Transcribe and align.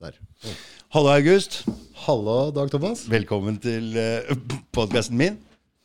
Der. 0.00 0.12
Hallo, 0.92 1.08
August. 1.08 1.64
Hallo, 2.04 2.50
Dag 2.52 2.68
Thomas. 2.70 3.06
Velkommen 3.08 3.56
til 3.64 3.94
uh, 3.96 4.34
podkasten 4.76 5.16
min. 5.16 5.38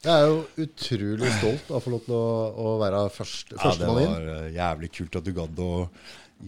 Jeg 0.04 0.12
er 0.12 0.26
jo 0.28 0.66
utrolig 0.66 1.30
stolt 1.38 1.70
av 1.72 1.78
å 1.78 1.82
få 1.86 1.94
lov 1.94 2.02
til 2.08 2.16
å, 2.18 2.26
å 2.52 2.74
være 2.82 3.02
først, 3.16 3.54
Ja, 3.54 3.56
det 3.56 3.64
førstemann 3.64 4.02
inn. 4.02 4.12
var 4.12 4.28
eh, 4.34 4.48
jævlig 4.58 4.90
kult 4.98 5.16
at 5.20 5.28
du 5.28 5.32
gadd 5.38 5.62
å 5.64 5.70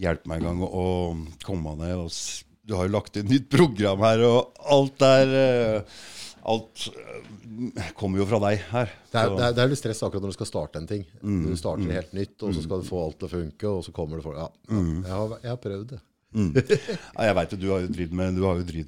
hjelpe 0.02 0.28
meg 0.28 0.42
en 0.42 0.48
gang 0.50 0.64
å 0.66 0.84
komme 1.46 1.74
ned. 1.80 1.94
Og 2.02 2.12
du 2.66 2.74
har 2.76 2.88
jo 2.90 2.94
lagt 2.98 3.16
inn 3.20 3.30
nytt 3.30 3.46
program 3.52 4.02
her, 4.04 4.24
og 4.28 4.64
alt 4.76 5.06
er 5.08 5.34
uh, 5.38 6.00
Alt 6.44 6.90
eh, 6.92 7.92
kommer 7.96 8.20
jo 8.20 8.26
fra 8.28 8.42
deg 8.44 8.60
her. 8.74 8.90
Det 9.08 9.16
er, 9.22 9.30
det, 9.32 9.44
er, 9.46 9.54
det 9.56 9.62
er 9.64 9.70
litt 9.72 9.80
stress 9.80 10.02
akkurat 10.04 10.26
når 10.26 10.34
du 10.34 10.36
skal 10.42 10.50
starte 10.50 10.82
en 10.82 10.90
ting. 10.90 11.06
Mm. 11.22 11.38
Du 11.46 11.54
starter 11.56 11.94
helt 11.96 12.12
nytt, 12.12 12.34
og 12.44 12.52
så 12.52 12.64
skal 12.66 12.82
du 12.82 12.90
få 12.90 13.00
alt 13.06 13.16
til 13.22 13.30
å 13.30 13.32
funke, 13.38 13.70
og 13.70 13.86
så 13.86 13.94
kommer 13.96 14.20
det 14.20 14.26
folk 14.26 14.36
Ja, 14.42 14.50
ja 14.68 14.74
Mm. 14.82 14.98
jeg, 15.06 15.14
har, 15.14 15.38
jeg 15.46 15.54
har 15.54 15.62
prøvd 15.64 15.86
det. 15.94 16.02
Ja, 16.34 17.28
jeg 17.28 17.34
vet 17.38 17.52
jo, 17.54 17.58
du 17.62 17.68
har 17.70 17.84
jo 17.84 17.90
drevet 17.94 18.12
med, 18.12 18.38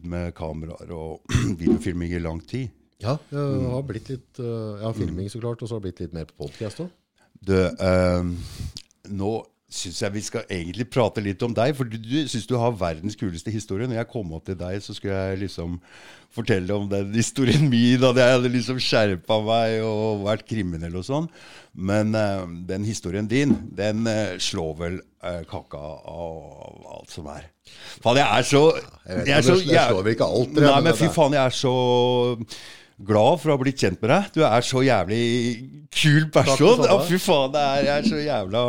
med 0.04 0.34
kameraer 0.34 0.90
og 0.96 1.20
videofilming 1.60 2.12
i 2.16 2.22
lang 2.22 2.40
tid. 2.46 2.68
Ja, 3.02 3.18
jeg 3.30 3.38
Mm. 3.60 3.66
har 3.70 3.82
blitt 3.84 4.08
litt 4.08 4.38
uh, 4.40 4.78
Jeg 4.80 4.86
har 4.86 4.94
filming, 4.96 5.28
så 5.30 5.40
klart, 5.42 5.62
og 5.62 5.68
så 5.68 5.76
har 5.76 5.80
det 5.84 5.90
blitt 5.90 6.00
litt 6.06 6.14
mer 6.16 6.24
på 6.30 6.46
podcast 6.46 6.80
òg. 6.80 6.88
Du, 7.46 7.52
eh, 7.54 8.24
nå 9.12 9.32
syns 9.76 10.02
jeg 10.02 10.14
vi 10.14 10.22
skal 10.24 10.44
egentlig 10.52 10.88
prate 10.90 11.22
litt 11.24 11.42
om 11.46 11.54
deg. 11.56 11.74
For 11.76 11.88
du, 11.88 11.96
du 12.00 12.16
syns 12.30 12.46
du 12.48 12.56
har 12.60 12.76
verdens 12.76 13.18
kuleste 13.18 13.52
historie. 13.54 13.88
Når 13.88 14.00
jeg 14.00 14.10
kom 14.12 14.32
opp 14.36 14.46
til 14.48 14.58
deg, 14.58 14.78
så 14.84 14.96
skulle 14.96 15.16
jeg 15.16 15.42
liksom 15.44 15.78
fortelle 16.36 16.76
om 16.76 16.88
den 16.90 17.12
historien 17.16 17.68
min. 17.72 18.04
At 18.04 18.20
jeg 18.20 18.36
hadde 18.36 18.52
liksom 18.54 18.80
skjerpa 18.82 19.40
meg 19.46 19.80
og 19.86 20.24
vært 20.26 20.46
kriminell 20.48 20.96
og 21.00 21.06
sånn. 21.08 21.28
Men 21.76 22.16
uh, 22.16 22.46
den 22.68 22.86
historien 22.88 23.28
din, 23.28 23.54
den 23.76 24.08
uh, 24.08 24.38
slår 24.42 24.72
vel 24.80 24.98
uh, 25.24 25.42
kaka 25.50 25.82
av 26.08 26.96
alt 26.96 27.12
som 27.12 27.28
er. 27.32 27.50
Faen, 28.00 28.20
jeg 28.20 28.26
er 28.26 28.46
så 28.46 28.64
Jeg 28.76 29.22
jeg 29.26 29.36
er 29.36 29.44
så 29.44 29.54
det 29.58 29.84
slår 29.90 30.02
vel 30.06 30.14
ikke 30.14 30.26
alt, 30.38 30.58
Nei, 30.62 30.80
men 30.86 30.94
fy 30.96 31.08
faen, 31.12 31.34
jeg 31.34 31.50
er 31.50 31.54
så 31.56 31.72
glad 33.06 33.40
for 33.42 33.50
å 33.50 33.56
ha 33.56 33.60
blitt 33.60 33.82
kjent 33.82 34.00
med 34.00 34.12
deg. 34.12 34.28
Du 34.36 34.44
er 34.46 34.64
så 34.64 34.82
jævlig 34.86 35.24
kul 35.92 36.28
person. 36.32 36.84
Ja, 36.86 36.98
fy 37.04 37.18
faen, 37.20 37.50
det 37.52 37.64
er, 37.64 37.80
jeg 37.88 37.96
er 37.96 38.08
så 38.08 38.20
jævla 38.22 38.62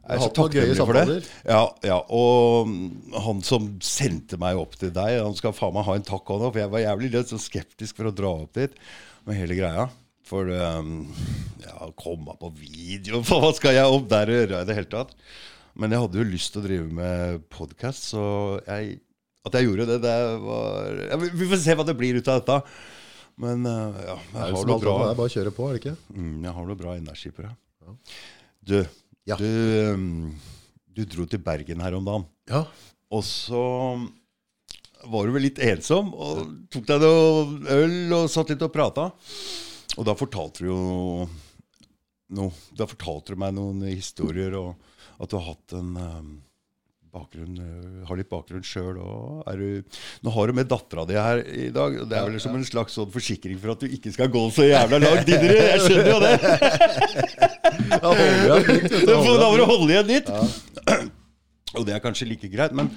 jeg 0.00 0.16
er 0.16 0.22
så 0.24 0.30
takknemlig 0.34 0.76
for 0.80 0.96
det. 0.96 1.16
Ja, 1.46 1.62
ja, 1.86 1.98
og 2.08 2.70
han 3.26 3.42
som 3.46 3.66
sendte 3.84 4.38
meg 4.40 4.58
opp 4.58 4.78
til 4.80 4.92
deg, 4.96 5.18
han 5.22 5.36
skal 5.38 5.52
faen 5.54 5.74
meg 5.76 5.84
ha 5.86 5.96
en 5.98 6.06
takk 6.08 6.32
også, 6.34 6.48
for 6.54 6.62
jeg 6.62 6.72
var 6.72 6.82
jævlig 6.86 7.10
litt 7.14 7.30
så 7.32 7.38
skeptisk 7.40 8.00
for 8.00 8.10
å 8.10 8.14
dra 8.16 8.30
opp 8.46 8.56
dit 8.58 8.74
med 9.28 9.36
hele 9.38 9.58
greia. 9.58 9.84
For 10.30 10.46
um, 10.46 11.08
ja, 11.64 11.88
komme 11.98 12.36
på 12.38 12.52
video 12.54 13.18
For 13.26 13.42
hva 13.42 13.48
skal 13.56 13.74
jeg 13.74 13.90
opp 13.96 14.04
der 14.12 14.30
og 14.30 14.36
gjøre 14.38 14.60
i 14.62 14.68
det 14.68 14.76
hele 14.78 14.90
tatt? 14.92 15.14
Men 15.80 15.90
jeg 15.94 16.02
hadde 16.04 16.20
jo 16.20 16.26
lyst 16.28 16.52
til 16.54 16.60
å 16.62 16.66
drive 16.68 16.86
med 17.00 17.44
podkast, 17.50 18.10
så 18.12 18.22
jeg, 18.66 19.00
at 19.46 19.56
jeg 19.58 19.66
gjorde 19.68 19.86
det, 19.90 19.98
det 20.04 20.14
var 20.44 20.98
ja, 21.08 21.18
vi- 21.22 21.48
får 21.50 21.62
se 21.64 21.76
hva 21.78 21.86
det 21.88 21.96
blir 21.98 22.18
ut 22.20 22.30
av 22.30 22.40
dette. 22.42 22.58
Men 23.40 23.62
uh, 23.66 23.96
ja, 24.04 24.16
jeg 24.20 24.54
har 24.54 24.68
noe 24.68 24.80
bra, 24.82 24.96
det 25.02 25.12
er 25.14 25.20
bare 25.22 25.30
å 25.30 25.34
kjøre 25.34 25.54
på, 25.56 25.68
er 25.70 25.76
det 25.76 25.82
ikke? 25.84 25.96
mm, 26.14 26.34
jeg 26.46 26.54
har 26.58 26.66
noe 26.70 26.80
bra 26.82 26.96
energi 26.98 27.32
på 27.34 27.46
det. 27.46 27.52
Du, 28.70 28.76
Ja. 29.30 29.36
du, 29.38 29.94
um, 29.94 30.32
du 30.90 31.04
dro 31.06 31.26
til 31.30 31.42
Bergen 31.44 31.82
her 31.84 31.96
om 31.98 32.06
dagen. 32.06 32.26
Ja. 32.50 32.64
Og 33.10 33.22
så 33.26 33.62
var 35.10 35.26
du 35.26 35.34
vel 35.34 35.46
litt 35.48 35.60
ensom, 35.64 36.12
og 36.12 36.42
tok 36.72 36.86
deg 36.88 37.02
noe 37.02 37.70
øl 37.72 38.16
og 38.18 38.28
satt 38.32 38.52
litt 38.52 38.64
og 38.66 38.72
prata. 38.74 39.08
Og 39.96 40.06
da 40.06 40.14
fortalte 40.18 40.64
du 40.64 40.70
jo 40.70 40.80
noe. 42.36 42.52
Da 42.76 42.86
fortalte 42.90 43.34
du 43.34 43.40
meg 43.42 43.56
noen 43.56 43.82
historier, 43.88 44.54
og 44.58 44.76
at 45.20 45.32
du 45.32 45.38
har 45.38 45.48
hatt 45.52 45.76
en 45.78 45.94
um, 45.96 46.30
bakgrunn, 47.14 47.58
uh, 47.60 48.06
har 48.08 48.20
litt 48.20 48.30
bakgrunn 48.30 48.66
sjøl 48.66 48.98
òg. 49.02 49.46
Nå 50.24 50.34
har 50.34 50.50
du 50.50 50.56
med 50.56 50.70
dattera 50.70 51.06
di 51.08 51.18
her 51.18 51.42
i 51.44 51.68
dag, 51.74 51.98
og 52.02 52.10
det 52.10 52.18
er 52.18 52.28
vel 52.28 52.42
som 52.42 52.56
en 52.56 52.66
slags 52.66 52.96
sånn 52.98 53.10
forsikring 53.12 53.58
for 53.60 53.74
at 53.74 53.84
du 53.84 53.90
ikke 53.90 54.14
skal 54.14 54.30
gå 54.32 54.42
så 54.54 54.66
jævla 54.68 55.00
langt 55.02 55.28
det. 55.28 55.40
Jeg 55.44 55.80
skjønner 55.86 56.10
jo 56.14 56.20
det. 56.24 56.34
Da 58.00 58.10
må 58.12 59.56
du 59.58 59.64
holde 59.66 59.92
igjen 59.92 60.08
litt. 60.10 60.30
Og 61.78 61.86
det 61.86 61.94
er 61.94 62.02
kanskje 62.02 62.28
like 62.28 62.50
greit, 62.50 62.74
men 62.74 62.90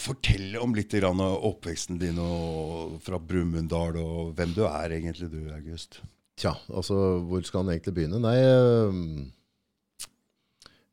fortell 0.00 0.56
om 0.60 0.74
litt 0.74 0.94
grann 0.96 1.20
av 1.22 1.44
oppveksten 1.50 1.98
din 2.00 2.18
og 2.22 2.96
fra 3.04 3.20
Brumunddal, 3.20 3.98
og 4.00 4.32
hvem 4.38 4.54
du 4.56 4.64
er 4.66 4.96
egentlig, 4.96 5.28
du, 5.32 5.42
August. 5.54 6.00
Tja, 6.40 6.54
altså, 6.72 7.20
hvor 7.28 7.44
skal 7.44 7.64
han 7.64 7.74
egentlig 7.74 7.94
begynne? 7.98 8.20
Nei, 8.22 8.36
eh, 8.40 9.00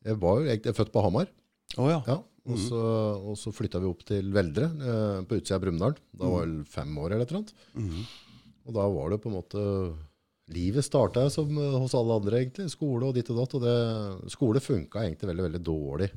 jeg 0.07 0.19
var 0.23 0.39
jo 0.41 0.47
egentlig 0.49 0.75
født 0.77 0.91
på 0.95 1.03
Hamar. 1.05 1.27
Oh, 1.77 1.89
ja. 1.91 1.99
Ja, 2.07 2.17
og 2.47 2.57
så, 2.63 2.79
og 3.27 3.35
så 3.37 3.51
flytta 3.51 3.81
vi 3.83 3.89
opp 3.91 4.05
til 4.07 4.29
Veldre, 4.31 4.69
eh, 4.71 5.17
på 5.27 5.35
utsida 5.41 5.57
av 5.59 5.65
Brumunddal. 5.65 5.97
Da 6.15 6.29
var 6.31 6.45
jeg 6.45 6.47
vel 6.53 6.61
fem 6.71 6.93
år 7.03 7.11
eller 7.11 7.25
et 7.27 7.33
eller 7.33 7.41
annet. 7.43 8.05
Og 8.67 8.75
da 8.75 8.85
var 8.91 9.09
det 9.13 9.21
på 9.23 9.29
en 9.31 9.35
måte 9.41 9.65
Livet 10.55 10.85
starta 10.87 11.25
som 11.27 11.49
eh, 11.59 11.73
hos 11.75 11.91
alle 11.99 12.15
andre, 12.21 12.39
egentlig. 12.39 12.69
Skole 12.71 13.09
og 13.09 13.17
ditt 13.17 13.27
og 13.33 13.41
datt. 13.41 13.55
Og 13.59 13.63
det, 13.65 14.31
skole 14.31 14.61
funka 14.63 15.01
egentlig 15.03 15.27
veldig, 15.27 15.43
veldig 15.49 15.59
dårlig 15.67 16.07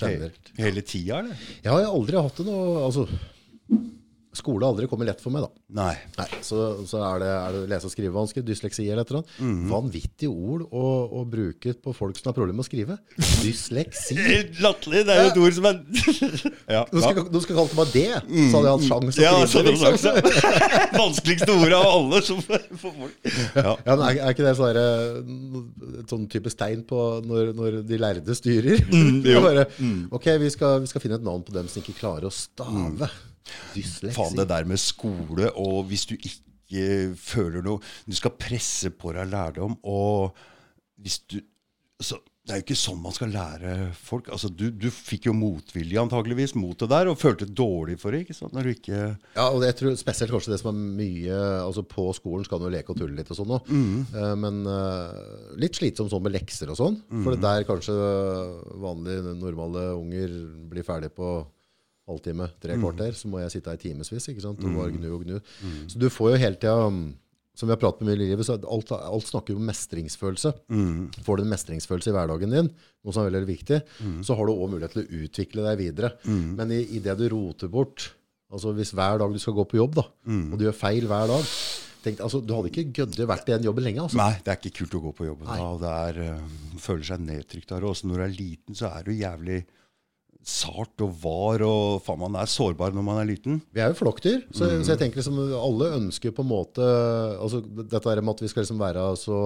generelt. 0.00 0.50
He- 0.56 0.64
Hele 0.66 0.82
tida, 0.82 1.20
eller? 1.22 1.38
Ja, 1.62 1.76
jeg 1.78 1.86
har 1.86 1.94
aldri 1.94 2.18
hatt 2.18 2.40
det 2.42 2.46
noe 2.48 2.80
Altså, 2.88 3.06
skole 4.36 4.68
aldri 4.68 4.88
kommer 4.90 5.08
lett 5.08 5.22
for 5.22 5.34
meg, 5.34 5.46
da. 5.46 5.64
Nei. 5.80 5.94
Nei, 6.18 6.26
så, 6.44 6.60
så 6.88 7.00
er, 7.02 7.22
det, 7.22 7.30
er 7.32 7.56
det 7.56 7.62
lese- 7.72 7.88
og 7.88 7.92
skrivevansker, 7.94 8.44
dysleksi 8.46 8.86
eller 8.86 9.04
et 9.04 9.12
eller 9.12 9.22
annet. 9.22 9.36
Mm. 9.40 9.62
Vanvittige 9.72 10.30
ord 10.32 10.66
å, 10.70 10.84
å 11.20 11.24
bruke 11.28 11.74
på 11.82 11.94
folk 11.96 12.18
som 12.20 12.30
har 12.30 12.36
problemer 12.36 12.60
med 12.60 12.66
å 12.66 12.68
skrive. 12.68 12.98
Dysleksi. 13.42 14.16
Latterlig. 14.64 15.04
Det 15.08 15.16
er 15.16 15.22
jo 15.24 15.32
et 15.32 15.40
ord 15.44 15.56
som 15.58 15.68
er 15.70 15.80
ja, 16.76 16.82
Du 16.92 17.00
skal, 17.02 17.22
du 17.32 17.40
skal 17.44 17.60
kalle 17.60 17.80
meg 17.80 17.92
det, 17.94 18.06
så 18.16 18.60
hadde 18.60 18.66
jeg 18.66 18.76
hatt 18.76 18.88
sjanse 18.90 19.24
ja, 19.26 19.34
å 19.36 19.50
skrive 19.50 19.74
det 19.74 19.76
det. 19.76 19.92
Liksom. 19.96 20.98
Vanskeligste 21.02 21.56
ordet 21.56 21.78
av 21.78 21.88
alle 21.92 22.22
som 22.26 22.42
for 22.46 22.90
folk. 22.90 23.30
Ja. 23.56 23.76
Ja, 23.86 23.92
men 23.94 24.04
er, 24.08 24.20
er 24.26 24.34
ikke 24.34 24.46
det 24.46 24.56
sånn 24.58 24.80
et 24.80 26.10
sånn 26.10 26.26
type 26.32 26.52
stein 26.52 26.82
på 26.88 27.00
når, 27.26 27.52
når 27.56 27.80
de 27.86 28.00
lærde 28.00 28.36
styrer? 28.36 28.82
Mm. 28.90 29.22
Bare, 29.44 29.68
ok, 30.14 30.28
vi 30.42 30.50
skal, 30.52 30.80
vi 30.84 30.90
skal 30.90 31.04
finne 31.04 31.20
et 31.20 31.26
navn 31.26 31.44
på 31.46 31.54
dem 31.54 31.70
som 31.70 31.82
ikke 31.82 31.96
klarer 32.00 32.28
å 32.28 32.34
stave. 32.34 33.08
Dysleksi. 33.08 33.35
Faen, 34.14 34.36
det 34.38 34.48
der 34.50 34.68
med 34.68 34.80
skole, 34.82 35.50
og 35.54 35.86
hvis 35.90 36.06
du 36.10 36.16
ikke 36.16 37.14
føler 37.14 37.62
noe 37.62 37.78
Du 38.08 38.16
skal 38.18 38.34
presse 38.34 38.90
på 38.90 39.12
deg 39.14 39.30
lærdom, 39.30 39.78
og 39.86 40.34
hvis 40.98 41.20
du 41.30 41.38
så, 42.02 42.18
Det 42.46 42.52
er 42.52 42.58
jo 42.60 42.64
ikke 42.66 42.76
sånn 42.78 42.98
man 43.02 43.14
skal 43.14 43.30
lære 43.34 43.70
folk. 43.96 44.28
Altså, 44.30 44.46
du, 44.52 44.68
du 44.70 44.86
fikk 44.92 45.24
jo 45.26 45.32
motvilje 45.34 45.98
antageligvis 45.98 46.52
mot 46.54 46.78
det 46.78 46.86
der, 46.92 47.08
og 47.10 47.18
følte 47.18 47.48
dårlig 47.48 47.96
for 47.98 48.14
det. 48.14 48.20
ikke 48.22 48.36
sant? 48.36 48.52
Når 48.54 48.68
du 48.68 48.72
ikke 48.74 49.00
Ja, 49.00 49.48
og 49.48 49.64
jeg 49.66 49.74
tror 49.80 49.96
spesielt 49.98 50.30
kanskje 50.34 50.52
det 50.52 50.60
som 50.60 50.70
er 50.70 50.92
mye 51.00 51.40
altså 51.64 51.82
På 51.88 52.04
skolen 52.14 52.46
skal 52.46 52.62
du 52.62 52.68
leke 52.70 52.94
og 52.94 53.00
tulle 53.00 53.16
litt 53.18 53.32
og 53.34 53.40
sånn 53.40 53.56
mm. 53.66 53.96
uh, 54.14 54.34
men 54.38 54.62
uh, 54.68 55.56
litt 55.58 55.80
slitsom 55.80 56.10
sånn 56.12 56.22
med 56.26 56.36
lekser 56.36 56.70
og 56.70 56.78
sånn. 56.78 57.00
For 57.24 57.34
det 57.34 57.42
der 57.42 57.66
kanskje 57.66 57.96
vanlige, 58.84 59.34
normale 59.40 59.88
unger 59.96 60.38
blir 60.70 60.86
ferdig 60.86 61.10
på 61.16 61.38
halvtime, 62.06 62.50
tre 62.62 62.76
kvarter, 62.78 63.12
så 63.18 63.28
må 63.28 63.40
jeg 63.42 63.50
sitte 63.56 63.70
her 63.70 63.78
i 63.78 63.82
timevis 63.88 64.44
og 64.44 64.56
bare 64.76 64.92
gnu 64.94 65.08
og 65.16 65.24
gnu. 65.24 65.40
Så 65.90 65.98
du 65.98 66.08
får 66.08 66.32
jo 66.34 66.42
hele 66.44 66.56
tida 66.56 66.90
som 67.56 67.68
vi 67.68 67.72
har 67.72 67.80
pratet 67.80 68.02
med 68.04 68.10
mye 68.12 68.18
i 68.20 68.28
livet, 68.28 68.44
så 68.44 68.58
alt, 68.68 68.90
alt 68.92 69.24
snakker 69.30 69.56
om 69.56 69.64
mestringsfølelse. 69.64 70.50
Får 71.24 71.36
du 71.38 71.42
en 71.46 71.48
mestringsfølelse 71.54 72.10
i 72.12 72.12
hverdagen 72.12 72.50
din, 72.52 72.68
noe 72.68 73.12
som 73.14 73.22
er 73.24 73.30
veldig 73.30 73.40
veldig 73.46 73.54
viktig, 73.56 73.78
så 74.22 74.36
har 74.36 74.44
du 74.46 74.52
òg 74.52 74.70
mulighet 74.74 74.92
til 74.92 75.02
å 75.06 75.24
utvikle 75.24 75.64
deg 75.70 75.78
videre. 75.80 76.10
Men 76.26 76.70
i, 76.70 76.82
i 76.96 77.00
det 77.00 77.16
du 77.18 77.28
roter 77.32 77.68
bort, 77.72 78.10
altså 78.52 78.74
hvis 78.76 78.92
hver 78.92 79.18
dag 79.18 79.32
du 79.32 79.38
skal 79.40 79.56
gå 79.56 79.64
på 79.72 79.78
jobb, 79.80 79.94
da, 79.96 80.04
og 80.52 80.58
du 80.60 80.66
gjør 80.68 80.76
feil 80.76 81.06
hver 81.08 81.26
dag 81.32 81.48
tenk, 82.06 82.20
altså, 82.22 82.38
Du 82.44 82.52
hadde 82.54 82.68
ikke 82.70 82.92
gødde 83.00 83.24
vært 83.26 83.48
i 83.48 83.56
den 83.56 83.64
jobben 83.66 83.82
lenge. 83.82 84.04
altså. 84.04 84.16
Nei, 84.20 84.36
det 84.44 84.52
er 84.52 84.60
ikke 84.60 84.76
kult 84.84 84.92
å 84.94 85.00
gå 85.08 85.10
på 85.16 85.24
jobben 85.26 85.48
da. 85.48 85.56
og 85.72 85.80
Det 85.80 85.88
er, 85.90 86.20
øh, 86.36 86.76
føler 86.78 87.02
seg 87.08 87.24
nedtrykt 87.24 87.68
der. 87.72 87.82
Og 87.82 87.90
også 87.96 88.06
når 88.06 88.16
du 88.20 88.22
er 88.28 88.36
liten, 88.36 88.74
så 88.78 88.92
er 88.94 89.02
du 89.02 89.10
jævlig 89.16 89.64
sart 90.46 91.02
og 91.02 91.14
var, 91.24 91.64
og 91.66 92.02
faen, 92.06 92.20
man 92.22 92.38
er 92.38 92.50
sårbar 92.50 92.94
når 92.94 93.06
man 93.06 93.20
er 93.20 93.30
liten. 93.32 93.58
Vi 93.74 93.82
er 93.82 93.90
jo 93.90 93.98
flokkdyr, 93.98 94.44
så, 94.54 94.70
så 94.78 94.94
jeg 94.94 95.02
tenker 95.02 95.18
liksom 95.18 95.40
alle 95.58 95.94
ønsker 95.98 96.34
på 96.34 96.44
en 96.44 96.52
måte 96.52 96.84
altså 96.86 97.64
Dette 97.66 98.04
her 98.06 98.22
med 98.22 98.36
at 98.36 98.44
vi 98.44 98.50
skal 98.52 98.62
liksom 98.62 98.78
være 98.80 99.08
så 99.18 99.40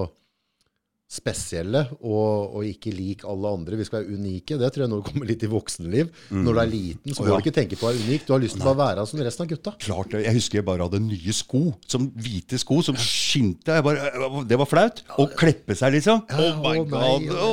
spesielle 1.11 1.81
og, 2.06 2.55
og 2.55 2.67
ikke 2.69 2.93
lik 2.94 3.25
alle 3.26 3.50
andre. 3.50 3.79
Vi 3.81 3.87
skal 3.87 4.05
være 4.05 4.14
unike. 4.14 4.55
Det 4.61 4.69
tror 4.70 4.85
jeg 4.85 4.91
nå 4.93 5.00
kommer 5.08 5.26
litt 5.26 5.43
i 5.43 5.50
voksenliv. 5.50 6.12
Når 6.31 6.55
du 6.55 6.61
er 6.62 6.70
liten, 6.70 7.14
så 7.17 7.25
må 7.25 7.26
må 7.26 7.32
ja. 7.32 7.41
du 7.41 7.49
ikke 7.49 7.56
tenke 7.56 7.79
på 7.79 7.88
å 7.88 7.91
være 7.91 8.05
unik. 8.06 8.26
Du 8.29 8.31
har 8.37 8.43
lyst 8.44 8.55
til 8.55 8.62
å 8.62 8.69
bare 8.70 8.81
være 8.85 9.06
som 9.11 9.23
resten 9.26 9.44
av 9.44 9.50
gutta. 9.50 9.73
Klart 9.82 10.14
det. 10.14 10.20
Jeg 10.29 10.38
husker 10.38 10.61
jeg 10.61 10.67
bare 10.69 10.87
hadde 10.87 11.03
nye 11.03 11.35
sko. 11.35 11.64
Som 11.91 12.06
hvite 12.14 12.61
sko 12.62 12.79
som 12.87 13.00
skinte. 13.03 13.81
Jeg 13.81 13.87
bare, 13.88 14.12
det 14.46 14.61
var 14.62 14.70
flaut. 14.70 15.03
Å 15.19 15.26
kleppe 15.35 15.75
seg, 15.79 15.96
liksom. 15.99 16.23
Ja, 16.31 16.46
oh 16.46 16.62
my 16.62 16.76
å 16.79 16.87
nei, 16.87 17.11
god. 17.26 17.26
ja, 17.26 17.50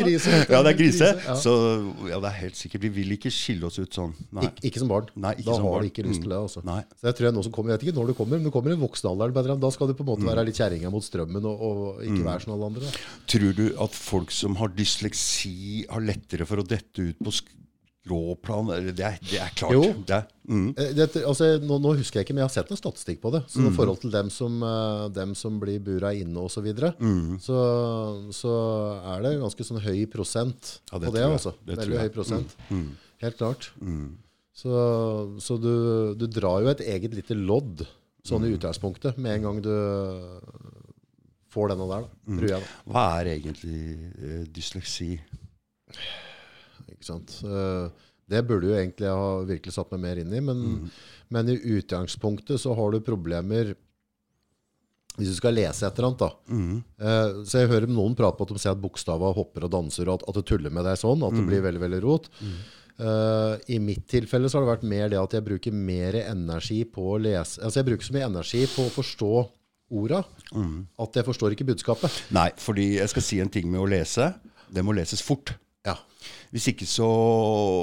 Krise. 0.00 0.38
Ja, 0.52 0.60
det 0.64 0.72
er 0.72 0.78
krise. 0.78 1.10
Ja. 1.26 1.36
Så 1.40 1.52
ja, 2.08 2.20
det 2.22 2.30
er 2.30 2.38
helt 2.40 2.58
sikkert. 2.58 2.84
Vi 2.86 2.90
vil 3.00 3.14
ikke 3.16 3.32
skille 3.34 3.68
oss 3.68 3.78
ut 3.80 3.96
sånn. 3.96 4.14
Nei. 4.36 4.46
Ik 4.48 4.70
ikke 4.70 4.82
som 4.82 4.90
barn. 4.90 5.10
Nei, 5.14 5.34
ikke 5.36 5.48
da 5.50 5.58
som 5.58 5.66
har 5.68 5.76
barn. 5.76 5.86
du 5.86 5.92
ikke 5.92 6.06
lyst 6.06 6.24
til 6.24 6.32
det. 6.32 6.40
Også. 6.48 6.62
Nei. 6.66 6.80
Så 6.96 7.10
jeg 7.10 7.18
tror 7.18 7.28
jeg 7.28 7.36
nå 7.38 7.44
som 7.46 7.54
kommer, 7.56 7.74
jeg 7.74 7.80
vet 7.80 7.88
ikke 7.88 7.98
når 7.98 8.12
du 8.12 8.16
kommer, 8.20 8.40
men 8.40 8.48
du 8.48 8.54
kommer 8.54 8.74
i 8.74 8.78
voksenalderen. 8.80 9.36
alder, 9.42 9.60
da 9.66 9.72
skal 9.74 9.90
du 9.90 9.96
på 9.98 10.06
en 10.06 10.10
måte 10.12 10.28
være 10.28 10.46
litt 10.48 10.60
kjerringa 10.60 10.92
mot 10.94 11.04
strømmen 11.04 11.50
og, 11.50 11.66
og 11.68 12.06
ikke 12.06 12.24
være 12.26 12.46
som 12.46 12.56
alle 12.56 12.70
andre. 12.72 12.88
Da. 12.88 13.04
Tror 13.34 13.52
du 13.60 13.66
at 13.86 14.00
folk 14.00 14.34
som 14.34 14.58
har 14.60 14.74
dysleksi, 14.76 15.86
har 15.90 16.04
lettere 16.04 16.48
for 16.48 16.62
å 16.62 16.66
dette 16.66 17.10
ut 17.12 17.22
på 17.22 17.34
sk 17.34 17.52
skråplan 18.06 18.70
Det 18.94 19.02
er, 19.02 19.18
det 19.26 19.40
er 19.42 19.54
klart. 19.58 19.74
Jo. 19.74 19.82
Det 20.06 20.20
mm. 20.46 20.68
Dette, 20.96 21.22
altså, 21.26 21.48
nå, 21.62 21.78
nå 21.82 21.94
husker 21.98 22.20
jeg 22.20 22.28
ikke, 22.28 22.36
men 22.36 22.44
jeg 22.44 22.50
har 22.50 22.54
sett 22.54 22.70
noe 22.70 22.80
statistikk 22.80 23.20
på 23.24 23.32
det. 23.34 23.42
Så 23.50 23.64
i 23.66 23.72
forhold 23.74 23.98
til 24.04 24.14
dem 24.14 24.30
som, 24.30 24.60
eh, 24.62 25.06
dem 25.16 25.34
som 25.38 25.58
blir 25.62 25.82
bura 25.82 26.14
inne 26.14 26.46
osv., 26.46 26.56
så, 26.56 26.62
videre, 26.64 26.92
så 27.42 27.58
så 28.32 28.52
er 29.12 29.26
det 29.26 29.34
ganske 29.42 29.66
sånn 29.68 29.82
høy 29.84 30.06
prosent 30.10 30.78
Ja, 30.92 31.00
det 31.02 31.10
på 31.10 31.16
det. 31.18 31.26
altså. 31.26 31.52
Det 31.60 31.76
tror 31.76 31.82
Veldig 31.82 32.00
høy 32.00 32.14
prosent. 32.14 32.56
prosent. 32.56 33.04
Helt 33.22 33.38
klart. 33.40 33.70
Så, 34.56 34.72
så 35.42 35.58
du, 35.60 35.72
du 36.16 36.26
drar 36.32 36.64
jo 36.64 36.72
et 36.72 36.80
eget 36.86 37.12
lite 37.16 37.36
lodd 37.36 37.84
sånn 38.26 38.46
i 38.46 38.54
utgangspunktet 38.56 39.18
med 39.20 39.38
en 39.38 39.44
gang 39.46 39.60
du 39.64 39.74
får 41.52 41.72
denne 41.72 41.88
der, 41.88 42.06
da, 42.06 42.36
tror 42.38 42.48
jeg. 42.50 42.62
da. 42.64 42.92
Hva 42.92 43.04
er 43.20 43.32
egentlig 43.36 43.80
uh, 44.20 44.40
dysleksi? 44.52 45.10
Eh, 47.10 47.88
Det 48.28 48.40
burde 48.48 48.66
jo 48.66 48.74
egentlig 48.74 49.06
ha 49.06 49.26
virkelig 49.46 49.72
satt 49.76 49.92
meg 49.94 50.00
mer 50.02 50.16
inn 50.18 50.32
i, 50.34 50.40
men, 50.42 50.90
men 51.30 51.48
i 51.48 51.58
utgangspunktet 51.78 52.58
så 52.58 52.72
har 52.74 52.90
du 52.90 52.98
problemer 53.00 53.76
hvis 55.16 55.30
du 55.30 55.36
skal 55.38 55.54
lese 55.56 55.86
et 55.86 55.96
eller 55.96 56.08
annet. 56.10 56.18
da. 56.18 56.30
Eh, 57.00 57.44
Så 57.48 57.60
jeg 57.62 57.70
hører 57.70 57.86
noen 57.88 58.16
prate 58.18 58.36
på 58.36 58.44
at 58.44 58.52
de 58.52 58.58
ser 58.60 58.74
at 58.74 58.82
bokstavene 58.82 59.30
hopper 59.36 59.64
og 59.64 59.70
danser, 59.72 60.08
og 60.10 60.18
at, 60.20 60.26
at 60.28 60.34
det 60.40 60.44
tuller 60.50 60.70
med 60.74 60.84
deg 60.84 60.98
sånn, 61.00 61.22
at 61.24 61.32
det 61.38 61.46
blir 61.46 61.62
veldig 61.64 61.80
veldig 61.86 62.00
rot. 62.04 62.26
Eh, 62.98 63.54
I 63.76 63.78
mitt 63.78 64.06
tilfelle 64.08 64.48
så 64.50 64.58
har 64.58 64.66
det 64.66 64.72
vært 64.74 64.88
mer 64.90 65.08
det 65.08 65.18
at 65.22 65.32
jeg 65.38 65.44
bruker 65.46 65.72
mer 65.72 66.14
energi 66.24 66.82
på 66.88 67.02
å 67.12 67.18
lese 67.20 67.60
Altså 67.60 67.80
jeg 67.82 67.84
bruker 67.90 68.06
så 68.08 68.14
mye 68.16 68.24
energi 68.30 68.62
på 68.72 68.86
å 68.86 68.92
forstå 68.94 69.32
orda 69.92 70.24
at 70.98 71.12
jeg 71.14 71.24
forstår 71.24 71.52
ikke 71.54 71.66
budskapet. 71.68 72.10
Nei, 72.32 72.50
fordi 72.56 72.96
jeg 72.96 73.08
skal 73.12 73.22
si 73.22 73.38
en 73.40 73.48
ting 73.52 73.70
med 73.70 73.80
å 73.80 73.86
lese. 73.88 74.34
Det 74.72 74.82
må 74.82 74.92
leses 74.96 75.20
fort. 75.22 75.52
Hvis 76.54 76.68
ikke 76.72 76.86
så 76.88 77.06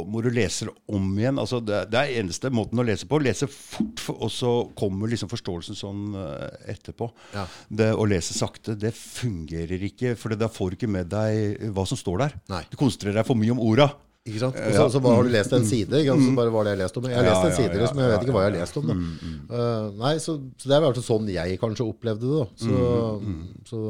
må 0.09 0.21
du 0.23 0.29
lese 0.33 0.65
det 0.69 0.73
om 0.95 1.09
igjen. 1.19 1.39
Altså 1.41 1.59
det, 1.63 1.83
det 1.93 1.99
er 1.99 2.13
eneste 2.21 2.49
måten 2.53 2.79
å 2.81 2.85
lese 2.87 3.07
på. 3.09 3.19
Lese 3.21 3.47
fort, 3.51 3.99
for- 4.01 4.23
og 4.23 4.31
så 4.33 4.53
kommer 4.79 5.11
liksom 5.11 5.29
forståelsen 5.31 5.77
sånn 5.77 6.05
eh, 6.17 6.71
etterpå. 6.75 7.09
Ja. 7.35 7.45
Det, 7.69 7.91
å 7.93 8.07
lese 8.09 8.35
sakte, 8.37 8.77
det 8.79 8.93
fungerer 8.97 9.83
ikke, 9.89 10.15
for 10.19 10.33
da 10.39 10.49
får 10.51 10.73
du 10.73 10.79
ikke 10.79 10.91
med 10.95 11.11
deg 11.13 11.69
hva 11.75 11.85
som 11.89 11.99
står 11.99 12.25
der. 12.25 12.37
Nei. 12.53 12.63
Du 12.71 12.79
konsentrerer 12.79 13.21
deg 13.21 13.29
for 13.29 13.39
mye 13.39 13.53
om 13.55 13.61
orda. 13.63 13.91
Ikke 14.23 14.39
sant? 14.39 14.55
Og 14.55 14.71
så, 14.71 14.83
så 14.93 14.99
bare 15.03 15.17
har 15.17 15.25
du 15.27 15.31
lest 15.33 15.53
en 15.57 15.65
side, 15.67 15.99
ikke 15.99 16.13
sant? 16.13 16.23
så 16.23 16.35
bare 16.37 16.51
hva 16.53 16.61
er 16.61 16.67
det 16.69 16.73
jeg 16.73 16.79
lest 16.79 16.99
om. 16.99 17.07
Jeg 17.11 17.17
har 17.17 17.25
lest 17.27 17.47
en 17.49 17.55
side, 17.57 17.79
liksom, 17.81 17.97
jeg 17.99 18.11
vet 18.13 18.21
ikke 18.23 18.35
hva 18.37 18.43
jeg 18.45 18.51
har 18.53 18.55
lest 18.55 18.77
om. 18.79 18.91
Eh, 18.93 19.87
nei, 19.99 20.11
så, 20.23 20.35
så 20.63 20.71
det 20.71 20.77
er 20.77 20.83
vel 20.85 21.01
sånn 21.09 21.27
jeg 21.33 21.57
kanskje 21.59 21.87
opplevde 21.89 22.29
det. 22.29 22.37
Da. 22.39 22.45
Så, 22.63 23.73
så 23.73 23.81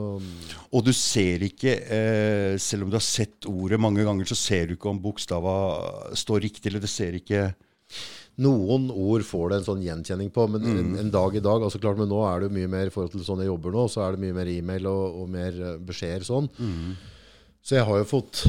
Og 0.74 0.88
du 0.88 0.90
ser 0.98 1.46
ikke, 1.46 1.76
eh, 1.86 2.56
selv 2.58 2.88
om 2.88 2.90
du 2.90 2.98
har 2.98 3.06
sett 3.06 3.46
ordet 3.52 3.78
mange 3.86 4.08
ganger, 4.08 4.26
så 4.34 4.40
ser 4.40 4.72
du 4.72 4.74
ikke 4.74 4.90
om 4.90 5.04
bokstava 5.06 5.54
står 6.18 6.48
riktig, 6.48 6.72
eller 6.72 6.82
det 6.82 6.90
ser 6.96 7.22
ikke 7.22 7.46
noen 8.42 8.90
ord 8.90 9.22
får 9.30 9.52
det 9.52 9.58
en 9.60 9.66
sånn 9.70 9.86
gjenkjenning 9.86 10.34
på, 10.34 10.48
men 10.50 10.64
en, 10.66 10.94
en 10.98 11.14
dag 11.14 11.36
i 11.38 11.42
dag 11.46 11.62
altså 11.62 11.78
klart, 11.78 12.00
Men 12.02 12.10
nå 12.10 12.24
er 12.26 12.42
det 12.42 12.48
jo 12.50 12.56
mye 12.58 12.72
mer 12.72 12.90
i 12.90 12.94
forhold 12.96 13.14
til 13.14 13.22
sånn 13.22 13.44
jeg 13.46 13.52
jobber 13.52 13.76
nå, 13.76 13.84
så 13.94 14.02
er 14.08 14.16
det 14.16 14.24
mye 14.26 14.34
mer 14.40 14.50
e-mail 14.50 14.90
og, 14.90 15.20
og 15.22 15.30
mer 15.30 15.60
eh, 15.62 15.76
beskjeder 15.78 16.26
sånn. 16.26 16.50
Så 17.64 17.78
jeg 17.78 17.86
har 17.86 18.02
jo 18.02 18.08
fått 18.10 18.48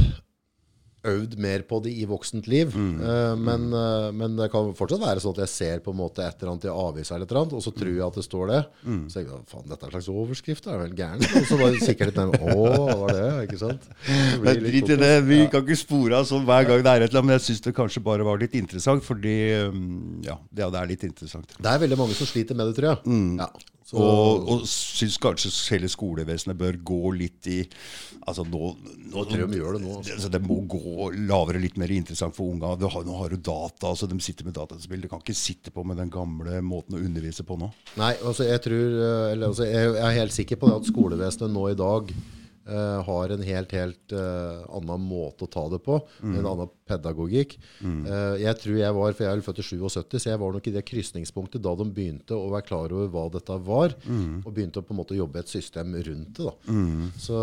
øvd 1.11 1.37
mer 1.41 1.65
på 1.69 1.81
det 1.85 1.93
i 1.95 2.07
voksent 2.09 2.49
liv. 2.51 2.75
Eh, 2.75 3.35
men, 3.39 3.67
uh, 3.75 4.09
men 4.15 4.37
det 4.39 4.49
kan 4.53 4.73
fortsatt 4.77 5.03
være 5.03 5.23
sånn 5.23 5.35
at 5.37 5.43
jeg 5.45 5.53
ser 5.53 5.83
på 5.85 5.95
en 5.95 6.01
måte 6.01 6.25
et 6.25 6.41
eller 6.41 6.55
annet 6.55 6.67
i 6.69 6.73
avisa, 6.73 7.17
eller 7.17 7.29
et 7.29 7.35
eller 7.35 7.43
annet, 7.43 7.57
og 7.59 7.65
så 7.65 7.73
tror 7.77 7.93
jeg 7.93 8.05
at 8.07 8.19
det 8.21 8.27
står 8.27 8.53
det. 8.53 8.61
Så 8.85 9.19
tenker 9.19 9.35
jeg 9.35 9.49
faen, 9.53 9.67
dette 9.71 9.87
er 9.87 9.91
en 9.91 9.97
slags 9.97 10.11
overskrift, 10.15 10.65
det 10.65 10.75
er 10.75 10.81
vel 10.83 10.97
gærent? 10.99 11.27
Og 11.41 11.49
så 11.51 11.61
bare 11.61 11.83
kikker 11.83 12.11
litt 12.11 12.21
nærmere. 12.21 12.55
Å, 12.55 12.71
hva 12.75 12.97
var 13.03 13.15
det? 13.19 13.29
Ikke 13.49 13.61
sant? 13.61 13.91
litt 14.49 14.65
Drit 14.65 14.95
i 14.97 14.99
det. 15.05 15.13
Vi 15.29 15.41
kan 15.53 15.67
ikke 15.67 15.79
spore 15.79 16.23
av 16.23 16.29
sånn 16.31 16.49
hver 16.49 16.71
gang 16.71 16.83
det 16.85 16.95
er 16.95 17.07
et 17.07 17.13
eller 17.13 17.23
annet, 17.23 17.31
men 17.31 17.39
jeg 17.39 17.47
syns 17.51 17.65
det 17.69 17.77
kanskje 17.77 18.05
bare 18.05 18.27
var 18.27 18.41
litt 18.41 18.57
interessant, 18.59 19.05
fordi 19.05 19.37
um, 19.69 20.19
ja, 20.25 20.39
det, 20.51 20.67
er 20.69 20.91
litt 20.91 21.07
interessant. 21.07 21.57
Det 21.59 21.71
er 21.71 21.85
veldig 21.85 22.01
mange 22.01 22.17
som 22.19 22.29
sliter 22.29 22.59
med 22.59 22.71
det, 22.71 22.79
tror 22.81 22.93
jeg. 22.95 23.23
Ja. 23.43 23.53
Så, 23.85 23.99
Og, 24.01 24.47
og 24.49 24.63
syns 24.69 25.19
kanskje 25.21 25.51
hele 25.75 25.91
skolevesenet 25.93 26.57
bør 26.57 26.79
gå 26.89 27.01
litt 27.19 27.49
i 27.53 27.59
Altså 28.25 28.41
nå, 28.49 28.71
nå 29.13 29.23
de 29.29 29.37
gjør 29.37 29.77
det 29.77 29.83
nå, 29.83 29.99
altså. 29.99 30.15
Altså, 30.15 30.29
det 30.33 30.39
må 30.41 30.55
gå 30.73 31.11
lavere, 31.29 31.61
litt 31.61 31.75
mer 31.77 31.91
interessant 31.93 32.33
for 32.33 32.49
unga. 32.49 32.71
Har, 32.89 33.03
nå 33.05 33.19
har 33.19 33.35
du 33.35 33.37
data, 33.37 33.91
altså 33.91 34.09
de 34.09 34.17
sitter 34.25 34.49
med 34.49 34.57
dataspill. 34.57 35.03
Du 35.05 35.11
kan 35.13 35.21
ikke 35.21 35.37
sitte 35.37 35.69
på 35.75 35.85
med 35.85 36.01
den 36.01 36.09
gamle 36.13 36.63
måten 36.65 36.97
å 36.97 37.03
undervise 37.05 37.45
på 37.45 37.59
nå. 37.61 37.69
Nei, 38.01 38.15
altså 38.25 38.47
jeg 38.49 38.63
tror 38.65 38.97
eh, 38.97 39.27
eller, 39.35 39.51
altså, 39.51 39.69
jeg 39.69 39.93
er 40.01 40.17
helt 40.23 40.33
sikker 40.33 40.57
på 40.63 40.73
det 40.73 40.79
at 40.81 40.89
skolevesenet 40.89 41.53
nå 41.53 41.67
i 41.69 41.77
dag 41.77 42.15
eh, 42.67 43.01
har 43.07 43.35
en 43.35 43.45
helt, 43.45 43.75
helt 43.77 44.15
uh, 44.15 44.65
annen 44.77 45.05
måte 45.05 45.47
å 45.47 45.51
ta 45.51 45.65
det 45.73 45.81
på. 45.85 45.99
En 46.23 46.47
annen 46.47 46.71
pedagogikk. 46.89 47.57
Eh, 47.85 48.37
jeg 48.43 48.61
tror 48.61 48.77
jeg 48.79 48.97
var, 48.97 49.15
for 49.17 49.25
jeg 49.25 49.33
er 49.39 49.45
født 49.45 49.63
i 49.63 49.67
77, 49.67 50.19
så 50.21 50.31
jeg 50.33 50.41
var 50.43 50.55
nok 50.55 50.69
i 50.69 50.75
det 50.75 50.85
krysningspunktet 50.89 51.65
da 51.65 51.75
de 51.81 51.87
begynte 51.97 52.37
å 52.37 52.51
være 52.53 52.69
klar 52.69 52.93
over 52.93 53.11
hva 53.13 53.25
dette 53.33 53.59
var, 53.67 53.97
og 54.45 54.51
begynte 54.53 54.83
å 54.83 54.87
på 54.87 54.95
en 54.95 55.01
måte 55.01 55.19
jobbe 55.19 55.41
et 55.41 55.53
system 55.53 55.95
rundt 55.97 56.41
det. 56.41 56.51
da. 56.51 56.55
Så, 57.21 57.41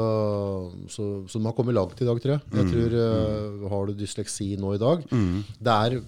så, 0.92 1.10
så 1.26 1.40
de 1.40 1.48
har 1.48 1.58
kommet 1.58 1.78
langt 1.78 2.02
i 2.02 2.08
dag, 2.08 2.22
tror 2.22 2.38
jeg. 2.38 2.46
Jeg 2.60 2.72
tror, 2.74 2.98
eh, 3.02 3.70
Har 3.72 3.88
du 3.88 3.94
dysleksi 3.98 4.52
nå 4.60 4.76
i 4.76 4.82
dag 4.82 5.04
Det 5.10 5.74
er 5.74 6.02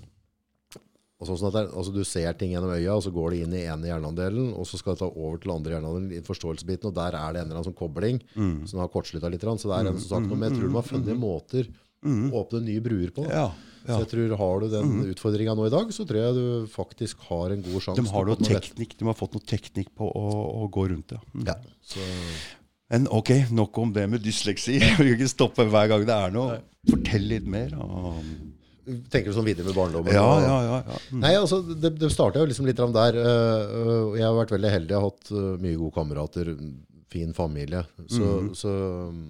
og 1.31 1.39
sånn 1.39 1.47
at 1.49 1.55
det, 1.55 1.63
altså 1.73 1.93
Du 1.95 2.03
ser 2.03 2.33
ting 2.33 2.51
gjennom 2.51 2.73
øya, 2.75 2.95
og 2.97 3.03
så 3.05 3.11
går 3.15 3.31
det 3.31 3.39
inn 3.45 3.53
i 3.55 3.63
ene 3.71 3.87
hjerneandelen, 3.87 4.53
og 4.57 4.65
så 4.67 4.77
skal 4.77 4.93
det 4.95 4.99
ta 4.99 5.09
over 5.13 5.37
til 5.39 5.51
andre 5.55 5.71
hjerneandelen, 5.77 6.11
i 6.11 6.21
forståelsesbiten, 6.27 6.89
og 6.91 6.95
der 6.97 7.15
er 7.15 7.33
det 7.33 7.41
en 7.41 7.47
eller 7.47 7.59
annen 7.61 7.69
sånn 7.71 7.77
kobling 7.79 8.19
som 8.67 8.79
har 8.83 8.89
kortslutta 8.93 9.29
litt. 9.31 9.41
Så 9.41 9.69
det 9.71 9.77
er 9.79 9.87
en 9.91 9.99
som 9.99 10.09
sagt, 10.17 10.27
noe, 10.29 10.37
Men 10.37 10.49
jeg 10.51 10.59
tror 10.59 10.67
de 10.69 10.75
har 10.75 10.89
funnet 10.89 11.19
måter 11.19 11.69
å 12.03 12.43
åpne 12.43 12.59
nye 12.65 12.81
bruer 12.83 13.11
på. 13.15 13.23
Ja, 13.29 13.51
ja. 13.83 13.97
Så 13.97 13.99
jeg 14.03 14.09
tror 14.13 14.37
Har 14.39 14.59
du 14.61 14.67
den 14.71 14.91
utfordringa 15.11 15.55
nå 15.55 15.65
i 15.67 15.71
dag, 15.71 15.89
så 15.91 16.05
tror 16.07 16.19
jeg 16.19 16.35
du 16.35 16.67
faktisk 16.71 17.17
har 17.29 17.51
en 17.51 17.61
god 17.63 17.81
sjanse. 17.83 17.99
De 18.01 18.09
har, 18.11 18.25
teknikk, 18.47 18.97
de 18.99 19.05
har 19.05 19.13
fått 19.15 19.33
noe 19.35 19.43
teknikk 19.43 19.89
på 19.95 20.07
å, 20.07 20.27
å 20.63 20.69
gå 20.71 20.87
rundt 20.91 21.07
det. 21.11 21.19
Mm. 21.33 21.45
Ja, 21.47 21.55
Men 22.93 23.07
ok, 23.07 23.29
nok 23.51 23.77
om 23.81 23.93
det 23.93 24.05
med 24.09 24.21
dysleksi. 24.23 24.77
Vi 24.79 24.93
kan 24.95 25.07
ikke 25.15 25.27
stoppe 25.31 25.65
hver 25.67 25.87
gang 25.91 26.05
det 26.07 26.15
er 26.15 26.31
noe. 26.35 26.59
Fortell 26.89 27.23
litt 27.31 27.47
mer. 27.47 27.73
om- 27.79 28.42
Tenker 28.83 29.31
du 29.31 29.35
sånn 29.37 29.47
videre 29.47 29.65
med 29.67 29.75
barndommen? 29.77 30.11
Ja, 30.15 30.23
og- 30.27 30.41
ja, 30.43 30.55
ja. 30.67 30.79
ja. 30.87 30.97
Mm. 31.11 31.19
Nei, 31.23 31.31
altså, 31.39 31.61
det, 31.63 31.93
det 32.01 32.09
starta 32.11 32.41
jo 32.41 32.49
liksom 32.49 32.67
litt 32.67 32.81
der. 32.97 33.15
Uh, 33.15 34.17
jeg 34.17 34.25
har 34.27 34.35
vært 34.35 34.51
veldig 34.57 34.71
heldig. 34.73 34.91
Jeg 34.91 34.99
har 34.99 35.07
hatt 35.07 35.31
uh, 35.31 35.53
mye 35.63 35.77
gode 35.79 35.95
kamerater, 35.95 36.51
fin 37.13 37.31
familie. 37.37 37.83
Så, 38.09 38.27
så 38.57 38.73
um, 39.13 39.21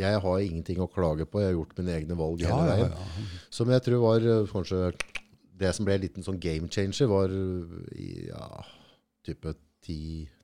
jeg 0.00 0.18
har 0.24 0.40
ingenting 0.42 0.80
å 0.82 0.88
klage 0.90 1.28
på. 1.30 1.42
Jeg 1.42 1.52
har 1.52 1.58
gjort 1.60 1.78
mine 1.78 1.94
egne 2.00 2.18
valg 2.18 2.42
Ja, 2.42 2.56
hele 2.56 2.74
veien. 2.74 2.92
ja. 2.98 3.46
Som 3.54 3.70
jeg 3.70 3.84
tror 3.86 4.02
var 4.06 4.26
uh, 4.26 4.42
kanskje 4.50 4.90
Det 5.60 5.74
som 5.76 5.84
ble 5.86 5.98
en 5.98 6.04
liten 6.06 6.24
sånn 6.26 6.40
game 6.40 6.70
changer, 6.72 7.06
var 7.10 7.30
i 7.94 8.10
ja, 8.30 8.46
type 9.26 9.54
ti 9.84 10.00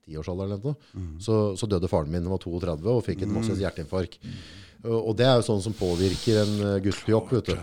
tiårsalderen 0.07 0.55
eller 0.55 0.71
noe. 0.71 0.79
Så, 1.21 1.41
så 1.59 1.69
døde 1.69 1.91
faren 1.91 2.09
min, 2.09 2.23
han 2.23 2.33
var 2.33 2.41
32 2.41 2.95
og 2.95 3.03
fikk 3.05 3.21
et 3.27 3.35
masse 3.35 3.59
hjerteinfarkt. 3.59 4.17
Og 4.87 5.07
og 5.09 5.15
det 5.19 5.25
er 5.25 5.39
jo 5.39 5.45
sånn 5.47 5.63
som 5.65 5.73
påvirker 5.75 6.37
en 6.43 6.51
øh, 6.77 6.89
jobb, 7.09 7.31
vet 7.33 7.49
du. 7.49 7.55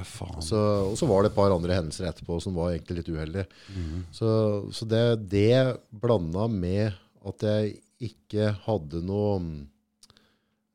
Så, 0.45 0.59
og 0.91 0.97
så 0.99 1.07
var 1.09 1.23
det 1.23 1.31
et 1.31 1.37
par 1.39 1.55
andre 1.55 1.77
hendelser 1.79 2.09
etterpå 2.11 2.41
som 2.43 2.57
var 2.59 2.73
egentlig 2.75 2.99
litt 3.01 3.11
uheldige. 3.15 3.47
Så, 4.13 4.29
så 4.75 4.89
det, 4.91 5.05
det 5.33 5.77
blanda 5.91 6.49
med 6.51 6.93
at 7.25 7.47
jeg 7.47 7.79
ikke 8.11 8.51
hadde 8.67 9.01
noe 9.07 9.39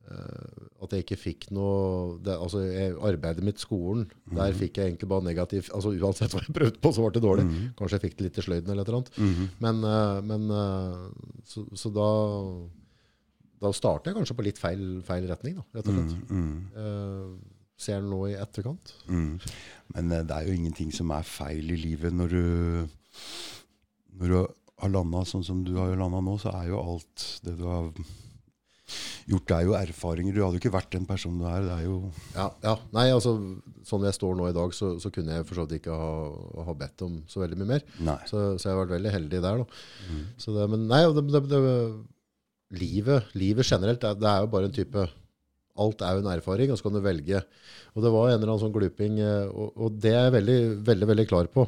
eh, 0.10 0.69
At 0.80 0.94
jeg 0.96 1.04
ikke 1.04 1.20
fikk 1.20 1.46
noe 1.52 2.18
det, 2.24 2.36
altså 2.40 2.62
jeg, 2.64 2.96
Arbeidet 3.10 3.44
mitt, 3.44 3.60
skolen, 3.60 4.06
der 4.32 4.54
fikk 4.56 4.80
jeg 4.80 4.94
egentlig 4.94 5.10
bare 5.12 5.26
negativt 5.28 5.74
altså 5.76 5.92
Uansett 5.92 6.32
hva 6.32 6.44
jeg 6.46 6.56
prøvde 6.56 6.80
på, 6.80 6.92
så 6.96 7.04
ble 7.04 7.14
det 7.18 7.24
dårlig. 7.26 7.46
Kanskje 7.80 7.98
jeg 7.98 8.06
fikk 8.08 8.18
det 8.20 8.28
litt 8.28 8.40
i 8.40 8.46
sløyden 8.46 8.74
eller 8.74 8.88
et 8.88 8.92
eller 8.92 9.02
annet. 9.02 9.56
Men, 9.66 9.82
eh, 9.90 10.20
men 10.30 10.46
eh, 10.56 11.42
så, 11.52 11.66
så 11.84 11.92
da 11.96 12.10
da 13.60 13.72
starter 13.76 14.12
jeg 14.14 14.16
kanskje 14.16 14.36
på 14.38 14.44
litt 14.46 14.60
feil, 14.62 14.84
feil 15.04 15.26
retning, 15.28 15.58
da, 15.60 15.66
rett 15.76 15.90
og 15.92 15.98
slett. 15.98 16.38
Eh, 16.80 17.34
ser 17.80 18.04
nå 18.04 18.22
i 18.30 18.38
etterkant. 18.40 18.94
Mm. 19.12 19.34
Men 19.96 20.14
det 20.16 20.36
er 20.36 20.48
jo 20.48 20.56
ingenting 20.56 20.94
som 20.96 21.12
er 21.16 21.28
feil 21.28 21.74
i 21.76 21.80
livet 21.80 22.16
når 22.16 22.36
du 22.36 22.46
Når 24.20 24.32
du 24.32 24.38
har 24.80 24.92
landa 24.92 25.26
sånn 25.28 25.44
som 25.44 25.62
du 25.64 25.74
har 25.78 25.92
landa 26.00 26.20
nå, 26.24 26.38
så 26.40 26.52
er 26.56 26.72
jo 26.72 26.80
alt 26.80 27.26
det 27.44 27.56
du 27.60 27.66
har 27.68 27.92
gjort, 29.29 29.53
er 29.55 29.65
jo 29.67 29.75
erfaringer. 29.77 30.36
Du 30.36 30.41
hadde 30.43 30.60
jo 30.60 30.63
ikke 30.63 30.74
vært 30.74 30.93
den 30.96 31.08
personen 31.10 31.41
du 31.41 31.48
er. 31.50 31.65
Det 31.65 31.75
er 31.77 31.86
jo 31.88 31.98
Ja, 32.36 32.48
ja. 32.65 32.75
Nei, 32.96 33.08
altså, 33.15 33.36
sånn 33.88 34.05
jeg 34.08 34.17
står 34.17 34.38
nå 34.38 34.50
i 34.50 34.55
dag, 34.55 34.75
så, 34.75 34.93
så 35.01 35.12
kunne 35.13 35.39
jeg 35.39 35.48
for 35.50 35.60
så 35.60 35.65
vidt 35.67 35.81
ikke 35.81 35.96
ha, 35.96 36.12
ha 36.67 36.77
bedt 36.77 37.05
om 37.08 37.19
så 37.29 37.43
veldig 37.43 37.60
mye 37.62 37.74
mer. 37.75 37.88
Så, 38.29 38.43
så 38.58 38.69
jeg 38.69 38.75
har 38.75 38.84
vært 38.84 38.98
veldig 38.98 39.15
heldig 39.17 39.41
der, 39.48 39.63
da. 39.63 39.81
Så 40.41 40.55
det, 40.55 40.67
men 40.74 40.88
nei, 40.91 41.01
det, 41.15 41.25
det, 41.34 41.43
det, 41.51 41.63
livet, 42.79 43.34
livet 43.39 43.65
generelt, 43.65 44.01
det, 44.03 44.19
det 44.22 44.29
er 44.29 44.46
jo 44.46 44.53
bare 44.53 44.69
en 44.69 44.75
type 44.75 45.10
Alt 45.79 46.01
er 46.03 46.17
jo 46.17 46.24
en 46.25 46.34
erfaring, 46.34 46.72
og 46.74 46.75
så 46.75 46.89
kan 46.89 46.96
du 46.98 47.00
velge. 47.00 47.39
Og 47.96 48.03
det 48.03 48.10
var 48.12 48.25
en 48.27 48.34
eller 48.36 48.50
annen 48.50 48.60
sånn 48.65 48.74
gluping, 48.75 49.13
eh, 49.24 49.46
og, 49.48 49.77
og 49.79 49.93
det 50.03 50.12
er 50.12 50.25
jeg 50.25 50.34
veldig, 50.36 50.58
veldig, 50.89 51.08
veldig 51.13 51.25
klar 51.29 51.48
på. 51.53 51.63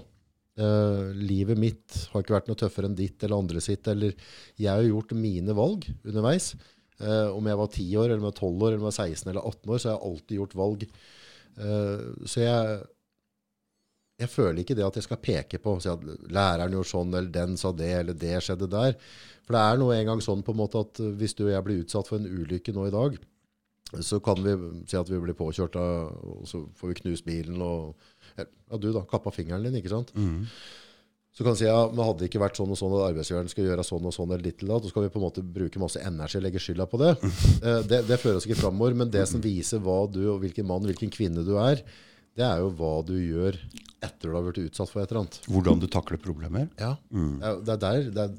Uh, 0.59 1.15
livet 1.15 1.55
mitt 1.55 1.95
har 2.11 2.21
ikke 2.21 2.35
vært 2.35 2.49
noe 2.51 2.59
tøffere 2.59 2.89
enn 2.89 2.97
ditt 2.97 3.23
eller 3.23 3.39
andre 3.39 3.61
sitt. 3.63 3.87
Eller 3.87 4.11
jeg 4.59 4.67
har 4.67 4.83
gjort 4.83 5.15
mine 5.15 5.55
valg 5.57 5.87
underveis. 6.03 6.51
Eh, 7.01 7.27
om 7.33 7.49
jeg 7.49 7.57
var 7.57 7.67
10 7.73 7.89
år, 7.97 8.05
eller 8.05 8.21
om 8.21 8.27
jeg 8.27 8.31
var 8.31 8.39
12 8.39 8.63
år, 8.63 8.67
eller 8.67 8.79
om 8.81 8.85
jeg 8.85 8.91
var 8.91 8.97
16 9.09 9.29
eller 9.31 9.47
18 9.51 9.73
år, 9.73 9.77
så 9.81 9.89
har 9.89 9.95
jeg 9.95 10.11
alltid 10.11 10.37
gjort 10.37 10.57
valg. 10.61 10.87
Eh, 11.57 12.03
så 12.29 12.43
jeg, 12.43 12.77
jeg 14.21 14.29
føler 14.29 14.61
ikke 14.61 14.77
det 14.77 14.85
at 14.85 14.99
jeg 14.99 15.07
skal 15.07 15.21
peke 15.25 15.61
på 15.63 15.75
si 15.81 15.89
at 15.91 16.05
læreren 16.29 16.77
gjorde 16.77 16.91
sånn, 16.91 17.15
eller 17.15 17.33
den 17.33 17.57
sa 17.59 17.73
det, 17.73 17.91
eller 18.03 18.17
det 18.21 18.37
skjedde 18.45 18.69
der. 18.71 18.95
For 19.41 19.57
det 19.57 19.65
er 19.65 19.81
noe 19.81 19.97
en 19.97 20.13
gang 20.13 20.23
sånn 20.23 20.45
på 20.45 20.53
en 20.53 20.61
måte 20.61 20.83
at 20.85 21.01
hvis 21.17 21.35
du 21.37 21.47
og 21.47 21.53
jeg 21.55 21.65
blir 21.67 21.81
utsatt 21.83 22.11
for 22.11 22.21
en 22.21 22.29
ulykke 22.29 22.75
nå 22.75 22.87
i 22.87 22.93
dag, 22.93 23.17
så 23.99 24.21
kan 24.23 24.39
vi 24.39 24.53
si 24.87 24.95
at 24.95 25.09
vi 25.11 25.19
blir 25.19 25.35
påkjørt, 25.35 25.75
av, 25.75 26.13
og 26.23 26.45
så 26.47 26.61
får 26.79 26.93
vi 26.93 26.99
knust 27.01 27.27
bilen 27.27 27.61
og 27.65 27.95
Ja, 28.39 28.77
du 28.79 28.87
da, 28.95 29.01
kappa 29.03 29.33
fingeren 29.35 29.65
din, 29.65 29.75
ikke 29.81 29.91
sant? 29.91 30.13
Så 31.31 31.45
kan 31.45 31.55
du 31.55 31.59
si 31.61 31.67
ja, 31.67 31.79
men 31.87 32.03
hadde 32.03 32.25
det 32.25 32.27
ikke 32.27 32.41
vært 32.43 32.57
sånn 32.59 32.73
og 32.73 32.79
sånn 32.79 32.93
at 32.97 33.05
arbeidsgiveren 33.07 33.51
skal 33.51 33.69
gjøre 33.69 33.85
sånn 33.87 34.07
og 34.09 34.11
sånn, 34.15 34.33
eller 34.33 34.43
ditt 34.43 34.59
eller 34.59 34.75
datt, 34.75 34.87
så 34.87 34.91
skal 34.91 35.05
vi 35.05 35.11
på 35.13 35.19
en 35.21 35.25
måte 35.29 35.43
bruke 35.57 35.79
masse 35.79 36.01
energi 36.03 36.39
og 36.41 36.43
legge 36.43 36.63
skylda 36.63 36.87
på 36.91 36.99
det. 37.01 37.13
Eh, 37.61 37.81
det. 37.85 37.99
Det 38.09 38.17
fører 38.17 38.39
oss 38.39 38.47
ikke 38.47 38.57
framover. 38.57 38.95
Men 38.97 39.11
det 39.13 39.21
som 39.29 39.41
viser 39.43 39.79
hva 39.85 39.99
du, 40.09 40.23
og 40.33 40.41
hvilken 40.41 40.65
mann, 40.67 40.83
hvilken 40.89 41.11
kvinne 41.13 41.43
du 41.45 41.53
er, 41.61 41.83
det 42.37 42.43
er 42.47 42.61
jo 42.63 42.71
hva 42.79 42.93
du 43.05 43.13
gjør 43.19 43.57
etter 44.01 44.31
du 44.31 44.33
har 44.33 44.45
vært 44.47 44.61
utsatt 44.63 44.89
for 44.89 45.03
et 45.03 45.11
eller 45.11 45.21
annet. 45.21 45.37
Hvordan 45.45 45.81
du 45.83 45.85
takler 45.91 46.19
problemer. 46.21 46.69
Ja, 46.81 46.95
ja, 47.13 47.51
det 47.61 47.75
er 47.75 47.81
der, 47.83 48.07
det 48.15 48.23
er, 48.23 48.31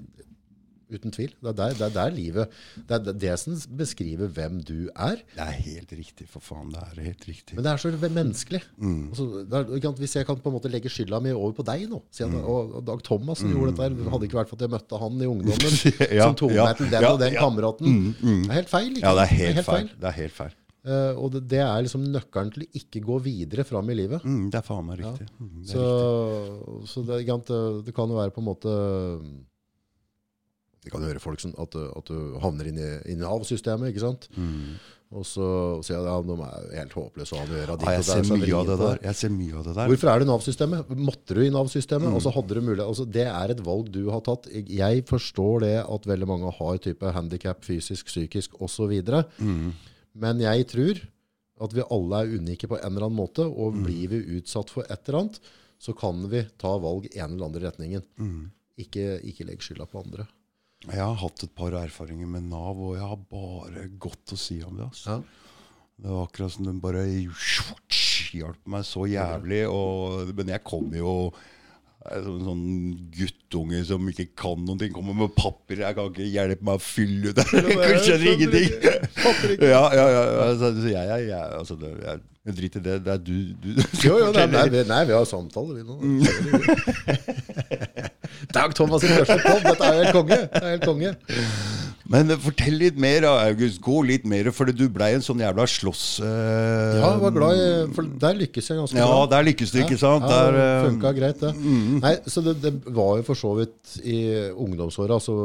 uten 0.92 1.14
tvil, 1.14 1.32
det 1.42 1.50
er 1.52 1.58
der, 1.58 1.76
det 1.78 1.86
er 1.88 1.94
der 1.96 2.14
livet, 2.14 2.56
det 2.88 2.98
er 2.98 3.18
det 3.24 3.34
som 3.40 3.56
beskriver 3.78 4.30
hvem 4.32 4.60
du 4.66 4.88
er. 4.92 5.20
Det 5.34 5.44
er 5.46 5.58
helt 5.66 5.92
riktig, 5.98 6.28
for 6.30 6.44
faen. 6.44 6.70
Det 6.72 6.82
er 6.82 7.02
helt 7.08 7.26
riktig. 7.28 7.56
Men 7.58 7.66
det 7.66 7.72
er 7.72 7.82
så 7.82 7.92
menneskelig. 8.02 8.62
Altså, 8.82 9.28
det 9.48 9.60
er, 9.62 9.92
hvis 10.02 10.16
jeg 10.18 10.28
kan 10.28 10.40
på 10.42 10.52
en 10.52 10.56
måte 10.58 10.72
legge 10.72 10.92
skylda 10.92 11.20
mi 11.24 11.34
over 11.34 11.54
på 11.58 11.66
deg 11.66 11.86
nå, 11.90 12.02
at, 12.12 12.38
og, 12.42 12.78
og 12.78 12.86
Dag 12.88 13.04
Thomassen 13.06 13.52
gjorde 13.52 13.74
dette 13.74 13.88
her, 13.88 14.10
hadde 14.14 14.28
ikke 14.30 14.40
vært 14.42 14.50
for 14.52 14.60
at 14.60 14.66
jeg 14.66 14.74
møtte 14.76 15.02
han 15.02 15.20
i 15.20 15.30
ungdommen, 15.34 15.78
Ja, 16.12 16.26
som 16.28 16.38
tok 16.38 16.56
ja, 16.56 16.66
meg 16.70 16.80
til 16.80 16.90
den 16.92 17.06
ja, 17.06 17.12
og 17.14 17.22
den 17.22 17.38
kameraten. 17.38 18.02
Det 18.22 18.50
er 18.50 18.58
helt 18.60 18.72
feil. 18.72 18.90
Ikke? 18.96 19.06
Ja, 19.06 19.14
det 19.18 19.28
er 19.28 19.32
sant? 19.32 19.46
helt 19.56 19.70
feil. 19.72 19.94
Det 20.02 20.10
er 20.12 20.20
helt 20.22 20.36
feil. 20.40 20.58
Uh, 20.82 21.14
og 21.14 21.28
det, 21.30 21.44
det 21.46 21.60
er 21.62 21.84
liksom 21.84 22.02
nøkkelen 22.10 22.48
til 22.50 22.64
å 22.64 22.70
ikke 22.80 23.00
gå 23.06 23.16
videre 23.22 23.62
fram 23.62 23.86
i 23.92 23.94
livet. 23.94 24.24
Mm, 24.26 24.48
det 24.50 24.58
er 24.58 24.64
faen 24.66 24.88
meg 24.88 24.98
riktig. 24.98 25.28
Mm, 25.38 25.50
det 25.60 25.68
er 25.68 25.76
Så, 25.76 25.84
riktig. 25.86 26.88
så 26.90 27.04
det, 27.06 27.18
det, 27.28 27.60
det 27.86 27.94
kan 27.94 28.10
jo 28.10 28.18
være 28.18 28.34
på 28.34 28.42
en 28.42 28.48
måte 28.48 28.72
Det 30.82 30.90
kan 30.90 31.04
høre 31.06 31.20
folk 31.22 31.38
som 31.40 31.52
at, 31.62 31.76
at 31.76 32.08
du 32.10 32.38
havner 32.42 32.66
inn 32.72 32.78
i, 32.82 32.90
inn 33.12 33.20
i 33.20 33.22
Nav-systemet, 33.22 33.92
ikke 33.92 34.02
sant? 34.02 34.28
Mm. 34.34 34.80
Og 35.12 35.26
så 35.28 35.44
sier 35.84 35.98
jeg 35.98 36.06
ja, 36.08 36.14
de 36.24 36.34
er 36.40 36.78
helt 36.80 36.94
håpløse 36.96 37.34
å 37.36 37.38
ha 37.42 37.44
med 37.44 37.52
å 37.54 37.58
gjøre. 37.60 37.74
Ja, 37.84 37.90
jeg 37.92 38.00
og 38.00 38.06
ser 38.08 38.24
mye 38.32 38.56
av 38.56 38.66
det 38.70 38.76
der. 38.80 38.98
Jeg 39.04 39.18
ser 39.20 39.32
mye 39.36 39.58
av 39.60 39.66
det 39.66 39.74
der. 39.76 39.90
Hvorfor 39.92 40.10
er 40.10 40.22
det 40.22 40.28
Nav-systemet? 40.30 40.92
Måtte 40.96 41.36
du 41.36 41.40
i 41.44 41.50
Nav-systemet? 41.52 42.08
Mm. 42.08 42.16
Og 42.16 42.24
så 42.24 42.32
hadde 42.32 42.56
du 42.56 42.60
mulighet, 42.64 42.86
altså 42.88 43.04
Det 43.18 43.26
er 43.28 43.52
et 43.52 43.60
valg 43.66 43.90
du 43.92 44.00
har 44.08 44.24
tatt. 44.24 44.48
Jeg 44.48 45.04
forstår 45.10 45.66
det 45.66 45.74
at 45.84 46.08
veldig 46.08 46.28
mange 46.32 46.54
har 46.56 46.80
type 46.88 47.12
handikap, 47.18 47.60
fysisk, 47.68 48.08
psykisk 48.08 48.56
osv. 48.64 48.96
Mm. 49.36 49.68
Men 50.24 50.40
jeg 50.40 50.66
tror 50.72 51.04
at 51.62 51.76
vi 51.76 51.84
alle 51.94 52.22
er 52.24 52.32
unike 52.40 52.66
på 52.72 52.80
en 52.80 52.88
eller 52.94 53.06
annen 53.10 53.20
måte. 53.20 53.44
Og 53.46 53.76
Mm. 53.76 53.84
blir 53.84 54.08
vi 54.16 54.24
utsatt 54.40 54.72
for 54.72 54.82
et 54.88 55.08
eller 55.08 55.20
annet, 55.26 55.38
så 55.78 55.92
kan 55.94 56.24
vi 56.32 56.40
ta 56.58 56.72
valg 56.80 57.06
en 57.14 57.34
eller 57.36 57.46
andre 57.52 57.68
retningen. 57.68 58.02
Mm. 58.18 58.50
Ikke, 58.80 59.20
ikke 59.28 59.44
legg 59.44 59.60
skylda 59.60 59.84
på 59.92 60.00
andre. 60.06 60.24
Jeg 60.88 60.98
har 60.98 61.14
hatt 61.20 61.42
et 61.46 61.52
par 61.54 61.70
erfaringer 61.78 62.26
med 62.26 62.42
Nav, 62.50 62.74
og 62.82 62.96
jeg 62.98 63.06
har 63.06 63.20
bare 63.30 63.84
godt 64.02 64.32
å 64.34 64.36
si 64.40 64.56
om 64.66 64.74
det. 64.80 64.86
Altså. 64.90 65.10
Ja. 65.10 65.22
Det 66.02 66.08
var 66.10 66.24
akkurat 66.26 66.50
som 66.56 66.66
den 66.66 66.80
bare 66.82 67.04
hjalp 67.06 68.58
meg 68.72 68.82
så 68.88 69.02
jævlig. 69.06 69.60
Og, 69.70 70.32
men 70.34 70.48
jeg 70.56 70.64
kom 70.66 70.90
jo 70.98 71.12
jeg 72.02 72.18
er 72.18 72.24
en 72.26 72.40
sånn 72.42 72.62
guttunge 73.14 73.78
som 73.86 74.02
ikke 74.10 74.24
kan 74.34 74.58
noen 74.66 74.74
ting. 74.80 74.90
Kommer 74.90 75.14
med 75.14 75.30
papir. 75.38 75.78
Jeg 75.84 75.94
kan 75.94 76.08
ikke 76.10 76.26
hjelpe 76.32 76.64
meg 76.66 76.74
å 76.80 76.82
fylle 76.82 77.30
ut 77.30 77.36
det. 77.38 77.44
Jeg 77.52 78.00
skjønner 78.02 78.26
ingenting. 78.32 78.66
Ja, 79.62 79.84
ja, 79.94 80.06
ja. 80.10 80.22
Altså, 80.48 80.72
jeg, 80.82 80.98
jeg, 80.98 81.28
jeg, 81.28 81.38
altså, 81.60 81.76
det, 81.78 81.92
jeg, 82.02 82.18
jeg 82.48 82.54
driter 82.58 82.82
i 82.82 82.84
det. 82.88 82.96
Det 83.06 83.12
er 83.14 83.22
du, 83.22 83.54
du 83.54 83.70
Jo, 84.02 84.18
jo, 84.18 84.32
nei, 84.34 84.48
nei, 84.50 84.66
vi- 84.74 84.82
nei, 84.90 84.98
vi 85.12 85.14
har 85.14 85.22
samtale, 85.30 85.78
vi 85.78 85.86
nå. 85.86 85.94
Dag 88.50 88.74
Thomas 88.74 89.04
sin 89.04 89.14
første 89.14 89.38
pod! 89.44 89.62
Dette 89.68 89.86
er 89.86 89.94
jo 89.94 90.02
helt 90.02 90.16
konge. 90.16 90.38
Det 90.50 90.62
er 90.62 90.72
helt 90.74 90.86
konge. 90.88 91.12
Men 92.12 92.32
fortell 92.42 92.74
litt 92.80 92.96
mer, 93.00 93.24
August. 93.30 93.78
Gå 93.84 94.00
litt 94.04 94.24
mer, 94.28 94.48
for 94.52 94.68
du 94.74 94.82
blei 94.92 95.12
en 95.16 95.22
sånn 95.24 95.40
jævla 95.40 95.64
slåss... 95.70 96.02
Uh, 96.20 96.98
Ja, 96.98 97.12
jeg 97.14 97.20
var 97.22 97.34
glad 97.36 97.60
i 97.62 97.68
For 97.96 98.08
der 98.24 98.36
lykkes 98.40 98.68
jeg 98.68 98.80
ganske 98.80 98.98
Ja, 98.98 99.06
bra. 99.06 99.28
der 99.30 99.46
lykkes 99.46 99.72
du, 99.72 99.78
ikke 99.84 99.98
sant? 100.00 100.26
Ja, 100.26 100.40
Der, 100.50 100.56
det 100.58 100.66
eh, 100.66 100.88
funka 100.88 101.12
greit, 101.16 101.40
det. 101.44 101.52
Nei, 102.02 102.12
så 102.34 102.42
det, 102.44 102.56
det 102.64 102.72
var 102.98 103.20
jo 103.20 103.26
for 103.30 103.38
så 103.38 103.54
vidt 103.60 103.94
I 104.02 104.18
ungdomsåra 104.50 105.20
så, 105.22 105.36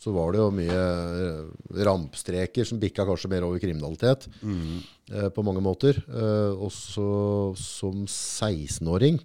så 0.00 0.14
var 0.14 0.32
det 0.32 0.40
jo 0.44 0.48
mye 0.54 0.78
eh, 1.26 1.42
rampstreker 1.90 2.68
som 2.70 2.80
bikka 2.80 3.04
kanskje 3.08 3.32
mer 3.34 3.48
over 3.50 3.60
kriminalitet. 3.62 4.28
Eh, 4.44 5.28
på 5.34 5.44
mange 5.44 5.60
måter. 5.64 5.98
Uh, 6.08 6.54
og 6.62 6.72
så 6.72 7.10
som 7.58 8.06
16-åring 8.06 9.18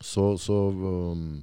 så, 0.00 0.32
så 0.40 0.56
um, 0.72 1.42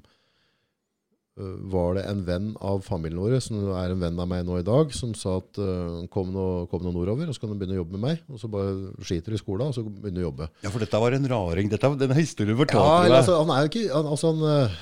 var 1.38 1.98
det 1.98 2.04
en 2.10 2.24
venn 2.26 2.48
av 2.66 2.82
familien 2.86 3.22
vår, 3.22 3.38
som 3.46 3.60
er 3.78 3.94
en 3.94 4.02
venn 4.02 4.20
av 4.20 4.30
meg 4.30 4.44
nå 4.48 4.58
i 4.58 4.66
dag, 4.66 4.90
som 4.96 5.14
sa 5.18 5.38
at 5.38 5.60
eh, 5.62 6.04
kom, 6.14 6.32
nå, 6.34 6.66
kom 6.72 6.82
nå 6.82 6.94
nordover, 6.96 7.30
og 7.30 7.38
så 7.38 7.44
kan 7.44 7.54
du 7.54 7.60
begynne 7.60 7.78
å 7.78 7.84
jobbe 7.84 7.98
med 7.98 8.06
meg. 8.08 8.24
Og 8.34 8.42
så 8.42 8.50
bare 8.50 8.74
skiter 9.06 9.34
du 9.34 9.38
i 9.38 9.42
skolen, 9.42 9.70
og 9.70 9.78
så 9.78 9.86
begynner 9.86 10.24
du 10.24 10.26
å 10.26 10.30
jobbe. 10.32 10.50
Ja, 10.66 10.74
for 10.74 10.82
dette 10.82 11.02
var 11.04 11.18
en 11.18 11.30
raring. 11.30 11.70
Dette, 11.70 11.94
denne 12.02 12.18
historien 12.18 12.56
Ja, 12.56 12.62
fortalte 12.64 13.06
eller, 13.06 13.14
du 13.14 13.20
altså, 13.22 13.40
han 13.44 13.54
er 13.54 13.66
jo 13.66 13.72
ikke 13.74 13.86
han, 13.94 14.12
altså, 14.16 14.34
han, 14.34 14.68
eh, 14.68 14.78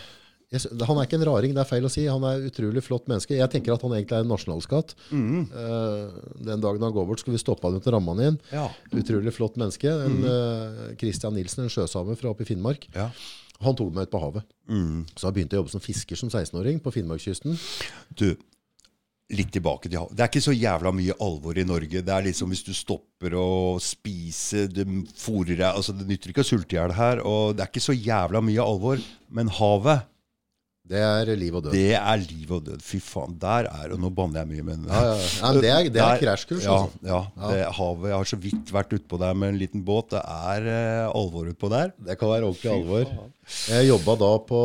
jeg 0.55 0.88
han 0.88 1.00
er 1.01 1.07
ikke 1.07 1.17
en 1.19 1.27
raring, 1.27 1.53
det 1.57 1.63
er 1.65 1.69
feil 1.69 1.88
å 1.88 1.91
si. 1.91 2.07
Han 2.07 2.24
er 2.29 2.47
utrolig 2.47 2.83
flott 2.85 3.09
menneske. 3.12 3.35
Jeg 3.35 3.51
tenker 3.51 3.75
at 3.75 3.83
han 3.83 3.95
egentlig 3.97 4.15
er 4.15 4.25
en 4.25 4.31
nasjonalskatt. 4.31 4.95
Eh, 5.12 6.19
den 6.47 6.63
dagen 6.63 6.85
han 6.85 6.95
går 6.95 7.09
bort, 7.09 7.24
skal 7.24 7.35
vi 7.35 7.41
stoppe 7.41 7.67
han 7.67 7.81
ramme 7.83 8.15
han 8.15 8.27
inn. 8.29 8.38
Ja. 8.53 8.69
Utrolig 8.95 9.33
flott 9.35 9.57
menneske. 9.59 9.89
En, 9.91 10.21
eh, 10.24 10.93
Christian 11.01 11.35
Nilsen, 11.35 11.65
en 11.65 11.74
sjøsame 11.74 12.15
fra 12.15 12.31
oppe 12.31 12.47
i 12.47 12.53
Finnmark. 12.53 12.88
ja. 12.95 13.09
Han 13.63 13.77
tok 13.77 13.93
meg 13.95 14.07
ut 14.07 14.12
på 14.12 14.19
havet. 14.24 14.50
Mm. 14.67 15.05
Så 15.15 15.27
jeg 15.27 15.38
begynte 15.38 15.55
å 15.55 15.62
jobbe 15.62 15.74
som 15.75 15.83
fisker 15.83 16.19
som 16.19 16.31
16-åring 16.31 16.81
på 16.83 16.91
Finnmarkskysten. 16.95 17.55
Du, 18.17 18.27
litt 19.33 19.51
tilbake 19.55 19.89
til 19.89 20.00
havet. 20.01 20.15
Det 20.17 20.25
er 20.25 20.31
ikke 20.31 20.43
så 20.45 20.55
jævla 20.55 20.91
mye 20.95 21.15
alvor 21.24 21.57
i 21.57 21.65
Norge. 21.67 22.03
Det 22.05 22.15
er 22.15 22.27
liksom 22.27 22.51
hvis 22.53 22.65
du 22.67 22.74
stopper 22.77 23.38
å 23.39 23.47
spise, 23.81 24.65
du 24.69 24.83
fôrer 25.17 25.55
deg 25.55 25.69
altså 25.71 25.95
Det 25.95 26.07
nytter 26.09 26.33
ikke 26.33 26.45
å 26.45 26.50
sulte 26.51 26.75
i 26.75 26.79
hjel 26.79 26.95
her. 26.97 27.24
Og 27.25 27.55
det 27.55 27.65
er 27.65 27.71
ikke 27.71 27.88
så 27.88 27.95
jævla 27.95 28.43
mye 28.45 28.65
alvor. 28.65 29.01
Men 29.33 29.51
havet, 29.59 30.05
Det 30.86 31.00
er 31.01 31.30
liv 31.34 31.56
og 31.58 31.63
død. 31.65 31.72
det 31.74 31.96
er 31.98 32.18
liv 32.22 32.51
og 32.54 32.60
død. 32.68 32.82
Fy 32.86 33.00
faen. 33.01 33.32
Der 33.42 33.65
er 33.72 33.94
Og 33.96 34.00
nå 34.04 34.12
banner 34.13 34.44
jeg 34.44 34.50
mye, 34.51 34.65
men 34.68 34.84
Ja, 34.86 35.00
ja, 35.01 35.15
ja. 35.18 35.51
Det 35.58 35.70
er, 35.72 35.89
det 35.89 36.01
er 36.04 36.20
krasjkurs, 36.22 36.63
Ja, 36.63 36.75
altså. 36.84 37.00
ja, 37.10 37.22
Det, 37.50 37.63
havet, 37.80 38.10
Jeg 38.12 38.18
har 38.20 38.30
så 38.30 38.39
vidt 38.44 38.74
vært 38.75 38.94
utpå 39.00 39.18
der 39.24 39.34
med 39.34 39.50
en 39.56 39.58
liten 39.63 39.84
båt. 39.88 40.12
Det 40.13 40.22
er 40.22 40.68
eh, 40.70 41.08
alvor 41.10 41.50
utpå 41.50 41.72
der. 41.74 41.89
Det 41.98 42.20
kan 42.20 42.30
være 42.30 42.46
ordentlig 42.51 42.72
alvor. 42.75 43.10
Jeg 43.72 43.88
jobba 43.89 44.15
da 44.22 44.32
på 44.51 44.62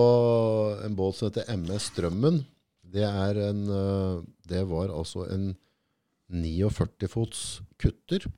en 0.84 0.94
båt 1.00 1.16
som 1.16 1.30
heter 1.30 1.48
MS 1.56 1.88
Strømmen. 1.94 2.42
Det, 2.90 3.06
er 3.08 3.40
en, 3.48 3.64
øh, 3.70 4.20
det 4.50 4.66
var 4.68 4.92
altså 4.92 5.24
en 5.32 5.54
49 6.28 7.08
fots 7.08 7.40
kutter. 7.80 8.28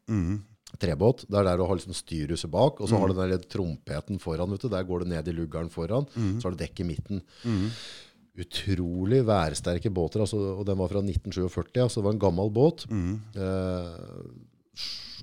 Trebåt. 0.82 1.24
Det 1.30 1.38
er 1.38 1.46
der 1.46 1.60
du 1.60 1.64
har 1.68 1.78
liksom 1.78 1.94
styrhuset 1.94 2.50
bak, 2.50 2.80
og 2.82 2.90
så 2.90 2.98
har 2.98 3.08
du 3.12 3.14
den 3.20 3.30
der 3.36 3.44
trompeten 3.46 4.18
foran. 4.22 4.50
Vet 4.56 4.64
du. 4.66 4.70
Der 4.72 4.82
går 4.88 5.04
du 5.04 5.10
ned 5.12 5.28
i 5.30 5.34
luggeren 5.36 5.70
foran. 5.70 6.08
Så 6.16 6.48
har 6.48 6.56
du 6.56 6.62
dekk 6.64 6.82
i 6.82 6.88
midten. 6.90 7.22
Utrolig 8.42 9.20
værsterke 9.28 9.90
båter. 9.92 10.22
Altså, 10.24 10.38
og 10.58 10.64
den 10.66 10.78
var 10.80 10.88
fra 10.88 11.02
1947, 11.04 11.82
altså 11.84 11.98
så 11.98 12.00
det 12.00 12.06
var 12.06 12.14
en 12.16 12.22
gammel 12.22 12.48
båt. 12.54 12.86
Eh, 12.88 13.90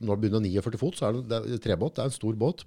når 0.05 0.15
det 0.15 0.21
begynner 0.23 0.43
49 0.45 0.77
fot, 0.79 0.95
så 0.99 1.07
er 1.09 1.17
det, 1.17 1.23
det 1.31 1.55
er 1.57 1.63
trebåt. 1.63 1.95
Det 1.97 2.03
er 2.05 2.11
en 2.11 2.19
stor 2.19 2.37
båt. 2.39 2.63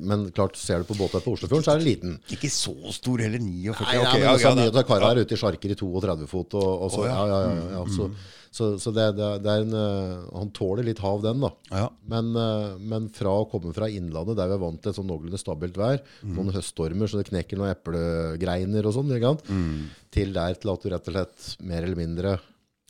Men 0.00 0.26
klart, 0.36 0.56
ser 0.60 0.82
du 0.82 0.88
på 0.88 0.96
båter 0.98 1.22
på 1.24 1.32
Oslofjorden, 1.36 1.64
så 1.64 1.74
er 1.74 1.78
den 1.80 1.86
liten. 1.88 2.16
Ikke 2.34 2.50
så 2.52 2.74
stor 2.96 3.20
heller. 3.22 3.38
49. 3.40 3.76
Nei, 3.84 3.94
ja, 3.96 4.08
men 4.12 4.24
ja, 4.24 4.32
så 4.40 4.48
ja, 4.50 4.56
mye 4.58 4.72
da- 4.74 4.82
av 4.82 4.88
kara 4.88 5.12
her 5.12 5.20
ute 5.22 5.36
i 5.36 5.40
sjarker 5.40 5.72
i 5.72 5.78
32 5.78 6.26
fot. 6.28 6.56
Og, 6.58 6.82
og 6.86 6.90
så, 6.96 7.04
oh, 7.04 7.08
ja. 7.08 7.20
Ja, 7.20 7.38
ja, 7.44 7.54
ja, 7.54 7.68
ja, 7.78 7.84
Så, 7.94 8.08
så, 8.50 8.72
så 8.82 8.90
det, 8.90 9.04
det, 9.14 9.26
det 9.44 9.52
er 9.52 9.64
en, 9.64 9.74
eh, 9.78 10.22
han 10.34 10.50
tåler 10.56 10.86
litt 10.86 10.98
hav, 11.04 11.20
den. 11.22 11.42
da. 11.44 11.52
ja. 11.70 11.86
Men, 12.10 12.30
eh, 12.34 12.72
men 12.92 13.06
fra 13.14 13.36
å 13.42 13.48
komme 13.50 13.70
fra 13.76 13.86
innlandet, 13.86 14.38
der 14.40 14.50
vi 14.50 14.56
er 14.58 14.62
vant 14.64 14.80
til 14.82 14.90
et 14.90 14.98
sånn 14.98 15.06
noenlunde 15.10 15.38
stabilt 15.38 15.78
vær, 15.78 16.02
noen 16.26 16.50
høststormer 16.56 17.10
så 17.10 17.20
det 17.20 17.28
knekker 17.30 17.60
noen 17.60 17.70
eplegreiner 17.76 18.90
og 18.90 18.96
sånn, 18.96 19.12
mm. 19.12 19.76
til 20.14 20.34
der 20.34 20.58
til 20.58 20.74
at 20.74 20.82
du 20.82 20.90
rett 20.90 21.12
og 21.12 21.16
slett 21.16 21.52
mer 21.62 21.86
eller 21.86 22.00
mindre 22.00 22.38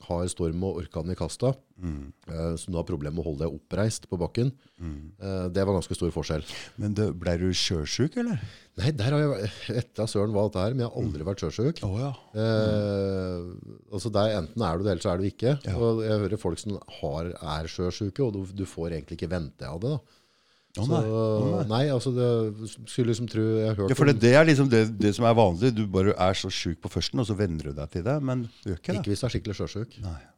har 0.07 0.27
storm 0.33 0.63
og 0.67 0.81
orkan 0.83 1.11
i 1.13 1.17
kasta, 1.19 1.53
eh, 1.83 2.55
så 2.57 2.71
du 2.71 2.77
har 2.79 2.87
problemer 2.89 3.17
med 3.19 3.25
å 3.25 3.29
holde 3.31 3.45
deg 3.45 3.57
oppreist 3.57 4.09
på 4.11 4.19
bakken. 4.21 4.53
Eh, 4.81 5.47
det 5.53 5.65
var 5.67 5.77
ganske 5.77 5.97
stor 5.97 6.13
forskjell. 6.15 6.45
Men 6.81 6.95
det, 6.97 7.11
ble 7.21 7.37
du 7.41 7.49
sjøsjuk, 7.57 8.17
eller? 8.23 8.41
Nei, 8.81 8.93
der 8.97 9.13
har 9.17 9.25
jeg 9.25 9.51
etter 9.83 10.09
søren 10.09 10.33
hva 10.33 10.47
dette 10.49 10.63
er, 10.63 10.77
men 10.77 10.87
jeg 10.87 10.93
har 10.93 11.03
aldri 11.03 11.27
vært 11.27 11.45
sjøsjuk. 11.45 11.83
Oh, 11.87 11.99
ja. 12.01 12.13
Eh, 12.33 13.51
altså 13.93 14.13
der 14.15 14.39
Enten 14.39 14.65
er 14.65 14.79
du 14.79 14.87
det, 14.87 14.95
eller 14.95 15.05
så 15.05 15.13
er 15.13 15.21
du 15.21 15.29
ikke. 15.29 15.57
Ja. 15.67 15.77
Og 15.77 16.05
jeg 16.07 16.25
hører 16.25 16.41
folk 16.41 16.63
som 16.63 16.79
har, 17.01 17.35
er 17.59 17.71
sjøsjuke, 17.71 18.25
og 18.25 18.37
du, 18.37 18.45
du 18.63 18.65
får 18.69 18.95
egentlig 18.95 19.21
ikke 19.21 19.35
vente 19.35 19.69
av 19.69 19.83
det. 19.83 19.97
da. 19.99 20.20
Å 20.79 20.85
Så, 20.87 20.91
nei. 20.95 21.63
nei. 21.67 21.81
altså 21.91 22.13
det 22.15 22.27
skulle 22.87 23.09
liksom 23.11 23.27
tro 23.27 23.43
Jeg 23.43 23.73
har 23.73 23.79
hørt 23.81 23.91
Ja, 23.91 23.97
for 23.99 24.07
det, 24.07 24.21
det 24.23 24.31
er 24.39 24.45
liksom 24.47 24.69
det, 24.71 24.85
det 25.01 25.11
som 25.17 25.25
er 25.27 25.35
vanlig. 25.35 25.73
Du 25.75 25.81
bare 25.91 26.13
er 26.15 26.37
så 26.39 26.47
sjuk 26.55 26.79
på 26.85 26.93
førsten, 26.93 27.19
og 27.19 27.27
så 27.27 27.35
venner 27.35 27.71
du 27.71 27.73
deg 27.75 27.91
til 27.91 28.05
det. 28.07 28.15
Men 28.23 28.45
du 28.63 28.69
gjør 28.71 28.79
ikke 28.79 28.93
det. 28.93 29.01
Ikke 29.01 29.11
hvis 29.11 29.25
du 29.25 29.27
er 29.27 29.35
skikkelig 29.35 29.57
sjøsjuk. 29.59 29.97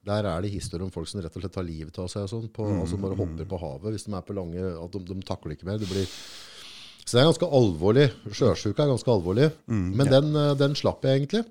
Der 0.08 0.28
er 0.30 0.46
det 0.46 0.52
historier 0.54 0.86
om 0.86 0.94
folk 0.94 1.10
som 1.10 1.20
rett 1.20 1.36
og 1.36 1.44
slett 1.44 1.52
tar 1.58 1.66
livet 1.68 2.00
av 2.00 2.08
seg. 2.08 2.24
Sånn, 2.32 2.48
på, 2.48 2.64
Mm, 2.64 2.80
altså 2.80 2.96
bare 3.02 3.18
hopper 3.20 3.50
på 3.50 3.60
havet 3.60 3.92
hvis 3.98 4.08
de 4.08 4.14
er 4.16 4.24
på 4.24 4.38
lange 4.38 4.64
at 4.86 4.96
de, 4.96 5.04
de 5.12 5.26
takler 5.28 5.52
ikke 5.58 5.68
mer. 5.68 5.82
Det 5.82 5.90
blir 5.92 6.08
Så 6.08 7.18
det 7.18 7.20
er 7.20 7.28
ganske 7.28 7.50
alvorlig. 7.60 8.08
Sjøsjuke 8.32 8.80
er 8.86 8.92
ganske 8.94 9.12
alvorlig. 9.12 9.50
Men 9.68 10.06
den, 10.08 10.32
eh, 10.36 10.54
den 10.56 10.78
slapp 10.78 11.04
jeg 11.04 11.20
egentlig. 11.20 11.44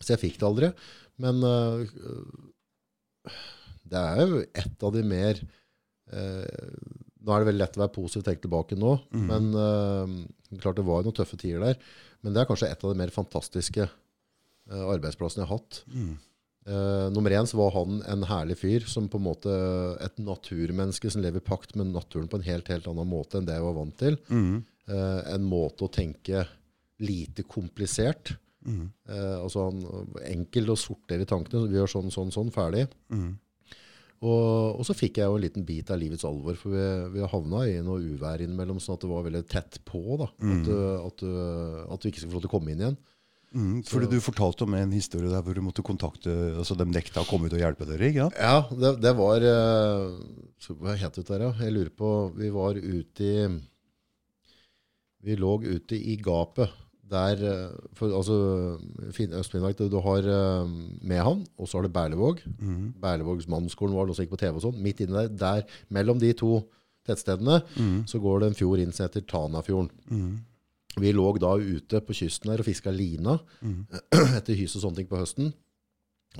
Så 0.00 0.14
jeg 0.14 0.22
fikk 0.24 0.40
det 0.40 0.48
aldri. 0.48 0.72
Men 1.20 1.44
uh, 1.44 1.84
det 3.88 4.00
er 4.00 4.24
jo 4.24 4.40
et 4.56 4.84
av 4.88 4.92
de 4.96 5.02
mer 5.06 5.38
eh, 6.12 7.04
Nå 7.26 7.34
er 7.34 7.42
det 7.42 7.50
veldig 7.50 7.62
lett 7.64 7.76
å 7.78 7.82
være 7.82 7.94
positiv 7.96 8.22
og 8.22 8.28
tenke 8.28 8.44
tilbake 8.46 8.78
nå, 8.78 8.92
men 9.26 9.48
uh, 9.58 10.60
klart 10.62 10.78
det 10.78 10.86
var 10.86 11.02
noen 11.02 11.16
tøffe 11.16 11.38
tider 11.40 11.64
der. 11.64 11.80
Men 12.22 12.32
det 12.32 12.42
er 12.42 12.48
kanskje 12.48 12.70
et 12.70 12.84
av 12.86 12.92
de 12.92 13.00
mer 13.00 13.10
fantastiske 13.14 13.88
uh, 13.88 14.84
arbeidsplassene 14.94 15.42
jeg 15.42 15.50
har 15.50 15.58
hatt. 15.58 15.82
Eh, 16.66 17.08
nummer 17.14 17.30
én 17.30 17.46
så 17.46 17.60
var 17.60 17.70
han 17.76 18.00
en 18.10 18.24
herlig 18.26 18.56
fyr, 18.58 18.86
som 18.90 19.06
på 19.08 19.20
en 19.20 19.26
måte 19.28 19.52
et 20.02 20.16
naturmenneske 20.18 21.12
som 21.14 21.22
lever 21.22 21.38
i 21.38 21.46
pakt 21.46 21.76
med 21.78 21.92
naturen 21.94 22.26
på 22.30 22.40
en 22.40 22.46
helt, 22.48 22.70
helt 22.72 22.88
annen 22.90 23.06
måte 23.06 23.38
enn 23.38 23.46
det 23.46 23.54
jeg 23.54 23.66
var 23.68 23.76
vant 23.76 23.96
til. 24.00 24.18
Eh, 24.90 25.20
en 25.34 25.46
måte 25.46 25.86
å 25.86 25.92
tenke 25.94 26.42
lite 27.06 27.44
komplisert. 27.46 28.34
Eh, 29.06 29.36
altså 29.38 29.68
han, 29.68 29.84
enkel 30.26 30.74
å 30.74 30.78
sortere 30.80 31.22
i 31.22 31.30
tankene. 31.30 31.68
Vi 31.70 31.78
gjør 31.78 31.92
sånn, 31.92 32.10
sånn, 32.10 32.34
sånn, 32.34 32.50
ferdig. 32.54 32.88
Og, 34.24 34.78
og 34.80 34.86
så 34.88 34.94
fikk 34.96 35.20
jeg 35.20 35.28
jo 35.28 35.36
en 35.36 35.44
liten 35.44 35.64
bit 35.68 35.90
av 35.92 35.98
livets 36.00 36.24
alvor, 36.24 36.56
for 36.56 36.72
vi, 36.72 36.84
vi 37.12 37.26
havna 37.28 37.66
i 37.68 37.74
noe 37.84 38.00
uvær 38.14 38.40
innimellom, 38.40 38.78
sånn 38.80 38.96
at 38.96 39.04
det 39.04 39.10
var 39.10 39.26
veldig 39.26 39.42
tett 39.50 39.80
på. 39.84 40.00
da, 40.22 40.30
at, 40.30 40.64
du, 40.64 40.72
at, 41.02 41.20
du, 41.20 41.36
at 41.92 42.00
du 42.00 42.08
ikke 42.08 42.22
skulle 42.22 42.32
få 42.32 42.38
lov 42.38 42.46
til 42.46 42.52
å 42.52 42.54
komme 42.56 42.72
inn 42.72 42.82
igjen. 42.84 42.98
Mm, 43.56 43.76
fordi 43.86 44.08
du 44.10 44.18
fortalte 44.20 44.66
om 44.66 44.74
en 44.74 44.90
historie 44.92 45.30
der 45.30 45.44
hvor 45.44 45.54
du 45.54 45.62
måtte 45.62 45.84
kontakte 45.86 46.32
altså 46.58 46.74
De 46.76 46.84
nekta 46.90 47.22
å 47.22 47.28
komme 47.28 47.46
ut 47.46 47.54
og 47.54 47.60
hjelpe 47.62 47.86
dere? 47.88 48.08
ikke 48.10 48.26
sant? 48.26 48.40
Ja, 48.42 48.56
det, 48.74 48.90
det 49.04 49.12
var 49.16 49.46
eh, 49.46 50.66
Hva 50.66 50.96
het 50.98 51.20
det 51.20 51.24
der, 51.28 51.44
ja? 51.46 51.52
Jeg 51.62 51.76
lurer 51.76 51.92
på 51.94 52.10
Vi 52.36 52.50
var 52.52 52.76
ute 52.76 53.28
i 53.30 53.46
Vi 55.24 55.38
lå 55.38 55.54
ute 55.62 55.96
i 55.96 56.18
gapet 56.18 56.74
der 57.10 57.42
eh, 57.46 57.74
for, 57.94 58.16
altså, 58.16 58.78
Øst-Finnmark, 59.08 59.78
du, 59.78 59.98
har 60.00 60.26
uh, 60.26 60.70
Mehamn, 61.02 61.46
og 61.58 61.68
så 61.68 61.78
har 61.78 61.86
du 61.86 61.92
Berlevåg. 61.92 62.42
Berlevågs 63.02 63.48
mannskolen 63.48 63.94
var 63.96 64.06
det 64.06 64.14
også 64.14 64.26
gikk 64.26 64.34
på 64.34 64.40
TV 64.42 64.58
og 64.58 64.64
sånn. 64.66 64.82
Midt 64.82 65.04
inni 65.04 65.14
der, 65.14 65.28
der, 65.28 65.78
mellom 65.88 66.20
de 66.22 66.32
to 66.32 66.60
tettstedene, 67.06 67.60
så 68.10 68.18
går 68.18 68.42
det 68.42 68.50
en 68.50 68.58
fjord 68.58 68.82
inn 68.82 68.92
som 68.94 69.06
heter 69.06 69.22
Tanafjorden. 69.30 69.90
Vi 70.96 71.12
lå 71.12 71.26
da 71.38 71.52
ute 71.60 72.00
på 72.00 72.16
kysten 72.16 72.50
der 72.50 72.62
og 72.62 72.66
fiska 72.66 72.90
lina 72.90 73.36
etter 74.38 74.56
hys 74.56 74.78
og 74.78 74.86
sånne 74.86 75.02
ting 75.02 75.10
på 75.10 75.20
høsten. 75.20 75.52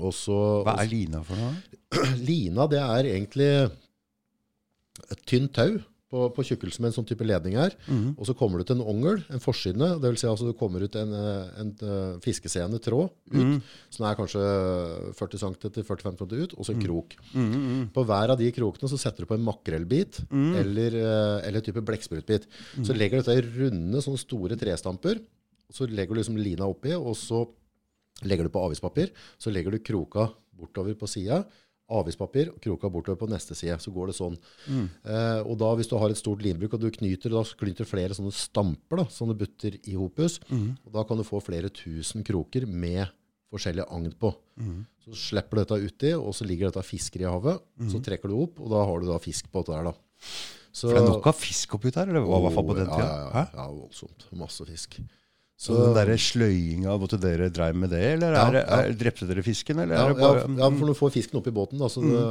Og 0.01 0.13
så, 0.13 0.37
Hva 0.65 0.75
er 0.81 0.89
lina 0.91 1.21
for 1.25 1.39
noe? 1.39 1.53
Lina, 2.29 2.67
det 2.69 2.81
er 2.81 3.11
egentlig 3.13 3.51
et 5.07 5.21
tynt 5.29 5.53
tau 5.55 5.77
på, 6.07 6.21
på 6.31 6.43
tjukkelsen 6.47 6.79
med 6.83 6.91
en 6.91 6.95
sånn 6.95 7.07
type 7.09 7.25
ledning 7.27 7.57
her. 7.59 7.73
Og 8.15 8.23
så 8.29 8.33
kommer 8.39 8.61
du 8.61 8.63
til 8.69 8.77
en 8.77 8.85
ongel, 8.87 9.17
en 9.33 9.41
forside. 9.43 9.89
Det 9.99 10.07
vil 10.13 10.19
si 10.21 10.27
altså 10.29 10.47
du 10.47 10.53
kommer 10.55 10.85
ut 10.85 10.95
en, 10.95 11.11
en, 11.11 11.49
en, 11.59 11.71
eh, 11.83 12.13
fiskeseende 12.23 12.79
tråd 12.79 13.09
ut, 13.35 13.65
som 13.91 14.05
er 14.07 14.15
kanskje 14.15 14.43
40 15.19 15.41
cm, 15.43 15.57
45 15.83 16.15
cm 16.21 16.31
ut, 16.45 16.55
og 16.55 16.63
så 16.63 16.71
en 16.75 16.79
krok. 16.85 17.17
På 17.91 18.05
hver 18.07 18.31
av 18.31 18.39
de 18.39 18.47
krokene 18.55 18.87
så 18.91 18.99
setter 19.01 19.25
du 19.25 19.27
på 19.27 19.35
en 19.35 19.43
makrellbit 19.43 20.21
eller, 20.31 20.95
eh, 20.95 21.47
eller 21.49 21.59
type 21.65 21.83
blekksprutbit. 21.83 22.47
Så 22.87 22.95
legger 22.95 23.19
du 23.19 23.25
dette 23.27 23.37
i 23.41 23.67
runde, 23.67 23.99
sånne 24.01 24.23
store 24.23 24.55
trestamper. 24.55 25.19
Så 25.69 25.89
legger 25.91 26.15
du 26.15 26.21
liksom 26.21 26.39
lina 26.39 26.63
oppi, 26.71 26.95
og 26.95 27.15
så 27.19 27.43
legger 28.23 28.47
du 28.47 28.49
på 28.55 28.63
avispapir. 28.63 29.11
Så 29.37 29.51
legger 29.51 29.75
du 29.75 29.83
kroka 29.83 30.29
bortover 30.57 30.95
på 30.97 31.05
sida. 31.11 31.43
Avispapir 31.89 32.49
og 32.51 32.57
kroka 32.63 32.89
bortover 32.91 33.19
på 33.21 33.29
neste 33.31 33.55
side. 33.55 33.77
Så 33.79 33.93
går 33.95 34.09
det 34.11 34.15
sånn. 34.17 34.35
Eh, 34.67 35.39
og 35.47 35.53
da 35.61 35.69
hvis 35.79 35.87
du 35.87 35.95
har 36.01 36.11
et 36.11 36.19
stort 36.19 36.41
linbruk, 36.43 36.73
og 36.75 36.81
du 36.83 36.89
knyter, 36.91 37.31
da 37.31 37.43
knyter 37.61 37.87
flere 37.87 38.17
sånne 38.17 38.33
stamper, 38.35 39.03
da, 39.03 39.05
sånne 39.13 39.37
butter 39.39 39.77
i 39.87 39.95
hopus, 39.95 40.39
og 40.51 40.91
da 40.97 41.05
kan 41.07 41.17
du 41.21 41.23
få 41.27 41.39
flere 41.43 41.69
tusen 41.71 42.25
kroker 42.27 42.67
med 42.67 43.05
forskjellige 43.53 43.87
agn 43.95 44.11
på. 44.19 44.33
Så 45.07 45.15
slipper 45.29 45.55
du 45.55 45.63
dette 45.63 45.79
uti, 45.87 46.11
og 46.19 46.33
så 46.35 46.43
ligger 46.49 46.67
dette 46.67 46.83
fisker 46.83 47.23
i 47.23 47.29
havet. 47.29 47.61
Så 47.87 48.01
trekker 48.03 48.27
du 48.27 48.35
opp, 48.43 48.59
og 48.59 48.71
da 48.73 48.83
har 48.83 48.99
du 48.99 49.07
da 49.07 49.19
fisk 49.23 49.47
på 49.53 49.63
dette 49.63 49.77
der, 49.77 49.87
da. 49.93 49.95
Så, 50.77 50.89
For 50.91 50.97
det 50.97 51.05
er 51.05 51.07
nok 51.09 51.29
av 51.31 51.37
fisk 51.39 51.73
oppi 51.73 51.89
der? 51.95 52.09
Eller 52.11 52.21
hva, 52.27 52.37
i 52.37 52.43
hvert 52.43 52.53
fall 52.53 52.67
på 52.67 52.75
den 52.77 52.89
tida? 52.91 53.05
ja, 53.07 53.15
ja, 53.23 53.29
ja, 53.31 53.45
ja, 53.55 53.69
voldsomt. 53.71 54.27
Masse 54.37 54.67
fisk. 54.67 54.99
Så 55.57 55.73
den 55.73 55.95
der 55.97 56.11
sløyinga, 56.21 56.93
måtte 57.01 57.17
dere 57.17 57.47
dreiv 57.49 57.75
med 57.81 57.89
det? 57.89 58.01
Eller 58.13 58.35
Ja, 58.37 58.43
er, 58.51 58.59
er, 58.61 58.91
er, 58.91 58.97
drepte 58.99 59.25
dere 59.25 59.41
fisken? 59.41 59.79
Eller 59.81 59.95
Ja, 59.97 60.03
er 60.05 60.13
det 60.13 60.21
bare, 60.21 60.43
f- 60.43 60.59
ja, 60.59 60.67
for 60.69 60.83
når 60.85 60.93
du 60.93 60.99
får 60.99 61.13
fisken 61.15 61.39
opp 61.39 61.47
i 61.49 61.53
båten, 61.55 61.79
da, 61.81 61.89
så 61.89 62.03
det, 62.05 62.21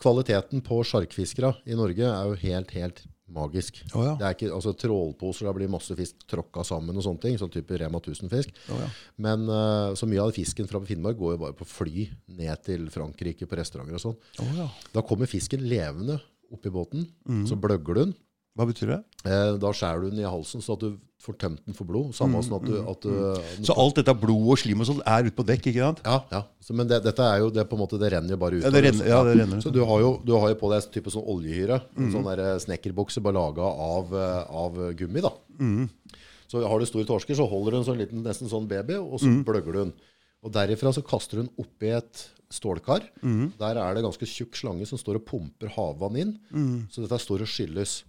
kvaliteten 0.00 0.62
på 0.64 0.78
sjarkfiskere 0.86 1.50
i 1.68 1.76
Norge 1.78 2.06
er 2.06 2.28
jo 2.30 2.36
helt, 2.44 2.70
helt 2.76 3.00
magisk. 3.28 3.80
Oh, 3.92 4.04
ja. 4.06 4.12
Det 4.16 4.24
er 4.24 4.36
ikke, 4.36 4.50
altså 4.56 4.72
Trålposer, 4.78 5.48
det 5.50 5.54
blir 5.58 5.68
masse 5.72 5.92
fisk 5.98 6.22
tråkka 6.30 6.62
sammen 6.64 6.96
og 6.96 7.04
sånne 7.04 7.20
ting, 7.26 7.34
sånn 7.40 7.50
type 7.52 7.76
Rema 7.82 8.00
1000-fisk. 8.00 8.54
Oh, 8.72 8.78
ja. 8.80 8.86
Men 9.26 9.44
eh, 9.52 9.90
så 10.00 10.08
mye 10.08 10.22
av 10.24 10.32
fisken 10.36 10.70
fra 10.70 10.80
Finnmark 10.88 11.18
går 11.18 11.34
jo 11.34 11.40
bare 11.42 11.56
på 11.58 11.66
fly 11.68 12.06
ned 12.38 12.62
til 12.64 12.86
Frankrike 12.94 13.44
på 13.50 13.58
restauranter 13.58 13.98
og 13.98 14.04
sånn. 14.06 14.16
Oh, 14.46 14.54
ja. 14.62 14.68
Da 14.96 15.04
kommer 15.04 15.28
fisken 15.28 15.66
levende 15.68 16.16
opp 16.48 16.64
i 16.64 16.72
båten, 16.72 17.04
så 17.44 17.58
bløgger 17.60 17.98
du 17.98 18.00
den. 18.06 18.16
Hva 18.56 18.64
betyr 18.70 18.94
det? 18.94 19.02
Eh, 19.28 19.58
da 19.60 19.74
skjærer 19.76 20.06
du 20.06 20.14
den 20.14 20.22
i 20.24 20.30
halsen, 20.30 20.64
så 20.64 20.78
at 20.78 20.86
du 20.86 20.94
får 21.22 21.34
tømt 21.38 21.60
den 21.66 21.74
for 21.74 21.84
blod. 21.88 22.12
Samme 22.14 22.38
sånn 22.46 22.60
at 22.60 22.66
du, 22.68 22.74
at 22.92 23.00
du 23.02 23.64
Så 23.66 23.74
alt 23.76 23.96
dette 23.98 24.14
blod 24.20 24.52
og 24.52 24.58
slim 24.60 24.80
og 24.80 24.86
sånn 24.86 25.00
er 25.04 25.26
ute 25.26 25.34
på 25.34 25.44
dekk, 25.48 25.66
ikke 25.72 25.82
sant? 25.82 26.00
Ja, 26.06 26.20
ja. 26.30 26.42
Så, 26.62 26.74
men 26.78 26.86
det, 26.86 27.00
dette 27.04 27.20
er 27.26 27.40
jo 27.42 27.50
det 27.50 27.64
på 27.68 27.74
en 27.74 27.82
måte, 27.82 27.98
det 27.98 28.12
renner 28.14 28.30
jo 28.30 28.38
bare 28.38 28.58
ut. 28.60 28.62
Ja, 28.62 28.70
det 28.70 28.84
renner- 28.86 29.08
ja, 29.10 29.22
det 29.26 29.34
renner. 29.40 29.60
Så 29.64 29.72
du 29.74 29.80
har, 29.84 30.00
jo, 30.00 30.12
du 30.24 30.32
har 30.38 30.48
jo 30.52 30.58
på 30.60 30.70
deg 30.70 30.84
en 30.84 30.92
type 30.94 31.10
sånn 31.10 31.26
oljehyre. 31.26 31.80
En 31.98 32.12
sånn 32.14 32.28
der 32.30 32.58
snekkerbukse 32.62 33.20
bare 33.24 33.34
laga 33.34 33.66
av, 33.66 34.14
eh, 34.14 34.44
av 34.62 34.78
gummi. 34.94 35.20
da. 35.26 35.32
Så 36.48 36.62
har 36.64 36.78
du 36.80 36.86
store 36.88 37.04
torsker, 37.04 37.34
så 37.36 37.44
holder 37.50 37.72
du 37.74 37.76
en 37.82 37.84
sånn 37.90 37.98
liten, 38.00 38.22
nesten 38.24 38.48
sånn 38.48 38.68
baby, 38.70 38.94
og 38.96 39.18
så 39.20 39.28
bløgger 39.44 39.72
du 39.74 39.78
den. 39.82 39.92
Og 40.46 40.52
derifra 40.54 40.94
så 40.94 41.02
kaster 41.04 41.36
du 41.36 41.42
den 41.42 41.52
oppi 41.58 41.90
et 41.98 42.28
stålkar. 42.50 43.02
Der 43.60 43.76
er 43.76 43.94
det 43.94 44.02
ganske 44.02 44.24
tjukk 44.26 44.56
slange 44.56 44.86
som 44.88 44.96
står 44.98 45.18
og 45.20 45.24
pumper 45.28 45.68
havvann 45.74 46.16
inn. 46.16 46.30
Så 46.90 47.02
dette 47.04 47.18
står 47.20 47.42
og 47.44 47.50
skylles. 47.50 48.04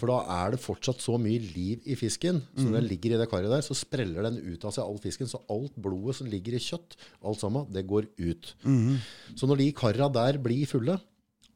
For 0.00 0.06
da 0.10 0.18
er 0.44 0.50
det 0.54 0.60
fortsatt 0.64 1.00
så 1.04 1.18
mye 1.20 1.38
liv 1.52 1.80
i 1.84 1.94
fisken. 1.94 2.40
Så 2.56 2.64
når 2.66 2.80
den 2.80 2.88
ligger 2.88 3.14
i 3.14 3.20
det 3.20 3.28
karet 3.30 3.50
der, 3.52 3.60
så 3.62 3.76
spreller 3.76 4.22
den 4.26 4.40
ut 4.42 4.64
av 4.64 4.72
seg 4.72 4.84
all 4.84 4.98
fisken. 4.98 5.28
Så 5.28 5.42
alt 5.52 5.76
blodet 5.76 6.16
som 6.16 6.26
ligger 6.26 6.56
i 6.56 6.62
kjøtt, 6.62 6.96
alt 7.22 7.38
sammen, 7.44 7.68
det 7.72 7.86
går 7.86 8.08
ut. 8.18 8.54
Så 9.36 9.46
når 9.46 9.56
de 9.60 9.72
karra 9.72 10.08
der 10.12 10.38
blir 10.42 10.66
fulle, 10.66 10.98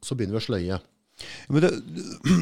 så 0.01 0.13
begynner 0.15 0.37
vi 0.37 0.43
å 0.43 0.47
sløye. 0.47 0.79
Men 1.49 1.63
det, 1.65 1.71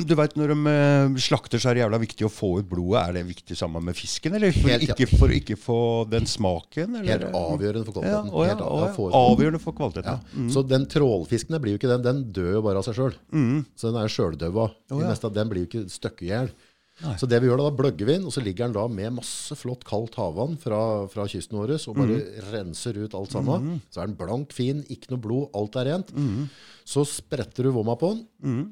du 0.10 0.14
vet, 0.18 0.36
Når 0.36 0.52
de 0.54 0.72
eh, 0.72 1.16
slakter, 1.26 1.62
så 1.62 1.72
er 1.72 1.78
det 1.78 1.84
jævla 1.86 2.00
viktig 2.02 2.28
å 2.28 2.32
få 2.34 2.50
ut 2.60 2.68
blodet. 2.70 3.02
Er 3.02 3.18
det 3.18 3.24
viktig 3.30 3.58
sammen 3.58 3.86
med 3.88 3.98
fisken? 3.98 4.36
Eller 4.36 4.56
for, 4.56 4.72
Helt, 4.74 4.88
ja. 4.90 4.96
ikke, 4.98 5.20
for 5.20 5.34
ikke 5.36 5.58
få 5.60 5.80
den 6.12 6.28
smaken? 6.30 7.00
Eller? 7.02 7.26
Helt 7.26 7.40
avgjørende 7.40 7.86
for 7.88 8.04
Ja, 8.04 8.22
kvaliteten. 8.22 8.36
å, 8.36 8.46
ja, 8.46 8.58
å, 8.60 8.82
ja, 8.84 8.92
ja. 8.92 9.24
Avgjørende 9.24 9.64
for 9.64 9.78
kvaliteten. 9.78 10.22
Ja. 10.36 10.48
Så 10.54 10.66
den 10.68 10.88
trålfisken 10.92 11.56
der 11.56 11.64
blir 11.64 11.76
jo 11.76 11.82
ikke 11.82 11.94
den, 11.96 12.06
den 12.06 12.24
dør 12.36 12.58
jo 12.60 12.64
bare 12.68 12.82
av 12.84 12.88
seg 12.90 13.00
sjøl. 13.00 13.18
Så 13.76 13.92
den 13.92 14.02
er 14.02 14.12
sjøldøva. 14.12 14.70
Oh. 14.92 15.30
Den 15.36 15.52
blir 15.52 15.66
jo 15.66 15.70
ikke 15.86 16.16
i 16.26 16.32
hjel. 16.34 16.52
Så 17.20 17.28
det 17.28 17.42
vi 17.44 17.50
gjør 17.50 17.60
da, 17.60 17.66
da 17.70 17.76
bløgger 17.76 18.08
vi 18.08 18.14
den, 18.16 18.24
og 18.26 18.32
så 18.32 18.40
ligger 18.40 18.70
den 18.70 18.76
da 18.78 18.86
med 18.88 19.18
masse 19.18 19.56
flott 19.60 19.84
kaldt 19.84 20.16
havvann 20.16 20.54
fra, 20.62 20.78
fra 21.12 21.26
kysten 21.28 21.58
vår, 21.60 21.74
og 21.92 21.98
bare 22.00 22.20
renser 22.54 22.96
ut 23.04 23.14
alt 23.20 23.34
sammen. 23.36 23.82
Så 23.92 24.00
er 24.00 24.08
den 24.08 24.16
blank, 24.16 24.54
fin, 24.56 24.80
ikke 24.88 25.12
noe 25.12 25.20
blod, 25.26 25.50
alt 25.60 25.76
er 25.82 25.90
rent. 25.92 26.14
Så 26.88 27.04
spretter 27.10 27.68
du 27.68 27.72
vomma 27.76 27.98
på 28.00 28.14
den, 28.14 28.24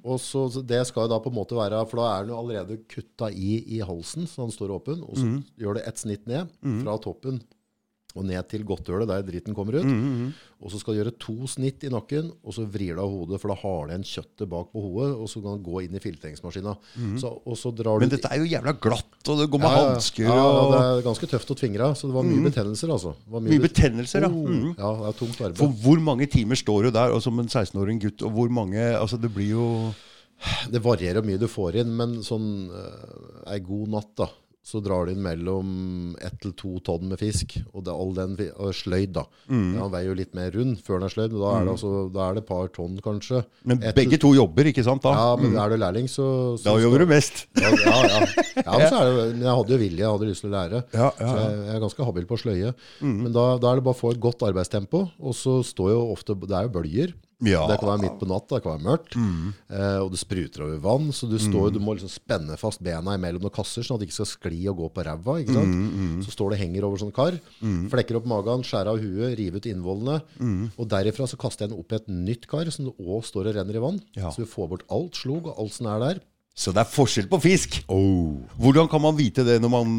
og 0.05 0.19
så, 0.23 0.45
så 0.53 0.61
det 0.63 0.85
skal 0.87 1.07
jo 1.07 1.11
da 1.15 1.19
på 1.19 1.31
en 1.33 1.35
måte 1.35 1.57
være, 1.57 1.81
for 1.89 1.99
da 1.99 2.11
er 2.13 2.23
den 2.23 2.31
jo 2.31 2.39
allerede 2.39 2.77
kutta 2.87 3.27
i, 3.33 3.57
i 3.75 3.81
halsen, 3.83 4.23
så 4.29 4.45
den 4.45 4.55
står 4.55 4.71
åpen, 4.79 5.03
og 5.03 5.17
så 5.19 5.25
gjør 5.59 5.79
det 5.81 5.87
et 5.89 5.99
snitt 5.99 6.25
ned 6.29 6.47
fra 6.85 6.95
toppen 7.03 7.41
og 8.13 8.25
ned 8.29 8.45
til 8.51 8.61
godthølet 8.67 9.09
der 9.09 9.23
dritten 9.25 9.55
kommer 9.57 9.79
ut. 9.79 9.87
Og 10.63 10.71
så 10.71 10.79
skal 10.79 10.93
du 10.93 10.99
gjøre 11.01 11.13
to 11.19 11.47
snitt 11.49 11.83
i 11.83 11.89
nakken, 11.91 12.29
og 12.45 12.53
så 12.55 12.63
vrir 12.69 12.95
du 12.95 13.01
av 13.03 13.09
hodet, 13.11 13.39
for 13.41 13.51
da 13.51 13.57
har 13.59 13.89
du 13.89 13.93
en 13.97 14.05
kjøttet 14.07 14.47
bak 14.51 14.69
på 14.71 14.83
hodet, 14.85 15.09
og 15.17 15.27
så 15.31 15.41
kan 15.43 15.57
du 15.57 15.65
gå 15.65 15.81
inn 15.83 15.97
i 15.97 15.99
drar 17.75 17.97
du 17.99 18.05
Men 18.05 18.13
dette 18.13 18.29
er 18.31 18.39
jo 18.39 18.47
jævla 18.47 18.75
glatt, 18.79 19.17
og 19.27 19.41
det 19.41 19.49
går 19.49 19.63
med 19.63 19.67
ja, 19.69 19.81
ja. 19.81 19.89
hansker 19.97 20.23
ja, 20.29 20.37
og 20.45 20.71
det 20.71 20.79
er 20.85 21.03
ganske 21.09 21.29
tøft 21.33 21.51
å 21.51 21.57
tvinge 21.59 21.81
av, 21.83 21.97
så 21.99 22.07
det 22.07 22.15
var 22.15 22.29
mye 22.29 22.45
betennelser, 22.47 22.93
altså. 22.95 23.15
Mye 23.33 23.57
bet- 23.57 23.67
betennelser, 23.67 24.27
ja. 24.27 24.31
Oh, 24.31 24.47
Mhm. 24.53 24.75
Ja, 24.77 24.93
det 25.01 25.09
er 25.09 25.19
tungt 25.19 25.41
arbeid. 25.41 25.57
For 25.57 25.67
hvor 25.83 25.99
mange 25.99 26.27
timer 26.29 26.55
står 26.55 26.83
du 26.83 26.91
der 26.91 27.11
og 27.11 27.21
som 27.25 27.39
en 27.39 27.47
16-åring 27.49 27.99
gutt, 27.99 28.21
og 28.23 28.31
hvor 28.37 28.49
mange 28.49 28.79
Altså, 28.93 29.17
det 29.19 29.33
blir 29.33 29.49
jo 29.49 29.93
Det 30.71 30.81
varierer 30.83 31.21
hvor 31.21 31.25
mye 31.29 31.39
du 31.39 31.47
får 31.47 31.75
inn, 31.81 31.91
men 31.95 32.15
sånn 32.25 32.69
uh, 32.69 33.51
ei 33.51 33.59
god 33.63 33.87
natt, 33.93 34.09
da, 34.17 34.27
så 34.63 34.79
drar 34.79 35.05
du 35.05 35.11
inn 35.11 35.23
mellom 35.23 35.71
ett 36.23 36.37
til 36.39 36.53
to 36.55 36.77
tonn 36.87 37.09
med 37.11 37.19
fisk. 37.19 37.57
Og, 37.73 37.83
det, 37.83 37.91
all 37.91 38.13
den, 38.15 38.37
og 38.55 38.71
sløyd, 38.77 39.11
da. 39.17 39.25
Mm. 39.51 39.73
Han 39.81 39.91
veier 39.91 40.07
jo 40.07 40.15
litt 40.21 40.31
mer 40.37 40.53
rund 40.55 40.77
før 40.85 41.01
den 41.01 41.07
er 41.09 41.13
sløyd, 41.13 41.33
men 41.35 41.41
da 41.43 41.49
er 41.57 41.65
det, 41.65 41.73
altså, 41.73 41.91
da 42.15 42.21
er 42.29 42.37
det 42.37 42.43
et 42.45 42.47
par 42.47 42.71
tonn, 42.77 42.95
kanskje. 43.03 43.41
Men 43.67 43.83
Et- 43.83 43.97
begge 43.97 44.19
to 44.23 44.31
jobber, 44.37 44.69
ikke 44.71 44.85
sant? 44.87 45.03
da? 45.03 45.11
Ja, 45.19 45.35
men 45.41 45.57
er 45.59 45.73
du 45.73 45.77
lærling, 45.81 46.07
så, 46.07 46.27
så 46.55 46.69
Da 46.69 46.77
jobber 46.79 47.03
du 47.03 47.09
mest. 47.11 47.43
Ja, 47.59 47.73
ja, 47.75 47.97
ja. 48.07 48.21
ja 48.63 48.77
men, 48.79 48.87
så 48.93 49.01
er 49.01 49.11
det, 49.11 49.27
men 49.33 49.43
jeg 49.49 49.57
hadde 49.59 49.75
jo 49.75 49.81
vilje, 49.83 49.99
jeg 50.05 50.13
hadde 50.15 50.31
lyst 50.31 50.45
til 50.47 50.51
å 50.53 50.55
lære. 50.55 50.83
Ja, 50.95 51.09
ja, 51.11 51.27
Så 51.27 51.35
jeg, 51.43 51.59
jeg 51.67 51.75
er 51.75 51.83
ganske 51.83 52.07
habil 52.07 52.29
på 52.31 52.39
å 52.39 52.43
sløye. 52.45 52.73
Men 53.03 53.29
da, 53.35 53.45
da 53.59 53.73
er 53.73 53.81
det 53.81 53.87
bare 53.89 53.97
å 53.97 54.01
få 54.05 54.15
et 54.15 54.23
godt 54.23 54.47
arbeidstempo. 54.47 55.03
Og 55.19 55.35
så 55.35 55.59
står 55.67 55.91
jo 55.91 56.01
ofte 56.15 56.39
Det 56.39 56.55
er 56.55 56.69
jo 56.69 56.75
bølger. 56.79 57.13
Ja. 57.43 57.65
Det 57.67 57.75
kan 57.81 57.89
være 57.91 58.01
midt 58.05 58.17
på 58.21 58.27
natta, 58.29 58.55
det 58.55 58.63
kan 58.63 58.77
være 58.77 58.87
mørkt. 58.87 59.15
Eh, 59.69 59.99
og 59.99 60.11
det 60.13 60.19
spruter 60.21 60.63
over 60.65 60.79
vann, 60.83 61.11
så 61.11 61.27
du, 61.27 61.35
står, 61.41 61.71
du 61.75 61.79
må 61.83 61.95
liksom 61.97 62.11
spenne 62.13 62.55
fast 62.57 62.79
bena 62.83 63.15
imellom 63.17 63.43
noen 63.43 63.53
kasser, 63.53 63.83
sånn 63.83 63.97
at 63.97 64.03
det 64.03 64.07
ikke 64.09 64.19
skal 64.21 64.31
skli 64.31 64.61
og 64.71 64.77
gå 64.79 64.89
på 64.95 65.03
ræva. 65.05 65.37
ikke 65.43 65.53
sant? 65.57 66.23
Så 66.25 66.31
står 66.35 66.53
det 66.55 66.61
henger 66.63 66.87
over 66.87 66.97
sånn 67.03 67.11
kar. 67.15 67.35
Flekker 67.91 68.19
opp 68.21 68.25
magen, 68.31 68.63
skjærer 68.63 68.93
av 68.93 68.99
huet, 69.03 69.35
river 69.39 69.57
ut 69.59 69.69
innvollene. 69.69 70.21
Og 70.77 70.87
derifra 70.87 71.27
så 71.27 71.37
kaster 71.37 71.65
jeg 71.67 71.73
den 71.73 71.79
opp 71.83 71.91
i 71.91 71.99
et 71.99 72.07
nytt 72.07 72.47
kar, 72.47 72.69
som 72.71 72.91
òg 72.95 73.23
står 73.27 73.51
og 73.51 73.55
renner 73.59 73.75
i 73.75 73.83
vann. 73.83 73.99
Ja. 74.15 74.31
Så 74.31 74.43
vi 74.45 74.49
får 74.49 74.69
bort 74.71 74.87
alt 74.89 75.15
slog 75.19 75.47
og 75.51 75.57
alt 75.59 75.73
som 75.75 75.87
er 75.91 75.99
der. 76.07 76.23
Så 76.53 76.69
det 76.69 76.83
er 76.83 76.85
forskjell 76.85 77.25
på 77.31 77.39
fisk. 77.41 77.79
Hvordan 77.89 78.85
kan 78.91 79.01
man 79.01 79.15
vite 79.17 79.41
det 79.41 79.55
når 79.63 79.71
man 79.73 79.93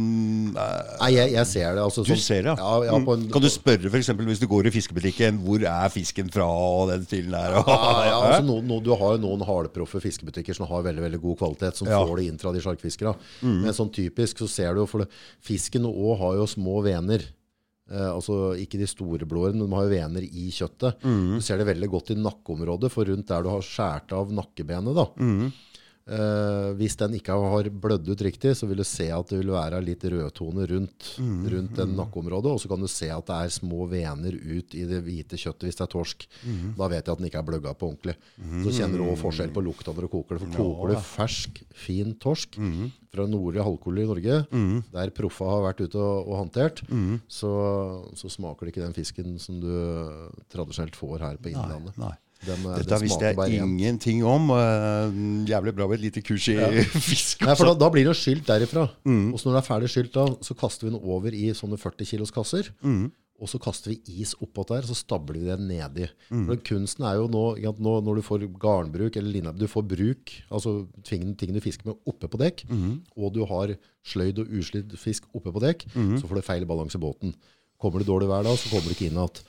eh, 0.55 0.93
Nei, 1.01 1.09
jeg, 1.17 1.33
jeg 1.35 1.49
ser 1.51 1.73
det. 1.75 1.83
Altså, 1.83 2.05
Du 2.07 2.13
sånn- 2.13 2.21
ser 2.23 2.45
det, 2.47 2.53
ja. 2.53 2.55
Ja, 2.63 2.93
ja, 2.93 2.99
på 3.03 3.17
en, 3.17 3.25
Kan 3.35 3.43
du 3.43 3.49
spørre 3.51 3.91
for 3.91 3.99
eksempel 3.99 4.29
hvis 4.31 4.39
du 4.39 4.47
går 4.47 4.69
i 4.71 4.73
fiskebutikken 4.77 5.41
hvor 5.43 5.65
er 5.67 5.91
fisken 5.91 6.31
fra 6.31 6.47
og 6.47 6.93
den 6.93 7.03
stilen 7.09 7.35
der? 7.35 7.57
Og, 7.59 7.67
Ja, 7.75 7.91
ja, 8.07 8.21
altså 8.29 8.47
no, 8.47 8.61
no, 8.63 8.79
du 8.87 8.93
har 8.95 9.17
jo 9.17 9.23
noen 9.25 9.43
hardproffe 9.49 9.99
fiskebutikker 10.05 10.55
som 10.55 10.71
har 10.71 10.87
veldig 10.87 11.03
veldig 11.09 11.21
god 11.27 11.41
kvalitet, 11.43 11.81
som 11.83 11.91
får 11.91 12.15
det 12.23 12.29
inn 12.31 12.39
fra 12.39 12.55
de 12.55 12.63
sjarkfiskere. 12.63 13.17
Men 13.43 13.75
sånn 13.75 13.91
typisk 13.99 14.45
så 14.45 14.49
ser 14.55 14.79
du 14.79 14.85
jo, 14.85 14.87
for 14.95 15.03
det, 15.03 15.11
fisken 15.43 15.91
òg 15.91 16.15
har 16.23 16.39
jo 16.39 16.47
små 16.55 16.79
vener. 16.87 17.27
Eh, 17.91 18.09
altså 18.15 18.55
Ikke 18.63 18.79
de 18.81 18.87
store 18.89 19.27
blåene, 19.29 19.59
men 19.59 19.67
de 19.67 19.75
har 19.75 19.91
jo 19.91 19.97
vener 19.99 20.23
i 20.31 20.47
kjøttet. 20.55 21.03
Du 21.03 21.43
ser 21.43 21.59
det 21.59 21.67
veldig 21.75 21.91
godt 21.99 22.15
i 22.15 22.21
nakkeområdet, 22.23 22.95
for 22.95 23.11
rundt 23.11 23.27
der 23.35 23.43
du 23.43 23.51
har 23.51 23.67
skåret 23.67 24.15
av 24.15 24.31
nakkebenet, 24.31 24.95
da. 25.03 25.11
Eh, 26.05 26.71
hvis 26.77 26.99
den 27.01 27.15
ikke 27.17 27.33
har 27.33 27.69
blødd 27.73 28.11
ut 28.13 28.23
riktig, 28.27 28.51
så 28.59 28.67
vil 28.69 28.77
du 28.77 28.85
se 28.85 29.07
at 29.09 29.31
det 29.33 29.39
vil 29.41 29.55
være 29.55 29.79
litt 29.81 30.03
rødtone 30.05 30.67
rundt, 30.69 31.07
rundt 31.49 31.77
den 31.79 31.95
nakkeområdet. 31.97 32.51
Og 32.53 32.61
så 32.61 32.69
kan 32.69 32.83
du 32.83 32.89
se 32.93 33.09
at 33.09 33.25
det 33.31 33.39
er 33.47 33.49
små 33.55 33.87
vener 33.89 34.37
ut 34.37 34.75
i 34.77 34.85
det 34.91 35.01
hvite 35.07 35.39
kjøttet 35.41 35.65
hvis 35.65 35.79
det 35.81 35.87
er 35.87 35.93
torsk. 35.95 36.27
Da 36.77 36.89
vet 36.93 37.07
jeg 37.09 37.13
at 37.15 37.23
den 37.23 37.29
ikke 37.31 37.41
er 37.41 37.49
bløgga 37.49 37.73
på 37.73 37.89
ordentlig. 37.89 38.17
Så 38.67 38.75
kjenner 38.77 38.99
du 39.01 39.07
også 39.07 39.23
forskjell 39.23 39.55
på 39.57 39.65
lukta 39.65 39.95
når 39.97 40.03
du 40.05 40.13
koker 40.13 40.37
det. 40.37 40.45
For 40.45 40.53
koker 40.61 40.93
du 40.93 40.95
fersk, 41.09 41.63
fin 41.73 42.13
torsk 42.21 42.59
fra 43.15 43.27
nordlige 43.31 43.63
halvkule 43.65 44.03
i 44.03 44.09
Norge, 44.11 44.37
der 44.93 45.11
proffa 45.15 45.45
har 45.47 45.63
vært 45.71 45.81
ute 45.87 45.97
og, 46.03 46.29
og 46.29 46.37
håndtert, 46.43 46.83
så, 47.31 47.51
så 48.19 48.29
smaker 48.29 48.67
det 48.67 48.75
ikke 48.75 48.85
den 48.85 48.97
fisken 48.97 49.39
som 49.39 49.61
du 49.63 49.71
tradisjonelt 50.53 50.97
får 50.99 51.19
her 51.23 51.37
på 51.41 51.49
Innlandet. 51.55 51.97
Nei. 51.97 52.13
Den, 52.47 52.67
eh, 52.71 52.79
Dette 52.83 52.93
den 52.95 53.05
visste 53.07 53.33
jeg 53.33 53.59
ingenting 53.65 54.23
om. 54.29 54.51
Uh, 54.55 55.11
Jævlig 55.49 55.75
bra 55.77 55.89
med 55.91 55.99
et 56.01 56.07
lite 56.09 56.23
kurs 56.27 56.47
i 56.53 56.57
fisk. 57.09 57.43
Nei, 57.47 57.57
da, 57.61 57.75
da 57.85 57.91
blir 57.95 58.07
det 58.11 58.17
skylt 58.21 58.47
derifra. 58.49 58.87
Og 59.33 59.37
så 59.41 59.49
når 59.51 59.59
det 59.59 59.61
er 59.65 59.69
ferdig 59.73 59.93
skylt 59.95 60.15
da, 60.17 60.29
så 60.45 60.57
kaster 60.59 60.87
vi 60.89 60.95
den 60.95 61.03
over 61.03 61.35
i 61.35 61.51
sånne 61.57 61.79
40 61.81 62.11
kilos 62.15 62.35
kasser. 62.35 62.71
Og 63.43 63.49
så 63.51 63.59
kaster 63.59 63.91
vi 63.91 64.21
is 64.23 64.31
oppå 64.39 64.63
der, 64.71 64.85
så 64.87 64.95
stabler 64.95 65.41
vi 65.41 65.49
det 65.49 65.57
nedi. 65.59 66.05
For 66.47 66.61
kunsten 66.65 67.03
er 67.05 67.17
jo 67.19 67.25
nå, 67.29 67.41
nå 67.83 67.95
når 68.07 68.21
du 68.21 68.23
får 68.23 68.45
garnbruk, 68.63 69.17
eller 69.19 69.35
linab, 69.35 69.59
du 69.59 69.67
får 69.69 69.83
bruk, 69.91 70.31
altså 70.55 70.77
ting, 71.05 71.33
ting 71.37 71.51
du 71.53 71.59
fisker 71.61 71.91
med 71.91 71.99
oppe 72.07 72.31
på 72.31 72.39
dekk, 72.41 72.63
og 73.19 73.33
du 73.35 73.43
har 73.51 73.75
sløyd 74.07 74.39
og 74.45 74.55
uslidd 74.55 74.95
fisk 74.97 75.27
oppe 75.35 75.51
på 75.51 75.61
dekk, 75.67 75.83
så 76.23 76.31
får 76.31 76.39
du 76.41 76.47
feil 76.47 76.65
balanse 76.71 76.97
i 76.97 77.03
båten. 77.03 77.35
Kommer 77.83 78.01
det 78.01 78.07
dårlig 78.09 78.31
vær 78.31 78.47
da, 78.47 78.55
så 78.57 78.71
kommer 78.71 78.87
du 78.87 78.95
ikke 78.95 79.11
inn 79.11 79.19
igjen. 79.19 79.43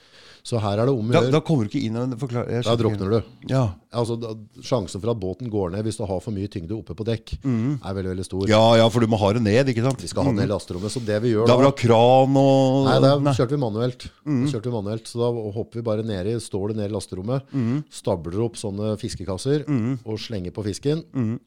Så 0.46 0.60
her 0.62 0.78
er 0.78 0.86
det 0.86 0.92
om 0.94 1.08
å 1.10 1.14
gjøre. 1.16 1.32
da 1.34 1.40
kommer 1.42 1.66
du 1.66 1.72
ikke 1.72 1.82
inn 1.88 1.96
Da 1.96 2.76
drukner 2.78 3.10
du. 3.16 3.32
Ja. 3.50 3.64
Altså, 3.96 4.14
da, 4.20 4.34
sjansen 4.62 5.00
for 5.00 5.10
at 5.10 5.18
båten 5.18 5.48
går 5.50 5.72
ned 5.72 5.86
hvis 5.86 5.96
du 5.98 6.04
har 6.06 6.20
for 6.20 6.34
mye 6.36 6.46
tyngde 6.52 6.74
oppe 6.76 6.94
på 6.94 7.02
dekk, 7.08 7.32
er 7.42 7.94
veldig, 7.96 8.10
veldig 8.12 8.26
stor. 8.26 8.44
ja, 8.50 8.60
ja, 8.78 8.86
for 8.92 9.00
du 9.02 9.08
må 9.10 9.18
ha 9.18 9.30
det 9.34 9.42
ned, 9.42 9.70
ikke 9.72 9.82
sant? 9.82 10.02
Vi 10.04 10.10
skal 10.10 10.28
ha 10.28 10.34
ned 10.36 10.50
lasterommet. 10.52 10.92
Så 10.92 11.00
det 11.02 11.16
vi 11.24 11.32
gjør 11.32 11.48
Da 11.48 11.54
Da 11.54 11.56
vil 11.58 11.66
du 11.66 11.70
ha 11.72 11.76
kran 11.80 12.36
og 12.36 12.86
Nei, 12.86 12.96
da 13.02 13.32
kjørte 13.34 13.56
vi 13.56 13.60
manuelt. 13.62 14.06
Mm. 14.26 14.44
kjørte 14.52 14.68
vi 14.68 14.74
manuelt. 14.76 15.08
Så 15.10 15.18
da 15.22 15.30
hopper 15.56 15.80
vi 15.80 15.84
bare 15.88 16.04
nedi, 16.06 16.36
står 16.44 16.68
det 16.74 16.76
ned 16.82 16.90
i 16.90 16.94
lasterommet, 16.94 17.56
stabler 17.90 18.38
opp 18.46 18.60
sånne 18.60 18.92
fiskekasser 19.00 19.64
og 20.04 20.20
slenger 20.20 20.54
på 20.54 20.62
fisken. 20.68 21.02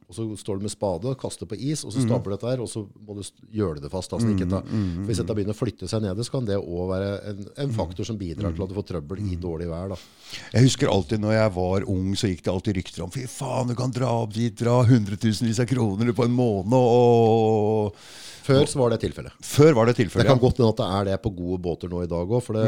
Og 0.10 0.18
så 0.18 0.28
står 0.44 0.60
du 0.60 0.68
med 0.68 0.74
spade, 0.74 1.16
kaster 1.22 1.48
på 1.48 1.56
is, 1.56 1.86
og 1.86 1.94
så 1.96 2.04
stabler 2.04 2.34
du 2.34 2.36
dette 2.36 2.52
her, 2.52 2.64
og 2.66 2.68
så 2.72 2.84
må 3.08 3.16
du 3.16 3.24
gjøre 3.56 3.80
det 3.86 3.92
fast. 3.94 4.12
Altså, 4.18 4.34
ikke 4.36 4.50
ta, 4.50 4.60
for 4.66 5.08
hvis 5.08 5.22
dette 5.24 5.38
begynner 5.38 5.56
å 5.56 5.62
flytte 5.62 5.88
seg 5.88 6.04
nede, 6.04 6.26
så 6.26 6.36
kan 6.36 6.50
det 6.50 6.58
òg 6.60 6.90
være 6.92 7.12
en, 7.32 7.46
en 7.68 7.72
faktor 7.78 8.04
som 8.10 8.18
bidrar 8.20 8.52
til 8.58 8.66
at 8.66 8.74
du 8.74 8.76
får 8.76 8.89
trøbbel 8.90 9.22
i 9.32 9.38
dårlig 9.40 9.68
vær. 9.70 9.94
Da. 9.94 9.98
Jeg 10.54 10.66
husker 10.68 10.92
alltid 10.92 11.22
når 11.24 11.36
jeg 11.38 11.54
var 11.56 11.86
ung, 11.90 12.08
så 12.20 12.30
gikk 12.30 12.44
det 12.46 12.54
alltid 12.54 12.80
rykter 12.80 13.06
om 13.06 13.14
Fy 13.14 13.26
faen, 13.30 13.70
du 13.72 13.76
kan 13.78 13.94
dra 13.96 14.10
opp 14.24 14.34
dit, 14.36 14.56
dra 14.60 14.80
hundretusenvis 14.90 15.62
av 15.64 15.70
kroner 15.70 16.12
på 16.18 16.26
en 16.28 16.36
måned. 16.36 16.76
Og 16.76 17.94
Før 18.50 18.66
så 18.70 18.82
var 18.82 18.94
det 18.96 19.02
tilfellet. 19.06 19.36
Før 19.46 19.78
var 19.78 19.90
det 19.90 19.98
Det 20.02 20.12
kan 20.26 20.36
ja. 20.36 20.42
godt 20.42 20.58
hende 20.58 20.74
at 20.74 20.82
det 20.82 20.90
er 21.00 21.10
det 21.12 21.22
på 21.24 21.34
gode 21.38 21.62
båter 21.62 21.90
nå 21.92 22.04
i 22.04 22.10
dag 22.10 22.28
òg. 22.28 22.42
For 22.44 22.58
det, 22.58 22.68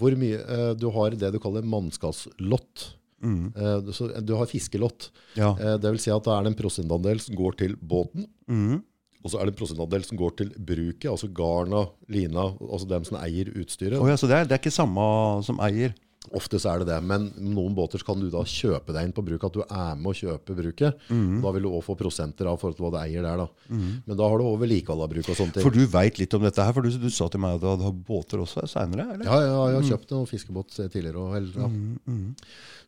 hvor 0.00 0.16
mye, 0.16 0.40
eh, 0.40 0.72
du 0.76 0.88
har 0.92 1.10
det 1.16 1.32
du 1.32 1.38
kaller 1.42 1.62
mannskapslott. 1.62 2.94
Mm. 3.20 3.52
du- 3.52 4.34
har 4.36 4.46
fiskelott. 4.48 5.10
Ja. 5.36 5.50
Eh, 5.60 5.76
det 5.76 5.90
vil 5.90 5.98
si 6.00 6.10
at 6.10 6.24
da 6.24 6.38
er 6.38 6.44
det 6.44 6.52
en 6.54 6.62
prosentandel 6.62 7.20
som 7.20 7.36
går 7.36 7.56
til 7.56 7.76
båten. 7.76 8.26
Mhm. 8.48 8.82
Og 9.20 9.32
så 9.32 9.40
er 9.40 9.48
det 9.48 9.52
en 9.54 9.58
prosentandel 9.60 10.04
som 10.06 10.20
går 10.20 10.36
til 10.38 10.52
bruket, 10.56 11.10
altså 11.10 11.28
garna, 11.36 11.84
lina, 12.08 12.46
altså 12.56 12.88
dem 12.88 13.04
som 13.04 13.18
eier 13.20 13.50
utstyret. 13.52 13.98
Oh 14.00 14.08
ja, 14.08 14.16
så 14.16 14.30
det 14.30 14.38
er, 14.38 14.48
det 14.48 14.56
er 14.56 14.62
ikke 14.62 14.72
samme 14.72 15.02
som 15.44 15.60
eier? 15.64 15.92
Ofte 16.36 16.60
så 16.62 16.70
er 16.70 16.82
det 16.82 16.92
det, 16.92 16.98
men 17.02 17.26
noen 17.42 17.74
båter 17.74 18.02
kan 18.06 18.20
du 18.20 18.28
da 18.30 18.44
kjøpe 18.46 18.94
deg 18.94 19.08
inn 19.08 19.14
på 19.16 19.24
bruk, 19.26 19.44
at 19.48 19.56
du 19.56 19.62
er 19.64 19.96
med 19.98 20.12
å 20.12 20.14
kjøpe 20.14 20.54
bruket. 20.54 21.00
Mm. 21.10 21.40
Da 21.42 21.50
vil 21.56 21.64
du 21.66 21.70
også 21.70 21.88
få 21.88 21.96
prosenter 22.04 22.46
av 22.46 22.60
forhold 22.60 22.78
til 22.78 22.86
hva 22.86 22.92
du 22.94 22.98
eier 23.00 23.26
der. 23.26 23.42
da. 23.42 23.48
Men 24.06 24.18
da 24.20 24.28
har 24.30 24.38
du 24.38 24.46
òg 24.46 24.60
vedlikehold 24.62 25.02
av 25.06 25.10
bruk 25.10 25.30
og 25.32 25.38
sånne 25.40 25.56
ting. 25.56 25.64
For 25.66 25.74
du 25.74 25.82
veit 25.90 26.20
litt 26.22 26.36
om 26.38 26.44
dette 26.46 26.66
her, 26.66 26.76
for 26.76 26.86
du, 26.86 26.94
du 27.02 27.08
sa 27.10 27.26
til 27.32 27.42
meg 27.42 27.58
at 27.58 27.64
du 27.64 27.68
hadde 27.72 27.90
båter 28.06 28.44
også 28.44 28.66
seinere? 28.70 29.08
Ja, 29.26 29.40
ja, 29.42 29.56
jeg 29.72 29.80
har 29.80 29.88
kjøpt 29.90 30.14
en 30.14 30.28
fiskebåt 30.30 30.76
tidligere. 30.78 31.24
Og, 31.24 31.34
eller, 31.40 31.74
mm. 32.06 32.28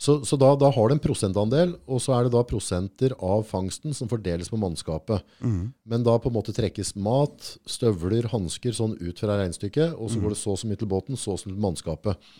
Så, 0.03 0.21
så 0.27 0.39
da, 0.39 0.53
da 0.59 0.71
har 0.75 0.89
du 0.89 0.97
en 0.97 1.03
prosentandel, 1.03 1.75
og 1.87 2.03
så 2.03 2.15
er 2.17 2.27
det 2.27 2.35
da 2.35 2.45
prosenter 2.47 3.17
av 3.23 3.45
fangsten 3.51 3.95
som 3.95 4.11
fordeles 4.11 4.51
på 4.51 4.59
mannskapet. 4.61 5.27
Men 5.43 6.07
da 6.07 6.15
på 6.23 6.31
en 6.31 6.39
måte 6.39 6.55
trekkes 6.55 6.95
mat, 6.95 7.57
støvler, 7.71 8.31
hansker 8.33 8.75
sånn 8.77 8.97
ut 9.03 9.19
fra 9.19 9.37
regnestykket, 9.41 9.99
og 9.99 10.11
så 10.15 10.23
går 10.23 10.35
det 10.37 10.41
så 10.41 10.57
så 10.59 10.71
mye 10.71 10.79
til 10.81 10.91
båten, 10.91 11.19
så 11.19 11.37
så 11.39 11.49
mye 11.51 11.57
til 11.59 11.67
mannskapet. 11.67 12.33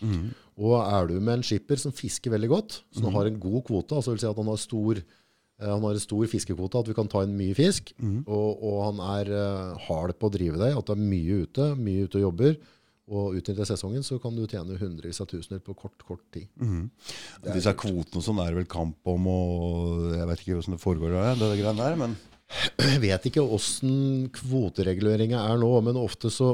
Og 0.59 0.75
er 0.81 1.09
du 1.09 1.17
med 1.19 1.39
en 1.39 1.45
skipper 1.45 1.79
som 1.81 1.95
fisker 1.95 2.33
veldig 2.33 2.49
godt, 2.51 2.77
som 2.93 3.09
har 3.15 3.29
en 3.29 3.39
god 3.41 3.63
kvote, 3.69 3.97
altså 3.97 4.13
vil 4.13 4.21
si 4.21 4.29
at 4.29 4.37
han 4.37 4.51
har 4.51 4.59
stor 4.61 4.99
eh, 4.99 5.69
han 5.69 5.81
har 5.81 5.97
en 5.97 6.03
stor 6.03 6.27
fiskekvote, 6.29 6.83
at 6.83 6.91
vi 6.91 6.97
kan 6.97 7.09
ta 7.09 7.23
inn 7.25 7.33
mye 7.37 7.55
fisk. 7.57 7.93
Og, 8.27 8.61
og 8.61 8.77
han 8.89 9.01
er 9.17 9.33
uh, 9.33 9.81
hard 9.87 10.15
på 10.19 10.29
å 10.29 10.33
drive 10.33 10.61
deg, 10.61 10.77
at 10.77 10.89
det 10.89 10.95
er 10.97 11.11
mye 11.13 11.43
ute, 11.45 11.67
mye 11.79 12.05
ute 12.05 12.19
og 12.21 12.27
jobber. 12.27 12.57
Og 13.13 13.39
utnytter 13.39 13.67
sesongen, 13.67 14.03
så 14.05 14.15
kan 14.23 14.35
du 14.35 14.45
tjene 14.47 14.77
hundrevis 14.79 15.19
av 15.19 15.27
tusener 15.27 15.59
på 15.59 15.73
kort, 15.75 16.05
kort 16.07 16.23
tid. 16.31 16.47
Disse 17.49 17.73
kvotene 17.75 18.21
og 18.21 18.23
sånn 18.23 18.39
er 18.39 18.53
det 18.53 18.61
vel 18.61 18.69
kamp 18.71 19.11
om, 19.11 19.25
og 19.27 20.13
jeg 20.13 20.29
vet 20.29 20.43
ikke 20.43 20.55
hvordan 20.59 20.77
det 20.77 20.83
foregår, 20.85 21.17
det, 21.17 21.33
det 21.41 21.57
greiene 21.59 21.83
der, 21.83 21.97
men 21.99 22.15
Jeg 22.77 23.01
vet 23.01 23.27
ikke 23.29 23.43
åssen 23.55 24.29
kvotereguleringa 24.33 25.41
er 25.49 25.59
nå, 25.61 25.71
men 25.85 25.99
ofte 25.99 26.31
så 26.33 26.53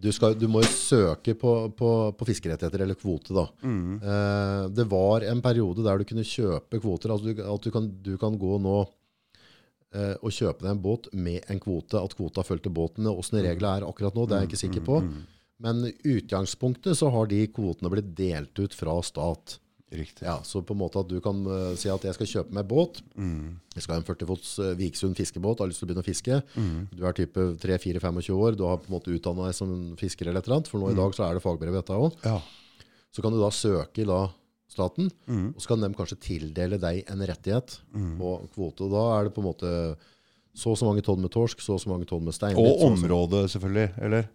du, 0.00 0.10
skal, 0.12 0.34
du 0.38 0.46
må 0.50 0.60
jo 0.64 0.68
søke 0.70 1.34
på, 1.38 1.52
på, 1.76 1.90
på 2.18 2.26
fiskerettigheter 2.28 2.84
eller 2.84 2.98
kvote. 2.98 3.34
da. 3.36 3.44
Eh, 4.02 4.62
det 4.76 4.86
var 4.90 5.26
en 5.26 5.42
periode 5.44 5.84
der 5.86 5.98
du 6.02 6.04
kunne 6.08 6.24
kjøpe 6.26 6.80
kvoter. 6.82 7.12
altså 7.14 7.32
du, 7.32 7.42
At 7.42 7.62
du 7.66 7.70
kan, 7.74 7.88
du 8.02 8.14
kan 8.20 8.36
gå 8.40 8.58
nå 8.62 8.76
eh, 9.94 10.14
og 10.20 10.32
kjøpe 10.34 10.64
deg 10.66 10.72
en 10.74 10.82
båt 10.84 11.08
med 11.12 11.46
en 11.52 11.60
kvote. 11.62 12.00
At 12.02 12.16
kvota 12.18 12.44
fulgte 12.46 12.72
båten. 12.72 13.08
Åssen 13.10 13.40
reglene 13.42 13.80
er 13.80 13.88
akkurat 13.88 14.14
nå, 14.16 14.26
det 14.26 14.36
er 14.38 14.44
jeg 14.44 14.52
ikke 14.52 14.64
sikker 14.66 14.86
på. 14.86 15.00
Men 15.64 15.86
i 15.88 15.94
utgangspunktet 16.18 16.98
så 16.98 17.08
har 17.14 17.30
de 17.30 17.46
kvotene 17.48 17.88
blitt 17.92 18.10
delt 18.18 18.58
ut 18.60 18.74
fra 18.76 18.98
stat. 19.02 19.56
Riktig. 19.92 20.24
Ja, 20.26 20.40
Så 20.42 20.62
på 20.66 20.74
en 20.74 20.80
måte 20.80 21.00
at 21.00 21.08
du 21.08 21.20
kan 21.24 21.42
uh, 21.46 21.74
si 21.78 21.90
at 21.92 22.02
jeg 22.04 22.16
skal 22.16 22.30
kjøpe 22.30 22.56
meg 22.56 22.66
båt. 22.70 23.02
Jeg 23.76 23.84
skal 23.84 23.96
ha 23.96 24.00
en 24.00 24.08
40 24.08 24.30
fots 24.30 24.54
uh, 24.58 24.72
Viksund 24.78 25.16
fiskebåt, 25.18 25.60
har 25.62 25.70
lyst 25.70 25.82
til 25.82 25.86
å 25.86 25.90
begynne 25.90 26.04
å 26.04 26.08
fiske. 26.08 26.40
Du 26.92 27.04
er 27.06 27.16
type 27.16 27.46
3-4-25 27.62 28.32
år, 28.36 28.56
du 28.58 28.64
har 28.66 28.80
på 28.82 28.90
en 28.90 28.96
måte 28.98 29.14
utdanna 29.14 29.46
deg 29.50 29.58
som 29.58 29.76
fisker 30.00 30.28
eller 30.28 30.42
et 30.42 30.48
eller 30.48 30.60
annet. 30.60 30.72
For 30.72 30.82
nå 30.82 30.90
i 30.90 30.98
dag 30.98 31.14
så 31.16 31.28
er 31.28 31.38
det 31.38 31.44
fagbrev 31.44 31.78
dette 31.78 31.94
òg. 31.96 32.18
Ja. 32.26 32.40
Så 33.14 33.24
kan 33.24 33.32
du 33.32 33.40
da 33.40 33.52
søke 33.54 34.02
i 34.02 34.08
da 34.08 34.26
staten, 34.68 35.06
og 35.30 35.62
så 35.62 35.70
kan 35.70 35.80
de 35.80 35.88
kanskje 35.96 36.18
tildele 36.20 36.76
deg 36.82 37.06
en 37.08 37.22
rettighet 37.30 37.78
på 38.18 38.32
kvote. 38.52 38.84
Og 38.88 38.92
da 38.92 39.04
er 39.14 39.28
det 39.28 39.32
på 39.36 39.40
en 39.40 39.46
måte 39.48 39.70
så 40.56 40.72
og 40.72 40.78
så 40.80 40.88
mange 40.88 41.04
tonn 41.04 41.20
med 41.20 41.30
torsk, 41.32 41.60
så 41.60 41.76
og 41.76 41.82
så 41.82 41.90
mange 41.92 42.08
tonn 42.08 42.24
med 42.24 42.34
steinbit. 42.34 42.64
Og 42.64 42.86
området, 42.88 43.44
selvfølgelig. 43.52 43.90
Eller? 44.06 44.28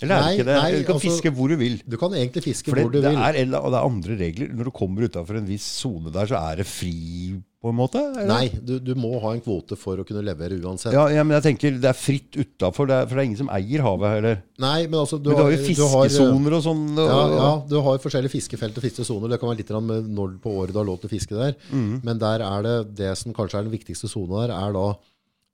Eller 0.00 0.16
er 0.16 0.22
Nei, 0.24 0.32
ikke 0.38 0.44
det? 0.48 0.56
nei, 0.56 0.70
du 0.78 0.84
kan 0.88 0.94
altså- 0.96 1.10
fiske 1.10 1.30
hvor 1.36 1.48
du 1.52 1.56
vil. 1.60 1.74
Du 1.86 1.96
kan 2.00 2.10
egentlig 2.16 2.42
fiske 2.42 2.70
Fordi 2.72 2.82
hvor 2.86 2.92
du 2.92 3.00
det, 3.02 3.10
vil. 3.10 3.18
er, 3.20 3.34
eller- 3.42 3.60
og 3.60 3.70
det 3.72 3.78
er 3.80 3.88
andre 3.90 4.16
regler. 4.16 4.48
Når 4.56 4.64
du 4.64 4.70
kommer 4.70 5.02
utafor 5.08 5.36
en 5.36 5.46
viss 5.46 5.66
sone 5.82 6.10
der, 6.10 6.26
så 6.26 6.40
er 6.40 6.56
det 6.56 6.66
fri, 6.66 7.34
på 7.60 7.68
en 7.68 7.76
måte? 7.76 8.00
eller? 8.00 8.26
Nei, 8.26 8.48
du, 8.48 8.78
du 8.80 8.94
må 8.94 9.20
ha 9.20 9.34
en 9.34 9.42
kvote 9.44 9.76
for 9.76 10.00
å 10.00 10.06
kunne 10.08 10.24
levere 10.24 10.56
uansett. 10.62 10.94
Ja, 10.96 11.06
ja, 11.12 11.22
men 11.22 11.36
jeg 11.36 11.44
tenker 11.58 11.76
det 11.78 11.84
er 11.90 11.92
fritt 11.92 12.32
utafor, 12.32 12.88
for 12.88 13.12
det 13.12 13.18
er 13.18 13.20
ingen 13.28 13.36
som 13.36 13.50
eier 13.52 13.84
havet 13.84 14.14
heller. 14.16 14.42
Nei, 14.58 14.86
men 14.86 15.00
altså 15.02 15.20
du, 15.20 15.28
Men 15.28 15.36
du 15.36 15.42
har 15.44 15.52
jo 15.52 15.66
fiskesoner 15.68 16.56
og 16.56 16.64
sånn. 16.64 16.96
Ja, 16.96 17.20
ja, 17.36 17.52
du 17.68 17.76
har 17.84 17.98
forskjellige 18.00 18.32
fiskefelt 18.32 18.80
og 18.80 18.82
fiskesoner. 18.88 19.28
Det 19.28 19.40
kan 19.40 19.50
være 19.52 19.60
litt 19.60 19.76
med 19.84 20.08
når 20.08 20.40
på 20.40 20.56
året 20.56 20.72
du 20.72 20.78
har 20.80 20.88
lov 20.88 21.00
til 21.02 21.10
å 21.10 21.12
fiske 21.12 21.36
der. 21.36 21.54
Mm. 21.70 22.00
Men 22.02 22.18
der 22.18 22.40
er 22.40 22.62
det 22.62 22.94
det 22.96 23.18
som 23.18 23.34
kanskje 23.36 23.58
er 23.60 23.68
den 23.68 23.76
viktigste 23.76 24.08
sona 24.08 24.46
der, 24.46 24.56
er 24.56 24.72
da 24.72 24.88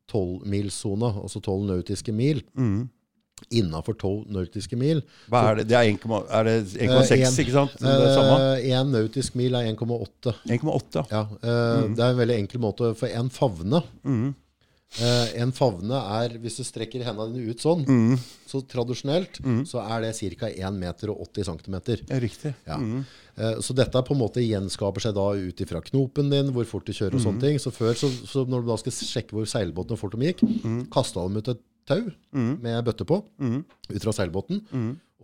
tolvmilssona, 0.06 1.10
altså 1.22 1.42
tolv 1.42 1.66
nautiske 1.66 2.14
mil. 2.14 2.42
Mm. 2.56 2.88
Innafor 3.52 3.94
12 4.00 4.30
nautiske 4.32 4.76
mil. 4.80 5.02
Hva 5.30 5.42
er 5.50 5.58
det? 5.60 5.66
Det 5.68 5.76
er 5.76 5.90
1,6, 5.92 6.24
er 6.32 6.44
det 6.48 6.54
1,6 6.86 7.12
Eh, 7.12 7.44
ikke 7.44 7.52
sant? 7.52 7.76
Det 7.78 7.92
er 7.92 8.14
samme. 8.16 8.38
Én 8.64 8.90
nautisk 8.94 9.34
mil 9.36 9.54
er 9.54 9.68
1,8. 9.72 10.34
1,8. 10.48 11.04
Ja, 11.12 11.20
eh, 11.42 11.84
Mm. 11.86 11.94
Det 11.96 12.02
er 12.04 12.10
en 12.10 12.16
veldig 12.22 12.38
enkel 12.40 12.60
måte. 12.60 12.94
For 12.96 13.06
en 13.08 13.28
favne 13.30 13.82
eh, 15.00 15.40
En 15.42 15.52
favne 15.52 15.98
er, 16.22 16.38
hvis 16.40 16.56
du 16.56 16.64
strekker 16.64 17.04
hendene 17.04 17.34
dine 17.34 17.50
ut 17.52 17.58
sånn, 17.60 17.84
Mm. 17.84 18.18
så 18.46 18.62
tradisjonelt 18.66 19.40
så 19.66 19.82
er 19.84 20.00
det 20.00 20.38
ca. 20.38 20.46
1 20.48 20.78
meter 20.78 21.10
og 21.10 21.20
80 21.28 21.44
cm. 21.44 22.06
Ja, 22.08 22.18
riktig. 22.20 22.54
Ja. 22.66 22.78
Eh, 23.36 23.60
Så 23.60 23.74
dette 23.74 23.92
på 24.02 24.12
en 24.14 24.20
måte 24.20 24.40
gjenskaper 24.40 25.00
seg 25.02 25.14
da 25.14 25.28
ut 25.34 25.60
ifra 25.60 25.82
knopen 25.82 26.30
din, 26.30 26.52
hvor 26.52 26.64
fort 26.64 26.86
du 26.86 26.92
kjører 26.92 27.14
og 27.14 27.20
sånne 27.20 27.40
ting. 27.40 27.58
Så 27.58 27.70
før, 27.70 27.92
så, 27.94 28.08
så 28.26 28.46
når 28.48 28.62
du 28.64 28.68
da 28.68 28.76
skal 28.76 28.92
sjekke 28.92 29.32
hvor 29.36 29.44
seilbåten 29.44 29.92
og 29.92 29.98
fort 29.98 30.12
de 30.18 30.32
gikk, 30.32 30.40
kasta 30.90 31.20
de 31.28 31.36
ut 31.36 31.48
et 31.48 31.60
tau 31.86 32.02
med 32.32 32.84
bøtte 32.86 33.06
på 33.08 33.20
ut 33.88 34.02
fra 34.02 34.12
seilbåten. 34.12 34.62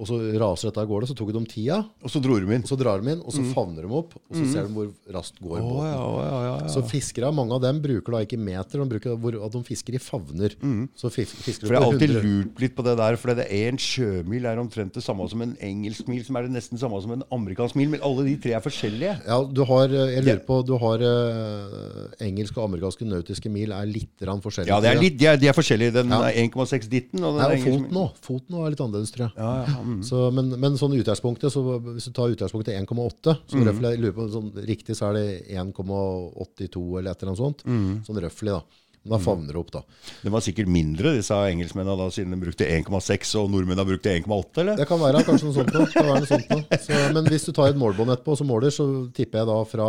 Og 0.03 0.09
så 0.09 0.19
raser 0.43 0.71
dette 0.71 0.83
av 0.83 0.89
gårde. 0.91 1.09
Så 1.11 1.17
tok 1.19 1.31
de 1.35 1.43
tida, 1.47 1.79
Og 2.03 2.11
så 2.11 2.21
dro 2.23 2.39
de 2.41 2.49
inn. 2.51 2.65
og 2.65 2.71
så 2.71 2.79
drar 2.81 3.03
de 3.03 3.13
inn, 3.15 3.23
og 3.23 3.35
så 3.35 3.45
favner 3.55 3.87
de 3.87 3.91
opp, 4.03 4.17
og 4.19 4.35
så 4.35 4.47
ser 4.51 4.67
de 4.67 4.75
hvor 4.75 4.89
raskt 5.15 5.39
går 5.39 5.61
oh, 5.61 5.69
båten. 5.69 5.93
ja, 5.93 6.03
ja, 6.03 6.41
ja, 6.49 6.55
ja. 6.65 6.71
Så 6.73 6.83
fiskere, 6.91 7.31
mange 7.35 7.55
av 7.55 7.63
dem 7.63 7.81
bruker 7.85 8.17
da 8.17 8.23
ikke 8.27 8.41
meter, 8.41 8.83
de 8.83 8.89
bruker 8.91 9.17
hvor, 9.23 9.39
at 9.47 9.55
de 9.55 9.63
fisker 9.67 9.99
i 9.99 10.03
favner. 10.03 10.57
Så 10.99 11.13
fisker 11.13 11.63
de 11.63 11.69
For 11.69 11.77
jeg 11.77 11.85
har 11.85 11.89
alltid 11.93 12.17
100 12.17 12.27
lurt 12.27 12.63
litt 12.65 12.77
på 12.77 12.87
det 12.87 12.97
der, 13.01 13.19
for 13.21 13.35
det 13.39 13.47
er 13.49 13.71
en 13.71 13.81
sjømil 13.81 14.49
er 14.51 14.61
omtrent 14.63 14.99
det 14.99 15.05
samme 15.05 15.29
som 15.31 15.45
en 15.45 15.55
engelsk 15.63 16.11
mil, 16.11 16.25
som 16.27 16.39
er 16.39 16.49
det 16.49 16.57
nesten 16.57 16.81
samme 16.81 17.01
som 17.05 17.15
en 17.15 17.25
amerikansk 17.35 17.79
mil, 17.79 17.93
men 17.95 18.03
alle 18.05 18.27
de 18.27 18.37
tre 18.43 18.57
er 18.59 18.65
forskjellige. 18.65 19.15
Ja, 19.29 19.39
du 19.47 19.63
har, 19.69 19.87
eh, 19.93 20.17
jeg 20.17 20.27
lurer 20.27 20.43
på, 20.47 20.59
du 20.67 20.75
har 20.83 21.03
uh, 21.07 22.03
engelske 22.23 22.59
og 22.59 22.69
amerikanske 22.71 23.07
nautiske 23.09 23.53
mil 23.53 23.73
er 23.75 23.89
litt 23.89 24.11
forskjellige. 24.23 24.73
Ja, 24.73 24.81
det 24.83 24.91
er 24.93 25.01
litt, 25.01 25.19
de, 25.21 25.29
er, 25.31 25.39
de 25.41 25.49
er 25.51 25.57
forskjellige. 25.57 25.95
Den 25.99 26.13
Ja. 26.13 26.23
er 26.29 26.39
1,6 26.43 26.89
ditten, 26.89 27.23
og 27.23 27.39
den 27.39 27.43
Nei, 27.43 27.47
og 27.47 27.57
engelsk 27.59 27.83
foten 27.83 28.01
òg. 28.03 28.11
Foten 28.27 28.59
er 28.59 28.75
litt 28.75 28.83
annerledes, 28.85 29.13
tror 29.15 29.25
jeg. 29.27 29.33
Ja, 29.37 29.53
ja, 29.69 29.83
mm. 29.99 30.03
Så, 30.09 30.21
men, 30.35 30.51
men 30.61 30.77
sånn 30.81 30.95
utgangspunktet, 30.99 31.53
så 31.53 31.63
hvis 31.93 32.09
du 32.09 32.13
tar 32.17 32.33
utgangspunktet 32.35 32.75
1,8, 32.81 33.37
så 33.47 33.57
Mm. 33.59 33.67
røffelig, 33.69 33.99
lurer 34.01 34.17
på 34.17 34.29
sånn, 34.33 34.53
riktig 34.67 34.97
så 34.99 35.11
er 35.11 35.19
det 35.19 35.27
1,82 35.57 36.99
eller 36.99 37.11
et 37.11 37.23
eller 37.23 37.33
annet 37.33 37.43
sånt. 37.43 37.65
Mm. 37.67 38.01
Sånn 38.07 38.21
røffelig 38.25 38.57
da. 38.59 38.63
Men 39.03 39.17
da 39.17 39.19
favner 39.19 39.51
det 39.51 39.59
opp 39.59 39.71
da. 39.75 39.81
Det 40.23 40.31
var 40.31 40.41
sikkert 40.47 40.69
mindre, 40.71 41.17
disse 41.17 41.35
engelskmennene, 41.35 41.97
da, 41.99 42.05
siden 42.15 42.31
de 42.31 42.39
brukte 42.39 42.69
1,6, 42.71 43.33
og 43.41 43.49
nordmennene 43.51 43.83
brukte 43.89 44.13
1,8, 44.15 44.61
eller? 44.63 44.77
Det 44.79 44.87
kan 44.87 45.01
være 45.03 45.25
kanskje 45.27 45.49
noe 45.49 45.57
sånt 45.57 45.73
noe 45.75 46.27
sånt. 46.31 46.53
Så, 46.87 47.01
men 47.17 47.27
hvis 47.27 47.49
du 47.49 47.51
tar 47.57 47.73
et 47.73 47.81
målbånd 47.83 48.15
etterpå 48.15 48.37
som 48.39 48.47
måler, 48.47 48.71
så 48.71 48.87
tipper 49.17 49.43
jeg 49.43 49.51
da 49.51 49.57
fra, 49.67 49.89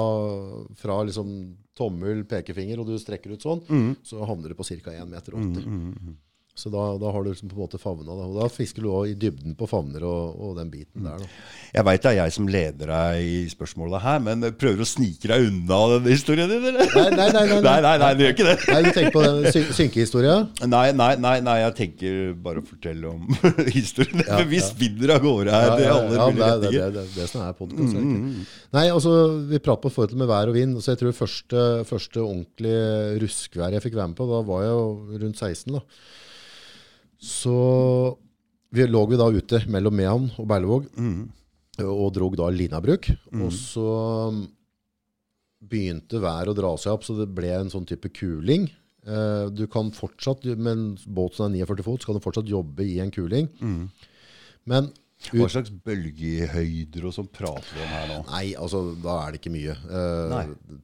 fra 0.82 0.98
liksom 1.06 1.30
tommel, 1.78 2.24
pekefinger, 2.26 2.82
og 2.82 2.90
du 2.90 2.98
strekker 3.02 3.36
ut 3.38 3.46
sånn, 3.46 3.62
Mm. 3.70 3.92
så 4.02 4.26
havner 4.26 4.50
du 4.50 4.58
på 4.58 4.66
ca. 4.66 4.90
1,80 4.98 5.14
meter. 5.14 5.38
Så 6.54 6.70
da, 6.70 6.84
da 7.02 7.10
har 7.10 7.24
du 7.26 7.32
liksom 7.32 7.50
på 7.50 7.56
en 7.58 7.64
måte 7.64 7.80
favna. 7.82 8.14
det. 8.14 8.26
Og 8.30 8.36
da 8.38 8.48
fisker 8.54 8.84
du 8.86 8.92
også 8.92 9.10
i 9.10 9.16
dybden 9.18 9.56
på 9.58 9.66
favner 9.66 10.04
og, 10.06 10.36
og 10.38 10.52
den 10.60 10.68
biten 10.70 11.08
der. 11.08 11.18
Da. 11.24 11.30
Jeg 11.74 11.86
veit 11.88 12.04
det 12.04 12.12
er 12.12 12.18
jeg 12.20 12.34
som 12.36 12.50
leder 12.54 12.92
deg 12.92 13.26
i 13.26 13.40
spørsmålet 13.50 14.04
her, 14.04 14.20
men 14.22 14.46
prøver 14.62 14.84
å 14.86 14.88
snike 14.88 15.32
deg 15.32 15.48
unna 15.48 15.80
denne 15.96 16.14
historien 16.14 16.52
din, 16.52 16.68
eller? 16.70 16.94
Nei, 16.94 17.08
nei, 17.18 17.26
nei. 17.34 17.46
nei, 17.50 17.58
Nei, 17.66 17.74
nei, 17.88 17.94
nei, 18.04 18.12
du 18.14 18.22
gjør 18.22 18.36
ikke 18.36 18.48
det. 18.52 18.56
Nei, 18.70 18.82
du 18.86 18.90
tenker 19.00 19.16
på 19.16 19.24
den 19.26 19.50
syn 19.56 19.66
synkehistoria? 19.80 20.36
Nei, 20.70 20.86
nei, 20.94 21.10
nei, 21.26 21.34
nei, 21.50 21.58
jeg 21.64 21.76
tenker 21.80 22.20
bare 22.46 22.62
å 22.62 22.68
fortelle 22.70 23.10
om 23.16 23.26
historien. 23.80 24.22
Ja, 24.28 24.44
vi 24.54 24.62
spinner 24.62 25.16
av 25.18 25.26
gårde 25.26 25.58
her 25.58 25.74
til 25.74 25.90
alle 25.90 26.20
ja, 26.20 26.28
mulige 26.30 26.38
det, 26.38 26.52
er, 26.54 26.66
det, 26.68 26.74
det, 26.78 27.06
er 27.08 27.14
det 27.18 27.30
som 27.34 27.48
er 27.48 27.58
podkast. 27.58 27.98
Nei, 28.78 28.86
altså, 28.94 29.16
vi 29.50 29.58
prater 29.58 29.88
på 29.88 29.96
forhold 29.96 30.14
til 30.14 30.22
med 30.22 30.30
vær 30.30 30.54
og 30.54 30.60
vind. 30.62 30.78
Så 30.86 30.94
jeg 30.94 31.02
tror 31.02 31.18
første, 31.18 31.66
første 31.90 32.22
ordentlige 32.22 33.18
ruskvær 33.26 33.74
jeg 33.74 33.88
fikk 33.88 33.98
være 33.98 34.14
med 34.14 34.22
på, 34.22 34.30
da 34.30 34.44
var 34.46 34.68
jeg 34.68 34.76
jo 34.76 35.24
rundt 35.24 35.42
16. 35.42 35.80
da. 35.80 35.82
Så 37.24 37.56
vi 38.74 38.86
lå 38.90 39.04
vi 39.08 39.18
da 39.20 39.30
ute 39.32 39.62
mellom 39.72 39.96
Mehamn 39.96 40.30
og 40.42 40.48
Berlevåg 40.50 40.88
og 41.84 42.10
drog 42.14 42.36
da 42.38 42.50
Linabruk. 42.54 43.08
Og 43.40 43.52
så 43.56 43.88
begynte 45.64 46.20
været 46.22 46.52
å 46.52 46.56
dra 46.58 46.74
seg 46.78 46.92
opp, 46.94 47.06
så 47.08 47.16
det 47.18 47.30
ble 47.34 47.50
en 47.56 47.70
sånn 47.72 47.86
type 47.88 48.10
kuling. 48.14 48.68
Uh, 49.08 49.48
Du 49.52 49.66
kan 49.68 49.92
fortsatt, 49.96 50.44
med 50.58 50.72
en 50.74 50.84
båt 51.08 51.36
som 51.38 51.48
er 51.54 51.64
49 51.66 51.84
fot, 51.88 52.02
så 52.04 52.10
kan 52.12 52.20
du 52.20 52.24
fortsatt 52.24 52.52
jobbe 52.52 52.84
i 52.84 53.00
en 53.04 53.12
kuling. 53.12 53.48
Men 54.66 54.92
Hva 55.32 55.48
slags 55.50 55.72
bølgehøyder 55.86 57.06
og 57.08 57.14
sånn 57.16 57.30
prater 57.32 57.72
vi 57.78 57.82
om 57.86 57.92
her 57.94 58.10
nå? 58.12 58.18
Nei, 58.28 58.46
altså 58.60 58.82
da 59.02 59.16
er 59.24 59.32
det 59.36 59.40
ikke 59.42 59.54
mye. 59.54 59.76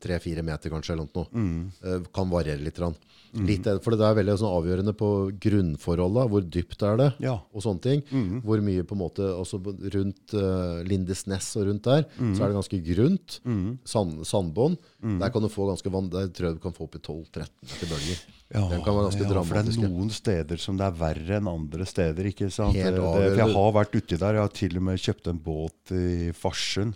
Tre-fire 0.01 0.43
meter 0.47 0.71
kanskje, 0.73 0.95
eller 0.95 1.09
noe. 1.11 1.67
Eh, 1.83 2.07
kan 2.15 2.31
variere 2.31 2.63
litt. 2.63 2.79
Mm. 2.79 3.45
litt. 3.45 3.67
eh, 3.67 3.77
For 3.83 3.93
det 3.99 4.07
er 4.07 4.15
veldig 4.17 4.37
sånn 4.41 4.55
avgjørende 4.55 4.93
på 4.97 5.09
grunnforholda. 5.43 6.23
Hvor 6.31 6.41
dypt 6.55 6.81
er 6.87 6.97
det? 6.97 7.09
Ja. 7.25 7.35
Og 7.53 7.61
sånne 7.65 7.83
ting. 7.83 8.03
Hvor 8.45 8.63
mye 8.65 8.83
på 8.87 8.95
en 8.97 9.03
måte 9.03 9.27
altså 9.35 9.59
Rundt 9.59 10.33
uh, 10.33 10.81
Lindesnes 10.87 11.51
og 11.59 11.67
rundt 11.69 11.83
der, 11.83 12.05
så 12.17 12.43
er 12.45 12.49
det 12.53 12.57
ganske 12.61 12.81
grunt. 12.93 13.39
Sand, 13.85 14.23
sandbånd. 14.25 14.77
Der 15.19 15.29
kan 15.35 15.41
du 15.45 15.49
få 15.51 15.67
ganske 15.69 15.91
vann, 15.93 16.09
der 16.09 16.31
tror 16.33 16.49
jeg 16.49 16.57
du 16.59 16.63
kan 16.63 16.73
få 16.75 16.87
opp 16.87 16.95
i 16.95 17.03
12-13 17.03 17.49
meter 17.69 17.91
bølger. 17.93 18.23
Den 18.49 18.81
kan 18.81 18.95
være 18.95 19.09
ganske 19.11 19.25
ja, 19.27 19.41
for 19.45 19.59
det 19.61 19.75
er 19.75 19.83
noen 19.91 20.07
steder 20.09 20.61
som 20.61 20.77
det 20.79 20.87
er 20.87 20.95
verre 20.97 21.35
enn 21.37 21.49
andre 21.51 21.85
steder. 21.85 22.29
ikke 22.31 22.47
sant? 22.49 22.73
Helt 22.73 22.95
det, 22.97 23.03
det, 23.03 23.27
for 23.27 23.41
jeg 23.43 23.55
har 23.59 23.75
vært 23.75 23.97
uti 23.99 24.17
der. 24.17 24.39
Jeg 24.39 24.47
har 24.47 24.55
til 24.57 24.79
og 24.79 24.85
med 24.87 25.03
kjøpt 25.03 25.29
en 25.29 25.41
båt 25.45 25.93
i 25.93 26.07
Farsund. 26.33 26.95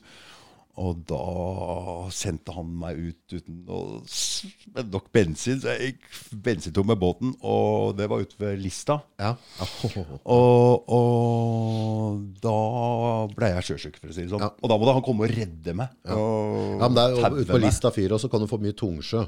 Og 0.81 1.03
da 1.05 2.09
sendte 2.09 2.53
han 2.55 2.71
meg 2.81 2.97
ut 2.97 3.35
uten 3.35 3.59
å 3.69 3.79
med 4.73 4.89
nok 4.89 5.11
bensin. 5.13 5.59
Så 5.61 5.69
jeg 5.75 5.91
gikk 5.91 6.07
bensintom 6.45 6.87
med 6.89 6.97
båten, 7.01 7.35
og 7.45 7.93
det 7.99 8.07
var 8.09 8.23
ute 8.23 8.39
ved 8.41 8.57
Lista. 8.63 8.97
Ja. 9.21 9.35
Og, 10.33 10.89
og 10.89 12.21
da 12.41 12.55
ble 13.35 13.49
jeg 13.53 13.67
sjøsjuk, 13.67 13.99
for 14.01 14.09
å 14.09 14.15
si 14.15 14.23
det 14.25 14.31
sånn. 14.31 14.41
Ja. 14.43 14.49
Og 14.63 14.71
da 14.71 14.77
måtte 14.79 14.95
han 14.97 15.05
komme 15.05 15.27
og 15.27 15.33
redde 15.35 15.75
meg. 15.77 15.93
Og 16.09 16.79
Ja, 16.79 16.87
men 16.87 16.97
det 16.97 17.03
er 17.03 17.13
jo 17.13 17.41
Ute 17.43 17.53
på. 17.53 17.59
Lista 17.63 17.91
fyr 17.93 18.15
også 18.17 18.29
kan 18.31 18.43
du 18.43 18.49
få 18.49 18.59
mye 18.63 18.75
tungsjø. 18.77 19.23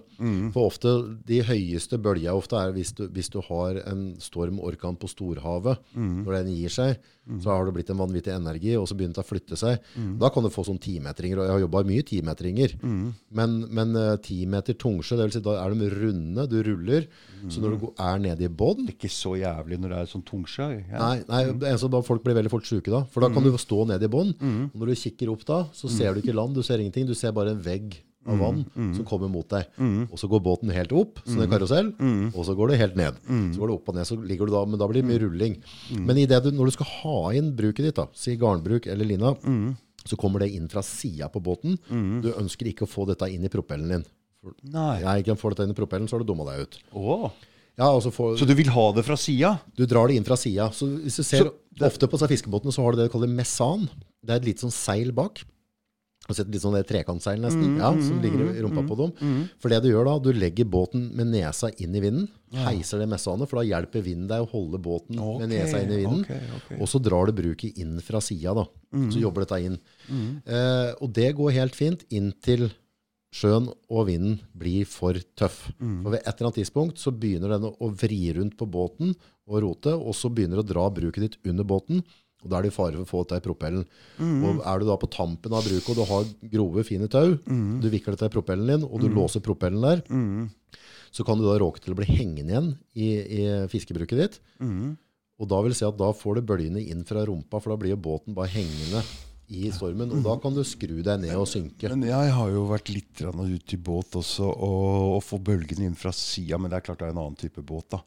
For 0.55 0.69
ofte 0.69 0.93
De 1.27 1.41
høyeste 1.45 1.99
bølgene 2.01 2.35
ofte 2.37 2.57
er 2.59 2.73
hvis 2.75 2.93
du, 2.97 3.05
hvis 3.13 3.29
du 3.33 3.39
har 3.45 3.79
en 3.85 4.07
storm-orkan 4.23 4.97
på 5.01 5.09
storhavet. 5.11 5.83
Når 5.95 6.39
den 6.39 6.53
gir 6.55 6.73
seg, 6.73 6.97
så 7.41 7.49
har 7.51 7.65
det 7.65 7.73
blitt 7.75 7.89
en 7.89 7.99
vanvittig 7.99 8.33
energi, 8.33 8.75
og 8.77 8.87
så 8.89 8.97
begynner 8.97 9.17
det 9.17 9.23
å 9.23 9.27
flytte 9.27 9.57
seg. 9.59 9.85
Da 10.21 10.29
kan 10.33 10.45
du 10.45 10.51
få 10.53 10.65
sånn 10.67 10.79
timetringer. 10.81 11.41
Og 11.41 11.47
jeg 11.47 11.55
har 11.55 11.63
jobba 11.65 11.83
mye 11.89 12.05
timetringer. 12.05 12.75
Men, 12.81 13.55
men 13.73 13.95
ti 14.25 14.41
meter 14.49 14.77
tungsjø, 14.81 15.17
det 15.17 15.27
vil 15.27 15.35
si, 15.37 15.43
da 15.45 15.57
er 15.63 15.75
de 15.75 15.89
runde, 15.93 16.47
du 16.51 16.57
ruller. 16.65 17.07
Så 17.49 17.63
når 17.63 17.77
du 17.77 17.87
er 18.01 18.21
nede 18.23 18.47
i 18.47 18.49
bånn 18.49 18.87
Ikke 18.89 19.09
så 19.11 19.35
jævlig 19.37 19.77
når 19.81 19.91
det 19.91 19.97
er 20.01 20.09
sånn 20.09 20.23
tungsjø. 20.25 20.69
Ja. 20.89 21.11
Nei, 21.27 21.43
nei 21.61 21.75
da 21.95 22.01
folk 22.05 22.23
blir 22.25 22.37
veldig 22.37 22.51
fort 22.53 22.65
syke 22.69 22.93
da. 22.93 23.03
For 23.13 23.25
da 23.25 23.29
kan 23.33 23.45
du 23.45 23.53
stå 23.61 23.83
nede 23.89 24.09
i 24.09 24.11
bånn. 24.11 24.33
Når 24.73 24.91
du 24.91 24.99
kikker 25.05 25.31
opp 25.33 25.45
da, 25.47 25.63
så 25.75 25.91
ser 25.91 26.13
du 26.15 26.23
ikke 26.23 26.35
land, 26.35 26.57
du 26.57 26.65
ser 26.65 26.81
ingenting. 26.81 27.07
Du 27.09 27.15
ser 27.17 27.35
bare 27.35 27.55
en 27.55 27.63
vegg 27.65 27.97
av 28.25 28.39
vann 28.41 28.63
som 28.95 29.05
kommer 29.05 29.29
mot 29.31 29.47
deg. 29.49 29.65
Og 30.11 30.17
så 30.19 30.27
går 30.31 30.41
båten 30.45 30.71
helt 30.73 30.91
opp, 30.97 31.19
som 31.25 31.41
en 31.43 31.49
karusell, 31.51 31.93
og 32.33 32.41
så 32.47 32.55
går 32.57 32.73
det 32.73 32.79
helt 32.81 32.95
ned. 32.99 33.19
Så 33.53 33.61
går 33.61 33.67
det 33.71 33.75
opp 33.77 33.89
og 33.89 33.95
ned, 33.95 34.07
så 34.09 34.17
ligger 34.19 34.45
du 34.49 34.53
da, 34.55 34.65
men 34.65 34.79
da 34.81 34.87
blir 34.89 35.01
det 35.03 35.09
mye 35.09 35.21
rulling. 35.23 35.57
Men 35.99 36.17
i 36.17 36.25
det 36.29 36.41
du, 36.43 36.51
når 36.51 36.65
du 36.71 36.75
skal 36.77 36.91
ha 37.03 37.17
inn 37.37 37.53
bruket 37.55 37.85
ditt, 37.89 37.95
da, 37.99 38.07
si 38.17 38.35
garnbruk 38.41 38.87
eller 38.87 39.05
lina, 39.05 39.35
så 40.05 40.17
kommer 40.21 40.39
det 40.43 40.51
inn 40.53 40.67
fra 40.69 40.83
sida 40.85 41.29
på 41.33 41.41
båten. 41.41 41.77
Du 42.21 42.31
ønsker 42.35 42.67
ikke 42.69 42.85
å 42.85 42.91
få 42.91 43.07
dette 43.09 43.29
inn 43.33 43.45
i 43.45 43.49
propellen 43.53 43.89
din. 43.89 44.05
For, 44.41 44.53
Nei. 44.61 44.99
Nei, 45.01 45.19
ikke 45.23 45.35
får 45.41 45.55
dette 45.55 45.65
inn 45.69 45.73
i 45.73 45.77
propellen, 45.77 46.07
så 46.09 46.17
har 46.17 46.25
du 46.25 46.29
dumma 46.29 46.45
deg 46.51 46.65
ut. 46.67 46.79
Åh. 46.93 47.29
Ja, 47.75 47.89
får, 47.99 48.37
Så 48.39 48.45
du 48.47 48.53
vil 48.55 48.69
ha 48.71 48.85
det 48.95 49.03
fra 49.03 49.17
sida? 49.19 49.57
du 49.75 49.85
drar 49.85 50.07
det 50.07 50.15
inn 50.15 50.23
fra 50.27 50.37
sida. 50.39 50.69
Så 50.71 50.87
hvis 51.03 51.17
du 51.19 51.23
ser 51.27 51.49
ofte 51.83 52.07
på 52.07 52.19
fiskebåtene, 52.21 52.71
så 52.71 52.83
har 52.85 52.93
du 52.93 53.01
det 53.01 53.09
de 53.09 53.13
kaller 53.17 53.27
mesan. 53.27 53.89
Det 54.23 54.31
er 54.31 54.39
et 54.39 54.47
lite 54.47 54.63
sånn 54.63 54.71
seil 54.71 55.11
bak. 55.11 55.41
Du 56.25 56.33
sett 56.33 56.49
litt 56.49 56.63
sånn 56.63 56.73
det 56.73 56.85
trekantseil 56.89 57.41
nesten? 57.41 57.75
ja, 57.77 57.91
som 58.01 58.17
ligger 58.23 58.47
i 58.49 58.63
rumpa 58.63 58.81
på 58.87 58.97
dem. 58.97 59.11
For 59.61 59.69
det 59.69 59.81
du 59.83 59.91
gjør 59.91 60.07
da, 60.09 60.15
du 60.25 60.31
legger 60.33 60.65
båten 60.65 61.11
med 61.13 61.29
nesa 61.33 61.69
inn 61.77 61.93
i 61.93 62.01
vinden, 62.01 62.29
heiser 62.65 63.03
det 63.03 63.09
messehåndet, 63.11 63.49
for 63.51 63.59
da 63.61 63.65
hjelper 63.67 64.01
vinden 64.05 64.29
deg 64.31 64.45
å 64.45 64.49
holde 64.49 64.79
båten 64.81 65.19
med 65.19 65.51
nesa 65.51 65.83
inn 65.83 65.93
i 65.93 65.99
vinden. 66.01 66.23
Okay, 66.25 66.47
okay. 66.57 66.79
Og 66.79 66.89
så 66.89 67.01
drar 67.03 67.29
du 67.29 67.35
bruket 67.37 67.77
inn 67.81 67.99
fra 68.01 68.23
sida 68.23 68.55
da. 68.57 68.65
Så 69.13 69.21
jobber 69.21 69.45
dette 69.45 69.61
inn. 69.67 69.77
Eh, 70.09 70.91
og 70.97 71.13
det 71.13 71.29
går 71.37 71.55
helt 71.59 71.77
fint 71.77 72.05
inntil 72.09 72.69
sjøen 73.35 73.67
og 73.91 74.05
vinden 74.07 74.37
blir 74.55 74.87
for 74.87 75.17
tøff. 75.37 75.65
For 75.77 76.13
ved 76.13 76.21
et 76.21 76.29
eller 76.31 76.49
annet 76.49 76.61
tidspunkt 76.61 77.01
så 77.01 77.11
begynner 77.11 77.57
den 77.57 77.67
å 77.69 77.89
vri 77.91 78.21
rundt 78.37 78.55
på 78.57 78.67
båten 78.71 79.13
og 79.45 79.61
rote, 79.61 79.93
og 79.93 80.15
så 80.17 80.31
begynner 80.31 80.61
det 80.61 80.65
å 80.65 80.71
dra 80.73 80.85
bruket 80.89 81.25
ditt 81.25 81.51
under 81.51 81.67
båten. 81.67 82.01
Og 82.43 82.49
da 82.51 82.59
er 82.59 82.67
det 82.67 82.73
fare 82.75 82.93
for 82.93 83.05
å 83.05 83.09
få 83.09 83.21
dette 83.23 83.39
i 83.41 83.45
propellen. 83.47 83.85
Og 84.45 84.59
er 84.61 84.79
du 84.79 84.85
da 84.85 84.97
på 85.01 85.09
tampen 85.09 85.53
av 85.53 85.63
bruket, 85.65 85.89
og 85.89 85.95
du 85.97 86.03
har 86.11 86.25
grove, 86.51 86.83
fine 86.85 87.07
tau, 87.09 87.37
du 87.81 87.87
vikler 87.89 88.13
dette 88.13 88.29
i 88.29 88.35
propellen 88.35 88.67
din, 88.67 88.83
og 88.85 88.99
du 89.01 89.07
låser 89.09 89.41
propellen 89.41 89.81
der, 89.81 90.03
så 91.11 91.23
kan 91.25 91.37
du 91.39 91.45
da 91.47 91.57
råke 91.57 91.79
til 91.81 91.93
å 91.93 91.97
bli 91.97 92.05
hengende 92.05 92.51
igjen 92.51 92.69
i, 92.93 93.07
i 93.39 93.67
fiskebruket 93.71 94.17
ditt. 94.19 94.39
Og 95.39 95.49
da 95.51 95.57
vil 95.65 95.73
si 95.75 95.83
at 95.83 95.97
da 95.99 96.13
får 96.15 96.35
du 96.35 96.41
bølgene 96.47 96.79
inn 96.85 97.01
fra 97.07 97.25
rumpa, 97.27 97.59
for 97.59 97.73
da 97.73 97.77
blir 97.81 97.91
jo 97.95 97.97
båten 98.05 98.35
bare 98.37 98.47
hengende 98.53 99.01
i 99.49 99.67
stormen. 99.73 100.09
Og 100.11 100.23
da 100.25 100.37
kan 100.41 100.53
du 100.55 100.63
skru 100.65 101.01
deg 101.03 101.19
ned 101.21 101.35
og 101.37 101.47
synke. 101.47 101.89
Men 101.91 102.07
jeg 102.07 102.31
har 102.33 102.49
jo 102.53 102.63
vært 102.69 102.89
litt 102.89 103.19
ute 103.21 103.75
i 103.75 103.77
båt 103.77 104.15
også, 104.15 104.45
og, 104.47 105.17
og 105.17 105.23
få 105.23 105.37
bølgene 105.43 105.85
inn 105.89 105.95
fra 105.99 106.11
sida. 106.15 106.57
Men 106.57 106.69
det 106.71 106.77
er 106.79 106.85
klart 106.87 106.99
det 107.03 107.09
er 107.09 107.13
en 107.15 107.21
annen 107.25 107.35
type 107.37 107.61
båt, 107.61 107.89
da. 107.93 107.99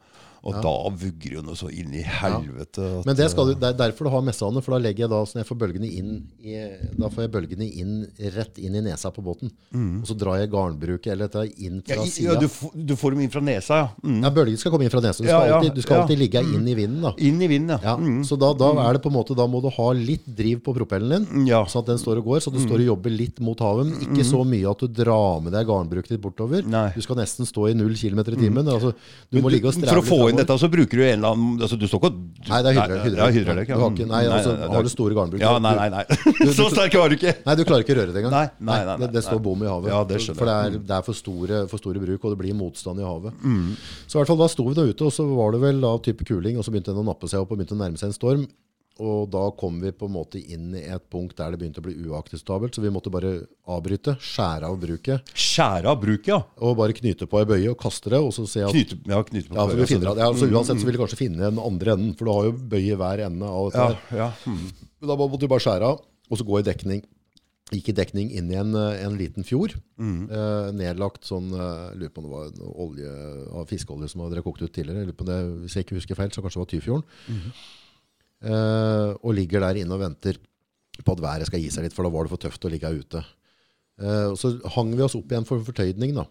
Og 0.43 0.55
da 0.63 0.71
vugger 0.95 1.33
jo 1.35 1.41
noe 1.43 1.57
så 1.59 1.67
inn 1.71 1.91
i 1.93 2.01
helvete. 2.05 2.79
Ja. 2.79 3.01
Men 3.05 3.15
det, 3.17 3.27
du, 3.35 3.53
det 3.59 3.67
er 3.73 3.77
derfor 3.79 4.07
du 4.07 4.11
har 4.13 4.21
messehane, 4.23 4.61
for 4.63 4.75
da 4.75 4.79
legger 4.85 5.05
jeg 5.05 5.11
da, 5.11 5.19
sånn 5.27 5.41
jeg 5.41 5.47
får 5.49 5.57
bølgene 5.63 5.89
inn 5.89 6.11
i, 6.39 6.53
da 6.95 7.09
får 7.11 7.25
jeg 7.25 7.31
bølgene 7.33 7.67
inn, 7.81 7.95
rett 8.35 8.57
inn 8.63 8.77
i 8.79 8.83
nesa 8.85 9.11
på 9.11 9.23
båten. 9.25 9.51
Og 9.75 10.07
så 10.07 10.15
drar 10.17 10.39
jeg 10.39 10.51
garnbruket 10.53 11.11
eller 11.13 11.27
dette 11.27 11.43
inn 11.65 11.81
fra 11.85 12.03
i- 12.05 12.09
sida. 12.13 12.33
ja, 12.33 12.39
du, 12.39 12.47
du 12.89 12.95
får 12.99 13.15
dem 13.15 13.25
inn 13.25 13.33
fra 13.33 13.41
nesa, 13.43 13.81
ja. 13.83 13.89
Mm. 14.03 14.21
Ja, 14.23 14.31
Bølgene 14.39 14.61
skal 14.61 14.71
komme 14.73 14.87
inn 14.87 14.93
fra 14.93 15.01
nesa. 15.03 15.19
Du 15.23 15.27
skal, 15.27 15.33
Ja, 15.33 15.45
ja, 15.51 15.57
alltid, 15.59 15.75
du 15.75 15.81
skal 15.83 15.97
ja. 15.97 16.01
alltid 16.05 16.19
ligge 16.23 16.43
inn 16.45 16.67
i 16.67 16.75
vinden. 16.77 17.01
da. 17.03 17.13
Inn 17.17 17.41
i 17.41 17.47
vinden, 17.51 17.75
ja. 17.75 17.95
Ja, 17.99 18.23
Så 18.29 18.37
da, 18.39 18.53
da 18.57 18.71
er 18.87 18.93
det 18.97 19.03
på 19.03 19.11
en 19.11 19.17
måte, 19.19 19.35
da 19.37 19.45
må 19.47 19.61
du 19.61 19.69
ha 19.75 19.89
litt 19.97 20.23
driv 20.25 20.63
på 20.65 20.73
propellen 20.77 21.25
din, 21.27 21.47
Ja. 21.51 21.63
sånn 21.65 21.83
at 21.83 21.91
den 21.93 21.97
står 22.01 22.17
og 22.23 22.25
går. 22.31 22.39
Så 22.47 22.51
du 22.55 22.59
står 22.63 22.79
og 22.79 22.87
jobber 22.93 23.11
litt 23.13 23.39
mot 23.43 23.59
havet. 23.59 23.91
Ikke 24.07 24.23
så 24.27 24.43
mye 24.47 24.69
at 24.71 24.79
du 24.79 24.87
drar 24.87 25.41
med 25.43 25.53
deg 25.53 25.67
garnbruket 25.67 26.15
ditt 26.15 26.21
bortover. 26.23 26.63
Nei. 26.65 26.87
Du 26.95 27.01
skal 27.03 27.17
nesten 27.19 27.45
stå 27.49 27.69
i 27.69 27.73
null 27.77 27.93
kilometer 27.99 28.33
i 28.37 28.39
timen. 28.39 28.65
Altså, 28.71 28.93
du 29.31 29.41
må 29.41 29.51
ligge 29.51 29.67
og 29.67 29.75
streve 29.75 29.99
litt 29.99 30.09
inn 30.31 30.39
dette, 30.39 30.57
så 30.61 30.69
bruker 30.71 30.99
du 31.01 31.03
en 31.05 31.17
eller 31.17 31.33
annen 31.35 31.63
altså, 31.65 31.77
Du 31.79 31.85
står 31.89 32.01
ikke 32.03 32.11
Nei, 32.49 32.59
det 32.63 32.71
er 32.71 32.77
hydra- 32.79 33.31
hydraulikk. 33.35 33.69
Ja, 33.69 33.75
Du 33.75 33.81
har 33.83 33.91
ikke- 33.91 34.07
nei, 34.07 34.21
altså, 34.25 34.53
har 34.73 34.83
du 34.83 34.89
store 34.89 35.17
garnbruk, 35.17 35.41
Ja, 35.41 35.51
nei, 35.59 35.73
nei. 35.75 35.89
nei. 35.97 36.05
Så 36.55 36.69
sterk 36.71 36.93
var 36.95 37.09
du 37.09 37.17
ikke. 37.17 37.33
Nei, 37.45 37.55
du 37.59 37.63
klarer 37.67 37.83
ikke 37.83 37.95
å 37.97 37.99
røre 37.99 38.13
det 38.13 38.23
engang. 38.23 38.31
Nei, 38.37 38.47
nei, 38.59 38.79
nei, 38.85 38.97
det, 39.03 39.11
det 39.17 39.23
står 39.25 39.41
bom 39.43 39.61
i 39.65 39.69
havet. 39.69 39.91
Ja, 39.91 40.03
det 40.07 40.21
for 40.29 40.45
det 40.45 40.55
er, 40.55 40.79
det 40.79 40.95
er 40.99 41.03
for, 41.05 41.13
store, 41.17 41.65
for 41.67 41.77
store 41.81 41.99
bruk, 41.99 42.23
og 42.23 42.35
det 42.35 42.39
blir 42.45 42.55
motstand 42.55 43.03
i 43.03 43.05
havet. 43.05 43.35
Mm. 43.43 43.75
Så 44.07 44.15
i 44.15 44.21
hvert 44.21 44.31
fall 44.31 44.41
da 44.41 44.47
sto 44.47 44.65
vi 44.69 44.73
da 44.79 44.87
ute, 44.87 45.03
og 45.09 45.13
så 45.13 45.27
var 45.27 45.51
det 45.57 45.61
vel 45.67 45.81
da 45.83 45.93
type 46.05 46.25
kuling, 46.25 46.57
og 46.57 46.63
så 46.65 46.71
begynte 46.73 46.93
den 46.95 47.03
å 47.03 47.07
nappe 47.11 47.27
seg 47.29 47.43
opp 47.43 47.51
og 47.51 47.59
begynte 47.59 47.75
å 47.75 47.81
nærme 47.83 47.99
seg 47.99 48.09
en 48.13 48.17
storm. 48.17 48.47
Og 48.99 49.29
da 49.31 49.45
kom 49.55 49.77
vi 49.79 49.91
på 49.95 50.09
en 50.09 50.13
måte 50.17 50.39
inn 50.41 50.73
i 50.75 50.81
et 50.91 51.05
punkt 51.09 51.37
der 51.39 51.51
det 51.53 51.59
begynte 51.61 51.79
å 51.79 51.85
bli 51.85 51.93
uakseptabelt, 52.09 52.75
så 52.75 52.81
vi 52.83 52.91
måtte 52.91 53.11
bare 53.13 53.45
avbryte, 53.71 54.17
skjære 54.19 54.67
av 54.67 54.75
bruket, 54.81 55.31
Skjære 55.33 55.85
av 55.93 56.01
bruket, 56.01 56.27
ja. 56.33 56.41
og 56.59 56.75
bare 56.81 56.95
knyte 56.97 57.27
på 57.31 57.39
ei 57.39 57.45
bøye 57.47 57.69
og 57.71 57.77
kaste 57.79 58.09
det, 58.11 58.19
og 58.19 58.33
så 58.35 58.43
se 58.49 58.65
at 58.65 58.73
Knyte, 58.75 58.97
ja, 59.07 59.21
knyte 59.23 59.47
på 59.51 59.55
ja, 59.55 59.67
for 59.69 59.75
vi 59.79 59.85
finner, 59.87 60.09
så- 60.09 60.11
at- 60.11 60.17
ja, 60.23 60.27
altså, 60.33 60.49
Uansett 60.51 60.81
så 60.81 60.85
vil 60.89 60.97
du 60.97 61.03
kanskje 61.05 61.21
finne 61.21 61.37
den 61.47 61.59
andre 61.63 61.93
enden, 61.95 62.11
for 62.17 62.25
du 62.25 62.31
har 62.35 62.49
jo 62.49 62.57
bøye 62.75 62.91
i 62.91 62.99
hver 62.99 63.23
ende 63.29 63.45
av 63.47 63.71
dette. 63.71 63.97
Ja, 64.11 64.17
ja. 64.25 64.31
Mm. 64.45 64.67
Men 64.99 65.07
Da 65.07 65.15
måtte 65.15 65.39
du 65.39 65.47
bare 65.47 65.63
skjære 65.63 65.87
av, 65.93 66.01
og 66.29 66.37
så 66.37 66.43
gå 66.45 66.59
i 66.59 66.67
dekning. 66.67 67.03
Gikk 67.71 67.89
i 67.89 67.93
dekning 67.93 68.31
inn 68.33 68.49
i 68.51 68.55
en, 68.57 68.73
eh, 68.75 69.03
en 69.05 69.15
liten 69.15 69.45
fjord. 69.45 69.75
Eh, 69.99 70.71
nedlagt 70.73 71.21
sånn 71.23 71.51
eh, 71.53 71.95
Lurer 71.95 72.09
på 72.09 72.17
om 72.17 72.25
det 72.25 72.33
var 72.33 72.73
olje 72.75 73.67
fiskeolje 73.69 74.09
som 74.09 74.21
hadde 74.25 74.41
kokt 74.41 74.63
ut 74.63 74.73
tidligere. 74.73 75.05
Lurer 75.05 75.13
på 75.15 75.25
det, 75.27 75.37
hvis 75.63 75.75
jeg 75.77 75.85
ikke 75.85 75.99
husker 76.01 76.15
feil, 76.17 76.29
så 76.33 76.41
kanskje 76.41 76.57
det 76.57 76.65
var 76.65 76.73
Tyfjorden. 76.73 77.53
Eh, 78.39 79.09
og 79.19 79.35
ligger 79.35 79.65
der 79.65 79.81
inne 79.81 79.97
og 79.97 80.03
venter 80.03 80.39
på 81.03 81.15
at 81.15 81.23
været 81.23 81.49
skal 81.49 81.61
gi 81.63 81.71
seg 81.73 81.85
litt, 81.85 81.95
for 81.95 82.07
da 82.07 82.11
var 82.13 82.25
det 82.25 82.33
for 82.33 82.43
tøft 82.43 82.65
å 82.67 82.71
ligge 82.71 82.87
her 82.87 82.99
ute. 82.99 83.23
Eh, 83.99 84.27
og 84.31 84.37
så 84.39 84.53
hang 84.75 84.93
vi 84.95 85.03
oss 85.05 85.17
opp 85.19 85.31
igjen 85.31 85.47
for 85.47 85.63
fortøydning, 85.67 86.15
da. 86.15 86.25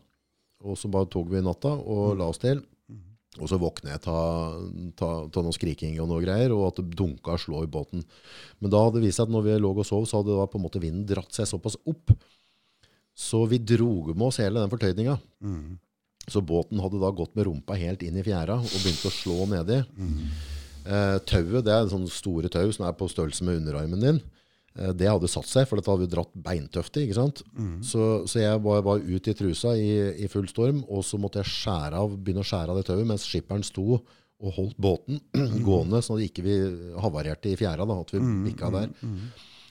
Og 0.64 0.78
så 0.80 0.90
bare 0.90 1.08
tok 1.10 1.28
vi 1.30 1.44
natta 1.44 1.70
og 1.76 2.18
la 2.18 2.28
oss 2.32 2.40
til. 2.42 2.64
Og 3.38 3.46
så 3.46 3.58
våkner 3.60 3.92
jeg 3.92 4.00
av 4.10 5.36
noe 5.36 5.54
skriking 5.54 5.98
og 6.02 6.08
noe 6.10 6.24
greier, 6.24 6.50
og 6.56 6.64
at 6.70 6.80
det 6.80 6.96
dunka 6.98 7.36
og 7.36 7.42
slå 7.42 7.60
i 7.62 7.70
båten. 7.70 8.02
Men 8.58 8.72
da 8.72 8.80
hadde 8.82 8.98
det 8.98 9.04
vist 9.04 9.20
seg 9.20 9.28
at 9.28 9.34
når 9.34 9.44
vi 9.44 9.58
lå 9.60 9.70
og 9.76 9.86
sov, 9.86 10.08
så 10.08 10.22
hadde 10.22 10.38
da 10.40 10.46
på 10.50 10.58
en 10.58 10.64
måte 10.64 10.80
vinden 10.82 11.04
dratt 11.06 11.36
seg 11.36 11.46
såpass 11.46 11.76
opp. 11.86 12.10
Så 13.14 13.44
vi 13.50 13.60
drog 13.62 14.10
med 14.16 14.26
oss 14.30 14.40
hele 14.42 14.58
den 14.64 14.72
fortøydninga. 14.72 15.18
Så 16.28 16.42
båten 16.44 16.80
hadde 16.82 16.98
da 17.00 17.12
gått 17.14 17.36
med 17.38 17.46
rumpa 17.46 17.76
helt 17.78 18.02
inn 18.04 18.18
i 18.18 18.24
fjæra 18.26 18.58
og 18.58 18.74
begynt 18.82 19.06
å 19.06 19.14
slå 19.14 19.46
nedi. 19.52 19.78
Eh, 20.86 21.18
tauet, 21.28 21.64
det 21.66 21.72
er 21.72 21.84
en 21.84 21.92
sånn 21.92 22.08
store 22.10 22.50
tau 22.52 22.66
som 22.72 22.86
er 22.88 22.94
på 22.98 23.08
størrelse 23.10 23.44
med 23.44 23.62
underarmen 23.62 24.04
din. 24.04 24.20
Eh, 24.78 24.92
det 24.96 25.08
hadde 25.10 25.28
satt 25.30 25.48
seg, 25.50 25.66
for 25.68 25.80
dette 25.80 25.90
hadde 25.90 26.06
vi 26.06 26.12
dratt 26.14 26.32
beintøft 26.34 26.96
i. 26.96 27.06
ikke 27.06 27.18
sant? 27.18 27.42
Så, 27.84 28.04
så 28.30 28.40
jeg 28.40 28.62
var, 28.64 28.84
var 28.86 29.02
ut 29.02 29.28
i 29.28 29.34
trusa 29.36 29.74
i, 29.76 29.90
i 30.24 30.30
full 30.32 30.48
storm, 30.48 30.84
og 30.88 31.04
så 31.04 31.18
måtte 31.20 31.42
jeg 31.42 31.50
skjære 31.50 32.00
av, 32.04 32.16
begynne 32.16 32.44
å 32.44 32.48
skjære 32.48 32.72
av 32.72 32.80
det 32.80 32.86
tauet, 32.88 33.06
mens 33.08 33.26
skipperen 33.28 33.66
sto 33.66 34.00
og 34.38 34.54
holdt 34.54 34.78
båten 34.78 35.18
gående, 35.66 35.98
sånn 36.04 36.20
at 36.20 36.22
vi 36.22 36.30
ikke 36.30 36.98
havarerte 37.02 37.50
i 37.50 37.58
fjæra. 37.58 37.84
da, 37.88 38.00
at 38.00 38.12
vi 38.14 38.20
bikka 38.48 38.70
der. 38.70 38.92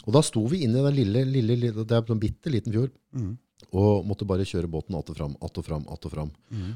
Og 0.08 0.14
da 0.16 0.22
sto 0.24 0.44
vi 0.48 0.64
inne 0.64 0.80
i 0.80 0.86
den 0.86 0.96
lille, 0.96 1.26
lille, 1.28 1.56
lille 1.56 1.84
det 1.88 1.96
er 1.96 2.12
en 2.12 2.20
bitte 2.20 2.52
liten 2.52 2.72
fjord, 2.76 2.92
og 3.74 4.06
måtte 4.08 4.28
bare 4.28 4.46
kjøre 4.48 4.68
båten 4.72 4.96
att 4.96 5.10
og 5.10 5.16
fram, 5.18 5.36
att 5.42 5.58
og 5.58 5.66
fram, 5.66 5.86
att 5.90 6.06
og 6.06 6.12
fram. 6.12 6.30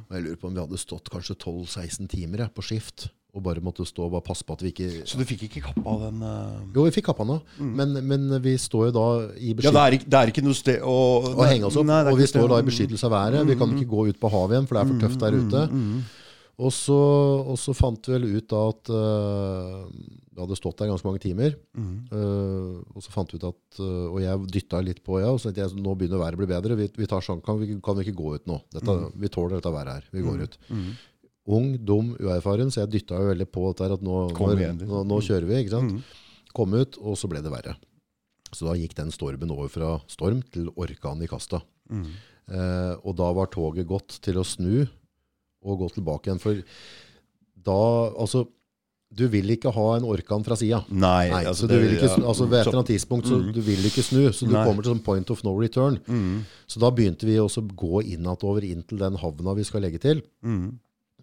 Og 0.10 0.16
jeg 0.16 0.24
lurer 0.24 0.36
på 0.40 0.48
om 0.48 0.54
vi 0.56 0.60
hadde 0.60 0.78
stått 0.78 1.10
kanskje 1.10 1.36
12-16 1.36 2.08
timer 2.12 2.40
jeg, 2.46 2.54
på 2.56 2.62
skift, 2.66 3.10
og 3.34 3.44
bare 3.46 3.62
måtte 3.64 3.86
stå 3.88 4.04
og 4.10 4.12
bare 4.18 4.26
passe 4.28 4.44
på 4.44 4.54
at 4.58 4.64
vi 4.66 4.72
ikke 4.74 4.90
Så 5.08 5.16
du 5.20 5.24
fikk 5.24 5.46
ikke 5.48 5.62
kappa 5.70 5.94
den 6.06 6.20
Uh... 6.22 6.58
jo, 6.76 6.84
vi 6.84 6.92
fikk 6.98 7.06
kappa 7.12 7.24
nå, 7.24 7.38
men, 7.64 7.94
men 8.08 8.26
vi 8.44 8.58
står 8.60 8.90
jo 8.90 8.96
da 8.98 9.06
i 9.40 9.54
Ja, 9.54 9.56
beskyttelse 9.56 9.76
det 9.78 9.84
er, 9.86 9.98
ikke- 10.00 10.10
det 10.12 10.20
er 10.20 10.32
ikke 10.34 10.44
noe 10.44 10.58
sted 10.60 10.82
å 10.84 10.98
å 11.32 11.48
henge 11.48 11.70
oss 11.70 11.78
opp, 11.80 11.86
Nei, 11.88 12.02
og 12.12 12.18
vi 12.20 12.28
står 12.28 12.50
da 12.52 12.60
i 12.60 12.68
beskyttelse 12.68 13.08
av 13.08 13.16
været. 13.16 13.46
Vi 13.48 13.56
kan 13.62 13.72
ikke 13.78 13.88
gå 13.94 14.08
ut 14.12 14.20
på 14.20 14.32
havet 14.36 14.58
igjen, 14.58 14.68
for 14.68 14.76
det 14.76 14.82
er 14.84 14.92
for 14.92 15.06
tøft 15.06 15.24
der 15.24 15.40
ute. 15.40 15.64
Og 16.62 16.70
så, 16.76 16.94
og 17.50 17.56
så 17.58 17.74
fant 17.74 18.06
vi 18.06 18.14
vel 18.14 18.26
ut 18.38 18.46
da 18.52 18.60
at 18.70 18.90
uh, 18.94 19.88
vi 20.36 20.38
hadde 20.44 20.58
stått 20.60 20.78
der 20.84 20.92
ganske 20.92 21.08
mange 21.08 21.22
timer. 21.24 21.56
Uh, 22.12 22.84
og 22.94 23.02
så 23.02 23.10
fant 23.16 23.32
vi 23.34 23.40
ut 23.40 23.48
at 23.48 23.80
Og 23.82 24.20
jeg 24.22 24.44
dytta 24.60 24.82
litt 24.86 25.00
på, 25.04 25.18
ja. 25.24 25.32
Og 25.32 25.40
så 25.42 25.50
tenkte 25.50 25.64
jeg 25.72 25.82
nå 25.82 25.96
begynner 25.98 26.22
været 26.22 26.38
å 26.38 26.42
bli 26.44 26.50
bedre. 26.52 26.78
Vi, 26.78 26.90
vi 27.00 27.08
tar 27.10 27.24
sånn, 27.26 27.42
kan, 27.42 27.58
vi, 27.64 27.80
kan 27.82 27.98
vi 27.98 28.06
ikke 28.06 28.18
gå 28.20 28.36
ut 28.36 28.46
nå? 28.52 28.60
Dette, 28.76 28.98
Vi 29.24 29.32
tåler 29.34 29.58
dette 29.58 29.74
været 29.74 29.96
her. 29.96 30.10
Vi 30.14 30.22
går 30.28 30.44
ut. 30.46 30.60
Ung, 31.48 31.72
dum, 31.84 32.12
uerfaren, 32.22 32.70
så 32.70 32.84
jeg 32.84 32.92
dytta 33.00 33.18
jo 33.18 33.32
veldig 33.32 33.48
på 33.50 33.64
dette 33.72 33.84
her 33.88 33.94
at 33.96 34.04
nå, 34.06 34.18
igjen, 34.54 34.78
nå, 34.88 35.00
nå 35.10 35.18
kjører 35.26 35.48
vi. 35.50 35.56
ikke 35.64 35.74
sant? 35.74 36.04
Kom 36.54 36.74
ut, 36.78 36.98
og 37.02 37.16
så 37.18 37.28
ble 37.32 37.42
det 37.42 37.50
verre. 37.52 37.76
Så 38.54 38.68
da 38.68 38.76
gikk 38.78 38.94
den 38.98 39.10
stormen 39.12 39.50
over 39.52 39.68
fra 39.72 39.94
storm 40.12 40.42
til 40.54 40.70
orkan 40.76 41.22
i 41.24 41.28
kasta. 41.32 41.62
Eh, 41.92 42.94
og 43.08 43.16
da 43.18 43.32
var 43.34 43.48
toget 43.54 43.88
gått 43.88 44.20
til 44.22 44.38
å 44.38 44.44
snu 44.46 44.84
og 45.64 45.80
gå 45.80 45.90
tilbake 45.96 46.28
igjen. 46.30 46.42
For 46.42 46.62
da 47.64 47.78
Altså, 48.18 48.46
du 49.14 49.26
vil 49.28 49.50
ikke 49.56 49.72
ha 49.76 49.88
en 49.98 50.06
orkan 50.08 50.44
fra 50.46 50.56
sida. 50.56 50.84
Nei, 50.90 51.30
Nei, 51.30 51.44
altså, 51.46 51.68
det- 51.68 51.80
ikke, 51.98 52.08
ja, 52.08 52.28
altså 52.28 52.48
Ved 52.50 52.60
et 52.62 52.68
eller 52.68 52.80
annet 52.80 52.92
tidspunkt 52.94 53.28
så 53.28 53.40
du 53.54 53.62
vil 53.62 53.80
ikke 53.90 54.04
snu. 54.04 54.30
Så 54.32 54.46
du 54.48 54.54
Nei. 54.54 54.66
kommer 54.66 54.84
til 54.84 54.94
sånn 54.94 55.04
point 55.04 55.30
of 55.32 55.44
no 55.44 55.56
return. 55.60 56.00
Mm, 56.08 56.44
Så 56.68 56.80
da 56.80 56.90
begynte 56.92 57.26
vi 57.26 57.36
også 57.38 57.62
å 57.62 57.76
gå 57.76 58.04
innatover 58.14 58.64
inn 58.64 58.84
til 58.84 58.98
den 58.98 59.16
havna 59.18 59.56
vi 59.56 59.64
skal 59.64 59.82
legge 59.82 60.00
til. 60.00 60.22
mm. 60.44 60.80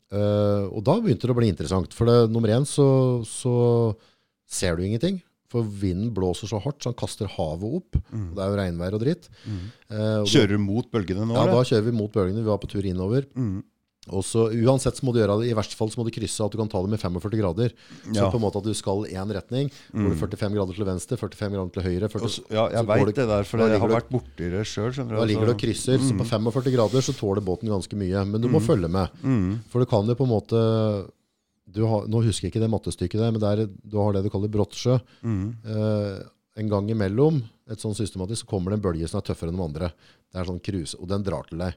Eh, 0.08 0.64
og 0.72 0.84
da 0.86 0.98
begynte 1.02 1.28
det 1.28 1.34
å 1.34 1.38
bli 1.38 1.50
interessant. 1.52 1.94
For 1.96 2.08
det, 2.08 2.18
nummer 2.32 2.52
én 2.54 2.66
så, 2.68 2.86
så 3.28 3.54
ser 4.48 4.78
du 4.78 4.84
ingenting. 4.86 5.20
For 5.48 5.64
vinden 5.64 6.10
blåser 6.12 6.50
så 6.50 6.58
hardt, 6.60 6.82
så 6.84 6.90
han 6.90 6.98
kaster 7.00 7.30
havet 7.38 7.78
opp. 7.80 7.96
Og 8.12 8.34
det 8.36 8.44
er 8.44 8.50
jo 8.52 8.58
regnvær 8.60 8.96
og 8.98 9.00
dritt. 9.04 9.30
Eh, 9.48 10.18
og 10.20 10.28
Kjører 10.28 10.56
du 10.58 10.60
mot 10.60 10.90
bølgene 10.92 11.24
nå, 11.24 11.36
Ja, 11.38 11.46
da 11.48 11.62
kjører 11.64 11.86
vi 11.88 11.94
mot 11.96 12.12
bølgene. 12.12 12.42
Vi 12.44 12.50
var 12.52 12.60
på 12.60 12.68
tur 12.68 12.84
innover. 12.88 13.24
Mm. 13.32 13.62
Og 14.10 14.22
så 14.24 14.46
Uansett 14.52 14.96
så 14.96 15.04
må 15.06 15.12
du 15.12 15.20
gjøre 15.20 15.40
det. 15.42 15.50
I 15.50 15.56
verste 15.58 15.76
fall 15.78 15.90
så 15.90 15.98
må 16.00 16.04
du 16.06 16.12
krysse 16.14 16.44
at 16.44 16.50
du 16.52 16.58
kan 16.58 16.68
ta 16.68 16.80
det 16.82 16.90
med 16.90 17.00
45 17.00 17.38
grader. 17.40 17.72
Så 18.06 18.14
Ja. 18.14 18.30
på 18.30 18.36
en 18.38 18.44
måte 18.46 18.58
at 18.58 18.64
du 18.64 18.74
skal 18.74 19.04
i 19.06 19.14
én 19.14 19.30
retning. 19.32 19.70
Går 19.92 20.10
du 20.14 20.16
45 20.16 20.54
grader 20.54 20.74
til 20.74 20.84
venstre, 20.88 21.16
45 21.16 21.50
grader 21.52 21.72
til 21.72 21.82
høyre. 21.82 22.08
40, 22.10 22.28
så- 22.28 22.44
Ja, 22.50 22.68
jeg 22.70 22.86
veit 22.86 23.14
det 23.14 23.26
der, 23.28 23.44
for 23.44 23.58
jeg 23.58 23.80
har 23.80 23.88
vært 23.88 24.08
borti 24.10 24.50
det 24.50 24.64
sjøl. 24.66 24.92
Da 24.96 25.24
ligger 25.24 25.46
du 25.46 25.52
og 25.52 25.58
krysser. 25.58 25.98
Så 25.98 26.16
på 26.16 26.24
45 26.26 26.72
grader 26.72 27.00
så 27.00 27.12
tåler 27.16 27.40
båten 27.44 27.68
ganske 27.68 27.94
mye. 27.96 28.24
Men 28.26 28.40
du 28.40 28.48
må 28.48 28.60
følge 28.60 28.88
med. 28.90 29.08
For 29.70 29.80
du 29.80 29.86
kan 29.86 30.06
jo 30.06 30.14
på 30.14 30.24
en 30.24 30.34
måte 30.34 31.10
du 31.70 31.84
har, 31.84 32.06
Nå 32.08 32.22
husker 32.24 32.48
jeg 32.48 32.52
ikke 32.54 32.60
det 32.64 32.70
mattestykket 32.72 33.20
der, 33.20 33.30
men 33.30 33.40
det 33.40 33.48
er, 33.58 33.66
du 33.86 33.98
har 33.98 34.12
det 34.14 34.22
du 34.24 34.30
kaller 34.30 34.48
brottsjø. 34.48 34.98
Eh, 35.22 36.22
en 36.56 36.68
gang 36.68 36.88
imellom 36.90 37.42
et 37.70 37.78
sånn 37.78 37.94
systematisk 37.94 38.46
så 38.46 38.48
kommer 38.48 38.70
det 38.72 38.78
en 38.78 38.86
bølge 38.90 39.08
som 39.08 39.20
er 39.20 39.26
tøffere 39.28 39.50
enn 39.52 39.58
de 39.60 39.62
andre. 39.62 39.92
Det 40.28 40.42
er 40.42 40.44
sånn 40.44 40.58
cruise, 40.60 40.92
og 41.00 41.08
den 41.08 41.22
drar 41.24 41.46
til 41.48 41.56
deg. 41.62 41.72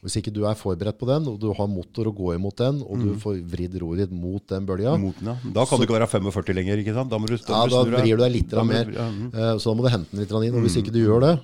Hvis 0.00 0.14
ikke 0.16 0.32
du 0.32 0.46
er 0.48 0.54
forberedt 0.56 0.96
på 0.96 1.04
den, 1.10 1.26
og 1.28 1.34
du 1.42 1.50
har 1.52 1.66
motor 1.68 2.08
å 2.08 2.12
gå 2.16 2.30
imot 2.34 2.56
den, 2.56 2.78
og 2.80 2.96
du 3.04 3.10
får 3.20 3.42
vridd 3.44 3.76
roret 3.82 4.06
ditt 4.08 4.14
mot 4.16 4.40
den 4.48 4.64
bølga, 4.64 4.94
Mot 4.96 5.18
den, 5.20 5.28
ja. 5.28 5.36
Da 5.52 5.66
kan 5.68 5.78
du 5.78 5.84
ikke 5.84 5.98
være 5.98 6.08
45 6.08 6.56
lenger, 6.56 6.80
ikke 6.80 6.94
sant? 6.96 7.10
Da 7.12 7.18
må 7.20 7.28
du, 7.28 7.36
ja, 7.36 7.60
da 7.68 7.82
vrir 7.84 8.16
du 8.16 8.22
deg 8.24 8.32
litt 8.32 8.48
Da 8.48 8.64
mer. 8.64 8.88
ja, 8.96 9.04
mm. 9.12 9.28
Eh, 9.34 9.52
Så 9.60 9.68
da 9.68 9.76
må 9.76 9.84
du 9.84 9.90
hente 9.92 10.10
den 10.16 10.20
litt 10.24 10.32
inn. 10.32 10.56
Og 10.56 10.64
hvis 10.64 10.78
ikke 10.80 10.92
du 10.96 11.00
gjør 11.04 11.20
det, 11.28 11.34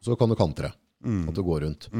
så 0.00 0.16
kan 0.16 0.28
du 0.32 0.34
kantre. 0.34 0.72
At 1.28 1.34
du 1.36 1.42
går 1.44 1.60
rundt. 1.68 1.90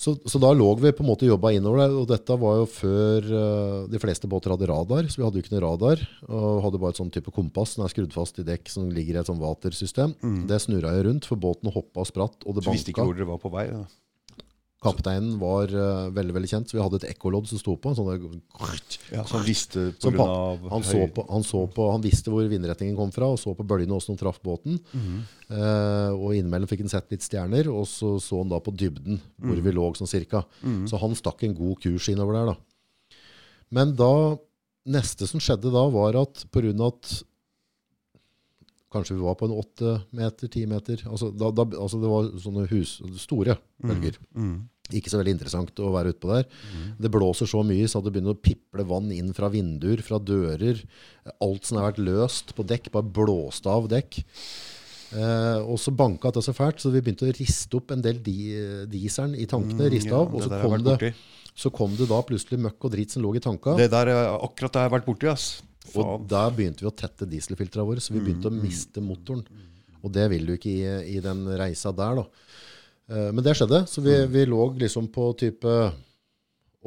Så, 0.00 0.14
så 0.24 0.40
da 0.40 0.48
lå 0.56 0.66
vi 0.80 0.94
på 0.96 1.04
en 1.04 1.10
måte 1.10 1.28
jobba 1.28 1.52
innover 1.52 1.82
der. 1.82 1.94
Og 2.00 2.06
dette 2.08 2.36
var 2.40 2.60
jo 2.62 2.68
før 2.72 3.26
uh, 3.28 3.88
de 3.92 4.00
fleste 4.00 4.30
båter 4.30 4.54
hadde 4.54 4.70
radar. 4.70 5.08
Så 5.12 5.20
vi 5.20 5.26
hadde 5.26 5.36
jo 5.36 5.44
ikke 5.44 5.52
noe 5.58 5.64
radar. 5.66 6.04
Og 6.30 6.62
hadde 6.64 6.80
bare 6.80 6.96
et 6.96 7.00
sånn 7.02 7.12
type 7.12 7.34
kompass 7.36 7.76
som 7.76 7.84
er 7.84 7.92
skrudd 7.92 8.14
fast 8.16 8.40
i 8.40 8.46
dekk 8.46 8.72
som 8.72 8.88
ligger 8.88 9.18
i 9.18 9.20
et 9.20 9.28
sånn 9.28 9.42
vatersystem. 9.42 10.16
Det 10.48 10.60
snurra 10.64 10.94
jo 10.96 11.04
rundt, 11.10 11.28
for 11.28 11.40
båten 11.40 11.72
hoppa 11.74 12.04
og 12.04 12.08
spratt, 12.08 12.46
og 12.46 12.56
det 12.56 12.64
Du 12.64 12.72
visste 12.72 12.94
ikke 12.94 13.04
hvor 13.04 13.18
dere 13.18 13.28
var 13.28 13.42
på 13.42 13.52
vei? 13.52 13.66
Ja. 13.68 13.84
Kapteinen 14.80 15.34
var 15.40 15.68
uh, 15.74 16.08
veldig 16.16 16.34
veldig 16.38 16.48
kjent, 16.48 16.70
så 16.70 16.78
vi 16.78 16.80
hadde 16.80 17.00
et 17.02 17.10
ekkolodd 17.10 17.50
som 17.50 17.60
sto 17.60 17.74
på. 17.76 17.90
en 17.90 17.98
Sånn 17.98 18.08
der, 18.08 18.22
Ja, 19.12 19.24
han 19.28 19.44
visste 19.44 19.90
på 19.92 20.06
Som 20.06 20.16
grunn 20.16 20.32
av 20.32 20.64
han, 20.72 20.86
så 20.88 21.02
på, 21.12 21.24
han, 21.28 21.44
så 21.44 21.62
på, 21.74 21.88
han 21.92 22.04
visste 22.04 22.32
hvor 22.32 22.48
vindretningen 22.48 22.96
kom 22.96 23.12
fra, 23.12 23.28
og 23.28 23.36
så 23.42 23.52
på 23.56 23.66
bølgene 23.68 23.92
hvordan 23.92 24.16
de 24.16 24.22
traff 24.22 24.40
båten. 24.44 24.80
Eh, 25.50 26.12
og 26.14 26.32
innimellom 26.32 26.70
fikk 26.70 26.86
han 26.86 26.92
sett 26.92 27.12
litt 27.12 27.26
stjerner, 27.26 27.68
og 27.68 27.84
så 27.90 28.14
så 28.22 28.40
han 28.40 28.52
da 28.52 28.60
på 28.64 28.72
dybden, 28.72 29.20
hvor 29.44 29.60
vi 29.60 29.74
lå 29.76 29.90
sånn 29.98 30.10
cirka. 30.10 30.46
Så 30.88 31.00
han 31.02 31.18
stakk 31.18 31.44
en 31.44 31.58
god 31.58 31.82
kurs 31.84 32.08
innover 32.12 32.40
der, 32.40 32.54
da. 32.54 33.18
Men 33.70 33.92
da 33.98 34.12
Neste 34.88 35.26
som 35.28 35.42
skjedde 35.42 35.68
da, 35.74 35.82
var 35.92 36.16
at 36.16 36.46
av 36.54 36.86
at 36.86 37.10
Kanskje 38.90 39.14
vi 39.14 39.22
var 39.22 39.36
på 39.38 39.46
en 39.46 39.54
åtte 39.54 39.92
meter, 40.18 40.48
ti 40.50 40.64
meter 40.66 41.04
altså, 41.06 41.28
da, 41.30 41.50
da, 41.54 41.62
altså 41.78 42.00
Det 42.02 42.08
var 42.10 42.30
sånne 42.42 42.64
hus, 42.72 42.96
store 43.22 43.54
bølger. 43.82 44.16
Ikke 44.90 45.06
så 45.12 45.20
veldig 45.20 45.36
interessant 45.36 45.78
å 45.78 45.92
være 45.94 46.10
utpå 46.10 46.32
der. 46.32 46.48
Det 46.98 47.10
blåser 47.14 47.46
så 47.46 47.60
mye 47.62 47.86
så 47.86 48.00
det 48.02 48.10
begynner 48.16 48.34
å 48.34 48.40
piple 48.42 48.82
vann 48.90 49.12
inn 49.14 49.30
fra 49.36 49.46
vinduer, 49.52 50.02
fra 50.02 50.18
dører. 50.18 50.82
Alt 51.40 51.64
som 51.68 51.78
har 51.78 51.92
vært 51.92 52.02
løst 52.02 52.50
på 52.58 52.66
dekk, 52.66 52.90
bare 52.96 53.06
blåste 53.06 53.70
av 53.70 53.86
dekk. 53.92 54.18
Eh, 55.10 55.58
og 55.66 55.78
så 55.82 55.90
banka 55.94 56.30
det 56.34 56.42
så 56.46 56.52
fælt, 56.54 56.82
så 56.82 56.90
vi 56.90 57.00
begynte 57.02 57.26
å 57.26 57.32
riste 57.34 57.78
opp 57.78 57.90
en 57.94 58.02
del 58.02 58.18
di 58.22 58.34
dieselen 58.90 59.34
i 59.38 59.46
tankene. 59.46 59.88
riste 59.90 60.10
av, 60.14 60.34
og 60.34 60.42
så 60.42 60.50
Mm, 60.50 60.62
kom, 60.62 60.82
det, 60.84 61.14
så 61.54 61.70
kom 61.74 61.96
det 61.96 62.08
da 62.10 62.20
plutselig 62.22 62.58
møkk 62.62 62.84
og 62.86 62.92
dritt 62.94 63.10
som 63.14 63.22
lå 63.22 63.34
i 63.36 63.40
tanka. 63.42 63.76
Det 63.76 63.90
der 63.90 64.06
er 64.08 64.34
akkurat 64.38 64.72
det 64.72 64.82
jeg 64.82 64.90
har 64.90 64.98
vært 64.98 65.06
borti, 65.06 65.26
ass. 65.30 65.62
Og 65.96 66.26
da 66.28 66.44
begynte 66.54 66.84
vi 66.84 66.90
å 66.90 66.94
tette 66.94 67.28
dieselfiltrene 67.28 67.86
våre, 67.88 68.02
så 68.04 68.14
vi 68.14 68.22
begynte 68.22 68.50
å 68.50 68.54
miste 68.54 69.02
motoren. 69.02 69.42
Og 70.00 70.12
det 70.14 70.26
vil 70.32 70.46
du 70.48 70.54
ikke 70.54 70.70
i, 70.72 71.16
i 71.16 71.18
den 71.24 71.42
reisa 71.60 71.92
der, 71.92 72.20
da. 72.20 72.54
Eh, 73.10 73.30
Men 73.32 73.44
det 73.44 73.56
skjedde, 73.58 73.82
så 73.90 74.04
vi, 74.04 74.14
vi 74.32 74.46
lå 74.48 74.70
liksom 74.80 75.10
på 75.12 75.32
type 75.40 75.74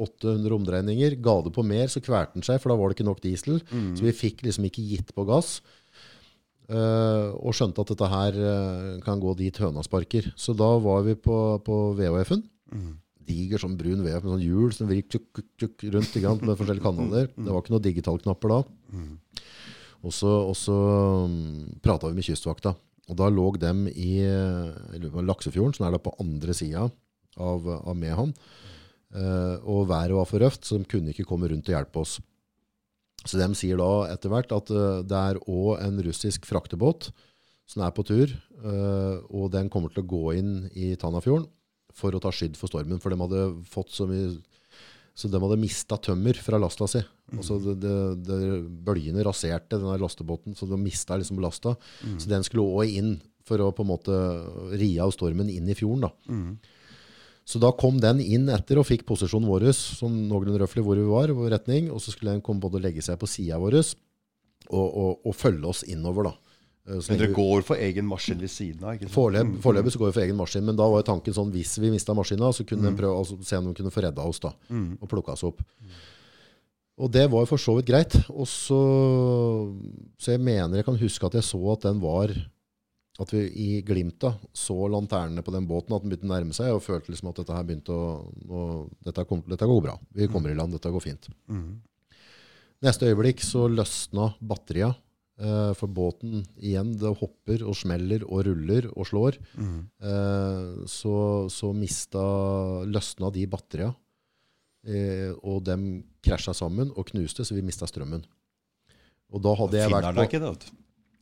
800 0.00 0.56
omdreininger. 0.56 1.18
Ga 1.22 1.36
det 1.44 1.52
på 1.54 1.62
mer, 1.66 1.86
så 1.92 2.02
kvalte 2.02 2.38
den 2.38 2.46
seg, 2.46 2.58
for 2.62 2.72
da 2.72 2.78
var 2.80 2.90
det 2.90 2.98
ikke 2.98 3.08
nok 3.10 3.22
diesel. 3.22 3.60
Så 3.98 4.02
vi 4.06 4.14
fikk 4.16 4.42
liksom 4.46 4.66
ikke 4.70 4.82
gitt 4.88 5.14
på 5.14 5.26
gass. 5.28 5.60
Uh, 6.64 7.36
og 7.44 7.52
skjønte 7.52 7.82
at 7.84 7.90
dette 7.92 8.06
her 8.08 8.36
uh, 8.40 9.00
kan 9.04 9.20
gå 9.20 9.34
dit 9.36 9.58
høna 9.60 9.82
sparker. 9.84 10.30
Så 10.40 10.54
da 10.56 10.70
var 10.80 11.02
vi 11.04 11.12
på, 11.14 11.36
på 11.66 11.80
VHF-en. 11.98 12.42
Diger 13.24 13.62
sånn 13.62 13.76
brun 13.78 14.02
VHF 14.04 14.24
med 14.24 14.34
sånn 14.34 14.44
hjul 14.44 14.72
som 14.76 14.88
vrir 14.90 15.04
tjuk, 15.08 15.28
tjuk, 15.34 15.52
tjukk 15.60 15.86
rundt 15.94 16.18
med 16.44 16.58
forskjellige 16.58 16.84
kanaler. 16.84 17.30
Det 17.34 17.50
var 17.50 17.62
ikke 17.62 17.74
noen 17.74 17.86
digitalknapper 17.86 18.52
da. 18.52 18.58
Og 20.04 20.12
så, 20.12 20.30
og 20.50 20.56
så 20.58 20.74
um, 21.24 21.64
prata 21.84 22.10
vi 22.10 22.18
med 22.18 22.26
Kystvakta. 22.26 22.74
Og 23.08 23.16
da 23.20 23.28
lå 23.32 23.46
dem 23.60 23.84
i 23.88 24.20
eh, 24.24 25.08
Laksefjorden, 25.28 25.74
som 25.76 25.86
er 25.86 25.92
da 25.92 26.00
på 26.00 26.14
andre 26.22 26.54
sida 26.56 26.86
av, 27.36 27.66
av 27.76 27.96
Mehamn. 27.96 28.32
Uh, 29.14 29.60
og 29.70 29.90
været 29.90 30.16
var 30.16 30.26
for 30.26 30.42
røft, 30.42 30.64
så 30.66 30.80
de 30.80 30.88
kunne 30.90 31.12
ikke 31.12 31.26
komme 31.28 31.46
rundt 31.50 31.68
og 31.68 31.76
hjelpe 31.76 32.00
oss. 32.00 32.16
Så 33.24 33.38
de 33.38 33.46
sier 33.56 33.78
da 33.78 34.08
etter 34.10 34.32
hvert 34.32 34.50
at 34.56 34.72
uh, 34.74 35.04
det 35.06 35.20
er 35.20 35.38
òg 35.44 35.84
en 35.84 36.00
russisk 36.02 36.48
fraktebåt 36.48 37.12
som 37.70 37.84
er 37.86 37.92
på 37.94 38.02
tur, 38.08 38.32
uh, 38.64 39.20
og 39.30 39.52
den 39.54 39.70
kommer 39.72 39.92
til 39.92 40.02
å 40.02 40.10
gå 40.10 40.24
inn 40.40 40.56
i 40.74 40.94
Tanafjorden 41.00 41.46
for 41.94 42.14
å 42.14 42.20
ta 42.22 42.32
skydd 42.34 42.58
for 42.58 42.70
stormen. 42.70 43.00
For 43.02 43.14
de 43.14 43.20
hadde 43.20 43.46
fått 43.70 43.94
så 43.94 44.08
mye 44.10 44.34
Så 45.14 45.28
de 45.30 45.38
hadde 45.38 45.60
mista 45.62 45.94
tømmer 46.02 46.34
fra 46.42 46.58
lasta 46.58 46.88
si. 46.90 47.00
Altså 47.38 47.60
det, 47.62 47.76
det, 47.84 47.98
det, 48.26 48.38
bølgene 48.82 49.22
raserte 49.22 49.78
denne 49.78 49.94
lastebåten, 50.02 50.56
så 50.58 50.66
de 50.66 50.78
mista 50.80 51.14
liksom 51.14 51.38
lasta. 51.38 51.76
Så 52.18 52.30
den 52.30 52.42
skulle 52.42 52.66
òg 52.66 52.96
inn 52.98 53.12
for 53.46 53.62
å 53.62 53.70
på 53.76 53.84
en 53.84 53.92
måte 53.92 54.16
ri 54.80 54.96
av 54.98 55.12
stormen 55.14 55.52
inn 55.52 55.68
i 55.70 55.76
fjorden. 55.78 56.08
da. 56.08 56.10
Så 57.44 57.60
da 57.60 57.70
kom 57.76 57.98
den 58.00 58.22
inn 58.24 58.48
etter 58.48 58.80
og 58.80 58.88
fikk 58.88 59.04
posisjonen 59.06 59.46
vår, 59.50 59.68
sånn 59.76 60.16
noenlunde 60.30 60.62
røftlig 60.62 60.84
hvor 60.86 60.96
vi 60.96 61.04
var, 61.06 61.32
vår 61.36 61.52
retning. 61.58 61.90
Og 61.92 62.00
så 62.00 62.14
skulle 62.14 62.32
den 62.32 62.42
komme 62.44 62.64
både 62.64 62.80
og 62.80 62.86
legge 62.86 63.04
seg 63.04 63.20
på 63.20 63.28
sida 63.28 63.60
vår 63.60 63.82
og, 63.84 64.86
og, 64.88 65.10
og 65.28 65.34
følge 65.36 65.68
oss 65.68 65.84
innover. 65.86 66.30
da. 66.30 66.43
Eh, 66.86 66.98
så 67.00 67.16
dere 67.16 67.32
går 67.32 67.62
for 67.64 67.76
egen 67.80 68.04
maskin 68.06 68.38
ved 68.38 68.50
siden 68.52 68.82
av? 68.84 68.94
ikke 68.98 69.08
sant? 69.08 69.60
Foreløpig 69.64 69.92
så 69.94 69.98
går 70.02 70.10
vi 70.10 70.16
for 70.18 70.24
egen 70.26 70.36
maskin, 70.36 70.64
men 70.64 70.76
da 70.76 70.88
var 70.88 71.00
jo 71.02 71.06
tanken 71.12 71.32
sånn 71.36 71.52
hvis 71.52 71.78
vi 71.80 71.90
mista 71.90 72.12
maskina, 72.14 72.50
så 72.52 72.66
kunne 72.66 72.90
Mm. 72.92 72.96
prøve 72.98 73.16
altså, 73.18 73.38
se 73.44 73.56
om 73.56 73.64
de 73.72 73.74
kunne 73.74 73.90
få 73.94 74.02
redda 74.04 74.20
oss 74.26 74.38
da, 74.40 74.52
og 75.00 75.08
plukka 75.08 75.32
oss 75.32 75.44
opp. 75.44 75.62
Og 76.96 77.10
det 77.10 77.28
var 77.30 77.40
jo 77.42 77.46
for 77.46 77.58
så 77.58 77.74
vidt 77.74 77.86
greit. 77.88 78.14
Og 78.30 78.46
så, 78.46 79.74
så 80.18 80.30
jeg 80.36 80.40
mener 80.40 80.76
jeg 80.76 80.84
kan 80.84 80.98
huske 81.00 81.26
at 81.26 81.32
jeg 81.34 81.42
så 81.42 81.58
at 81.72 81.80
den 81.88 82.00
var 82.00 82.30
At 83.16 83.30
vi 83.30 83.44
i 83.46 83.80
glimta 83.86 84.32
så 84.52 84.74
lanternene 84.90 85.40
på 85.46 85.52
den 85.54 85.68
båten, 85.68 85.94
at 85.94 86.02
den 86.02 86.10
begynte 86.10 86.26
å 86.26 86.32
nærme 86.34 86.52
seg, 86.52 86.72
og 86.74 86.82
følte 86.82 87.12
liksom 87.12 87.28
at 87.30 87.36
dette 87.36 87.54
her 87.54 87.62
begynte 87.62 87.94
å, 87.94 88.26
å 88.50 88.62
dette, 89.06 89.22
kom, 89.24 89.40
dette 89.46 89.68
går 89.70 89.82
bra. 89.84 89.94
Vi 90.12 90.26
kommer 90.26 90.50
i 90.50 90.54
land, 90.58 90.72
dette 90.74 90.90
går 90.90 91.00
fint. 91.00 91.28
Mhm. 91.46 91.76
Neste 92.82 93.06
øyeblikk 93.06 93.38
så 93.46 93.68
løsna 93.70 94.34
batteria. 94.42 94.88
Eh, 95.34 95.72
for 95.74 95.90
båten 95.90 96.44
igjen, 96.62 96.92
det 96.94 97.10
hopper 97.18 97.64
og 97.66 97.74
smeller 97.74 98.22
og 98.28 98.44
ruller 98.46 98.86
og 98.94 99.08
slår. 99.08 99.38
Mm. 99.58 99.80
Eh, 99.98 100.84
så, 100.86 101.14
så 101.50 101.72
mista 101.74 102.22
løsna 102.86 103.32
de 103.34 103.46
batteria. 103.50 103.90
Eh, 104.86 105.32
og 105.42 105.64
dem 105.66 106.04
krasja 106.24 106.54
sammen 106.54 106.92
og 106.94 107.08
knuste, 107.10 107.42
så 107.42 107.56
vi 107.56 107.64
mista 107.66 107.88
strømmen. 107.88 108.22
Og 109.34 109.42
da 109.42 109.54
hadde 109.58 109.80
jeg 109.80 109.90
vært 109.90 110.14
på, 110.14 110.24
ikke 110.28 110.40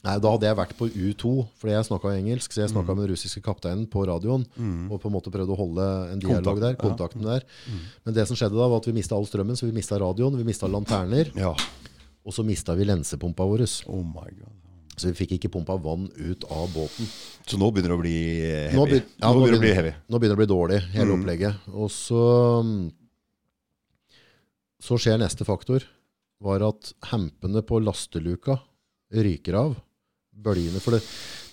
nei, 0.03 0.17
da 0.21 0.33
hadde 0.35 0.49
jeg 0.49 0.59
vært 0.59 0.75
på 0.77 0.89
U2, 0.91 1.31
fordi 1.57 1.73
jeg 1.73 1.87
snakka 1.89 2.13
engelsk. 2.19 2.53
Så 2.53 2.61
jeg 2.67 2.73
Mm. 2.75 2.85
med 2.85 2.97
den 2.99 3.11
russiske 3.15 3.41
kapteinen 3.41 3.87
på 3.89 4.05
radioen 4.05 4.45
og 4.91 5.01
på 5.01 5.09
en 5.09 5.15
måte 5.15 5.31
prøvde 5.33 5.55
å 5.55 5.57
holde 5.57 5.87
en 6.13 6.19
dialog 6.19 6.45
Kontakt, 6.45 6.61
der. 6.61 6.75
ja. 6.77 6.83
kontakten 6.83 7.23
der. 7.23 7.45
Men 8.05 8.15
det 8.15 8.27
som 8.29 8.37
skjedde 8.37 8.59
da, 8.59 8.69
var 8.69 8.77
at 8.83 8.87
vi 8.91 8.93
mista 8.93 9.15
all 9.17 9.25
strømmen, 9.25 9.57
så 9.57 9.65
vi 9.71 9.73
mista 9.73 9.97
radioen, 9.97 10.37
vi 10.37 10.45
mista 10.45 10.67
lanterner, 10.69 11.33
Ja. 11.35 11.55
Og 12.25 12.35
så 12.37 12.45
mista 12.47 12.75
vi 12.79 12.85
lensepumpa 12.87 13.45
vår. 13.49 13.65
Oh 13.91 14.03
my 14.07 14.29
god. 14.39 14.59
Så 14.97 15.09
vi 15.09 15.17
fikk 15.23 15.33
ikke 15.39 15.49
pumpa 15.55 15.75
vann 15.81 16.05
ut 16.21 16.45
av 16.53 16.67
båten. 16.75 17.09
Så 17.49 17.57
nå 17.59 17.71
begynner 17.73 17.95
det 17.95 17.97
å 17.97 18.03
bli 18.03 18.17
heavy. 18.45 18.77
Nå 18.77 18.83
Nå, 18.85 18.91
be- 18.91 18.99
ja, 19.01 19.31
nå 19.33 19.41
begynner 19.41 19.57
det 19.57 19.59
å 19.59 19.65
bli 19.65 19.77
heavy. 19.79 19.93
Nå 20.13 20.19
begynner 20.21 20.37
det 20.37 20.39
å 20.39 20.43
bli 20.43 20.51
dårlig, 20.53 20.81
hele 20.93 21.15
opplegget. 21.17 21.65
Og 21.73 21.89
så, 21.91 22.21
så 24.83 24.99
skjer 25.01 25.21
neste 25.23 25.47
faktor, 25.49 25.85
var 26.43 26.65
at 26.67 26.93
hempene 27.13 27.63
på 27.67 27.81
lasteluka 27.83 28.59
ryker 29.15 29.59
av. 29.59 29.75
Bølgene, 30.43 30.81
for 30.83 30.97
det, 30.97 31.03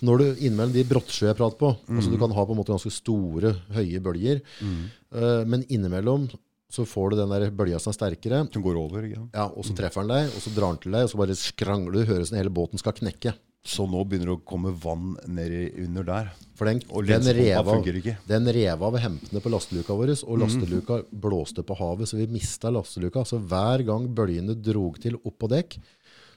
når 0.08 0.18
du 0.22 0.28
innimellom 0.46 0.72
de 0.74 0.82
brottsjø 0.88 1.28
jeg 1.28 1.36
prater 1.38 1.58
på, 1.60 1.68
altså 1.92 2.10
du 2.10 2.16
kan 2.18 2.32
ha 2.34 2.44
på 2.48 2.54
en 2.54 2.58
måte 2.58 2.72
ganske 2.72 2.90
store, 2.94 3.52
høye 3.76 4.00
bølger, 4.02 4.40
eh, 4.64 5.42
men 5.46 5.62
innimellom 5.68 6.24
så 6.70 6.86
får 6.86 7.12
du 7.12 7.20
den 7.20 7.32
der 7.34 7.50
bølja 7.50 7.80
som 7.82 7.90
er 7.92 7.98
sterkere, 7.98 8.44
Som 8.52 8.62
går 8.62 8.78
over. 8.78 9.04
ja. 9.10 9.22
ja, 9.34 9.46
og 9.50 9.64
så 9.66 9.74
treffer 9.76 10.06
den 10.06 10.12
deg, 10.14 10.34
og 10.34 10.42
så 10.44 10.52
drar 10.54 10.74
den 10.74 10.82
til 10.84 10.92
deg, 10.94 11.04
og 11.06 11.10
så 11.12 11.18
bare 11.20 11.38
skrangler 11.38 11.92
du, 11.96 12.04
høres 12.12 12.30
den 12.30 12.38
hele 12.38 12.52
båten 12.54 12.78
skal 12.78 12.94
knekke. 12.96 13.34
Så 13.60 13.84
nå 13.84 14.00
begynner 14.08 14.30
det 14.30 14.36
å 14.38 14.44
komme 14.48 14.70
vann 14.72 15.18
ned 15.28 15.52
under 15.82 16.06
der. 16.08 16.30
For 16.56 16.64
den, 16.70 16.78
Og 16.88 17.04
den, 17.04 17.26
reva 17.36 17.60
rev 17.60 17.68
av, 17.68 18.06
den 18.30 18.48
rev 18.56 18.84
av 18.86 18.96
hempene 19.02 19.42
på 19.44 19.52
lasteluka 19.52 19.96
vår, 19.98 20.14
og 20.24 20.38
lasteluka 20.40 21.00
blåste 21.12 21.64
på 21.66 21.76
havet, 21.76 22.08
så 22.08 22.16
vi 22.16 22.28
mista 22.32 22.72
lasteluka. 22.72 23.26
Så 23.28 23.36
hver 23.36 23.84
gang 23.84 24.06
bølgene 24.16 24.56
drog 24.56 24.96
til 25.02 25.18
opp 25.20 25.36
på 25.42 25.50
dekk, 25.52 25.76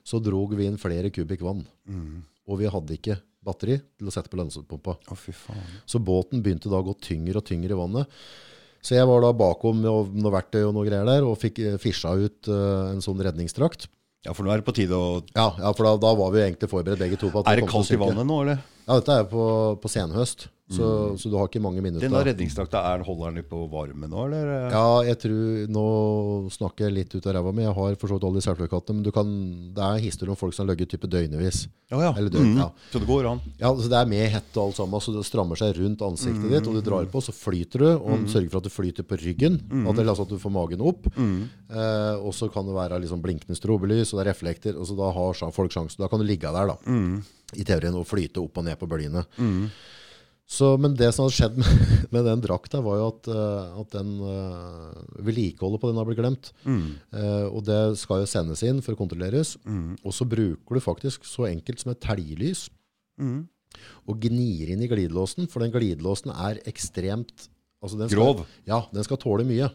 så 0.03 0.19
drog 0.19 0.57
vi 0.59 0.67
inn 0.67 0.81
flere 0.81 1.13
kubikk 1.15 1.45
vann. 1.47 1.63
Og 2.43 2.59
vi 2.59 2.67
hadde 2.67 2.97
ikke 2.97 3.21
batteri 3.43 3.77
til 3.79 4.09
å 4.09 4.11
sette 4.11 4.31
på 4.31 4.39
lønnsomhetspumpa. 4.41 4.97
Faen. 5.15 5.63
Så 5.87 6.03
båten 6.03 6.43
begynte 6.43 6.71
da 6.71 6.81
å 6.81 6.87
gå 6.89 6.97
tyngre 7.07 7.39
og 7.39 7.47
tyngre 7.47 7.71
i 7.71 7.79
vannet. 7.79 8.19
Så 8.83 8.97
jeg 8.97 9.07
var 9.07 9.23
da 9.23 9.31
bakom 9.31 9.79
med 9.79 10.15
noe 10.19 10.33
verktøy 10.33 10.65
og 10.65 10.73
noe 10.75 10.87
greier 10.87 11.07
der, 11.07 11.23
og 11.23 11.39
fikk 11.39 11.61
eh, 11.63 11.79
fisja 11.81 12.11
ut 12.19 12.51
eh, 12.51 12.91
en 12.91 13.03
sånn 13.03 13.21
redningsdrakt. 13.23 13.87
Ja, 14.27 14.35
for 14.35 14.43
nå 14.43 14.51
er 14.53 14.61
det 14.61 14.67
på 14.67 14.75
tide 14.75 14.95
å 14.95 15.19
Ja, 15.35 15.49
ja 15.59 15.71
for 15.75 15.87
da, 15.87 15.97
da 15.99 16.13
var 16.15 16.31
vi 16.35 16.43
egentlig 16.43 16.69
forberedt 16.71 17.01
begge 17.01 17.19
to 17.19 17.31
på 17.31 17.41
at 17.41 17.49
Er 17.51 17.59
det 17.59 17.67
kaldt 17.67 17.91
i 17.91 17.99
vannet 17.99 18.27
nå, 18.27 18.37
eller? 18.45 18.61
Ja, 18.83 18.97
dette 18.99 19.19
er 19.21 19.29
på, 19.31 19.43
på 19.79 19.91
senhøst, 19.91 20.47
så, 20.73 20.87
så 21.19 21.29
du 21.29 21.35
har 21.37 21.49
ikke 21.49 21.61
mange 21.61 21.81
minutter. 21.83 22.05
Denne 22.07 22.21
redningsdrakta, 22.25 22.81
er 22.93 23.03
holder 23.05 23.35
den 23.35 23.45
på 23.49 23.65
varme 23.71 24.07
nå, 24.09 24.25
eller? 24.29 24.51
Ja, 24.71 24.85
jeg 25.05 25.19
tror 25.21 25.71
Nå 25.73 25.83
snakker 26.53 26.87
jeg 26.87 26.95
litt 26.95 27.13
ut 27.13 27.27
av 27.27 27.35
ræva 27.37 27.51
mi. 27.55 27.65
Jeg 27.65 27.75
har 27.77 27.97
for 27.99 28.09
så 28.09 28.17
vidt 28.17 28.25
alle 28.29 28.39
de 28.39 28.45
sertifikatene. 28.45 28.97
Men 28.97 29.05
du 29.05 29.11
kan, 29.13 29.33
det 29.75 29.83
er 29.85 30.03
historier 30.05 30.33
om 30.33 30.39
folk 30.39 30.55
som 30.55 30.63
har 30.63 30.71
ligget 30.71 30.93
type 30.95 31.09
døgnevis. 31.11 31.65
Ja, 31.91 31.99
ja. 32.07 32.13
Eller 32.15 32.31
døgn, 32.33 32.53
mm. 32.55 32.61
ja. 32.61 32.69
Så 32.93 33.03
det 33.03 33.09
går 33.09 33.27
an. 33.33 33.43
Ja, 33.59 33.73
så 33.75 33.91
Det 33.91 33.99
er 33.99 34.09
med 34.15 34.25
hette 34.37 34.55
og 34.55 34.71
alt 34.71 34.79
sammen, 34.79 35.03
så 35.03 35.15
det 35.17 35.25
strammer 35.27 35.59
seg 35.59 35.75
rundt 35.81 36.05
ansiktet 36.07 36.47
ditt. 36.55 36.71
Og 36.71 36.79
du 36.79 36.81
drar 36.87 37.11
på, 37.11 37.21
så 37.27 37.35
flyter 37.35 37.85
du. 37.85 37.89
Og 37.91 38.23
mm. 38.23 38.25
sørger 38.33 38.49
for 38.55 38.63
at 38.63 38.71
du 38.71 38.73
flyter 38.73 39.09
på 39.09 39.19
ryggen. 39.21 39.59
At, 39.83 39.93
det, 39.99 40.07
altså 40.07 40.25
at 40.25 40.33
du 40.33 40.41
får 40.41 40.57
magen 40.57 40.87
opp. 40.93 41.11
Eh, 41.13 42.15
og 42.17 42.31
så 42.37 42.49
kan 42.53 42.65
det 42.69 42.79
være 42.79 43.03
liksom 43.03 43.21
blinkende 43.23 43.59
strobelys, 43.59 44.13
og 44.13 44.21
det 44.21 44.27
er 44.27 44.31
reflekter. 44.31 44.79
Og 44.79 44.89
så 44.89 44.97
da 44.97 45.11
har 45.13 45.47
folk 45.53 45.75
sjansen. 45.75 46.01
Da 46.01 46.09
kan 46.11 46.23
du 46.23 46.27
ligge 46.27 46.55
der, 46.55 46.73
da. 46.73 46.79
I 47.59 47.65
teorien, 47.67 47.95
å 47.97 48.07
flyte 48.07 48.41
opp 48.43 48.61
og 48.61 48.67
ned 48.67 48.79
på 48.79 48.89
bølgene. 48.89 49.25
Så, 50.53 50.73
men 50.77 50.95
det 50.99 51.07
som 51.15 51.25
hadde 51.25 51.35
skjedd 51.37 51.55
med, 51.57 51.83
med 52.13 52.27
den 52.27 52.43
drakta, 52.43 52.81
var 52.83 52.99
jo 52.99 53.05
at, 53.13 53.29
eh, 53.31 53.77
at 53.81 53.95
den 53.95 54.11
uh, 54.19 54.91
vedlikeholdet 55.23 55.81
på 55.81 55.89
den 55.89 56.01
har 56.01 56.09
blitt 56.09 56.19
glemt. 56.19 56.51
Eh, 56.67 57.47
og 57.47 57.63
det 57.67 57.79
skal 58.01 58.23
jo 58.23 58.29
sendes 58.29 58.63
inn 58.67 58.83
for 58.83 58.95
å 58.95 58.99
kontrolleres. 58.99 59.55
Og 60.03 60.11
så 60.15 60.27
bruker 60.29 60.77
du 60.77 60.83
faktisk 60.83 61.25
så 61.27 61.47
enkelt 61.49 61.83
som 61.83 61.93
et 61.93 62.03
telglys 62.03 62.67
og 64.03 64.19
gnir 64.21 64.73
inn 64.73 64.83
i 64.85 64.89
glidelåsen, 64.89 65.47
for 65.49 65.63
den 65.63 65.73
glidelåsen 65.73 66.33
er 66.33 66.59
ekstremt 66.69 67.47
altså 67.83 67.97
den 67.99 68.11
skal, 68.11 68.19
Grov. 68.19 68.43
Ja, 68.69 68.83
den 68.93 69.05
skal 69.07 69.19
tåle 69.21 69.47
mye. 69.47 69.71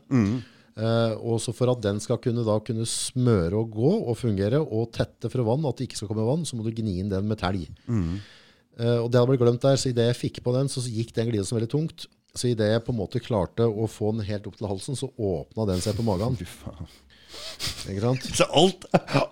Eh, 0.79 1.15
og 1.27 1.41
så 1.43 1.51
for 1.57 1.73
at 1.73 1.81
den 1.83 1.99
skal 1.99 2.21
kunne, 2.23 2.45
da, 2.47 2.59
kunne 2.63 2.85
smøre 2.87 3.59
og 3.59 3.73
gå 3.75 3.93
og 4.13 4.15
fungere, 4.21 4.61
og 4.63 4.93
tette 4.95 5.31
fra 5.33 5.43
vann, 5.47 5.65
at 5.67 5.81
det 5.81 5.89
ikke 5.89 5.99
skal 6.03 6.13
komme 6.13 6.27
vann, 6.29 6.45
så 6.47 6.55
må 6.59 6.63
du 6.67 6.71
gni 6.77 7.01
inn 7.03 7.11
den 7.11 7.27
med 7.27 7.41
telg. 7.41 7.65
Eh, 7.89 8.99
og 9.03 9.09
det 9.11 9.19
hadde 9.19 9.27
blitt 9.33 9.43
glemt 9.43 9.65
der, 9.65 9.75
så 9.81 9.91
idet 9.91 10.07
jeg 10.13 10.21
fikk 10.21 10.43
på 10.47 10.55
den, 10.55 10.71
så 10.71 10.85
gikk 10.87 11.11
den 11.17 11.33
glidelsen 11.33 11.59
veldig 11.59 11.73
tungt. 11.73 12.07
Så 12.39 12.51
idet 12.53 12.69
jeg 12.71 12.85
på 12.87 12.93
en 12.95 13.01
måte 13.01 13.19
klarte 13.25 13.67
å 13.67 13.89
få 13.91 14.13
den 14.15 14.23
helt 14.29 14.47
opp 14.47 14.55
til 14.61 14.69
halsen, 14.71 14.95
så 15.01 15.09
åpna 15.19 15.67
den 15.73 15.81
seg 15.83 15.97
på 15.99 16.05
magen. 16.07 16.37
Ikke 17.89 18.01
sant? 18.03 18.25
Så 18.39 18.47
alt, 18.57 18.87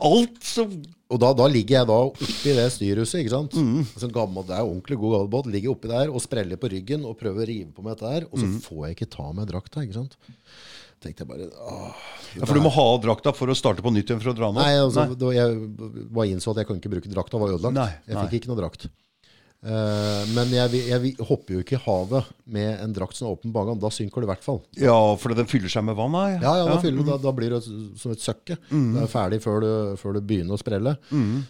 alt 0.04 0.42
som 0.44 0.72
Og 1.08 1.20
da, 1.22 1.30
da 1.38 1.46
ligger 1.48 1.78
jeg 1.78 1.88
da 1.88 1.96
oppi 2.10 2.52
det 2.56 2.64
styrhuset, 2.74 3.20
ikke 3.22 3.30
sant? 3.32 3.54
Mm. 3.54 3.84
Sånn 4.02 4.12
gammel, 4.14 4.42
det 4.48 4.56
er 4.56 4.66
ordentlig 4.66 4.96
god 4.98 5.12
gammel 5.14 5.28
båt. 5.36 5.48
Ligger 5.54 5.72
oppi 5.76 5.90
der 5.92 6.10
og 6.10 6.18
spreller 6.24 6.58
på 6.58 6.70
ryggen 6.72 7.04
og 7.06 7.14
prøver 7.20 7.44
å 7.44 7.48
rive 7.48 7.70
på 7.76 7.84
meg 7.86 7.94
dette 7.94 8.10
her. 8.10 8.26
Og 8.26 8.40
Mm. 8.42 8.56
så 8.58 8.66
får 8.66 8.80
jeg 8.88 8.96
ikke 8.96 9.08
ta 9.14 9.28
meg 9.32 9.46
drakta, 9.52 9.84
ikke 9.86 9.94
sant? 10.00 10.16
Tenkte 11.04 11.24
jeg 11.24 11.28
bare, 11.28 11.46
åh. 11.60 12.04
Ja, 12.38 12.46
for 12.46 12.56
du 12.56 12.62
må 12.64 12.70
ha 12.72 12.84
drakta 13.02 13.32
for 13.36 13.52
å 13.52 13.56
starte 13.56 13.84
på 13.84 13.92
nytt 13.92 14.08
igjen 14.08 14.20
for 14.22 14.32
å 14.32 14.36
dra 14.36 14.48
den 14.48 14.60
opp? 14.60 14.64
Nei, 14.64 14.78
altså, 14.80 15.04
da 15.20 15.32
jeg 15.34 15.58
var 16.16 16.30
innså 16.30 16.54
at 16.54 16.62
jeg 16.62 16.70
kunne 16.70 16.80
ikke 16.80 16.92
bruke 16.94 17.12
drakta, 17.12 17.40
var 17.40 17.52
ødelagt. 17.52 17.76
Nei, 17.76 17.90
jeg 18.08 18.16
nei. 18.16 18.24
fikk 18.24 18.38
ikke 18.40 18.52
noe 18.52 18.60
drakt. 18.62 18.88
Eh, 19.66 20.24
men 20.36 20.52
jeg, 20.54 20.80
jeg, 20.86 21.12
hopper 21.26 21.56
jo 21.56 21.62
ikke 21.64 21.74
i 21.74 21.82
havet 21.82 22.28
med 22.54 22.68
en 22.84 22.92
drakt 22.94 23.18
som 23.18 23.26
er 23.26 23.34
åpen 23.34 23.54
bagan. 23.54 23.80
Da 23.82 23.90
synker 23.90 24.22
det 24.22 24.28
i 24.28 24.30
hvert 24.30 24.44
fall. 24.44 24.60
Ja, 24.78 24.94
for 25.18 25.34
den 25.34 25.48
fyller 25.50 25.72
seg 25.72 25.86
med 25.88 25.98
vann? 25.98 26.14
da 26.14 26.24
Ja, 26.36 26.52
ja, 26.60 26.66
da, 26.68 26.76
fyller 26.82 27.02
mm. 27.02 27.08
da, 27.10 27.18
da 27.24 27.32
blir 27.34 27.56
det 27.56 27.62
som 27.66 28.14
et 28.14 28.22
søkke. 28.22 28.58
Mm. 28.70 28.88
Det 28.94 29.02
er 29.02 29.10
ferdig 29.10 29.40
før 29.42 29.64
du, 29.64 29.70
før 30.00 30.16
du 30.16 30.20
begynner 30.22 30.54
å 30.54 30.60
sprelle. 30.60 30.94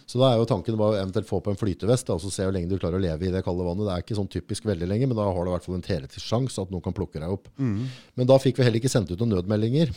Så 0.09 0.21
da 0.21 0.31
er 0.31 0.41
jo 0.41 0.49
tanken 0.49 0.79
bare 0.79 1.03
eventuelt 1.03 1.29
få 1.29 1.41
på 1.45 1.53
en 1.53 1.59
flytevest 1.59 2.09
da, 2.09 2.17
og 2.17 2.25
så 2.25 2.33
se 2.33 2.47
hvor 2.47 2.55
lenge 2.55 2.71
du 2.71 2.79
klarer 2.79 2.97
å 2.97 3.03
leve 3.03 3.29
i 3.29 3.33
det 3.33 3.43
kalde 3.45 3.67
vannet. 3.67 3.85
Det 3.85 3.93
er 3.93 4.05
ikke 4.05 4.17
sånn 4.17 4.31
typisk 4.33 4.65
veldig 4.69 4.89
lenge, 4.89 5.09
men 5.11 5.19
da 5.19 5.27
har 5.29 5.37
du 5.37 5.51
i 5.51 5.55
hvert 5.55 5.67
fall 5.67 5.77
en 5.77 5.85
teoretisk 5.85 6.25
sjanse 6.25 6.63
at 6.63 6.73
noen 6.73 6.85
kan 6.85 6.97
plukke 6.97 7.21
deg 7.21 7.37
opp. 7.37 7.51
Mm. 7.61 7.85
Men 8.17 8.29
da 8.29 8.39
fikk 8.41 8.57
vi 8.57 8.65
heller 8.65 8.81
ikke 8.81 8.91
sendt 8.91 9.13
ut 9.13 9.21
noen 9.21 9.37
nødmeldinger. 9.37 9.93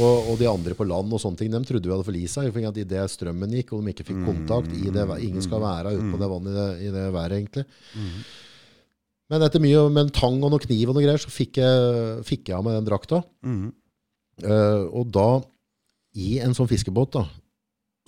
Og, 0.00 0.32
og 0.32 0.38
de 0.40 0.48
andre 0.48 0.74
på 0.76 0.86
land 0.88 1.12
og 1.12 1.20
sånne 1.20 1.38
ting, 1.38 1.50
dem 1.52 1.64
trodde 1.68 1.84
vi 1.84 1.92
hadde 1.92 2.06
forlisa. 2.06 2.44
seg. 2.46 2.78
idet 2.80 3.04
strømmen 3.12 3.56
gikk, 3.58 3.72
og 3.72 3.82
de 3.82 3.92
ikke 3.92 4.06
fikk 4.08 4.22
kontakt 4.24 4.72
i 4.72 4.88
det, 4.92 5.04
Ingen 5.22 5.44
skal 5.44 5.60
være 5.62 5.92
ute 5.98 6.08
på 6.08 6.20
det 6.20 6.28
vannet 6.32 6.52
i 6.52 6.56
det, 6.56 6.68
i 6.86 6.92
det 6.94 7.04
været, 7.12 7.51
egentlig. 7.52 8.24
Men 9.32 9.44
etter 9.46 9.62
mye 9.64 9.84
med 9.88 10.06
en 10.06 10.14
tang 10.14 10.40
og 10.44 10.52
noe 10.52 10.62
kniv 10.62 10.90
og 10.90 10.96
noe 10.96 11.04
greier, 11.04 11.20
så 11.20 11.32
fikk 11.32 11.60
jeg, 11.62 12.24
fikk 12.28 12.50
jeg 12.50 12.58
av 12.58 12.66
meg 12.66 12.76
den 12.76 12.88
drakta. 12.88 13.22
Mm. 13.46 13.70
Uh, 14.42 14.88
og 14.92 15.12
da, 15.14 15.28
i 16.18 16.34
en 16.44 16.56
sånn 16.56 16.68
fiskebåt, 16.68 17.14
da, 17.16 17.26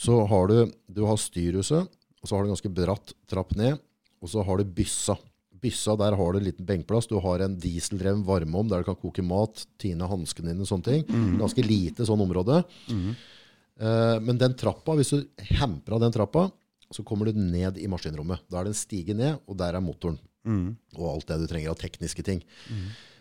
så 0.01 0.25
har 0.29 0.51
du, 0.51 0.73
du 0.91 1.05
har 1.09 1.21
styrhuset, 1.21 1.87
og 2.21 2.29
så 2.29 2.35
har 2.35 2.43
du 2.43 2.51
en 2.51 2.57
ganske 2.57 2.73
bratt 2.77 3.15
trapp 3.31 3.55
ned, 3.57 3.79
og 4.25 4.33
så 4.33 4.45
har 4.45 4.61
du 4.61 4.75
byssa. 4.77 5.17
Byssa, 5.65 5.95
der 6.01 6.17
har 6.19 6.33
du 6.33 6.41
en 6.41 6.45
liten 6.45 6.67
benkplass. 6.69 7.09
Du 7.09 7.17
har 7.25 7.41
en 7.45 7.57
dieseldreven 7.61 8.25
varmeovn 8.27 8.69
der 8.69 8.83
du 8.83 8.89
kan 8.89 8.99
koke 9.01 9.25
mat, 9.25 9.65
tine 9.81 10.09
hanskene 10.09 10.51
dine 10.51 10.65
og 10.65 10.69
sånne 10.69 10.89
ting. 10.91 11.05
Ganske 11.41 11.65
lite 11.65 12.05
sånn 12.09 12.21
område. 12.25 12.63
Eh, 13.81 14.17
men 14.25 14.41
den 14.41 14.57
trappa, 14.61 14.97
hvis 14.99 15.13
du 15.15 15.25
hemper 15.57 15.97
av 15.97 16.05
den 16.05 16.15
trappa, 16.15 16.47
så 16.91 17.05
kommer 17.07 17.31
du 17.31 17.39
ned 17.39 17.79
i 17.79 17.89
maskinrommet. 17.89 18.45
Da 18.51 18.61
er 18.61 18.69
det 18.69 18.75
en 18.75 18.83
stige 18.83 19.15
ned, 19.17 19.41
og 19.49 19.57
der 19.59 19.75
er 19.75 19.85
motoren. 19.85 20.19
Og 20.99 21.09
alt 21.15 21.27
det 21.29 21.41
du 21.41 21.47
trenger 21.49 21.71
av 21.73 21.81
tekniske 21.81 22.23
ting. 22.23 22.43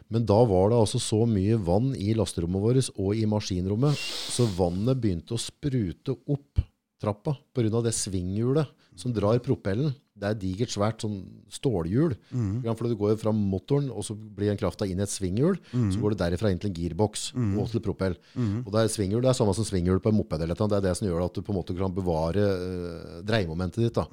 Men 0.09 0.25
da 0.25 0.35
var 0.45 0.69
det 0.69 0.77
altså 0.77 0.99
så 0.99 1.23
mye 1.25 1.55
vann 1.57 1.95
i 1.95 2.13
lasterommet 2.13 2.61
vårt 2.61 2.89
og 2.99 3.15
i 3.15 3.25
maskinrommet, 3.25 3.95
så 3.97 4.45
vannet 4.45 4.99
begynte 4.99 5.33
å 5.33 5.41
sprute 5.41 6.17
opp 6.27 6.59
trappa 7.03 7.35
pga. 7.53 7.81
det 7.83 7.93
svinghjulet 7.95 8.67
som 8.95 9.13
drar 9.13 9.39
propellen. 9.39 9.93
Det 10.23 10.29
er 10.29 10.39
digert, 10.39 10.71
svært 10.71 11.03
sånn 11.03 11.19
stålhjul. 11.51 12.15
Mm. 12.31 12.63
For 12.71 12.87
det 12.87 12.97
går 12.99 13.13
jo 13.13 13.21
fra 13.25 13.35
motoren, 13.35 13.91
og 13.91 14.07
så 14.07 14.15
blir 14.15 14.53
den 14.53 14.59
krafta 14.61 14.87
inn 14.87 15.01
i 15.01 15.05
et 15.05 15.11
svinghjul. 15.11 15.59
Så 15.91 15.99
går 15.99 16.15
det 16.15 16.21
derifra 16.23 16.53
inn 16.53 16.61
til 16.63 16.71
en 16.71 16.77
gearbox 16.79 17.29
og 17.35 17.71
til 17.73 17.83
propell. 17.83 18.17
Og 18.63 18.71
det 18.73 18.83
er 18.83 18.91
svinghjul, 18.95 19.23
det 19.25 19.33
er 19.33 19.39
samme 19.41 19.55
som 19.57 19.67
svinghjul 19.67 20.01
på 20.03 20.13
en 20.13 20.19
moped. 20.21 20.41
eller. 20.41 20.55
Det 20.55 20.79
er 20.79 20.87
det 20.87 20.95
som 20.99 21.09
gjør 21.09 21.25
at 21.27 21.35
du 21.35 21.43
på 21.43 21.51
en 21.51 21.59
måte 21.59 21.75
kan 21.77 21.93
bevare 21.95 22.43
uh, 22.43 23.21
dreiemomentet 23.27 23.83
ditt. 23.83 23.99
da. 23.99 24.07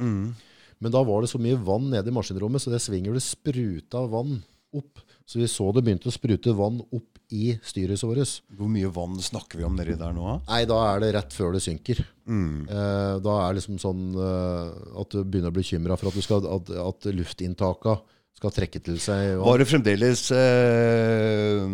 Men 0.81 0.95
da 0.95 1.03
var 1.05 1.23
det 1.23 1.31
så 1.33 1.41
mye 1.41 1.59
vann 1.61 1.91
nede 1.93 2.09
i 2.09 2.15
maskinrommet, 2.15 2.63
så 2.63 2.73
det 2.73 2.81
svinghjulet 2.83 3.25
spruta 3.25 4.07
vann 4.09 4.39
opp. 4.77 5.03
Så 5.29 5.39
vi 5.39 5.49
så 5.51 5.69
det 5.75 5.85
begynte 5.87 6.09
å 6.11 6.15
sprute 6.15 6.55
vann 6.57 6.81
opp 6.83 7.10
i 7.35 7.55
styrhuset 7.63 8.09
vårt. 8.09 8.37
Hvor 8.59 8.71
mye 8.73 8.91
vann 8.93 9.19
snakker 9.23 9.61
vi 9.61 9.67
om 9.67 9.77
nedi 9.79 9.97
der 9.99 10.15
nå? 10.17 10.39
Nei, 10.49 10.63
da 10.69 10.79
er 10.93 11.03
det 11.03 11.13
rett 11.17 11.37
før 11.37 11.55
det 11.57 11.63
synker. 11.65 12.01
Eh, 12.31 13.17
da 13.25 13.37
er 13.43 13.51
det 13.51 13.61
liksom 13.61 13.79
sånn 13.83 14.09
eh, 14.15 14.71
at 15.03 15.15
du 15.15 15.23
begynner 15.25 15.51
å 15.51 15.57
bli 15.57 15.65
bekymra 15.65 15.99
for 15.99 16.11
at, 16.11 16.19
du 16.19 16.25
skal, 16.25 16.47
at, 16.47 16.73
at 16.85 17.11
luftinntaka 17.15 17.99
skal 18.41 18.55
trekke 18.57 18.81
til 18.83 18.99
seg. 19.03 19.35
vann. 19.37 19.45
Var 19.47 19.61
det 19.61 19.69
fremdeles 19.69 20.25
eh, 20.37 21.65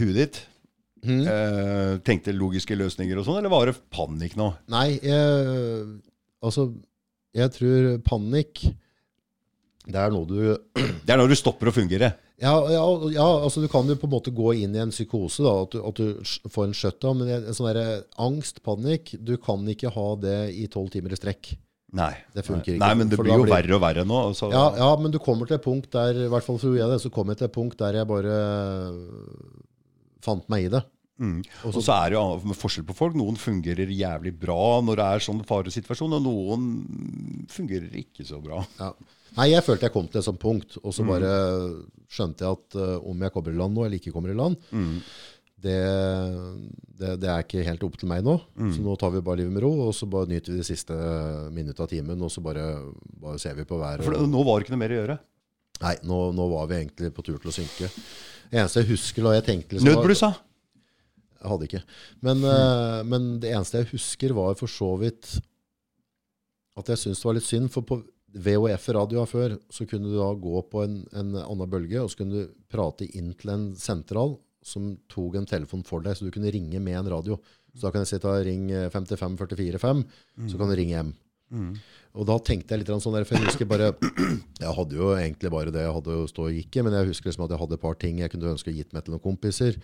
huet 0.00 0.18
ditt? 0.18 0.40
Mm. 1.06 1.22
Eh, 1.22 1.92
tenkte 2.04 2.34
logiske 2.34 2.76
løsninger 2.76 3.20
og 3.20 3.26
sånn, 3.28 3.38
eller 3.40 3.52
var 3.52 3.70
det 3.70 3.78
panikk 3.94 4.34
nå? 4.38 4.50
Nei, 4.72 4.98
jeg, 4.98 6.00
altså 6.42 6.72
Jeg 7.38 7.52
tror 7.54 7.86
panikk 8.02 8.64
Det 9.88 10.00
er 10.00 10.10
du 10.12 10.56
Det 11.06 11.12
er 11.14 11.20
når 11.20 11.30
du 11.32 11.36
stopper 11.38 11.70
å 11.70 11.74
fungere. 11.74 12.12
Ja, 12.38 12.52
ja, 12.70 12.82
ja, 13.10 13.26
altså 13.42 13.62
du 13.64 13.66
kan 13.72 13.88
jo 13.90 13.96
på 13.98 14.06
en 14.06 14.12
måte 14.14 14.30
gå 14.34 14.52
inn 14.60 14.76
i 14.76 14.82
en 14.82 14.92
psykose, 14.94 15.42
da, 15.42 15.54
at 15.64 15.72
du, 15.74 15.80
at 15.82 15.98
du 15.98 16.50
får 16.52 16.68
en 16.68 16.76
shutdown. 16.76 17.18
Men 17.22 17.48
en 17.48 17.56
sånn 17.56 17.70
der 17.72 18.04
angst, 18.20 18.60
panikk, 18.66 19.16
du 19.18 19.34
kan 19.42 19.64
ikke 19.72 19.90
ha 19.96 20.10
det 20.22 20.36
i 20.54 20.68
tolv 20.70 20.92
timer 20.94 21.16
i 21.16 21.18
strekk. 21.18 21.56
Nei. 21.98 22.12
Det 22.36 22.44
funker 22.44 22.74
ikke, 22.74 22.82
Nei, 22.82 22.92
men 23.00 23.08
det 23.08 23.16
blir 23.18 23.32
jo 23.32 23.46
blir- 23.46 23.54
verre 23.56 23.74
og 23.78 23.80
verre 23.82 24.04
nå. 24.06 24.20
Så, 24.36 24.50
Ja, 24.52 24.66
ja, 24.76 24.90
men 25.00 25.10
du 25.10 25.18
kommer 25.18 25.48
til 25.48 25.56
et 25.56 25.64
punkt 25.64 25.90
der, 25.90 26.26
i 26.26 26.28
hvert 26.28 26.44
fall 26.44 26.60
tror 26.60 26.76
jeg 26.76 26.90
det, 26.92 27.00
så 27.00 27.10
kommer 27.10 27.32
jeg 27.32 27.40
til 27.42 27.48
et 27.48 27.56
punkt 27.56 27.78
der 27.80 27.96
jeg 27.96 28.06
bare 28.10 28.36
fant 30.24 30.48
meg 30.52 30.68
i 30.68 30.72
det. 30.76 30.84
Mm. 31.18 31.40
Og 31.66 31.74
Og 31.74 31.82
så 31.82 31.94
er 31.96 32.12
det 32.12 32.18
jo 32.18 32.54
forskjell 32.54 32.86
på 32.86 32.94
folk. 32.94 33.16
Noen 33.18 33.38
fungerer 33.40 33.90
jævlig 33.90 34.36
bra 34.38 34.78
når 34.84 35.00
det 35.00 35.06
er 35.06 35.24
sånn 35.24 35.40
faresituasjon, 35.48 36.14
og 36.14 36.22
noen 36.22 37.46
fungerer 37.50 37.90
ikke 38.04 38.26
så 38.28 38.38
bra. 38.42 38.62
Ja. 38.78 38.92
Nei, 39.36 39.50
jeg 39.52 39.62
følte 39.66 39.86
jeg 39.88 39.92
kom 39.94 40.06
til 40.08 40.18
et 40.22 40.24
sånt 40.26 40.40
punkt, 40.40 40.78
og 40.82 40.92
så 40.94 41.04
Mm. 41.04 41.08
bare 41.12 41.32
skjønte 42.08 42.40
jeg 42.46 42.56
at 42.56 42.76
uh, 42.80 43.08
om 43.10 43.20
jeg 43.22 43.32
kommer 43.34 43.52
i 43.52 43.58
land 43.58 43.74
nå, 43.76 43.84
eller 43.84 43.98
ikke 44.00 44.12
kommer 44.14 44.30
i 44.32 44.38
land, 44.38 44.56
Mm. 44.72 45.00
det, 45.60 45.76
det, 46.98 47.10
det 47.20 47.28
er 47.28 47.42
ikke 47.44 47.64
helt 47.66 47.82
opp 47.86 47.96
til 47.98 48.08
meg 48.08 48.22
nå. 48.24 48.36
Mm. 48.56 48.72
Så 48.74 48.82
nå 48.84 48.96
tar 48.98 49.10
vi 49.14 49.20
bare 49.26 49.40
livet 49.42 49.52
med 49.52 49.62
ro, 49.62 49.72
og 49.88 49.94
så 49.94 50.06
bare 50.10 50.26
nyter 50.30 50.52
vi 50.54 50.58
de 50.62 50.66
siste 50.66 50.94
minutta 51.54 51.82
av 51.84 51.90
timen, 51.92 52.20
og 52.22 52.30
så 52.30 52.40
bare, 52.44 52.64
bare 53.20 53.38
ser 53.42 53.54
vi 53.58 53.64
på 53.68 53.78
været. 53.80 54.04
For 54.06 54.16
nå 54.26 54.44
var 54.46 54.58
det 54.60 54.66
ikke 54.68 54.76
noe 54.76 54.82
mer 54.84 54.94
å 54.96 55.00
gjøre. 55.02 55.18
Nei, 55.82 55.94
nå, 56.10 56.18
nå 56.34 56.48
var 56.50 56.66
vi 56.70 56.80
egentlig 56.80 57.12
på 57.14 57.22
tur 57.26 57.38
til 57.38 57.50
å 57.52 57.54
synke. 57.54 57.90
Det 58.50 58.58
eneste 58.58 58.80
jeg 58.82 58.88
husker 58.96 59.22
da 59.28 59.34
jeg 59.36 59.44
tenkte 59.46 59.76
liksom, 59.76 59.90
Nødblussa? 59.92 60.30
Jeg 61.38 61.50
hadde 61.52 61.66
ikke. 61.68 61.82
Men, 62.26 62.40
uh, 62.42 63.02
men 63.06 63.28
det 63.42 63.52
eneste 63.54 63.78
jeg 63.84 63.92
husker, 63.92 64.32
var 64.34 64.56
for 64.58 64.66
så 64.72 64.88
vidt 64.98 65.36
at 66.78 66.88
jeg 66.90 66.98
syntes 66.98 67.20
det 67.22 67.28
var 67.28 67.36
litt 67.38 67.46
synd. 67.46 67.70
For 67.74 67.82
på 67.86 68.00
VHF-radioa 68.34 69.24
før 69.28 69.56
så 69.72 69.86
kunne 69.88 70.10
du 70.10 70.18
da 70.18 70.28
gå 70.36 70.60
på 70.68 70.82
en, 70.84 70.98
en 71.16 71.36
annen 71.40 71.70
bølge, 71.70 72.02
og 72.02 72.10
så 72.12 72.20
kunne 72.20 72.42
du 72.42 72.52
prate 72.70 73.08
inn 73.16 73.32
til 73.38 73.54
en 73.54 73.70
sentral 73.78 74.36
som 74.64 74.90
tok 75.08 75.38
en 75.38 75.48
telefon 75.48 75.84
for 75.86 76.04
deg, 76.04 76.16
så 76.18 76.26
du 76.26 76.34
kunne 76.34 76.52
ringe 76.52 76.80
med 76.82 76.98
en 76.98 77.08
radio. 77.14 77.38
Så 77.72 77.86
da 77.86 77.92
kan 77.94 78.04
jeg 78.04 78.10
si 78.10 78.18
ta 78.20 78.34
ring 78.44 78.68
eh, 78.74 78.90
55 78.92 79.38
44 79.40 79.80
5, 79.80 80.02
så 80.50 80.58
kan 80.60 80.68
du 80.68 80.76
ringe 80.76 80.96
hjem. 80.96 81.14
Og 82.16 82.26
da 82.26 82.38
tenkte 82.42 82.74
jeg 82.74 82.82
litt 82.82 82.90
sånn 83.04 83.14
der, 83.14 83.26
for 83.28 83.36
jeg 83.36 83.46
husker 83.50 83.68
bare 83.68 83.90
Jeg 84.62 84.74
hadde 84.74 84.96
jo 84.98 85.10
egentlig 85.14 85.50
bare 85.52 85.70
det 85.70 85.84
jeg 85.84 85.94
hadde 85.94 86.14
å 86.18 86.24
stå 86.26 86.48
og 86.48 86.54
gikk 86.56 86.78
i, 86.78 86.82
men 86.82 86.96
jeg 86.96 87.10
husker 87.12 87.30
liksom 87.30 87.44
at 87.44 87.52
jeg 87.54 87.60
hadde 87.60 87.76
et 87.76 87.82
par 87.82 87.98
ting 88.00 88.18
jeg 88.22 88.32
kunne 88.32 88.50
ønske 88.50 88.72
å 88.72 88.74
gitt 88.74 88.94
meg 88.96 89.04
til 89.06 89.14
noen 89.14 89.22
kompiser. 89.22 89.76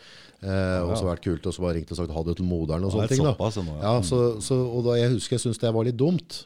Eh, 0.43 0.81
og 0.83 0.97
så 0.99 1.07
vært 1.07 1.23
kult 1.25 1.47
og 1.47 1.55
så 1.55 1.63
bare 1.63 1.77
ringt 1.79 1.93
og 1.95 2.01
sagt 2.01 2.15
ha 2.17 2.25
det 2.27 2.35
til 2.41 2.49
moderen 2.49 2.87
og 2.89 2.95
sånne 2.95 3.07
det 3.07 3.15
ting. 3.15 3.29
da. 3.29 3.35
nå, 3.39 3.77
ja. 3.77 3.85
Ja, 3.85 4.03
så, 4.09 4.19
så, 4.43 4.59
og 4.67 4.89
da 4.89 4.97
jeg 4.99 5.13
husker 5.15 5.37
jeg 5.37 5.45
syntes 5.45 5.63
det 5.63 5.73
var 5.77 5.87
litt 5.87 5.99
dumt 6.01 6.41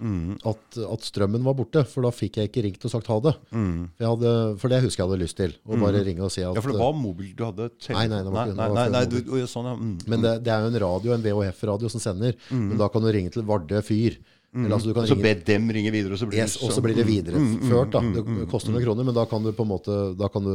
at, 0.53 0.81
at 0.85 1.09
strømmen 1.09 1.47
var 1.47 1.57
borte, 1.59 1.85
for 1.89 2.05
da 2.05 2.12
fikk 2.14 2.41
jeg 2.43 2.53
ikke 2.53 2.66
ringt 2.68 2.85
og 2.85 2.93
sagt 2.93 3.09
ha 3.12 3.18
det. 3.31 3.35
Jeg 3.55 4.11
hadde, 4.12 4.35
for 4.61 4.74
det 4.74 4.83
husker 4.85 5.05
jeg 5.05 5.09
hadde 5.09 5.22
lyst 5.24 5.41
til. 5.41 5.57
Å 5.64 5.81
bare 5.81 6.05
ringe 6.05 6.26
og 6.26 6.35
si 6.35 6.45
at 6.45 6.53
Ja, 6.53 6.64
for 6.64 6.74
det 6.74 6.83
var 6.83 6.97
mobil 6.99 7.33
du 7.39 7.45
hadde? 7.47 7.70
Nei, 7.95 8.07
nei, 8.12 8.22
det 8.26 8.35
var 8.35 8.53
nei, 8.53 8.70
nei, 8.76 8.89
nei, 8.99 9.05
du, 9.09 9.22
sånn, 9.49 9.72
ja. 9.72 9.76
Mm. 9.79 9.95
Men 10.05 10.26
det, 10.26 10.35
det 10.45 10.53
er 10.53 10.66
jo 10.66 10.72
en 10.74 10.83
radio, 10.85 11.16
en 11.16 11.24
VHF-radio 11.24 11.93
som 11.97 12.03
sender. 12.03 12.37
Men 12.53 12.76
da 12.81 12.91
kan 12.93 13.05
du 13.05 13.09
ringe 13.14 13.33
til 13.33 13.47
Vardø 13.49 13.81
fyr. 13.85 14.18
Eller, 14.49 14.79
altså, 14.79 14.95
Så 15.07 15.15
be 15.21 15.35
dem 15.45 15.67
ringe 15.71 15.91
videre, 15.93 16.17
og 16.17 16.19
så 16.19 16.27
blir 16.27 16.41
yes, 16.41 16.55
og 16.57 16.71
så 16.71 16.79
sånn. 16.79 16.85
blir 16.87 16.97
det 16.97 17.05
videreført. 17.05 17.91
Da. 17.93 18.01
Det 18.01 18.47
koster 18.49 18.73
noen 18.73 18.83
kroner, 18.87 19.05
men 19.05 19.15
da 19.15 19.27
kan 19.29 19.45
du 19.45 19.51
på 19.53 19.67
en 19.67 19.69
måte 19.69 19.97
Da 20.17 20.31
kan 20.33 20.43
du, 20.43 20.55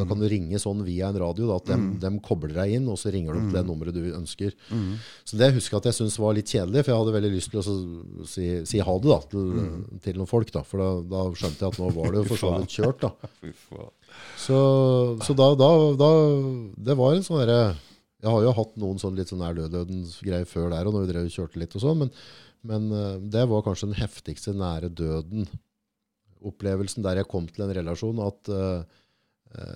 da 0.00 0.06
kan 0.10 0.18
du 0.18 0.26
ringe 0.28 0.58
sånn 0.58 0.82
via 0.84 1.12
en 1.12 1.20
radio. 1.22 1.46
Da, 1.46 1.60
at 1.62 1.70
dem, 1.70 1.84
dem 2.02 2.18
kobler 2.24 2.56
deg 2.58 2.74
inn, 2.80 2.88
og 2.90 2.98
så 2.98 3.12
ringer 3.14 3.32
du 3.38 3.38
opp 3.44 3.54
det 3.54 3.62
nummeret 3.68 3.94
du 3.94 4.10
ønsker. 4.18 4.56
Så 5.24 5.38
det 5.38 5.52
husker 5.54 5.76
jeg 5.76 5.84
at 5.84 5.88
jeg 5.92 5.98
syntes 6.00 6.18
var 6.18 6.34
litt 6.34 6.50
kjedelig, 6.50 6.82
for 6.82 6.90
jeg 6.90 7.00
hadde 7.04 7.16
veldig 7.20 7.32
lyst 7.36 7.54
til 7.54 7.62
å 7.62 8.26
si, 8.34 8.48
si 8.66 8.82
ha 8.82 8.98
det 8.98 9.12
da, 9.14 9.20
til, 9.30 9.64
til 10.08 10.18
noen 10.18 10.32
folk. 10.34 10.50
Da, 10.58 10.64
for 10.66 10.82
da, 10.82 10.90
da 11.14 11.24
skjønte 11.38 11.62
jeg 11.64 11.70
at 11.70 11.80
nå 11.84 11.94
var 11.94 12.10
det 12.10 12.24
jo 12.24 12.28
for 12.34 12.42
så 12.42 12.52
vidt 12.58 12.78
kjørt. 12.80 13.06
da. 13.06 13.14
Så, 14.38 14.56
så 15.26 15.34
da, 15.34 15.48
da, 15.58 15.68
da 15.98 16.08
Det 16.86 16.94
var 16.94 17.16
en 17.16 17.24
sånn 17.26 17.40
derre 17.40 17.74
Jeg 18.22 18.30
har 18.30 18.44
jo 18.44 18.52
hatt 18.54 18.76
noen 18.78 19.00
sånn 19.02 19.16
litt 19.18 19.32
sånn 19.32 19.40
nær 19.42 19.56
døden-greier 19.58 20.46
før 20.46 20.68
der, 20.70 20.86
og 20.86 20.94
når 20.94 21.02
vi 21.02 21.08
drev 21.10 21.26
og 21.26 21.34
kjørte 21.34 21.58
litt 21.58 21.74
og 21.74 21.82
sånn, 21.82 22.04
men, 22.04 22.12
men 22.64 22.88
eh, 22.92 23.20
det 23.32 23.44
var 23.50 23.64
kanskje 23.66 23.90
den 23.90 24.00
heftigste 24.00 24.54
nære 24.56 24.88
døden-opplevelsen 24.96 27.04
der 27.04 27.20
jeg 27.20 27.30
kom 27.30 27.46
til 27.50 27.62
en 27.66 27.76
relasjon 27.76 28.18
at 28.24 28.40
eh, 28.54 28.80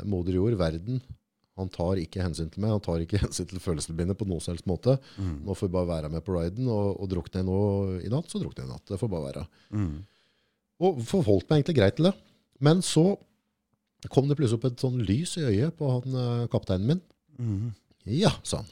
moder 0.08 0.34
jord, 0.38 0.54
verden, 0.58 0.96
han 1.58 1.70
tar 1.74 1.98
ikke 1.98 2.22
hensyn 2.22 2.50
til 2.52 2.62
meg, 2.62 2.76
han 2.76 2.84
tar 2.84 3.02
ikke 3.02 3.20
hensyn 3.24 3.48
til 3.50 3.62
følelsene 3.62 3.98
mine 3.98 4.16
på 4.18 4.28
noen 4.28 4.42
som 4.42 4.54
helst 4.54 4.68
måte. 4.70 4.92
Nå 5.18 5.56
får 5.58 5.68
vi 5.68 5.74
bare 5.74 5.92
være 5.92 6.12
med 6.12 6.24
på 6.26 6.36
riden, 6.36 6.70
og, 6.72 6.86
og 7.02 7.10
drukner 7.10 7.42
jeg 7.42 7.48
nå 7.48 7.60
i 8.06 8.12
natt, 8.12 8.30
så 8.30 8.40
drukner 8.42 8.64
jeg 8.64 8.70
i 8.70 8.74
natt. 8.74 8.86
Det 8.90 9.00
får 9.00 9.12
bare 9.12 9.28
være. 9.28 9.44
Mm. 9.74 9.96
Og 10.86 11.02
forholdt 11.08 11.48
meg 11.48 11.58
egentlig 11.58 11.78
greit 11.80 11.98
til 11.98 12.08
det. 12.08 12.14
Men 12.62 12.82
så 12.86 13.06
kom 14.14 14.30
det 14.30 14.38
plutselig 14.38 14.60
opp 14.60 14.68
et 14.70 14.82
sånn 14.82 15.00
lys 15.02 15.34
i 15.40 15.46
øyet 15.48 15.74
på 15.78 15.90
han 15.90 16.18
kapteinen 16.52 16.90
min. 16.92 17.02
Mm. 17.38 17.68
Ja, 18.14 18.32
sa 18.46 18.62
han. 18.62 18.70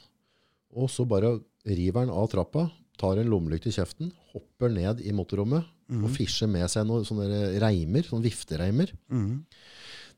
Og 0.77 0.91
så 0.91 1.03
bare 1.07 1.37
river 1.67 2.05
han 2.05 2.13
av 2.13 2.29
trappa, 2.31 2.67
tar 2.99 3.21
en 3.21 3.31
lommelykt 3.31 3.69
i 3.69 3.73
kjeften, 3.75 4.11
hopper 4.33 4.71
ned 4.73 5.01
i 5.05 5.13
motorrommet 5.15 5.65
og 5.87 6.11
fisjer 6.11 6.49
med 6.51 6.67
seg 6.71 6.85
noen 6.87 7.05
sånne 7.07 7.57
reimer, 7.63 8.05
sånne 8.07 8.25
viftereimer. 8.25 8.91
Mm. 9.07 9.43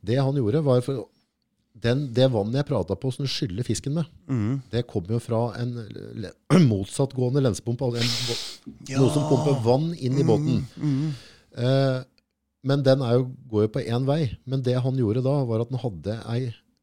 Det 0.05 0.17
han 0.17 0.38
gjorde, 0.39 0.63
var 0.65 0.82
for 0.86 1.07
den, 1.80 2.07
det 2.15 2.27
vannet 2.34 2.59
jeg 2.59 2.67
prata 2.67 2.95
på 2.99 3.11
som 3.13 3.27
du 3.27 3.32
skyller 3.32 3.67
fisken 3.67 3.95
med, 3.99 4.07
mm. 4.27 4.53
det 4.73 4.88
kommer 4.89 5.15
jo 5.15 5.21
fra 5.23 5.41
en 5.59 5.75
motsattgående 6.71 7.43
lensepumpe. 7.45 7.88
Altså 7.88 8.38
ja. 8.89 8.97
Noe 8.97 9.11
som 9.13 9.27
pumper 9.30 9.59
vann 9.65 9.91
inn 9.95 10.17
i 10.19 10.25
båten. 10.27 10.63
Mhm. 10.80 11.11
Eh, 11.59 11.99
men 12.67 12.82
den 12.84 12.99
er 13.05 13.13
jo, 13.15 13.30
går 13.47 13.63
jo 13.63 13.71
på 13.77 13.82
én 13.88 14.03
vei. 14.03 14.25
Men 14.43 14.63
det 14.65 14.75
han 14.84 14.97
gjorde 14.99 15.23
da, 15.23 15.38
var 15.47 15.61
at 15.63 15.69
han 15.71 15.80
hadde 15.80 16.15
ei, 16.27 16.41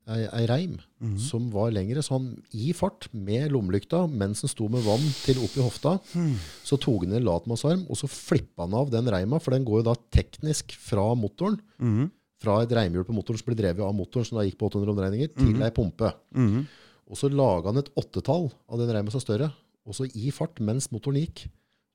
ei, 0.09 0.23
ei 0.25 0.47
reim 0.49 0.79
Mhm. 0.99 1.19
som 1.21 1.51
var 1.53 1.71
lengre. 1.71 2.01
Så 2.03 2.13
han 2.17 2.43
i 2.57 2.73
fart, 2.73 3.09
med 3.13 3.51
lommelykta, 3.53 4.07
mens 4.09 4.41
han 4.41 4.49
sto 4.49 4.69
med 4.73 4.83
vann 4.83 5.05
til 5.27 5.37
oppi 5.45 5.61
hofta, 5.61 5.99
mm. 6.15 6.35
så 6.65 6.79
tok 6.81 7.05
han 7.05 7.13
en 7.19 7.25
latmassarm, 7.27 7.83
og 7.91 7.97
så 8.01 8.09
flippa 8.09 8.65
han 8.65 8.73
av 8.75 8.89
den 8.91 9.05
reima, 9.13 9.39
for 9.39 9.51
den 9.53 9.65
går 9.65 9.83
jo 9.83 9.89
da 9.91 9.95
teknisk 10.11 10.73
fra 10.73 11.15
motoren, 11.15 11.61
Mhm. 11.79 12.11
fra 12.41 12.63
et 12.63 12.71
reimhjul 12.71 13.05
på 13.05 13.13
motoren 13.13 13.37
som 13.39 13.47
ble 13.47 13.57
drevet 13.57 13.81
av 13.85 13.95
motoren, 13.95 14.25
som 14.25 14.39
da 14.39 14.45
gikk 14.45 14.57
på 14.59 14.71
800 14.71 14.89
omdreininger, 14.95 15.35
til 15.37 15.63
ei 15.63 15.71
pumpe. 15.71 16.15
Mhm. 16.35 16.67
Og 17.11 17.17
så 17.17 17.29
laga 17.31 17.67
han 17.67 17.77
et 17.79 17.93
åttetall 17.95 18.51
av 18.69 18.79
den 18.79 18.89
reima 18.89 19.11
som 19.11 19.19
er 19.21 19.25
større, 19.27 19.53
og 19.87 19.95
så 19.95 20.09
i 20.17 20.31
fart 20.31 20.59
mens 20.61 20.89
motoren 20.91 21.21
gikk, 21.27 21.47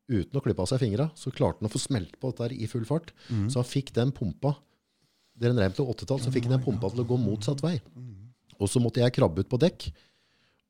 uten 0.09 0.39
å 0.39 0.43
klippe 0.43 0.59
av 0.61 0.67
seg 0.67 0.79
fingra, 0.79 1.09
så 1.15 1.31
klarte 1.33 1.59
han 1.61 1.69
å 1.69 1.73
få 1.73 1.79
smelt 1.79 2.19
på 2.19 2.31
dette 2.35 2.53
i 2.53 2.67
full 2.67 2.85
fart. 2.85 3.11
Så 3.49 3.55
han 3.55 3.63
fikk 3.65 3.93
den 3.93 4.11
pumpa, 4.11 4.55
det 5.37 5.47
er 5.47 5.51
en 5.51 5.57
reim 5.59 5.71
til 5.73 5.85
åttetall, 5.85 6.19
så 6.19 6.31
fikk 6.31 6.43
han 6.45 6.59
den 6.59 6.63
pumpa 6.63 6.89
til 6.91 7.03
å 7.03 7.07
gå 7.07 7.17
motsatt 7.17 7.61
vei. 7.61 7.81
Og 8.61 8.69
så 8.69 8.81
måtte 8.83 9.01
jeg 9.03 9.17
krabbe 9.17 9.43
ut 9.43 9.51
på 9.51 9.59
dekk 9.61 9.89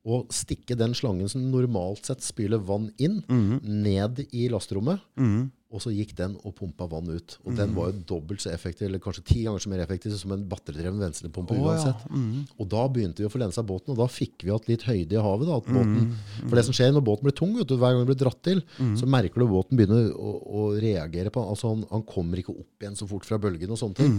og 0.02 0.32
stikke 0.34 0.74
den 0.74 0.96
slangen 0.98 1.30
som 1.30 1.44
normalt 1.54 2.08
sett 2.10 2.24
spyler 2.26 2.62
vann 2.66 2.90
inn, 2.98 3.20
ned 3.62 4.24
i 4.34 4.48
lasterommet. 4.50 5.02
Mhm. 5.20 5.50
Og 5.72 5.80
så 5.80 5.88
gikk 5.96 6.10
den 6.18 6.34
og 6.44 6.52
pumpa 6.58 6.84
vann 6.92 7.08
ut. 7.08 7.38
Og 7.46 7.54
den 7.56 7.72
var 7.78 7.94
jo 7.94 8.02
dobbelt 8.10 8.42
så 8.44 8.50
effektiv, 8.52 8.90
eller 8.90 9.00
kanskje 9.00 9.24
ti 9.24 9.44
ganger 9.46 9.62
så 9.64 9.70
mer 9.72 9.80
effektiv 9.80 10.12
som 10.20 10.34
en 10.36 10.44
batteridreven 10.52 11.00
venstrepumpe 11.00 11.56
oh, 11.56 11.62
ja. 11.62 11.70
uansett. 11.70 12.02
Mhm. 12.12 12.42
Og 12.60 12.68
da 12.74 12.82
begynte 12.92 13.24
vi 13.24 13.30
å 13.30 13.32
få 13.32 13.40
lensa 13.40 13.64
båten, 13.64 13.94
og 13.94 14.02
da 14.02 14.10
fikk 14.12 14.44
vi 14.44 14.52
hatt 14.52 14.68
litt 14.68 14.84
høyde 14.84 15.16
i 15.16 15.22
havet. 15.24 15.48
Da, 15.48 15.62
at 15.62 15.70
båten, 15.70 16.10
Mm. 16.12 16.50
For 16.50 16.58
det 16.58 16.66
som 16.66 16.76
skjer 16.76 16.92
når 16.92 17.06
båten 17.08 17.24
blir 17.24 17.38
tung, 17.38 17.54
vet 17.56 17.70
du, 17.70 17.78
hver 17.78 17.94
gang 17.94 18.02
den 18.02 18.10
blir 18.10 18.20
dratt 18.20 18.42
til, 18.44 18.60
så 19.00 19.08
merker 19.08 19.40
du 19.40 19.48
båten 19.48 19.78
begynner 19.80 20.12
å, 20.12 20.34
å 20.44 20.66
reagere 20.76 21.32
på 21.32 21.40
altså 21.40 21.72
han, 21.72 21.86
han 21.92 22.04
kommer 22.04 22.42
ikke 22.42 22.58
opp 22.58 22.84
igjen 22.84 22.98
så 23.00 23.08
fort 23.08 23.24
fra 23.30 23.40
bølgene 23.40 23.72
og 23.72 23.80
sånne 23.80 23.96
ting. 24.02 24.12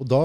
Mm. 0.00 0.04
Og 0.04 0.08
da, 0.08 0.20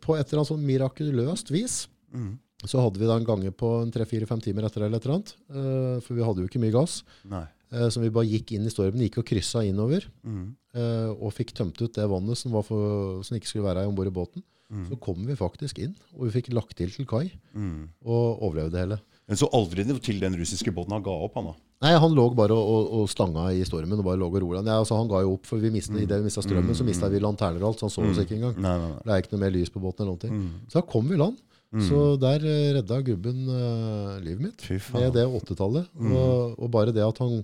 på 0.00 0.16
et 0.16 0.24
eller 0.24 0.40
annet 0.40 0.48
sånn 0.48 0.64
mirakuløst 0.64 1.52
vis, 1.52 1.74
mm. 2.14 2.30
så 2.64 2.80
hadde 2.80 3.02
vi 3.02 3.08
da 3.10 3.18
en 3.20 3.26
gange 3.28 3.52
på 3.52 3.72
tre-fire-fem 3.92 4.40
timer 4.40 4.64
etter 4.68 4.86
eller 4.86 4.96
et 4.96 5.04
eller 5.04 5.18
annet, 5.18 5.34
uh, 5.52 5.98
for 6.00 6.16
vi 6.16 6.24
hadde 6.24 6.44
jo 6.44 6.48
ikke 6.48 6.62
mye 6.62 6.74
gass, 6.74 7.02
Nei. 7.28 7.44
Uh, 7.72 7.86
så 7.88 8.02
vi 8.02 8.10
bare 8.12 8.28
gikk 8.28 8.54
inn 8.56 8.68
i 8.68 8.72
stormen, 8.72 9.00
gikk 9.04 9.22
og 9.22 9.28
kryssa 9.28 9.62
innover, 9.64 10.08
mm. 10.24 10.46
uh, 10.76 11.10
og 11.12 11.32
fikk 11.36 11.54
tømt 11.56 11.78
ut 11.80 11.92
det 11.96 12.08
vannet 12.08 12.40
som, 12.40 12.52
var 12.56 12.64
for, 12.64 13.20
som 13.24 13.36
ikke 13.36 13.48
skulle 13.48 13.68
være 13.68 13.86
om 13.88 13.96
bord 13.96 14.10
i 14.10 14.16
båten. 14.16 14.44
Mm. 14.72 14.86
Så 14.88 14.96
kom 15.04 15.20
vi 15.28 15.36
faktisk 15.36 15.82
inn, 15.84 15.92
og 16.16 16.26
vi 16.26 16.34
fikk 16.38 16.52
lagt 16.56 16.76
til 16.78 16.92
til 16.92 17.04
kai, 17.08 17.26
Mhm. 17.52 17.90
og 18.08 18.40
overlevde 18.40 18.80
hele. 18.80 18.96
Men 19.28 19.36
så 19.36 19.48
aldri 19.52 19.84
til 20.00 20.20
den 20.20 20.36
russiske 20.40 20.72
båten 20.72 20.96
han 20.96 21.04
ga 21.04 21.12
opp, 21.12 21.34
han 21.36 21.50
da. 21.50 21.54
Nei, 21.82 21.92
han 21.98 22.14
lå 22.14 22.24
bare 22.38 22.54
og, 22.54 22.68
og, 22.72 22.90
og 23.00 23.08
stanga 23.10 23.48
i 23.56 23.64
stormen 23.66 23.98
og 23.98 24.06
bare 24.06 24.20
lå 24.20 24.28
og 24.30 24.36
rola. 24.44 24.60
Nei, 24.62 24.76
altså, 24.78 24.94
han 25.00 25.08
ga 25.10 25.22
jo 25.24 25.32
opp, 25.36 25.48
for 25.50 25.62
vi 25.62 25.72
mistet, 25.74 25.98
i 25.98 26.08
det 26.08 26.20
vi 26.20 26.28
mista 26.28 26.44
strømmen, 26.44 26.76
så 26.78 26.86
mista 26.86 27.10
vi 27.10 27.22
lanterner 27.22 27.64
og 27.64 27.72
alt, 27.72 27.82
så 27.82 27.88
han 27.88 27.94
så 27.94 28.04
oss 28.06 28.20
ikke 28.22 28.36
engang. 28.38 28.54
Nei, 28.62 28.74
nei, 28.78 28.90
nei. 28.92 29.00
Det 29.02 29.14
er 29.14 29.24
ikke 29.24 29.34
noe 29.34 29.42
mer 29.42 29.56
lys 29.56 29.72
på 29.74 29.82
båten 29.82 30.04
eller 30.04 30.12
noen 30.12 30.22
ting. 30.22 30.36
Mm. 30.38 30.68
Så 30.70 30.78
da 30.78 30.84
kom 30.92 31.10
vi 31.10 31.18
i 31.18 31.22
land. 31.22 31.40
Så 31.88 31.98
der 32.20 32.42
eh, 32.44 32.70
redda 32.76 32.98
gubben 33.00 33.46
uh, 33.48 34.18
livet 34.20 34.44
mitt 34.44 34.64
med 34.92 35.14
det 35.16 35.24
åttetallet. 35.24 35.86
Og, 36.04 36.58
og 36.60 36.70
bare 36.74 36.92
det 36.92 37.04
at 37.06 37.20
han 37.24 37.38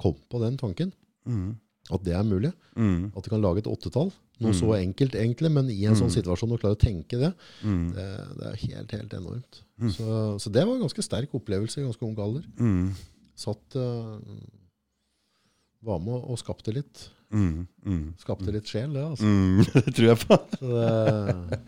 kom 0.00 0.16
på 0.28 0.40
den 0.44 0.58
tanken, 0.60 0.92
at 1.90 2.04
det 2.04 2.12
er 2.14 2.26
mulig, 2.26 2.52
at 3.16 3.24
du 3.24 3.30
kan 3.32 3.42
lage 3.42 3.64
et 3.64 3.70
åttetall, 3.70 4.12
noe 4.40 4.54
så 4.56 4.70
enkelt 4.78 5.16
egentlig, 5.18 5.50
men 5.52 5.68
i 5.72 5.82
en 5.88 5.96
sånn 5.98 6.12
situasjon 6.12 6.54
å 6.54 6.60
klare 6.60 6.76
å 6.76 6.80
tenke 6.80 7.18
det, 7.20 7.32
det, 7.96 8.06
det 8.38 8.46
er 8.52 8.60
helt, 8.62 8.94
helt 8.94 9.16
enormt. 9.18 9.60
Så, 9.96 10.06
så 10.40 10.52
det 10.52 10.62
var 10.64 10.76
en 10.76 10.84
ganske 10.84 11.04
sterk 11.04 11.34
opplevelse 11.36 11.80
i 11.80 11.84
ganske 11.84 12.04
ung 12.06 12.14
alder. 12.20 12.46
Satt 13.40 13.76
eh, 13.80 14.18
Var 15.86 16.02
med 16.04 16.18
og 16.28 16.36
skapte 16.40 16.74
litt. 16.76 17.06
Mm, 17.30 17.62
mm, 17.86 18.02
Skapte 18.20 18.50
litt 18.52 18.66
sjel, 18.68 18.90
det. 18.96 19.04
altså. 19.06 19.24
Mm, 19.24 19.60
Det 19.86 19.94
tror 19.96 20.08
jeg 20.10 20.18
på. 20.26 20.36
Så, 20.58 20.70
det, 20.74 21.60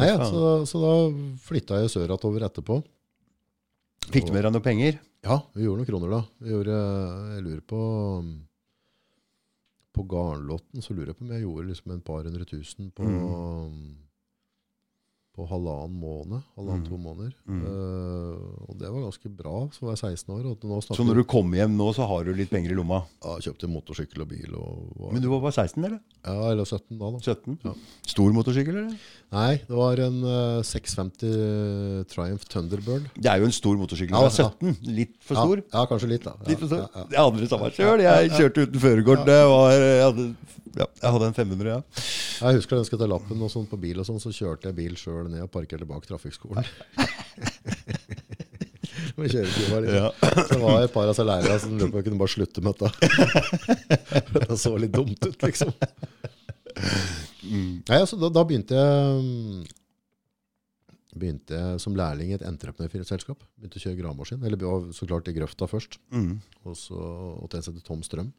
nei, 0.00 0.10
så, 0.30 0.42
så 0.70 0.80
da 0.84 0.92
flytta 1.44 1.80
jeg 1.82 1.92
sørover 1.92 2.46
etterpå. 2.46 2.78
Fikk 4.10 4.30
du 4.30 4.32
med 4.34 4.46
deg 4.46 4.54
noe 4.54 4.64
penger? 4.64 4.96
Ja, 5.26 5.36
vi 5.52 5.66
gjorde 5.66 5.82
noen 5.82 5.90
kroner 5.90 6.14
da. 6.14 6.20
Vi 6.40 6.54
gjorde, 6.54 6.76
jeg 7.34 7.42
lurer 7.44 7.64
på 7.68 7.80
På 9.98 10.06
Garnlotten 10.08 10.80
så 10.86 10.94
lurer 10.96 11.10
jeg 11.12 11.18
på 11.18 11.26
om 11.26 11.34
jeg 11.34 11.44
gjorde 11.44 11.68
liksom 11.68 11.92
en 11.96 12.04
par 12.06 12.24
hundre 12.24 12.46
tusen 12.48 12.88
på, 12.96 13.04
på 15.40 15.46
halvannen 15.48 15.96
måned. 16.00 16.42
Halvannen, 16.58 16.84
to 16.84 16.98
måneder. 17.00 17.32
Mm. 17.48 17.60
Uh, 17.64 18.66
og 18.68 18.76
det 18.80 18.90
var 18.92 19.06
ganske 19.06 19.32
bra, 19.32 19.56
så 19.72 19.86
var 19.86 19.96
jeg 19.96 20.20
16 20.20 20.34
år. 20.36 20.90
Så 20.90 21.06
når 21.06 21.22
du 21.22 21.24
kommer 21.28 21.62
hjem 21.62 21.78
nå, 21.78 21.88
så 21.96 22.08
har 22.10 22.28
du 22.28 22.34
litt 22.36 22.52
penger 22.52 22.74
i 22.74 22.76
lomma? 22.76 23.02
ja, 23.24 23.36
kjøpte 23.46 23.70
motorsykkel 23.70 24.24
og 24.24 24.30
bil. 24.32 24.56
Og, 24.58 24.90
var, 24.98 25.14
Men 25.14 25.24
du 25.24 25.30
var 25.32 25.42
bare 25.46 25.56
16, 25.56 25.86
eller? 25.88 25.98
Ja, 26.20 26.36
eller 26.52 26.68
17 26.68 27.00
da. 27.00 27.10
da. 27.14 27.22
17? 27.24 27.58
Ja. 27.64 27.74
Stor 28.12 28.36
motorsykkel, 28.36 28.80
eller? 28.82 29.08
Nei, 29.30 29.52
det 29.64 29.78
var 29.78 30.04
en 30.04 30.20
uh, 30.26 30.60
650 30.66 32.06
Triumph 32.10 32.48
Thunderbird. 32.50 33.08
Det 33.16 33.32
er 33.32 33.40
jo 33.40 33.48
en 33.48 33.56
stor 33.56 33.80
motorsykkel. 33.80 34.16
Ja, 34.16 34.28
Ja, 34.30 34.50
17. 34.50 34.76
Litt 35.00 35.16
for 35.24 35.38
stor. 35.38 35.64
Ja, 35.64 35.78
ja, 35.78 35.86
kanskje 35.90 36.12
litt, 36.12 36.26
da. 36.26 36.36
Litt 36.48 36.60
for 36.60 36.70
stor. 36.70 37.36
det 37.40 37.50
samme 37.52 37.72
sjøl. 37.76 38.04
Jeg 38.04 38.32
kjørte 38.36 38.66
uten 38.66 38.84
førerkort. 38.84 39.26
Det 39.28 39.40
Jeg, 40.70 40.86
jeg 41.02 41.10
hadde 41.10 41.26
en 41.26 41.34
500, 41.34 41.70
ja. 41.70 41.80
Jeg 42.40 42.56
husker 42.60 42.76
da 42.76 42.84
jeg 42.84 42.88
skulle 42.88 43.02
ta 43.02 43.10
lappen 43.10 43.42
og 43.42 43.50
sånn 43.52 43.66
på 43.68 43.78
bil, 43.80 43.98
og 44.00 44.06
sånn, 44.06 44.20
så 44.22 44.30
kjørte 44.34 44.70
jeg 44.70 44.76
bil 44.78 44.94
sjøl 44.98 45.29
ned 45.32 45.46
og 45.46 45.52
parkerte 45.54 45.88
bak 45.88 46.06
trafikkskolen. 46.08 46.66
Med 49.16 49.32
kjøretida, 49.32 49.80
liksom. 49.84 49.96
Ja. 49.96 50.10
Så 50.46 50.54
det 50.54 50.60
var 50.62 50.84
et 50.84 50.94
par 50.94 51.10
av 51.10 51.16
seg 51.16 51.26
lærere 51.28 51.58
som 51.62 51.74
lurte 51.74 51.90
på 51.90 51.96
om 51.96 52.00
jeg 52.00 52.06
kunne 52.08 52.20
bare 52.20 52.34
slutte 52.34 52.62
med 52.64 52.72
dette. 52.80 52.88
Det 54.50 54.58
så 54.60 54.72
litt 54.80 54.94
dumt 54.94 55.26
ut, 55.26 55.44
liksom. 55.44 55.72
Nei, 57.50 57.98
altså, 57.98 58.18
da, 58.20 58.30
da 58.32 58.44
begynte 58.46 58.76
jeg 58.76 59.22
mm, 59.24 59.60
Begynte 61.20 61.58
jeg 61.58 61.80
som 61.82 61.96
lærling 61.98 62.30
i 62.30 62.36
et 62.36 62.44
entreprenørselskap. 62.46 63.40
Begynte 63.58 63.80
å 63.80 63.82
kjøre 63.82 63.98
gravemaskin. 63.98 64.44
Eller 64.46 64.92
så 64.94 65.08
klart 65.08 65.28
i 65.28 65.34
grøfta 65.34 65.66
først. 65.68 65.98
Mm. 66.14 66.36
Og 66.62 66.76
så 66.78 67.00
til 67.50 67.64
som 67.66 67.74
heter 67.74 67.86
Tom 67.88 68.04
Strøm. 68.06 68.30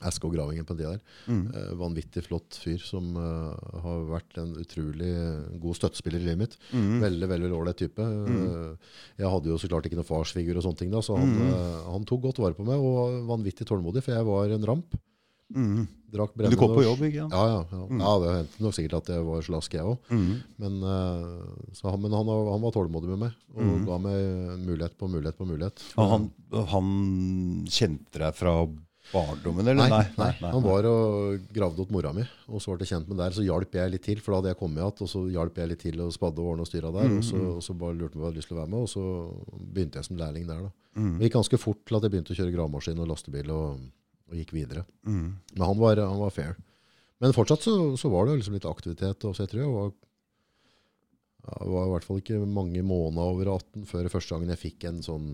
SK-gravingen 0.00 0.64
på 0.64 0.74
den 0.76 0.80
tida 0.80 0.92
der. 0.96 1.02
Mm. 1.28 1.42
Eh, 1.54 1.72
vanvittig 1.80 2.22
flott 2.24 2.56
fyr 2.62 2.78
som 2.80 3.10
uh, 3.16 3.52
har 3.84 4.06
vært 4.08 4.38
en 4.40 4.54
utrolig 4.62 5.10
god 5.60 5.76
støttespiller 5.76 6.22
i 6.22 6.28
livet 6.30 6.40
mitt. 6.44 6.56
Mm. 6.72 6.96
Veldig 7.04 7.28
veldig 7.34 7.52
ålreit 7.60 7.80
type. 7.82 8.00
Eh, 8.00 8.96
jeg 9.20 9.32
hadde 9.34 9.52
jo 9.52 9.58
så 9.60 9.68
klart 9.70 9.86
ikke 9.90 9.98
noen 10.00 10.08
farsfigur, 10.08 10.56
og 10.56 10.64
sånne 10.64 10.80
ting 10.80 10.90
da, 10.94 11.02
så 11.04 11.18
han, 11.20 11.30
Mm. 11.36 11.54
han 11.92 12.04
tok 12.08 12.22
godt 12.30 12.40
vare 12.42 12.56
på 12.56 12.64
meg 12.66 12.78
og 12.80 13.20
vanvittig 13.28 13.66
tålmodig, 13.68 14.02
for 14.02 14.16
jeg 14.16 14.24
var 14.26 14.48
en 14.56 14.64
ramp. 14.72 14.96
Mm. 15.50 15.88
Drakk 16.10 16.32
brennende. 16.34 16.54
du 16.54 16.60
kom 16.62 16.74
på 16.76 16.82
jobb, 16.84 17.00
ikke 17.06 17.24
sant? 17.24 17.32
Ja, 17.34 17.46
ja. 17.46 17.62
ja. 17.74 17.98
ja 17.98 18.10
det 18.22 18.34
hendte 18.36 18.62
nok 18.64 18.74
sikkert 18.74 18.94
at 19.00 19.08
jeg 19.14 19.24
var 19.26 19.42
slask, 19.46 19.72
jeg 19.74 19.82
òg. 19.86 19.98
Mm. 20.10 20.36
Men, 20.62 20.76
så 21.74 21.90
han, 21.90 22.00
men 22.02 22.14
han, 22.14 22.30
han 22.50 22.62
var 22.62 22.74
tålmodig 22.74 23.10
med 23.12 23.18
meg 23.26 23.32
og 23.54 23.62
Mm. 23.66 23.84
ga 23.86 23.98
meg 23.98 24.20
mulighet 24.62 24.94
på 24.98 25.08
mulighet 25.10 25.36
på 25.38 25.46
mulighet. 25.50 25.82
Han, 25.98 26.30
han 26.70 26.90
kjente 27.66 28.18
deg 28.22 28.34
fra 28.38 28.54
barndommen, 29.12 29.66
eller? 29.72 29.90
Nei, 29.90 30.04
nei, 30.18 30.30
han 30.40 30.62
var 30.64 30.86
og 30.90 31.46
gravde 31.54 31.82
opp 31.84 31.90
mora 31.94 32.12
mi, 32.16 32.24
og 32.48 32.62
så 32.62 32.74
ble 32.74 32.86
jeg 32.86 32.92
kjent 32.94 33.10
med 33.10 33.18
der. 33.20 33.34
Så 33.36 33.44
hjalp 33.46 33.74
jeg 33.78 33.92
litt 33.94 34.04
til, 34.06 34.20
for 34.22 34.32
da 34.32 34.40
hadde 34.40 34.52
jeg 34.54 34.60
kommet 34.60 34.80
igjen, 34.82 35.04
og 35.06 35.10
så 35.12 35.22
hjalp 35.34 35.60
jeg 35.60 35.70
litt 35.72 35.82
til 35.84 36.02
og 36.04 36.12
spadde 36.14 36.42
og 36.42 36.52
ordna 36.52 36.66
og 36.66 36.70
styra 36.70 36.92
der. 36.94 37.14
Og, 37.18 37.24
så, 37.26 37.36
Mm, 37.40 37.48
og 37.56 37.62
så 37.64 37.74
bare 37.78 37.96
lurte 37.98 38.16
meg 38.16 38.20
på 38.20 38.26
jeg 38.26 38.30
hadde 38.30 38.40
lyst 38.40 38.50
til 38.50 38.56
å 38.56 38.60
være 38.60 38.72
med, 38.74 38.84
og 38.86 38.90
så 38.90 39.04
begynte 39.74 39.98
jeg 40.00 40.08
som 40.08 40.20
lærling 40.20 40.46
der. 40.48 40.60
da. 40.66 40.70
Mm. 41.00 41.12
Det 41.18 41.28
gikk 41.28 41.36
ganske 41.38 41.60
fort 41.62 41.82
til 41.86 41.96
at 41.98 42.02
jeg 42.06 42.14
begynte 42.14 42.34
å 42.34 42.38
kjøre 42.40 42.54
gravemaskin 42.56 43.02
og 43.02 43.10
lastebil, 43.10 43.50
og, 43.54 43.84
og 44.30 44.38
gikk 44.40 44.54
videre. 44.56 44.84
Mm. 45.06 45.26
Men 45.56 45.66
han 45.66 45.78
var, 45.78 46.02
han 46.02 46.22
var 46.22 46.34
fair. 46.34 46.56
Men 47.20 47.36
fortsatt 47.36 47.66
så, 47.66 47.74
så 48.00 48.08
var 48.08 48.26
det 48.26 48.38
liksom 48.40 48.56
litt 48.56 48.66
aktivitet. 48.68 49.26
Og 49.28 49.36
så 49.36 49.44
jeg 49.44 49.52
tror 49.52 49.62
jeg 49.62 49.74
var, 49.74 49.92
det 51.50 51.70
var 51.74 51.86
i 51.86 51.92
hvert 51.94 52.06
fall 52.06 52.20
ikke 52.22 52.40
mange 52.46 52.82
måneder 52.86 53.34
over 53.34 53.50
18 53.58 53.86
før 53.88 54.08
første 54.12 54.34
gangen 54.34 54.52
jeg 54.54 54.60
fikk 54.60 54.86
en 54.88 55.02
sånn 55.04 55.30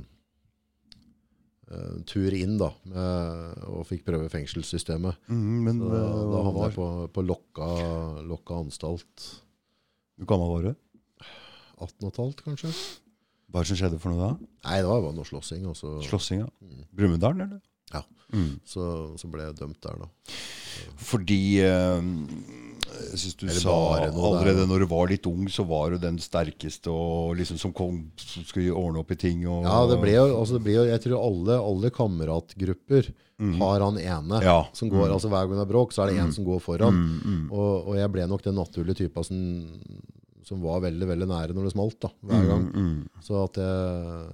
tur 2.07 2.35
inn 2.37 2.55
da, 2.61 2.69
med, 2.87 3.63
og 3.67 3.87
fikk 3.89 4.05
prøve 4.07 4.29
fengselssystemet. 4.31 5.19
Mm, 5.27 5.57
men 5.67 5.81
Så 5.83 5.89
da, 5.91 6.03
eh, 6.03 6.21
da 6.31 6.43
havna 6.47 6.69
jeg 6.69 6.77
på, 6.77 6.87
på 7.17 7.25
lokka, 7.27 7.71
lokka 8.27 8.61
anstalt. 8.63 9.27
Hvor 10.17 10.31
gammel 10.31 10.53
var 10.53 10.69
du? 10.69 10.75
18 11.77 12.07
og 12.07 12.11
et 12.13 12.21
halvt, 12.23 12.45
kanskje? 12.47 12.71
Hva 13.51 13.61
er 13.61 13.67
det 13.67 13.71
som 13.73 13.81
skjedde 13.83 13.99
for 14.03 14.15
noe 14.15 14.23
da? 14.23 14.51
Nei, 14.69 14.79
det 14.83 14.91
var 14.91 15.03
bare 15.05 15.17
noe 15.19 15.29
slåssing. 15.29 15.67
Slåssing, 16.07 16.45
ja. 16.45 16.49
Mm. 16.63 16.87
Brumunddal, 16.97 17.43
eller? 17.47 17.61
Ja. 17.93 18.03
Mm. 18.35 18.57
så, 18.67 18.85
så 19.19 19.29
ble 19.31 19.45
jeg 19.47 19.59
dømt 19.61 19.79
der, 19.85 20.01
da. 20.03 20.39
Fordi 20.99 21.41
eh, 21.63 22.09
Jeg 23.11 23.19
synes 23.23 23.35
du 23.41 23.47
sa 23.49 23.75
allerede 24.07 24.57
der. 24.63 24.67
når 24.71 24.79
du 24.83 24.87
var 24.91 25.07
litt 25.11 25.27
ung, 25.27 25.47
så 25.53 25.65
var 25.69 25.91
du 25.91 25.99
den 25.99 26.19
sterkeste 26.19 26.91
og 26.93 27.37
liksom 27.37 27.59
som 27.59 27.73
kom, 27.77 28.01
som 28.17 28.45
skulle 28.45 28.73
ordne 28.75 28.99
opp 29.03 29.11
i 29.13 29.19
ting. 29.21 29.47
Og, 29.47 29.65
Ja, 29.65 29.87
det 29.91 30.01
ble 30.03 30.15
jo, 30.17 30.25
altså 30.41 30.57
det 30.59 30.65
ble 30.65 30.75
jo 30.79 30.85
Jeg 30.89 31.01
tror 31.05 31.23
alle, 31.27 31.59
alle 31.61 31.91
kameratgrupper 31.91 33.13
har 33.61 33.81
han 33.85 33.99
ene 34.01 34.39
Ja. 34.43 34.65
som 34.73 34.89
går 34.89 35.11
altså 35.13 35.29
Hver 35.29 35.45
gang 35.47 35.59
det 35.59 35.67
er 35.67 35.73
bråk, 35.73 35.93
så 35.93 36.03
er 36.07 36.13
det 36.13 36.21
en 36.23 36.33
som 36.33 36.45
går 36.45 36.61
foran. 36.65 37.49
Og, 37.53 37.89
og 37.89 37.97
jeg 37.99 38.11
ble 38.13 38.27
nok 38.27 38.43
den 38.43 38.55
naturlige 38.57 38.97
typa 39.05 39.23
som, 39.25 39.67
som 40.47 40.61
var 40.63 40.79
veldig 40.85 41.09
veldig 41.09 41.27
nære 41.27 41.55
når 41.57 41.67
det 41.67 41.73
smalt. 41.73 41.97
da, 42.05 42.11
hver 42.29 42.45
gang. 42.47 42.67
Så 43.25 43.39
at 43.41 43.59
jeg, 43.59 44.27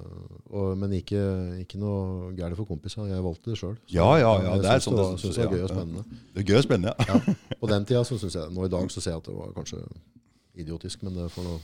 og, 0.52 0.76
Men 0.78 0.92
ikke, 0.98 1.22
ikke 1.62 1.80
noe 1.80 2.32
gærent 2.36 2.58
for 2.58 2.68
kompisene. 2.68 3.08
Jeg 3.08 3.24
valgte 3.24 3.52
det 3.52 3.58
sjøl. 3.60 3.78
Ja, 3.88 4.10
ja, 4.20 4.34
ja, 4.44 4.58
det 4.60 4.70
er 4.74 4.84
sånn 4.84 4.98
det, 4.98 5.06
synes 5.22 5.38
det 5.40 5.46
var 5.46 5.56
gøy 5.56 5.64
og 5.64 5.72
spennende. 5.72 6.20
Det 6.34 6.42
er 6.42 6.48
gøy 6.50 6.58
og 6.60 6.66
spennende, 6.66 6.94
ja. 6.98 7.16
Ja. 7.16 7.56
På 7.62 7.70
den 7.72 7.88
tida 7.88 8.04
så 8.04 8.18
synes 8.20 8.36
jeg 8.36 8.52
Nå 8.52 8.66
i 8.68 8.72
dag 8.72 8.92
så 8.92 9.00
ser 9.00 9.14
jeg 9.14 9.22
at 9.22 9.30
det 9.30 9.36
var 9.38 9.54
kanskje 9.56 9.80
idiotisk, 10.62 11.04
men 11.06 11.16
det 11.16 11.30
får 11.32 11.48
noe 11.48 11.60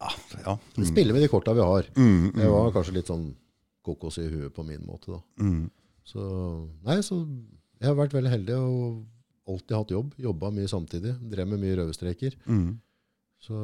ja. 0.00 0.54
mm. 0.76 0.84
spiller 0.88 1.16
med 1.16 1.24
de 1.24 1.30
korta 1.32 1.54
vi 1.56 1.66
har. 1.66 1.88
Jeg 1.98 2.52
var 2.54 2.70
kanskje 2.76 2.94
litt 2.96 3.10
sånn 3.10 3.32
kokos 3.84 4.20
i 4.22 4.28
huet 4.30 4.54
på 4.54 4.64
min 4.66 4.84
måte, 4.86 5.16
da. 5.16 5.20
Mm. 5.42 5.64
Så 6.06 6.22
Nei, 6.86 7.00
så 7.04 7.18
jeg 7.80 7.88
har 7.88 7.98
vært 7.98 8.14
veldig 8.14 8.30
heldig 8.32 8.60
og 8.60 9.50
alltid 9.50 9.76
hatt 9.76 9.92
jobb. 9.94 10.14
Jobba 10.20 10.50
mye 10.54 10.70
samtidig. 10.70 11.14
Drev 11.32 11.50
med 11.50 11.62
mye 11.62 11.78
rødstreker. 11.80 12.36
Mm. 12.46 12.78
Så 13.40 13.56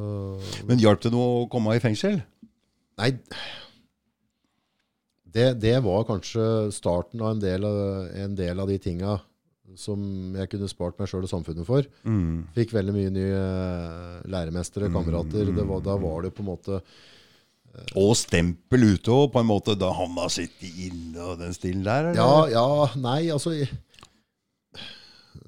Men 0.69 0.81
hjalp 0.81 1.03
det 1.05 1.13
noe 1.13 1.45
å 1.45 1.49
komme 1.53 1.77
i 1.77 1.83
fengsel? 1.83 2.21
Nei 2.97 3.13
det, 5.37 5.49
det 5.61 5.79
var 5.85 6.07
kanskje 6.09 6.45
starten 6.75 7.23
av 7.23 7.35
en 7.35 7.43
del 7.43 7.67
av, 7.69 7.81
en 8.17 8.37
del 8.39 8.63
av 8.63 8.71
de 8.71 8.79
tinga 8.81 9.19
som 9.77 10.01
jeg 10.39 10.49
kunne 10.53 10.69
spart 10.71 10.97
meg 11.01 11.11
sjøl 11.11 11.27
og 11.27 11.31
samfunnet 11.33 11.67
for. 11.67 11.85
Mm. 12.07 12.47
Fikk 12.55 12.73
veldig 12.73 12.95
mye 12.95 13.13
nye 13.13 13.41
eh, 13.43 14.23
læremestere, 14.33 14.89
kamerater. 14.95 15.51
Det 15.53 15.67
var, 15.69 15.83
da 15.85 15.99
var 16.01 16.25
det 16.25 16.33
på 16.37 16.45
en 16.45 16.51
måte 16.53 16.81
Og 17.99 18.15
stempel 18.17 18.87
ute 18.95 19.13
òg, 19.13 19.33
på 19.35 19.43
en 19.43 19.51
måte, 19.51 19.75
da 19.77 19.91
han 19.99 20.15
har 20.17 20.31
sittet 20.33 20.71
inne 20.87 21.27
og 21.33 21.43
den 21.43 21.53
stilen 21.57 21.85
der? 21.85 22.13
eller? 22.13 22.23
Ja, 22.23 22.47
ja, 22.55 22.87
nei, 23.03 23.27
altså 23.35 23.53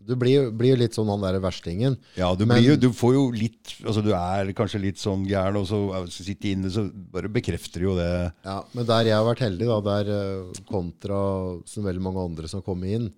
Du 0.07 0.15
blir, 0.17 0.51
blir 0.51 0.75
jo 0.75 0.79
litt 0.81 0.95
sånn 0.97 1.09
han 1.13 1.21
derre 1.21 1.41
verstingen. 1.41 1.97
Ja, 2.17 2.35
du, 2.35 2.45
Men- 2.47 2.59
blir 2.63 2.71
jo, 2.73 2.77
du 2.77 2.89
får 2.97 3.15
jo 3.15 3.31
litt 3.31 3.75
Altså, 3.85 4.03
du 4.03 4.13
er 4.15 4.53
kanskje 4.57 4.81
litt 4.81 4.97
sånn 4.99 5.27
gæren, 5.29 5.57
og 5.57 5.67
så 5.69 6.07
sitter 6.11 6.53
inne, 6.53 6.71
så 6.71 6.87
bare 6.93 7.29
bekrefter 7.29 7.81
jo 7.87 7.95
det. 7.97 8.33
Ja, 8.45 8.63
men 8.75 8.87
der 8.87 9.05
jeg 9.11 9.15
har 9.19 9.25
vært 9.29 9.45
heldig, 9.47 9.67
da, 9.69 9.81
der 9.81 10.13
eh, 10.15 10.63
kontra 10.71 11.21
som 11.69 11.85
veldig 11.85 12.03
mange 12.03 12.25
andre 12.25 12.49
som 12.49 12.61
har 12.63 12.67
kommet 12.67 12.97
inn, 12.99 13.09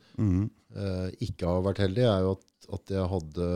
eh, 0.76 1.10
ikke 1.26 1.46
har 1.46 1.62
vært 1.62 1.82
heldig, 1.86 2.04
er 2.06 2.20
jo 2.26 2.36
at, 2.36 2.46
at 2.72 2.94
jeg 2.94 3.08
hadde 3.10 3.48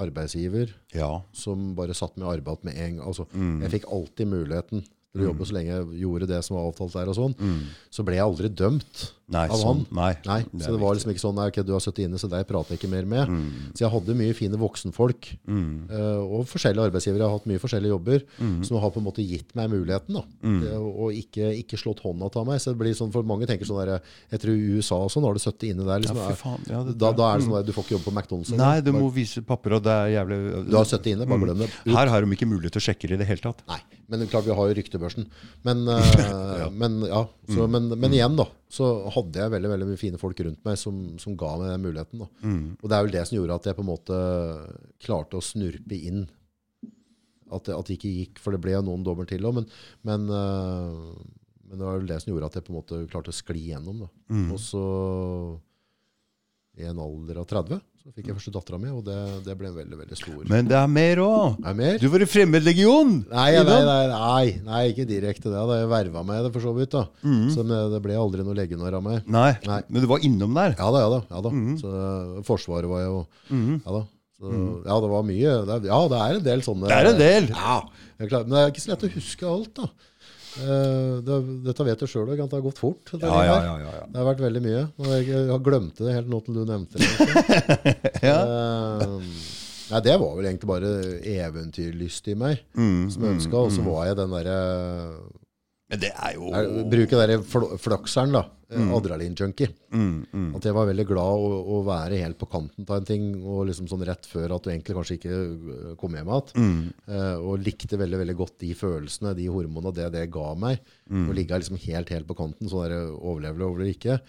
arbeidsgiver 0.00 0.70
Ja. 0.94 1.22
som 1.32 1.74
bare 1.76 1.94
satt 1.94 2.16
med 2.16 2.28
arbeid 2.28 2.64
med 2.64 2.76
en 2.76 2.96
gang. 2.98 3.06
Altså, 3.06 3.26
Jeg 3.34 3.70
fikk 3.80 3.90
alltid 3.92 4.26
muligheten 4.30 4.84
til 5.12 5.22
å 5.24 5.26
jobbe 5.32 5.44
så 5.46 5.52
lenge 5.56 5.72
jeg 5.74 6.00
gjorde 6.04 6.26
det 6.30 6.44
som 6.44 6.56
var 6.56 6.70
avtalt 6.70 6.92
der. 6.94 7.08
og 7.08 7.16
sånn. 7.16 7.66
Så 7.90 8.04
ble 8.04 8.14
jeg 8.14 8.24
aldri 8.24 8.48
dømt 8.48 9.12
Nei, 9.30 9.44
av 9.46 9.56
sånn, 9.60 9.84
han. 9.86 9.96
nei. 9.96 10.12
Nei, 10.26 10.40
Det 10.52 10.64
så 10.66 10.72
det 10.74 10.80
var 10.80 10.90
viktig. 10.94 10.96
liksom 10.98 11.10
ikke 11.14 11.22
sånn 11.24 11.34
nei, 11.38 11.46
ok, 11.52 11.58
du 11.66 11.72
har 11.72 11.80
sittet 11.84 12.04
inne, 12.04 12.18
så 12.18 12.28
deg 12.28 12.46
prater 12.48 12.74
jeg 12.74 12.80
ikke 12.80 12.90
mer 12.90 13.06
med. 13.06 13.28
Så 13.74 13.84
jeg 13.84 13.90
hadde 13.94 14.16
mye 14.18 14.34
fine 14.34 14.58
voksenfolk. 14.58 15.28
mm. 15.46 15.90
og 16.30 16.46
forskjellige 16.50 16.90
arbeidsgivere. 16.90 17.20
Jeg 17.22 17.28
har 17.30 17.38
hatt 17.38 17.46
mye 17.46 17.62
forskjellige 17.62 17.94
jobber 17.94 18.24
som 18.66 18.76
har 18.82 18.90
på 18.90 18.98
en 19.00 19.06
måte 19.06 19.22
gitt 19.26 19.54
meg 19.54 19.70
muligheten. 19.70 20.14
da, 20.18 20.22
Det 20.42 20.74
Og 20.80 21.12
ikke, 21.14 21.52
ikke 21.62 21.78
slått 21.78 22.00
hånda 22.02 22.30
av 22.34 22.46
meg. 22.46 22.58
så 22.60 22.72
det 22.74 22.78
blir 22.78 22.94
sånn, 22.94 23.12
for 23.12 23.22
Mange 23.22 23.46
tenker 23.46 23.64
sånn 23.64 23.84
der, 23.86 24.00
Jeg 24.30 24.40
tror 24.40 24.54
i 24.56 24.76
USA 24.78 24.96
og 25.04 25.10
sånn 25.10 25.22
har 25.24 25.32
du 25.34 25.38
sittet 25.38 25.70
inne 25.70 25.84
der. 25.86 26.00
liksom, 26.00 26.16
Ja, 26.16 26.34
faen, 26.34 26.60
ja, 26.68 26.82
det- 26.82 26.98
da, 26.98 27.12
da 27.12 27.34
er 27.34 27.38
det 27.38 27.46
sånn 27.46 27.54
der, 27.54 27.62
du 27.62 27.72
får 27.72 27.84
ikke 27.84 27.98
jobbe 27.98 28.10
på 28.10 28.14
McDonald's. 28.14 28.50
Nei, 28.56 28.80
du 28.80 28.92
må 28.92 29.12
vise 29.12 29.40
papper, 29.46 29.74
og 29.74 29.82
det 29.84 29.90
er 29.92 30.08
jævlig 30.24 30.68
Du 30.70 30.76
har 30.76 30.84
sittet 30.84 31.14
inne, 31.14 31.26
bare 31.28 31.38
glem 31.40 31.58
det. 31.58 31.70
Ut. 31.86 31.94
Her 31.94 32.06
har 32.08 32.20
de 32.20 32.26
ikke 32.34 32.48
mulighet 32.50 32.72
til 32.72 32.80
å 32.80 32.86
sjekke 32.88 33.08
det 33.08 33.12
i 33.12 33.16
det 33.22 33.26
hele 33.28 33.38
tatt. 33.40 33.62
Nei, 33.68 33.78
men 34.08 34.26
klart 34.26 34.44
vi 34.44 34.54
har 34.54 34.68
jo 34.68 34.74
ryktebørsen. 34.74 35.26
Men, 35.64 35.88
eh, 35.88 36.68
men, 36.70 37.00
ja, 37.06 37.26
så, 37.48 37.68
men, 37.68 37.88
men 37.98 38.10
igjen, 38.10 38.36
da, 38.36 38.46
så 38.70 38.86
hadde 39.10 39.40
jeg 39.42 39.50
veldig 39.50 39.70
veldig 39.72 39.86
mye 39.88 39.98
fine 39.98 40.18
folk 40.20 40.40
rundt 40.46 40.60
meg 40.66 40.76
som, 40.78 40.98
som 41.18 41.34
ga 41.38 41.56
meg 41.58 41.72
den 41.72 41.86
muligheten. 41.88 42.22
Da. 42.22 42.28
Og 42.78 42.86
det 42.86 42.96
er 42.96 43.06
vel 43.06 43.16
det 43.16 43.24
som 43.26 43.36
gjorde 43.40 43.56
at 43.58 43.66
jeg 43.66 43.78
på 43.78 43.82
en 43.82 43.88
måte 43.90 44.18
klarte 45.02 45.40
å 45.40 45.42
snurpe 45.44 45.98
inn. 45.98 46.22
At 47.50 47.66
at 47.74 47.90
det 47.90 47.96
ikke 47.98 48.14
gikk, 48.14 48.38
for 48.38 48.54
det 48.54 48.60
ble 48.62 48.76
jo 48.76 48.84
noen 48.86 49.02
dommer 49.06 49.26
til 49.26 49.48
òg. 49.48 49.58
Men, 49.58 49.66
men, 50.06 50.28
uh, 50.30 51.18
men 51.66 51.80
det 51.80 51.88
var 51.88 51.98
vel 51.98 52.12
det 52.12 52.20
som 52.22 52.30
gjorde 52.30 52.52
at 52.52 52.60
jeg 52.60 52.68
på 52.68 52.72
en 52.74 52.78
måte 52.78 53.00
klarte 53.10 53.34
å 53.34 53.38
skli 53.40 53.64
gjennom. 53.72 54.04
Da. 54.04 54.10
Og 54.54 54.62
så, 54.62 54.84
i 56.78 56.86
en 56.86 57.02
alder 57.02 57.42
av 57.42 57.50
30, 57.50 57.82
så 58.10 58.16
fikk 58.18 58.26
jeg 58.26 58.34
første 58.40 58.50
dattera 58.50 58.78
mi, 58.82 58.88
og 58.90 59.04
det, 59.06 59.16
det 59.46 59.54
ble 59.54 59.68
en 59.68 59.74
veldig, 59.76 59.96
veldig 60.00 60.16
stor. 60.18 60.38
Men 60.50 60.66
det 60.66 60.74
er 60.74 60.88
mer 60.90 61.20
òg. 61.22 61.60
Du 62.02 62.08
var 62.10 62.24
i 62.24 62.26
Fremmedlegion! 62.26 63.12
Nei, 63.30 63.44
nei, 63.54 63.76
nei, 63.86 63.98
nei, 64.10 64.46
nei, 64.66 64.80
ikke 64.90 65.06
direkte 65.06 65.46
det. 65.46 65.54
Da. 65.54 65.76
Jeg 65.78 65.90
verva 65.92 66.24
meg 66.26 66.40
det 66.42 66.50
for 66.56 66.64
så 66.64 66.72
vidt. 66.74 66.96
da. 66.96 67.04
Så 67.54 67.62
det, 67.62 68.00
ble 68.02 68.16
aldri 68.18 68.42
noe 68.42 68.58
legionær 68.58 68.96
av 68.98 69.04
meg. 69.06 69.28
Nei, 69.30 69.52
Nei. 69.62 69.78
men 69.86 70.02
du 70.02 70.08
var 70.10 70.26
innom 70.26 70.58
der. 70.58 70.74
Ja 70.80 70.90
da, 70.90 71.04
ja 71.04 71.12
da. 71.14 71.20
ja 71.30 71.44
da. 71.46 71.52
Så 71.78 71.92
eh, 72.00 72.42
Forsvaret 72.50 72.90
var 72.90 73.04
jeg 73.04 73.12
jo 73.12 73.22
Ja 73.86 73.94
da. 74.00 74.02
Så, 74.40 74.50
ja, 74.88 74.98
det 75.04 75.12
var 75.14 75.24
mye. 75.30 75.54
Det 75.68 75.76
er, 75.76 75.88
ja, 75.92 76.00
det 76.10 76.20
er 76.24 76.40
en 76.40 76.46
del 76.50 76.66
sånne 76.66 76.90
Det 76.90 76.98
er 76.98 77.12
en 77.12 77.20
del. 77.20 77.50
Ja, 77.54 77.78
Men 78.24 78.50
det 78.50 78.64
er 78.64 78.72
ikke 78.74 78.86
så 78.88 78.94
lett 78.96 79.06
å 79.06 79.14
huske 79.20 79.54
alt, 79.54 79.74
da. 79.78 80.09
Eh, 80.58 81.20
det, 81.26 81.36
dette 81.68 81.84
vet 81.86 82.02
du 82.02 82.06
sjøl 82.10 82.32
òg, 82.32 82.40
at 82.42 82.50
det 82.50 82.58
har 82.58 82.64
gått 82.66 82.80
fort. 82.82 83.12
Det, 83.12 83.22
Ja, 83.22 83.40
ja, 83.46 83.56
ja, 83.62 83.74
ja, 83.84 83.92
ja. 84.00 84.04
Det 84.10 84.18
har 84.18 84.28
vært 84.32 84.42
veldig 84.44 84.62
mye. 84.64 84.82
Og 84.98 85.10
jeg, 85.14 85.28
jeg 85.30 85.62
glemte 85.66 86.06
det 86.08 86.16
helt 86.16 86.30
nå 86.32 86.40
til 86.46 86.58
du 86.60 86.64
nevnte 86.68 87.00
det. 87.00 87.10
Eh, 88.30 89.04
nei, 89.90 90.00
det 90.04 90.14
var 90.20 90.34
vel 90.36 90.46
egentlig 90.50 90.68
bare 90.70 90.90
eventyrlyst 91.26 92.28
i 92.30 92.34
meg 92.38 92.60
som 92.74 93.24
jeg 93.24 93.36
ønska. 93.38 93.62
Og 93.64 93.72
så 93.74 93.82
var 93.86 94.10
jeg 94.10 94.18
den 94.20 94.34
derre 94.36 94.58
Men 95.90 96.00
det 96.02 96.10
er 96.14 96.36
jo 96.36 96.50
jeg, 96.54 96.86
Bruke 96.92 97.26
den 97.26 97.44
flakseren, 97.82 98.34
da. 98.36 98.44
Adrenalin-junkie. 98.70 99.66
At 100.54 100.66
jeg 100.68 100.74
var 100.76 100.86
veldig 100.86 101.06
glad 101.08 101.42
å, 101.42 101.48
å 101.74 101.80
være 101.88 102.20
helt 102.22 102.38
på 102.38 102.46
kanten 102.52 102.86
av 102.86 103.00
en 103.00 103.08
ting, 103.08 103.24
og 103.42 103.64
liksom 103.66 103.88
sånn 103.90 104.04
rett 104.06 104.28
før 104.30 104.54
at 104.54 104.62
du 104.62 104.70
egentlig 104.70 104.94
kanskje 104.94 105.16
ikke 105.18 105.32
øh, 105.34 105.88
kom 105.98 106.14
hjem 106.14 106.30
igjen. 106.30 106.84
Eh, 107.10 107.42
og 107.42 107.64
likte 107.66 107.98
veldig 107.98 108.20
veldig 108.22 108.36
godt 108.38 108.54
de 108.62 108.70
følelsene, 108.78 109.34
de 109.34 109.48
hormonene, 109.50 109.94
det 109.96 110.06
det 110.14 110.28
ga 110.30 110.52
meg. 110.54 110.78
Å 111.10 111.34
ligge 111.34 111.58
liksom 111.58 111.80
helt, 111.82 112.14
helt 112.14 112.30
på 112.30 112.38
kanten, 112.38 112.70
sånn 112.70 112.86
der 112.86 113.10
overlever 113.10 113.58
det 113.58 113.66
overlever 113.66 113.90
det 113.90 113.98
ikke. 113.98 114.20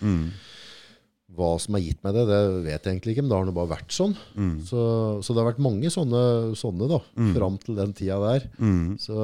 Hva 1.31 1.53
som 1.63 1.75
har 1.77 1.81
gitt 1.83 2.01
meg 2.03 2.11
det, 2.17 2.23
det 2.27 2.39
vet 2.65 2.83
jeg 2.83 2.91
egentlig 2.91 3.13
ikke, 3.15 3.23
men 3.23 3.31
det 3.31 3.37
har 3.37 3.45
nå 3.47 3.53
bare 3.55 3.69
vært 3.71 3.93
sånn. 3.95 4.11
Så, 4.67 4.81
så 5.23 5.31
det 5.31 5.39
har 5.39 5.47
vært 5.47 5.61
mange 5.63 5.87
sånne, 5.93 6.21
sånne 6.59 6.89
da, 6.91 6.99
fram 7.37 7.55
til 7.63 7.77
den 7.79 7.93
tida 7.95 8.17
der. 8.19 8.41
Så, 8.99 9.15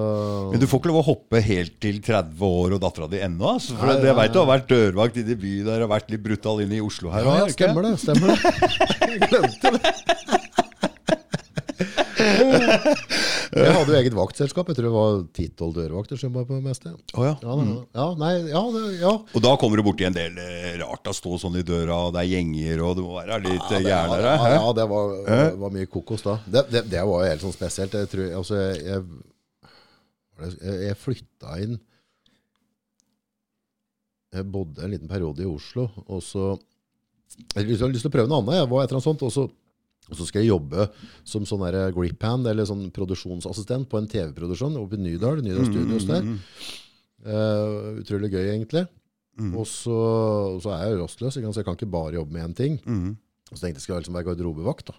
Men 0.54 0.62
du 0.64 0.68
får 0.72 0.80
ikke 0.80 0.92
lov 0.94 1.02
å 1.02 1.08
hoppe 1.10 1.42
helt 1.44 1.76
til 1.84 2.00
30 2.06 2.40
år 2.48 2.78
og 2.78 2.84
dattera 2.86 3.10
di 3.12 3.20
ennå? 3.28 3.52
Altså, 3.58 3.76
for 3.76 3.92
Nei, 3.92 3.98
det, 4.00 4.08
jeg 4.12 4.20
veit 4.22 4.34
du 4.34 4.40
har 4.40 4.50
vært 4.54 4.72
dørvakt 4.72 5.20
inne 5.20 5.36
i 5.36 5.42
byen 5.44 5.68
der 5.68 5.84
og 5.84 5.92
vært 5.98 6.10
litt 6.16 6.24
brutal 6.24 6.64
inne 6.64 6.80
i 6.80 6.84
Oslo 6.88 7.12
her. 7.12 7.28
ja, 7.28 7.36
ja, 7.44 7.52
stemmer 7.52 7.82
det. 7.90 7.94
Stemmer 8.02 8.28
det. 8.32 8.40
Jeg 9.08 9.20
glemte 9.28 9.68
det. 9.76 9.92
Jeg 13.54 13.74
hadde 13.76 13.94
jo 13.94 13.98
eget 14.00 14.16
vaktselskap. 14.18 14.70
Jeg 14.72 14.78
tror 14.78 14.88
det 14.88 14.94
var 14.94 15.18
10-12 15.32 15.74
dørvakter 15.78 16.20
som 16.20 16.34
var 16.36 16.48
på 16.50 16.58
meste. 16.64 16.92
Oh, 17.16 17.24
ja. 17.26 17.36
Ja, 17.42 17.56
det, 17.60 17.76
ja, 17.96 18.08
nei, 18.20 18.32
ja, 18.52 18.62
det, 18.74 18.82
ja. 19.00 19.14
Og 19.22 19.44
da 19.46 19.54
kommer 19.62 19.80
du 19.80 19.86
borti 19.88 20.08
en 20.08 20.16
del 20.16 20.40
eh, 20.44 20.74
rart 20.82 21.08
å 21.08 21.16
stå 21.16 21.38
sånn 21.42 21.60
i 21.62 21.66
døra, 21.68 21.98
og 22.08 22.16
det 22.16 22.24
er 22.26 22.32
gjenger, 22.34 22.84
og 22.84 22.98
du 23.00 23.04
må 23.06 23.18
være 23.20 23.40
litt 23.46 23.64
Ja, 23.72 23.80
eh, 23.80 23.86
gæren 23.88 24.16
ja, 24.16 24.22
der. 24.26 24.56
ja, 24.58 24.72
det 24.80 24.88
var, 24.92 25.14
var 25.64 25.76
mye 25.78 25.90
kokos 25.92 26.26
da. 26.26 26.38
Det, 26.46 26.66
det, 26.74 26.84
det 26.92 27.04
var 27.08 27.24
jo 27.24 27.32
helt 27.32 27.46
sånn 27.46 27.56
spesielt. 27.56 28.00
Jeg, 28.02 28.12
tror, 28.14 28.32
altså, 28.42 28.64
jeg, 28.64 29.06
jeg, 30.42 30.80
jeg, 30.88 30.98
flytta 31.02 31.60
inn 31.64 31.78
Jeg 34.36 34.50
bodde 34.54 34.84
en 34.84 34.92
liten 34.92 35.10
periode 35.10 35.46
i 35.46 35.48
Oslo, 35.50 35.88
og 36.06 36.20
så 36.26 36.50
Jeg 37.56 37.64
hadde 37.64 37.94
lyst 37.96 38.04
til 38.06 38.12
å 38.12 38.16
prøve 38.18 38.30
noe 38.30 38.44
annet. 38.44 38.60
Jeg 38.60 38.70
var 38.74 38.84
et 38.84 38.92
eller 38.92 39.00
annet 39.00 39.08
sånt, 39.08 39.24
og 39.26 39.34
så, 39.34 39.48
og 40.08 40.20
så 40.20 40.28
skal 40.28 40.44
jeg 40.44 40.52
jobbe 40.54 40.88
som 41.28 41.46
sånn 41.48 41.66
der 41.68 41.92
grip 41.96 42.24
hand, 42.24 42.48
eller 42.48 42.68
sånn 42.70 42.88
produksjonsassistent 42.96 43.90
på 43.92 44.00
en 44.00 44.08
TV-produksjon 44.12 44.78
oppe 44.80 44.96
i 45.00 45.04
Nydal. 45.04 45.42
Nydal 45.44 45.68
Studios 45.68 46.08
der. 46.10 46.28
Uh, 47.28 47.98
utrolig 48.02 48.32
gøy, 48.32 48.46
egentlig. 48.54 48.86
Og 49.54 49.68
så, 49.70 49.98
så 50.64 50.72
er 50.74 50.86
jeg 50.88 50.96
jo 50.96 51.02
rastløs, 51.04 51.36
ikke 51.38 51.52
så 51.54 51.62
jeg 51.62 51.68
kan 51.68 51.76
ikke 51.78 51.92
bare 51.94 52.16
jobbe 52.18 52.34
med 52.34 52.48
én 52.48 52.56
ting. 52.58 52.80
Og 53.52 53.54
så 53.54 53.62
tenkte 53.66 53.78
jeg 53.78 53.86
skal 53.86 53.98
jeg 53.98 54.06
liksom 54.06 54.18
være 54.18 54.30
garderobevakt. 54.32 54.90
da. 54.90 54.98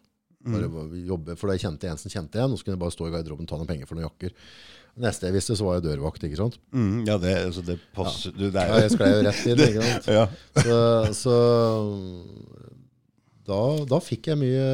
Bare 0.48 0.68
jobbe, 1.02 1.34
for 1.36 1.50
da 1.50 1.56
jeg 1.56 1.64
kjente 1.66 1.88
en 1.90 1.98
som 2.00 2.12
kjente 2.12 2.38
en, 2.40 2.52
og 2.54 2.60
så 2.60 2.66
kunne 2.66 2.76
jeg 2.76 2.84
bare 2.84 2.94
stå 2.94 3.08
i 3.08 3.14
garderoben 3.16 3.48
og 3.48 3.50
ta 3.50 3.58
noen 3.58 3.68
penger 3.70 3.88
for 3.90 3.98
noen 3.98 4.06
jakker. 4.06 4.36
Neste 4.98 5.28
jeg 5.28 5.36
visste, 5.36 5.54
så 5.58 5.66
var 5.66 5.78
jeg 5.78 5.84
dørvakt. 5.88 6.24
ikke 6.26 6.38
sant? 6.38 6.58
Mm, 6.74 7.04
ja, 7.06 7.18
det, 7.22 7.34
altså, 7.48 7.62
det 7.66 7.76
passer 7.94 8.34
du, 8.34 8.48
det 8.50 8.62
er, 8.62 8.70
Ja, 8.72 8.78
jeg 8.82 8.94
sklei 8.94 9.10
jo 9.12 9.20
rett 9.26 9.44
inn. 9.46 9.62
ikke 9.68 9.88
sant? 9.88 10.08
ja. 10.10 10.24
Så, 10.58 10.78
så 11.18 11.36
da, 13.48 13.60
da 13.88 13.98
fikk 14.04 14.28
jeg 14.32 14.38
mye 14.40 14.66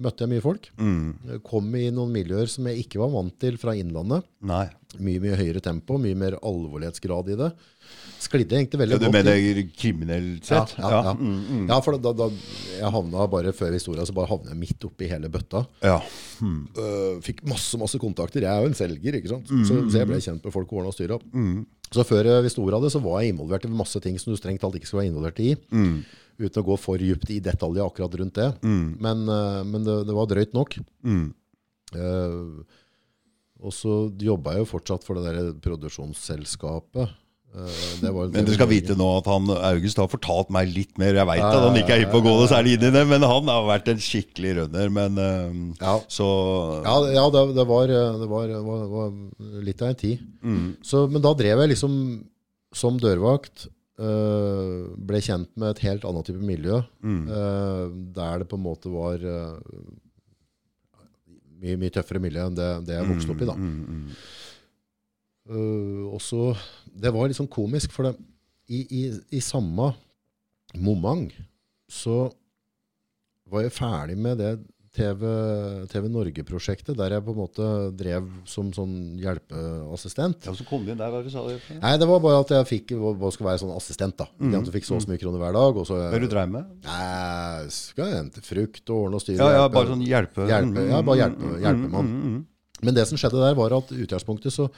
Møtte 0.00 0.24
jeg 0.24 0.32
mye 0.32 0.44
folk. 0.44 0.70
Mm. 0.80 1.38
Kom 1.46 1.68
i 1.78 1.86
noen 1.94 2.12
miljøer 2.14 2.48
som 2.50 2.66
jeg 2.70 2.84
ikke 2.86 3.02
var 3.02 3.12
vant 3.14 3.36
til 3.42 3.58
fra 3.60 3.74
Innlandet. 3.78 4.24
Nei. 4.44 4.66
Mye 5.04 5.20
mye 5.22 5.36
høyere 5.38 5.60
tempo, 5.64 5.96
mye 5.98 6.16
mer 6.18 6.36
alvorlighetsgrad 6.40 7.32
i 7.34 7.38
det. 7.40 7.48
sklidde 8.24 8.56
egentlig 8.56 8.78
veldig 8.80 8.96
Ja, 8.96 9.00
du 9.02 9.12
mener 9.12 9.58
kriminelt 9.76 10.46
Ja, 10.48 10.62
sett? 10.64 10.76
ja, 10.78 10.90
ja. 11.10 11.14
ja, 11.68 11.78
for 11.84 11.98
da, 12.00 12.12
da 12.16 12.28
jeg 12.78 12.92
havna 12.94 13.26
bare 13.28 13.52
før 13.52 13.74
historia, 13.76 14.06
så 14.06 14.14
bare 14.16 14.30
havna 14.30 14.54
jeg 14.54 14.60
midt 14.62 14.86
oppi 14.88 15.10
hele 15.10 15.28
bøtta. 15.28 15.64
Ja. 15.84 15.98
Øh, 16.40 17.20
fikk 17.26 17.42
masse 17.50 17.78
masse 17.80 18.00
kontakter. 18.00 18.46
Jeg 18.46 18.50
er 18.54 18.64
jo 18.64 18.70
en 18.72 18.78
selger, 18.78 19.18
ikke 19.20 19.34
sant? 19.34 19.50
Så, 19.68 19.82
så 19.90 20.00
jeg 20.00 20.08
ble 20.08 20.22
kjent 20.24 20.44
med 20.46 20.54
folk 20.54 20.70
og 20.72 20.80
ordna 20.80 20.94
og 20.94 20.96
styra. 20.96 21.20
Så 21.94 22.02
før 22.08 22.30
vi 22.42 22.50
sto 22.50 22.64
av 22.70 22.82
det, 22.86 22.90
så 22.94 23.02
var 23.04 23.20
jeg 23.22 23.34
involvert 23.34 23.66
i 23.68 23.70
masse 23.70 24.00
ting 24.02 24.16
som 24.18 24.32
du 24.32 24.38
strengt 24.40 24.62
talt 24.64 24.78
ikke 24.78 24.88
skal 24.88 25.02
være 25.02 25.10
involvert 25.12 25.42
i. 25.44 25.52
Uten 26.38 26.62
å 26.62 26.66
gå 26.66 26.76
for 26.82 26.98
dypt 26.98 27.30
i 27.30 27.40
detalj 27.44 27.78
akkurat 27.84 28.14
rundt 28.18 28.34
det. 28.40 28.48
Men, 28.64 29.26
øh, 29.30 29.60
men 29.68 29.84
det, 29.86 30.00
det 30.08 30.14
var 30.16 30.26
drøyt 30.30 30.54
nok. 30.56 30.78
Eh, 31.94 32.38
og 33.64 33.72
så 33.72 33.98
jobba 34.20 34.56
jeg 34.56 34.64
jo 34.64 34.72
fortsatt 34.74 35.04
for 35.06 35.16
det 35.20 35.30
der 35.30 35.52
produksjonsselskapet. 35.64 37.12
Eh, 37.54 37.76
det 38.02 38.10
var 38.10 38.32
Men 38.34 38.48
dere 38.48 38.56
skal 38.56 38.68
vite 38.70 38.96
nå 38.98 39.06
at 39.20 39.28
han, 39.30 39.46
August 39.70 40.00
har 40.02 40.10
fortalt 40.10 40.50
meg 40.54 40.72
litt 40.74 40.98
mer. 40.98 41.14
Jeg 41.14 41.28
veit 41.30 41.44
at 41.44 41.62
han 41.68 41.78
ikke 41.78 41.94
er 41.94 42.02
hypp 42.02 42.12
på 42.16 42.18
å 42.18 42.24
gå 42.26 42.32
noe 42.40 42.50
særlig 42.50 42.74
inn 42.76 42.88
i 42.88 42.92
det, 42.96 43.04
men 43.12 43.22
han 43.22 43.50
har 43.52 43.68
vært 43.68 43.92
en 43.94 44.02
skikkelig 44.02 44.56
runner. 44.58 44.90
Men 44.98 45.22
eh, 45.22 45.62
Ja. 45.84 45.94
så 46.10 46.26
Ja, 46.82 46.96
ja 47.14 47.24
det, 47.30 47.44
det, 47.60 47.66
var, 47.70 47.86
det 47.94 48.28
var, 48.34 48.54
var, 48.66 48.84
var 48.90 49.62
litt 49.62 49.86
av 49.86 49.94
en 49.94 50.02
tid. 50.02 50.26
Så, 50.82 51.06
men 51.06 51.22
da 51.24 51.32
drev 51.38 51.62
jeg 51.62 51.74
liksom 51.76 51.96
som 52.74 52.98
dørvakt. 52.98 53.68
Øh, 53.98 54.96
ble 54.98 55.20
kjent 55.22 55.50
med 55.56 55.70
et 55.74 55.82
helt 55.86 56.04
annet 56.04 56.26
type 56.26 56.40
miljø. 56.42 56.80
øh, 57.30 57.90
der 58.14 58.38
det 58.38 58.48
på 58.48 58.56
en 58.56 58.62
måte 58.66 58.90
var 58.92 59.18
øh, 59.20 59.58
mye, 61.62 61.76
mye 61.76 61.90
tøffere 61.90 62.20
miljø 62.20 62.46
enn 62.46 62.56
det, 62.56 62.70
det 62.88 62.94
jeg 62.98 63.08
vokste 63.08 63.30
opp 63.34 63.42
i. 63.42 63.46
da. 63.46 63.54
Mm, 63.54 64.08
og 66.08 66.20
så, 66.24 66.54
Det 66.88 67.12
var 67.12 67.28
litt 67.28 67.36
sånn 67.36 67.50
komisk, 67.52 67.92
for 67.92 68.08
det, 68.08 68.14
i, 68.68 68.80
i, 68.88 69.02
i 69.36 69.40
samme 69.44 69.90
moment 70.80 71.32
så 71.88 72.32
var 73.52 73.62
jeg 73.66 73.74
ferdig 73.76 74.16
med 74.16 74.38
det 74.40 74.52
TV, 74.94 75.22
TV 75.90 76.06
Norge-prosjektet, 76.12 76.94
der 76.98 77.16
jeg 77.16 77.24
på 77.26 77.32
en 77.34 77.38
måte 77.40 77.68
drev 77.98 78.28
som 78.46 78.68
sånn 78.74 78.92
hjelpeassistent. 79.18 80.46
Ja, 80.46 80.54
så 80.54 80.66
kom 80.68 80.84
du 80.86 80.92
inn 80.92 81.00
der, 81.00 81.10
hva 81.10 81.22
du 81.24 81.30
sa? 81.32 81.42
du? 81.48 81.58
Nei, 81.82 81.94
det 81.98 82.08
var 82.08 82.22
bare 82.22 82.44
at 82.44 82.52
jeg 82.54 82.68
fikk 82.70 82.94
hva 83.00 83.32
skal 83.34 83.48
være 83.50 83.62
sånn 83.64 83.74
assistent. 83.74 84.16
da. 84.22 84.28
At 84.30 84.68
du 84.68 84.72
fikk 84.74 84.86
så 84.86 84.94
og 84.98 85.02
så 85.02 85.10
mye 85.10 85.18
kroner 85.22 85.42
hver 85.42 85.56
dag. 85.58 85.82
Og 85.82 85.88
så 85.88 85.98
Hva 85.98 86.22
du 86.22 86.28
dreiv 86.30 86.52
med? 86.54 86.70
Nei, 86.86 87.66
skal 87.74 88.12
jeg 88.12 88.20
hente 88.20 88.44
frukt 88.46 88.94
og 88.94 89.06
ordne 89.08 89.18
og 89.18 89.24
styre. 89.26 89.40
Ja, 89.42 89.64
ja, 89.64 89.70
bare 89.74 89.90
sånn 89.90 90.04
hjelpe... 90.06 90.46
hjelpe, 90.50 90.86
ja, 90.92 91.02
bare 91.10 91.22
hjelpe, 91.24 91.54
hjelpemann. 91.66 92.12
Men 92.84 92.96
det 92.96 93.08
som 93.10 93.18
skjedde 93.18 93.42
der, 93.42 93.58
var 93.58 93.74
at 93.74 93.90
i 93.94 94.02
utgangspunktet 94.04 94.54
så, 94.54 94.68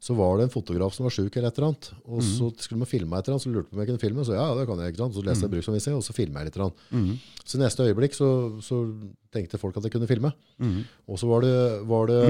så 0.00 0.14
var 0.14 0.36
det 0.38 0.44
en 0.46 0.52
fotograf 0.54 0.94
som 0.94 1.04
var 1.08 1.10
sjuk 1.14 1.34
eller 1.36 1.48
et 1.50 1.56
eller 1.58 1.68
annet. 1.72 1.88
Og 2.06 2.20
så 2.22 2.48
skulle 2.62 2.78
man 2.84 2.86
filme 2.90 3.18
et 3.18 3.26
eller 3.26 3.34
annet, 3.34 3.42
så 3.46 3.50
lurte 3.50 3.70
på 3.70 3.74
om 3.76 3.80
jeg 3.82 3.88
kunne 3.90 4.02
filme. 4.04 4.24
Så 4.24 4.36
ja, 4.36 4.44
det 4.54 4.66
kan 4.68 4.78
jeg, 4.78 4.92
ikke 4.94 5.02
sant. 5.02 5.14
Så 5.18 5.24
leste 5.26 5.44
jeg 5.48 5.52
bruksanvisning, 5.56 5.96
og 5.98 6.04
så 6.06 6.14
filma 6.14 6.38
jeg 6.40 6.48
litt. 6.50 6.56
eller 6.56 6.70
annet. 6.70 6.78
Så 7.44 7.58
i 7.58 7.62
neste 7.64 7.86
øyeblikk 7.88 8.14
så, 8.14 8.28
så 8.62 8.78
tenkte 9.34 9.58
folk 9.58 9.76
at 9.76 9.82
jeg 9.88 9.92
kunne 9.96 10.06
filme. 10.10 10.30
Og 11.08 11.18
så 11.18 11.26
var 11.26 11.42
det, 11.42 11.56
var 11.90 12.06
det 12.06 12.22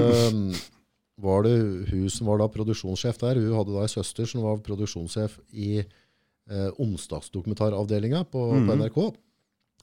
var 1.29 1.43
det 1.43 1.55
hun 1.91 2.09
som 2.09 2.27
var 2.31 2.39
da 2.41 2.47
produksjonssjef 2.47 3.17
der. 3.21 3.35
Hun 3.43 3.57
hadde 3.59 3.73
da 3.75 3.81
ei 3.85 3.91
søster 3.91 4.25
som 4.25 4.41
var 4.45 4.61
produksjonssjef 4.65 5.37
i 5.53 5.83
eh, 5.83 6.69
onsdagsdokumentaravdelinga 6.79 8.23
på, 8.31 8.43
på 8.65 8.75
NRK. 8.79 8.99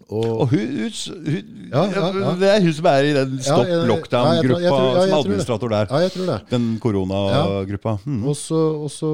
Og, 0.07 0.25
Og 0.41 0.49
hun, 0.53 0.59
hun, 0.61 1.53
Ja, 1.73 1.83
ja, 1.91 2.03
ja. 2.15 2.33
Det 2.39 2.49
er 2.53 2.61
hun 2.63 2.73
som 2.77 2.87
er 2.87 3.09
i 3.09 3.13
den 3.17 3.39
Stopp 3.43 3.71
lockdown-gruppa, 3.91 4.69
som 4.69 4.85
er 5.01 5.15
administrator 5.17 5.73
der. 5.73 5.87
ja, 5.91 6.03
jeg 6.05 6.13
tror 6.15 6.27
det. 6.31 6.41
Den 6.51 6.67
koronagruppa. 6.83 7.97
Mm. 8.05 8.25
Og 8.29 8.37
så, 8.39 8.61
og 8.87 8.91
så 8.91 9.11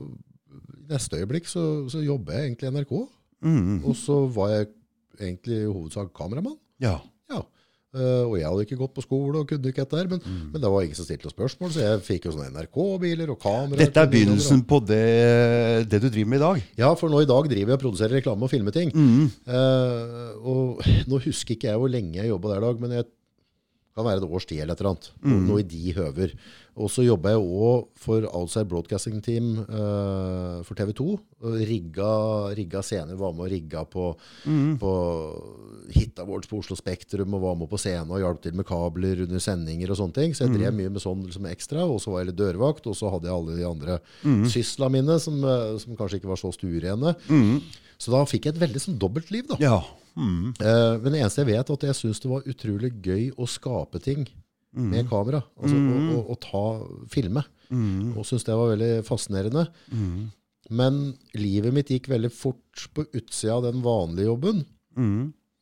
i 0.00 0.92
neste 0.94 1.20
øyeblikk 1.20 1.46
så, 1.50 1.64
så 1.92 2.00
jobber 2.02 2.38
jeg 2.38 2.48
egentlig 2.48 2.70
i 2.70 2.74
NRK. 2.78 2.94
Mm. 3.42 3.84
Og 3.84 3.96
så 3.96 4.26
var 4.34 4.48
jeg 4.54 4.66
egentlig 5.20 5.60
i 5.62 5.68
hovedsak 5.68 6.14
kameramann. 6.16 6.56
Ja. 6.80 6.96
Eh, 7.90 8.22
og 8.22 8.36
jeg 8.38 8.46
hadde 8.46 8.62
ikke 8.68 8.76
gått 8.78 8.92
på 8.94 9.02
skole 9.02 9.40
og 9.40 9.48
kunne 9.50 9.66
ikke 9.72 9.82
dette 9.82 9.98
her, 9.98 10.06
men, 10.12 10.20
Mm. 10.22 10.52
men 10.52 10.60
det 10.62 10.70
var 10.70 10.84
ingen 10.84 10.94
som 10.94 11.04
stilte 11.08 11.32
spørsmål, 11.32 11.72
så 11.74 11.80
jeg 11.82 12.02
fikk 12.06 12.28
jo 12.28 12.32
sånne 12.36 12.52
NRK-biler 12.54 13.30
og 13.34 13.40
kameraer. 13.42 13.80
Dette 13.82 13.98
er 14.04 14.06
begynnelsen 14.12 14.62
på 14.62 14.78
det, 14.86 15.88
det 15.90 16.00
du 16.00 16.08
driver 16.08 16.30
med 16.30 16.38
i 16.38 16.44
dag. 16.44 16.62
Ja, 16.78 16.94
for 16.94 17.10
nå 17.10 17.20
i 17.22 17.26
dag 17.26 17.48
driver 17.50 17.72
jeg 17.74 17.78
og 17.80 17.82
produserer 17.82 18.14
reklame 18.20 18.46
og 18.46 18.50
filmer 18.52 18.70
ting. 18.70 18.92
Mm. 18.94 19.26
Uh, 19.42 20.30
og 20.38 20.84
nå 21.10 21.18
husker 21.26 21.56
ikke 21.56 21.66
jeg 21.72 21.82
hvor 21.82 21.90
lenge 21.90 22.14
jeg 22.20 22.30
jobba 22.30 22.54
der, 22.54 22.60
Dag, 22.60 22.78
men 22.80 22.90
det 22.94 23.06
kan 23.96 24.04
være 24.06 24.22
et 24.22 24.30
års 24.30 24.46
tid 24.46 24.60
eller 24.62 24.74
et 24.78 24.80
eller 24.80 24.92
annet. 24.94 25.10
Mm. 25.26 25.46
Noe 25.48 25.58
i 25.58 25.66
de 25.66 25.92
høver. 25.96 26.34
Og 26.80 26.88
så 26.88 27.04
jobba 27.04 27.34
jeg 27.34 27.42
òg 27.44 27.88
for 28.00 28.24
Outside 28.32 28.68
Broadcasting 28.70 29.18
Team 29.24 29.50
uh, 29.66 30.62
for 30.64 30.78
TV 30.78 30.94
2. 30.96 31.06
Og 31.44 31.58
Rigga, 31.68 32.12
rigga 32.56 32.80
scener, 32.84 33.18
var 33.20 33.34
med 33.36 33.46
og 33.46 33.52
rigga 33.52 33.82
på, 33.88 34.06
Mm. 34.48 34.78
på 34.80 34.92
Hit 35.92 36.18
Awards 36.22 36.48
på 36.48 36.58
Oslo 36.60 36.76
Spektrum 36.78 37.34
og 37.36 37.42
var 37.44 37.58
med 37.60 37.68
på 37.68 37.78
scenen 37.80 38.10
og 38.10 38.22
hjalp 38.22 38.40
til 38.44 38.56
med 38.56 38.66
kabler 38.68 39.22
under 39.26 39.42
sendinger 39.42 39.92
og 39.92 40.00
sånne 40.00 40.16
ting. 40.16 40.34
Så 40.36 40.46
jeg 40.46 40.56
drev 40.56 40.74
mye 40.76 40.92
med 40.92 41.02
sånn 41.04 41.22
liksom 41.26 41.48
ekstra. 41.50 41.84
Og 41.84 42.00
så 42.00 42.12
var 42.14 42.22
jeg 42.24 42.32
litt 42.32 42.40
dørvakt, 42.40 42.88
og 42.88 42.96
så 42.96 43.12
hadde 43.12 43.28
jeg 43.28 43.36
alle 43.36 43.58
de 43.60 43.68
andre 43.68 44.00
sysla 44.48 44.88
mine 44.92 45.18
som, 45.20 45.36
eh, 45.44 45.76
som 45.82 45.96
kanskje 45.98 46.20
ikke 46.20 46.32
var 46.32 46.40
så 46.40 46.52
stuerene. 46.56 47.14
Så 48.00 48.12
da 48.14 48.24
fikk 48.24 48.46
jeg 48.48 48.56
et 48.56 48.62
veldig 48.62 48.80
sånn 48.80 48.98
dobbeltliv, 49.00 49.50
da. 49.52 49.56
Ja. 49.60 49.80
Mm. 50.16 50.54
Uh, 50.58 50.96
men 50.98 51.12
det 51.12 51.20
eneste 51.20 51.44
jeg 51.44 51.52
vet, 51.52 51.68
er 51.70 51.76
at 51.76 51.84
jeg 51.86 51.94
syns 52.00 52.20
det 52.20 52.30
var 52.30 52.46
utrolig 52.48 52.90
gøy 53.04 53.28
å 53.38 53.46
skape 53.46 54.00
ting 54.02 54.24
med 54.72 55.08
kamera. 55.10 55.42
Altså 55.58 55.76
mm. 55.76 55.88
og, 55.92 56.12
og, 56.16 56.30
og, 56.30 56.40
ta, 56.44 57.06
filme. 57.12 57.42
Og 58.16 58.26
syntes 58.26 58.46
det 58.46 58.58
var 58.58 58.72
veldig 58.74 58.92
fascinerende. 59.06 59.66
Men 60.70 61.00
livet 61.34 61.74
mitt 61.74 61.90
gikk 61.90 62.10
veldig 62.12 62.30
fort 62.34 62.86
på 62.94 63.06
utsida 63.08 63.56
av 63.58 63.66
den 63.66 63.82
vanlige 63.82 64.30
jobben. 64.30 64.64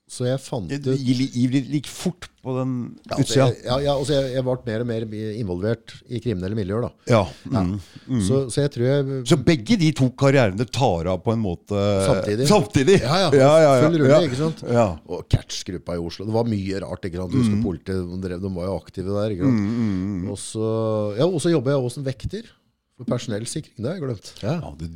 Så 0.08 0.24
jeg 0.24 0.40
fant 0.40 0.70
ut 0.70 0.84
Det 0.86 0.94
gikk 0.96 1.56
like 1.68 1.90
fort 1.92 2.28
på 2.40 2.54
den 2.56 2.70
ja, 3.10 3.16
utsida. 3.20 3.46
ja, 3.66 3.76
ja, 3.84 3.92
altså 3.92 4.14
jeg, 4.14 4.30
jeg 4.38 4.44
ble 4.46 4.54
mer 4.64 4.84
og 4.84 4.88
mer 4.88 5.04
involvert 5.36 5.92
i 6.08 6.20
kriminelle 6.24 6.56
miljøer. 6.56 6.86
da. 6.86 6.90
Ja. 7.12 7.20
Mm. 7.52 7.74
Så, 8.24 8.40
så 8.54 8.64
jeg 8.64 8.72
tror 8.72 8.86
jeg 8.88 9.18
Så 9.28 9.38
begge 9.44 9.76
de 9.80 9.90
to 9.98 10.08
karrierene 10.18 10.64
tar 10.64 11.10
av 11.12 11.20
på 11.26 11.34
en 11.34 11.42
måte 11.44 11.82
Samtidig. 12.08 12.48
Samtidig. 12.48 13.00
Ja, 13.04 13.18
ja. 13.26 13.30
ja, 13.36 13.50
ja, 13.50 13.74
ja. 13.76 13.82
Full 13.84 13.98
rulle, 14.00 14.14
ja. 14.14 14.20
ikke 14.30 14.40
sant? 14.40 14.64
Ja. 14.64 14.86
Og 15.12 15.26
Catch-gruppa 15.28 15.98
i 15.98 16.02
Oslo. 16.02 16.28
Det 16.28 16.36
var 16.38 16.48
mye 16.48 16.80
rart. 16.86 17.04
ikke 17.10 17.20
sant? 17.20 17.34
Du 17.34 17.42
husker 17.42 17.60
politiet, 17.66 18.00
de, 18.08 18.20
drev, 18.24 18.40
de 18.46 18.54
var 18.56 18.70
jo 18.70 18.78
aktive 18.80 19.18
der. 19.18 19.36
ikke 19.36 19.50
sant? 19.50 20.32
Og 20.32 20.40
så 20.40 20.70
ja, 21.18 21.28
og 21.28 21.42
så 21.44 21.52
jobber 21.52 21.74
jeg 21.74 21.84
også 21.84 22.00
som 22.00 22.08
vekter. 22.08 22.48
For 22.98 23.06
personellsikring, 23.06 23.76
det 23.78 23.86
har 23.86 23.94
jeg 23.94 24.02
glemt. 24.02 24.28
Ja. 24.42 24.56
Ja, 24.58 24.70
du, 24.74 24.86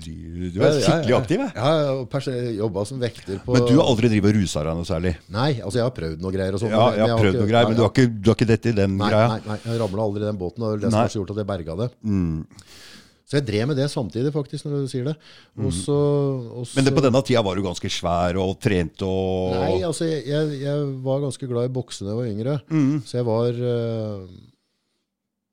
du 0.51 0.57
er 0.67 0.79
skikkelig 0.83 1.15
aktiv, 1.21 1.43
jeg. 1.45 1.53
Ja, 1.55 1.69
ja, 1.79 1.91
og 2.01 2.09
pers 2.11 2.27
jobba 2.59 2.83
som 2.89 2.99
vekter 2.99 3.39
på 3.45 3.55
Men 3.55 3.67
du 3.69 3.77
har 3.79 3.87
aldri 3.93 4.11
drevet 4.11 4.33
og 4.33 4.41
rusa 4.41 4.65
deg 4.67 4.81
noe 4.81 4.89
særlig? 4.89 5.13
Nei, 5.31 5.51
altså 5.63 5.79
jeg 5.79 5.87
har 5.87 5.95
prøvd 5.95 6.25
noe 6.25 6.35
greier 6.35 6.59
og 6.59 6.65
sånn. 6.65 6.75
Ja, 6.75 6.89
jeg 6.99 7.07
har 7.07 7.23
prøvd 7.23 7.39
noe 7.39 7.51
greier, 7.53 7.71
men 7.71 7.79
du 7.79 7.85
har 7.85 7.93
ikke, 7.95 8.09
du 8.11 8.33
har 8.33 8.41
ikke 8.41 8.51
dette 8.51 8.73
i 8.73 8.79
den 8.81 8.97
Nei, 8.99 9.13
greia? 9.13 9.29
nei, 9.37 9.41
nei, 9.47 9.59
jeg 9.69 9.83
ramla 9.85 10.09
aldri 10.09 10.25
i 10.25 10.27
den 10.33 10.41
båten. 10.43 10.67
og 10.67 10.83
Det 10.83 10.91
som 10.91 10.99
har 10.99 11.15
gjort 11.15 11.31
at 11.37 11.43
jeg 11.45 11.51
berga 11.53 11.79
det. 11.85 11.89
Mm. 12.03 12.43
Så 13.33 13.39
jeg 13.39 13.47
drev 13.49 13.69
med 13.71 13.79
det 13.79 13.87
samtidig, 13.89 14.35
faktisk, 14.35 14.67
når 14.67 14.83
du 14.83 14.91
sier 14.91 15.07
det. 15.07 15.15
Også, 15.57 15.95
også, 16.59 16.75
Men 16.77 16.85
det, 16.85 16.93
på 16.99 17.05
denne 17.07 17.23
tida 17.25 17.41
var 17.47 17.57
du 17.57 17.63
ganske 17.65 17.89
svær 17.89 18.37
og 18.43 18.59
trent 18.61 19.05
og 19.07 19.55
Nei, 19.57 19.77
altså 19.87 20.11
jeg, 20.11 20.27
jeg, 20.29 20.59
jeg 20.67 20.89
var 21.07 21.23
ganske 21.23 21.49
glad 21.49 21.71
i 21.71 21.73
bokse 21.79 22.05
da 22.05 22.13
jeg 22.13 22.19
var 22.19 22.33
yngre. 22.35 22.59
Mm. 22.67 22.97
Så 23.07 23.23
jeg 23.23 23.29
var 23.31 23.63
eh, 23.71 24.27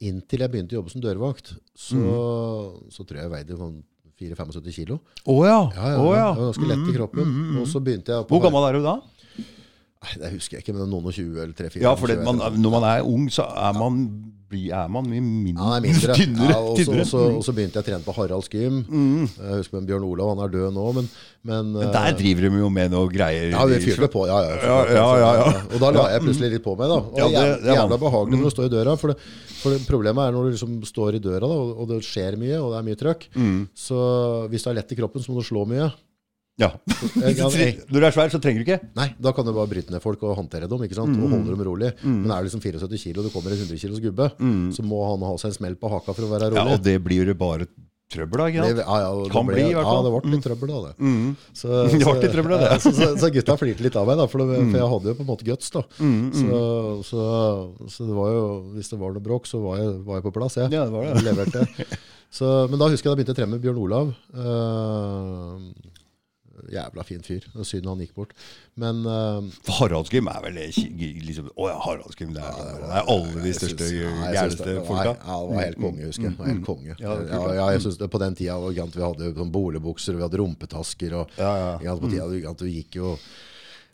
Inntil 0.01 0.39
jeg 0.45 0.51
begynte 0.53 0.75
å 0.75 0.79
jobbe 0.79 0.91
som 0.93 1.01
dørvakt, 1.03 1.53
så, 1.75 1.95
Mm. 1.99 2.91
så 2.91 3.03
tror 3.03 3.17
jeg 3.19 3.25
jeg 3.25 3.31
veide 3.33 3.57
sånn 3.59 3.83
4-75 4.19 4.71
kilo. 4.75 4.99
Å 5.27 5.35
ja. 5.45 5.59
Ja, 5.75 5.89
ja, 5.91 5.97
Å 5.99 6.09
ja. 6.15 6.27
Jeg 6.33 6.37
var 6.39 6.53
ganske 6.53 6.67
lett 6.67 6.87
i 6.87 6.95
kroppen. 6.97 7.33
Og 7.59 7.67
så 7.67 7.79
begynte 7.83 8.11
jeg 8.15 8.27
på 8.27 8.35
Hvor 8.35 8.41
gammel 8.47 8.67
er 8.69 8.73
du 8.79 8.83
da? 8.83 8.95
Nei, 9.99 10.13
Det 10.21 10.29
husker 10.37 10.57
jeg 10.57 10.63
ikke, 10.63 10.73
men 10.79 10.87
noen 10.89 11.07
og 11.09 11.13
20 11.15 11.39
eller 11.43 11.55
3-4. 11.57 11.81
Ja, 11.83 11.91
for 11.99 12.07
det, 12.07 12.21
man, 12.23 12.37
når 12.39 12.71
man 12.77 12.85
er 12.87 13.01
ung, 13.03 13.25
så 13.35 13.43
er 13.51 13.73
man, 13.75 13.97
blir- 14.49 14.71
er 14.71 14.87
man 14.87 15.03
mye 15.11 15.19
mindre, 15.19 15.65
er 15.75 15.81
mindre. 15.83 16.13
tynnere. 16.15 16.53
Ja, 16.53 16.59
og, 16.63 16.79
så, 16.79 16.93
og, 16.95 17.01
så, 17.09 17.23
og 17.35 17.43
så 17.43 17.51
begynte 17.57 17.75
jeg 17.75 17.83
å 17.83 17.87
trene 17.89 18.05
på 18.07 18.15
Haralds 18.15 18.47
gym. 18.53 18.77
Jeg 18.87 19.57
husker 19.59 19.75
med 19.81 19.89
Bjørn 19.91 20.05
Olav, 20.07 20.31
han 20.31 20.45
er 20.45 20.53
død 20.55 20.71
nå, 20.77 20.85
men, 21.01 21.09
men, 21.51 21.73
Men 21.75 21.91
der 21.91 22.13
eh, 22.13 22.15
driver 22.21 22.47
de 22.47 22.63
jo 22.63 22.71
med 22.79 22.95
noe 22.95 23.11
greier. 23.11 23.51
Ja, 23.51 23.65
vi 23.67 23.81
fyrte 23.83 24.07
på. 24.15 24.23
Ja, 24.31 24.39
ja, 24.47 24.55
Ja, 24.63 24.79
ja, 24.87 25.05
ja, 25.19 25.29
ja. 25.43 25.61
Og 25.67 25.77
da 25.83 25.91
la 25.99 26.07
jeg 26.15 26.23
plutselig 26.29 26.53
litt 26.55 26.63
på 26.71 26.77
meg. 26.79 26.87
da. 26.95 27.03
Og 27.03 27.19
Ja, 27.19 27.27
det, 27.27 27.35
det- 27.35 27.45
er 27.67 27.75
er 27.75 27.81
jævla 27.83 27.99
behagelig 28.07 28.39
når 28.39 28.47
du 28.47 28.55
står 28.55 28.71
i 28.71 28.75
døra. 28.79 28.95
For, 29.03 29.11
det, 29.11 29.19
for 29.59 29.75
det, 29.75 29.83
problemet 29.91 30.29
er 30.29 30.31
når 30.39 30.47
du 30.47 30.55
liksom 30.55 30.79
står 30.95 31.19
i 31.19 31.25
døra, 31.27 31.43
da, 31.43 31.55
og, 31.59 31.75
og 31.83 31.91
det 31.91 31.99
skjer 32.07 32.39
mye, 32.39 32.55
og 32.63 32.71
det 32.71 32.79
er 32.79 32.87
mye 32.87 33.03
trøkk. 33.03 33.27
Mm. 33.35 33.59
Så 33.75 33.99
hvis 34.47 34.63
du 34.63 34.71
er 34.71 34.79
lett 34.79 34.95
i 34.95 35.03
kroppen, 35.03 35.19
så 35.27 35.35
må 35.35 35.43
du 35.43 35.49
slå 35.51 35.67
mye. 35.67 35.91
Ja. 36.65 36.69
Når 37.15 37.99
du 37.99 38.05
er 38.05 38.11
svær, 38.15 38.31
så 38.33 38.39
trenger 38.43 38.63
du 38.63 38.65
ikke. 38.67 38.79
Nei, 38.99 39.09
da 39.21 39.31
kan 39.35 39.45
du 39.47 39.53
bare 39.55 39.69
bryte 39.71 39.93
ned 39.93 40.03
folk 40.03 40.23
og 40.27 40.35
håndtere 40.41 40.67
dem 40.67 40.81
ikke 40.83 40.97
sant? 40.97 41.15
Mm. 41.15 41.23
og 41.23 41.35
holde 41.37 41.53
dem 41.55 41.63
rolig. 41.67 41.91
Men 42.03 42.31
er 42.35 42.43
du 42.43 42.49
liksom 42.49 42.63
74 42.63 42.99
kilo 43.05 43.21
og 43.23 43.29
det 43.29 43.33
kommer 43.35 43.53
en 43.55 43.61
100 43.63 43.79
kilos 43.79 44.01
gubbe, 44.03 44.27
så 44.75 44.83
må 44.83 44.99
han 45.13 45.23
ha 45.29 45.35
seg 45.39 45.53
en 45.53 45.59
smell 45.61 45.77
på 45.79 45.91
haka 45.93 46.11
for 46.17 46.27
å 46.27 46.33
være 46.33 46.51
rolig. 46.51 46.65
Ja, 46.67 46.75
og 46.75 46.83
det 46.89 46.97
blir 47.05 47.31
jo 47.31 47.37
bare 47.39 47.67
trøbbel 48.09 48.41
da, 48.41 48.45
ikke 48.49 48.61
Det, 48.65 48.69
sant? 48.73 48.79
ja, 48.89 48.95
ja, 49.05 49.09
det 49.21 49.31
Kan 49.35 49.45
ble, 49.45 49.53
bli, 49.55 49.63
i 49.69 49.73
hvert 49.77 49.85
Ja, 49.85 49.91
fall. 49.93 50.05
det 50.07 50.11
ble 50.15 50.31
litt 50.33 50.45
trøbbel 50.47 50.71
av 50.73 50.85
det. 50.87 50.93
Mm. 50.97 51.25
Så, 51.53 51.67
Det 51.93 51.99
ble 52.01 52.13
litt 52.23 52.33
trøbbel 52.33 52.55
av 52.57 52.63
det. 52.63 52.69
Så, 52.83 52.91
så, 52.97 53.09
så 53.21 53.29
gutta 53.35 53.55
flirte 53.61 53.85
litt 53.85 53.97
av 54.01 54.07
meg, 54.09 54.17
da, 54.17 54.25
for, 54.31 54.41
det, 54.49 54.57
for 54.71 54.79
jeg 54.81 54.89
hadde 54.95 55.11
jo 55.13 55.17
på 55.19 55.25
en 55.25 55.29
måte 55.29 55.45
guts. 55.45 55.69
da. 55.75 55.83
Mm, 56.01 56.23
Så, 56.33 56.61
så, 57.05 57.19
så 57.93 58.07
det 58.09 58.15
var 58.17 58.31
jo, 58.33 58.41
hvis 58.73 58.89
det 58.89 58.99
var 59.03 59.13
noe 59.13 59.23
bråk, 59.29 59.45
så 59.47 59.61
var 59.61 59.77
jeg, 59.83 59.93
var 60.09 60.17
jeg 60.19 60.25
på 60.25 60.33
plass. 60.39 60.57
Jeg. 60.57 60.73
Ja, 60.73 60.87
det 60.89 60.95
var 60.97 61.05
det. 61.05 61.13
Jeg 61.21 61.27
leverte. 61.29 61.99
Så, 62.33 62.49
men 62.69 62.77
da 62.81 62.89
husker 62.89 63.09
jeg 63.09 63.13
da 63.13 63.17
begynte 63.21 63.31
jeg 63.33 63.37
å 63.37 63.41
trene 63.43 63.53
med 63.55 63.61
Bjørn 63.63 63.79
Olav. 63.85 64.09
Eh, 64.37 65.88
jævla 66.73 67.05
fin 67.07 67.23
fyr. 67.25 67.43
Det 67.45 67.57
var 67.59 67.67
Synd 67.67 67.89
han 67.89 68.03
gikk 68.03 68.13
bort. 68.17 68.33
Men 68.79 69.01
uh, 69.07 69.41
For 69.65 69.81
Haraldsgym 69.81 70.29
er 70.31 70.39
vel 70.45 70.59
liksom 70.59 71.49
Å 71.55 71.67
ja, 71.71 71.75
Haraldsgym. 71.83 72.31
Det 72.35 72.45
er, 72.45 72.71
det 72.83 72.93
er 73.01 73.11
alle 73.15 73.43
de 73.43 73.53
største, 73.57 73.89
jeg 73.95 74.37
gærneste 74.37 74.77
folka. 74.87 75.13
Ja, 75.17 75.37
det 75.43 75.55
var 75.55 75.65
helt 75.65 75.81
konge, 75.83 76.07
husker 76.09 76.29
jeg. 76.29 76.37
Det 76.37 76.43
var 76.43 76.51
helt 76.53 76.65
konge. 76.67 76.95
Ja, 76.95 77.17
er 77.17 77.29
Ja, 77.33 77.43
ja, 77.59 77.67
jeg 77.75 77.85
synes 77.85 77.99
det, 78.01 78.09
på 78.13 78.23
den 78.23 78.39
tida 78.39 78.57
vi 78.63 79.03
hadde 79.03 79.33
sånn 79.37 79.53
boligbukser, 79.53 80.17
vi 80.19 80.25
hadde 80.25 80.41
rumpetasker. 80.41 81.19
Og, 81.21 81.37
Ja, 81.39 81.53
ja. 81.83 81.95
på 81.99 82.11
tida, 82.11 82.27
vi 82.29 82.75
gikk 82.79 82.99
jo 83.01 83.15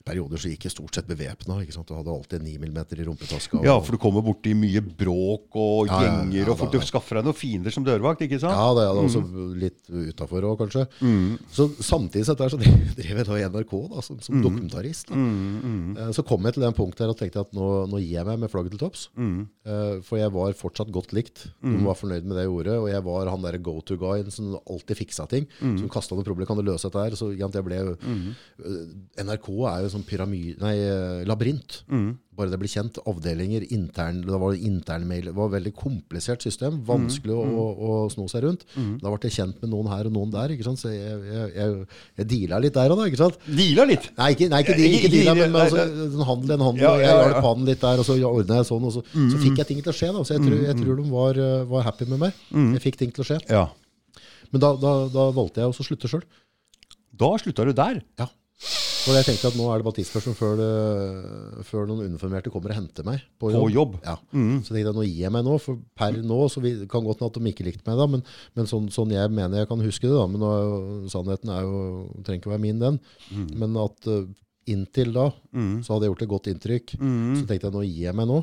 perioder 0.05 0.37
så 0.37 0.49
gikk 0.51 0.67
jeg 0.67 0.73
stort 0.75 0.93
sett 0.95 1.07
bevæpna. 1.09 1.57
Du 1.65 1.93
hadde 1.97 2.13
alltid 2.13 2.43
9 2.45 2.57
mm 2.61 2.77
i 2.93 3.03
rumpetaska. 3.07 3.57
og- 3.57 3.65
Ja, 3.65 3.79
for 3.81 3.91
du 3.91 3.97
kommer 3.97 4.21
borti 4.21 4.53
mye 4.55 4.81
bråk 4.81 5.49
og 5.55 5.87
Ja, 5.87 6.01
ja, 6.01 6.09
gjenger, 6.23 6.45
ja, 6.45 6.51
og 6.51 6.57
folk, 6.59 6.71
du 6.71 6.79
skaffer 6.79 7.15
deg 7.17 7.25
noen 7.25 7.33
fiender 7.35 7.71
som 7.73 7.83
dørvakt, 7.83 8.21
ikke 8.21 8.39
sant? 8.39 8.53
Ja, 8.53 8.73
det 8.77 8.83
er 8.85 8.93
også 9.01 9.21
litt 9.57 9.81
utafor 9.89 10.41
òg, 10.45 10.57
kanskje. 10.61 10.87
Så 11.51 11.69
samtidig 11.81 12.25
sett 12.25 12.37
der 12.37 12.49
så 12.49 12.57
drev 12.95 13.17
jeg 13.17 13.25
da 13.25 13.33
i 13.35 13.49
NRK 13.49 13.73
da, 13.89 14.01
som, 14.01 14.19
som 14.21 14.41
dokumentarist. 14.43 15.07
Da. 15.09 15.15
Eh, 15.15 16.11
Så 16.13 16.23
kom 16.25 16.43
jeg 16.43 16.53
til 16.53 16.63
den 16.63 16.73
punktet 16.73 16.99
her 16.99 17.09
og 17.09 17.17
tenkte 17.17 17.41
at 17.41 17.51
nå, 17.53 17.87
nå 17.89 17.97
gir 17.99 18.13
jeg 18.21 18.25
meg 18.25 18.39
med 18.39 18.51
flagget 18.51 18.71
til 18.77 18.79
topps. 18.85 19.09
Eh, 19.65 20.01
For 20.05 20.17
jeg 20.17 20.31
var 20.31 20.53
fortsatt 20.53 20.91
godt 20.91 21.13
likt. 21.13 21.47
De 21.63 21.83
var 21.83 21.95
fornøyd 21.95 22.23
med 22.23 22.37
det 22.37 22.45
jeg 22.45 22.51
gjorde. 22.53 22.77
Og 22.81 22.89
jeg 22.89 23.03
var 23.03 23.25
han 23.29 23.41
der 23.41 23.57
go-to-guyen 23.57 24.31
som 24.31 24.55
alltid 24.69 24.97
fiksa 24.97 25.27
ting. 25.27 25.47
Som 25.59 25.89
kasta 25.89 26.13
noe 26.15 26.23
problem. 26.23 26.45
Kan 26.45 26.57
du 26.57 26.63
løse 26.63 26.83
dette 26.89 27.01
her? 27.01 27.11
Så 27.17 27.33
jeg 27.35 27.49
ble 27.65 27.97
eh, 28.59 29.23
NRK 29.23 29.49
er 29.65 29.81
jo 29.85 29.89
sånn 29.95 30.05
pyramid... 30.07 30.59
Nei, 30.61 30.75
labyrint. 31.27 31.81
labyrint. 31.87 32.21
Bare 32.35 32.51
det 32.51 32.57
ble 32.59 32.67
kjent. 32.67 32.97
Avdelinger, 33.07 33.63
intern, 33.71 34.17
det 34.25 34.37
var 34.41 34.57
internmail. 34.59 35.29
Det 35.29 35.33
var 35.37 35.47
et 35.47 35.53
veldig 35.53 35.71
komplisert 35.79 36.43
system. 36.43 36.81
Vanskelig 36.83 37.31
å, 37.31 37.43
å, 37.47 37.67
å 37.87 37.91
sno 38.11 38.25
seg 38.27 38.43
rundt. 38.43 38.65
Da 38.75 39.07
ble 39.13 39.19
jeg 39.29 39.35
kjent 39.37 39.61
med 39.63 39.71
noen 39.71 39.87
her 39.87 40.09
og 40.09 40.15
noen 40.17 40.33
der. 40.33 40.51
ikke 40.51 40.65
sant? 40.67 40.81
Så 40.81 40.91
jeg, 40.91 41.15
jeg, 41.31 41.53
jeg, 41.55 41.85
jeg 42.19 42.27
deala 42.33 42.59
litt 42.65 42.75
der 42.75 42.91
og 42.91 42.99
da. 42.99 43.07
ikke 43.07 43.21
sant? 43.21 43.39
Deala 43.47 43.85
litt! 43.87 44.09
Nei, 44.19 44.27
ikke, 44.35 44.49
nei, 44.51 44.59
ikke, 44.65 44.75
ikke 44.75 44.99
Ikke- 44.99 45.13
deala, 45.15 45.37
men, 45.39 45.55
men 45.55 45.61
altså, 45.63 45.87
en 46.09 46.27
handel 46.33 46.57
en 46.57 46.65
handel. 46.67 46.83
Ja, 46.83 46.91
ja, 46.91 46.99
ja, 46.99 47.07
jeg 47.07 47.15
ja. 47.15 47.31
hjalp 47.31 47.47
han 47.47 47.65
litt 47.71 47.83
der, 47.87 48.03
og 48.03 48.09
så 48.09 48.19
ordna 48.33 48.59
jeg 48.59 48.69
sånn. 48.73 48.89
Og 48.91 48.95
så, 48.97 49.05
så 49.15 49.41
fikk 49.47 49.63
jeg 49.63 49.71
ting 49.71 49.79
til 49.85 49.93
å 49.93 49.97
skje. 50.01 50.11
da, 50.19 50.27
Så 50.27 50.35
jeg 50.35 50.43
tror, 50.49 50.59
jeg 50.67 50.79
tror 50.83 50.99
de 50.99 51.09
var, 51.15 51.39
eh, 51.47 51.57
var 51.71 51.87
happy 51.87 52.09
med 52.11 52.25
meg. 52.27 52.43
Jeg 52.75 52.83
fikk 52.89 52.99
ting 53.05 53.15
til 53.15 53.23
å 53.23 53.29
skje. 53.31 53.39
Ja. 53.47 53.63
Men 54.51 54.61
da, 54.67 54.75
da, 54.79 54.97
da 55.15 55.29
valgte 55.39 55.63
jeg 55.63 55.71
også 55.71 55.87
å 55.87 55.91
slutte 55.93 56.11
sjøl. 56.11 56.27
Da 57.15 57.31
slutta 57.39 57.63
du 57.63 57.71
der. 57.79 58.03
Ja. 58.19 58.27
For 59.05 59.13
jeg 59.13 59.25
tenkte 59.27 59.49
at 59.51 59.57
nå 59.59 59.65
er 59.69 59.77
det 59.81 59.85
bare 59.85 59.97
tidsspørsmål 59.99 60.35
før, 60.39 60.53
det- 60.57 61.65
før 61.69 61.85
noen 61.89 62.07
uniformerte 62.09 62.49
kommer 62.53 62.71
og 62.73 62.79
henter 62.79 63.05
meg 63.05 63.21
på 63.39 63.51
jobb. 63.53 63.61
På 63.61 63.73
jobb. 63.75 63.93
Ja. 64.03 64.15
Så 64.65 64.73
tenkte 64.73 64.89
jeg 64.89 64.95
nå 64.97 65.05
gir 65.05 65.19
jeg 65.27 65.31
meg 65.35 65.45
nå, 65.45 65.59
for 65.61 65.77
per 65.95 66.11
nå 66.25 66.39
så 66.49 66.61
vi, 66.63 66.71
kan 66.89 67.03
godt 67.05 67.21
at 67.21 67.33
de 67.37 67.51
ikke 67.53 67.65
likte 67.67 67.85
meg 67.85 67.97
da, 68.01 68.07
men, 68.07 68.23
men 68.55 68.65
sånn, 68.65 68.89
sånn 68.89 69.11
jeg 69.13 69.29
mener 69.29 69.61
jeg 69.61 69.69
kan 69.69 69.79
huske 69.85 70.09
det 70.09 70.17
da, 70.17 70.25
men 70.25 70.41
nå, 70.41 70.49
er 70.49 70.63
jo- 70.65 71.13
sannheten 71.13 71.49
er 71.53 71.61
jo, 71.61 72.09
trenger 72.23 72.41
ikke 72.41 72.53
være 72.55 72.65
min 72.65 72.79
den, 72.79 72.99
men 73.53 73.77
at 73.77 74.07
eh, 74.07 74.25
inntil 74.73 75.13
da, 75.13 75.27
så 75.85 75.93
hadde 75.93 76.07
jeg 76.07 76.11
gjort 76.15 76.23
et 76.25 76.29
godt 76.33 76.47
inntrykk. 76.49 76.95
Så 77.37 77.45
tenkte 77.45 77.69
jeg 77.69 77.73
nå 77.77 77.83
gir 77.85 78.07
jeg 78.09 78.15
meg 78.17 78.25
nå, 78.27 78.39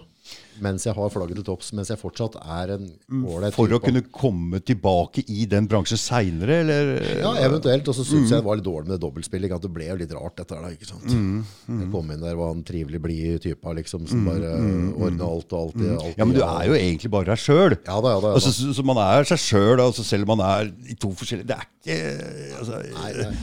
mens 0.62 0.84
jeg 0.86 0.94
har 0.94 1.10
flagget 1.12 1.38
til 1.40 1.46
topps, 1.46 1.72
mens 1.76 1.90
jeg 1.90 1.98
fortsatt 2.00 2.36
er 2.40 2.74
en 2.76 2.84
ålreit 3.26 3.56
For 3.56 3.72
å 3.74 3.80
kunne 3.82 4.04
komme 4.14 4.60
tilbake 4.62 5.24
i 5.32 5.46
den 5.50 5.66
bransjen 5.70 5.98
seinere, 6.00 6.60
eller? 6.62 6.92
Ja, 7.22 7.32
eventuelt. 7.46 7.88
Og 7.90 7.96
så 7.96 8.04
syntes 8.06 8.30
jeg 8.30 8.42
det 8.42 8.46
var 8.46 8.60
litt 8.60 8.66
dårlig 8.66 8.88
med 8.90 8.94
det 8.96 9.02
dobbeltspillet. 9.02 9.54
At? 9.56 9.64
Det 9.64 9.72
ble 9.74 9.88
jo 9.88 9.96
litt 10.02 10.14
rart, 10.16 10.36
dette 10.38 10.60
da. 10.60 10.70
ikke 10.76 10.88
sant? 10.88 11.08
Jeg 11.10 11.90
kom 11.94 12.12
inn 12.14 12.22
der, 12.22 12.38
var 12.38 12.54
en 12.54 12.62
trivelig, 12.66 13.02
blid 13.02 13.42
type 13.46 13.74
liksom, 13.80 14.06
som 14.10 14.28
bare 14.28 14.52
ordna 14.92 15.30
alt 15.32 15.56
og 15.56 15.58
alltid. 15.66 15.88
alltid 15.96 16.20
Ja, 16.22 16.28
men 16.28 16.36
du 16.36 16.44
er 16.46 16.70
jo 16.70 16.78
egentlig 16.78 17.12
bare 17.16 17.32
deg 17.32 17.42
sjøl. 17.42 17.78
Ja 17.80 17.98
da, 17.98 18.14
ja 18.14 18.20
da. 18.22 18.34
Ja, 18.36 18.38
Altså, 18.42 18.52
så, 18.54 18.72
så 18.74 18.82
man 18.86 18.98
er 19.02 19.26
seg 19.28 19.38
sjøl, 19.42 19.80
altså, 19.82 20.04
selv 20.06 20.26
om 20.26 20.36
man 20.36 20.46
er 20.46 20.70
i 20.90 20.96
to 20.98 21.12
forskjellige 21.16 21.48
Det 21.50 21.58
er 21.58 21.68
ikke 21.68 22.58
altså, 22.60 22.80
nei. 22.96 23.34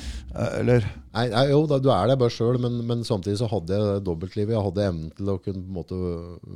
Eller 0.60 0.86
Nei, 1.10 1.24
nei, 1.32 1.46
jo, 1.50 1.64
da, 1.66 1.80
du 1.82 1.88
er 1.90 2.12
deg 2.12 2.20
bare 2.22 2.34
sjøl, 2.34 2.60
men, 2.62 2.76
men 2.86 3.00
samtidig 3.08 3.40
så 3.40 3.48
hadde 3.50 3.74
jeg 3.74 4.02
dobbeltlivet. 4.06 4.54
Jeg 4.54 4.62
hadde 4.68 4.84
evnen 4.92 5.08
til 5.18 5.32
å 5.34 5.40
kunne 5.42 5.64
på 5.64 5.72
en 5.72 5.78
måte 5.80 5.98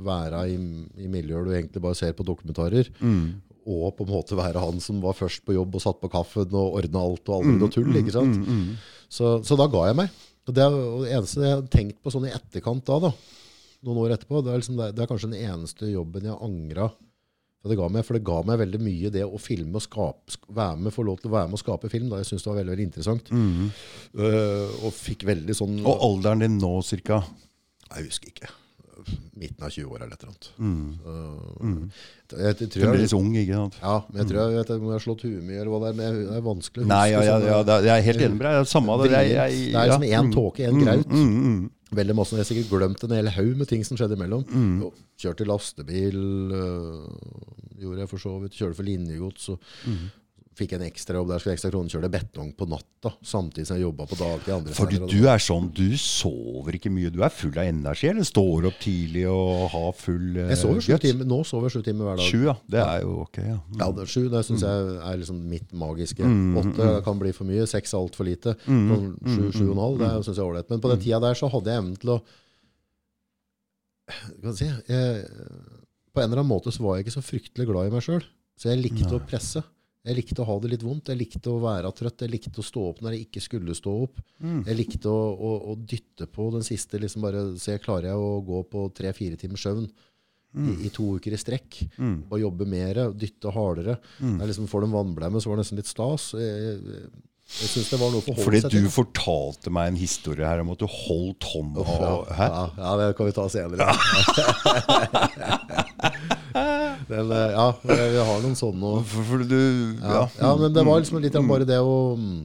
være 0.06 0.13
i, 0.50 0.58
i 1.06 1.08
miljøer 1.12 1.46
du 1.48 1.52
egentlig 1.56 1.82
bare 1.84 1.98
ser 2.00 2.14
på 2.18 2.26
dokumentarer. 2.28 2.90
Og 3.64 3.94
på 3.96 4.04
en 4.08 4.12
måte 4.12 4.36
være 4.36 4.60
han 4.60 4.82
som 4.84 4.98
var 5.04 5.16
først 5.16 5.46
på 5.48 5.54
jobb 5.56 5.76
og 5.80 5.84
satt 5.86 6.02
på 6.02 6.10
kaffen 6.12 6.52
og 6.52 6.76
ordna 6.82 7.00
alt 7.08 7.30
og 7.32 7.38
aldri 7.40 7.54
noe 7.62 7.72
tull. 7.72 7.94
ikke 8.02 8.12
sant? 8.16 8.36
Så, 9.14 9.38
så 9.48 9.56
da 9.60 9.70
ga 9.72 9.86
jeg 9.92 9.96
meg. 10.02 10.10
Og 10.50 10.52
det, 10.58 10.66
er, 10.66 10.74
og 10.76 11.06
det 11.06 11.14
eneste 11.16 11.40
jeg 11.46 11.56
har 11.56 11.64
tenkt 11.72 12.02
på 12.04 12.12
sånn 12.12 12.26
i 12.28 12.34
etterkant 12.36 12.84
da, 12.90 12.98
da 13.06 13.14
noen 13.88 14.02
år 14.04 14.14
etterpå, 14.18 14.42
det 14.44 14.52
er, 14.52 14.60
liksom, 14.60 14.76
det, 14.80 14.92
er- 15.00 15.08
kanskje 15.12 15.30
den 15.32 15.40
eneste 15.48 15.88
jobben 15.92 16.28
jeg 16.28 16.36
angra 16.44 16.90
det 17.64 17.78
ga 17.80 17.86
meg, 17.88 18.04
for 18.04 18.18
det 18.18 18.26
ga 18.28 18.42
meg 18.44 18.58
veldig 18.60 18.80
mye 18.84 19.10
det 19.16 19.22
å 19.24 19.38
filme 19.40 19.80
og 19.80 19.84
skape, 19.86 20.36
være 20.52 20.82
med, 20.84 20.92
få 20.92 21.06
lov 21.08 21.22
til 21.22 21.30
å 21.30 21.36
være 21.38 21.48
med 21.48 21.56
og 21.56 21.62
skape 21.62 21.88
film. 21.94 22.10
Da. 22.12 22.18
Jeg 22.20 22.28
syns 22.34 22.44
det 22.44 22.50
var 22.52 22.58
veldig, 22.60 22.74
veldig 22.74 22.88
interessant. 22.90 23.30
Øh, 24.20 24.74
og 24.84 24.92
fikk 24.98 25.24
veldig 25.30 25.56
sånn 25.56 25.78
Og 25.88 26.04
alderen 26.10 26.44
din 26.44 26.58
nå, 26.60 26.74
cirka? 26.84 27.22
Jeg 27.94 28.10
husker 28.10 28.34
ikke. 28.34 28.52
Midten 29.36 29.64
av 29.66 29.70
20-åra 29.74 30.06
eller 30.06 30.14
et 30.16 30.24
eller 30.24 30.32
annet. 30.34 30.48
Så, 32.30 32.38
Jeg, 32.38 32.56
jeg, 32.60 32.70
tror 32.70 32.82
jeg, 32.82 32.88
Fremdeles 32.88 33.14
ung, 33.18 33.30
ikke 33.38 33.58
sant? 33.60 33.76
ja, 33.82 33.96
men 34.10 34.22
jeg 34.22 34.28
tror 34.30 34.40
jeg 34.42 34.58
vet 34.58 34.68
ha 34.72 34.76
om 34.80 34.86
jeg 34.90 34.96
har 34.98 35.04
slått 35.06 35.24
huet 35.28 35.44
mye, 35.44 35.60
eller 35.62 35.72
hva 35.74 35.80
det 35.84 35.90
er. 35.92 35.98
Men 36.00 36.20
det 36.30 36.38
er 36.38 36.46
vanskelig 36.48 36.82
å 36.82 36.86
huske. 36.86 36.92
Nei, 36.94 37.06
ja, 37.12 37.22
ja, 37.28 37.38
ja, 37.52 37.58
det 37.64 37.74
er- 37.78 37.88
jeg 37.90 37.94
er 37.98 38.06
helt 38.08 38.22
enig 38.28 38.38
med 38.40 38.46
deg. 38.48 38.60
Det 38.64 38.72
Samme 38.74 38.98
det. 39.04 39.12
Jeg, 39.12 39.32
jeg, 39.34 39.72
det 39.74 39.82
er 39.84 39.92
som 39.94 40.02
én 40.10 40.34
tåke, 40.34 40.68
én 40.70 40.80
graut. 40.84 41.08
Mm, 41.14 41.38
mm. 41.44 41.70
Veldig 41.94 42.16
masse. 42.18 42.34
Jeg 42.34 42.42
har 42.42 42.50
sikkert 42.50 42.70
glemt 42.74 43.04
en 43.06 43.12
hel 43.14 43.28
haug 43.36 43.56
med 43.58 43.68
ting 43.70 43.84
som 43.86 43.98
skjedde 44.00 44.16
imellom. 44.18 44.44
Mm. 44.50 44.92
Kjørte 45.22 45.46
lastebil, 45.46 46.18
øh, 46.58 47.06
gjorde 47.84 48.00
jeg 48.02 48.10
for 48.10 48.18
så 48.24 48.34
vidt. 48.42 48.56
Kjørte 48.58 48.76
for 48.80 48.84
linjegods. 48.88 49.50
Og 49.54 49.60
Mm. 49.86 50.10
Fikk 50.54 50.76
en 50.78 50.84
ekstra 50.86 51.16
jobb 51.18 51.32
der, 51.32 51.40
skulle 51.42 51.56
ekstra 51.58 51.70
kroner 51.74 51.90
kjøre 51.90 52.10
betong 52.14 52.52
på 52.54 52.68
natta. 52.70 53.10
Samtidig 53.26 53.66
som 53.66 53.78
jeg 53.80 53.88
jobba 53.88 54.06
på 54.06 54.18
dagtid. 54.20 54.52
andre 54.54 54.76
Fordi 54.78 55.00
steder, 55.00 55.10
du 55.10 55.28
er 55.32 55.42
sånn, 55.42 55.70
du 55.74 55.98
sover 55.98 56.78
ikke 56.78 56.92
mye. 56.94 57.10
Du 57.10 57.24
er 57.26 57.34
full 57.34 57.58
av 57.58 57.66
energi, 57.72 58.10
eller 58.12 58.28
står 58.30 58.68
opp 58.70 58.78
tidlig 58.84 59.24
og 59.32 59.64
har 59.74 59.88
full 59.98 60.38
uh, 60.38 60.52
Jeg 60.52 60.60
sover 60.62 60.86
sju 60.86 60.92
timer, 61.02 61.26
nå 61.32 61.40
sover 61.50 61.72
jeg 61.72 61.74
sju 61.80 61.82
timer 61.90 62.06
hver 62.12 62.22
dag. 62.22 62.28
Sju, 62.30 62.44
ja. 62.46 62.54
Det 62.76 62.84
er 62.84 63.02
jo 63.02 63.16
ok, 63.24 63.40
ja. 63.48 63.58
Ja, 63.82 63.88
det, 63.98 64.06
Sju 64.14 64.22
det 64.30 64.44
syns 64.46 64.62
jeg 64.68 64.94
er 65.10 65.18
liksom 65.24 65.42
mitt 65.50 65.74
magiske. 65.74 66.22
Mm, 66.22 66.54
Åtte 66.62 66.92
kan 67.10 67.18
bli 67.26 67.34
for 67.34 67.50
mye, 67.50 67.66
seks 67.74 67.96
er 67.98 68.04
altfor 68.04 68.30
lite. 68.30 68.54
Mm, 68.70 69.18
Sju, 69.26 69.50
sju 69.58 69.66
og 69.72 69.74
en 69.74 69.84
halv, 69.88 69.98
det 70.06 70.14
syns 70.30 70.38
jeg 70.38 70.44
er 70.46 70.52
ålreit. 70.52 70.70
Men 70.70 70.86
på 70.86 70.92
Mm. 70.94 70.96
den 71.00 71.04
tida 71.08 71.20
der 71.26 71.34
så 71.42 71.50
hadde 71.50 71.74
jeg 71.74 71.82
evnen 71.82 71.98
til 72.00 72.14
å 72.14 72.22
Hva 74.44 74.52
skal 74.54 74.68
jeg 74.68 74.84
si 74.84 74.94
jeg, 74.94 75.26
På 76.14 76.22
en 76.22 76.28
eller 76.30 76.44
annen 76.44 76.52
måte 76.52 76.70
så 76.76 76.84
var 76.86 76.98
jeg 77.00 77.08
ikke 77.08 77.16
så 77.18 77.24
fryktelig 77.26 77.66
glad 77.70 77.88
i 77.90 77.94
meg 77.96 78.04
sjøl. 78.06 78.22
Så 78.60 78.70
jeg 78.70 78.84
likte 78.84 79.16
å 79.18 79.22
presse. 79.26 79.64
Jeg 80.04 80.18
likte 80.18 80.42
å 80.44 80.48
ha 80.50 80.56
det 80.60 80.74
litt 80.74 80.82
vondt. 80.84 81.10
Jeg 81.14 81.20
likte 81.22 81.48
å 81.48 81.62
være 81.64 81.92
trøtt. 81.96 82.26
Jeg 82.26 82.34
likte 82.34 82.60
å 82.60 82.66
stå 82.68 82.82
opp 82.90 83.04
når 83.04 83.16
jeg 83.16 83.28
ikke 83.30 83.44
skulle 83.46 83.76
stå 83.78 83.94
opp. 84.04 84.18
Mm. 84.44 84.64
Jeg 84.68 84.76
likte 84.76 85.12
å, 85.12 85.22
å, 85.32 85.52
å 85.72 85.76
dytte 85.80 86.28
på 86.28 86.50
den 86.58 86.66
siste. 86.68 87.00
liksom 87.00 87.24
bare 87.24 87.46
Se, 87.62 87.78
klarer 87.84 88.12
jeg 88.12 88.20
å 88.20 88.42
gå 88.44 88.60
på 88.68 88.90
tre-fire 88.98 89.40
timers 89.40 89.64
søvn 89.64 89.88
i, 89.88 90.76
i 90.86 90.92
to 90.94 91.16
uker 91.16 91.32
i 91.32 91.40
strekk? 91.40 91.80
Mm. 91.96 92.18
Og 92.28 92.44
jobbe 92.44 92.68
mer, 92.68 93.00
dytte 93.16 93.54
hardere. 93.56 93.96
Mm. 94.20 94.42
Jeg 94.42 94.52
liksom 94.52 94.68
Får 94.74 94.84
den 94.84 94.98
vannblemme 94.98 95.40
så 95.40 95.50
var 95.50 95.56
det 95.56 95.64
nesten 95.64 95.80
litt 95.80 95.94
stas. 95.94 96.34
Jeg, 96.36 96.84
jeg, 96.84 97.72
syns 97.72 97.96
det 97.96 98.04
var 98.04 98.12
noe 98.12 98.38
Fordi 98.44 98.64
du 98.76 98.92
fortalte 98.92 99.72
meg 99.72 99.94
en 99.94 100.04
historie 100.04 100.44
her 100.44 100.66
om 100.66 100.76
at 100.76 100.84
du 100.84 100.88
holdt 100.92 101.48
hånda 101.54 101.88
oh, 101.88 101.96
ja, 101.96 102.14
ja, 102.28 102.68
ja, 102.76 102.94
det 103.00 103.12
kan 103.16 103.32
vi 103.32 103.40
ta 103.40 103.48
senere. 103.56 103.88
Men, 106.04 106.32
eh, 107.34 107.52
ja, 107.56 107.68
vi 107.84 108.24
har 108.30 108.42
noen 108.44 108.56
sånne 108.60 108.90
òg. 108.98 109.14
Ja, 110.02 110.24
Ja. 110.40 110.52
men 110.60 110.74
det 110.76 110.84
var 110.86 111.00
liksom 111.02 111.22
litt 111.24 111.36
av 111.40 111.48
bare 111.50 111.66
det 111.70 111.80
å 111.82 111.96
mm, 112.20 112.42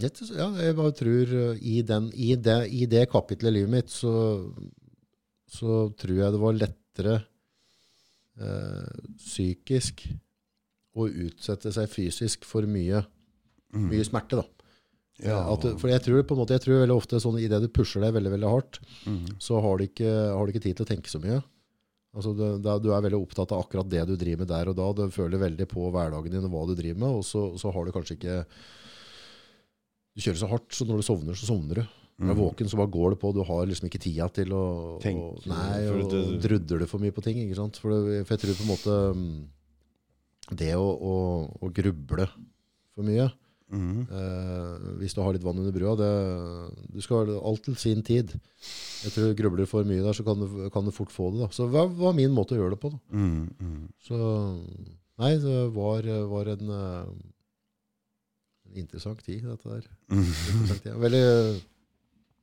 Ja, 0.00 0.46
jeg 0.64 0.76
bare 0.78 0.94
tror 0.96 1.32
uh, 1.36 1.56
i, 1.60 1.82
den, 1.84 2.06
i, 2.16 2.30
det, 2.40 2.58
i 2.72 2.86
det 2.88 3.02
kapitlet 3.12 3.50
i 3.50 3.56
livet 3.58 3.70
mitt, 3.74 3.90
så, 3.92 4.12
så 5.52 5.90
tror 6.00 6.16
jeg 6.22 6.32
det 6.32 6.40
var 6.40 6.56
lettere 6.56 7.16
eh, 8.40 9.02
psykisk 9.20 10.06
å 10.96 11.04
utsette 11.06 11.70
seg 11.76 11.90
fysisk 11.92 12.46
for 12.48 12.64
mye, 12.66 13.02
mye 13.76 14.06
smerte, 14.08 14.40
da. 14.40 14.46
Ja. 15.20 15.42
At, 15.52 15.66
for 15.78 15.92
jeg 15.92 16.00
tror 16.06 16.24
på 16.24 16.32
en 16.34 16.40
måte, 16.40 16.56
jeg 16.56 16.64
tror 16.64 16.80
veldig 16.80 16.96
ofte 16.96 17.20
sånn, 17.20 17.36
i 17.38 17.48
det 17.52 17.60
du 17.60 17.68
pusher 17.68 18.00
deg 18.00 18.14
veldig, 18.16 18.32
veldig 18.38 18.48
hardt, 18.54 18.80
Mm. 19.04 19.26
så 19.38 19.60
har 19.60 19.76
du, 19.78 19.84
ikke, 19.84 20.08
har 20.32 20.46
du 20.48 20.52
ikke 20.54 20.64
tid 20.64 20.76
til 20.80 20.86
å 20.86 20.88
tenke 20.94 21.12
så 21.12 21.20
mye. 21.20 21.42
Altså, 22.10 22.32
du, 22.34 22.42
da, 22.58 22.72
du 22.82 22.88
er 22.90 23.04
veldig 23.04 23.20
opptatt 23.22 23.52
av 23.54 23.60
akkurat 23.62 23.86
det 23.90 24.00
du 24.08 24.16
driver 24.18 24.42
med 24.42 24.50
der 24.50 24.70
og 24.72 24.76
da. 24.80 24.88
Du 24.98 25.14
føler 25.14 25.38
veldig 25.38 25.66
på 25.70 25.84
hverdagen 25.94 26.32
din 26.34 26.46
og 26.48 26.50
hva 26.56 26.64
du 26.66 26.74
driver 26.74 26.98
med, 26.98 27.20
og 27.20 27.24
så, 27.26 27.44
så 27.60 27.70
har 27.70 27.86
du 27.86 27.92
kanskje 27.94 28.16
ikke 28.18 28.38
Du 30.16 30.24
kjører 30.24 30.40
så 30.42 30.48
hardt, 30.50 30.70
så 30.74 30.86
når 30.88 31.00
du 31.00 31.06
sovner, 31.06 31.38
så 31.38 31.46
sovner 31.52 31.80
du. 31.82 31.84
Når 32.20 32.26
du 32.26 32.32
er 32.34 32.40
våken, 32.42 32.68
så 32.68 32.76
bare 32.76 32.92
går 32.92 33.14
det 33.14 33.18
på. 33.22 33.30
Du 33.32 33.38
har 33.48 33.62
liksom 33.70 33.86
ikke 33.88 34.02
tida 34.02 34.26
til 34.36 34.50
å 34.52 34.64
Tenk, 35.00 35.22
og, 35.22 35.46
Nei, 35.48 35.78
og, 35.88 36.10
det- 36.10 36.40
drudder 36.44 36.82
du 36.82 36.86
for 36.90 37.00
mye 37.00 37.14
på 37.16 37.22
ting, 37.24 37.38
ikke 37.46 37.56
sant? 37.56 37.78
For, 37.80 37.94
det, 37.94 38.26
for 38.28 38.34
jeg 38.36 38.42
tror 38.42 38.58
på 38.58 38.66
en 38.66 38.72
måte 38.74 38.96
mm, 39.16 40.58
Det 40.60 40.72
å, 40.76 40.84
å, 40.90 41.14
å 41.62 41.70
gruble 41.72 42.26
for 42.92 43.06
mye 43.06 43.30
Mm. 43.70 44.02
Eh, 44.10 44.86
hvis 45.00 45.14
du 45.14 45.22
har 45.22 45.34
litt 45.34 45.44
vann 45.46 45.60
under 45.62 45.74
brua. 45.74 45.96
Det, 45.98 46.10
du 46.94 47.00
skal 47.04 47.30
ha 47.30 47.40
alt 47.50 47.64
til 47.66 47.76
sin 47.78 48.02
tid. 48.06 48.34
Jeg 49.04 49.14
tror 49.14 49.36
Grubler 49.38 49.68
for 49.70 49.86
mye 49.88 50.02
der, 50.04 50.16
så 50.16 50.26
kan 50.26 50.40
du, 50.42 50.68
kan 50.74 50.86
du 50.86 50.94
fort 50.94 51.12
få 51.14 51.30
det. 51.34 51.44
Da. 51.44 51.50
Så 51.54 51.68
hva 51.70 51.86
var 51.86 52.16
min 52.18 52.34
måte 52.34 52.56
å 52.56 52.60
gjøre 52.60 52.76
det 52.76 52.82
på? 52.82 52.92
Da. 52.94 53.02
Mm. 53.14 53.44
Mm. 53.60 53.84
Så, 54.06 54.20
Nei, 55.20 55.34
det 55.36 55.58
var, 55.76 56.06
var 56.30 56.48
en, 56.48 56.70
eh, 56.72 57.10
en 58.70 58.80
interessant 58.84 59.20
tid, 59.24 59.44
dette 59.44 59.68
der. 59.68 59.90
Interessant 60.16 60.86
tid. 60.86 60.96
Veldig 60.96 61.24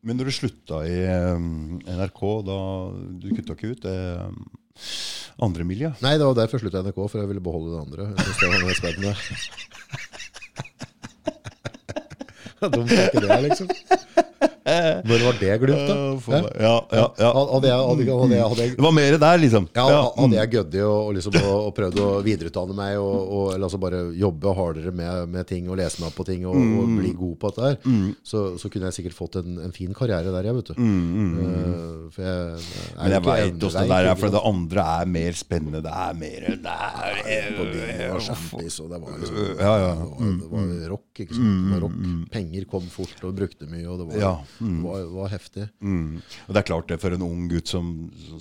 Men 0.05 0.19
når 0.19 0.30
du 0.30 0.36
slutta 0.38 0.84
i 0.86 0.99
eh, 1.09 1.47
NRK, 1.97 2.21
da 2.45 2.59
Du 3.17 3.32
kutta 3.34 3.57
ikke 3.57 3.73
ut 3.73 3.82
det 3.88 3.95
eh, 3.97 4.30
andre 5.41 5.65
miljøet? 5.65 6.05
Nei, 6.05 6.15
det 6.21 6.30
var 6.30 6.38
derfor 6.38 6.59
jeg 6.59 6.67
slutta 6.67 6.84
i 6.84 6.88
NRK, 6.88 7.01
for 7.01 7.23
jeg 7.23 7.32
ville 7.34 7.43
beholde 7.43 7.73
det 7.73 7.82
andre. 7.82 8.11
Jeg 8.13 8.28
synes 8.28 8.43
det 8.43 8.53
var 8.53 8.67
mer 8.69 8.80
spennende. 8.84 9.17
Dumt 12.73 12.91
er 12.91 13.09
ikke 13.09 13.27
det, 13.27 13.43
liksom. 13.43 13.69
Når 15.09 15.24
var 15.28 15.38
det 15.39 15.53
glupt, 15.61 15.88
da? 15.88 15.95
Eh. 16.38 16.47
Ja, 16.63 16.74
ja, 16.91 17.05
ja. 17.22 17.30
Hadde 17.38 17.70
jeg, 17.70 17.78
hadde, 17.78 18.07
hadde 18.07 18.36
jeg, 18.36 18.43
hadde 18.51 18.65
jeg 18.65 18.76
Det 18.78 18.86
var 18.88 18.95
mer 18.97 19.18
der, 19.24 19.38
liksom. 19.43 19.68
Ja, 19.78 19.86
Hadde 20.18 20.39
jeg 20.39 20.51
gøddig 20.57 20.82
og, 20.84 20.97
og, 21.07 21.11
liksom, 21.18 21.38
og, 21.41 21.55
og 21.68 21.72
prøvd 21.78 22.01
å 22.03 22.07
videreutdanne 22.26 22.76
meg, 22.78 22.97
og, 22.99 23.18
og, 23.38 23.45
eller 23.53 23.68
altså 23.70 23.80
bare 23.82 24.01
jobbe 24.20 24.53
hardere 24.57 24.91
med, 24.95 25.30
med 25.34 25.47
ting 25.49 25.70
og 25.72 25.80
lese 25.80 26.01
meg 26.01 26.11
opp 26.11 26.18
på 26.22 26.28
ting 26.32 26.45
og, 26.47 26.55
Mm. 26.57 26.97
bli 26.97 27.11
god 27.15 27.36
på 27.39 27.49
dette 27.51 27.68
her, 27.68 27.76
så, 28.26 28.41
så 28.59 28.70
kunne 28.72 28.89
jeg 28.89 28.95
sikkert 28.97 29.15
fått 29.18 29.36
en, 29.39 29.57
en 29.63 29.74
fin 29.76 29.93
karriere 29.95 30.32
der, 30.34 30.47
jeg, 30.49 30.55
vet 30.57 30.70
du. 30.72 30.74
Eh, 30.78 32.07
for 32.15 32.26
jeg, 32.26 32.38
jeg 32.57 32.97
Mm, 32.97 33.03
Men 33.03 33.11
jeg 33.13 33.24
veit 33.26 33.63
åssen 33.68 33.82
det 33.88 33.91
der 33.91 34.07
er, 34.11 34.15
for 34.20 34.34
det 34.34 34.41
andre 34.49 34.84
er 35.01 35.09
mer 35.11 35.38
spennende. 35.38 35.82
Det 35.86 35.93
er 35.93 36.18
mer 36.18 36.47
Det 36.47 36.74
er, 36.74 37.20
det 37.28 37.57
var 37.57 37.68
er 37.68 38.15
og 38.18 38.91
det 38.91 38.99
var 39.01 39.18
liksom 39.22 39.38
Ja, 39.59 39.74
ja. 39.84 39.91
Det, 39.93 40.49
var, 40.51 40.65
det 40.68 40.80
var 40.82 40.89
rock, 40.93 41.22
ikke 41.24 41.38
sant. 41.38 41.57
Det 41.68 41.74
var 41.76 41.84
rock. 41.86 41.97
Penger 42.34 42.68
kom 42.72 42.88
fort 42.93 43.24
og 43.28 43.36
brukte 43.38 43.70
mye, 43.70 43.86
og 43.88 44.01
det 44.01 44.07
var, 44.11 44.20
Det 44.59 44.83
var, 44.83 45.05
var 45.13 45.31
heftig. 45.31 45.67
mm. 45.79 46.19
Og 46.47 46.51
det 46.53 46.61
er 46.61 46.67
klart 46.67 46.91
det 46.91 46.99
for 47.01 47.13
en 47.15 47.25
ung 47.25 47.47
gutt 47.51 47.69
som, 47.71 47.89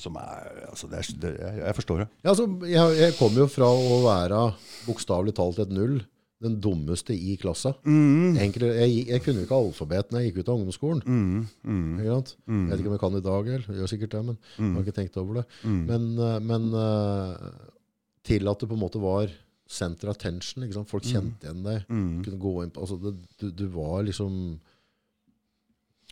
som 0.00 0.16
er 0.20 0.66
altså 0.70 0.88
det 0.90 0.98
er, 1.02 1.14
det, 1.22 1.32
jeg, 1.42 1.76
forstår 1.78 2.02
det. 2.04 2.08
Ja, 2.24 2.32
altså, 2.34 2.46
jeg, 2.66 2.98
jeg 3.00 3.16
kom 3.18 3.36
jo 3.40 3.46
fra 3.50 3.70
å 3.70 4.02
være 4.04 4.42
bokstavelig 4.86 5.34
talt 5.36 5.58
et 5.64 5.72
null, 5.74 5.98
den 6.44 6.58
dummeste 6.60 7.14
i 7.16 7.38
klassa. 7.40 7.72
Enkelt, 7.88 8.66
jeg, 8.76 9.06
jeg 9.08 9.22
kunne 9.24 9.46
ikke 9.46 9.56
alfabet 9.56 10.10
når 10.12 10.20
jeg 10.20 10.30
gikk 10.32 10.42
ut 10.42 10.50
av 10.52 10.58
ungdomsskolen. 10.58 11.00
Ikke 11.96 12.12
sant? 12.18 12.34
Jeg 12.44 12.68
vet 12.74 12.82
ikke 12.82 12.90
om 12.92 12.96
jeg 12.98 13.04
kan 13.06 13.16
i 13.16 13.24
dag, 13.24 13.48
eller 13.54 13.70
jeg 13.72 13.80
gjør 13.80 13.92
sikkert 13.94 14.12
det, 14.18 14.20
men 14.26 14.36
jeg 14.58 14.74
har 14.74 14.84
ikke 14.84 14.96
tenkt 15.00 15.16
over 15.22 15.40
det. 15.40 15.46
Men, 15.64 16.06
eh, 16.20 16.38
men 16.44 16.68
eh, 16.82 17.48
til 18.28 18.52
at 18.52 18.60
det 18.62 18.68
på 18.68 18.76
en 18.76 18.82
måte 18.84 19.00
var 19.00 19.32
center 19.66 20.12
attention, 20.12 20.68
folk 20.86 21.02
kjente 21.08 21.48
igjen 21.48 21.64
deg. 21.64 21.88
Kunne 22.28 22.38
gå 22.44 22.52
inn 22.62 22.70
på, 22.74 22.84
altså 22.84 23.00
det, 23.02 23.16
du, 23.40 23.48
du 23.50 23.64
var 23.74 24.04
liksom 24.06 24.36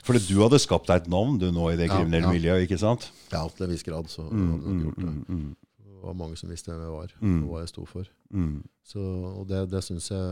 Fordi 0.05 0.21
du 0.29 0.35
hadde 0.43 0.59
skapt 0.61 0.89
deg 0.91 1.03
et 1.05 1.11
navn 1.13 1.39
du 1.41 1.47
nå 1.55 1.71
i 1.73 1.77
det 1.81 1.89
kriminelle 1.91 2.29
miljøet, 2.35 2.67
ikke 2.67 2.79
sant? 2.81 3.11
Ja, 3.33 3.47
til 3.49 3.65
en 3.67 3.73
viss 3.73 3.87
grad 3.87 4.11
så 4.13 4.27
Mm, 4.29 4.51
hadde 4.53 4.73
jeg 4.75 4.83
gjort 4.85 5.01
det. 5.05 5.55
Det 5.85 6.09
var 6.11 6.17
mange 6.21 6.37
som 6.37 6.51
visste 6.53 6.69
hvem 6.69 6.83
jeg 6.85 6.93
var, 6.93 7.13
og 7.25 7.47
hva 7.49 7.61
jeg 7.63 7.69
sto 7.73 7.85
for. 7.89 8.09
Mm. 8.35 8.59
Så, 8.85 9.01
og 9.01 9.47
det, 9.49 9.63
det 9.73 9.81
syns 9.87 10.11
jeg 10.11 10.25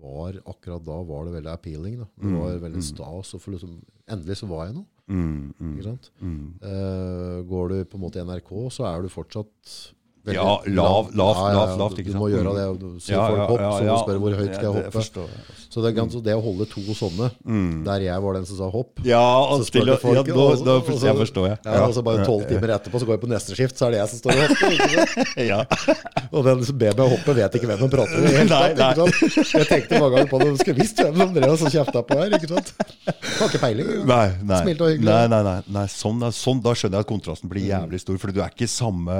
var 0.00 0.38
Akkurat 0.48 0.84
da 0.86 0.96
var 1.04 1.26
det 1.26 1.34
veldig 1.34 1.52
appealing. 1.52 1.98
Da. 2.00 2.06
Det 2.22 2.32
var 2.32 2.56
veldig 2.62 2.82
stas. 2.82 3.34
Og 3.36 3.42
for 3.42 3.52
liksom, 3.52 3.74
endelig 4.08 4.38
så 4.40 4.48
var 4.48 4.66
jeg 4.70 4.78
noe. 4.78 4.86
Mm, 5.06 5.52
mm, 5.60 5.74
Ikke 5.76 5.84
sant? 5.90 6.08
mm. 6.18 6.46
Uh, 6.64 7.42
går 7.46 7.68
du 7.68 7.76
på 7.92 7.98
en 7.98 8.04
måte 8.06 8.18
i 8.18 8.24
NRK, 8.26 8.50
så 8.74 8.88
er 8.88 9.04
du 9.04 9.08
fortsatt 9.12 9.74
veldig 10.26 10.34
Ja, 10.36 10.58
lav- 10.66 11.14
lavt, 11.14 11.14
lavt, 11.14 11.78
lavt, 11.78 11.96
Du, 11.96 12.02
sant? 12.02 12.12
du 12.12 12.18
må 12.18 12.28
gjøre 12.30 12.50
Mm. 12.52 12.56
det. 12.56 13.02
Så 13.02 13.10
Ja, 13.14 13.26
folk 13.28 13.38
ja, 13.38 13.46
hopp, 13.46 13.60
ja, 13.60 13.70
så 13.70 13.80
må 13.82 13.86
du 13.86 14.02
spørre 14.06 14.20
hvor 14.20 14.32
høyt 14.36 14.54
skal 14.54 14.64
jeg 14.66 14.66
Ja, 14.66 14.72
det 14.72 14.84
hoppe. 14.86 14.96
forstår. 14.98 15.28
Mm. 15.30 15.54
Så 15.76 15.82
det, 15.84 15.90
gans- 15.94 16.22
det 16.24 16.32
å 16.32 16.40
holde 16.42 16.64
to 16.70 16.80
sånne, 16.96 17.26
der 17.84 18.00
jeg 18.00 18.22
var 18.22 18.32
den 18.34 18.46
som 18.46 18.56
sa 18.56 18.70
hopp 18.70 18.92
Ja, 19.04 19.20
Så 19.58 19.66
stille, 19.68 19.96
folk, 20.00 20.16
ja, 20.26 20.34
nå, 20.34 20.40
og 20.40 20.64
da, 20.64 20.72
og 20.76 20.84
så- 20.86 21.04
jeg 21.06 21.16
forstår 21.16 21.46
jeg. 21.48 21.58
ja, 21.64 21.84
og 21.86 21.92
så 21.94 22.02
bare 22.02 22.24
tolv 22.24 22.48
timer 22.48 22.68
etterpå 22.78 22.96
så 23.00 23.04
går 23.06 23.14
jeg 23.18 23.20
på 23.20 23.28
neste 23.28 23.52
skift, 23.54 23.76
så 23.76 23.86
er 23.86 23.90
det 23.90 23.98
jeg 24.00 24.08
som 24.08 24.18
står 24.18 24.30
og 24.32 24.40
hopper. 24.48 25.36
Ja. 25.46 25.64
Og 26.32 26.44
den 26.44 26.64
som 26.64 26.78
ber 26.78 26.94
meg 26.96 27.10
hoppe, 27.12 27.34
vet 27.36 27.52
ikke 27.54 27.66
hvem 27.68 27.78
de 27.78 27.88
prater 27.92 28.18
med. 28.20 28.30
Helt 28.30 28.50
Nei, 28.50 28.74
tatt, 28.74 28.96
Ikke 28.96 29.44
sant? 29.44 29.52
Jeg 29.52 29.66
tenkte 29.68 30.00
mange 30.00 30.16
ganger 30.16 30.30
på 30.30 30.38
det. 30.40 30.46
Du 30.46 30.56
skulle 30.64 30.78
visst 30.80 30.96
hvem 30.96 31.16
som 31.16 31.34
drev 31.34 31.50
og 31.52 31.58
så 31.58 31.68
kjefta 31.70 32.02
på 32.06 32.16
her. 32.16 32.30
ikke 32.30 32.48
sant? 32.48 32.72
Har 33.38 33.48
ikke 33.48 33.60
peiling. 33.60 34.06
Nei, 34.06 34.32
nei. 34.42 34.62
Smilte 34.64 34.80
og 34.80 34.90
hyggelig. 34.96 35.04
Nei, 35.04 35.26
nei, 35.28 35.42
nei, 35.42 35.62
nei 35.68 35.86
sånn, 35.86 36.18
da- 36.20 36.30
sånn, 36.32 36.62
da 36.62 36.70
skjønner 36.72 36.96
jeg 36.98 37.04
at 37.04 37.10
kontrasten 37.12 37.48
blir 37.50 37.66
jævlig 37.68 38.00
stor, 38.00 38.16
for 38.18 38.32
du 38.32 38.40
er 38.40 38.48
ikke 38.50 38.66
samme, 38.68 39.12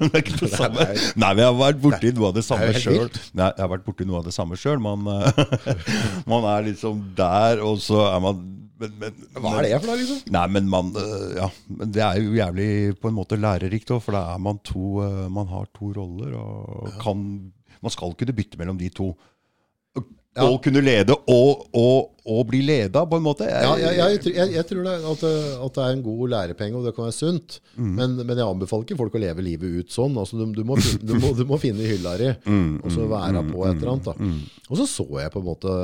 samme. 0.52 0.86
Nei, 1.20 1.32
men 1.34 1.42
jeg 1.42 1.50
har 1.50 1.58
vært 1.58 1.82
borti 1.82 2.12
noe 2.16 2.30
av 2.30 2.38
det 2.38 2.46
samme 2.46 2.70
sjøl. 2.76 3.10
Jeg 3.10 3.62
har 3.62 3.70
vært 3.72 3.84
borti 3.86 4.06
noe 4.08 4.20
av 4.20 4.28
det 4.28 4.34
samme 4.36 4.58
sjøl. 4.60 4.80
Man, 4.82 5.06
eh, 5.10 5.76
man 6.30 6.48
er 6.54 6.66
liksom 6.70 7.04
der, 7.18 7.62
og 7.66 7.80
så 7.84 8.06
er 8.10 8.24
man 8.24 8.42
men, 8.80 8.92
men, 8.96 9.16
Hva 9.36 9.58
er 9.58 9.66
det 9.66 9.78
for 9.82 9.90
noe, 9.90 10.00
liksom? 10.00 10.20
Nei, 10.32 10.44
men 10.56 10.68
man 10.72 10.94
øh, 10.96 11.24
Ja, 11.36 11.48
men 11.68 11.90
det 11.92 12.00
er 12.00 12.20
jo 12.22 12.36
jævlig 12.38 12.68
på 13.00 13.10
en 13.10 13.16
måte 13.18 13.36
lærerikt 13.36 13.92
òg, 13.92 14.00
for 14.06 14.16
da 14.16 14.22
er 14.32 14.40
man 14.40 14.60
to 14.64 15.02
øh, 15.04 15.26
Man 15.32 15.50
har 15.52 15.68
to 15.76 15.90
roller, 15.98 16.32
og 16.40 16.94
kan 17.02 17.26
Man 17.80 17.92
skal 17.92 18.16
kunne 18.16 18.36
bytte 18.36 18.60
mellom 18.60 18.80
de 18.80 18.88
to. 18.92 19.10
Ja. 20.36 20.44
og 20.46 20.60
kunne 20.62 20.78
lede 20.78 21.10
og, 21.26 21.64
og, 21.74 22.12
og 22.30 22.44
bli 22.46 22.60
leda, 22.62 23.00
på 23.10 23.18
en 23.18 23.24
måte. 23.24 23.48
Jeg- 23.50 23.64
Ja, 23.66 23.72
jeg, 23.90 23.96
jeg, 23.98 24.20
tror- 24.22 24.52
jeg, 24.54 24.66
tror 24.68 24.84
det, 24.86 24.92
at, 25.10 25.20
det, 25.24 25.32
at 25.66 25.74
det 25.74 25.82
er 25.84 25.94
en 25.96 26.02
god 26.06 26.28
lærepenge, 26.30 26.76
og 26.78 26.84
det 26.86 26.92
kan 26.94 27.04
være 27.08 27.16
sunt. 27.16 27.56
Mm. 27.74 27.88
Men, 27.98 28.14
men 28.28 28.36
jeg 28.38 28.46
anbefaler 28.46 28.86
ikke 28.86 28.98
folk 29.00 29.16
å 29.18 29.22
leve 29.24 29.42
livet 29.42 29.80
ut 29.82 29.90
sånn. 29.90 30.14
Altså, 30.22 30.38
du, 30.38 30.44
du, 30.54 30.62
må, 30.68 30.76
du, 30.78 31.14
må, 31.18 31.32
du 31.34 31.42
må 31.50 31.58
finne 31.58 31.82
hylla 31.82 32.14
di, 32.20 32.30
Mm, 32.46 32.76
og 32.84 32.94
så 32.94 33.08
være 33.10 33.42
på 33.50 33.64
et 33.66 33.74
eller 33.80 33.90
annet. 33.96 34.06
Da. 34.06 34.30
Og 34.70 34.78
så 34.78 34.86
så 34.86 35.08
jeg 35.18 35.32
på 35.34 35.42
en 35.42 35.48
måte 35.50 35.74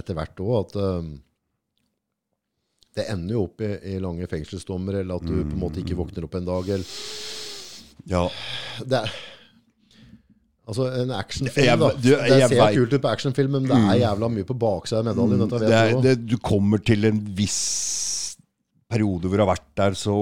etter 0.00 0.18
hvert 0.18 0.42
òg 0.42 0.56
at 0.64 0.76
um, 0.82 1.12
det 2.98 3.06
ender 3.08 3.36
jo 3.38 3.44
opp 3.46 3.62
i, 3.64 3.70
i 3.94 3.98
lange 4.02 4.26
fengselsdommer, 4.28 4.98
eller 5.00 5.14
at 5.22 5.24
du 5.30 5.36
på 5.46 5.54
en 5.54 5.62
måte 5.62 5.80
ikke 5.80 5.96
våkner 5.96 6.26
opp 6.26 6.34
en 6.40 6.44
dag. 6.50 6.72
Eller, 6.74 6.90
ja. 8.10 8.26
det 8.82 8.98
er, 9.06 9.14
altså 10.68 10.86
En 11.02 11.10
actionfilm, 11.16 11.80
da. 11.82 11.88
du, 11.98 12.10
det 12.12 12.38
ser 12.48 12.54
vet- 12.58 12.76
kult 12.78 12.92
ut 12.94 13.02
på 13.02 13.10
actionfilm, 13.10 13.56
men 13.58 13.66
det 13.70 13.78
er 13.78 14.00
jævla 14.04 14.28
mye 14.30 14.46
på 14.48 14.56
baksida 14.62 15.00
av 15.02 15.08
medaljen. 15.10 15.42
Dette 15.46 15.60
det 15.66 15.76
er, 15.80 15.92
det, 16.04 16.14
du 16.30 16.36
kommer 16.38 16.82
til 16.84 17.04
en 17.10 17.20
viss 17.36 17.60
periode 18.92 19.28
hvor 19.28 19.40
du 19.40 19.44
har 19.46 19.52
vært 19.54 19.68
der, 19.80 19.96
så, 19.98 20.16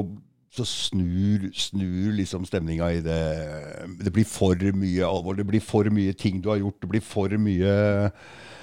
så 0.54 0.64
snur, 0.66 1.48
snur 1.58 2.12
liksom 2.18 2.44
stemninga 2.48 2.88
i 2.94 3.00
det 3.04 3.20
Det 4.04 4.12
blir 4.14 4.28
for 4.28 4.54
mye 4.78 5.02
alvor. 5.06 5.36
Det 5.38 5.46
blir 5.48 5.60
for 5.64 5.90
mye 5.90 6.14
ting 6.14 6.40
du 6.42 6.48
har 6.52 6.60
gjort. 6.62 6.78
Det 6.82 6.90
blir 6.94 7.04
for 7.04 7.34
mye 7.36 7.74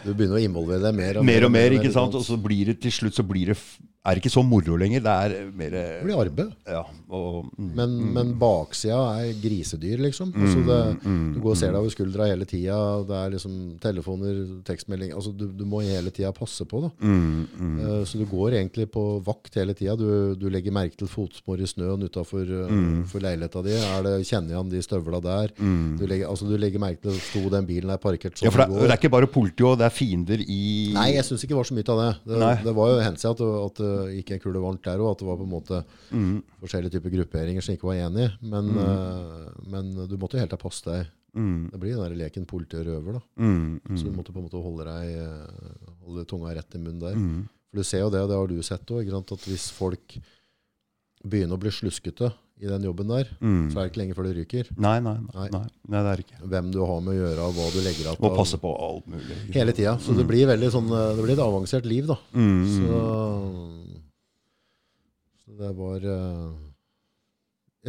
Du 0.06 0.14
begynner 0.14 0.40
å 0.40 0.44
involvere 0.48 0.82
deg 0.88 0.96
mer 0.98 1.20
og 1.20 1.28
mer 1.28 1.46
og 1.48 1.52
mer, 1.54 1.76
ikke 1.78 1.92
sant? 1.94 2.16
Og 2.16 2.24
så 2.26 2.40
blir 2.40 2.72
det 2.72 2.80
til 2.86 2.94
slutt 3.02 3.20
så 3.20 3.26
blir 3.28 3.52
det 3.54 3.58
er 4.08 4.20
ikke 4.22 4.32
så 4.34 4.44
moro 4.46 4.78
lenger. 4.80 5.04
Det 5.04 5.14
er 5.14 5.52
mer 5.58 5.74
Det 5.76 6.04
blir 6.06 6.20
arbeid. 6.22 6.52
Ja. 6.68 6.84
Og, 7.10 7.48
mm, 7.58 7.72
Men, 7.78 7.96
men 8.16 8.34
baksida 8.40 8.98
er 9.22 9.34
grisedyr, 9.42 9.98
liksom. 10.04 10.34
Altså 10.36 10.64
det, 10.68 10.80
du 11.36 11.40
går 11.44 11.52
og 11.54 11.58
ser 11.60 11.72
deg 11.74 11.80
over 11.82 11.94
skuldra 11.94 12.28
hele 12.32 12.46
tida. 12.50 12.78
Det 13.08 13.18
er 13.20 13.34
liksom 13.36 13.56
telefoner, 13.84 14.40
tekstmelding 14.68 15.14
altså 15.16 15.32
du, 15.36 15.46
du 15.56 15.66
må 15.70 15.82
hele 15.86 16.12
tida 16.12 16.32
passe 16.36 16.66
på. 16.68 16.82
da. 16.88 16.92
mm, 17.02 17.46
Eh, 17.78 18.04
Så 18.08 18.18
du 18.20 18.26
går 18.26 18.56
egentlig 18.58 18.88
på 18.92 19.04
vakt 19.26 19.56
hele 19.60 19.74
tida. 19.78 19.96
Du, 20.00 20.36
du 20.40 20.48
legger 20.50 20.72
merke 20.76 20.98
til 20.98 21.08
fotspor 21.12 21.60
i 21.62 21.68
snøen 21.70 22.04
utafor 22.08 22.46
Mm. 22.48 23.04
for 23.08 23.20
leiligheta 23.24 23.62
di. 23.64 23.72
Er 23.76 24.04
det, 24.04 24.14
kjenner 24.28 24.54
igjen 24.56 24.70
de 24.72 24.82
støvla 24.82 25.20
der? 25.24 25.52
Du, 25.58 26.06
legger, 26.08 26.28
altså, 26.30 26.48
du 26.48 26.56
legger 26.58 26.80
merke 26.80 27.02
til 27.02 27.18
sto 27.20 27.50
den 27.52 27.66
bilen 27.68 27.90
er 27.94 27.98
parkert 28.02 28.38
sånn 28.38 28.48
ja, 28.48 28.52
for 28.54 28.64
det, 28.64 28.82
det 28.88 28.92
er 28.94 28.98
ikke 29.00 29.12
bare 29.14 29.28
politi 29.32 29.64
òg, 29.68 29.78
det 29.80 29.86
er 29.88 29.94
fiender 29.94 30.42
i 30.44 30.94
Nei, 30.96 31.10
jeg 31.16 31.26
syns 31.28 31.44
ikke 31.44 31.54
det 31.56 31.60
var 31.60 31.70
så 31.70 31.78
mye 31.78 31.90
av 31.94 32.00
det. 32.02 32.10
Det, 32.32 32.52
det 32.68 32.74
var 32.78 32.92
jo 32.94 33.00
hendt 33.04 33.26
at, 33.28 33.42
at 33.42 33.82
gikk 34.14 34.32
en 34.36 34.40
kule 34.44 34.62
varmt 34.64 34.84
der 34.84 34.98
òg. 35.04 35.12
At 35.12 35.20
det 35.20 35.28
var 35.28 35.38
på 35.38 35.44
en 35.48 35.54
måte 35.56 35.84
Mm. 36.14 36.44
forskjellige 36.62 36.92
typer 36.98 37.10
grupperinger 37.18 37.62
som 37.64 37.76
ikke 37.76 37.90
var 37.90 37.96
enige. 38.08 38.32
Men, 38.42 38.70
eh, 38.78 39.50
men 39.68 40.08
du 40.08 40.18
måtte 40.18 40.38
jo 40.38 40.44
helt 40.46 40.52
ha 40.52 40.58
passe 40.58 40.84
deg. 40.86 41.08
Mm, 41.36 41.70
Det 41.72 41.80
blir 41.80 41.96
den 41.96 42.04
der 42.10 42.16
leken 42.30 42.46
politi 42.48 42.78
og 42.78 42.86
røver. 42.88 43.14
da. 43.14 43.22
mm, 43.38 43.82
mm, 43.88 43.98
Så 43.98 44.04
du 44.06 44.12
måtte 44.12 44.32
på 44.34 44.40
en 44.40 44.48
måte 44.50 44.64
holde 44.64 44.86
deg 44.86 45.18
eh, 45.18 46.06
holde 46.06 46.26
tunga 46.26 46.54
rett 46.56 46.76
i 46.76 46.78
munnen 46.80 47.00
der. 47.00 47.14
mm. 47.16 47.48
For 47.70 47.78
du 47.78 47.84
ser 47.84 48.00
jo 48.00 48.10
det, 48.10 48.22
og 48.22 48.30
det 48.30 48.38
har 48.38 48.48
du 48.48 48.62
sett 48.64 48.86
òg, 48.88 49.08
at 49.32 49.40
hvis 49.46 49.70
folk 49.72 50.18
begynner 51.28 51.58
å 51.58 51.60
bli 51.60 51.70
sluskete 51.70 52.32
i 52.60 52.66
den 52.66 52.82
jobben 52.82 53.08
der, 53.08 53.28
Mm. 53.42 53.70
så 53.72 53.78
er 53.78 53.84
det 53.84 53.92
ikke 53.92 54.02
lenge 54.02 54.16
før 54.16 54.24
det 54.24 54.36
ryker. 54.38 54.66
Nei, 54.80 55.00
nei, 55.00 55.18
Nei. 55.36 55.50
nei, 55.52 55.68
det 56.02 56.10
er 56.14 56.24
ikke. 56.24 56.42
Hvem 56.48 56.72
du 56.72 56.80
har 56.86 57.02
med 57.02 57.14
å 57.14 57.20
gjøre, 57.22 57.54
hva 57.54 57.72
du 57.72 57.80
legger 57.82 58.08
av. 58.10 58.18
Må 58.20 58.36
passe 58.36 58.58
på 58.58 58.72
alt 58.82 59.06
mulig. 59.06 59.54
Hele 59.54 59.74
tida. 59.74 59.98
Så 60.00 60.16
det 60.18 60.26
blir 60.26 60.48
veldig 60.48 60.72
sånn 60.72 60.90
eh, 60.90 61.16
Det 61.16 61.24
blir 61.24 61.34
et 61.34 61.40
avansert 61.46 61.86
liv, 61.86 62.08
da. 62.08 62.18
Mm, 62.34 62.66
så 62.66 63.87
det 65.58 65.72
var 65.78 66.04
eh, 66.06 66.56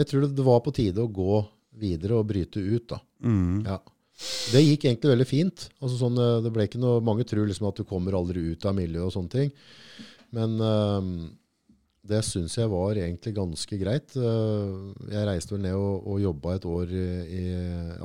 Jeg 0.01 0.09
tror 0.11 0.27
det, 0.29 0.45
var 0.47 0.61
på 0.65 0.73
tide 0.77 1.03
å 1.05 1.11
gå 1.13 1.39
videre 1.79 2.19
og 2.19 2.27
bryte 2.31 2.59
ut, 2.63 2.87
da. 2.95 2.99
mm. 3.25 3.65
Ja. 3.67 3.79
Det 4.51 4.59
gikk 4.65 4.83
egentlig 4.89 5.13
veldig 5.13 5.27
fint. 5.31 5.69
Altså 5.79 5.97
sånn, 6.01 6.17
eh, 6.19 6.39
det 6.43 6.51
ble 6.55 6.65
ikke 6.67 6.81
noe, 6.83 7.03
mange 7.05 7.23
tror 7.29 7.47
liksom 7.47 7.69
at 7.71 7.79
du 7.79 7.85
kommer 7.87 8.17
aldri 8.19 8.49
ut 8.51 8.65
av 8.67 8.75
miljøet 8.75 9.07
og 9.07 9.15
sånne 9.15 9.31
ting. 9.31 9.53
Men 10.35 10.57
eh, 10.59 11.11
det 12.09 12.23
syns 12.27 12.57
jeg 12.59 12.71
var 12.73 12.97
egentlig 12.99 13.35
ganske 13.37 13.79
greit. 13.79 14.15
Jeg 14.17 15.27
reiste 15.29 15.53
vel 15.55 15.61
ned 15.67 15.77
og, 15.77 16.07
og 16.09 16.23
jobba 16.25 16.55
et 16.57 16.65
år 16.67 16.95
i, 16.97 17.43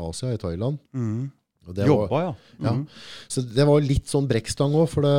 Asia, 0.05 0.33
i 0.35 0.41
Thailand. 0.41 0.77
Mm. 0.93 1.31
Det 1.71 1.85
var- 1.87 1.87
Jobba, 1.87 2.19
ja. 2.25 2.33
ja. 2.67 2.73
Mm. 2.75 2.81
Så 3.31 3.41
det 3.47 3.65
var 3.69 3.79
litt 3.85 4.11
sånn 4.11 4.27
brekkstang 4.27 4.75
òg, 4.75 4.89
for 4.91 5.07
det, 5.07 5.15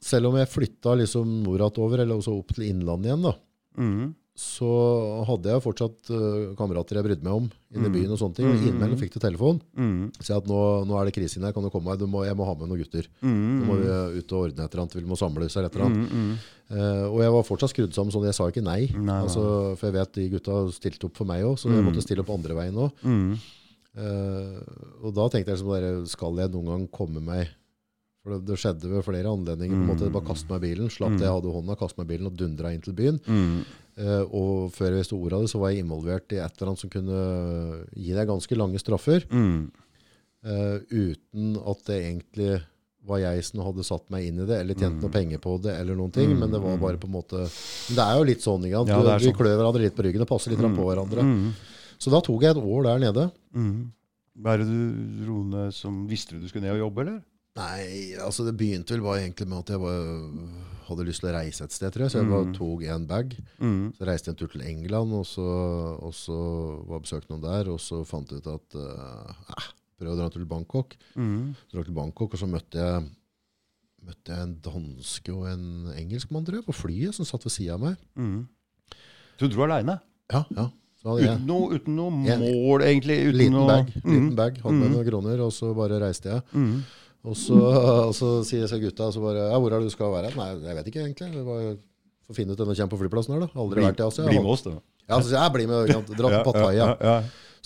selv 0.00 0.28
om 0.30 0.36
jeg 0.38 0.48
flytta 0.52 0.94
liksom 1.00 1.42
nordover, 1.44 2.00
eller 2.04 2.16
også 2.20 2.36
opp 2.38 2.54
til 2.54 2.68
Innlandet 2.70 3.10
igjen, 3.12 3.22
da, 3.30 3.34
Mm. 3.76 4.14
så 4.36 4.68
hadde 5.28 5.48
jeg 5.52 5.62
fortsatt 5.64 6.10
uh, 6.12 6.54
kamerater 6.56 6.96
jeg 6.96 7.04
brydde 7.06 7.24
meg 7.24 7.32
om 7.38 7.46
inne 7.72 7.88
i 7.88 7.92
byen. 7.92 8.10
og 8.12 8.18
sånne 8.20 8.36
ting. 8.36 8.46
Mm. 8.48 8.66
innimellom 8.68 8.98
fikk 9.00 9.12
du 9.14 9.18
telefon. 9.20 9.60
Mm. 9.76 10.10
Si 10.20 10.32
at 10.32 10.44
nå, 10.48 10.58
nå 10.88 10.96
er 11.00 11.04
det 11.08 11.14
krise 11.16 11.36
inne 11.38 11.48
her, 11.48 11.52
kan 11.56 11.64
du 11.64 11.70
komme 11.72 11.88
her? 11.92 11.96
Du 12.00 12.06
må, 12.06 12.24
jeg 12.24 12.36
må 12.36 12.44
ha 12.48 12.54
med 12.54 12.68
noen 12.68 12.80
gutter. 12.82 13.08
Mm. 13.20 13.36
Nå 13.60 13.64
må 13.68 13.76
vi 13.80 13.88
eh, 13.88 14.18
ut 14.20 14.32
og 14.32 14.46
ordne 14.46 14.64
et 14.64 14.72
eller 14.72 14.82
annet. 14.84 14.96
Vi 14.96 15.04
må 15.08 15.16
samles 15.20 15.56
eller 15.56 15.68
et 15.68 15.76
eller 15.76 15.86
annet. 15.86 16.12
Mm, 16.12 16.22
mm. 16.24 16.36
Eh, 16.76 17.04
og 17.08 17.20
jeg 17.24 17.32
var 17.36 17.46
fortsatt 17.48 17.72
skrudd 17.72 17.92
sammen 17.96 18.12
sånn, 18.12 18.24
jeg 18.28 18.36
sa 18.36 18.48
ikke 18.48 18.64
nei. 18.64 18.80
Nei, 18.92 19.04
nei. 19.08 19.20
Altså, 19.24 19.44
for 19.76 19.88
jeg 19.88 19.96
vet 19.96 20.12
de 20.20 20.28
gutta 20.36 20.56
stilte 20.72 21.08
opp 21.08 21.16
for 21.20 21.28
meg 21.28 21.44
òg, 21.44 21.56
så 21.60 21.72
jeg 21.72 21.84
måtte 21.84 22.04
stille 22.04 22.24
opp 22.24 22.32
andre 22.36 22.56
veien 22.60 22.76
òg. 22.86 23.04
Mm. 23.04 23.36
og 23.96 25.12
da 25.16 25.28
tenkte 25.32 25.54
jeg 25.54 25.60
liksom, 25.62 26.04
skal 26.12 26.36
jeg 26.42 26.52
noen 26.52 26.66
gang 26.68 26.82
komme 26.92 27.22
meg 27.24 27.48
For 28.26 28.34
det, 28.34 28.40
det 28.48 28.56
skjedde 28.58 28.88
ved 28.90 29.04
flere 29.06 29.30
anledninger. 29.30 29.78
på 29.78 29.84
en 29.84 29.90
måte, 29.92 30.10
Bare 30.10 30.26
kaste 30.26 30.50
meg 30.50 30.58
i 30.58 30.66
bilen. 30.66 30.88
Slapp 30.90 31.14
det 31.14 31.22
jeg 31.28 31.30
hadde 31.30 31.46
i 31.46 31.54
hånda, 31.54 31.76
kaste 31.78 32.00
meg 32.00 32.08
i 32.08 32.10
bilen 32.16 32.26
og 32.26 32.38
dundra 32.40 32.72
inn 32.74 32.82
til 32.82 32.96
byen. 32.98 33.20
Mm. 33.30 33.58
Uh, 33.96 34.24
og 34.34 34.72
før 34.74 34.90
jeg 34.90 34.98
visste 34.98 35.14
ordet 35.14 35.36
av 35.36 35.44
det, 35.44 35.50
så 35.52 35.60
var 35.62 35.70
jeg 35.70 35.84
involvert 35.84 36.34
i 36.34 36.40
et 36.42 36.56
eller 36.58 36.72
annet 36.72 36.82
som 36.82 36.90
kunne 36.90 37.20
gi 37.94 38.16
deg 38.16 38.32
ganske 38.32 38.58
lange 38.58 38.80
straffer. 38.82 39.28
Mm. 39.30 39.60
Uh, 40.42 40.78
uten 40.90 41.54
at 41.62 41.86
det 41.86 42.00
egentlig 42.00 42.50
var 43.06 43.22
jeg 43.22 43.44
som 43.46 43.62
hadde 43.62 43.86
satt 43.86 44.08
meg 44.10 44.26
inn 44.26 44.40
i 44.42 44.48
det, 44.48 44.58
eller 44.64 44.74
tjent 44.74 44.98
noe 44.98 45.14
penger 45.14 45.38
på 45.38 45.54
det, 45.62 45.76
eller 45.78 45.94
noen 45.94 46.10
ting. 46.10 46.34
Men 46.34 46.50
det 46.50 46.58
var 46.64 46.82
bare 46.82 46.98
på 46.98 47.06
en 47.06 47.14
måte 47.14 47.44
det 47.46 48.02
er 48.02 48.18
jo 48.18 48.26
litt 48.26 48.42
sånn, 48.42 48.66
ikke 48.66 48.82
sant? 48.82 48.90
Ja, 48.90 49.18
Vi 49.22 49.28
sånn. 49.30 49.38
klør 49.38 49.54
hverandre 49.60 49.84
litt 49.84 49.94
på 49.94 50.02
ryggen 50.08 50.26
og 50.26 50.30
passer 50.32 50.50
litt 50.50 50.64
på 50.66 50.88
hverandre. 50.90 51.22
Mm. 51.22 51.52
Så 52.02 52.10
da 52.10 52.18
tok 52.26 52.42
jeg 52.42 52.56
et 52.56 52.60
år 52.74 52.88
der 52.90 53.04
nede. 53.06 53.28
Mm. 53.54 53.78
Hva 54.42 54.56
er 54.56 54.64
det 54.64 54.66
du 54.68 55.22
dro 55.22 55.38
ned 55.48 55.72
som 55.72 56.02
Visste 56.10 56.34
du 56.34 56.42
du 56.42 56.50
skulle 56.50 56.66
ned 56.66 56.74
og 56.76 56.88
jobbe, 56.88 57.06
eller? 57.06 57.22
Nei, 57.56 58.14
altså 58.20 58.44
det 58.44 58.52
begynte 58.60 58.92
vel 58.94 59.04
bare 59.06 59.22
egentlig 59.24 59.46
med 59.48 59.62
at 59.62 59.70
jeg 59.72 59.80
var, 59.80 60.08
hadde 60.90 61.06
lyst 61.08 61.22
til 61.22 61.30
å 61.30 61.34
reise 61.38 61.64
et 61.64 61.72
sted, 61.72 61.92
tror 61.94 62.04
jeg. 62.04 62.12
Så 62.12 62.20
jeg 62.20 62.28
bare 62.30 62.52
tok 62.56 62.82
en 62.92 63.06
bag. 63.08 63.32
Mm. 63.62 63.78
Så 63.96 64.08
reiste 64.08 64.28
jeg 64.28 64.34
en 64.36 64.40
tur 64.42 64.52
til 64.52 64.64
England, 64.68 65.14
og 65.16 65.24
så, 65.28 65.46
og 66.04 66.12
så 66.16 66.36
var 66.84 66.98
jeg 66.98 67.06
besøkt 67.08 67.32
noen 67.32 67.44
der. 67.46 67.70
Og 67.72 67.80
så 67.80 68.02
fant 68.08 68.30
jeg 68.34 68.44
ut 68.44 68.50
at 68.52 68.76
uh, 68.76 69.68
prøv 69.96 70.12
å 70.12 70.18
dra 70.20 70.28
til 70.34 70.44
Bangkok. 70.50 70.98
Mm. 71.16 71.54
Så 71.64 71.78
dra 71.78 71.86
til 71.88 71.96
Bangkok, 71.96 72.36
og 72.36 72.42
så 72.42 72.48
møtte 72.50 72.82
jeg, 72.82 73.06
møtte 74.06 74.36
jeg 74.36 74.46
en 74.50 74.56
danske 74.68 75.32
og 75.34 75.48
en 75.50 75.66
engelskmann, 75.96 76.44
tror 76.46 76.60
jeg, 76.60 76.68
på 76.68 76.76
flyet, 76.76 77.16
som 77.16 77.26
satt 77.28 77.48
ved 77.48 77.56
sida 77.56 77.78
av 77.80 77.86
meg. 77.88 77.96
Mm. 78.20 78.42
Så 79.36 79.48
du 79.48 79.56
dro 79.56 79.64
aleine? 79.66 79.96
Ja, 80.32 80.44
ja. 80.56 80.68
Uten 81.06 81.44
noe, 81.46 81.76
uten 81.78 81.94
noe 81.94 82.10
mål, 82.10 82.82
egentlig? 82.82 83.20
Uten 83.28 83.36
liten 83.38 83.54
noe... 83.54 83.66
bag, 83.70 83.90
liten 83.94 84.24
Mm. 84.26 84.30
bag, 84.38 84.56
hadde 84.58 84.78
med 84.80 84.90
noen 84.90 85.06
kroner, 85.06 85.42
og 85.44 85.52
så 85.54 85.68
bare 85.76 86.00
reiste 86.02 86.32
jeg. 86.32 86.62
Og 87.26 87.36
så, 87.38 87.56
og 88.08 88.12
så 88.14 88.32
sier 88.46 88.66
jeg 88.66 88.82
gutta 88.84 89.08
så 89.14 89.22
bare, 89.22 89.48
ja, 89.50 89.56
hvor 89.58 89.72
er 89.72 89.82
det 89.82 89.90
du 89.90 89.94
skal 89.94 90.12
være? 90.12 90.34
Nei, 90.36 90.50
jeg 90.62 90.76
vet 90.78 90.90
ikke 90.92 91.02
egentlig. 91.04 91.30
Vi 91.32 91.46
bare 91.46 91.72
får 92.26 92.38
finne 92.38 92.54
ut 92.54 92.60
jeg 92.60 92.76
kommer 92.76 92.92
på 92.92 93.00
flyplassen 93.04 93.34
her 93.36 93.46
da. 93.46 93.50
Aldri 93.54 93.86
vært 93.86 94.02
i 94.02 94.06
Asia. 94.06 94.28
Bli 94.28 94.42
med 94.42 94.52
oss, 94.52 94.66
da. 94.66 94.76
Ja, 95.06 95.18
så 95.20 95.28
sier 95.30 95.38
jeg, 95.38 95.52
'bli 95.54 95.66
med, 95.70 95.90
dra 96.18 96.30
til 96.30 96.44
Pattaya. 96.46 96.86
Ja. 97.00 97.16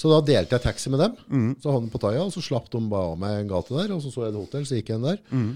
Så 0.01 0.09
da 0.09 0.21
delte 0.25 0.57
jeg 0.57 0.65
taxi 0.65 0.91
med 0.93 1.01
dem. 1.03 1.17
Mm. 1.29 1.51
Så 1.61 1.73
havnet 1.73 1.93
på 1.93 1.99
Pattaya, 1.99 2.23
og 2.25 2.33
så 2.33 2.41
slapp 2.45 2.71
de 2.73 2.81
bare 2.89 3.13
av 3.13 3.19
meg 3.21 3.37
en 3.41 3.51
gate 3.51 3.75
der, 3.77 3.93
og 3.93 4.01
så 4.05 4.13
så 4.13 4.25
jeg 4.25 4.33
et 4.33 4.41
hotell, 4.41 4.65
så 4.69 4.79
gikk 4.79 4.93
jeg 4.93 5.01
inn 5.01 5.09
der. 5.09 5.19
Mm. 5.29 5.51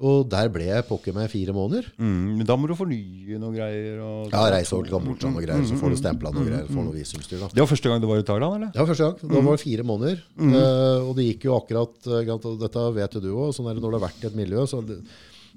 Og 0.00 0.22
der 0.32 0.48
ble 0.48 0.64
jeg 0.64 0.84
pokker 0.88 1.12
meg 1.12 1.28
fire 1.28 1.52
måneder. 1.52 1.90
Mm. 2.00 2.38
Men 2.38 2.46
da 2.48 2.54
må 2.56 2.68
du 2.70 2.72
fornye 2.76 3.40
noe 3.40 3.52
greier. 3.52 3.98
Og... 4.00 4.30
Ja, 4.32 4.46
reise 4.54 4.72
over 4.72 4.86
til 4.86 4.94
Kambodsja 4.94 5.28
og 5.28 5.34
noe 5.36 5.44
greier, 5.44 5.66
så 5.68 5.76
får 5.76 5.92
du 5.92 5.98
stempla 6.00 6.32
noe 6.32 6.46
greier, 6.46 6.70
får 6.70 6.86
noe 6.86 6.96
visumstyr 6.96 7.42
da. 7.42 7.50
Det 7.52 7.60
var 7.60 7.68
første 7.68 7.92
gang 7.92 8.00
du 8.00 8.06
var 8.08 8.22
i 8.22 8.24
Thailand, 8.30 8.56
eller? 8.56 8.70
Var 8.78 8.88
første 8.88 9.08
gang. 9.10 9.34
Da 9.34 9.42
var 9.44 9.58
det 9.58 9.64
fire 9.64 9.84
måneder. 9.90 10.22
Eh, 10.46 11.04
og 11.04 11.12
det 11.18 11.26
gikk 11.26 11.44
jo 11.50 11.58
akkurat 11.58 12.08
uh, 12.08 12.54
Dette 12.62 12.86
vet 12.96 13.18
jo 13.18 13.22
du 13.26 13.28
òg. 13.34 13.52
Sånn 13.56 13.68
det 13.68 13.76
når 13.76 13.92
du 13.92 13.98
har 13.98 14.06
vært 14.06 14.24
i 14.24 14.30
et 14.30 14.40
miljø. 14.40 14.64
Så 14.70 14.80
det, 14.88 14.96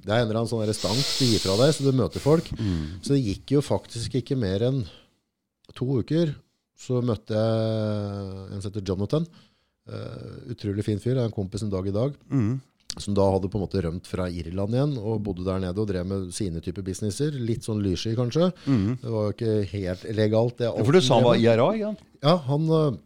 det 0.04 0.12
er 0.12 0.26
en 0.26 0.28
eller 0.28 0.42
annen 0.42 0.52
sånn 0.52 0.76
stank 0.76 1.00
du 1.00 1.24
gir 1.30 1.44
fra 1.46 1.56
deg, 1.64 1.72
så 1.78 1.88
du 1.88 1.96
møter 1.96 2.24
folk. 2.24 2.52
Så 3.00 3.16
det 3.16 3.24
gikk 3.24 3.56
jo 3.56 3.64
faktisk 3.64 4.20
ikke 4.20 4.40
mer 4.40 4.68
enn 4.68 4.84
to 5.78 5.88
uker. 6.04 6.36
Så 6.84 7.00
møtte 7.06 7.40
jeg 7.40 8.44
en 8.52 8.60
som 8.60 8.68
heter 8.74 8.84
Jonathan. 8.92 9.32
Uh, 9.88 10.52
utrolig 10.52 10.84
fin 10.84 11.00
fyr. 11.00 11.16
Er 11.16 11.28
en 11.30 11.36
kompis 11.36 11.64
en 11.64 11.72
dag 11.72 11.88
i 11.88 11.96
dag. 11.96 12.20
Mm. 12.28 12.58
Som 13.02 13.16
da 13.18 13.24
hadde 13.34 13.50
på 13.50 13.58
en 13.58 13.64
måte 13.66 13.82
rømt 13.82 14.06
fra 14.06 14.28
Irland 14.30 14.76
igjen 14.76 14.92
og 15.02 15.24
bodde 15.26 15.44
der 15.48 15.60
nede 15.64 15.82
og 15.82 15.88
drev 15.90 16.06
med 16.06 16.28
sine 16.36 16.62
typer 16.62 16.84
businesser. 16.86 17.32
Litt 17.42 17.66
sånn 17.66 17.82
lyssky, 17.82 18.14
kanskje. 18.18 18.52
Det 19.02 19.10
var 19.10 19.32
jo 19.32 19.34
ikke 19.34 19.56
helt 19.72 20.04
legalt. 20.14 20.58
Det 20.60 20.68
Mm. 20.70 20.78
Ja, 20.78 20.84
For 20.86 20.92
du 20.94 21.02
sa 21.02 21.16
han 21.16 21.24
var 21.24 21.36
IRA, 21.42 21.70
Ja, 21.80 21.96
ja, 22.22 22.36
han 22.38 22.62
øh, 22.70 22.98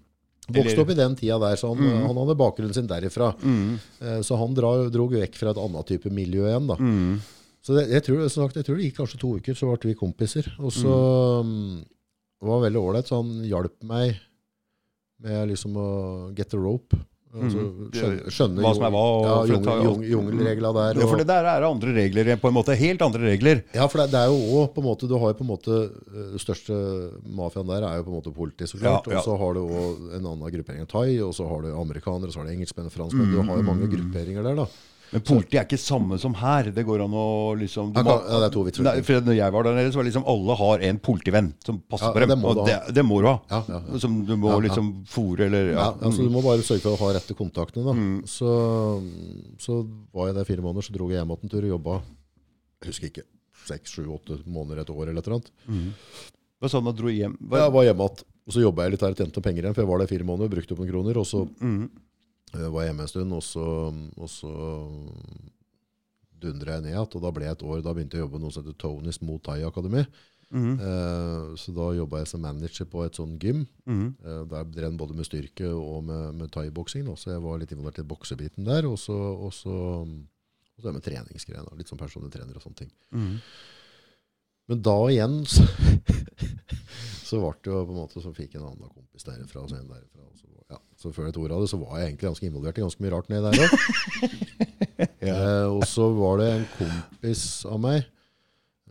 vokste 0.52 0.82
opp 0.84 0.92
i 0.92 1.00
den 1.00 1.16
tida 1.16 1.40
der, 1.40 1.56
så 1.56 1.72
han, 1.74 1.78
Mm. 1.80 2.08
han 2.08 2.18
hadde 2.20 2.36
bakgrunnen 2.38 2.74
sin 2.76 2.88
derifra. 2.88 3.34
Eh, 4.02 4.20
så 4.22 4.38
han 4.38 4.54
dra, 4.54 4.90
drog 4.90 5.12
vekk 5.12 5.36
fra 5.36 5.52
et 5.52 5.58
annet 5.58 5.88
type 5.88 6.12
miljø 6.12 6.44
igjen. 6.48 6.68
da. 6.68 6.76
Mm. 6.76 7.22
Så 7.64 7.76
det, 7.76 7.90
jeg, 7.90 8.04
tror, 8.04 8.28
sagt, 8.30 8.56
jeg 8.56 8.66
tror 8.66 8.76
det 8.78 8.86
gikk 8.92 8.98
kanskje 9.00 9.20
to 9.20 9.36
uker, 9.40 9.54
så 9.56 9.72
ble 9.72 9.92
vi 9.92 9.96
kompiser. 9.96 10.46
Og 10.60 10.72
så 10.72 11.44
mm. 11.44 11.84
det 12.42 12.48
var 12.48 12.62
veldig 12.64 12.80
ålreit, 12.84 13.08
så 13.08 13.22
han 13.24 13.44
hjalp 13.44 13.84
meg 13.84 14.20
med 15.20 15.50
liksom 15.50 15.76
å 15.76 15.88
get 16.38 16.50
the 16.50 16.58
rope. 16.58 16.96
Altså, 17.38 17.58
Mm. 17.68 17.92
skjønne, 17.94 18.32
skjønne 18.34 18.62
Hva 18.66 18.72
som 18.76 18.84
er 18.88 18.92
hva, 18.96 19.02
og 19.02 19.48
ja, 19.48 19.58
jungelregla 20.12 20.72
der. 20.74 21.00
Ja, 21.02 21.08
for 21.08 21.18
det 21.22 21.28
der 21.30 21.46
er 21.52 21.66
andre 21.68 21.94
regler, 21.94 22.36
på 22.42 22.48
en 22.50 22.56
måte. 22.58 22.76
Helt 22.78 23.02
andre 23.02 23.20
regler. 23.32 23.62
Ja, 23.76 23.86
for 23.88 24.02
det, 24.02 24.10
det 24.12 24.20
er 24.20 24.28
jo 24.32 24.40
også 24.62 24.74
på 24.74 24.82
en 24.82 24.88
måte 24.88 25.08
Du 25.08 25.18
har 25.18 25.34
jo 25.34 25.38
på 25.38 25.46
en 25.46 25.52
måte 25.52 25.72
øh, 25.78 26.32
Den 26.34 26.40
største 26.42 26.74
mafiaen 27.30 27.68
der 27.68 27.86
er 27.88 27.98
jo 27.98 28.04
på 28.04 28.12
en 28.14 28.18
måte 28.20 28.34
politi, 28.36 28.66
så 28.68 28.78
klart. 28.82 29.08
Ja, 29.08 29.14
ja. 29.14 29.18
Og 29.20 29.24
så 29.30 29.38
har 29.38 29.54
du 29.54 29.62
også 29.68 30.18
en 30.18 30.26
annen 30.26 30.52
gruppering 30.58 30.88
thai, 30.88 31.20
og 31.22 31.34
så 31.38 31.48
har 31.48 31.62
du 31.62 31.72
amerikanere, 31.80 32.32
så 32.32 32.40
har 32.42 32.46
du 32.50 32.54
engelskmenn, 32.58 32.90
franskmenn. 32.90 33.32
Du 33.32 33.42
har 33.42 33.56
jo 33.58 33.64
mange 33.64 33.88
grupperinger 33.92 34.44
der, 34.44 34.56
da. 34.64 34.66
Men 35.14 35.22
politi 35.24 35.56
er 35.58 35.64
ikke 35.64 35.78
samme 35.80 36.18
som 36.20 36.34
her. 36.36 36.68
Det 36.76 36.84
går 36.86 37.02
an 37.06 37.14
å 37.16 37.56
liksom 37.56 37.94
du 37.94 38.00
Ja, 38.00 38.04
må- 38.04 38.18
ja, 38.28 38.40
det 38.42 38.48
er 38.50 38.54
to 38.54 38.64
vidt 38.66 38.80
Nei, 38.84 39.02
for 39.02 39.22
Når 39.22 39.36
jeg 39.38 39.52
var 39.54 39.64
der 39.64 39.76
nede, 39.78 39.92
så 39.94 39.96
var 39.96 40.04
det 40.04 40.12
liksom 40.12 40.26
alle 40.28 40.56
har 40.60 40.80
en 40.90 41.00
politivenn 41.00 41.54
som 41.64 41.80
passer 41.90 42.08
Ja, 42.10 42.14
på 42.14 42.20
dem. 42.20 42.30
det 42.30 42.38
må 42.42 42.50
og 42.52 42.56
du 42.56 42.64
det, 42.72 42.94
det 42.98 43.06
må 43.08 43.22
du 43.24 43.28
ha. 43.28 43.38
Ja. 43.50 43.82
Som 44.04 44.26
du 44.28 44.36
må 44.36 44.58
liksom 44.62 45.06
fòre 45.08 45.46
eller 45.48 45.72
Ja, 45.72 45.78
ja. 45.80 45.92
Mm. 45.94 46.04
altså 46.10 46.24
Du 46.28 46.30
må 46.30 46.44
bare 46.44 46.60
sørge 46.68 46.82
for 46.82 46.98
å 46.98 47.00
ha 47.08 47.14
rette 47.16 47.34
kontaktene. 47.40 47.86
da 47.88 48.28
så, 48.28 48.52
så 49.60 49.88
var 50.14 50.28
jeg 50.28 50.36
der 50.36 50.44
fire 50.46 50.62
måneder, 50.66 50.84
så 50.84 50.92
dro 50.98 51.08
jeg 51.10 51.20
hjem 51.22 51.32
igjen 51.32 51.44
en 51.44 51.50
tur 51.50 51.64
og 51.64 51.72
jobba 51.80 52.02
jeg 52.84 52.92
husker 52.92 53.08
ikke, 53.10 53.24
seks, 53.66 53.92
sju, 53.96 54.04
åtte 54.14 54.38
måneder, 54.46 54.82
et 54.84 54.90
år 54.94 55.08
eller 55.10 55.18
et 55.24 55.28
eller 55.28 55.40
annet. 55.40 55.52
Hva 56.62 56.70
sa 56.70 56.80
du 56.82 56.92
dro 56.94 57.10
hjem? 57.10 57.38
Var... 57.42 57.60
Jeg 57.64 57.74
var 57.74 57.84
hjemme 57.88 58.06
igjen, 58.06 58.24
og 58.48 58.54
så 58.54 58.62
jobba 58.62 58.84
jeg 58.86 58.92
litt 58.94 59.02
her 59.02 59.16
og 59.16 59.18
tjente 59.18 59.42
penger 59.42 59.64
igjen, 59.66 59.74
for 59.76 59.82
jeg 59.82 59.90
var 59.90 60.00
der 60.04 60.08
fire 60.12 60.28
måneder, 60.28 60.52
brukte 60.54 60.72
opp 60.76 60.80
noen 60.84 60.92
kroner, 60.92 61.18
og 61.18 61.26
så 61.26 61.42
Mm. 61.62 61.90
Jeg 62.54 62.72
var 62.74 62.88
hjemme 62.88 63.04
en 63.04 63.12
stund, 63.12 63.34
og 63.36 63.44
så, 63.44 63.66
og 64.16 64.30
så 64.32 64.54
dundra 66.42 66.78
jeg 66.78 66.86
ned 66.86 66.94
igjen. 66.94 67.12
Og 67.18 67.24
da 67.24 67.34
ble 67.36 67.48
jeg 67.48 67.58
et 67.58 67.68
år, 67.68 67.84
da 67.84 67.94
begynte 67.96 68.18
jeg 68.18 68.24
å 68.24 68.28
jobbe 68.28 68.42
noe 68.42 68.56
som 68.56 68.64
heter 68.64 68.78
Tonys 68.82 69.22
Mo 69.26 69.38
Thai 69.44 69.62
Akademi. 69.68 70.06
Mhm. 70.48 70.80
uh, 70.80 71.56
så 71.60 71.74
da 71.76 71.90
jobba 71.92 72.22
jeg 72.22 72.30
som 72.32 72.40
manager 72.40 72.88
på 72.88 73.02
et 73.04 73.18
sånn 73.20 73.36
gym. 73.42 73.66
Mhm. 73.86 74.14
uh, 74.24 74.44
der 74.48 74.70
drev 74.72 74.92
jeg 74.92 75.00
både 75.02 75.18
med 75.18 75.28
styrke 75.28 75.72
og 75.76 76.06
med, 76.08 76.36
med 76.40 76.52
thaiboksing. 76.52 77.10
Så 77.20 77.34
jeg 77.34 77.44
var 77.44 77.60
litt 77.60 77.74
involvert 77.76 78.00
i 78.00 78.08
boksebiten 78.08 78.68
der. 78.68 78.88
Og 78.88 78.98
så, 79.02 79.18
og 79.18 79.52
så, 79.54 79.76
og 80.08 80.84
så 80.84 80.94
med 80.94 81.04
treningsgreier. 81.04 81.68
Litt 81.76 81.92
sånn 81.92 82.00
personlig 82.00 82.32
trener 82.32 82.56
og 82.56 82.64
sånne 82.64 82.86
ting. 82.86 82.94
Mhm. 83.12 83.42
Men 84.68 84.84
da 84.84 84.98
igjen 85.12 85.40
så, 85.48 85.64
så 87.28 87.40
ble 87.40 87.54
det 87.64 87.72
jo 87.72 87.86
på 87.88 87.96
en 87.96 88.02
måte 88.02 88.24
så 88.24 88.34
fikk 88.36 88.58
en 88.58 88.68
annen 88.68 88.92
kompis 88.92 89.28
derfra 89.28 89.64
og 89.64 89.72
så 89.72 89.80
en 89.80 89.90
derfra. 89.90 90.28
Og 90.28 90.36
så, 90.36 90.52
ja, 90.74 90.80
så 91.00 91.14
før 91.16 91.30
jeg 91.30 91.38
tok 91.38 91.48
ordet 91.48 91.58
av 91.58 91.64
det, 91.64 91.72
så 91.72 91.82
var 91.82 91.96
jeg 91.98 92.12
egentlig 92.12 92.30
ganske 92.30 92.50
involvert 92.50 92.80
i 92.80 92.86
ganske 92.86 93.06
mye 93.06 93.16
rart 93.16 93.32
nedi 93.32 93.44
der 93.48 93.64
òg. 93.64 94.38
eh, 95.32 95.66
og 95.72 95.84
så 95.88 96.12
var 96.18 96.40
det 96.42 96.52
en 96.54 96.70
kompis 96.76 97.44
av 97.70 97.84
meg, 97.84 98.08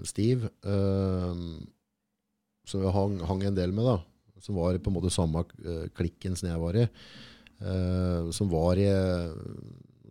Steve, 0.04 0.50
eh, 0.68 1.44
som 2.66 2.82
jeg 2.82 2.92
hang, 2.96 3.20
hang 3.28 3.46
en 3.48 3.56
del 3.56 3.72
med, 3.76 3.88
da. 3.88 3.98
Som 4.44 4.58
var 4.60 4.76
på 4.78 4.90
en 4.92 4.96
måte 4.96 5.12
samme 5.12 5.44
eh, 5.64 5.86
klikken 5.96 6.36
som 6.38 6.50
jeg 6.50 6.60
var 6.60 6.76
i. 6.80 6.84
Eh, 7.56 8.32
som 8.36 8.50
var 8.52 8.80
i 8.80 8.88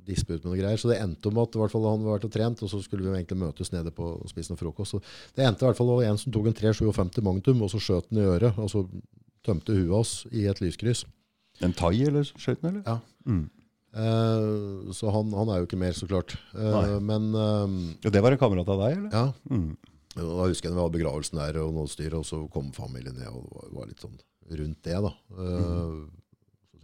eh, 0.07 0.35
ut 0.35 0.43
med 0.43 0.51
noe 0.51 0.59
greier. 0.59 0.77
Så 0.77 0.89
det 0.91 0.99
endte 1.01 1.27
om 1.31 1.37
at 1.41 1.55
i 1.55 1.59
hvert 1.59 1.71
fall 1.73 1.87
han 1.89 2.03
var 2.05 2.17
vært 2.19 2.27
og 2.29 2.31
trent, 2.35 2.61
og 2.63 2.69
så 2.69 2.81
skulle 2.83 3.03
vi 3.07 3.13
egentlig 3.17 3.37
møtes 3.41 3.71
nede 3.73 3.91
på 3.95 4.03
og 4.21 4.29
spise 4.29 4.51
noe 4.53 4.59
frokost. 4.61 4.91
Så 4.95 5.01
det 5.35 5.45
endte 5.47 5.65
i 5.65 5.67
hvert 5.69 5.77
fall 5.77 5.91
med 5.97 6.07
en 6.11 6.17
som 6.21 6.31
tok 6.35 6.47
en 6.51 6.57
357 6.61 7.21
Magnum, 7.25 7.61
og 7.65 7.69
så 7.73 7.79
skjøt 7.81 8.09
den 8.11 8.21
i 8.23 8.27
øret. 8.35 8.57
Og 8.61 8.69
så 8.69 8.85
tømte 9.45 9.73
huet 9.77 9.93
hans 9.95 10.13
i 10.31 10.45
et 10.49 10.61
lyskryss. 10.61 11.05
En 11.63 11.73
thai, 11.73 12.03
eller 12.09 12.23
skjøt 12.27 12.61
den, 12.61 12.81
eller? 12.81 12.83
Ja. 12.85 12.99
Mm. 13.25 13.45
Eh, 13.95 14.91
så 14.91 15.11
han, 15.13 15.29
han 15.31 15.49
er 15.53 15.61
jo 15.61 15.67
ikke 15.69 15.79
mer, 15.79 15.93
så 15.95 16.07
klart. 16.09 16.35
Eh, 16.55 16.95
men 16.99 17.29
eh, 17.31 17.75
Ja, 18.03 18.11
det 18.11 18.21
var 18.25 18.35
en 18.35 18.41
kamerat 18.41 18.67
av 18.73 18.81
deg, 18.85 18.97
eller? 18.99 19.11
ja, 19.13 19.27
Mm. 19.49 19.77
da 20.15 20.45
husker 20.47 20.69
jeg 20.69 20.73
når 20.73 20.79
vi 20.79 20.83
hadde 20.85 20.97
begravelsen 20.97 21.39
der, 21.41 21.57
og 21.63 21.73
noe 21.75 21.87
styr, 21.91 22.13
og 22.15 22.23
så 22.27 22.41
kom 22.51 22.71
familien 22.75 23.15
ned, 23.19 23.27
og 23.31 23.43
det 23.47 23.55
var, 23.55 23.71
var 23.79 23.87
litt 23.91 24.03
sånn 24.03 24.15
rundt 24.59 24.81
det, 24.87 24.99
da. 25.03 25.11
Eh, 25.35 25.55
Så 25.55 26.24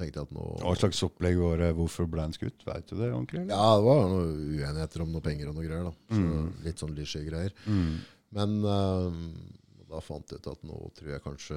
tenkte 0.02 0.20
jeg 0.22 0.28
at 0.28 0.36
nå 0.36 0.48
Hva 0.66 0.74
slags 0.82 1.00
opplegg 1.08 1.40
var 1.40 1.62
det? 1.64 1.72
Hvorfor 1.78 2.10
ble 2.12 2.26
han 2.26 2.34
skutt? 2.36 2.66
Vet 2.68 2.90
du 2.92 2.96
det 3.00 3.12
ordentlig? 3.14 3.46
eller? 3.46 3.56
Ja, 3.56 3.72
det 3.78 3.88
var 3.88 4.04
noen 4.10 4.36
uenigheter 4.58 5.06
om 5.06 5.14
noen 5.16 5.26
penger 5.30 5.50
og 5.54 5.56
noe 5.58 5.68
greier, 5.70 5.88
da. 5.88 5.96
Så 6.12 6.22
Mm. 6.22 6.52
Litt 6.66 6.82
sånn 6.84 6.96
lyssky 6.98 7.24
greier. 7.30 7.54
Mm. 7.68 7.98
Men 8.34 8.54
uh, 8.64 9.12
da 9.92 10.00
fant 10.00 10.30
jeg 10.32 10.40
ut 10.40 10.46
at 10.48 10.62
nå 10.64 10.78
tror 10.96 11.10
jeg 11.12 11.22
kanskje 11.26 11.56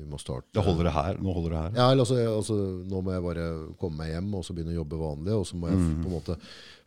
vi 0.00 0.04
må 0.10 0.18
starte 0.18 0.50
Da 0.56 0.64
holder 0.66 0.88
det 0.88 0.94
her. 0.96 1.18
Nå 1.22 1.32
holder 1.36 1.52
det 1.54 1.60
her. 1.62 1.76
Ja, 1.78 1.84
altså, 1.94 2.16
altså, 2.26 2.56
Nå 2.90 3.02
må 3.06 3.12
jeg 3.14 3.22
bare 3.22 3.44
komme 3.78 4.00
meg 4.02 4.10
hjem 4.16 4.32
og 4.34 4.42
så 4.48 4.56
begynne 4.56 4.74
å 4.74 4.80
jobbe 4.80 4.98
vanlig. 4.98 5.36
og 5.38 5.46
så 5.46 5.54
må 5.60 5.68
jeg 5.70 5.78
Mm. 5.78 6.02
på 6.02 6.08
en 6.10 6.16
måte, 6.16 6.38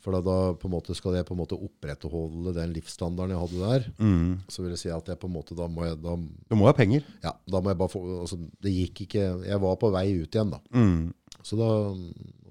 For 0.01 0.11
da, 0.15 0.19
da 0.25 0.35
på 0.57 0.65
en 0.65 0.73
måte 0.73 0.95
skal 0.97 1.13
jeg 1.13 1.25
på 1.27 1.35
en 1.35 1.39
måte 1.43 1.57
opprettholde 1.61 2.53
den 2.55 2.71
livsstandarden 2.73 3.35
jeg 3.35 3.41
hadde 3.43 3.59
der. 3.61 3.83
Mm. 4.01 4.31
Så 4.49 4.63
vil 4.63 4.71
jeg 4.73 4.79
si 4.81 4.89
at 4.89 5.11
jeg 5.11 5.19
på 5.21 5.29
en 5.29 5.35
måte 5.35 5.53
da 5.57 5.67
må 5.69 5.85
jeg, 5.85 5.99
da, 6.01 6.15
Du 6.49 6.55
må 6.57 6.65
ha 6.65 6.73
penger. 6.73 7.05
ja, 7.23 7.35
da 7.53 7.61
må 7.61 7.69
jeg 7.69 7.77
bare 7.77 7.93
få 7.93 8.01
altså, 8.23 8.39
Det 8.61 8.73
gikk 8.73 9.03
ikke 9.05 9.25
Jeg 9.45 9.61
var 9.61 9.75
på 9.77 9.91
vei 9.93 10.07
ut 10.23 10.33
igjen, 10.33 10.49
da. 10.55 10.59
Mm. 10.73 11.13
Så 11.45 11.57
da, 11.59 11.69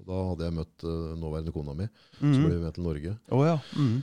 da 0.07 0.21
hadde 0.31 0.47
jeg 0.47 0.55
møtt 0.61 0.83
uh, 0.87 1.11
nåværende 1.19 1.51
kona 1.55 1.75
mi. 1.75 1.89
Så 2.19 2.25
Mm. 2.31 2.39
ble 2.45 2.55
vi 2.55 2.63
med 2.63 2.73
til 2.75 2.83
Norge. 2.87 3.17
Oh, 3.31 3.43
ja. 3.45 3.57
Mm. 3.75 3.99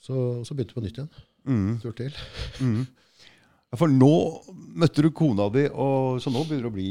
Så, 0.00 0.14
så 0.44 0.54
begynte 0.56 0.74
vi 0.74 0.80
på 0.80 0.84
nytt 0.84 0.98
igjen. 1.00 1.10
Mm. 1.48 1.78
Tur 1.82 1.92
til. 1.96 2.12
Ja, 3.70 3.78
For 3.78 3.90
nå 3.90 4.14
møtte 4.80 5.04
du 5.04 5.10
kona 5.14 5.46
di, 5.54 5.64
og, 5.70 6.18
så 6.22 6.32
nå 6.34 6.42
begynner 6.46 6.66
du 6.66 6.70
å 6.70 6.74
bli 6.74 6.90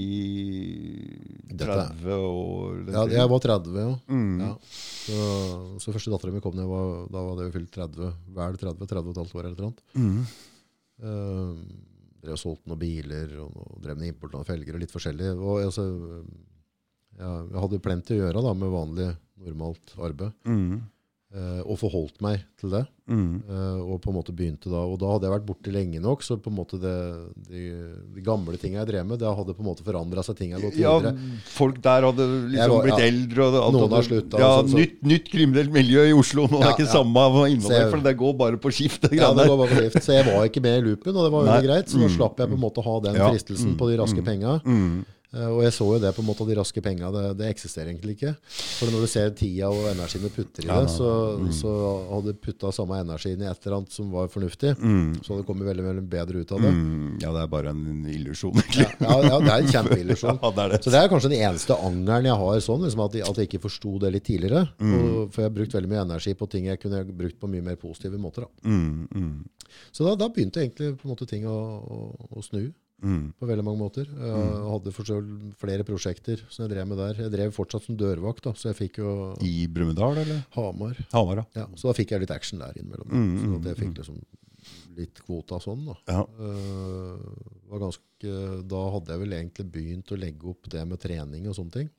30 1.59 2.13
år? 2.15 2.77
Ja, 2.93 3.03
jeg 3.11 3.31
var 3.33 3.43
30, 3.43 3.79
ja. 3.83 3.89
Mm. 4.07 4.37
ja. 4.45 4.51
Så, 4.69 5.19
så 5.83 5.95
første 5.95 6.13
dattera 6.13 6.31
mi 6.31 6.43
kom 6.43 6.55
da 6.55 6.67
var, 6.69 7.03
da 7.11 7.23
var 7.25 7.39
det 7.39 7.49
jo 7.49 7.55
fylt 7.57 7.73
30, 7.75 8.13
vel 8.37 8.59
30, 8.63 8.87
30 8.93 9.01
og 9.01 9.11
et 9.11 9.21
halvt 9.23 9.35
år 9.35 9.49
eller 9.49 9.67
noe. 9.67 9.99
Mm. 9.99 10.19
Uh, 10.99 11.89
drev 12.19 12.35
og 12.35 12.41
solgte 12.41 12.71
noen 12.71 12.81
biler 12.81 13.35
og 13.43 13.51
noe, 13.55 13.81
drev 13.83 13.99
med 13.99 14.13
import 14.13 14.39
av 14.39 14.47
felger 14.47 14.77
og 14.77 14.83
litt 14.83 14.95
forskjellig. 14.95 15.33
Og 15.35 15.65
altså, 15.65 15.85
ja, 17.19 17.33
jeg 17.43 17.59
hadde 17.65 17.81
plenty 17.83 18.15
å 18.15 18.21
gjøre 18.23 18.45
da, 18.45 18.55
med 18.55 18.71
vanlig, 18.71 19.09
normalt 19.43 19.95
arbeid. 19.99 20.31
Mm. 20.47 20.79
Eh, 21.35 21.61
og 21.65 21.77
forholdt 21.77 22.21
meg 22.25 22.41
til 22.59 22.71
det. 22.73 22.85
Mm. 23.09 23.41
eh, 23.49 23.79
og 23.89 24.01
på 24.03 24.11
en 24.11 24.15
måte 24.19 24.33
begynte 24.37 24.69
da, 24.69 24.83
og 24.85 24.99
da 25.01 25.07
hadde 25.09 25.25
jeg 25.25 25.33
vært 25.33 25.45
borte 25.47 25.71
lenge 25.73 25.97
nok, 26.01 26.21
så 26.21 26.35
på 26.37 26.51
en 26.51 26.57
måte 26.59 26.77
det, 26.77 26.93
de, 27.49 27.61
de 28.13 28.21
gamle 28.21 28.53
tingene 28.61 28.83
jeg 28.83 28.89
drev 28.91 29.07
med, 29.09 29.17
det 29.21 29.31
hadde 29.33 29.55
på 29.57 29.63
en 29.63 29.69
måte 29.71 29.85
forandra 29.87 30.21
seg. 30.25 30.37
ting 30.37 30.51
jeg 30.53 30.61
gått 30.61 30.77
Ja, 30.77 30.93
videre. 30.99 31.15
folk 31.49 31.79
der 31.81 32.05
hadde 32.05 32.27
liksom 32.53 32.75
var- 32.75 32.83
blitt 32.85 33.01
ja. 33.01 33.07
eldre. 33.09 33.47
Og 33.49 33.57
alt 33.63 33.73
Noen 33.79 33.95
har 33.97 34.05
sluttet, 34.09 34.37
Ja, 34.39 34.51
sånn, 34.61 34.69
så- 34.69 34.77
nytt, 34.77 35.01
nytt 35.03 35.29
kriminelt 35.33 35.71
miljø 35.73 36.05
i 36.05 36.13
Oslo. 36.13 36.45
Nå 36.47 36.59
Ja, 36.61 36.69
er 36.69 36.77
det 36.77 36.85
ikke 36.85 36.93
samme 36.93 37.25
innholdet, 37.49 37.89
for 37.89 37.99
det 38.09 38.15
går 38.17 38.37
bare 38.37 38.57
på 38.57 38.69
skift. 38.71 39.09
Ja, 39.11 39.33
det 39.33 39.47
går 39.49 39.57
bare 39.57 39.69
på 39.73 39.79
skift. 39.83 40.03
Så 40.05 40.13
jeg 40.13 40.25
var 40.29 40.45
ikke 40.45 40.61
med 40.61 40.77
i 40.77 40.85
loopen, 40.89 41.15
og 41.17 41.23
det 41.25 41.31
var 41.33 41.45
jo 41.49 41.67
greit. 41.67 41.87
Så 41.89 41.97
nå 41.97 42.05
Mm. 42.09 42.15
slapp 42.17 42.37
jeg 42.37 42.47
på 42.49 42.53
en 42.53 42.61
måte 42.61 42.77
å 42.77 42.83
ha 42.85 42.99
den 43.09 43.15
fristelsen 43.15 43.77
på 43.77 43.89
de 43.89 43.97
raske 43.97 44.21
penga. 44.23 44.61
Mm. 44.65 45.05
Eh, 45.31 45.45
Og 45.45 45.59
jeg 45.61 45.73
så 45.75 45.85
jo 45.85 45.99
det 46.01 46.09
på 46.15 46.23
en 46.23 46.25
måte, 46.25 46.45
de 46.49 46.55
raske 46.57 46.81
penga, 46.81 47.11
det, 47.13 47.23
det 47.37 47.49
eksisterer 47.53 47.91
egentlig 47.91 48.15
ikke. 48.17 48.31
For 48.79 48.89
når 48.89 49.03
du 49.05 49.09
ser 49.11 49.29
tida 49.37 49.67
og 49.69 49.85
energien 49.91 50.23
du 50.25 50.29
putter 50.33 50.65
i 50.65 50.69
Ja, 50.71 50.79
det, 50.81 50.89
så. 50.89 51.09
Mm. 51.37 51.51
så 51.53 51.73
hadde 52.09 52.33
du 52.33 52.39
putta 52.47 52.71
samme 52.73 52.97
energien 53.03 53.43
i 53.43 53.45
et 53.45 53.61
eller 53.67 53.77
annet 53.77 53.93
som 53.93 54.09
var 54.15 54.27
fornuftig, 54.33 54.71
Mm. 54.79 55.19
så 55.21 55.33
hadde 55.35 55.43
du 55.43 55.47
kommet 55.51 55.67
veldig, 55.69 55.85
veldig 55.85 56.05
bedre 56.09 56.41
ut 56.41 56.51
av 56.57 56.63
det. 56.65 56.71
Mm. 56.73 57.19
Ja, 57.21 57.29
det 57.35 57.43
er 57.43 57.51
bare 57.53 57.69
en 57.75 57.83
illusjon, 58.09 58.57
Ja, 58.57 58.63
egentlig. 58.63 58.87
ja, 59.05 59.19
ja, 59.29 59.39
det 59.45 59.53
er 59.53 59.61
en 59.67 59.71
kjempeillusjon. 59.75 60.39
Ja, 60.43 60.51
det 60.57 60.63
er 60.65 60.69
det. 60.73 60.81
Så 60.83 60.95
det 60.95 61.03
er 61.03 61.13
kanskje 61.13 61.29
den 61.35 61.45
eneste 61.45 61.77
angeren 61.77 62.25
jeg 62.31 62.39
har, 62.41 62.59
sånn, 62.65 62.83
liksom 62.87 63.05
at, 63.05 63.13
jeg, 63.21 63.27
at 63.29 63.37
jeg 63.37 63.51
ikke 63.51 63.63
forsto 63.69 63.95
det 64.01 64.13
litt 64.17 64.25
tidligere. 64.25 64.65
Mm. 64.81 64.97
Og, 64.97 65.31
for 65.33 65.43
jeg 65.45 65.51
har 65.51 65.55
brukt 65.61 65.77
veldig 65.77 65.89
mye 65.93 66.03
energi 66.09 66.33
på 66.41 66.49
ting 66.49 66.65
jeg 66.73 66.81
kunne 66.81 67.05
brukt 67.05 67.37
på 67.39 67.47
mye 67.53 67.61
mer 67.69 67.77
positive 67.77 68.17
måter. 68.17 68.49
Da. 68.49 68.69
Mm. 68.69 69.07
Mm. 69.13 69.33
Så 69.93 70.09
da, 70.09 70.15
da 70.17 70.27
begynte 70.33 70.61
egentlig 70.65 70.95
på 70.97 71.05
en 71.05 71.13
måte 71.13 71.29
ting 71.29 71.45
å, 71.45 71.53
å, 71.53 71.99
å 72.33 72.41
snu. 72.49 72.71
Mm. 72.99 73.31
på 73.39 73.47
veldig 73.47 73.63
mange 73.63 73.79
måter. 73.79 74.09
Jeg 74.11 74.63
hadde 74.73 74.93
for 74.95 75.29
flere 75.61 75.85
prosjekter 75.87 76.41
som 76.51 76.65
jeg 76.65 76.73
drev 76.73 76.89
med 76.89 76.99
der. 76.99 77.21
Jeg 77.23 77.33
drev 77.33 77.53
fortsatt 77.55 77.85
som 77.85 77.97
dørvakt, 77.99 78.43
da, 78.47 78.53
så 78.57 78.71
jeg 78.71 78.79
fikk 78.79 78.99
jo 79.01 79.13
I 79.45 79.67
Brumunddal, 79.71 80.19
eller? 80.23 80.41
Hamar. 80.57 80.99
Hamar, 81.13 81.43
ja. 81.43 81.63
Ja, 81.63 81.67
så 81.79 81.89
da 81.89 81.95
fikk 81.97 82.11
jeg 82.15 82.25
litt 82.25 82.35
action 82.35 82.59
der 82.63 82.75
innimellom. 82.75 83.07
Mm, 83.07 83.31
så 83.37 83.47
mm, 83.47 83.55
at 83.59 83.69
jeg 83.71 83.79
fikk 83.83 84.01
liksom 84.01 84.19
litt 84.99 85.21
kvota 85.23 85.59
sånn. 85.63 85.85
Da. 85.87 85.95
ja. 86.11 86.25
Uh, 86.39 87.55
var 87.71 87.85
ganske, 87.85 88.35
da 88.69 88.83
hadde 88.95 89.15
jeg 89.15 89.23
vel 89.23 89.37
egentlig 89.37 89.67
begynt 89.77 90.11
å 90.11 90.19
legge 90.19 90.51
opp 90.51 90.69
det 90.73 90.83
med 90.89 91.01
trening 91.01 91.47
og 91.47 91.55
sånne 91.57 91.75
ting. 91.77 91.91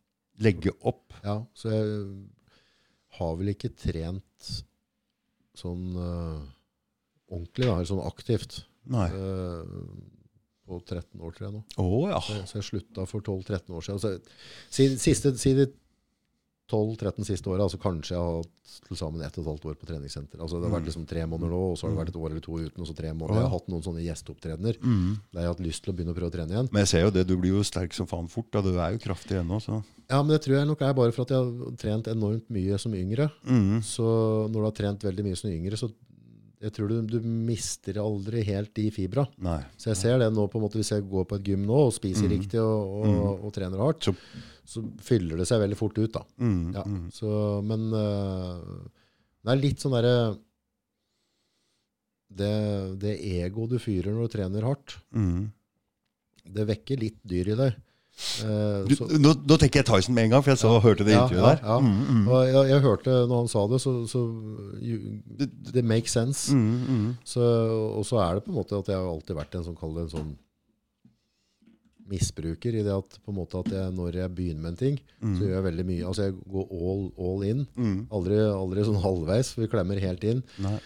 Legge 0.45 0.75
opp. 0.89 1.17
Ja, 1.25 1.41
så 1.57 1.73
jeg 1.73 1.95
har 3.19 3.37
vel 3.41 3.53
ikke 3.53 3.73
trent 3.77 4.51
sånn 5.59 5.97
uh, 5.97 6.41
ordentlig, 7.31 7.67
da, 7.67 7.77
eller 7.77 7.89
sånn 7.89 8.07
aktivt. 8.07 8.63
Nei. 8.91 9.07
eh, 9.13 9.75
på 10.71 10.81
13 10.87 11.21
år, 11.21 11.35
tror 11.37 11.49
jeg 11.51 11.57
nå. 11.59 11.63
Oh, 11.83 12.07
ja. 12.09 12.23
Så, 12.23 12.39
så 12.47 12.61
jeg 12.63 12.69
slutta 12.71 13.07
for 13.11 13.21
12-13 13.27 13.77
år 13.77 13.87
siden. 13.91 14.01
Så, 14.01 14.17
siste, 15.03 15.35
si 15.43 15.55
de 15.59 15.69
12-13 16.71 17.25
siste 17.27 17.51
åra, 17.51 17.65
altså 17.67 17.81
kanskje 17.83 18.13
jeg 18.15 18.21
har 18.23 18.37
hatt 18.45 18.75
til 18.87 18.99
sammen 19.01 19.25
ett 19.27 19.35
og 19.35 19.43
et 19.43 19.49
halvt 19.51 19.65
år 19.73 19.79
på 19.81 19.89
treningssenter. 19.89 20.39
Altså 20.39 20.61
Det 20.61 20.69
har 20.69 20.77
vært 20.77 20.87
liksom 20.87 21.07
tre 21.11 21.25
måneder 21.27 21.51
nå, 21.51 21.63
og 21.73 21.79
så 21.81 21.89
har 21.89 21.97
det 21.97 21.99
vært 21.99 22.13
et 22.13 22.19
år 22.21 22.29
eller 22.31 22.45
to 22.45 22.59
uten, 22.61 22.85
og 22.85 22.87
så 22.87 22.95
tre 22.95 23.11
måneder. 23.11 23.41
Jeg 23.41 23.49
har 23.49 23.55
hatt 23.57 23.71
noen 23.73 23.83
sånne 23.89 24.05
gjesteopptredener 24.05 24.79
Mm. 24.79 25.17
der 25.33 25.41
jeg 25.41 25.49
har 25.49 25.55
hatt 25.57 25.65
lyst 25.67 25.83
til 25.83 25.91
å 25.91 25.97
begynne 25.99 26.15
å 26.15 26.19
prøve 26.21 26.31
å 26.31 26.35
trene 26.37 26.55
igjen. 26.55 26.69
Men 26.71 26.85
jeg 26.87 26.91
ser 26.93 27.03
jo 27.03 27.11
det, 27.17 27.25
du 27.27 27.35
blir 27.43 27.57
jo 27.57 27.65
sterk 27.67 27.93
som 27.99 28.07
faen 28.07 28.31
fort. 28.31 28.53
Da. 28.55 28.63
Du 28.63 28.71
er 28.79 28.93
jo 28.95 29.03
kraftig 29.03 29.41
ennå, 29.43 29.59
så 29.59 29.81
Ja, 30.07 30.23
men 30.23 30.31
det 30.31 30.43
tror 30.47 30.61
jeg 30.61 30.67
nok 30.71 30.81
er 30.87 30.95
bare 30.95 31.13
for 31.17 31.23
at 31.27 31.35
jeg 31.35 31.43
har 31.43 31.75
trent 31.83 32.07
enormt 32.15 32.47
mye 32.55 32.79
som 32.79 32.95
yngre. 32.95 33.27
mm. 33.43 33.83
Så 33.83 34.07
når 34.47 34.55
du 34.61 34.67
har 34.71 34.79
trent 34.79 35.03
veldig 35.11 35.25
mye 35.27 35.37
som 35.43 35.51
yngre, 35.51 35.75
så 35.77 35.91
jeg 36.61 36.73
tror 36.77 36.89
du, 36.93 36.97
du 37.09 37.21
mister 37.25 37.97
aldri 38.03 38.43
helt 38.45 38.75
de 38.77 38.91
fibra. 38.93 39.25
Nei. 39.39 39.63
Så 39.81 39.91
jeg 39.95 39.97
ser 39.97 40.19
det 40.21 40.27
nå 40.35 40.45
på 40.53 40.59
en 40.61 40.65
måte 40.67 40.77
hvis 40.77 40.91
jeg 40.93 41.07
går 41.09 41.25
på 41.31 41.39
et 41.39 41.47
gym 41.49 41.63
nå 41.65 41.79
og 41.87 41.93
spiser 41.97 42.29
Mm. 42.29 42.35
riktig 42.37 42.61
og, 42.61 43.07
og, 43.07 43.45
og 43.47 43.53
trener 43.57 43.79
hardt, 43.81 44.05
Så- 44.05 44.15
så 44.71 44.83
fyller 45.01 45.37
det 45.41 45.47
seg 45.49 45.59
veldig 45.63 45.77
fort 45.81 45.97
ut. 45.99 46.13
da. 46.13 46.23
Mm. 46.39 46.75
Ja, 46.75 46.83
Mm. 46.85 47.11
så, 47.11 47.31
men 47.65 47.89
uh, 47.93 48.85
det 49.43 49.51
er 49.53 49.57
litt 49.63 49.79
sånn 49.81 49.93
derre 49.97 50.39
det, 52.31 52.53
det 53.03 53.15
ego 53.43 53.67
du 53.67 53.79
fyrer 53.83 54.13
når 54.15 54.29
du 54.29 54.35
trener 54.37 54.63
hardt, 54.69 54.99
Mm. 55.15 55.51
det 56.45 56.67
vekker 56.69 57.01
litt 57.01 57.19
dyr 57.27 57.49
i 57.53 57.57
deg. 57.57 57.75
Eh, 58.45 58.89
Du, 58.91 58.95
nå, 59.23 59.33
nå 59.49 59.57
tenker 59.61 59.81
jeg 59.81 59.87
Tyson 59.89 60.15
med 60.17 60.27
en 60.29 60.35
gang, 60.35 60.43
for 60.45 60.53
jeg 60.53 60.61
så 60.61 60.75
hørte 60.85 61.07
det 61.07 61.15
Ja, 61.15 61.23
intervjuet 61.25 61.47
ja, 61.47 61.55
der. 61.55 61.63
ja. 61.65 61.79
Mm, 61.81 62.03
mm. 62.21 62.29
og 62.29 62.43
jeg, 62.49 62.69
jeg 62.75 62.85
hørte 62.85 63.17
når 63.31 63.43
han 63.45 63.51
sa 63.53 63.65
det, 63.73 63.81
så, 63.81 63.95
så 64.11 64.21
you, 64.83 64.99
det 65.73 65.85
makes 65.85 66.13
sense. 66.17 66.53
Mm, 66.53 66.85
mm. 66.91 67.09
Så, 67.25 67.41
og 67.97 68.05
så 68.09 68.21
er 68.27 68.39
det 68.39 68.45
på 68.45 68.53
en 68.53 68.61
måte 68.61 68.79
at 68.79 68.93
jeg 68.93 69.01
har 69.01 69.09
alltid 69.15 69.39
vært 69.41 69.57
en 69.61 69.67
sånn, 69.71 69.79
kall 69.81 69.97
det 69.97 70.07
en 70.09 70.15
sånn 70.19 70.31
misbruker 72.11 72.75
i 72.75 72.83
det 72.83 72.91
at 72.91 73.19
på 73.23 73.31
en 73.31 73.37
måte 73.39 73.61
at 73.63 73.69
jeg, 73.71 73.91
når 73.95 74.17
jeg 74.19 74.33
begynner 74.35 74.65
med 74.65 74.73
en 74.73 74.79
ting, 74.81 74.97
så 75.23 75.45
gjør 75.47 75.53
jeg 75.61 75.67
veldig 75.69 75.85
mye. 75.87 76.07
Altså 76.11 76.25
jeg 76.27 76.33
går 76.51 76.73
all, 76.75 77.05
all 77.23 77.45
in. 77.47 77.61
Mm. 77.79 77.99
Aldri, 78.19 78.41
aldri 78.51 78.87
sånn 78.89 78.99
halvveis, 79.05 79.53
vi 79.61 79.69
klemmer 79.71 80.01
helt 80.03 80.25
inn. 80.27 80.41
Nei. 80.65 80.79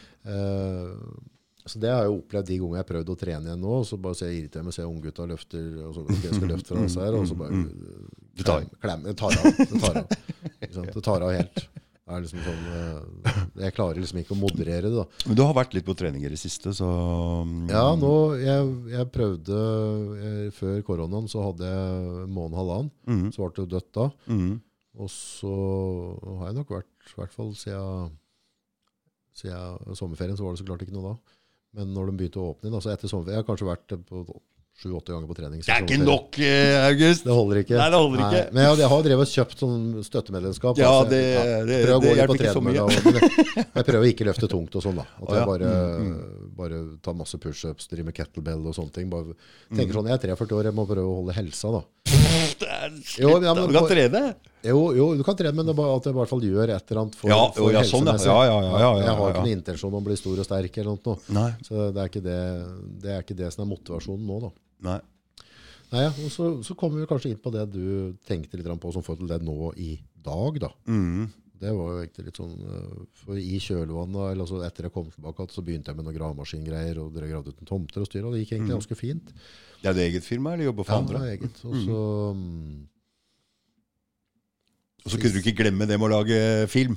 Eh, 1.65 1.71
så 1.71 1.81
det 1.81 1.91
har 1.91 2.05
jeg 2.05 2.17
opplevd 2.19 2.47
de 2.51 2.59
gangene 2.61 2.77
jeg 2.77 2.85
har 2.85 2.91
prøvd 2.93 3.13
å 3.15 3.19
trene 3.21 3.49
igjen 3.49 3.63
nå. 3.65 3.77
og 3.81 3.87
Så 3.89 3.97
bare 4.01 4.15
ser 4.19 4.29
jeg 4.33 4.43
irriterer 4.45 4.65
meg, 4.69 4.75
ser 4.77 4.91
unggutta 4.91 5.27
løfter 5.31 5.71
og 5.89 5.95
så, 5.97 6.05
jeg 6.13 6.35
skal 6.37 6.51
løfte 6.53 6.75
fra 6.75 6.89
seg 6.93 7.07
her, 7.09 7.15
og 7.21 7.27
så 7.31 7.39
bare 7.41 7.63
Du 8.37 8.43
tar. 8.45 8.67
klem, 8.83 9.03
det 9.09 9.17
tar 9.17 9.33
av. 9.33 9.49
Det 9.57 9.81
tar 9.81 9.97
av? 10.03 10.07
Det 10.95 11.03
tar 11.09 11.23
av 11.25 11.33
helt. 11.33 11.65
Det 12.05 12.13
er 12.13 12.21
liksom 12.21 12.41
sånn, 12.45 12.65
eh, 12.77 13.37
jeg 13.65 13.73
klarer 13.79 13.97
liksom 13.97 14.19
ikke 14.21 14.35
å 14.35 14.37
moderere 14.37 14.91
det. 14.93 14.99
da. 14.99 15.05
Men 15.25 15.37
du 15.39 15.43
har 15.47 15.55
vært 15.57 15.73
litt 15.73 15.87
på 15.87 15.95
trening 15.97 16.21
i 16.27 16.29
det 16.29 16.37
siste, 16.37 16.75
så 16.77 16.85
mm, 17.49 17.71
Ja, 17.73 17.95
nå, 17.97 18.11
jeg, 18.43 18.67
jeg 18.93 19.09
prøvde 19.15 19.61
jeg, 20.21 20.53
Før 20.53 20.83
koronaen 20.85 21.31
så 21.33 21.47
hadde 21.47 21.65
jeg 21.65 22.29
måned 22.29 22.59
halvannen. 22.61 22.91
mm, 23.09 23.31
Så 23.33 23.41
ble 23.49 23.65
det 23.65 23.71
dødt 23.73 23.89
da. 23.97 24.11
mm. 24.29 24.61
Og 25.01 25.09
så 25.11 25.55
har 26.39 26.51
jeg 26.53 26.59
nok 26.61 26.69
vært, 26.77 26.93
i 27.09 27.17
hvert 27.19 27.33
fall 27.35 27.49
siden, 27.59 28.13
siden 29.35 29.97
sommerferien, 29.99 30.37
så 30.39 30.45
var 30.45 30.53
det 30.55 30.61
så 30.61 30.67
klart 30.69 30.85
ikke 30.85 30.95
noe 30.95 31.15
da. 31.15 31.17
Men 31.75 31.95
når 31.95 32.11
de 32.11 32.17
begynte 32.23 32.39
å 32.43 32.51
åpne 32.55 32.69
inn, 32.71 32.75
altså 32.79 32.93
etter 32.95 33.09
sommerferien, 33.11 33.39
jeg 33.39 33.45
har 33.45 33.49
kanskje 33.49 33.67
vært 33.67 33.95
på 34.09 34.41
sju-åtte 34.75 35.13
ganger 35.15 35.29
på 35.31 35.35
trening. 35.39 35.61
Det 35.63 35.71
er 35.71 35.85
ikke 35.87 35.99
nok, 36.03 36.37
eh, 36.43 36.77
August! 36.89 37.23
Det 37.23 37.31
holder 37.35 37.61
ikke. 37.63 37.77
Nei, 37.79 37.91
det 37.95 37.99
holder 38.01 38.23
ikke. 38.25 38.41
men 38.57 38.65
jeg, 38.65 38.79
jeg 38.83 38.89
har 38.91 39.03
drevet 39.07 39.23
og 39.29 39.35
kjøpt 39.35 39.61
sånn 39.63 39.85
støttemedlemskap. 40.03 40.79
Ja, 40.83 40.89
altså, 40.91 41.11
det- 41.11 41.67
det- 41.69 41.79
å 41.95 42.01
det 42.01 42.09
gå 42.09 42.11
litt 42.11 42.19
hjelper 42.19 42.39
ikke 42.41 42.55
så 42.57 42.63
mye. 42.63 42.81
og- 42.83 42.91
Jeg, 43.77 43.85
prøver 43.87 44.03
å 44.03 44.11
ikke 44.11 44.27
løfte 44.27 44.49
tungt 44.51 44.75
og 44.75 44.83
sånn, 44.83 44.97
da. 44.99 45.07
At 45.23 45.29
jeg 45.31 45.47
bare, 45.47 45.71
Mm, 46.01 46.57
bare 46.57 46.81
tar 47.03 47.15
masse 47.15 47.39
pushups, 47.39 47.87
driver 47.89 48.05
med 48.11 48.15
kettlebell 48.15 48.67
og 48.67 48.75
sånne 48.75 48.93
ting. 48.93 49.09
Bare 49.11 49.35
Mm. 49.71 49.79
tenker 49.79 49.93
sånn, 49.95 50.09
Jeg 50.11 50.19
er 50.19 50.35
43 50.35 50.53
år, 50.59 50.65
jeg 50.65 50.75
må 50.75 50.87
prøve 50.87 51.07
å 51.07 51.17
holde 51.23 51.35
helsa, 51.35 51.71
da. 51.71 51.83
Det 52.59 52.69
er 52.69 52.91
Jo, 53.23 53.29
slutt, 53.39 53.43
ja, 53.43 53.55
men 53.55 53.67
Du 53.71 53.79
kan 53.79 53.89
trene. 53.89 54.35
Jo, 54.65 54.81
jo, 54.97 55.07
du 55.19 55.23
kan 55.27 55.37
trene, 55.37 55.53
men 55.59 55.69
at 55.69 56.07
jeg 56.09 56.15
i 56.15 56.17
hvert 56.17 56.31
fall 56.31 56.45
gjør 56.47 56.71
et 56.73 56.91
eller 56.91 57.01
annet 57.03 57.17
for, 57.21 57.29
Ja, 57.33 57.41
for 57.53 57.75
ja, 57.75 57.83
sånn, 57.85 58.09
ja. 58.09 58.15
Ja, 58.17 58.37
ja, 58.49 58.55
ja, 58.55 58.61
ja, 58.65 58.79
ja, 58.81 58.93
jeg 59.03 59.11
har 59.11 59.21
ja. 59.21 59.33
ikke 59.35 59.43
noen 59.45 59.59
intensjon 59.59 59.93
om 59.93 59.99
å 60.01 60.05
bli 60.07 60.17
stor 60.17 60.41
og 60.41 60.49
sterk 60.49 60.79
eller 60.81 60.97
noe. 60.97 61.17
Nei. 61.37 61.51
Så 61.67 61.89
det 61.93 62.01
er 62.01 62.13
ikke 62.13 62.25
det, 62.25 62.39
det, 63.03 63.11
er 63.13 63.27
ikke 63.27 63.37
det 63.43 63.51
som 63.53 63.67
er 63.67 63.71
motivasjonen 63.75 64.25
nå, 64.31 64.41
da. 64.47 64.53
Nei. 64.89 65.01
Nei, 65.93 66.03
ja, 66.07 66.11
og 66.11 66.33
så, 66.33 66.49
så 66.67 66.75
kommer 66.79 67.03
vi 67.03 67.09
kanskje 67.11 67.35
inn 67.35 67.43
på 67.45 67.53
det 67.55 67.69
du 67.75 67.85
tenkte 68.27 68.59
litt 68.59 68.71
på 68.83 68.93
som 68.95 69.05
forhold 69.05 69.27
til 69.27 69.35
det 69.35 69.45
nå 69.47 69.73
i 69.85 69.93
dag, 70.25 70.63
da. 70.65 70.73
Mm. 70.89 71.29
Det 71.65 71.71
var 71.73 71.93
jo 71.93 72.01
egentlig 72.03 72.25
litt 72.27 72.39
sånn 72.41 72.55
øh, 72.67 73.05
For 73.21 73.39
i 73.41 73.61
kjølvannet, 73.63 74.33
eller 74.33 74.43
altså 74.43 74.59
etter 74.67 74.89
jeg 74.89 74.95
kom 74.97 75.07
tilbake, 75.13 75.47
så 75.55 75.63
begynte 75.65 75.93
jeg 75.93 76.01
med 76.01 76.09
noen 76.09 76.17
gravemaskingreier, 76.17 76.99
og 77.05 77.13
dere 77.15 77.31
gravde 77.31 77.53
ut 77.55 77.63
en 77.63 77.71
tomter 77.71 78.03
og 78.05 78.09
styr, 78.11 78.25
og 78.27 78.35
det 78.35 78.43
gikk 78.43 78.57
egentlig 78.57 78.75
ganske 78.79 78.99
fint. 78.99 79.31
Det 79.81 79.93
er 79.93 79.97
det 79.97 80.09
eget 80.09 80.27
firma, 80.27 80.57
eller 80.57 80.71
jobber 80.71 80.89
for 80.89 80.97
Ja, 80.97 81.05
andre? 81.05 81.21
det 81.21 81.29
er 81.29 81.37
eget. 81.39 81.63
Og 81.69 81.79
så 81.85 82.01
mm, 82.41 82.75
Og 85.05 85.13
så 85.13 85.21
kunne 85.21 85.35
du 85.37 85.43
ikke 85.43 85.59
glemme 85.63 85.89
det 85.89 85.99
med 86.01 86.09
å 86.09 86.15
lage 86.17 86.39
film. 86.73 86.97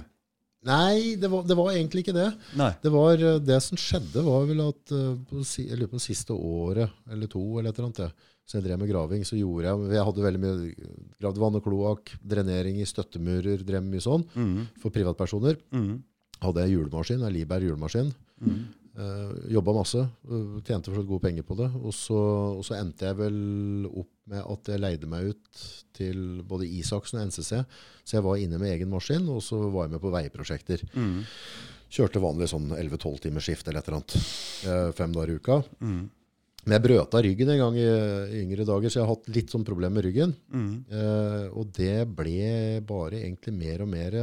Nei, 0.68 1.16
det 1.20 1.30
var, 1.32 1.44
det 1.48 1.56
var 1.56 1.70
egentlig 1.72 2.04
ikke 2.04 2.16
det. 2.16 2.28
Nei. 2.60 2.72
Det, 2.82 2.92
var, 2.92 3.22
eh, 3.22 3.38
det 3.44 3.60
som 3.64 3.80
skjedde, 3.80 4.24
var 4.26 4.48
vel 4.50 4.64
at 4.66 4.94
eh, 4.96 5.14
på, 5.30 5.44
jeg 5.44 5.78
lurer 5.78 5.92
på 5.92 6.02
siste 6.02 6.36
året 6.36 7.14
eller 7.14 7.30
to, 7.32 7.44
eller 7.60 7.72
et 7.72 7.80
eller 7.80 7.92
annet, 7.92 8.26
så 8.48 8.58
jeg 8.58 8.66
drev 8.66 8.82
med 8.82 8.90
graving, 8.90 9.24
så 9.28 9.36
gjorde 9.36 9.68
jeg 9.68 9.96
Jeg 9.98 10.08
hadde 10.08 10.26
veldig 10.26 10.42
mye 10.44 10.90
gravd 11.20 11.42
vann 11.44 11.60
og 11.60 11.64
kloakk, 11.66 12.14
drenering 12.24 12.80
i 12.82 12.88
støttemurer, 12.88 13.64
drev 13.68 13.86
mye 13.86 14.04
sånn 14.04 14.24
mm. 14.34 14.60
for 14.82 14.96
privatpersoner. 14.96 15.60
Mm. 15.76 15.98
Hadde 16.44 16.66
jeg 16.66 16.78
julemaskin, 16.78 17.24
en 17.24 17.36
Liebherr 17.36 17.68
julemaskin. 17.68 18.12
Mhm. 18.44 18.66
Uh, 18.98 19.34
jobba 19.54 19.76
masse, 19.78 20.00
Uh, 20.28 20.58
tjente 20.66 20.90
fortsatt 20.90 21.08
gode 21.08 21.22
penger 21.24 21.46
på 21.46 21.56
det. 21.60 21.68
Og 21.78 21.94
så, 21.94 22.18
og 22.58 22.64
så 22.66 22.80
endte 22.80 23.06
jeg 23.06 23.18
vel 23.20 23.86
opp 23.88 24.10
med 24.28 24.42
at 24.42 24.72
jeg 24.74 24.82
leide 24.82 25.10
meg 25.10 25.32
ut 25.32 25.64
til 25.96 26.42
både 26.48 26.68
Isaksen 26.80 27.22
og 27.22 27.30
NCC. 27.30 27.62
Så 28.04 28.18
jeg 28.18 28.26
var 28.26 28.42
inne 28.42 28.60
med 28.60 28.74
egen 28.74 28.92
maskin, 28.92 29.30
og 29.32 29.40
så 29.46 29.60
var 29.70 29.86
jeg 29.86 29.96
med 29.96 30.04
på 30.04 30.12
veiprosjekter. 30.14 30.84
Mm. 30.98 31.22
Kjørte 31.94 32.24
vanlig 32.24 32.50
sånn 32.52 32.74
11-12 32.76 33.22
timers 33.28 33.48
skift 33.48 33.70
eller 33.70 33.80
et 33.80 33.90
eller 33.90 34.02
annet. 34.02 34.18
Uh, 34.66 34.90
Fem 34.98 35.14
dager 35.16 35.32
i 35.32 35.40
uka. 35.40 35.62
Mm. 35.80 36.02
Men 36.68 36.76
jeg 36.76 36.84
brøt 36.84 37.16
av 37.16 37.24
ryggen 37.24 37.50
en 37.54 37.62
gang 37.62 37.78
i, 37.80 37.86
i 37.88 38.40
yngre 38.42 38.66
dager, 38.68 38.92
så 38.92 39.00
jeg 39.00 39.06
har 39.08 39.14
hatt 39.14 39.30
litt 39.32 39.54
sånn 39.54 39.64
problem 39.68 39.94
med 39.96 40.04
ryggen. 40.04 40.34
Mm. 40.52 40.72
Uh, 40.92 41.46
og 41.56 41.70
det 41.78 42.02
ble 42.12 42.82
bare 42.90 43.22
egentlig 43.22 43.54
mer 43.56 43.86
og 43.86 43.92
mer, 43.94 44.18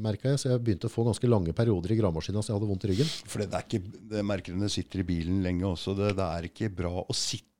merka 0.00 0.32
jeg. 0.32 0.40
Så 0.42 0.52
jeg 0.52 0.62
begynte 0.64 0.90
å 0.90 0.92
få 0.92 1.04
ganske 1.06 1.28
lange 1.30 1.54
perioder 1.56 1.92
i 1.94 1.98
gravemaskina 1.98 2.42
så 2.42 2.52
jeg 2.52 2.58
hadde 2.58 2.70
vondt 2.70 2.86
i 2.86 2.92
ryggen. 2.92 3.10
For 3.26 3.42
det 3.42 3.50
er 3.50 3.66
ikke, 3.66 3.82
det 4.12 4.56
du 4.66 4.68
sitter 4.72 5.02
i 5.02 5.06
bilen 5.08 5.42
lenge 5.44 5.68
også. 5.68 5.96
Det, 5.98 6.14
det 6.18 6.30
er 6.38 6.48
ikke 6.50 6.72
bra 6.82 6.94
å 7.02 7.16
sitte 7.16 7.52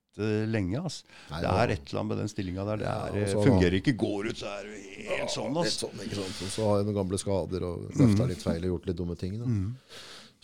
lenge. 0.48 0.80
Altså. 0.80 1.04
Nei, 1.30 1.40
det 1.44 1.52
er 1.52 1.74
et 1.74 1.90
eller 1.90 2.00
annet 2.00 2.10
med 2.12 2.20
den 2.22 2.32
stillinga 2.32 2.66
der. 2.70 2.82
Det 2.82 2.88
er, 2.88 3.20
ja, 3.20 3.30
så- 3.32 3.44
fungerer 3.44 3.78
ikke. 3.80 3.96
Går 4.00 4.30
ut, 4.30 4.36
så 4.40 4.52
er 4.52 4.64
du 4.64 4.74
helt 5.10 5.32
sånn. 5.34 5.56
Altså. 5.56 5.86
sånn, 5.86 6.04
ikke 6.06 6.20
sant? 6.22 6.42
Og 6.46 6.52
så 6.56 6.68
har 6.70 6.80
jeg 6.80 6.88
noen 6.88 7.00
gamle 7.02 7.20
skader 7.20 7.66
og 7.68 7.88
løfta 8.00 8.28
litt 8.30 8.44
feil 8.44 8.64
og 8.64 8.70
gjort 8.74 8.90
litt 8.90 9.00
dumme 9.02 9.18
ting. 9.20 9.38
Da. 9.40 9.44
Mm. 9.44 9.74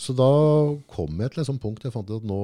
Så 0.02 0.14
da 0.16 0.30
kom 0.90 1.20
jeg 1.20 1.32
til 1.32 1.42
et 1.42 1.48
sånt 1.48 1.62
punkt 1.62 1.84
jeg 1.84 1.94
fant 1.94 2.08
ut 2.10 2.20
at 2.20 2.26
nå 2.28 2.40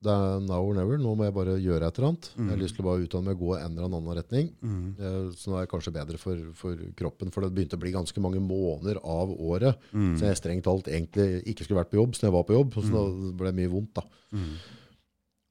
det 0.00 0.08
er 0.12 0.40
now 0.40 0.64
or 0.64 0.72
never. 0.74 0.96
Nå 0.96 1.10
må 1.18 1.26
jeg 1.26 1.34
bare 1.36 1.54
gjøre 1.60 1.84
et 1.90 1.98
eller 1.98 2.08
annet. 2.08 2.28
Jeg 2.38 2.48
har 2.48 2.60
lyst 2.62 2.76
til 2.78 2.84
å 2.84 2.88
bare 2.88 3.04
utdanne 3.04 3.26
meg 3.28 3.36
og 3.36 3.42
gå 3.44 3.56
en 3.58 3.74
eller 3.74 3.88
annen 3.90 4.16
retning. 4.16 4.46
Mm. 4.64 4.86
Eh, 4.96 5.26
Så 5.36 5.50
nå 5.52 5.58
er 5.58 5.66
det 5.66 5.72
kanskje 5.74 5.92
bedre 5.92 6.20
for, 6.22 6.40
for 6.56 6.80
kroppen, 6.96 7.30
for 7.34 7.44
det 7.44 7.52
begynte 7.52 7.76
å 7.76 7.82
bli 7.82 7.92
ganske 7.92 8.22
mange 8.24 8.40
måneder 8.40 9.00
av 9.04 9.28
året. 9.36 9.76
Mm. 9.92 10.14
Så 10.16 10.24
jeg 10.30 10.40
strengt 10.40 10.64
talt 10.64 10.88
egentlig 10.88 11.42
ikke 11.52 11.66
skulle 11.66 11.82
vært 11.82 11.92
på 11.92 12.00
jobb, 12.00 12.16
så 12.16 12.28
jeg 12.30 12.36
var 12.38 12.46
på 12.48 12.56
jobb. 12.56 12.78
Så 12.80 12.90
da 12.94 13.04
ble 13.42 13.52
det 13.52 13.58
mye 13.60 13.72
vondt, 13.76 13.94
da. 14.00 14.06
Mhm. 14.32 14.52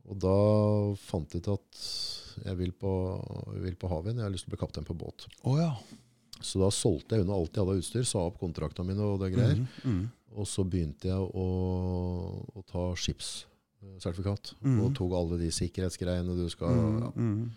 Og 0.10 0.18
da 0.24 0.36
fant 1.06 1.30
jeg 1.36 1.44
ut 1.46 1.52
at 1.54 1.80
jeg 2.48 2.58
vil 2.58 2.72
på, 2.74 2.92
jeg 3.54 3.62
vil 3.68 3.76
på 3.78 3.90
havvind. 3.92 4.18
Jeg 4.18 4.26
har 4.26 4.34
lyst 4.34 4.48
til 4.48 4.50
å 4.50 4.56
bli 4.56 4.64
kaptein 4.66 4.88
på 4.88 4.96
båt. 4.98 5.28
Å 5.46 5.58
ja. 5.60 5.72
Så 6.42 6.58
da 6.58 6.72
solgte 6.74 7.14
jeg 7.20 7.28
unna 7.28 7.36
alt 7.38 7.54
jeg 7.54 7.62
hadde 7.62 7.76
av 7.76 7.82
utstyr, 7.84 8.06
sa 8.08 8.24
opp 8.26 8.40
kontraktene 8.42 8.88
mine 8.90 9.06
og 9.06 9.20
det 9.22 9.30
greier. 9.36 9.60
Og 10.40 10.48
så 10.50 10.64
begynte 10.66 11.10
jeg 11.12 11.20
å, 11.20 11.46
å 12.56 12.64
ta 12.66 12.88
skipssertifikat. 13.80 14.52
Mm. 14.64 14.80
Og 14.84 14.94
tok 14.98 15.14
alle 15.16 15.38
de 15.40 15.48
sikkerhetsgreiene 15.56 16.36
du 16.36 16.46
skal 16.52 16.68
ja, 16.76 17.10
Mhm. 17.16 17.52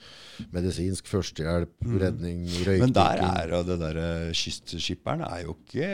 Medisinsk 0.52 1.06
førstehjelp, 1.10 1.72
redning, 2.00 2.44
røykdykking. 2.46 2.80
Men 2.80 2.92
der 2.96 3.22
er 3.26 3.48
jo 3.52 3.62
det 3.66 3.78
derre 3.80 4.06
kystskipperen 4.32 5.22
er 5.26 5.42
jo 5.44 5.56
ikke 5.58 5.86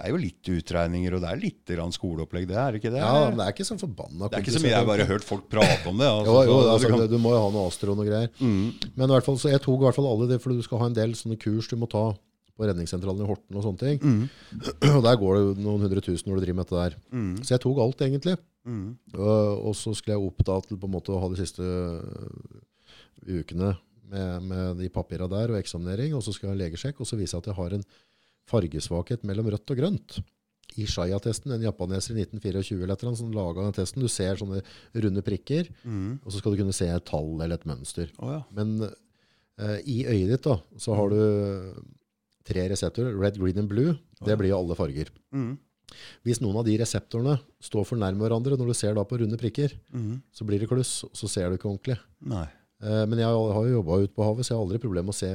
er 0.00 0.08
jo 0.10 0.16
litt 0.20 0.42
utregninger, 0.54 1.14
og 1.14 1.20
det 1.24 1.30
er 1.30 1.42
litt 1.42 1.74
skoleopplegg, 1.94 2.48
det 2.48 2.56
er 2.56 2.78
ikke 2.80 2.90
det? 2.92 3.00
Ja, 3.04 3.28
men 3.30 3.38
det 3.38 3.46
er 3.46 3.52
ikke 3.52 3.66
så 3.68 3.78
forbanna 3.78 4.28
det 4.28 4.38
er 4.38 4.42
ikke 4.44 4.56
så 4.56 4.62
mye 4.64 4.72
jeg 4.74 4.80
har 4.80 4.86
bare 4.88 5.06
hørt 5.08 5.24
folk 5.24 5.48
prate 5.48 5.86
om 5.88 5.98
det. 5.98 6.06
Altså, 6.08 6.32
Jo, 6.44 6.52
jo, 6.52 6.60
så 6.62 6.70
altså, 6.74 6.88
du 6.88 6.96
kan- 6.98 7.10
du 7.14 7.18
må 7.18 7.30
jo 7.36 7.40
ha 7.44 7.50
noe 7.54 7.66
astro 7.68 7.92
og 7.92 7.98
noe 8.00 8.06
greier. 8.08 8.30
Mm. 8.40 8.74
Men 8.96 9.08
i 9.10 9.12
hvert 9.14 9.24
fall, 9.24 9.36
så 9.38 9.50
jeg 9.50 9.60
tok 9.64 9.80
i 9.80 9.84
hvert 9.88 9.94
fall 10.00 10.06
alle 10.10 10.28
det, 10.28 10.40
for 10.42 10.50
du 10.52 10.62
skal 10.62 10.78
ha 10.78 10.86
en 10.86 10.94
del 10.96 11.12
sånne 11.12 11.38
kurs 11.40 11.68
du 11.68 11.76
må 11.76 11.88
ta 11.88 12.14
på 12.54 12.66
redningssentralen 12.68 13.24
i 13.24 13.28
Horten 13.28 13.56
og 13.58 13.64
sånne 13.66 13.80
ting. 13.82 14.00
Mm. 14.02 14.24
Og 14.96 15.00
der 15.06 15.16
går 15.18 15.38
det 15.40 15.62
noen 15.64 15.82
hundre 15.86 16.02
tusen 16.04 16.28
når 16.30 16.38
du 16.38 16.44
driver 16.44 16.58
med 16.60 16.68
dette 16.68 16.82
der. 16.84 16.98
Mm. 17.14 17.32
Så 17.42 17.54
jeg 17.56 17.62
tok 17.64 17.80
alt, 17.82 18.04
egentlig. 18.06 18.36
Mm. 18.64 18.84
Og, 19.18 19.64
og 19.70 19.74
så 19.76 19.92
skulle 19.96 20.14
jeg 20.16 20.28
opp 20.28 20.44
da 20.46 20.60
til 20.64 20.78
på 20.80 20.88
en 20.88 20.94
måte 20.94 21.12
å 21.12 21.18
ha 21.20 21.28
de 21.32 21.40
siste 21.40 21.64
øh, 21.64 23.40
ukene 23.40 23.74
med, 24.10 24.46
med 24.46 24.78
de 24.84 24.88
papira 24.92 25.26
der 25.30 25.52
og 25.54 25.58
eksaminering, 25.58 26.14
og 26.16 26.22
så 26.24 26.32
skal 26.34 26.50
jeg 26.50 26.54
ha 26.54 26.60
legesjekk, 26.62 27.00
og 27.02 27.08
så 27.08 27.18
viser 27.18 27.36
jeg 27.38 27.44
at 27.44 27.50
jeg 27.50 27.58
har 27.58 27.74
en 27.78 27.84
fargesvakhet 28.50 29.24
mellom 29.26 29.48
rødt 29.52 29.72
og 29.74 29.78
grønt. 29.80 30.18
I 30.80 30.86
Shaya-testen, 30.90 31.52
en 31.54 31.62
japaneser 31.62 32.16
i 32.16 32.24
1924 32.24 32.82
eller 32.82 32.96
et 32.96 33.18
som 33.20 33.30
laga 33.34 33.62
den 33.62 33.74
testen. 33.76 34.02
Du 34.02 34.08
ser 34.10 34.38
sånne 34.40 34.62
runde 35.04 35.22
prikker, 35.22 35.68
Mhm. 35.84 36.20
og 36.24 36.32
så 36.32 36.38
skal 36.40 36.52
du 36.54 36.58
kunne 36.62 36.74
se 36.74 36.88
et 36.90 37.04
tall 37.06 37.34
eller 37.40 37.54
et 37.54 37.66
mønster. 37.68 38.10
Oh, 38.18 38.32
ja. 38.32 38.40
Men 38.50 38.82
eh, 39.58 39.78
i 39.86 40.04
øyet 40.08 40.32
ditt 40.34 40.42
da, 40.48 40.56
så 40.78 40.96
har 40.98 41.08
du 41.12 41.20
tre 42.48 42.66
reseptorer, 42.72 43.14
red, 43.20 43.38
green 43.40 43.62
and 43.62 43.70
blue. 43.70 43.94
Det 44.24 44.36
blir 44.40 44.52
jo 44.52 44.60
alle 44.62 44.76
farger. 44.78 45.12
Mm. 45.34 45.54
Hvis 46.26 46.40
noen 46.42 46.58
av 46.60 46.66
de 46.66 46.74
reseptorene 46.80 47.38
står 47.62 47.86
for 47.88 48.00
nærme 48.00 48.24
hverandre, 48.24 48.58
når 48.58 48.72
du 48.72 48.76
ser 48.76 48.96
da 48.96 49.04
på 49.06 49.20
runde 49.20 49.38
prikker, 49.40 49.76
mm. 49.94 50.12
så 50.34 50.46
blir 50.48 50.62
det 50.62 50.68
kluss, 50.70 51.02
og 51.06 51.16
så 51.18 51.30
ser 51.30 51.50
du 51.50 51.58
ikke 51.58 51.70
ordentlig. 51.70 51.98
Nei. 52.32 52.46
Eh, 52.84 53.04
men 53.08 53.20
jeg 53.20 53.28
har 53.28 53.68
jo 53.68 53.76
jobba 53.78 54.00
ute 54.02 54.14
på 54.16 54.26
havet, 54.26 54.46
så 54.46 54.54
jeg 54.54 54.58
har 54.58 54.64
aldri 54.66 54.80
problem 54.82 55.08
med 55.08 55.14
å 55.14 55.18
se 55.20 55.30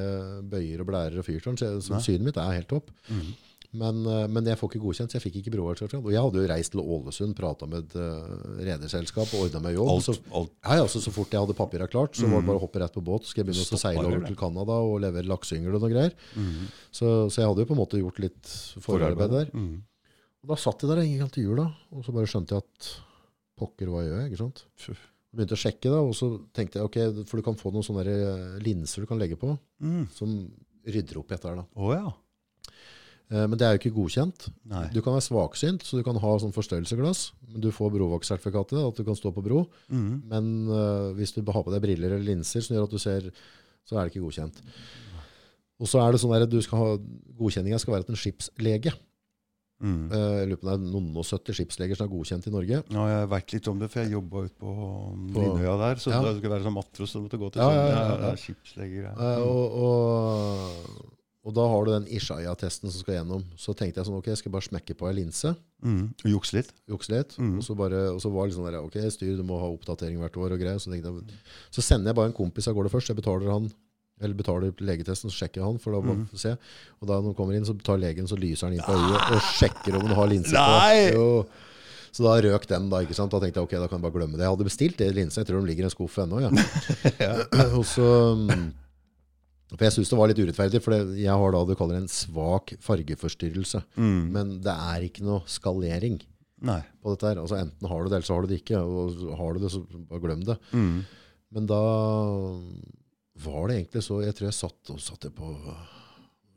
bøyer 0.51 0.83
og 0.83 0.89
blærer 0.89 1.21
og 1.21 1.27
fyrtårn. 1.27 1.59
Så, 1.59 1.71
så 1.85 2.01
synet 2.03 2.27
mitt 2.27 2.41
er 2.41 2.57
helt 2.59 2.69
topp. 2.71 2.91
Mhm. 3.09 3.37
Men, 3.77 4.01
eh, 4.05 4.25
men 4.33 4.47
jeg 4.49 4.57
får 4.57 4.71
ikke 4.71 4.81
godkjent, 4.81 5.11
så 5.11 5.19
jeg 5.19 5.23
fikk 5.27 5.35
ikke 5.41 5.51
broversertifikat. 5.53 6.01
Og 6.01 6.13
jeg 6.13 6.23
hadde 6.25 6.41
jo 6.41 6.49
reist 6.49 6.73
til 6.73 6.81
Ålesund, 6.81 7.35
prata 7.37 7.67
med 7.69 7.83
et 7.85 7.97
uh, 8.01 8.55
rederselskap 8.65 9.33
og 9.37 9.43
ordna 9.45 9.61
meg 9.61 9.75
jobb. 9.75 9.91
Alt, 9.93 10.07
så, 10.07 10.15
alt. 10.39 10.55
Hei, 10.65 10.77
altså, 10.81 11.01
så, 11.03 11.13
fort 11.13 11.35
jeg 11.35 11.43
hadde 11.43 11.57
papira 11.57 11.89
klart, 11.91 12.17
så 12.17 12.29
var 12.31 12.41
det 12.41 12.49
bare 12.49 12.61
å 12.61 12.63
hoppe 12.63 12.81
rett 12.81 12.95
på 12.95 13.03
båt. 13.05 13.27
Så 13.27 13.35
skal 13.35 13.43
jeg 13.43 13.51
begynne 13.51 13.77
å 13.77 13.81
seile 13.83 14.05
over 14.07 14.23
til 14.25 14.39
Canada 14.39 14.79
og 14.87 14.95
levere 15.03 15.29
lakseyngel 15.29 15.77
og 15.77 15.83
noe 15.85 15.91
greier. 15.93 16.15
Mm. 16.33 16.63
Så, 16.89 17.11
så 17.29 17.43
jeg 17.43 17.51
hadde 17.51 17.61
jo 17.61 17.69
på 17.69 17.77
en 17.77 17.81
måte 17.83 18.01
gjort 18.01 18.23
litt 18.23 18.55
forarbeid 18.85 19.35
der. 19.35 19.51
Mm. 19.53 19.75
Og 20.39 20.53
da 20.53 20.57
satt 20.57 20.81
jeg 20.81 20.89
der 20.89 21.03
en 21.03 21.21
gang 21.21 21.29
til 21.35 21.45
jul, 21.45 21.61
da, 21.61 21.67
og 21.93 22.07
så 22.07 22.15
bare 22.15 22.31
skjønte 22.31 22.57
jeg 22.57 22.65
at 22.65 22.89
pokker, 23.59 23.91
hva 23.91 24.01
gjør 24.05 24.23
jeg? 24.23 24.31
ikke 24.31 24.41
sant? 24.41 24.63
Begynte 25.35 25.53
å 25.53 25.61
sjekke, 25.61 25.91
da, 25.91 25.99
og 26.01 26.15
så 26.17 26.31
tenkte 26.57 26.79
jeg 26.79 26.89
ok, 26.89 27.27
for 27.29 27.37
du 27.37 27.45
kan 27.45 27.59
få 27.59 27.69
noen 27.75 27.85
sånne 27.85 28.17
linser 28.63 29.05
du 29.05 29.09
kan 29.09 29.19
legge 29.21 29.37
på, 29.37 29.51
mm. 29.83 30.07
som 30.15 30.33
rydder 30.89 31.19
opp 31.21 31.29
i 31.29 31.35
dette 31.35 31.51
her. 31.51 31.59
da. 31.59 31.67
Oh, 31.77 31.91
ja. 31.93 32.15
Eh, 33.31 33.45
Men 33.47 33.57
det 33.57 33.61
er 33.67 33.75
jo 33.77 33.79
ikke 33.83 33.95
godkjent. 33.95 34.47
Nei. 34.65 34.87
Du 34.93 35.01
kan 35.05 35.13
være 35.13 35.27
svaksynt, 35.27 35.83
så 35.85 35.97
du 35.99 36.03
kan 36.03 36.15
ha 36.17 36.31
sånn 36.41 36.53
forstørrelsesglass. 36.55 37.31
Men 37.51 37.61
du 37.61 37.69
får 37.71 37.91
brovaktsertifikatet, 37.93 38.79
at 38.87 38.95
du 38.97 39.03
kan 39.05 39.15
stå 39.15 39.31
på 39.35 39.43
bro. 39.45 39.67
Mm. 39.91 40.23
Men 40.29 40.49
uh, 40.69 41.13
hvis 41.13 41.33
du 41.35 41.43
har 41.45 41.63
på 41.63 41.71
deg 41.71 41.81
briller 41.83 42.15
eller 42.15 42.25
linser 42.25 42.61
som 42.65 42.75
gjør 42.75 42.87
at 42.89 42.95
du 42.95 42.97
ser, 42.97 43.29
så 43.85 43.97
er 43.97 44.05
det 44.07 44.13
ikke 44.15 44.25
godkjent. 44.25 44.57
Og 45.79 45.87
så 45.87 46.01
er 46.03 46.11
det 46.11 46.19
sånn 46.19 46.33
at 46.35 46.49
du 46.51 46.57
skal 46.61 46.77
ha, 46.81 46.97
Godkjenninga 47.39 47.77
skal 47.79 47.93
være 47.95 48.03
til 48.09 48.17
en 48.17 48.23
skipslege. 48.23 48.91
Mhm. 49.79 50.09
Eh, 50.11 50.33
Jeg 50.41 50.47
lurer 50.49 50.59
på 50.59 50.67
det 50.67 50.73
er 50.73 50.81
noen 50.91 51.13
og 51.15 51.23
70 51.23 51.55
skipsleger 51.55 51.95
som 51.95 52.09
er 52.09 52.11
godkjent 52.11 52.47
i 52.49 52.51
Norge. 52.51 52.81
Ja, 52.91 53.05
jeg 53.13 53.29
veit 53.31 53.53
litt 53.53 53.67
om 53.71 53.79
det, 53.79 53.87
for 53.93 54.01
jeg 54.01 54.11
jobba 54.11 54.41
ute 54.49 54.57
på 54.59 54.73
På- 54.73 55.39
Lindøya 55.39 55.77
der. 55.85 55.95
Så 56.01 56.11
Ja. 56.11 56.19
det 56.25 56.35
skulle 56.41 56.51
være 56.57 56.65
sånn 56.67 56.75
matros 56.75 57.09
som 57.13 57.23
måtte 57.23 57.39
gå 57.39 57.47
til 57.53 57.61
Ja, 57.61 57.69
sånn. 57.69 57.77
ja, 57.93 58.01
Ja, 58.09 58.27
ja, 58.27 58.35
skipsleger. 58.35 59.13
Og, 59.39 59.71
og, 59.85 61.15
og 61.49 61.55
da 61.57 61.65
har 61.71 61.85
du 61.87 61.91
den 61.95 62.05
Ishaya-testen 62.13 62.91
som 62.93 63.01
skal 63.01 63.15
gjennom. 63.17 63.41
Så 63.57 63.73
tenkte 63.73 63.97
jeg 63.99 64.05
sånn, 64.07 64.19
ok, 64.21 64.29
jeg 64.31 64.37
skal 64.43 64.53
bare 64.53 64.67
smekke 64.69 64.95
på 64.99 65.09
ei 65.09 65.17
linse, 65.23 65.55
Mm. 65.79 66.09
Og 66.25 66.31
jukse 66.33 66.57
litt. 66.57 66.73
jukse 66.91 67.07
litt. 67.13 67.37
Mm. 67.39 67.53
Og, 67.57 67.63
så 67.63 67.71
bare, 67.79 67.99
og 68.11 68.17
så 68.19 68.27
var 68.33 68.43
det 68.45 68.51
liksom 68.51 68.65
der, 68.67 68.81
ok, 68.83 68.97
styr, 69.15 69.37
du 69.39 69.43
må 69.47 69.55
ha 69.61 69.69
oppdatering 69.71 70.17
hvert 70.19 70.35
år 70.35 70.51
og 70.51 70.59
greier. 70.59 70.75
Så, 70.83 70.91
jeg, 70.91 71.03
så 71.71 71.79
sender 71.81 72.11
jeg 72.11 72.17
bare 72.17 72.27
en 72.33 72.35
kompis 72.35 72.67
av 72.67 72.75
gårde 72.75 72.91
først. 72.91 73.07
Jeg 73.13 73.15
betaler 73.21 73.47
han, 73.53 73.69
eller 74.19 74.35
betaler 74.35 74.73
legetesten, 74.83 75.31
så 75.31 75.37
sjekker 75.45 75.61
jeg 75.61 75.69
han. 75.69 75.79
For 75.79 75.95
da 75.95 76.01
Mhm. 76.03 76.25
se. 76.35 76.51
Og 76.99 77.07
da 77.07 77.21
når 77.21 77.29
han 77.31 77.37
kommer 77.39 77.55
inn, 77.55 77.63
så 77.63 77.77
tar 77.81 77.95
legen, 77.97 78.27
så 78.27 78.35
lyser 78.35 78.67
han 78.67 78.75
inn 78.75 78.83
på 78.83 78.91
øyet 78.91 79.31
og 79.31 79.39
sjekker 79.55 79.95
om 79.95 80.05
han 80.11 80.15
har 80.19 80.27
linse 80.27 80.51
på. 80.51 81.13
Jo. 81.15 81.45
Så 82.11 82.23
da 82.27 82.35
røk 82.43 82.67
den, 82.67 82.89
da. 82.89 82.97
ikke 83.05 83.15
sant? 83.15 83.31
Da 83.31 83.39
tenkte 83.39 83.61
jeg 83.61 83.63
ok, 83.63 83.71
da 83.79 83.87
kan 83.87 84.01
jeg 84.01 84.11
bare 84.11 84.19
glemme 84.19 84.35
det. 84.35 84.43
Jeg 84.43 84.51
hadde 84.51 84.67
bestilt 84.67 84.97
det 84.97 85.15
linsa. 85.15 85.39
Jeg 85.39 85.47
tror 85.47 85.61
de 85.63 85.67
ligger 85.71 85.87
i 85.87 85.87
en 85.87 85.95
skuff 85.95 86.17
ennå. 86.19 86.41
Ja. 86.43 86.49
og 87.79 87.85
så, 87.87 88.35
mm, 88.35 88.73
for 89.69 89.85
jeg 89.85 89.93
syns 89.93 90.09
det 90.09 90.17
var 90.17 90.31
litt 90.31 90.41
urettferdig, 90.41 90.81
for 90.81 91.13
jeg 91.13 91.35
har 91.41 91.53
da 91.53 91.61
du 91.67 91.75
kaller 91.77 91.99
en 91.99 92.09
svak 92.09 92.73
fargeforstyrrelse. 92.81 93.83
Mm. 94.01 94.21
Men 94.33 94.53
det 94.65 94.73
er 94.73 95.05
ikke 95.05 95.25
noe 95.27 95.43
skalering 95.49 96.17
Nei. 96.65 96.79
på 97.03 97.13
dette 97.13 97.29
her. 97.29 97.41
Altså 97.43 97.59
Enten 97.59 97.89
har 97.91 98.01
du 98.01 98.09
det, 98.09 98.17
eller 98.17 98.29
så 98.29 98.37
har 98.37 98.45
du 98.45 98.49
det 98.49 98.61
ikke. 98.63 98.81
Og 98.81 99.21
har 99.37 99.53
du 99.53 99.61
det, 99.61 99.71
så 99.75 99.83
bare 100.09 100.23
glem 100.25 100.41
det. 100.47 100.57
Mm. 100.73 101.03
Men 101.53 101.69
da 101.69 101.83
var 103.39 103.69
det 103.69 103.77
egentlig 103.79 104.03
så 104.05 104.19
Jeg 104.21 104.35
tror 104.37 104.49
jeg 104.49 104.57
satt 104.57 104.91
og 104.93 104.99
satt 105.01 105.29
på 105.33 105.53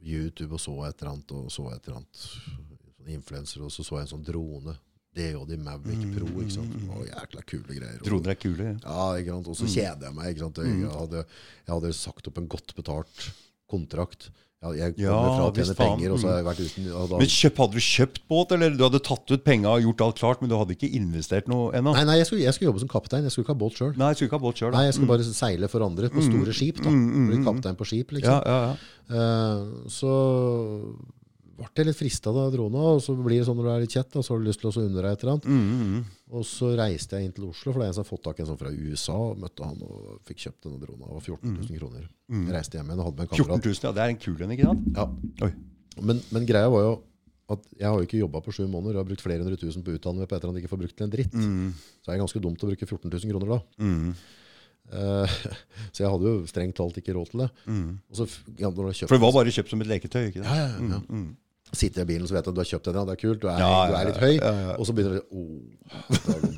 YouTube 0.03 0.57
og 0.57 0.61
så 0.61 0.73
et 0.89 0.97
eller 0.99 1.13
annet, 1.13 1.37
og 1.37 1.53
så 1.53 1.69
et 1.71 1.85
eller 1.87 2.01
annet 2.01 3.13
influenser, 3.13 3.63
og 3.63 3.71
så 3.75 3.85
så 3.85 3.99
jeg 3.99 4.09
en 4.09 4.15
sånn 4.17 4.27
drone. 4.27 4.75
DJD 5.17 5.59
Mavic 5.61 6.05
Pro. 6.17 6.29
ikke 6.41 6.55
sant? 6.59 6.77
Og 6.89 6.93
var 7.03 7.09
jækla 7.11 7.43
kule 7.47 7.79
greier. 7.79 7.99
Og- 8.01 8.07
Droner 8.09 8.31
er 8.35 8.39
kule. 8.41 8.69
ja. 8.71 8.77
ja, 8.85 9.09
ikke 9.21 9.35
sant? 9.37 9.49
Og 9.53 9.57
så 9.61 9.67
kjeder 9.69 10.07
jeg 10.09 10.15
meg. 10.19 10.31
ikke 10.33 10.47
sant? 10.47 10.63
Jeg, 10.65 10.93
hadde, 10.99 11.25
jeg 11.67 11.75
hadde 11.75 11.93
sagt 11.99 12.31
opp 12.33 12.39
en 12.41 12.49
godt 12.49 12.75
betalt 12.79 13.27
kontrakt. 13.69 14.31
Jeg, 14.63 14.77
jeg 14.79 14.95
Ja, 15.03 15.11
kommer 15.11 15.33
fra 15.35 15.47
å 15.51 15.55
tjene 15.57 15.75
penger, 15.75 16.13
og 16.15 16.19
så 16.23 16.29
har 16.31 16.37
jeg 16.39 16.45
vært 16.47 16.61
uten 16.63 16.85
da, 16.87 17.19
Men 17.19 17.31
kjøp, 17.35 17.57
hadde 17.59 17.75
du 17.75 17.83
kjøpt 17.83 18.21
båt, 18.31 18.53
eller 18.55 18.77
du 18.79 18.85
hadde 18.87 19.01
tatt 19.03 19.33
ut 19.35 19.43
penga 19.43 19.73
og 19.75 19.83
gjort 19.83 20.05
alt 20.07 20.21
klart, 20.21 20.41
men 20.45 20.53
du 20.53 20.55
hadde 20.55 20.77
ikke 20.77 20.91
investert 20.95 21.49
noe 21.51 21.73
ennå? 21.75 21.93
Nei, 21.97 22.05
nei 22.07 22.15
jeg, 22.21 22.29
skulle, 22.31 22.45
jeg 22.47 22.55
skulle 22.55 22.71
jobbe 22.71 22.83
som 22.85 22.93
kaptein. 22.93 23.27
Jeg 23.27 23.35
skulle 23.35 23.49
ikke 23.49 23.57
ha 23.57 23.63
båt 23.65 23.81
sjøl. 23.81 23.91
Nei, 23.99 24.13
jeg 24.13 24.21
skulle 24.21 24.31
ikke 24.31 24.39
ha 24.39 24.45
båt 24.47 24.63
sjøl. 24.63 24.71
Nei, 24.77 24.85
jeg 24.87 24.95
skulle 24.95 25.11
bare 25.11 25.27
seile 25.27 25.69
for 25.73 25.83
andre 25.89 26.13
på 26.15 26.23
store 26.29 26.55
skip. 26.55 26.79
da. 26.79 26.95
Mm, 26.95 27.03
mm, 27.11 27.27
Bli 27.33 27.41
mm. 27.41 27.47
kaptein 27.51 27.81
på 27.81 27.89
skip, 27.91 28.15
liksom. 28.15 28.39
ja, 28.39 28.61
ja. 28.63 28.77
Eh, 29.11 29.67
så 29.91 30.15
ble 31.63 31.83
jeg 31.83 31.89
litt 31.89 31.99
frista 31.99 32.33
av 32.33 32.51
drona. 32.55 32.83
Og 32.97 33.03
så 33.05 33.15
blir 33.17 33.39
det 33.41 33.47
sånn 33.49 33.59
når 33.61 33.69
du 33.69 33.73
er 33.75 33.85
litt 33.85 33.95
kjett, 33.97 34.17
og 34.19 34.25
så 34.27 34.35
har 34.35 34.43
du 34.43 34.47
lyst 34.49 34.61
til 34.63 34.71
å 34.71 34.75
unne 34.83 35.03
deg 35.05 35.09
et 35.13 35.23
eller 35.25 35.33
annet. 35.37 35.47
Mm, 35.49 35.85
mm, 35.93 36.03
Og 36.39 36.47
så 36.49 36.73
reiste 36.79 37.19
jeg 37.19 37.29
inn 37.29 37.37
til 37.37 37.47
Oslo, 37.51 37.73
for 37.73 37.79
det 37.83 37.87
er 37.87 37.93
en 37.93 37.97
som 37.99 38.05
har 38.05 38.11
fått 38.11 38.25
tak 38.27 38.41
i 38.41 38.45
en 38.45 38.51
sånn 38.51 38.61
fra 38.63 38.73
USA. 38.73 39.17
og 39.31 39.39
Møtte 39.43 39.69
han 39.69 39.87
og 39.87 40.19
fikk 40.29 40.43
kjøpt 40.47 40.67
denne 40.69 40.83
drona. 40.83 41.07
Det 41.07 41.17
var 41.19 41.25
14 41.29 41.55
000 41.61 41.79
kroner. 41.81 42.11
Jeg 42.33 42.57
reiste 42.59 42.79
hjem 42.81 42.91
igjen 42.93 43.01
og 43.05 43.09
hadde 43.11 43.23
med 43.23 43.29
en 43.29 43.39
14 43.39 43.65
000, 43.69 43.81
ja. 43.87 43.93
Det 43.93 44.05
er 44.07 44.13
en 44.17 44.21
kul 44.27 44.45
en, 44.47 44.55
ikke 44.57 44.69
sant? 44.71 44.85
Ja. 44.97 45.51
Men, 46.03 46.23
men 46.33 46.47
greia 46.49 46.71
var 46.73 46.87
jo 46.87 46.93
at 47.53 47.65
jeg 47.77 47.85
har 47.85 47.99
jo 47.99 48.07
ikke 48.07 48.21
jobba 48.23 48.41
på 48.41 48.53
sju 48.55 48.63
måneder 48.71 48.95
Jeg 48.97 49.03
har 49.03 49.09
brukt 49.11 49.25
flere 49.25 49.43
hundre 49.43 49.59
tusen 49.61 49.83
på 49.85 49.93
utdanning 49.93 50.25
på 50.25 50.33
et 50.37 50.41
eller 50.41 50.55
annet 50.55 50.63
ikke 50.63 50.71
får 50.73 50.81
brukt 50.87 50.97
til 50.97 51.05
en 51.05 51.13
dritt. 51.13 51.35
Mm, 51.37 51.73
Så 52.01 52.13
er 52.15 52.21
ganske 52.23 52.41
dumt 52.41 52.63
å 52.65 52.71
bruke 52.71 52.87
14 52.87 53.11
000 53.13 53.33
kroner 53.35 53.53
da. 53.57 53.59
mm, 53.83 54.15
Eh, 54.93 55.35
så 55.95 56.03
jeg 56.05 56.11
hadde 56.11 56.27
jo 56.27 56.41
strengt 56.51 56.77
talt 56.77 56.97
ikke 57.01 57.15
råd 57.17 57.31
til 57.33 57.45
det. 57.45 57.51
mm. 57.71 57.87
Og 58.11 58.19
så 58.19 58.27
ja, 58.59 58.69
kjøpt 58.73 59.07
For 59.09 59.17
det 59.17 59.23
var 59.25 59.37
bare 59.39 59.55
kjøpt 59.55 59.73
som 59.73 59.85
et 59.85 59.91
leketøy, 59.93 60.25
ikke 60.29 60.43
det? 60.43 60.49
Ja, 60.49 60.57
ja, 60.59 60.67
ja. 60.75 60.99
Mm, 60.99 61.21
mm. 61.23 61.29
Sitter 61.73 62.05
i 62.05 62.09
bilen 62.11 62.29
så 62.29 62.37
vet 62.37 62.45
du 62.45 62.51
at 62.51 62.57
du 62.57 62.61
har 62.61 62.69
kjøpt 62.69 62.89
den, 62.91 62.97
ja, 63.01 63.03
det 63.09 63.13
er 63.15 63.21
kult, 63.23 63.39
du 63.41 63.47
er, 63.49 63.61
Ja, 63.63 63.69
ja, 63.73 63.85
du 63.89 63.95
er 63.97 64.09
litt 64.11 64.19
høy. 64.21 64.35
Og 64.77 64.89
så 64.89 64.95
begynner 64.97 65.15
du 65.17 65.37
oh, 65.41 65.61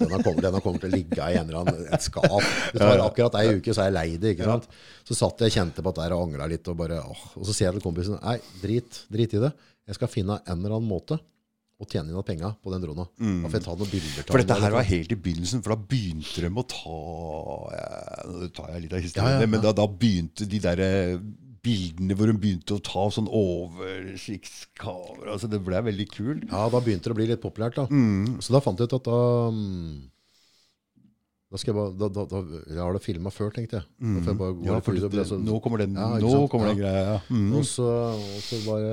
den, 0.01 0.11
har 0.11 0.25
kommet, 0.25 0.41
den 0.43 0.57
har 0.57 0.65
kommet 0.65 0.83
til 0.83 0.91
å 0.91 0.97
ligge 0.97 1.29
i 1.31 1.37
en 1.39 1.45
eller 1.45 1.61
annen 1.61 1.85
et 1.95 2.07
skap. 2.07 2.49
Det 2.75 2.81
tar 2.83 3.05
akkurat 3.05 3.39
ei 3.39 3.53
uke, 3.61 3.71
så 3.71 3.85
er 3.85 3.93
jeg 3.93 3.97
lei 3.99 4.09
det. 4.19 4.35
ikke 4.35 4.49
sant? 4.49 4.67
Så 5.07 5.19
satt 5.19 5.45
jeg 5.45 5.53
og 5.53 5.59
kjente 5.61 5.85
på 5.85 5.93
at 5.95 6.01
der 6.03 6.17
og 6.17 6.25
angla 6.27 6.49
litt. 6.51 6.67
Og 6.73 6.81
bare, 6.81 6.99
åh. 6.99 7.23
Og 7.39 7.47
så 7.47 7.55
sier 7.55 7.71
jeg 7.71 7.79
til 7.79 7.87
kompisen 7.87 8.19
nei, 8.19 8.41
drit, 8.63 9.05
drit 9.15 9.39
i 9.39 9.45
det. 9.47 9.53
Jeg 9.87 10.01
skal 10.01 10.11
finne 10.11 10.41
en 10.43 10.59
eller 10.59 10.79
annen 10.81 10.91
måte 10.91 11.21
å 11.75 11.87
tjene 11.91 12.13
inn 12.13 12.27
penga 12.27 12.53
på 12.63 12.73
den 12.73 12.83
drona. 12.85 13.07
Da 13.19 13.51
får 13.51 13.59
jeg 13.59 13.65
ta 13.67 13.75
noen 13.79 13.91
bilder. 13.91 14.19
av 14.23 14.31
For 14.31 14.43
dette 14.43 14.59
her 14.63 14.77
var 14.77 14.87
helt 14.89 15.15
i 15.15 15.19
begynnelsen, 15.27 15.63
for 15.65 15.75
da 15.75 15.89
begynte 15.95 16.45
de 16.45 16.51
å 16.51 16.67
ta 16.71 16.99
ja, 17.75 17.89
Nå 18.31 18.51
tar 18.55 18.75
jeg 18.75 18.85
litt 18.85 18.95
av 18.95 19.03
historien, 19.05 19.33
Ja, 19.35 19.43
ja, 19.43 19.51
men 19.51 19.65
da, 19.65 19.75
da 19.77 19.87
begynte 19.91 20.47
de 20.51 20.61
der 20.63 20.85
eh, 20.85 21.17
bildene 21.65 22.15
hvor 22.19 22.29
hun 22.31 22.41
begynte 22.43 22.77
å 22.77 22.83
ta 22.85 23.03
sånn 23.15 23.29
oversiktskamera. 23.33 25.31
Altså, 25.35 25.49
det 25.51 25.61
ble 25.65 25.79
veldig 25.89 26.07
kult. 26.13 26.43
Ja, 26.51 26.63
da 26.73 26.79
begynte 26.85 27.07
det 27.11 27.15
å 27.17 27.21
bli 27.21 27.29
litt 27.31 27.43
populært. 27.45 27.77
da. 27.81 27.85
Mm. 27.91 28.25
Så 28.45 28.49
da 28.55 28.61
fant 28.65 28.79
jeg 28.81 28.89
ut 28.91 28.99
at 28.99 29.07
da 29.09 29.21
mm, 29.55 29.95
Da, 31.55 31.59
skal 31.61 31.71
jeg 31.71 31.77
bare, 31.79 31.93
da, 32.01 32.07
da, 32.11 32.23
da 32.27 32.39
Jeg 32.73 32.81
har 32.83 32.93
det 32.97 33.03
filma 33.05 33.31
før, 33.31 33.51
tenkte 33.55 33.77
jeg. 33.79 33.87
Da 34.01 34.21
får 34.25 34.31
jeg 34.33 34.41
bare 34.41 34.55
gå 34.57 34.61
Mm. 34.65 34.69
Ja, 34.71 34.75
for 34.81 34.91
på 34.95 34.99
det, 35.15 35.25
nå 35.45 35.55
kommer 35.63 35.79
den, 35.85 35.93
Ja, 35.95 36.09
nå 36.19 36.49
kommer 36.51 36.67
den 36.73 36.81
greia. 36.83 37.03
Ja. 37.13 37.19
Mm. 37.31 37.53
Og 37.61 37.65
så, 37.69 37.87
og 38.17 38.41
så, 38.43 38.57
bare, 38.67 38.91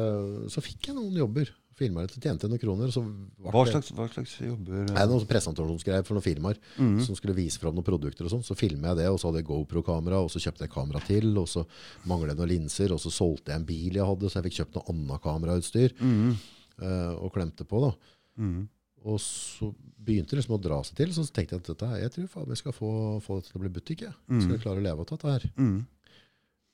så 0.53 0.59
fikk 0.61 0.81
jeg 0.91 0.95
noen 0.99 1.15
jobber. 1.17 1.47
Filma 1.79 2.01
litt, 2.03 2.13
tjente 2.19 2.45
jeg 2.45 2.51
noen 2.51 2.59
kroner. 2.61 2.91
Så 2.93 3.01
Hva 3.41 3.63
slags, 3.65 3.91
hva 3.95 4.05
slags 4.11 4.33
jobber 4.43 4.83
Nei, 4.91 5.05
noen 5.07 5.25
presentasjonsgreier 5.25 6.03
for 6.05 6.13
noen 6.17 6.25
firmaer 6.25 6.57
Mm. 6.77 6.99
som 7.05 7.15
skulle 7.15 7.33
vise 7.33 7.57
fram 7.59 7.73
noen 7.73 7.83
produkter. 7.87 8.25
og 8.25 8.31
sånn, 8.31 8.43
Så 8.43 8.55
filmer 8.57 8.89
jeg 8.89 8.97
det, 8.97 9.07
og 9.09 9.17
så 9.19 9.27
hadde 9.31 9.39
jeg 9.41 9.47
GoPro-kamera, 9.47 10.19
og 10.21 10.29
så 10.29 10.37
kjøpte 10.43 10.59
jeg 10.67 10.69
kamera 10.69 10.99
til, 11.05 11.37
og 11.37 11.47
så 11.47 11.65
manglet 12.05 12.35
jeg 12.35 12.37
noen 12.37 12.49
linser, 12.49 12.91
og 12.91 12.99
så 12.99 13.09
solgte 13.09 13.47
jeg 13.51 13.55
en 13.55 13.65
bil 13.65 13.93
jeg 13.93 14.05
hadde, 14.05 14.29
så 14.29 14.41
jeg 14.41 14.51
fikk 14.51 14.59
kjøpt 14.65 14.75
noe 14.75 14.89
annet 14.89 15.21
kamerautstyr 15.21 15.93
Mm. 15.99 16.35
eh, 16.81 17.15
og 17.23 17.33
klemte 17.33 17.63
på. 17.65 17.81
da. 17.81 17.95
Mm. 18.37 18.67
Og 19.03 19.17
så 19.19 19.73
begynte 20.03 20.29
det 20.35 20.43
liksom 20.45 20.59
å 20.59 20.61
dra 20.61 20.81
seg 20.83 20.95
til, 20.95 21.07
så 21.09 21.23
tenkte 21.31 21.51
jeg 21.57 21.61
at 21.61 21.77
dette, 21.77 22.01
jeg 22.01 22.11
tror 22.11 22.27
faen 22.29 22.47
jeg 22.49 22.57
skal 22.57 22.71
få, 22.73 23.21
få 23.23 23.41
det 23.41 23.49
til 23.49 23.59
å 23.59 23.63
bli 23.63 23.69
butikk. 23.69 24.01
Jeg. 24.01 24.13
Skal 24.41 24.51
jeg 24.57 24.61
klare 24.61 24.77
å 24.77 24.83
leve 24.83 24.99
av 24.99 25.05
dette 25.07 25.23
her? 25.31 25.51
Mm. 25.57 25.85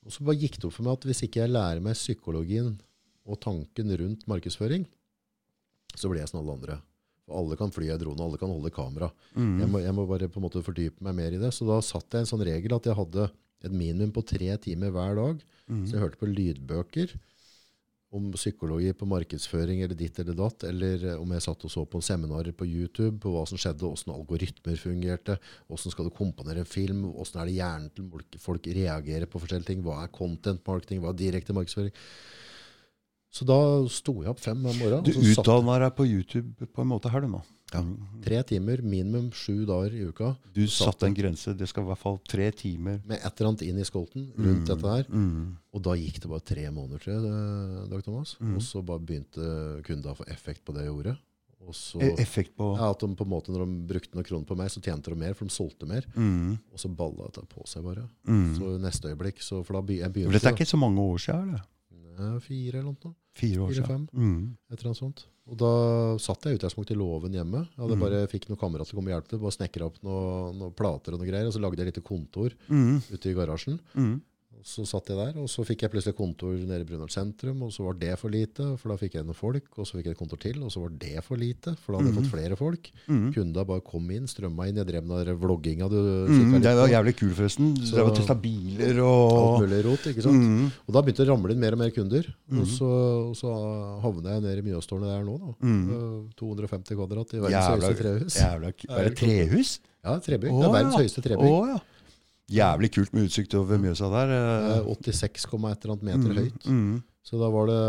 Og 0.05 0.11
så 0.11 0.23
bare 0.25 0.35
gikk 0.39 0.55
det 0.59 0.65
opp 0.65 0.73
for 0.73 0.83
meg 0.83 0.93
at 0.93 1.01
hvis 1.07 1.21
ikke 1.27 1.41
jeg 1.45 1.49
lærer 1.51 1.81
meg 1.81 1.93
psykologien 1.95 2.79
og 3.27 3.39
tanken 3.43 3.91
rundt 3.99 4.25
markedsføring, 4.29 4.85
så 5.97 6.09
blir 6.09 6.23
jeg 6.23 6.31
som 6.31 6.41
alle 6.41 6.55
andre. 6.57 6.79
For 7.27 7.37
alle 7.41 7.57
kan 7.59 7.73
fly 7.75 7.89
i 7.91 7.99
drone, 7.99 8.23
alle 8.23 8.39
kan 8.39 8.51
holde 8.53 8.71
kamera. 8.73 9.09
Mm. 9.35 9.55
Jeg, 9.59 9.69
må, 9.73 9.83
jeg 9.83 9.95
må 9.97 10.07
bare 10.07 10.29
på 10.31 10.39
en 10.39 10.47
måte 10.47 10.63
fordype 10.63 11.03
meg 11.03 11.17
mer 11.17 11.35
i 11.35 11.41
det. 11.41 11.51
Så 11.55 11.67
da 11.67 11.81
satt 11.83 12.07
jeg 12.13 12.23
en 12.23 12.29
sånn 12.29 12.45
regel 12.47 12.75
at 12.77 12.87
jeg 12.87 12.97
hadde 12.97 13.29
et 13.65 13.73
minimum 13.73 14.13
på 14.15 14.23
tre 14.27 14.53
timer 14.63 14.93
hver 14.95 15.17
dag. 15.17 15.41
Mm. 15.67 15.81
Så 15.83 15.97
jeg 15.97 16.05
hørte 16.05 16.21
på 16.21 16.29
lydbøker 16.31 17.17
om 18.15 18.29
psykologi 18.37 18.93
på 18.95 19.07
markedsføring 19.09 19.81
eller 19.83 19.97
ditt 19.99 20.15
eller 20.21 20.37
datt, 20.37 20.63
eller 20.69 21.01
eh, 21.03 21.19
om 21.19 21.31
jeg 21.35 21.43
satt 21.43 21.65
og 21.67 21.73
så 21.73 21.83
på 21.91 21.99
seminarer 22.05 22.55
på 22.55 22.63
YouTube 22.63 23.17
på 23.23 23.33
hva 23.33 23.43
som 23.49 23.59
skjedde, 23.59 23.83
hvordan 23.83 24.13
algoritmer 24.15 24.79
fungerte, 24.79 25.35
hvordan 25.67 25.93
skal 25.93 26.07
du 26.07 26.13
komponere 26.15 26.63
en 26.63 26.69
film, 26.69 27.03
hvordan 27.11 27.41
er 27.43 27.49
det 27.49 27.57
hjernen 27.57 27.91
til 27.91 28.07
folk- 28.13 28.39
folk 28.45 28.69
reagerer 28.79 29.27
på 29.27 29.41
forskjellige 29.43 29.73
ting, 29.73 29.83
hva 29.83 30.05
er 30.05 30.13
content 30.15 30.63
marketing, 30.63 31.03
hva 31.03 31.11
er 31.11 31.19
direkte 31.19 31.55
markedsføring. 31.57 31.91
Så 33.29 33.45
da 33.45 33.57
sto 33.91 34.21
jeg 34.23 34.31
opp 34.31 34.39
fem 34.41 34.57
om 34.65 34.75
morgenen. 34.79 35.03
Du 35.03 35.11
utdanner 35.11 35.83
deg 35.83 35.95
på 35.97 36.05
YouTube 36.07 36.67
på 36.73 36.81
en 36.81 36.87
måte 36.89 37.11
her, 37.11 37.21
du 37.21 37.27
nå. 37.27 37.41
Ja. 37.73 37.81
Tre 38.23 38.37
timer, 38.47 38.79
minimum 38.81 39.25
sju 39.35 39.65
dager 39.67 39.91
i 39.93 40.05
uka, 40.07 40.29
Du 40.55 40.61
satte 40.71 41.03
en 41.09 41.13
grense. 41.13 41.51
Det 41.59 41.67
skal 41.67 41.83
i 41.83 41.87
hvert 41.89 41.99
fall 41.99 42.17
tre 42.23 42.49
timer. 42.55 43.01
med 43.05 43.17
et 43.19 43.27
eller 43.41 43.49
annet 43.51 43.61
inn 43.67 43.77
i 43.77 43.83
skolten 43.83 44.29
rundt 44.39 44.65
dette 44.71 44.87
her. 44.93 45.03
Mm. 45.11 45.57
Og 45.75 45.81
da 45.83 45.91
gikk 45.99 46.21
det 46.23 46.29
bare 46.31 46.45
tre 46.47 46.63
måneder, 46.71 47.03
til, 47.03 47.27
Dag 47.91 48.03
Thomas. 48.05 48.37
Og 48.39 48.61
så 48.63 48.81
bare 48.87 49.03
begynte 49.03 49.83
kundene 49.83 50.15
å 50.15 50.17
få 50.21 50.27
effekt 50.31 50.63
på 50.63 50.73
det 50.73 50.85
jeg 50.87 50.93
gjorde. 50.93 51.17
Så, 51.75 51.99
E- 51.99 52.13
Effekt 52.23 52.53
på 52.55 52.77
ja, 52.77 52.91
at 52.93 52.99
de 53.03 53.07
på 53.11 53.25
en 53.25 53.29
måte, 53.29 53.51
Når 53.51 53.65
de 53.65 53.87
brukte 53.91 54.15
noen 54.15 54.23
kroner 54.23 54.45
på 54.47 54.55
meg, 54.55 54.69
så 54.71 54.79
tjente 54.79 55.11
de 55.11 55.15
mer, 55.19 55.33
for 55.35 55.43
de 55.43 55.51
solgte 55.51 55.85
mer. 55.85 56.05
mm. 56.15 56.53
Og 56.71 56.79
så 56.79 56.87
balla 56.95 57.27
det 57.35 57.43
på 57.51 57.67
seg 57.67 57.83
bare. 57.83 58.07
Mm. 58.25 58.55
Så 58.55 58.77
neste 58.79 59.11
øyeblikk, 59.11 59.41
så, 59.43 59.59
for 59.65 59.73
da 59.75 59.81
begynte 59.81 60.05
jeg 60.07 60.13
For 60.13 60.15
begynte 60.15 60.39
dette 60.39 60.47
er 60.53 60.55
ikke 60.55 60.71
så 60.71 60.79
mange 60.79 61.03
år 61.03 61.17
siden? 61.19 61.49
Eller? 61.49 61.65
Ja, 62.17 62.39
fire 62.39 62.79
eller 62.79 62.91
noe. 62.91 63.13
Fire 63.37 63.59
år 63.61 63.73
Fire, 63.73 63.85
fem. 63.85 64.07
Mm. 64.13 64.57
Et 64.71 64.79
eller 64.79 64.89
annet 64.91 64.97
sånt. 65.01 65.25
Og 65.47 65.57
da 65.61 65.71
satt 66.19 66.43
jeg 66.43 66.57
utgangspunktet 66.59 66.95
i 66.95 66.99
låven 66.99 67.31
hjemme. 67.37 67.61
Jeg 67.69 67.79
hadde 67.83 67.95
Mm. 67.95 68.01
bare 68.03 68.27
fikk 68.27 68.49
noen 68.49 68.59
kamerater 68.59 68.93
å 68.93 68.97
komme 68.97 69.11
og 69.13 69.15
hjelpe 69.21 69.29
til. 69.29 69.39
Bare 69.39 69.55
snekra 69.55 69.85
opp 69.85 69.99
noen 70.03 70.57
noe 70.59 70.71
plater 70.71 71.13
og 71.13 71.19
noe 71.21 71.27
greier. 71.29 71.45
Og 71.47 71.53
så 71.53 71.61
lagde 71.61 71.77
jeg 71.77 71.87
et 71.87 71.95
lite 71.95 72.03
kontor 72.07 72.51
Mm. 72.67 73.01
ute 73.13 73.29
i 73.29 73.33
garasjen. 73.37 73.79
Og 74.57 74.65
så 74.65 74.83
satt 74.89 75.09
jeg 75.11 75.17
der, 75.19 75.35
og 75.37 75.45
så 75.53 75.61
fikk 75.67 75.83
jeg 75.85 75.91
plutselig 75.93 76.15
kontor 76.17 76.55
nede 76.57 76.81
i 76.81 76.87
Brunel 76.89 77.09
sentrum, 77.13 77.59
og 77.67 77.69
så 77.75 77.83
var 77.85 77.97
det 78.01 78.15
for 78.17 78.33
lite, 78.33 78.65
for 78.81 78.89
da 78.89 78.95
fikk 78.97 79.13
jeg 79.19 79.25
noen 79.27 79.37
folk, 79.37 79.67
og 79.77 79.85
så 79.85 79.99
fikk 79.99 80.07
jeg 80.09 80.15
et 80.15 80.19
kontor 80.19 80.39
til, 80.41 80.57
og 80.65 80.71
så 80.73 80.81
var 80.81 80.95
det 80.97 81.21
for 81.23 81.37
lite, 81.37 81.75
for 81.77 81.93
da 81.93 81.99
hadde 82.01 82.09
jeg 82.09 82.17
fått 82.17 82.31
flere 82.33 82.57
folk. 82.57 82.89
Mm. 83.05 83.27
Kunder 83.35 83.67
bare 83.69 83.83
kom 83.85 84.09
inn, 84.15 84.25
strømma 84.27 84.67
inn, 84.71 84.79
jeg 84.81 84.89
drev 84.89 85.05
med 85.05 85.29
den 85.29 85.37
vlogginga 85.43 85.89
du 85.93 85.97
Mm. 85.97 86.33
kikket 86.33 86.63
Det 86.65 86.73
var 86.79 86.89
jævlig 86.89 87.13
kul, 87.19 87.33
forresten. 87.37 87.73
Du 87.77 87.83
drev 87.85 88.09
og 88.09 88.15
testa 88.17 88.35
biler 88.41 88.97
Alt 88.97 89.37
og 89.37 89.59
mulig 89.61 89.81
rot, 89.85 90.07
ikke 90.09 90.25
sant? 90.25 90.41
Mm. 90.41 90.71
Og 90.87 90.93
da 90.97 91.01
begynte 91.05 91.21
det 91.23 91.29
å 91.29 91.35
ramle 91.35 91.53
inn 91.53 91.61
mer 91.61 91.77
og 91.77 91.81
mer 91.83 91.91
kunder, 91.95 92.25
og 92.57 92.65
så, 92.67 92.89
og 93.29 93.35
så 93.37 93.53
havnet 94.01 94.31
jeg 94.33 94.41
nede 94.47 94.63
i 94.63 94.65
Mjøstårnet 94.71 95.13
der 95.13 95.27
nå 95.27 95.37
da. 95.43 95.53
Mm. 95.61 95.83
Eh, 95.93 96.33
250 96.41 96.97
kvadrat 96.97 97.35
i 97.37 97.43
verdens 97.45 97.69
høyeste 97.77 98.01
trehus. 98.01 98.39
jævla 98.41 98.73
Er 98.73 99.09
det 99.11 99.15
trehus? 99.21 99.79
Ja, 100.07 100.17
trebygg. 100.23 100.49
Det 100.55 100.65
er 100.67 100.73
verdens 100.73 100.97
høyeste 100.97 101.21
trebygg. 101.25 101.51
Å, 101.51 101.67
ja. 101.75 101.79
Jævlig 102.47 102.89
kult 102.95 103.11
med 103.15 103.27
utsikt 103.27 103.55
over 103.59 103.79
Mjøsa 103.81 104.07
der. 104.13 104.29
Det 104.31 104.75
eh. 104.77 104.91
86, 105.11 105.47
et 105.47 105.83
eller 105.83 105.95
annet 105.97 106.05
meter 106.07 106.37
høyt. 106.41 106.67
Mm. 106.71 107.01
Så 107.27 107.35
da 107.41 107.49
var 107.51 107.67
det, 107.67 107.79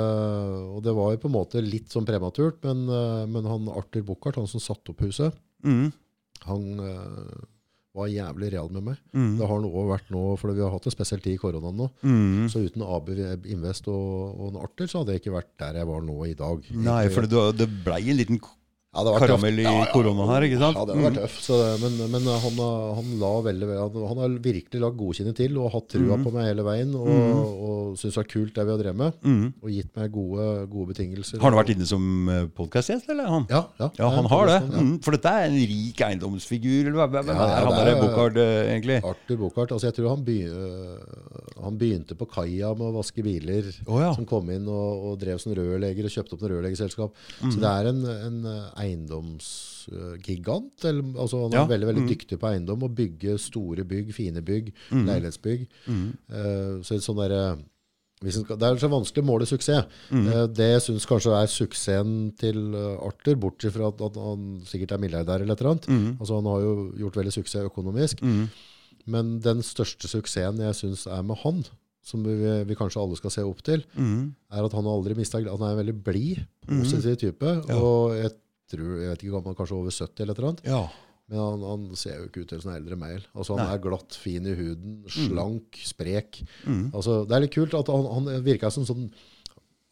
og 0.75 0.81
det 0.83 0.95
var 0.97 1.13
jo 1.15 1.21
på 1.23 1.29
en 1.31 1.37
måte 1.37 1.63
litt 1.63 1.93
sånn 1.95 2.09
prematurt, 2.09 2.59
men, 2.67 2.89
eh, 2.91 3.27
men 3.31 3.47
han 3.47 3.69
Arthur 3.71 4.03
Buchardt, 4.09 4.41
han 4.41 4.51
som 4.51 4.63
satte 4.63 4.95
opp 4.95 5.05
huset, 5.07 5.37
Mm. 5.63 5.93
han 6.47 6.67
eh, 6.81 7.39
var 7.99 8.07
jævlig 8.11 8.53
real 8.53 8.69
med 8.71 8.85
meg. 8.91 8.99
Mm. 9.15 9.39
Det 9.39 9.47
har 9.47 9.55
han 9.57 9.65
også 9.67 9.87
vært 9.89 10.11
nå, 10.15 10.25
for 10.39 10.55
vi 10.55 10.63
har 10.63 10.71
hatt 10.71 10.87
det 10.87 10.93
spesielt 10.95 11.27
i 11.27 11.37
koronaen 11.39 11.79
nå. 11.79 11.89
Mm. 12.03 12.47
Så 12.51 12.63
uten 12.67 12.83
AB 12.87 13.11
Invest 13.51 13.89
og, 13.91 14.35
og 14.39 14.53
en 14.53 14.61
Arthur, 14.63 14.87
så 14.91 15.03
hadde 15.03 15.17
jeg 15.17 15.23
ikke 15.25 15.35
vært 15.39 15.51
der 15.63 15.81
jeg 15.81 15.91
var 15.91 16.05
nå 16.07 16.19
i 16.29 16.37
dag. 16.39 16.69
Nei, 16.75 17.01
for 17.15 17.27
det, 17.27 17.45
det 17.59 17.69
blei 17.87 18.03
en 18.11 18.19
liten 18.21 18.39
Ja, 18.99 19.05
det 19.07 19.13
vært 19.15 19.23
karamell 19.31 19.59
i 19.63 19.67
tøft. 19.69 19.93
korona 19.95 20.25
her, 20.33 20.47
ikke 20.49 20.59
sant? 20.59 20.75
Ja, 20.81 20.85
det 20.89 20.97
hadde 20.97 21.05
vært 21.07 21.19
tøft. 21.23 21.43
Så, 21.47 21.59
men 21.85 21.99
men 22.11 22.27
han, 22.27 22.57
han, 22.99 23.13
la 23.21 23.31
veldig, 23.47 23.69
han 24.11 24.23
har 24.25 24.35
virkelig 24.43 24.81
lagt 24.83 24.97
godkjenning 24.99 25.37
til 25.39 25.55
og 25.63 25.69
hatt 25.77 25.87
trua 25.95 26.19
på 26.25 26.33
meg 26.35 26.49
hele 26.51 26.65
veien. 26.67 26.91
Og, 26.99 27.07
og 27.69 27.97
syntes 28.01 28.19
det 28.19 28.25
er 28.25 28.31
kult 28.33 28.55
det 28.59 28.65
vi 28.67 28.75
har 28.75 28.81
drevet 28.83 28.99
med. 28.99 29.21
Mm. 29.23 29.47
Og 29.63 29.71
gitt 29.77 29.93
meg 30.01 30.11
gode, 30.17 30.49
gode 30.73 30.91
betingelser. 30.91 31.39
Har 31.39 31.53
han 31.55 31.61
vært 31.61 31.73
inne 31.77 31.87
som 31.89 32.03
podkastgjest, 32.59 33.09
eller? 33.15 33.29
han? 33.31 33.47
Ja, 33.53 33.63
ja, 33.79 33.91
Ja, 34.01 34.09
han 34.19 34.27
har 34.33 34.51
det. 34.51 34.59
Mm, 34.75 34.93
for 35.05 35.15
dette 35.15 35.31
er 35.39 35.47
en 35.53 35.59
rik 35.71 36.03
eiendomsfigur, 36.09 36.89
eller 36.91 36.99
hva 36.99 37.07
er 37.23 37.33
han 37.39 37.73
der 37.79 37.93
er- 37.95 38.01
Buchardt, 38.03 38.37
eh, 38.43 38.73
egentlig? 38.75 38.99
Arthur 39.05 39.37
Buchardt. 39.45 39.73
Altså 39.77 39.89
jeg 39.93 39.95
tror 39.99 40.11
han, 40.17 40.25
begy 40.27 40.49
øh, 40.49 41.63
han 41.63 41.79
begynte 41.79 42.17
på 42.19 42.27
kaia 42.31 42.73
med 42.75 42.87
å 42.89 42.93
vaske 42.99 43.23
biler. 43.23 43.69
oh. 43.87 44.03
Som 44.17 44.27
kom 44.27 44.49
inn 44.51 44.67
og, 44.71 45.07
og 45.13 45.19
drev 45.21 45.39
som 45.43 45.55
rørlegger 45.57 46.09
og 46.09 46.15
kjøpte 46.15 46.35
opp 46.37 46.43
noen 46.45 46.53
rørleggerselskap. 46.57 47.15
Mm. 47.43 47.53
Så 47.53 47.63
det 47.63 47.73
er 47.73 47.91
en, 47.93 48.01
en 48.09 48.39
eiendomsgigant. 48.89 50.85
eller, 50.85 51.03
Altså 51.19 51.43
han 51.45 51.53
er 51.53 51.59
Ja, 51.59 51.67
veldig 51.67 51.87
veldig 51.89 52.05
mm. 52.05 52.09
dyktig 52.13 52.39
på 52.41 52.49
eiendom 52.53 52.83
og 52.85 52.95
bygge 52.95 53.39
store 53.39 53.85
bygg, 53.85 54.13
fine 54.15 54.43
bygg, 54.43 54.73
Mm. 54.91 55.07
leilighetsbygg. 55.07 55.67
Mm. 55.89 56.09
Uh, 56.31 56.83
så 56.83 56.99
sånn 57.01 57.17
der, 57.29 57.59
hvis 58.21 58.35
skal, 58.43 58.57
det 58.59 58.67
er 58.67 58.77
så 58.83 58.89
vanskelig 58.91 59.23
å 59.23 59.27
måle 59.31 59.47
suksess. 59.47 59.87
Eh, 60.11 60.47
det 60.51 60.67
jeg 60.73 60.83
syns 60.83 61.07
kanskje 61.07 61.31
er 61.39 61.47
suksessen 61.47 62.35
til 62.37 62.75
eh, 62.75 62.97
Arthur, 63.07 63.37
bortsett 63.39 63.73
fra 63.77 63.89
at, 63.93 64.01
at 64.03 64.17
han 64.19 64.61
sikkert 64.67 64.91
er 64.97 64.99
milliardær 64.99 65.41
eller 65.41 65.55
et 65.55 65.61
eller 65.61 65.71
annet. 65.77 65.87
Mm. 65.87 66.17
Altså 66.19 66.35
Han 66.41 66.47
har 66.51 66.61
jo 66.65 66.73
gjort 66.99 67.15
veldig 67.21 67.33
suksess 67.37 67.69
økonomisk. 67.71 68.21
Mm. 68.23 68.49
Men 69.07 69.39
den 69.41 69.63
største 69.63 70.09
suksessen 70.11 70.59
jeg 70.59 70.75
syns 70.75 71.07
er 71.07 71.23
med 71.23 71.39
han, 71.45 71.63
som 72.03 72.25
vi, 72.27 72.35
vi 72.67 72.75
kanskje 72.75 73.01
alle 73.01 73.17
skal 73.17 73.31
se 73.31 73.43
opp 73.47 73.63
til, 73.63 73.85
Mm. 73.95 74.35
er 74.51 74.65
at 74.67 74.73
han 74.73 74.85
har 74.85 74.99
aldri 74.99 75.15
mista 75.15 75.39
Han 75.39 75.63
er 75.63 75.71
en 75.79 75.87
veldig 75.87 76.03
blid, 76.03 76.43
positiv 76.67 77.17
type. 77.23 77.55
Ja. 77.69 77.77
Og 77.79 78.17
jeg 78.19 78.33
tror, 78.75 78.95
jeg 79.03 79.13
vet 79.13 79.25
ikke 79.27 79.55
kanskje 79.59 79.79
over 79.79 79.95
70 79.95 80.23
eller 80.25 80.33
et 80.35 80.39
eller 80.43 80.49
annet. 80.53 80.65
Ja. 80.69 80.83
Men 81.29 81.39
han, 81.45 81.65
han 81.69 81.97
ser 82.01 82.15
jo 82.23 82.29
ikke 82.29 82.43
ut 82.45 82.49
til 82.49 82.57
en 82.59 82.65
sånn 82.65 82.77
eldre 82.79 82.97
mail. 82.97 83.25
Altså 83.37 83.57
Han 83.59 83.67
Nei. 83.67 83.75
er 83.77 83.83
glatt, 83.85 84.17
fin 84.17 84.47
i 84.49 84.55
huden, 84.57 84.95
slank, 85.13 85.77
sprek. 85.85 86.39
Mm. 86.65 86.87
Altså 86.97 87.19
Det 87.29 87.37
er 87.37 87.45
litt 87.45 87.53
kult 87.57 87.75
at 87.77 87.91
han, 87.93 88.07
han 88.17 88.31
virka 88.47 88.71
som 88.73 88.87
sånn 88.89 89.11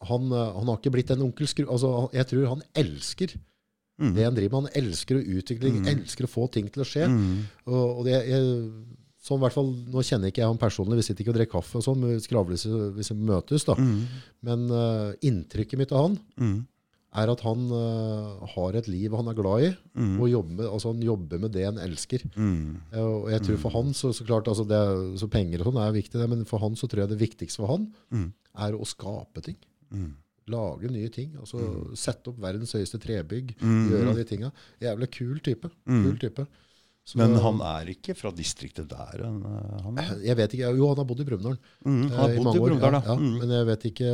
han, 0.07 0.27
han 0.29 0.69
har 0.69 0.77
ikke 0.77 0.93
blitt 0.93 1.09
en 1.13 1.23
onkel 1.25 1.49
Skru... 1.49 1.63
Altså, 1.73 1.89
jeg 2.13 2.29
tror 2.29 2.49
han 2.55 2.65
elsker 2.77 3.37
Mm. 3.97 4.11
det 4.13 4.25
han 4.27 4.35
driver 4.37 4.61
med. 4.61 4.67
Han 4.69 4.83
elsker 4.83 5.17
å 5.17 5.25
utvikle 5.39 5.71
mm. 5.73 5.87
elsker 5.89 6.27
å 6.27 6.29
få 6.29 6.43
ting 6.53 6.67
til 6.69 6.83
å 6.83 6.85
skje. 6.85 7.07
Mm. 7.09 7.39
Og, 7.65 7.85
og 7.97 8.01
det, 8.05 8.19
jeg, 8.29 8.43
sånn, 9.25 9.39
hvert 9.41 9.55
fall, 9.55 9.71
nå 9.89 10.03
kjenner 10.05 10.29
ikke 10.29 10.43
jeg 10.43 10.51
han 10.51 10.59
personlig, 10.61 10.99
vi 10.99 11.05
sitter 11.07 11.25
ikke 11.25 11.33
og 11.33 11.37
drikker 11.39 11.55
kaffe 11.57 11.79
og 11.79 11.85
sånn, 11.87 12.05
skravler 12.21 12.59
hvis 12.93 13.09
vi- 13.09 13.17
møtes. 13.25 13.65
da. 13.65 13.73
Mm. 13.73 14.03
Men 14.45 14.67
uh, 14.69 15.15
inntrykket 15.25 15.81
mitt 15.81 15.95
av 15.97 16.03
han 16.11 16.19
Mm. 16.37 16.59
Er 17.17 17.31
at 17.33 17.41
han 17.41 17.63
uh, 17.73 18.45
har 18.53 18.75
et 18.77 18.87
liv 18.87 19.15
han 19.17 19.27
er 19.31 19.37
glad 19.37 19.63
i, 19.65 19.71
Mm. 19.97 20.19
og 20.21 20.29
jobber, 20.29 20.67
altså, 20.69 20.91
han 20.93 21.01
jobber 21.01 21.39
med 21.41 21.51
det 21.55 21.65
han 21.65 21.79
elsker. 21.81 22.23
Mm. 22.35 22.77
Uh, 22.93 22.99
Og 23.23 23.31
jeg 23.33 23.41
tror 23.47 23.57
for 23.63 23.73
han, 23.77 23.89
så, 23.97 24.11
så 24.13 24.25
klart, 24.27 24.47
altså 24.51 24.65
det, 24.69 24.81
så 25.19 25.27
penger 25.27 25.63
og 25.63 25.71
sånn 25.71 25.81
er 25.81 25.95
viktig, 25.97 26.19
det, 26.21 26.29
men 26.29 26.45
for 26.45 26.59
han 26.61 26.75
så 26.77 26.85
tror 26.87 27.03
jeg 27.05 27.09
det 27.15 27.19
viktigste 27.23 27.63
for 27.63 27.73
han 27.73 27.87
Mm. 28.13 28.31
er 28.67 28.77
å 28.77 28.85
skape 28.85 29.41
ting. 29.43 29.57
Mm. 29.91 30.13
Lage 30.47 30.87
nye 30.93 31.09
ting. 31.11 31.33
altså 31.39 31.59
Sette 31.97 32.29
opp 32.31 32.37
verdens 32.39 32.71
høyeste 32.71 32.99
trebygg. 33.03 33.55
Mm. 33.59 33.89
Gjøre 33.91 34.13
de 34.15 34.23
tinga. 34.29 34.51
Jævlig 34.79 35.09
kul 35.11 35.39
type. 35.43 35.69
Mm. 35.85 36.03
Kul 36.05 36.17
type. 36.21 36.45
Så- 37.07 37.15
Men 37.21 37.37
han 37.39 37.61
er 37.63 37.87
ikke 37.93 38.11
fra 38.19 38.33
distriktet 38.35 38.89
der? 38.91 39.21
Han, 39.23 39.37
eh, 39.47 39.75
han 39.85 39.99
er. 40.01 40.09
Jeg 40.27 40.35
vet 40.35 40.55
ikke, 40.57 40.71
Jo, 40.75 40.89
han 40.89 40.97
har 40.99 41.05
bodd 41.07 41.21
i 41.23 41.27
Brumunddal. 41.29 41.53
Mm. 41.85 42.01
Han 42.01 42.11
eh, 42.11 42.17
har 42.19 42.33
bodd 42.35 42.49
i, 42.49 42.57
i 42.57 42.63
Brumunddal, 42.65 42.97
ja, 42.97 43.01
ja, 43.05 43.15
Mm. 43.15 43.37
Men 43.39 43.53
jeg 43.55 43.67
vet 43.69 43.85
ikke 43.91 44.09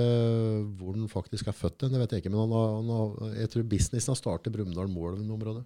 hvor 0.77 0.93
han 0.99 1.07
faktisk 1.09 1.47
er 1.49 1.57
født. 1.57 1.87
Det 1.89 1.99
vet 2.03 2.11
jeg 2.13 2.21
ikke, 2.21 2.31
men 2.35 2.43
han 2.43 2.53
har, 2.53 2.69
han 2.77 2.91
har, 2.93 3.33
jeg 3.39 3.49
tror 3.55 3.63
businessen 3.71 4.13
har 4.13 4.19
startet 4.21 4.51
i 4.51 4.55
Brumunddal-Moelven-området. 4.59 5.63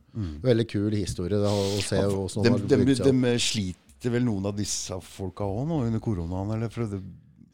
Veldig 0.48 0.68
kul 0.72 0.91
historie 0.95 1.36
det, 1.36 1.52
å 1.52 1.84
se 1.84 1.99
De, 1.99 2.02
han 2.08 2.56
har 2.56 2.64
bygd 2.64 2.95
seg 3.04 3.12
de 3.12 3.36
sliter 3.44 4.14
vel 4.16 4.24
noen 4.24 4.45
av 4.48 4.56
disse 4.56 4.95
folka 5.04 5.44
òg 5.44 5.68
nå 5.68 5.84
under 5.90 5.99
koronaen? 5.99 6.56
Eller? 6.56 6.70
For 6.72 6.86
det, 6.88 7.02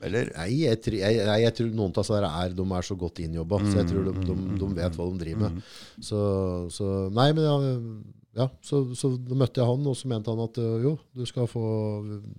eller? 0.04 0.30
Nei, 0.38 0.50
jeg, 0.68 0.82
tror- 0.86 1.00
jeg, 1.02 1.18
jeg, 1.48 1.54
tror 1.58 1.70
noen 1.74 1.90
av 1.98 2.04
disse 2.04 2.22
er, 2.22 2.54
de 2.62 2.66
er 2.78 2.82
så 2.94 2.96
godt 3.00 3.24
innjobba, 3.26 3.58
så 3.66 3.80
jeg 3.82 3.90
tror 3.90 4.04
de, 4.12 4.14
de, 4.22 4.34
Mm. 4.38 4.58
de 4.60 4.68
vet 4.78 4.98
hva 5.02 5.10
de 5.10 5.18
driver 5.26 5.50
med. 5.50 5.64
Så, 6.00 6.20
så 6.70 7.10
Nei, 7.12 7.32
men 7.34 8.04
ja, 8.34 8.48
så, 8.66 8.80
så 8.98 9.12
da 9.22 9.36
møtte 9.38 9.62
jeg 9.62 9.70
han, 9.70 9.86
og 9.86 9.96
så 9.98 10.10
mente 10.10 10.34
han 10.34 10.42
at 10.42 10.58
øh, 10.58 10.82
jo, 10.82 10.94
du 11.14 11.22
skal 11.30 11.46
få 11.50 11.64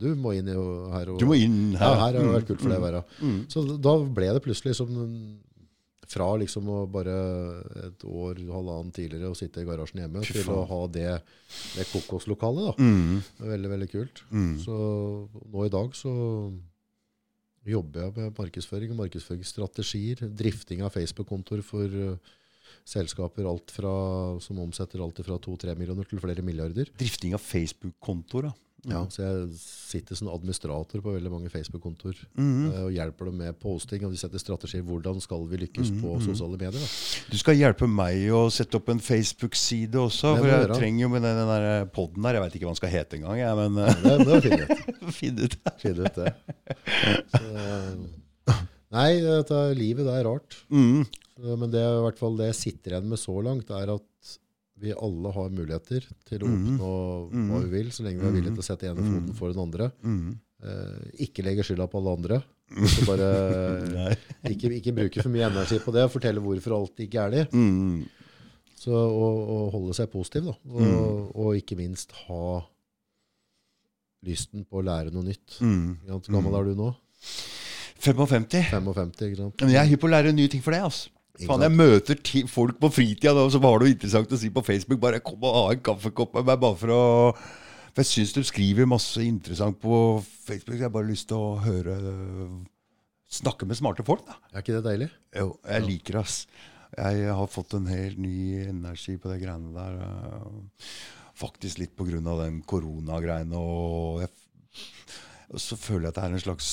Du 0.01 0.09
må 0.19 0.33
inn 0.35 0.49
i, 0.51 0.57
her. 0.95 1.13
Og, 1.13 1.21
Du 1.23 1.27
må 1.31 1.37
inn 1.39 1.77
her. 1.77 1.85
Ja, 1.85 1.95
her. 2.01 2.19
har 2.19 2.19
det 2.19 2.35
vært 2.35 2.49
kult 2.51 2.65
for 2.65 2.75
deg 2.75 2.83
å 2.83 2.87
være. 2.89 3.03
Mm. 3.23 3.41
Så 3.53 3.63
da 3.79 3.97
ble 4.19 4.33
det 4.35 4.43
plutselig 4.43 4.75
som 4.81 4.91
fra 6.15 6.27
liksom 6.41 6.69
å 6.69 6.83
bare 6.91 7.15
et 7.87 8.05
år, 8.05 8.43
halvannen 8.53 8.93
tidligere 8.95 9.33
å 9.33 9.39
sitte 9.39 9.63
i 9.63 9.67
garasjen 9.69 10.03
hjemme, 10.03 10.23
Fy 10.27 10.37
til 10.37 10.51
å 10.53 10.61
ha 10.69 10.81
det, 10.93 11.09
det 11.79 11.87
kokoslokalet. 11.91 12.71
da. 12.71 12.75
Mm. 12.85 13.23
Er 13.41 13.53
veldig, 13.55 13.71
veldig 13.73 13.91
kult. 13.95 14.23
Mm. 14.31 14.53
Så 14.63 14.77
nå 15.55 15.67
i 15.67 15.73
dag 15.73 15.97
så 15.99 16.13
jobber 17.65 18.05
jeg 18.05 18.17
med 18.19 18.39
markedsføring 18.39 18.93
og 18.93 19.01
markedsføringsstrategier. 19.05 20.27
Drifting 20.37 20.85
av 20.85 20.93
Facebook-kontoer 20.93 21.63
for 21.65 21.89
uh, 21.89 22.35
selskaper 22.85 23.47
alt 23.49 23.71
fra, 23.73 23.95
som 24.45 24.59
omsetter 24.61 25.01
alt 25.01 25.23
fra 25.25 25.39
2-3 25.39 25.77
millioner 25.79 26.05
til 26.09 26.21
flere 26.21 26.43
milliarder. 26.45 26.91
Drifting 27.01 27.33
av 27.35 27.41
Facebook-kontoer, 27.41 28.51
da. 28.51 28.53
Ja, 28.85 28.99
så 29.09 29.23
jeg 29.25 29.45
sitter 29.57 30.13
som 30.19 30.29
administrator 30.29 31.01
på 31.01 31.15
veldig 31.15 31.31
mange 31.33 31.49
Facebook-kontoer 31.49 32.19
Mm. 32.37 32.51
-hmm. 32.69 32.85
og 32.85 32.91
hjelper 32.93 33.25
dem 33.25 33.35
med 33.39 33.59
posting. 33.59 34.05
Og 34.05 34.11
de 34.13 34.17
setter 34.19 34.39
strategier. 34.39 34.83
Hvordan 34.83 35.21
skal 35.23 35.47
vi 35.49 35.57
lykkes 35.57 35.89
Mm, 35.91 36.03
på 36.03 36.21
sosiale 36.21 36.59
medier? 36.59 36.73
Da? 36.73 36.87
Du 37.33 37.39
skal 37.39 37.57
hjelpe 37.57 37.87
meg 37.89 38.29
å 38.31 38.51
sette 38.53 38.75
opp 38.77 38.89
en 38.91 39.01
Facebook-side 39.01 39.95
også. 39.97 40.37
For 40.37 40.45
jeg 40.47 40.69
trenger 40.77 41.01
jo 41.01 41.09
med 41.09 41.23
den, 41.23 41.37
der 41.49 41.85
podden 41.87 42.23
her 42.25 42.35
Jeg 42.35 42.43
veit 42.43 42.55
ikke 42.55 42.67
hva 42.67 42.75
den 42.75 42.77
skal 42.77 42.91
hete 42.91 43.17
engang. 43.17 43.39
jeg, 43.39 43.57
Men 43.57 43.77
ja, 43.77 44.19
Det, 44.19 44.27
det 44.27 44.43
finn 45.19 45.39
ut. 45.39 45.57
Finn 45.79 45.99
ut 46.05 46.15
det. 46.15 46.35
Så, 47.33 47.57
eh, 47.57 48.55
nei, 48.93 49.21
dette 49.21 49.75
livet 49.75 50.05
det 50.05 50.13
er 50.13 50.25
rart. 50.29 50.57
Mm. 50.71 51.07
Så, 51.35 51.59
Men 51.59 51.71
det 51.73 51.83
er 51.83 51.99
i 51.99 52.03
hvert 52.07 52.21
fall 52.21 52.39
det 52.39 52.51
jeg 52.53 52.61
sitter 52.61 52.95
igjen 52.95 53.11
med 53.11 53.21
så 53.21 53.35
langt, 53.45 53.71
er 53.75 53.95
at 53.97 54.35
vi 54.85 54.91
alle 54.95 55.31
har 55.35 55.53
muligheter 55.55 56.07
til 56.27 56.43
å 56.43 56.49
oppnå 56.51 56.89
oppnå 57.29 57.53
hva 57.53 57.61
vi 57.63 57.71
vil, 57.77 57.93
så 57.95 58.05
lenge 58.07 58.21
vi 58.21 58.27
er 58.27 58.35
villige 58.35 58.57
til 58.57 58.65
å 58.65 58.67
sette 58.67 58.89
ene 58.91 59.05
foten 59.07 59.37
for 59.39 59.55
den 59.55 59.63
andre. 59.63 59.89
Mm. 60.03 60.35
Eh, 60.65 61.07
ikke 61.29 61.45
legge 61.47 61.67
skylda 61.67 61.87
på 61.91 62.01
alle 62.01 62.17
andre. 62.19 62.41
Så 62.91 63.05
bare 63.07 63.29
ikke, 64.53 64.73
ikke 64.81 64.95
bruke 64.97 65.23
for 65.23 65.31
mye 65.33 65.47
energi 65.47 65.79
på 65.85 65.95
det 65.95 66.07
og 66.09 66.13
fortelle 66.15 66.43
hvorfor 66.43 66.77
alt 66.79 67.03
gikk 67.05 67.15
galt. 67.15 67.55
Mm. 67.55 68.03
Så 68.85 68.93
å, 68.93 69.29
å 69.55 69.59
holde 69.73 69.95
seg 69.97 70.11
positiv, 70.13 70.51
da. 70.51 70.57
Og, 70.75 71.35
og 71.39 71.59
ikke 71.61 71.79
minst 71.79 72.13
ha 72.27 72.59
lysten 74.25 74.65
på 74.69 74.81
å 74.81 74.85
lære 74.85 75.13
noe 75.15 75.27
nytt. 75.29 75.59
Mm. 75.63 76.01
Hvor 76.09 76.33
gammel 76.33 76.59
er 76.59 76.71
du 76.71 76.79
nå? 76.83 76.91
55. 78.05 78.49
55, 78.69 79.13
ikke 79.29 79.41
sant? 79.41 79.63
Men 79.63 79.73
jeg 79.73 79.81
er 79.81 79.91
hypp 79.93 80.03
på 80.03 80.11
å 80.11 80.13
lære 80.13 80.35
nye 80.37 80.51
ting 80.53 80.65
for 80.65 80.77
det. 80.77 80.83
altså. 80.85 81.14
Faen, 81.43 81.65
jeg 81.67 81.75
møter 81.75 82.21
folk 82.47 82.77
på 82.79 82.93
fritida, 82.95 83.33
da, 83.35 83.43
har 83.67 83.83
noe 83.83 83.91
interessant 83.91 84.31
å 84.31 84.39
si 84.39 84.53
på 84.55 84.63
Facebook 84.63 85.01
Bare 85.03 85.19
kom 85.25 85.43
og 85.43 85.57
ha 85.57 85.65
en 85.75 85.83
kaffekopp 85.83 86.37
med 86.39 86.47
meg, 86.47 86.61
bare 86.63 86.79
for 86.79 86.93
å 86.95 87.01
For 87.35 88.05
jeg 88.05 88.11
syns 88.11 88.35
du 88.37 88.45
skriver 88.47 88.87
masse 88.87 89.19
interessant 89.23 89.81
på 89.83 89.97
Facebook. 90.47 90.79
Jeg 90.79 90.87
har 90.87 90.95
bare 90.95 91.11
lyst 91.11 91.27
til 91.33 91.41
å 91.43 91.57
høre 91.65 91.97
Snakke 93.35 93.67
med 93.67 93.79
smarte 93.81 94.07
folk, 94.07 94.23
da. 94.29 94.37
Er 94.53 94.63
ikke 94.63 94.77
det 94.77 94.85
deilig? 94.87 95.11
Jo, 95.35 95.57
jeg 95.67 95.87
liker 95.89 96.21
det, 96.21 96.23
ass. 96.23 96.37
Jeg 96.95 97.31
har 97.35 97.51
fått 97.51 97.75
en 97.75 97.89
helt 97.91 98.21
ny 98.23 98.35
energi 98.69 99.17
på 99.19 99.33
de 99.33 99.41
greiene 99.43 99.73
der. 99.75 99.97
eh, 100.07 100.93
Faktisk 101.35 101.81
litt 101.81 101.99
av 101.99 102.45
den 102.45 102.61
koronagreiene. 102.63 103.59
Og, 103.59 104.21
jeg, 104.23 104.31
og 105.51 105.59
så 105.59 105.75
føler 105.75 106.07
jeg 106.07 106.13
at 106.13 106.21
det 106.21 106.27
er 106.29 106.37
en 106.37 106.45
slags 106.45 106.69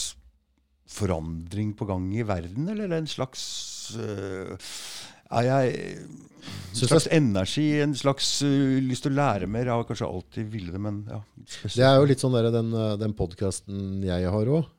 forandring 0.92 1.74
på 1.74 1.88
gang 1.90 2.12
i 2.14 2.22
verden, 2.28 2.70
eller 2.70 2.94
en 2.94 3.10
slags 3.10 3.42
er 4.02 5.48
jeg, 5.48 5.96
En 6.72 6.80
slags 6.80 7.08
energi, 7.14 7.66
en 7.84 7.96
slags 7.98 8.28
uh, 8.46 8.78
lyst 8.82 9.06
til 9.06 9.14
å 9.14 9.20
lære 9.20 9.50
mer. 9.52 9.68
Jeg 9.68 9.76
har 9.76 9.88
kanskje 9.90 10.10
alltid 10.10 10.52
villet 10.52 10.76
det, 10.76 10.82
men 10.82 11.02
ja. 11.10 11.20
Det 11.64 11.86
er 11.86 11.98
jo 12.00 12.08
litt 12.10 12.24
sånn 12.24 12.34
der, 12.34 12.50
den, 12.54 12.72
eh, 12.74 12.94
den 13.02 13.16
podkasten 13.18 14.02
jeg 14.08 14.30
har 14.34 14.54
òg. 14.58 14.70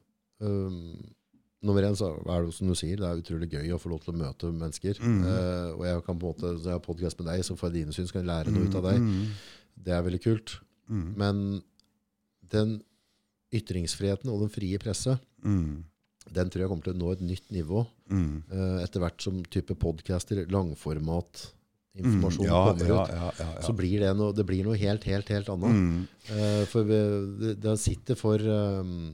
nummer 1.63 1.85
én 1.87 1.95
så 1.95 2.09
er 2.27 2.43
det 2.43 2.55
som 2.57 2.67
du 2.67 2.75
sier, 2.75 2.99
det 2.99 3.07
er 3.07 3.21
utrolig 3.21 3.47
gøy 3.53 3.69
å 3.77 3.79
få 3.79 3.93
lov 3.93 4.01
til 4.03 4.15
å 4.15 4.19
møte 4.19 4.51
mennesker. 4.51 4.99
Mm. 4.99 5.21
Uh, 5.23 5.69
og 5.77 5.85
jeg 5.87 6.05
kan 6.09 6.19
på 6.19 6.27
en 6.27 6.33
måte, 6.33 6.55
så 6.59 6.73
jeg 6.73 6.75
har 6.75 6.87
podkast 6.87 7.21
med 7.21 7.29
deg, 7.31 7.45
så 7.47 7.55
får 7.55 7.71
jeg 7.71 7.77
dine 7.77 7.95
syn, 7.95 8.09
kan 8.11 8.25
jeg 8.25 8.31
lære 8.33 8.55
noe 8.55 8.67
ut 8.67 8.79
av 8.81 8.89
deg. 8.89 8.99
Mm. 8.99 9.29
Det 9.87 9.95
er 9.95 10.03
veldig 10.09 10.23
kult. 10.25 10.57
Mm. 10.91 11.07
Men 11.23 11.45
den 12.53 12.81
ytringsfriheten 13.55 14.33
og 14.33 14.43
den 14.47 14.53
frie 14.53 14.81
presse, 14.83 15.19
Mm. 15.43 15.85
Den 16.31 16.51
tror 16.51 16.63
jeg 16.63 16.69
kommer 16.71 16.85
til 16.85 16.95
å 16.95 17.01
nå 17.01 17.13
et 17.13 17.21
nytt 17.25 17.51
nivå. 17.51 17.87
Mm. 18.13 18.43
uh, 18.53 18.79
etter 18.85 19.01
hvert 19.01 19.21
som 19.25 19.43
type 19.51 19.75
podcaster, 19.75 20.45
langformat, 20.53 21.49
Mm. 21.93 22.07
informasjon 22.07 22.47
Ja, 22.47 22.61
kommer 22.73 22.85
ut. 22.89 23.11
ja, 23.13 23.31
ja. 23.39 23.61
Så 23.61 23.75
blir 23.77 24.01
det 24.01 24.17
noe, 24.17 24.33
det 24.33 24.47
blir 24.49 24.65
noe 24.65 24.79
helt, 24.81 25.05
helt, 25.05 25.29
helt 25.29 25.49
annet. 25.53 25.75
Mm. 25.77 26.09
Uh, 26.31 26.65
for 26.65 26.85
det, 26.89 27.61
det 27.61 27.75
sitter 27.83 28.17
for 28.17 28.41
um, 28.41 29.13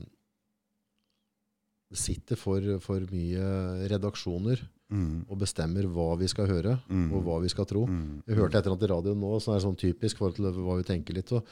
Det 1.91 1.97
sitter 1.97 2.37
for, 2.37 2.61
for 2.83 2.99
mye 3.11 3.87
redaksjoner 3.91 4.61
Mm. 4.89 5.25
og 5.29 5.37
bestemmer 5.37 5.85
hva 5.85 6.15
vi 6.17 6.25
skal 6.25 6.47
høre, 6.49 6.71
Mm. 6.89 7.11
og 7.13 7.21
hva 7.23 7.35
vi 7.43 7.47
skal 7.49 7.65
tro. 7.69 7.83
Mm. 7.85 8.23
Jeg 8.25 8.35
hørte 8.39 8.57
et 8.57 8.65
eller 8.65 8.73
annet 8.73 8.87
i 8.87 8.93
radioen 8.93 9.19
nå 9.21 9.35
som 9.39 9.53
er 9.53 9.59
sånn 9.61 9.77
typisk 9.77 10.17
for 10.17 10.31
forhold 10.31 10.55
til 10.55 10.63
hva 10.65 10.77
vi 10.79 10.83
tenker 10.87 11.13
litt. 11.13 11.27
Det 11.29 11.43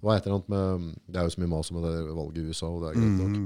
var 0.00 0.16
et 0.16 0.24
eller 0.26 0.36
annet 0.38 0.48
med 0.48 0.94
Det 1.10 1.16
er 1.20 1.24
jo 1.28 1.34
så 1.34 1.40
mye 1.42 1.50
mas 1.52 1.70
om 1.72 1.82
det 1.82 1.92
valget 2.16 2.38
i 2.38 2.46
USA, 2.48 2.66
og 2.70 2.80
det 2.80 2.88
er 2.88 3.00
greit 3.02 3.20
nok. 3.20 3.36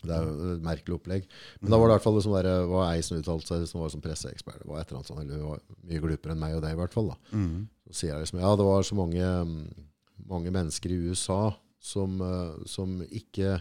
Mm. 0.00 0.08
Det 0.08 0.16
er 0.16 0.26
jo 0.26 0.52
et 0.54 0.62
merkelig 0.64 0.96
opplegg. 0.96 1.26
Men 1.60 1.70
da 1.72 1.78
var 1.78 1.86
det 1.88 1.92
i 1.92 1.96
hvert 1.98 2.06
fall 2.06 2.16
det 2.18 2.24
som 2.24 2.36
der, 2.36 2.48
var 2.70 2.86
ei 2.90 3.02
som 3.06 3.18
uttalte 3.20 3.46
seg 3.48 3.66
som 3.68 3.80
var 3.84 3.92
som 3.92 4.04
presseekspert. 4.04 4.62
Det 4.62 4.68
var 4.70 4.80
et 4.80 4.88
eller 4.88 5.00
annet 5.00 5.10
sånn, 5.12 5.20
eller 5.24 5.44
var 5.44 5.60
mye 5.90 6.04
glupere 6.06 6.32
enn 6.36 6.40
meg 6.42 6.56
og 6.56 6.62
deg, 6.64 6.72
i 6.76 6.80
hvert 6.80 6.96
fall. 6.96 7.12
da. 7.12 7.18
Mm. 7.36 7.68
Så 7.90 7.98
sier 8.00 8.14
jeg 8.14 8.24
liksom, 8.24 8.40
ja, 8.40 8.54
det 8.56 8.68
var 8.70 8.82
så 8.86 8.98
mange, 8.98 9.32
mm, 9.50 9.84
mange 10.30 10.54
mennesker 10.54 10.94
i 10.94 11.00
USA 11.10 11.42
som, 11.80 12.20
eh, 12.20 12.64
som 12.68 12.96
ikke, 13.08 13.60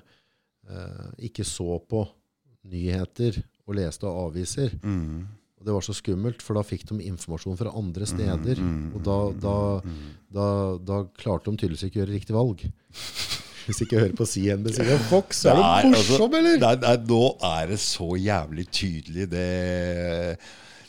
eh, 0.70 1.10
ikke 1.30 1.46
så 1.48 1.80
på 1.90 2.06
nyheter 2.70 3.44
og 3.68 3.76
leste 3.78 4.08
aviser. 4.10 4.74
Mm. 4.84 5.28
Og 5.60 5.66
det 5.68 5.74
var 5.76 5.84
så 5.84 5.92
skummelt, 5.92 6.42
for 6.42 6.56
da 6.56 6.64
fikk 6.64 6.86
de 6.88 7.02
informasjon 7.10 7.58
fra 7.60 7.74
andre 7.76 8.06
steder. 8.08 8.62
mm, 8.64 8.94
Og 8.96 9.04
da, 9.04 9.18
da, 9.44 9.56
da, 10.32 10.46
da 10.78 11.00
klarte 11.20 11.52
de 11.52 11.58
tydeligvis 11.60 11.84
ikke 11.90 12.00
å 12.00 12.04
gjøre 12.06 12.16
riktig 12.16 12.36
valg. 12.38 12.64
Hvis 13.66 13.82
ikke 13.86 14.00
hører 14.00 14.16
på 14.18 14.26
CNBC. 14.26 14.80
og 14.94 15.04
Fox, 15.10 15.44
er 15.46 15.58
du 15.58 15.64
altså, 15.64 15.92
morsom, 15.96 16.40
eller? 16.40 16.58
Nei, 16.64 16.74
nei, 16.86 16.96
nå 17.10 17.26
er 17.52 17.70
det 17.74 17.80
så 17.84 18.10
jævlig 18.20 18.68
tydelig, 18.72 19.30
det 19.32 19.46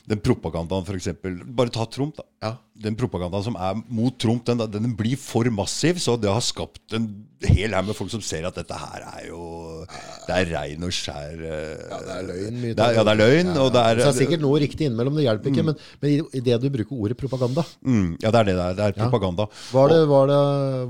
Den 0.09 0.21
propagandaen, 0.25 0.85
f.eks. 0.87 1.09
Bare 1.55 1.71
ta 1.71 1.85
Trump, 1.87 2.17
da. 2.17 2.25
Ja. 2.43 2.51
Den 2.81 2.95
propagandaen 2.97 3.45
som 3.45 3.57
er 3.61 3.77
mot 3.93 4.15
Trump, 4.19 4.45
den, 4.49 4.59
den 4.73 4.95
blir 4.97 5.19
for 5.21 5.45
massiv. 5.53 5.99
Så 6.01 6.15
det 6.21 6.31
har 6.33 6.41
skapt 6.41 6.95
en 6.97 7.09
hel 7.45 7.73
haug 7.77 7.87
med 7.91 7.97
folk 7.97 8.11
som 8.13 8.23
ser 8.25 8.47
at 8.49 8.57
dette 8.57 8.77
her 8.77 9.05
er 9.07 9.27
jo 9.29 9.41
Det 10.27 10.35
er 10.37 10.49
rein 10.55 10.83
og 10.85 10.93
skjær 10.93 11.37
eh, 11.41 11.85
Ja, 11.91 11.99
det 12.07 12.15
er 12.17 12.25
løgn. 12.31 12.57
Mye 12.63 12.75
Det 12.77 12.85
er, 12.87 12.97
ja, 12.97 13.05
det 13.05 13.13
er 13.15 13.21
løgn. 13.21 13.53
Og 13.61 13.69
det 13.77 13.83
er, 13.85 14.01
Så 14.01 14.07
det 14.07 14.09
er 14.15 14.19
sikkert 14.23 14.45
noe 14.45 14.61
riktig 14.65 14.89
innimellom, 14.89 15.17
det 15.21 15.27
hjelper 15.29 15.53
ikke. 15.53 15.67
Men, 15.69 15.79
men 16.01 16.11
i- 16.17 16.43
det 16.49 16.59
du 16.65 16.69
bruker 16.79 16.97
ordet 17.05 17.17
propaganda 17.21 17.65
mm, 17.85 18.09
ja, 18.23 18.31
det 18.33 18.41
er 18.41 18.49
det 18.51 18.57
det 18.57 18.65
er. 18.67 18.75
Det 18.81 18.89
er 18.89 18.99
propaganda. 19.05 19.47
Var 19.73 19.89
det, 19.95 20.01
var 20.11 20.27
det, 20.33 20.41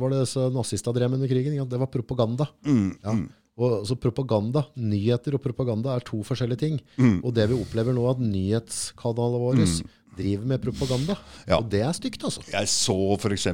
var 0.01 0.15
det 0.17 0.23
så 0.31 0.95
drev 0.95 1.11
med 1.11 1.19
under 1.21 1.29
krigen? 1.35 1.55
Ja, 1.59 1.65
det 1.65 1.79
var 1.83 1.91
propaganda. 1.91 2.49
Mm, 2.67 2.89
Ja. 3.05 3.19
Mm. 3.61 3.65
Og 3.69 3.87
så 3.89 3.97
propaganda, 4.01 4.65
Nyheter 4.81 5.37
og 5.37 5.45
propaganda 5.45 5.95
er 5.95 6.05
to 6.07 6.23
forskjellige 6.27 6.63
ting. 6.65 6.81
Mm. 6.97 7.19
Og 7.21 7.35
det 7.37 7.51
vi 7.51 7.59
opplever 7.61 7.97
nå, 7.97 8.07
at 8.11 8.23
nyhetskanalene 8.25 9.43
våre 9.43 9.67
driver 10.17 10.49
med 10.53 10.63
propaganda. 10.63 11.17
Ja. 11.47 11.59
Og 11.61 11.69
det 11.71 11.83
er 11.85 11.93
stygt, 11.97 12.25
altså. 12.27 12.43
Jeg 12.51 12.71
så 12.73 12.97
f.eks. 13.17 13.47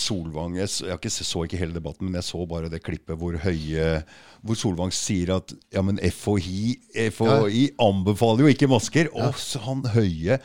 Solvang 0.00 0.58
jeg, 0.58 0.72
jeg 0.88 0.98
ikke, 0.98 1.12
så 1.12 1.44
ikke 1.46 1.60
hele 1.60 1.76
debatten, 1.76 2.08
men 2.08 2.18
jeg 2.20 2.28
så 2.28 2.42
bare 2.48 2.70
det 2.72 2.82
klippet 2.84 3.18
hvor 3.18 3.36
Høie 3.44 4.02
Hvor 4.42 4.58
Solvang 4.58 4.92
sier 4.94 5.36
at 5.36 5.54
ja, 5.72 5.84
men 5.84 6.00
FHI, 6.02 6.74
FHI 7.14 7.68
anbefaler 7.82 8.46
jo 8.46 8.52
ikke 8.52 8.70
masker. 8.70 9.12
Og 9.14 9.38
så 9.40 9.62
han 9.68 9.86
Høie 9.94 10.40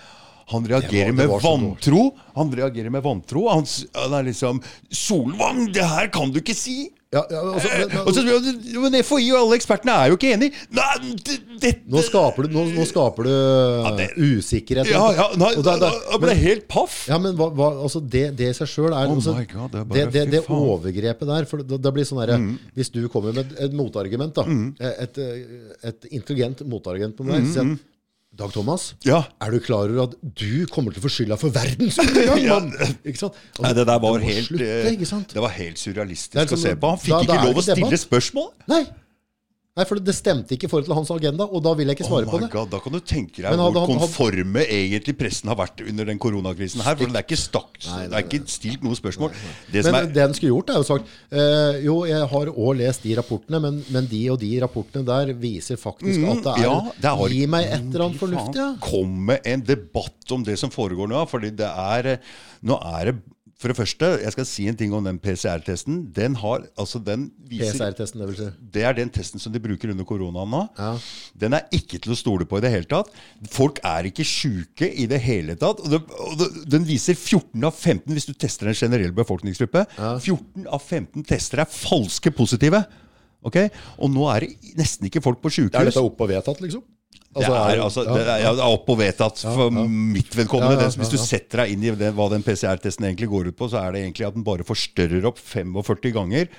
han 0.48 0.64
reagerer 0.64 1.12
det 1.12 1.18
med 1.18 1.28
var 1.28 1.42
det 1.42 1.44
dårlig. 1.44 1.66
vantro. 1.68 2.02
Han 2.38 2.52
reagerer 2.56 2.94
med 2.94 3.04
vantro. 3.04 3.42
Han, 3.52 3.66
han 3.98 4.14
er 4.16 4.30
liksom 4.30 4.62
'Solvang, 4.88 5.74
det 5.76 5.84
her 5.84 6.08
kan 6.08 6.32
du 6.32 6.40
ikke 6.40 6.56
si!' 6.56 6.94
Ja, 7.16 7.22
ja, 7.32 7.40
altså, 7.54 7.70
men, 7.72 7.88
men, 7.88 8.00
Og 8.04 8.16
så 8.18 8.22
spør 8.26 8.82
Men 8.84 8.96
FHI 9.08 9.28
og 9.32 9.38
alle 9.40 9.56
ekspertene 9.56 9.94
er 9.96 10.10
jo 10.12 10.18
ikke 10.18 10.32
enig. 10.36 10.50
Nei, 10.76 10.88
det, 11.24 11.38
dette 11.64 11.88
nå 11.94 12.02
skaper 12.04 12.44
du, 12.44 12.52
nå, 12.58 12.66
nå 12.76 12.84
skaper 12.90 13.30
du 13.30 13.32
det- 14.02 14.10
usikkerhet. 14.20 14.90
Ja, 14.92 15.06
ja, 15.16 15.28
nei, 15.40 15.54
da- 15.64 15.78
da- 15.80 15.94
jeg 15.96 16.20
ble 16.26 16.36
helt 16.42 16.68
paff. 16.68 16.98
Ja, 17.08 17.18
men 17.24 17.38
hva, 17.40 17.48
hva, 17.56 17.70
altså 17.88 18.02
det, 18.04 18.26
det 18.36 18.50
i 18.52 18.58
seg 18.60 18.68
sjøl 18.74 18.92
er 18.92 19.08
Oh 19.08 19.16
altså, 19.16 19.38
God, 19.54 19.72
det 19.72 19.80
er 19.80 19.88
bare- 19.88 20.12
det, 20.12 20.12
det, 20.18 20.26
det 20.36 20.44
overgrepet 20.52 21.32
der 21.32 21.48
for 21.48 21.64
det, 21.64 21.80
det 21.88 21.94
blir 21.96 22.04
sånn 22.12 22.20
herre 22.26 22.38
Mm. 22.38 22.58
Hvis 22.76 22.92
du 22.94 23.00
kommer 23.10 23.34
med 23.34 23.56
et 23.58 23.74
motargument, 23.74 24.36
da 24.36 24.44
et, 25.08 25.18
et 25.90 26.06
intelligent 26.12 26.60
motargument 26.68 27.16
på 27.18 27.24
meg, 27.26 27.42
mm, 27.48 27.80
Dag 28.38 28.52
Thomas, 28.54 28.94
Ja. 29.06 29.24
er 29.42 29.52
du 29.52 29.60
klar 29.60 29.90
over 29.90 30.04
at 30.04 30.14
du 30.38 30.68
kommer 30.70 30.94
til 30.94 31.02
å 31.02 31.06
få 31.08 31.10
skylda 31.10 31.38
for 31.42 31.50
verdensundergang, 31.56 32.44
Ja. 32.48 32.60
mann? 32.60 32.72
Ikke 33.04 33.18
sant? 33.18 33.34
Altså, 33.58 33.64
Nei, 33.66 33.74
det 33.74 33.86
der 33.90 34.00
var 34.04 34.18
det 34.20 34.28
helt 34.30 34.48
slutte, 34.52 34.68
eh, 34.84 34.92
ikke 34.94 35.10
sant? 35.10 35.34
Det 35.34 35.42
var 35.42 35.50
helt 35.58 35.76
Det 35.76 35.84
surrealistisk 35.88 36.54
å 36.54 36.62
se 36.62 36.76
på. 36.76 36.92
Han 36.94 37.02
fikk 37.02 37.28
da 37.28 37.34
ikke 37.40 37.48
lov 37.50 37.62
å 37.64 37.66
stille 37.66 37.98
spørsmål. 38.06 38.50
Nei. 38.70 38.84
Nei, 39.78 39.86
for 39.86 39.99
det 40.02 40.16
stemte 40.18 40.56
ikke 40.58 40.66
i 40.66 40.72
forhold 40.72 40.88
til 40.90 40.95
hans 40.98 41.12
agenda, 41.14 41.45
og 41.45 41.62
da 41.62 41.74
vil 41.78 41.86
jeg 41.91 41.98
ikke 41.99 42.06
Oh 42.08 42.10
svare 42.16 42.26
på 42.26 42.40
my 42.40 42.44
det. 42.48 42.49
God, 42.56 42.70
da 42.74 42.80
kan 42.82 42.95
du 42.95 42.99
tenke 42.99 43.44
deg 43.45 43.54
hvor 43.62 43.76
konforme 43.86 44.64
hadde- 44.64 44.74
egentlig 44.74 45.14
pressen 45.20 45.52
har 45.52 45.60
vært 45.60 45.84
under 45.88 46.06
den 46.10 46.18
koronakrisen 46.18 46.82
her. 46.82 46.95
For 46.98 47.06
det 47.06 47.20
er 47.22 47.28
ikke, 47.28 47.38
stakk, 47.38 47.78
Nei, 47.91 48.08
det 48.08 48.18
er 48.18 48.26
ikke 48.26 48.49
stilt 48.49 48.82
noe 48.84 48.98
spørsmål. 48.98 49.32
Det 49.72 49.84
Men 49.86 49.95
er, 49.99 50.08
det 50.10 50.14
den 50.18 50.34
skulle 50.34 50.56
gjort, 50.56 50.70
er 50.74 50.82
jo 50.82 50.88
sagt 50.90 51.14
eh, 51.32 51.80
Jo, 51.86 51.98
jeg 52.10 52.26
har 52.34 52.52
òg 52.58 52.78
lest 52.82 53.04
de 53.06 53.16
rapportene, 53.22 53.62
men, 53.62 53.80
men 53.94 54.10
de 54.10 54.24
og 54.34 54.40
de 54.41 54.52
rapportene 54.66 55.06
der 55.06 55.34
viser 55.38 55.78
faktisk 55.78 56.26
at 56.26 56.44
det 56.44 56.54
er, 56.54 56.58
Mm, 56.58 56.64
ja, 56.64 56.91
det 56.98 57.10
er 57.14 57.28
Gi 57.38 57.45
meg 57.45 57.66
et 57.70 57.82
eller 57.86 58.06
annet 58.08 58.18
faen, 58.18 58.34
fornuftig, 58.34 58.56
ja. 58.64 58.70
Kom 58.82 59.14
med 59.30 59.45
en 59.45 59.62
debatt 59.62 60.32
om 60.34 60.44
det 60.44 60.58
som 60.58 60.70
foregår 60.74 61.08
nå. 61.12 61.22
Fordi 61.30 61.52
det 61.56 61.70
er 61.70 62.18
Nå 62.66 62.80
er 62.98 63.12
det 63.12 63.16
For 63.58 63.72
det 63.72 63.78
første, 63.80 64.08
jeg 64.22 64.34
skal 64.36 64.46
si 64.46 64.68
en 64.70 64.76
ting 64.78 64.92
om 64.94 65.06
den 65.08 65.18
PCR-testen. 65.18 66.04
Den 66.14 66.36
har 66.44 66.68
Altså, 66.78 67.00
den 67.02 67.32
viser 67.50 67.74
PCR-testen, 67.74 68.22
det 68.22 68.28
vil 68.30 68.38
si. 68.38 68.50
Det 68.76 68.84
er 68.86 68.94
den 68.94 69.10
testen 69.10 69.42
som 69.42 69.54
de 69.54 69.62
bruker 69.62 69.90
under 69.90 70.06
koronaen 70.06 70.52
nå. 70.54 70.60
Ja. 70.78 70.92
Den 71.34 71.58
er 71.58 71.66
ikke 71.74 71.98
til 72.04 72.14
å 72.14 72.18
stole 72.20 72.46
på 72.46 72.60
i 72.60 72.64
det 72.66 72.70
hele 72.76 72.90
tatt. 72.92 73.10
Folk 73.50 73.82
er 73.82 74.12
ikke 74.12 74.26
sjuke 74.28 74.92
i 74.94 75.08
det 75.10 75.20
hele 75.26 75.58
tatt. 75.58 75.82
Og 75.82 75.90
det, 75.90 76.04
og 76.22 76.38
det, 76.38 76.52
den 76.70 76.86
viser 76.86 77.18
14 77.18 77.66
av 77.66 77.74
15, 77.74 78.14
hvis 78.14 78.30
du 78.30 78.36
tester 78.38 78.70
en 78.70 78.78
generell 78.78 79.16
befolkningsgruppe. 79.18 79.88
14 79.98 80.70
av 80.70 80.86
15 80.86 81.26
tester 81.26 81.64
er 81.66 81.74
falske 81.74 82.34
positive. 82.38 82.84
Okay? 83.48 83.74
Og 83.98 84.14
nå 84.14 84.30
er 84.36 84.46
det 84.46 84.78
nesten 84.78 85.10
ikke 85.10 85.24
folk 85.26 85.42
på 85.42 85.50
sjukehus. 85.58 85.82
Er 85.82 85.90
dette 85.90 86.06
oppe 86.06 86.28
og 86.28 86.34
vedtatt, 86.36 86.62
liksom? 86.62 86.86
Det 87.36 87.44
er, 87.45 87.82
altså, 87.84 88.06
det 88.08 88.24
er, 88.24 88.40
ja, 88.41 88.54
det 88.56 88.64
er 88.64 88.74
opp 88.74 88.88
og 88.90 88.98
vedtatt 88.98 89.44
for 89.44 89.74
mitt 89.74 90.34
vedkommende. 90.34 90.80
Ja, 90.80 90.88
ja, 90.88 90.95
Hvis 91.02 91.12
du 91.14 91.20
setter 91.22 91.64
deg 91.64 91.76
inn 91.76 91.84
i 91.86 91.94
det, 91.99 92.10
hva 92.18 92.30
den 92.32 92.45
PCR-testen 92.45 93.06
egentlig 93.10 93.30
går 93.30 93.52
ut 93.52 93.60
på, 93.60 93.68
så 93.70 93.84
er 93.84 93.94
det 93.94 94.02
egentlig 94.06 94.26
at 94.30 94.38
den 94.38 94.45
bare 94.48 94.66
forstørrer 94.66 95.28
opp 95.30 95.41
45 95.44 96.16
ganger. 96.16 96.49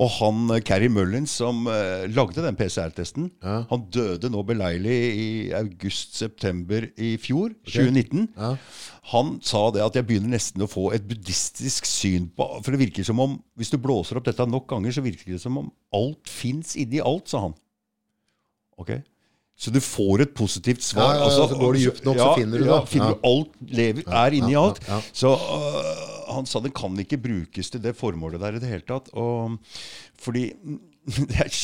Og 0.00 0.08
han 0.18 0.54
eh, 0.54 0.62
Carrie 0.64 0.92
Mullins 0.92 1.34
som 1.40 1.66
uh, 1.68 2.04
lagde 2.08 2.44
den 2.44 2.56
PCR-testen, 2.56 3.28
han 3.42 3.84
døde 3.92 4.30
nå 4.32 4.44
beleilig 4.48 4.94
i 4.94 5.28
august-september 5.56 6.86
i 6.96 7.14
fjor, 7.20 7.52
2019. 7.68 8.28
Han 9.12 9.34
sa 9.44 9.66
det 9.74 9.82
at 9.84 9.98
jeg 9.98 10.08
begynner 10.08 10.36
nesten 10.36 10.64
å 10.64 10.70
få 10.70 10.90
et 10.96 11.04
buddhistisk 11.08 11.88
syn 11.88 12.28
på 12.36 12.46
For 12.62 12.72
det 12.72 12.84
virker 12.84 13.06
som 13.06 13.20
om, 13.20 13.34
hvis 13.58 13.72
du 13.72 13.80
blåser 13.82 14.20
opp 14.20 14.28
dette 14.28 14.46
nok 14.48 14.68
ganger, 14.70 14.94
så 14.94 15.04
virker 15.04 15.34
det 15.34 15.42
som 15.42 15.58
om 15.60 15.72
alt 15.98 16.30
fins 16.30 16.76
inni 16.80 17.02
alt, 17.02 17.28
sa 17.32 17.48
han. 17.48 17.56
Ok? 18.80 18.94
Så 19.62 19.70
du 19.70 19.78
får 19.78 20.24
et 20.24 20.32
positivt 20.34 20.82
svar. 20.82 21.14
Ja, 21.14 21.28
altså, 21.28 21.46
så 21.46 21.58
går 21.60 21.76
du 21.76 21.84
dypt 21.84 22.06
nok, 22.08 22.18
så 22.18 22.32
finner 22.40 22.58
du 22.58 22.66
det. 22.66 22.80
Finner 22.90 23.14
du 23.14 23.28
alt 23.28 23.52
lever, 23.70 24.08
er 24.24 24.34
inni 24.40 24.58
alt. 24.58 24.82
Så 25.14 25.30
uh, 25.38 25.92
han 26.32 26.48
sa 26.50 26.62
det 26.64 26.74
kan 26.74 26.98
ikke 26.98 27.20
brukes 27.22 27.70
til 27.70 27.82
det 27.84 27.94
formålet 27.98 28.42
der 28.42 28.58
i 28.58 28.62
det 28.62 28.72
hele 28.72 28.86
tatt. 28.88 29.12
Og, 29.14 29.58
fordi 30.22 30.48
det 31.30 31.46
er 31.46 31.54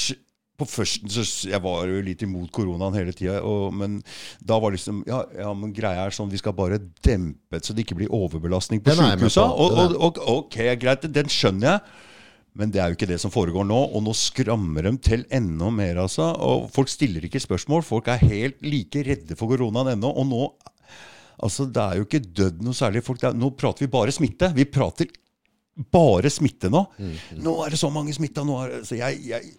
på 0.58 0.66
førsten 0.66 1.10
så 1.12 1.22
Jeg 1.46 1.62
var 1.62 1.86
jo 1.86 2.00
litt 2.02 2.22
imot 2.26 2.50
koronaen 2.54 2.96
hele 2.98 3.14
tida, 3.14 3.38
men 3.74 4.00
da 4.42 4.58
var 4.58 4.72
det 4.72 4.80
liksom 4.80 5.04
ja, 5.06 5.22
ja, 5.38 5.52
men 5.54 5.74
greia 5.74 6.06
er 6.06 6.14
sånn 6.14 6.32
vi 6.32 6.40
skal 6.40 6.56
bare 6.58 6.80
dempe 7.06 7.54
det 7.54 7.62
så 7.66 7.76
det 7.76 7.84
ikke 7.86 8.00
blir 8.00 8.14
overbelastning 8.14 8.82
på 8.82 8.96
sjukehusa. 8.98 9.46
Og, 9.46 9.78
og, 9.78 9.96
og, 9.98 10.22
ok, 10.34 10.58
greit, 10.82 11.06
den 11.14 11.30
skjønner 11.30 11.76
jeg. 11.76 12.06
Men 12.58 12.72
det 12.74 12.80
er 12.82 12.90
jo 12.90 12.96
ikke 12.98 13.06
det 13.12 13.20
som 13.22 13.30
foregår 13.30 13.64
nå, 13.68 13.76
og 13.94 14.02
nå 14.02 14.12
skrammer 14.18 14.82
de 14.88 14.96
til 14.98 15.24
enda 15.30 15.68
mer. 15.70 15.96
av 16.00 16.08
altså. 16.08 16.32
Og 16.42 16.64
Folk 16.74 16.88
stiller 16.90 17.22
ikke 17.28 17.38
spørsmål. 17.44 17.84
Folk 17.86 18.08
er 18.10 18.18
helt 18.26 18.58
like 18.66 19.04
redde 19.06 19.36
for 19.38 19.46
koronaen 19.52 19.94
ennå. 19.94 20.10
Og 20.18 20.26
nå 20.26 20.48
Altså, 21.38 21.68
det 21.70 21.78
er 21.78 22.00
jo 22.00 22.02
ikke 22.08 22.18
dødd 22.34 22.62
noe 22.66 22.74
særlig 22.74 22.98
folk. 23.06 23.22
Er, 23.22 23.32
nå 23.38 23.52
prater 23.54 23.84
vi 23.84 23.90
bare 23.92 24.10
smitte. 24.10 24.48
Vi 24.56 24.64
prater 24.66 25.06
bare 25.94 26.26
smitte 26.34 26.66
nå. 26.66 26.80
Mm, 26.98 27.12
Nå 27.44 27.52
er 27.62 27.70
det 27.70 27.78
så 27.78 27.90
mange 27.94 28.10
smitta. 28.16 28.42
Så 28.82 28.96
jeg, 28.98 29.20
jeg, 29.28 29.52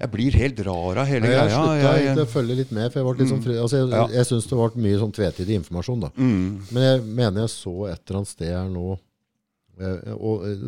jeg 0.00 0.08
blir 0.14 0.32
helt 0.40 0.62
rar 0.64 1.02
av 1.02 1.10
hele 1.10 1.28
Jeg 1.28 1.36
greia. 1.36 1.50
slutta 1.52 1.76
Jeg- 1.82 2.06
egentlig 2.06 2.24
å 2.24 2.32
følge 2.32 2.56
litt 2.62 2.72
med, 2.72 2.88
for 2.94 3.02
jeg, 3.02 3.06
ble 3.10 3.20
litt 3.26 3.32
sånn 3.34 3.44
fri, 3.44 3.58
altså 3.60 3.76
jeg, 3.82 3.90
Ja. 3.92 4.06
jeg 4.08 4.24
syns 4.30 4.48
det 4.48 4.56
ble 4.62 4.82
mye 4.88 5.02
sånn 5.04 5.12
tvetydig 5.12 5.58
informasjon. 5.60 6.00
da. 6.00 6.10
Men 6.16 6.82
jeg 6.88 7.02
mener 7.04 7.40
jeg 7.44 7.50
så 7.58 7.74
et 7.92 8.00
eller 8.08 8.16
annet 8.22 8.28
sted 8.32 8.48
her 8.48 8.68
nå 8.72 8.86
og, 8.96 8.98
Og 10.16 10.46
eh, 10.48 10.58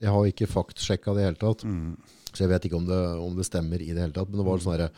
jeg 0.00 0.10
har 0.12 0.26
ikke 0.28 0.46
faktsjekka 0.50 1.14
det 1.14 1.20
i 1.20 1.24
det 1.24 1.28
hele 1.30 1.40
tatt, 1.40 1.62
så 2.32 2.44
jeg 2.44 2.50
vet 2.52 2.66
ikke 2.68 2.76
om 2.76 2.86
det, 2.86 3.02
om 3.22 3.36
det 3.36 3.46
stemmer 3.48 3.80
i 3.80 3.92
det 3.94 4.02
hele 4.02 4.12
tatt. 4.12 4.28
Men 4.28 4.42
det 4.42 4.46
var 4.46 4.58
sånn 4.60 4.74
herre 4.76 4.90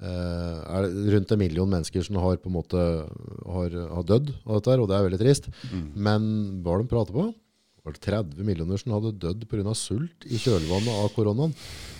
eh, 0.00 0.58
er 0.78 0.88
det 0.88 1.14
rundt 1.16 1.32
en 1.34 1.38
million 1.40 1.70
mennesker 1.70 2.04
som 2.06 2.16
har 2.22 2.36
på 2.42 2.50
en 2.50 2.58
måte 2.58 2.78
har, 2.78 3.70
har 3.94 4.04
dødd 4.06 4.34
av 4.46 4.58
dette, 4.60 4.70
her, 4.74 4.82
og 4.84 4.90
det 4.90 4.98
er 4.98 5.08
veldig 5.08 5.22
trist. 5.22 5.48
Men 5.94 6.60
hva 6.64 6.78
de 6.82 6.86
prater 6.90 7.16
på? 7.16 7.32
Det 7.84 7.90
var 7.90 7.98
30 8.00 8.46
millioner 8.48 8.78
som 8.80 8.94
hadde 8.94 9.10
dødd 9.20 9.42
pga. 9.50 9.74
sult 9.76 10.24
i 10.24 10.38
kjølvannet 10.40 10.88
av 11.02 11.10
koronaen. 11.12 11.50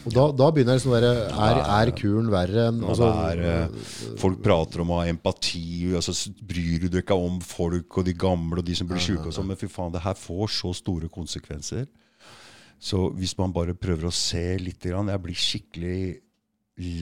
Og 0.09 0.15
da, 0.17 0.23
da 0.33 0.47
begynner 0.55 0.79
det 0.79 0.85
sånn 0.85 0.95
der, 0.97 1.05
er, 1.29 1.61
er 1.61 1.91
kuren 1.99 2.31
verre 2.33 2.69
enn 2.71 2.79
altså, 2.89 3.11
det 3.11 3.43
er, 3.45 3.67
eh, 3.67 4.15
folk 4.23 4.41
prater 4.45 4.81
om 4.81 4.95
å 4.95 5.03
ha 5.03 5.11
empati, 5.13 5.93
og 5.93 6.01
så 6.07 6.15
s- 6.17 6.31
bryr 6.41 6.81
du 6.81 6.89
deg 6.89 7.03
ikke 7.05 7.19
om 7.21 7.37
folk 7.45 7.99
og 8.01 8.07
de 8.09 8.15
gamle 8.17 8.63
og 8.63 8.65
de 8.65 8.75
som 8.81 8.89
blir 8.89 9.01
syke. 9.03 9.27
og 9.29 9.37
sånn, 9.37 9.47
Men 9.51 9.61
fy 9.61 9.69
faen, 9.69 9.93
det 9.93 10.01
her 10.07 10.15
får 10.17 10.49
så 10.57 10.73
store 10.79 11.09
konsekvenser. 11.13 11.85
Så 12.85 13.07
hvis 13.17 13.33
man 13.39 13.55
bare 13.55 13.77
prøver 13.77 14.11
å 14.11 14.15
se 14.15 14.59
litt 14.61 14.85
Jeg 14.85 15.23
blir 15.25 15.41
skikkelig 15.41 15.99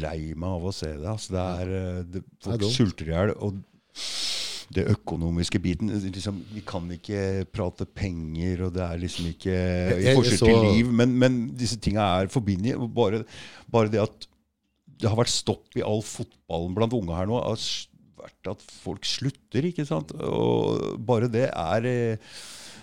lei 0.02 0.34
meg 0.36 0.48
av 0.58 0.66
å 0.68 0.74
se 0.74 0.90
det. 0.92 1.08
Altså, 1.08 1.32
det 1.34 1.42
er, 1.42 1.70
eh, 1.78 2.02
det, 2.12 2.22
folk 2.44 2.66
sulter 2.70 3.08
i 3.08 3.14
hjel. 3.14 3.32
Og 3.42 3.62
det 4.72 4.86
økonomiske 4.88 5.60
biten 5.60 5.90
liksom, 5.90 6.38
Vi 6.52 6.62
kan 6.64 6.86
ikke 6.94 7.44
prate 7.52 7.84
penger, 7.84 8.66
og 8.66 8.74
det 8.76 8.84
er 8.86 9.00
liksom 9.00 9.28
ikke 9.32 9.56
i 9.98 10.14
forskjell 10.16 10.44
til 10.46 10.60
liv, 10.70 10.92
men, 10.92 11.16
men 11.18 11.40
disse 11.58 11.76
tinga 11.82 12.06
er 12.20 12.32
forbindelige. 12.32 12.78
Bare, 12.94 13.24
bare 13.72 13.92
det 13.92 14.02
at 14.04 14.28
det 15.02 15.10
har 15.10 15.18
vært 15.18 15.34
stopp 15.34 15.74
i 15.76 15.82
all 15.84 16.02
fotballen 16.06 16.76
blant 16.76 16.94
unge 16.94 17.16
her 17.16 17.28
nå. 17.28 17.40
har 17.42 17.58
vært 18.22 18.52
at 18.54 18.64
folk 18.84 19.06
slutter, 19.08 19.66
ikke 19.66 19.86
sant? 19.88 20.14
Og 20.14 21.00
bare 21.02 21.30
det 21.32 21.48
er 21.50 21.88
eh, 21.90 22.34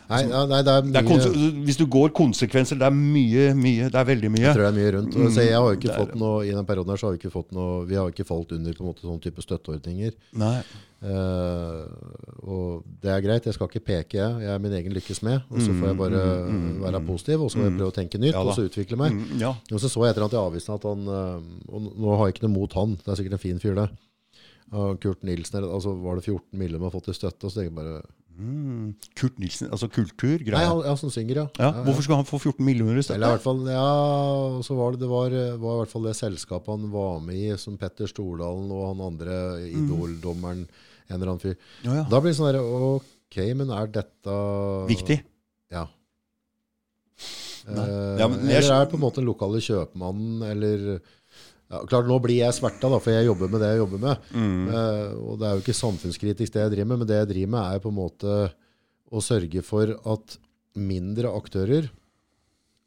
Nei, 0.10 0.24
nei, 0.26 0.60
det 0.66 0.74
er 0.74 0.86
mye 0.88 0.94
det 0.96 1.02
er 1.30 1.58
Hvis 1.68 1.78
du 1.78 1.84
går 1.92 2.10
konsekvenser, 2.18 2.80
det 2.82 2.88
er 2.88 2.96
mye, 2.96 3.52
mye. 3.54 3.90
Det 3.94 4.00
er 4.00 4.08
veldig 4.10 4.32
mye. 4.34 4.46
Jeg 4.48 4.58
tror 4.58 4.66
det 4.66 4.70
er 4.72 4.78
mye 4.80 4.94
rundt. 4.96 5.18
Mm, 5.20 5.28
så 5.36 5.46
jeg 5.46 5.54
har 5.54 5.78
ikke 5.78 5.92
er 5.94 6.00
fått 6.02 6.16
noe, 6.18 6.40
I 6.48 6.54
den 6.56 6.66
perioden 6.66 6.94
her 6.94 7.02
så 7.02 7.08
har 7.08 7.14
vi 7.14 7.20
ikke 7.22 7.34
fått 7.34 7.52
noe 7.54 7.84
Vi 7.90 7.98
har 8.00 8.10
ikke 8.10 8.26
falt 8.26 8.56
under 8.58 8.78
på 8.78 8.86
en 8.86 8.90
måte 8.90 9.06
sånn 9.06 9.22
type 9.22 9.46
støtteordninger. 9.46 10.16
Nei. 10.42 10.56
Uh, 11.00 11.86
og 12.42 12.90
det 13.00 13.14
er 13.14 13.24
greit, 13.24 13.46
jeg 13.48 13.56
skal 13.56 13.70
ikke 13.70 13.86
peke, 13.86 14.18
jeg. 14.18 14.42
Jeg 14.48 14.52
er 14.56 14.66
min 14.66 14.76
egen 14.80 14.98
lykkes 14.98 15.22
med. 15.30 15.46
Og 15.54 15.62
så 15.62 15.78
får 15.78 15.92
jeg 15.92 16.02
bare 16.02 16.26
være 16.88 17.06
positiv, 17.06 17.46
og 17.46 17.54
så 17.54 17.62
må 17.62 17.70
jeg 17.70 17.78
prøve 17.78 17.94
å 17.94 17.98
tenke 18.02 18.22
nytt, 18.22 18.34
Ja 18.34 18.44
og 18.44 18.58
så 18.58 18.66
utvikle 18.66 18.98
meg. 19.00 19.14
Mm, 19.14 19.40
ja. 19.46 19.54
Og 19.70 19.84
så 19.84 19.94
så 19.94 20.08
jeg 20.08 20.16
etter 20.16 20.26
at 20.26 20.36
i 20.36 20.42
avisen 20.42 20.74
at 20.74 20.86
han 20.90 21.06
eh, 21.06 21.50
Og 21.70 21.90
nå 22.02 22.16
har 22.18 22.28
jeg 22.28 22.40
ikke 22.40 22.48
noe 22.48 22.58
mot 22.58 22.80
han, 22.82 22.98
det 22.98 23.14
er 23.14 23.20
sikkert 23.20 23.38
en 23.38 23.46
fin 23.46 23.62
fyr, 23.62 23.78
det. 23.78 23.92
Kurt 25.02 25.24
Nilsen, 25.26 25.64
altså 25.66 25.96
var 25.98 26.18
det 26.18 26.28
14 26.28 26.58
millioner 26.58 26.84
man 26.84 26.92
har 26.92 26.98
fått 26.98 27.14
i 27.14 27.18
støtte? 27.18 27.46
Og 27.46 27.54
så 27.54 27.62
tenker 27.62 27.72
jeg 27.72 27.78
bare 27.78 28.02
Mm. 28.40 28.94
Kurt 29.20 29.38
Nilsen, 29.42 29.68
altså 29.70 29.90
kultur, 29.92 30.40
Nei, 30.48 30.62
han, 30.64 30.80
ja, 30.86 30.94
som 30.96 31.12
synger, 31.12 31.42
ja. 31.42 31.48
Ja, 31.60 31.72
hvorfor 31.84 32.06
skal 32.06 32.22
han 32.22 32.28
få 32.30 32.40
14 32.40 32.64
millioner 32.64 32.96
i 32.96 33.02
Eller 33.02 33.02
i 33.02 33.04
støtte? 33.10 33.32
hvert 33.34 33.44
fall, 33.44 33.62
ja, 33.68 34.62
så 34.64 34.78
var 34.80 34.94
det, 34.96 35.02
det 35.02 35.10
var, 35.12 35.36
var 35.60 35.76
i 35.76 35.82
hvert 35.84 35.92
fall 35.92 36.08
det 36.08 36.16
selskapet 36.16 36.72
han 36.72 36.88
var 36.94 37.20
med 37.26 37.36
i, 37.36 37.58
som 37.60 37.76
Petter 37.82 38.08
Stordalen 38.08 38.72
og 38.72 38.86
han 38.94 39.04
andre 39.10 39.36
Idol-dommeren, 39.68 40.64
en 41.10 41.16
eller 41.18 41.34
annen 41.34 41.44
fyr. 41.44 41.58
Ja, 41.84 41.98
ja. 42.00 42.06
Da 42.08 42.22
blir 42.24 42.32
det 42.32 42.40
sånn 42.40 42.52
der, 42.54 42.62
ok, 42.64 43.40
men 43.60 43.76
er 43.76 43.92
dette 44.00 44.40
Viktig. 44.88 45.20
Ja. 45.76 45.88
Eh, 47.68 48.20
Ja, 48.20 48.28
men 48.28 48.48
jeg- 48.48 48.64
eller 48.64 48.82
er 48.82 48.86
på 48.90 48.96
en 48.96 49.02
måte 49.04 49.16
den 49.20 49.26
lokale 49.28 49.60
kjøpmannen, 49.62 50.44
eller 50.50 51.02
ja, 51.70 51.84
Klart, 51.86 52.10
nå 52.10 52.18
blir 52.24 52.40
jeg 52.42 52.56
sverta, 52.58 52.90
da, 52.90 52.98
for 53.02 53.14
jeg 53.14 53.28
jobber 53.28 53.52
med 53.52 53.62
det 53.64 53.70
jeg 53.74 53.82
jobber 53.84 54.02
med. 54.08 54.28
Mm. 54.34 54.64
Uh, 54.74 55.10
og 55.30 55.40
det 55.40 55.48
er 55.48 55.54
jo 55.54 55.64
ikke 55.64 55.78
samfunnskritisk 55.78 56.56
det 56.56 56.64
jeg 56.66 56.74
driver 56.74 56.92
med, 56.92 57.02
men 57.04 57.10
det 57.12 57.22
jeg 57.22 57.32
driver 57.34 57.54
med, 57.56 57.76
er 57.76 57.84
på 57.84 57.94
en 57.94 58.00
måte 58.00 58.38
å 59.10 59.24
sørge 59.26 59.64
for 59.66 59.94
at 60.14 60.38
mindre 60.80 61.32
aktører 61.34 61.90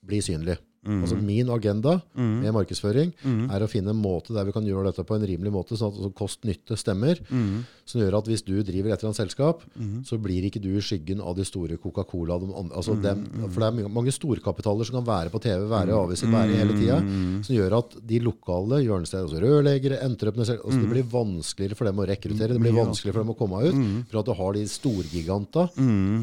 blir 0.07 0.25
synlige. 0.25 0.59
Mm. 0.83 1.03
Altså 1.05 1.17
Min 1.23 1.49
agenda 1.55 2.01
med 2.17 2.53
markedsføring 2.55 3.13
er 3.55 3.63
å 3.63 3.69
finne 3.71 3.91
en 3.95 4.01
måte 4.03 4.35
der 4.35 4.45
vi 4.45 4.53
kan 4.53 4.65
gjøre 4.67 4.91
dette 4.91 5.05
på 5.07 5.15
en 5.15 5.23
rimelig 5.27 5.53
måte, 5.55 5.77
sånn 5.79 5.93
at 5.93 5.99
altså 6.01 6.13
kost-nytte 6.19 6.77
stemmer. 6.77 7.21
Mm. 7.31 7.63
Som 7.87 8.01
gjør 8.01 8.19
at 8.19 8.27
hvis 8.31 8.43
du 8.47 8.55
driver 8.63 8.91
et 8.93 8.99
eller 9.03 9.11
annet 9.13 9.21
selskap, 9.23 9.63
så 10.07 10.19
blir 10.23 10.45
ikke 10.49 10.61
du 10.63 10.71
i 10.77 10.83
skyggen 10.83 11.21
av 11.23 11.37
de 11.37 11.45
store 11.45 11.77
Coca-Cola. 11.79 12.39
Altså 12.75 12.95
dem, 13.01 13.25
for 13.51 13.61
det 13.61 13.69
er 13.69 13.89
mange- 13.89 14.13
storkapitaler 14.13 14.85
som 14.85 14.99
kan 15.01 15.07
være 15.07 15.31
på 15.33 15.41
TV, 15.41 15.67
være 15.71 15.89
i 15.91 15.97
aviser, 15.97 16.29
være 16.31 16.57
hele 16.59 16.75
tida. 16.79 16.99
Som 17.43 17.57
gjør 17.57 17.79
at 17.79 17.97
de 18.07 18.19
lokale 18.21 18.83
hjørnestedene, 18.85 19.27
altså 19.29 19.41
rørleggere, 19.43 20.01
entreprenører 20.05 20.59
altså 20.63 20.81
Det 20.83 20.91
blir 20.91 21.07
vanskeligere 21.11 21.77
for 21.79 21.85
dem 21.87 21.97
å 22.03 22.07
rekruttere. 22.07 22.53
Det 22.53 22.61
blir 22.61 22.75
vanskeligere 22.77 23.15
for 23.15 23.23
dem 23.25 23.35
å 23.35 23.39
komme 23.39 23.63
ut. 23.69 24.07
For 24.11 24.19
at 24.21 24.27
du 24.27 24.33
har 24.35 24.53
de 24.53 24.65
storgiganta 24.67 25.69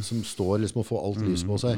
som 0.03 0.23
står 0.23 0.59
liksom 0.65 0.79
og 0.83 0.85
får 0.87 1.05
alt 1.05 1.23
lys 1.27 1.43
på 1.47 1.57
seg. 1.59 1.77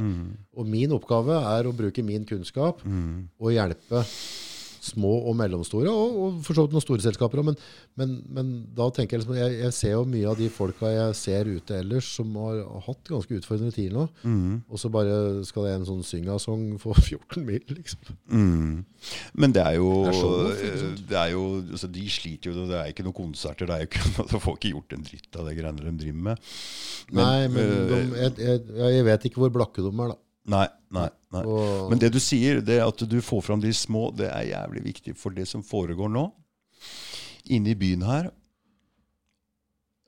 Og 0.57 0.67
min 0.67 0.91
oppgave 0.91 1.37
er 1.55 1.67
å 1.69 1.75
bruke 1.75 2.03
min 2.03 2.25
kunnskap 2.27 2.81
og 2.85 3.53
hjelpe 3.55 4.05
små 4.81 5.11
og 5.29 5.35
mellomstore, 5.37 5.91
og, 5.93 6.15
og 6.17 6.37
for 6.45 6.57
så 6.57 6.63
vidt 6.65 6.73
noen 6.73 6.83
store 6.83 7.03
selskaper 7.03 7.41
òg. 7.41 7.51
Men, 7.51 7.57
men, 7.99 8.13
men 8.33 8.47
da 8.77 8.87
tenker 8.93 9.15
jeg 9.15 9.21
liksom 9.21 9.37
jeg, 9.37 9.57
jeg 9.61 9.75
ser 9.77 9.93
jo 9.93 10.05
mye 10.09 10.29
av 10.31 10.39
de 10.39 10.47
folka 10.53 10.89
jeg 10.89 11.17
ser 11.19 11.49
ute 11.51 11.77
ellers, 11.77 12.07
som 12.17 12.33
har 12.41 12.63
hatt 12.87 13.11
ganske 13.11 13.37
utfordrende 13.37 13.75
tider 13.75 13.93
nå. 13.99 14.07
Og 14.71 14.81
så 14.81 14.89
bare 14.93 15.43
skal 15.47 15.67
det 15.67 15.75
en 15.77 15.85
sånn 15.91 16.01
syngasong 16.07 16.65
få 16.81 16.95
14 16.97 17.45
mil, 17.49 17.61
liksom. 17.69 18.09
Mm. 18.33 18.81
Men 19.37 19.55
det 19.55 19.63
er 19.67 19.77
jo, 19.77 19.91
Det 20.07 20.15
er 20.15 20.81
sant? 20.81 21.05
det 21.09 21.17
er 21.21 21.31
jo 21.33 21.45
altså 21.61 21.87
De 21.89 22.03
sliter 22.13 22.51
jo, 22.51 22.65
det 22.69 22.77
er 22.77 22.91
ikke 22.93 23.05
noen 23.05 23.17
konserter. 23.21 23.69
Det 23.69 23.77
er 23.77 23.85
jo 23.85 23.91
ikke 23.91 24.27
De 24.33 24.41
får 24.47 24.59
ikke 24.59 24.73
gjort 24.73 24.97
en 24.97 25.07
dritt 25.11 25.37
av 25.37 25.49
det 25.49 25.55
greiene 25.59 25.85
de 25.85 25.95
driver 26.01 26.27
med. 26.31 26.51
Nei, 27.21 27.37
men 27.53 27.63
øh, 27.69 27.87
de, 27.93 28.01
jeg, 28.17 28.35
jeg, 28.41 28.91
jeg 28.97 29.07
vet 29.11 29.29
ikke 29.29 29.45
hvor 29.45 29.53
blakke 29.61 29.85
de 29.85 29.93
er, 29.93 30.15
da. 30.15 30.19
Nei, 30.49 30.65
nei, 30.89 31.07
nei. 31.33 31.45
Og, 31.45 31.89
Men 31.91 32.01
det 32.01 32.11
du 32.15 32.19
sier, 32.21 32.61
det 32.65 32.79
at 32.81 33.03
du 33.05 33.17
får 33.21 33.43
fram 33.45 33.61
de 33.61 33.73
små, 33.75 34.09
det 34.17 34.31
er 34.31 34.49
jævlig 34.55 34.85
viktig. 34.89 35.15
For 35.19 35.33
det 35.35 35.47
som 35.49 35.61
foregår 35.65 36.09
nå, 36.09 36.27
inne 37.51 37.73
i 37.73 37.77
byen 37.77 38.05
her 38.05 38.27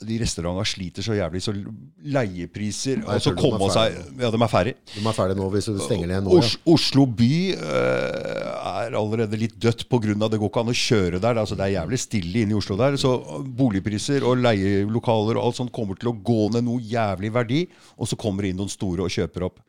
De 0.03 0.17
restaurantene 0.21 0.67
sliter 0.67 1.05
så 1.05 1.15
jævlig, 1.15 1.39
så 1.45 1.53
leiepriser 1.55 2.99
Nei, 2.99 3.15
og 3.15 3.23
så 3.23 3.31
er 3.31 3.37
komme 3.39 3.69
seg 3.71 3.95
Ja, 4.19 4.29
de 4.33 4.39
er 4.41 4.51
ferdig. 4.51 4.73
de 4.93 5.03
er 5.05 5.15
ferdig 5.15 5.37
nå 5.39 5.47
hvis 5.53 5.69
du 5.71 5.79
stenger 5.79 6.09
ned 6.11 6.25
nå. 6.25 6.35
Ja. 6.41 6.49
Oslo 6.73 7.05
by 7.07 7.31
uh, 7.55 8.63
er 8.83 8.97
allerede 8.99 9.39
litt 9.39 9.55
dødt 9.61 9.85
pga. 9.87 10.27
det 10.27 10.41
går 10.41 10.49
ikke 10.49 10.63
an 10.65 10.73
å 10.73 10.75
kjøre 10.75 11.21
der. 11.23 11.39
Altså, 11.39 11.55
det 11.55 11.67
er 11.67 11.75
jævlig 11.77 11.99
stille 12.01 12.43
inne 12.43 12.55
i 12.55 12.59
Oslo 12.59 12.77
der. 12.79 12.97
Så 12.99 13.13
boligpriser 13.61 14.25
og 14.27 14.41
leielokaler 14.43 15.39
og 15.39 15.47
alt 15.47 15.61
sånt 15.61 15.73
kommer 15.75 15.99
til 15.99 16.11
å 16.11 16.17
gå 16.17 16.49
ned 16.53 16.67
noe 16.67 16.83
jævlig 16.83 17.31
verdi. 17.33 17.63
Og 17.95 18.09
så 18.09 18.19
kommer 18.19 18.43
det 18.43 18.53
inn 18.53 18.59
noen 18.59 18.73
store 18.73 19.07
og 19.07 19.13
kjøper 19.13 19.47
opp. 19.47 19.63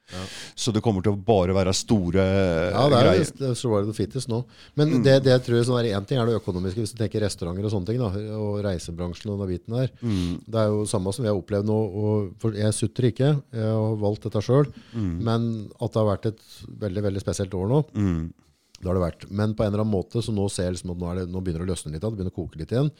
Så 0.54 0.70
det 0.74 0.82
kommer 0.84 1.02
til 1.02 1.14
å 1.14 1.18
bare 1.18 1.54
være 1.56 1.72
store 1.74 2.22
Ja, 2.24 2.82
det 2.92 2.98
er 2.98 3.06
greier. 3.08 3.30
det 3.40 3.52
survival 3.58 3.88
of 3.90 3.96
fittest 3.98 4.28
nå. 4.28 4.42
Men 4.76 5.02
det, 5.02 5.14
det 5.24 5.32
jeg 5.32 5.42
tror 5.46 5.64
sånn 5.66 5.80
er, 5.80 5.88
en 5.96 6.04
ting 6.06 6.20
er 6.20 6.28
det 6.28 6.36
økonomiske, 6.38 6.84
hvis 6.84 6.92
du 6.94 7.00
tenker 7.00 7.24
restauranter 7.24 7.64
og 7.66 7.72
sånne 7.72 7.88
ting, 7.88 7.98
da, 8.02 8.10
og 8.38 8.60
reisebransjen 8.66 9.32
og 9.34 9.40
den 9.42 9.52
biten 9.54 9.74
der. 9.78 9.90
Det 10.44 10.60
er 10.60 10.68
jo 10.74 10.84
samme 10.90 11.12
som 11.16 11.24
vi 11.24 11.32
har 11.32 11.40
opplevd 11.40 11.66
nå. 11.70 11.78
Og 12.04 12.48
jeg 12.60 12.76
sutter 12.76 13.08
ikke, 13.10 13.32
jeg 13.56 13.72
har 13.74 13.98
valgt 14.04 14.28
dette 14.28 14.44
sjøl. 14.44 14.68
Men 14.94 15.50
at 15.80 15.90
det 15.96 16.02
har 16.02 16.10
vært 16.12 16.30
et 16.34 16.46
veldig 16.84 17.06
veldig 17.08 17.24
spesielt 17.24 17.54
år 17.58 17.70
nå, 17.72 17.82
det 18.84 18.90
har 18.92 18.98
det 18.98 19.02
vært. 19.02 19.22
Men 19.32 19.54
på 19.56 19.64
en 19.64 19.70
eller 19.72 19.80
annen 19.82 19.94
måte 19.96 20.20
så 20.22 20.32
nå 20.36 20.44
ser 20.52 20.66
jeg 20.68 20.74
liksom 20.76 20.90
at 20.92 20.98
nå, 21.00 21.06
er 21.10 21.16
det, 21.18 21.24
nå 21.32 21.40
begynner 21.42 21.64
det 21.64 21.66
å 21.66 21.70
løsne 21.72 21.92
litt, 21.94 22.02
det 22.04 22.10
begynner 22.12 22.32
å 22.34 22.36
koke 22.36 22.60
litt 22.60 22.74
igjen. 22.74 22.90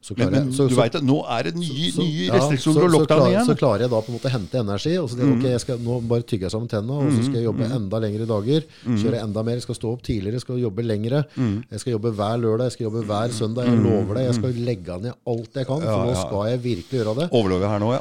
Så 0.00 0.16
Men, 0.16 0.30
men 0.32 0.38
jeg, 0.48 0.54
så, 0.56 0.66
du 0.70 0.74
veit 0.78 0.96
at 0.96 1.04
nå 1.06 1.18
er 1.36 1.42
det 1.50 1.52
nye, 1.60 1.90
så- 1.92 2.00
nye 2.06 2.30
restriksjoner 2.32 2.80
så- 2.80 2.86
og 2.88 2.94
lockdown 2.96 3.26
igjen. 3.28 3.46
Så 3.46 3.56
klarer 3.60 3.84
jeg 3.84 3.90
da 3.92 4.00
på 4.00 4.08
en 4.10 4.16
måte 4.18 4.32
hente 4.32 4.58
energi. 4.64 4.94
Og 4.98 5.10
så 5.12 5.16
det, 5.20 5.28
jeg, 5.28 5.36
ok, 5.36 5.46
jeg 5.52 5.60
skal 5.66 5.78
nå 5.86 6.00
bare 6.08 6.22
tygge 6.26 6.48
jeg 6.48 6.54
sammen 6.56 6.68
tennene, 6.72 6.96
og 7.06 7.12
så 7.12 7.22
skal 7.28 7.38
jeg 7.38 7.44
jobbe 7.50 7.70
enda 7.76 8.00
lengre 8.00 8.26
dager. 8.32 8.66
Kjøre 8.86 9.22
enda 9.22 9.42
mer. 9.46 9.60
Jeg 9.60 9.66
skal 9.68 9.78
stå 9.78 9.92
opp 9.92 10.02
tidligere, 10.02 10.40
skal 10.40 10.56
jobbe 10.64 10.82
lengre. 10.88 11.22
Jeg 11.36 11.80
skal 11.84 11.92
jobbe 11.98 12.14
hver 12.16 12.36
lørdag, 12.40 12.70
jeg 12.70 12.72
skal 12.78 12.86
jobbe 12.88 13.04
hver 13.06 13.28
søndag. 13.36 13.68
Jeg 13.68 13.78
lover 13.84 14.14
deg, 14.14 14.24
jeg 14.30 14.34
skal 14.40 14.52
legge 14.72 15.00
ned 15.02 15.14
alt 15.26 15.52
jeg 15.60 15.66
kan, 15.66 15.80
for 15.80 15.92
Ja, 15.92 16.04
nå 16.08 16.16
skal 16.16 16.42
jeg 16.50 16.62
virkelig 16.64 16.96
gjøre 17.04 17.16
det. 17.20 17.30
Overlever 17.30 17.68
her 17.68 17.78
nå, 17.84 17.92
ja. 17.92 18.00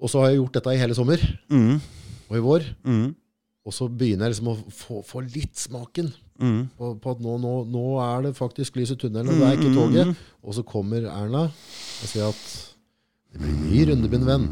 Og 0.00 0.08
så 0.08 0.20
har 0.22 0.30
jeg 0.30 0.38
gjort 0.38 0.52
dette 0.54 0.72
i 0.74 0.78
hele 0.78 0.94
sommer 0.94 1.18
Mm. 1.50 1.80
og 2.30 2.36
i 2.36 2.40
vår. 2.40 2.62
Mm. 2.86 3.14
Og 3.66 3.72
så 3.74 3.88
begynner 3.90 4.28
jeg 4.30 4.36
liksom 4.36 4.48
å 4.54 4.56
få, 4.72 5.02
få 5.04 5.20
litt 5.34 5.56
smaken 5.58 6.12
Mm. 6.38 6.68
på, 6.78 6.92
på 7.02 7.10
at 7.16 7.20
nå, 7.24 7.32
nå, 7.42 7.52
nå 7.66 7.84
er 8.04 8.28
det 8.28 8.36
faktisk 8.38 8.76
lys 8.78 8.92
i 8.94 8.96
tunnelen, 9.00 9.32
og 9.32 9.40
det 9.40 9.46
er 9.48 9.56
ikke 9.58 9.74
toget. 9.74 10.24
Og 10.46 10.54
så 10.54 10.62
kommer 10.62 11.08
Erna 11.10 11.48
og 11.48 12.06
sier 12.06 12.28
at 12.30 12.44
det 13.32 13.42
blir 13.42 13.56
ny 13.60 13.80
runde, 13.90 14.08
min 14.12 14.24
venn. 14.26 14.46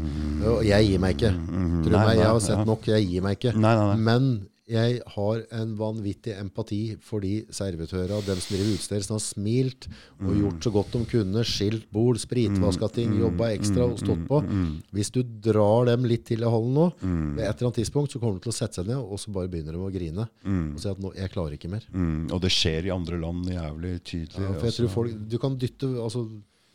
Og 0.45 0.59
jeg 0.67 0.89
gir 0.91 0.99
meg 1.01 1.15
ikke. 1.15 1.31
Tro 1.33 1.93
Nei, 1.95 2.03
meg, 2.03 2.19
jeg 2.19 2.27
har 2.27 2.43
sett 2.45 2.67
nok. 2.67 2.85
Jeg 2.91 3.07
gir 3.09 3.23
meg 3.25 3.39
ikke. 3.39 3.55
Nei, 3.57 3.73
nei, 3.79 3.87
nei. 3.89 3.97
Men 4.05 4.27
jeg 4.67 4.97
har 5.15 5.43
en 5.55 5.69
vanvittig 5.79 6.33
empati 6.37 6.97
for 6.99 7.23
de 7.23 7.45
servitører, 7.55 8.19
dem 8.27 8.39
som 8.43 8.51
driver 8.57 8.73
utesteder, 8.75 9.05
som 9.05 9.15
har 9.15 9.23
smilt 9.23 9.87
og 10.19 10.27
Mm. 10.33 10.41
gjort 10.41 10.63
så 10.67 10.71
godt 10.75 10.91
de 10.91 11.01
kunne. 11.05 11.43
Skilt 11.47 11.85
bord, 11.91 12.17
spritvaska 12.19 12.89
ting, 12.91 13.13
jobba 13.17 13.51
ekstra 13.55 13.85
og 13.87 13.97
stått 14.01 14.27
på. 14.27 14.41
Mm. 14.43 14.81
Hvis 14.91 15.11
du 15.11 15.21
drar 15.23 15.85
dem 15.85 16.03
litt 16.03 16.25
til 16.25 16.41
i 16.43 16.49
hallen 16.51 16.73
nå, 16.75 16.91
ved 16.99 17.45
et 17.45 17.55
eller 17.61 17.69
annet 17.71 17.79
tidspunkt, 17.79 18.11
så 18.11 18.19
kommer 18.19 18.35
de 18.35 18.43
til 18.43 18.51
å 18.51 18.57
sette 18.59 18.75
seg 18.81 18.87
ned, 18.87 18.97
og 18.97 19.17
så 19.17 19.31
bare 19.31 19.47
begynner 19.47 19.71
de 19.71 19.79
å 19.79 19.93
grine. 19.93 20.27
Og 20.73 20.79
si 20.83 20.89
at 20.89 20.99
nå, 20.99 21.13
jeg 21.15 21.31
klarer 21.31 21.53
ikke 21.55 21.69
mer. 21.71 21.87
Mm. 21.93 22.27
Og 22.33 22.41
det 22.41 22.51
skjer 22.51 22.85
i 22.85 22.91
andre 22.91 23.19
land 23.21 23.45
jævlig 23.45 24.03
tydelig. 24.03 24.43
Ja, 24.43 24.53
for 24.59 24.65
jeg 24.67 24.73
tror 24.81 24.89
folk, 24.89 25.15
du 25.29 25.37
kan 25.37 25.57
dytte 25.57 25.87
altså, 25.95 26.27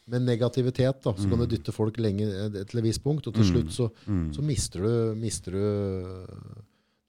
Med 0.09 0.23
negativitet 0.27 1.03
da, 1.05 1.13
så 1.15 1.29
kan 1.31 1.39
du 1.39 1.47
dytte 1.47 1.71
folk 1.73 1.97
lenge 2.03 2.27
til 2.67 2.79
et 2.81 2.85
visst 2.85 3.05
punkt, 3.05 3.27
og 3.29 3.35
til 3.37 3.45
slutt 3.45 3.71
så, 3.71 3.87
så 4.35 4.43
mister 4.43 4.83
du 4.83 5.15
Mister 5.15 5.53
du 5.53 5.63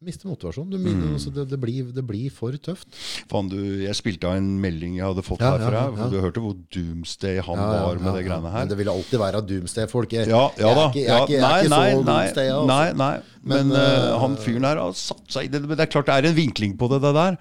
mister 0.05 0.29
motivasjonen. 0.29 0.71
Du, 0.73 0.77
mm. 0.83 1.13
altså, 1.15 1.33
det, 1.35 1.47
det, 1.51 1.59
blir, 1.61 1.89
det 1.95 2.03
blir 2.07 2.33
for 2.33 2.55
tøft. 2.63 2.89
Fan, 3.31 3.49
du, 3.51 3.59
jeg 3.83 3.97
spilte 3.97 4.29
av 4.29 4.39
en 4.39 4.49
melding 4.63 4.97
jeg 4.99 5.05
hadde 5.05 5.25
fått 5.25 5.43
Ja, 5.43 5.53
herfra. 5.57 5.83
ja, 5.89 6.03
ja. 6.03 6.09
Du 6.11 6.17
hørte 6.23 6.43
hvor 6.43 6.55
doomsday 6.75 7.41
han 7.43 7.61
var 7.61 8.01
med 8.01 8.19
det 8.19 8.25
greiene 8.27 8.53
her. 8.53 8.63
Men 8.63 8.73
det 8.73 8.79
vil 8.79 8.93
alltid 8.93 9.23
være 9.23 9.43
doomsday-folk. 9.51 10.17
Jeg, 10.19 10.31
Ja, 10.33 10.45
ja 10.59 10.73
da. 10.77 10.87
ikke, 10.89 11.03
jeg 11.03 11.13
er 11.13 11.27
ikke, 11.27 11.37
jeg 11.37 11.43
er 11.43 11.67
ikke 11.67 11.75
nei, 11.75 11.89
så 11.91 12.01
nei, 12.03 12.13
doomsday. 12.13 12.53
Altså. 12.53 12.71
Nei, 12.73 12.87
nei. 13.03 13.13
Men, 13.43 13.69
Men, 13.73 13.77
eh, 13.81 14.09
han 14.23 14.39
fyren 14.39 14.67
her 14.69 14.79
har 14.79 14.97
satt 14.97 15.37
seg 15.37 15.49
i 15.49 15.53
det. 15.53 15.63
Men 15.67 15.79
det 15.79 15.87
er 15.87 15.93
klart 15.97 16.11
det 16.11 16.17
er 16.19 16.29
en 16.31 16.37
vinkling 16.37 16.77
på 16.79 16.89
det, 16.93 17.01
det 17.03 17.13
der. 17.17 17.39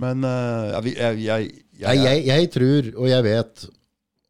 Men 0.00 0.26
uh, 0.26 0.74
jeg, 0.90 1.50
jeg, 1.78 2.22
jeg 2.26 2.50
tror, 2.54 2.88
og 2.96 3.10
jeg 3.10 3.26
vet, 3.26 3.66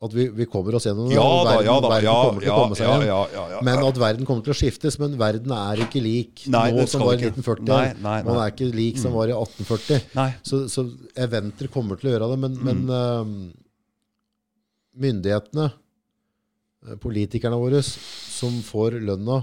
at 0.05 0.13
vi, 0.15 0.27
vi 0.37 0.45
kommer 0.51 0.77
oss 0.79 0.85
gjennom 0.89 1.09
det. 1.09 1.17
Ja 1.17 1.25
og 1.25 1.45
da, 1.47 1.55
verden, 1.55 1.67
ja 1.69 1.75
da. 1.81 1.91
verden 1.95 2.09
Ja, 2.09 2.15
kommer 2.25 2.45
til 2.45 2.49
ja, 2.51 2.55
å 2.55 2.63
komme 2.63 2.79
seg 2.79 2.89
ja, 3.09 3.19
igjen. 3.33 3.65
Men 3.69 3.85
at 3.89 4.01
verden 4.03 4.29
kommer 4.29 4.47
til 4.47 4.55
å 4.55 4.59
skiftes. 4.59 4.99
Men 5.01 5.17
verden 5.21 5.55
er 5.57 5.83
ikke 5.87 6.03
lik 6.05 6.45
Nei, 6.53 6.65
nå 6.77 6.85
som 6.91 7.05
var 7.07 7.15
i 7.17 7.25
1940. 7.31 7.67
Nei, 7.71 7.87
nei, 8.05 8.19
Man 8.27 8.41
er 8.43 8.53
ikke 8.53 8.69
lik 8.75 9.01
som 9.01 9.17
var 9.17 9.33
i 9.33 9.37
1840. 9.37 10.11
Nei. 10.19 10.29
Så, 10.45 10.65
så 10.73 10.87
eventer 11.27 11.71
kommer 11.73 12.01
til 12.01 12.11
å 12.11 12.17
gjøre 12.17 12.31
det. 12.35 12.41
Men, 12.47 12.53
Mm. 12.55 12.65
men 12.69 12.79
uh, 12.91 13.53
myndighetene, 15.05 15.65
eh, 16.87 16.97
politikerne 17.03 17.57
våre, 17.59 17.81
som 17.83 18.55
får 18.63 19.01
lønna 19.03 19.41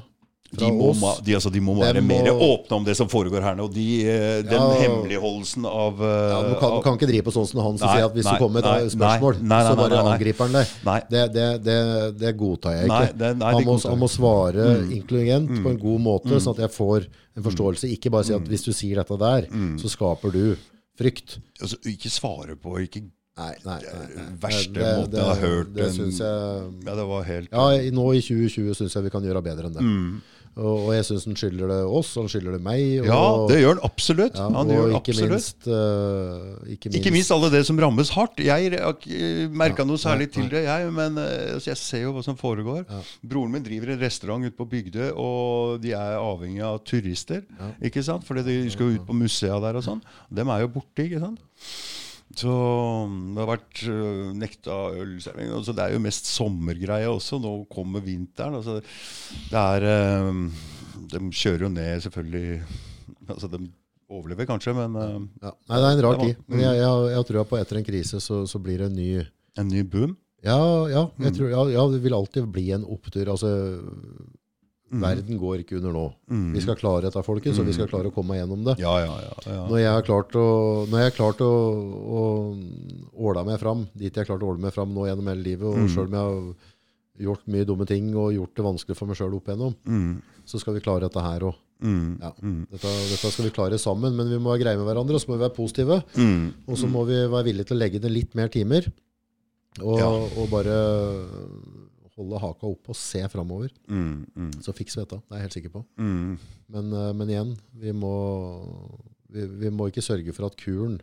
De 0.52 0.68
må, 0.68 0.92
de, 1.24 1.32
altså, 1.38 1.50
de 1.50 1.62
må 1.64 1.74
være 1.80 2.02
må- 2.04 2.08
mer 2.24 2.32
åpne 2.36 2.76
om 2.76 2.84
det 2.84 2.96
som 2.98 3.08
foregår 3.08 3.42
her 3.42 3.56
nå. 3.56 3.70
De, 3.72 3.86
eh, 4.06 4.42
den 4.44 4.52
Ja. 4.52 4.74
hemmeligholdelsen 4.82 5.64
av 5.66 6.02
eh, 6.02 6.30
ja, 6.34 6.42
Du 6.50 6.56
kan, 6.60 6.76
du 6.76 6.82
kan 6.84 6.98
ikke 6.98 7.08
drive 7.08 7.24
på 7.24 7.32
sånn 7.32 7.48
som 7.48 7.62
han 7.64 7.78
som 7.78 7.88
sier 7.88 8.06
at 8.06 8.14
hvis 8.14 8.26
nei, 8.28 8.34
du 8.36 8.44
kommer 8.44 8.62
med 8.62 8.84
et 8.84 8.92
spørsmål, 8.92 9.40
nei, 9.42 9.48
nei, 9.48 9.72
så 9.72 9.78
bare 9.80 10.02
angriper 10.12 10.50
han 10.50 10.52
deg. 10.60 11.08
Det, 11.10 11.24
det, 11.34 11.64
det, 11.64 11.78
det 12.20 12.34
godtar 12.38 12.76
jeg 12.82 12.90
ikke. 12.90 13.18
Det- 13.18 13.32
han, 13.42 13.64
må, 13.64 13.78
han 13.88 14.00
må 14.04 14.10
svare 14.12 14.68
intelligent 14.92 15.50
på 15.64 15.70
en 15.72 15.80
god 15.80 16.02
måte, 16.02 16.42
sånn 16.44 16.54
at 16.60 16.66
jeg 16.68 16.76
får 16.76 17.08
en 17.38 17.44
forståelse. 17.48 17.88
Ikke 17.96 18.12
bare 18.12 18.24
si 18.28 18.34
Mm. 18.34 18.44
at 18.44 18.50
hvis 18.52 18.64
du 18.68 18.72
sier 18.74 18.96
dette 19.00 19.18
der, 19.18 19.48
så 19.80 19.88
skaper 19.90 20.32
du 20.36 20.58
frykt. 21.00 21.40
altså, 21.62 21.78
Ikke 21.88 22.10
svare 22.12 22.56
på 22.60 22.76
ikke 22.84 23.08
Nei, 23.38 23.56
nei, 23.66 23.80
nei, 23.80 24.26
verste 24.42 24.74
Det- 24.74 24.98
måte 25.00 25.12
det- 25.12 25.20
jeg 25.22 25.26
har 25.26 25.36
hørt 25.48 25.74
Det 25.74 25.86
en- 25.86 25.94
syns 25.96 26.18
jeg 26.20 26.86
Ja, 26.86 26.96
det 26.96 27.06
var 27.08 27.24
helt 27.24 27.48
Ja, 27.50 27.92
nå 27.96 28.14
i 28.14 28.20
2020 28.22 28.76
syns 28.76 28.94
jeg 28.94 29.04
vi 29.04 29.10
kan 29.10 29.24
gjøre 29.24 29.42
bedre 29.42 29.66
enn 29.68 29.74
det. 29.74 29.82
Mm. 29.82 30.22
Og, 30.60 30.90
jeg 30.92 31.06
syns 31.08 31.26
han 31.30 31.38
skylder 31.40 31.70
det 31.72 31.78
oss, 31.88 32.10
han 32.20 32.28
skylder 32.32 32.58
det 32.58 32.62
meg. 32.66 32.82
Og, 33.02 33.08
Ja, 33.08 33.22
det 33.48 33.60
gjør 33.62 33.76
han 33.78 33.84
absolutt. 33.88 34.36
ja, 34.36 34.48
han 34.52 34.74
og 34.76 34.96
ikke 34.98 35.14
absolutt. 35.14 35.32
minst, 35.32 35.68
uh, 35.68 36.68
ikke 36.68 36.90
minst 36.92 37.00
Ikke 37.00 37.14
minst 37.16 37.32
alle 37.32 37.52
det 37.54 37.62
som 37.70 37.80
rammes 37.80 38.12
hardt. 38.18 38.44
Jeg 38.44 38.74
har 38.76 38.96
ikke 38.98 39.48
merka 39.64 39.86
noe 39.88 40.02
særlig 40.02 40.28
nei, 40.28 40.34
til 40.36 40.50
det, 40.52 40.66
jeg. 40.68 40.92
Men 40.98 41.18
altså, 41.22 41.72
jeg 41.72 41.80
ser 41.80 42.04
jo 42.06 42.16
hva 42.18 42.26
som 42.26 42.38
foregår. 42.40 42.84
Broren 43.24 43.56
min 43.56 43.64
driver 43.64 43.94
en 43.96 44.04
restaurant 44.04 44.46
ute 44.46 44.58
på 44.58 44.68
Bygdøy, 44.76 45.10
og 45.16 45.80
de 45.84 45.96
er 45.96 46.20
avhengig 46.20 46.66
av 46.68 46.82
turister. 46.84 47.46
Ikke 47.82 48.04
sant? 48.04 48.28
Fordi 48.28 48.44
de 48.48 48.60
skal 48.74 48.98
ut 48.98 49.08
på 49.08 49.16
musea 49.16 49.56
der 49.64 49.80
og 49.80 49.88
sånn. 49.88 50.04
Dem 50.30 50.52
er 50.52 50.66
jo 50.66 50.74
borte, 50.76 51.08
ikke 51.08 51.24
sant. 51.24 51.40
Så 52.38 52.52
mm, 53.10 53.34
det 53.36 53.42
har 53.44 53.50
vært 53.50 53.82
øh, 53.92 54.32
nekta 54.38 54.78
ølservering. 55.02 55.52
Altså, 55.58 55.74
det 55.76 55.84
er 55.86 55.94
jo 55.96 56.04
mest 56.04 56.30
sommergreie 56.32 57.10
også. 57.12 57.40
Nå 57.44 57.54
kommer 57.74 58.04
vinteren. 58.06 58.56
Altså, 58.60 58.80
det 59.52 59.60
er 59.60 59.88
øh, 59.92 60.42
De 61.12 61.22
kjører 61.36 61.68
jo 61.68 61.70
ned, 61.74 62.02
selvfølgelig 62.06 62.62
altså, 63.30 63.48
De 63.52 63.60
overlever 64.12 64.46
kanskje, 64.50 64.74
men 64.76 64.96
Ja. 65.42 65.52
Nei, 65.70 65.78
det 65.78 65.86
er 65.88 65.92
en 65.98 66.04
rar 66.06 66.18
tid. 66.24 66.36
Men 66.48 66.60
jeg, 66.66 66.80
jeg, 66.82 67.12
jeg 67.16 67.26
tror 67.30 67.42
at 67.44 67.50
på 67.52 67.60
etter 67.62 67.78
en 67.80 67.86
krise 67.88 68.20
så, 68.24 68.42
så 68.48 68.60
blir 68.60 68.78
det 68.84 68.90
en 68.92 68.98
ny 69.00 69.12
en 69.60 69.68
ny 69.68 69.82
boom. 69.84 70.18
Ja, 70.44 70.58
ja, 70.90 71.04
Mm. 71.18 71.26
jeg 71.28 71.34
tror, 71.38 71.50
ja, 71.52 71.64
ja, 71.76 71.82
det 71.92 72.00
vil 72.02 72.14
alltid 72.18 72.48
bli 72.52 72.72
en 72.74 72.84
opptur. 72.90 73.28
Altså, 73.30 73.50
verden 74.92 75.38
går 75.40 75.62
ikke 75.64 75.78
under 75.78 75.92
nå. 75.96 76.14
Mm. 76.30 76.52
Vi 76.54 76.62
skal 76.62 76.76
klare 76.76 77.02
dette, 77.06 77.24
folkens, 77.24 77.60
og 77.60 77.66
vi 77.66 77.74
skal 77.74 77.88
klare 77.88 78.10
å 78.12 78.14
komme 78.14 78.36
gjennom 78.36 78.64
det. 78.66 78.76
Ja, 78.84 78.98
ja, 79.00 79.16
ja. 79.48 79.68
Når 79.70 79.78
jeg 79.80 79.92
har 79.94 80.02
klart 80.04 80.36
å, 80.36 80.46
når 80.92 80.98
jeg 81.00 81.12
har 81.12 81.16
klart 81.16 81.42
å, 81.42 81.52
å 82.20 82.22
åla 83.30 83.46
meg 83.48 83.60
fram, 83.62 83.88
dit 83.96 84.12
jeg 84.12 84.26
har 84.26 84.30
klart 84.34 84.44
å 84.44 84.52
åle 84.52 84.60
meg 84.60 84.74
fram 84.76 84.92
nå 84.94 85.08
gjennom 85.08 85.28
hele 85.32 85.44
livet, 85.44 85.68
og 85.68 85.78
Mm. 85.78 85.90
selv 85.90 86.08
om 86.08 86.14
jeg 86.14 86.22
har 86.28 86.56
gjort 87.28 87.48
mye 87.48 87.66
dumme 87.66 87.86
ting 87.88 88.16
og 88.16 88.34
gjort 88.34 88.56
det 88.56 88.64
vanskelig 88.66 88.98
for 88.98 89.06
meg 89.08 89.16
sjøl 89.18 89.36
opp 89.36 89.48
igjennom, 89.48 89.76
Mm. 89.86 90.22
så 90.46 90.60
skal 90.60 90.74
vi 90.74 90.80
klare 90.82 91.02
dette 91.08 91.22
her 91.22 91.40
òg. 91.42 91.56
Mm. 91.82 92.20
Ja. 92.22 92.32
Mm. 92.42 92.68
Dette, 92.70 92.88
dette 93.10 93.32
skal 93.32 93.46
vi 93.46 93.52
klare 93.52 93.78
sammen, 93.80 94.16
men 94.16 94.30
vi 94.30 94.38
må 94.38 94.52
være 94.54 94.64
greie 94.64 94.78
med 94.78 94.86
hverandre, 94.86 95.16
og 95.16 95.22
så 95.22 95.30
må 95.30 95.38
vi 95.38 95.46
være 95.48 95.56
positive. 95.56 96.04
Mm. 96.16 96.54
Og 96.68 96.78
så 96.78 96.88
må 96.88 97.06
vi 97.08 97.14
være 97.28 97.46
villige 97.46 97.66
til 97.68 97.78
å 97.78 97.80
legge 97.80 98.00
ned 98.02 98.12
litt 98.12 98.36
mer 98.36 98.48
timer. 98.50 98.92
Og, 99.82 99.98
Ja. 99.98 100.10
og 100.10 100.50
bare 100.52 100.76
holde 102.22 102.40
haka 102.42 102.70
oppe 102.70 102.94
og 102.94 102.98
se 102.98 103.22
framover. 103.34 103.74
Mm. 103.90 104.26
Mm. 104.36 104.52
Så 104.64 104.74
fikser 104.78 105.02
vi 105.02 105.06
dette. 105.08 105.22
Det 105.26 105.36
er 105.36 105.42
jeg 105.42 105.48
helt 105.50 105.58
sikker 105.60 105.74
på. 105.76 105.84
Mm. 106.00 106.36
Men, 106.76 106.92
eh, 107.02 107.14
men 107.18 107.34
igjen, 107.34 107.56
vi 107.84 107.94
må, 107.98 108.14
vi, 109.34 109.48
vi 109.66 109.74
må 109.74 109.90
ikke 109.92 110.06
sørge 110.06 110.36
for 110.38 110.48
at 110.48 110.58
kuren 110.62 111.00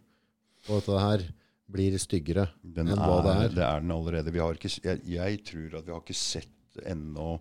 på 0.66 0.78
dette 0.80 1.02
her 1.02 1.26
blir 1.68 1.98
styggere 2.00 2.46
Den 2.64 2.88
enn 2.88 2.96
er, 2.96 3.04
hva 3.04 3.18
det 3.26 3.32
er. 3.34 3.50
det 3.58 3.64
er 3.66 3.82
den 3.84 3.92
allerede. 3.92 4.32
Vi 4.32 4.40
har 4.40 4.56
ikke, 4.56 4.70
jeg, 4.84 5.02
jeg 5.12 5.42
tror 5.50 5.80
at 5.80 5.88
vi 5.88 5.92
har 5.92 6.00
ikke 6.04 6.16
sett 6.16 6.54
ennå 6.88 7.32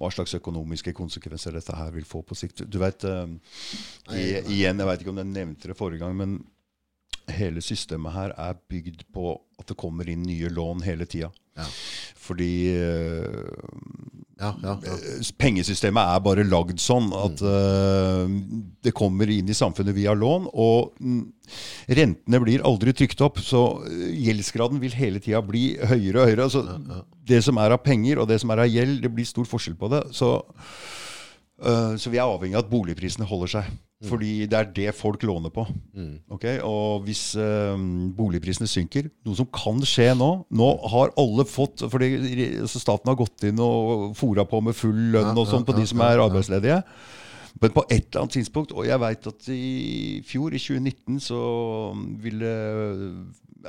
hva 0.00 0.08
slags 0.14 0.32
økonomiske 0.38 0.94
konsekvenser 0.96 1.52
dette 1.52 1.74
her 1.76 1.90
vil 1.92 2.06
få 2.08 2.22
på 2.26 2.36
sikt. 2.38 2.64
Du 2.66 2.78
vet, 2.80 3.04
eh, 3.04 3.34
i, 4.16 4.24
igjen, 4.56 4.80
Jeg 4.80 4.88
vet 4.88 5.04
ikke 5.04 5.12
om 5.12 5.20
jeg 5.20 5.30
nevnte 5.34 5.70
det 5.70 5.76
forrige 5.78 6.02
gang, 6.02 6.16
men 6.16 6.38
hele 7.28 7.60
systemet 7.62 8.14
her 8.14 8.32
er 8.40 8.56
bygd 8.70 9.04
på 9.14 9.36
at 9.58 9.66
det 9.72 9.76
kommer 9.78 10.08
inn 10.08 10.22
nye 10.26 10.50
lån 10.54 10.84
hele 10.86 11.06
tida. 11.10 11.30
Ja. 11.58 11.64
Fordi 12.28 12.52
eh, 12.76 13.40
Ja, 14.38 14.52
ja, 14.62 14.76
ja. 14.86 14.96
pengesystemet 15.40 16.12
er 16.12 16.20
bare 16.22 16.44
lagd 16.46 16.78
sånn 16.78 17.08
at 17.16 17.40
eh, 17.42 18.28
det 18.86 18.92
kommer 18.94 19.26
inn 19.34 19.50
i 19.50 19.56
samfunnet 19.58 19.96
via 19.96 20.12
lån, 20.14 20.46
og 20.54 20.92
mm, 21.02 21.24
rentene 21.98 22.40
blir 22.44 22.62
aldri 22.68 22.94
trykt 22.94 23.24
opp. 23.26 23.40
Så 23.42 23.64
eh, 23.88 24.12
gjeldsgraden 24.28 24.78
vil 24.84 24.94
hele 24.94 25.18
tida 25.24 25.42
bli 25.42 25.72
høyere 25.82 26.22
og 26.22 26.30
høyere. 26.30 26.46
Altså, 26.46 26.62
Det 27.28 27.42
som 27.48 27.58
er 27.58 27.74
av 27.74 27.82
penger, 27.82 28.22
og 28.22 28.30
det 28.30 28.38
som 28.44 28.54
er 28.54 28.62
av 28.62 28.70
gjeld, 28.70 29.02
det 29.02 29.10
blir 29.16 29.26
stor 29.26 29.48
forskjell 29.50 29.74
på 29.80 29.90
det. 29.96 30.04
Så, 30.14 30.30
eh, 31.64 31.96
så 31.98 32.14
vi 32.14 32.22
er 32.22 32.28
avhengig 32.30 32.54
av 32.60 32.68
at 32.68 32.70
boligprisene 32.70 33.26
holder 33.26 33.56
seg. 33.58 33.74
Fordi 34.06 34.46
det 34.46 34.54
er 34.54 34.68
det 34.76 34.92
folk 34.94 35.24
låner 35.26 35.50
på. 35.50 35.64
Okay? 36.36 36.60
Og 36.62 37.02
hvis 37.02 37.32
eh, 37.34 37.74
boligprisene 38.14 38.68
synker, 38.70 39.08
noe 39.26 39.34
som 39.34 39.48
kan 39.50 39.80
skje 39.82 40.12
nå 40.14 40.28
Nå 40.54 40.68
har 40.92 41.10
alle 41.18 41.46
fått 41.48 41.82
fordi 41.90 42.12
altså 42.60 42.78
Staten 42.78 43.10
har 43.10 43.18
gått 43.18 43.48
inn 43.48 43.58
og 43.58 44.12
fora 44.18 44.44
på 44.46 44.60
med 44.62 44.76
full 44.78 45.08
lønn 45.16 45.34
og 45.34 45.48
sånn 45.50 45.66
på 45.66 45.74
de 45.74 45.86
som 45.88 46.04
er 46.06 46.22
arbeidsledige. 46.22 46.82
Men 47.60 47.74
på 47.74 47.84
et 47.88 48.06
eller 48.06 48.22
annet 48.24 48.36
tidspunkt, 48.38 48.72
og 48.76 48.86
jeg 48.86 49.00
veit 49.02 49.26
at 49.32 49.50
i 49.54 50.22
fjor, 50.26 50.54
i 50.54 50.62
2019, 50.62 51.20
så 51.28 51.42
ville 52.22 52.54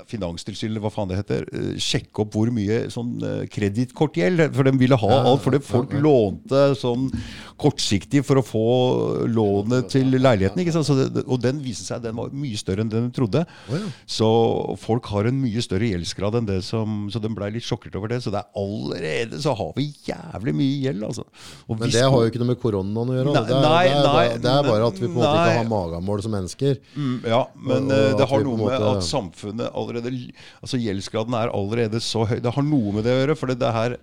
Finanstilsynet, 0.06 0.78
hva 0.84 0.91
faen 0.94 1.10
det 1.10 1.18
heter, 1.18 1.45
eh, 1.49 1.78
sjekke 1.82 2.22
opp 2.22 2.36
hvor 2.38 2.52
mye 2.53 2.84
sånn 2.94 3.16
eh, 3.26 3.40
kredittkortgjeld 3.49 4.44
For 4.53 4.68
de 4.68 4.74
ville 4.78 4.98
ha 5.02 5.10
alt, 5.24 5.41
fordi 5.41 5.60
folk 5.66 5.95
lånte 5.98 6.76
sånn 6.78 7.07
kortsiktig 7.60 8.22
for 8.24 8.40
å 8.40 8.44
få 8.45 8.61
lånet 9.28 9.90
til 9.91 10.14
leiligheten. 10.14 10.61
ikke 10.61 10.76
sant? 10.78 10.88
Så 10.88 10.95
det, 10.95 11.26
og 11.26 11.41
den 11.44 11.57
viste 11.64 11.88
seg 11.88 12.06
den 12.06 12.16
var 12.16 12.30
mye 12.32 12.60
større 12.60 12.86
enn 12.86 12.91
den 12.94 13.10
trodde. 13.16 13.41
Så 14.07 14.30
folk 14.80 15.10
har 15.11 15.28
en 15.28 15.41
mye 15.41 15.64
større 15.66 15.90
gjeldsgrad 15.90 16.38
enn 16.40 16.48
det 16.48 16.61
som 16.64 17.10
Så 17.11 17.20
de 17.20 17.34
blei 17.34 17.49
litt 17.57 17.66
sjokkert 17.66 17.98
over 17.99 18.14
det. 18.14 18.22
Så 18.24 18.32
det 18.32 18.44
er 18.45 18.61
allerede 18.61 19.41
så 19.41 19.57
har 19.57 19.74
vi 19.76 19.90
jævlig 20.06 20.53
mye 20.56 20.78
gjeld, 20.86 21.03
altså. 21.10 21.26
Og 21.68 21.80
Men 21.82 21.90
det 21.91 22.06
har 22.06 22.16
jo 22.16 22.30
ikke 22.30 22.44
noe 22.44 22.53
med 22.53 22.61
koronaen 22.61 23.11
å 23.11 23.18
gjøre. 23.18 23.34
Nei, 23.34 23.44
da. 23.49 23.79
Nei, 23.88 23.94
det, 23.96 24.10
er, 24.10 24.14
nei, 24.14 24.38
det 24.44 24.52
er 24.52 24.64
bare 24.68 24.88
at 24.90 24.98
vi 25.00 25.06
på 25.06 25.10
en 25.10 25.16
måte 25.16 25.30
nei. 25.32 25.44
ikke 25.48 25.58
har 25.60 25.70
magamål 25.70 26.22
som 26.26 26.34
mennesker. 26.36 26.80
Mm, 26.96 27.16
ja, 27.32 27.40
men 27.56 27.86
Og- 27.86 27.92
eh, 27.96 28.12
og 28.12 28.18
det 28.20 28.28
har 28.30 28.44
noe 28.44 28.58
måte, 28.60 28.80
med 28.80 28.88
at 28.98 29.04
samfunnet 29.08 29.72
allerede 29.74 30.12
Altså 30.64 30.80
gjeldsgraden 30.82 31.34
er 31.40 31.54
allerede 31.54 32.02
så 32.04 32.26
høy. 32.28 32.40
Det 32.44 32.54
har 32.56 32.64
noe 32.64 32.92
med 32.94 33.04
det 33.08 33.14
å 33.16 33.20
gjøre. 33.26 33.38
For 33.38 33.48
det 33.54 33.72
her 33.80 33.98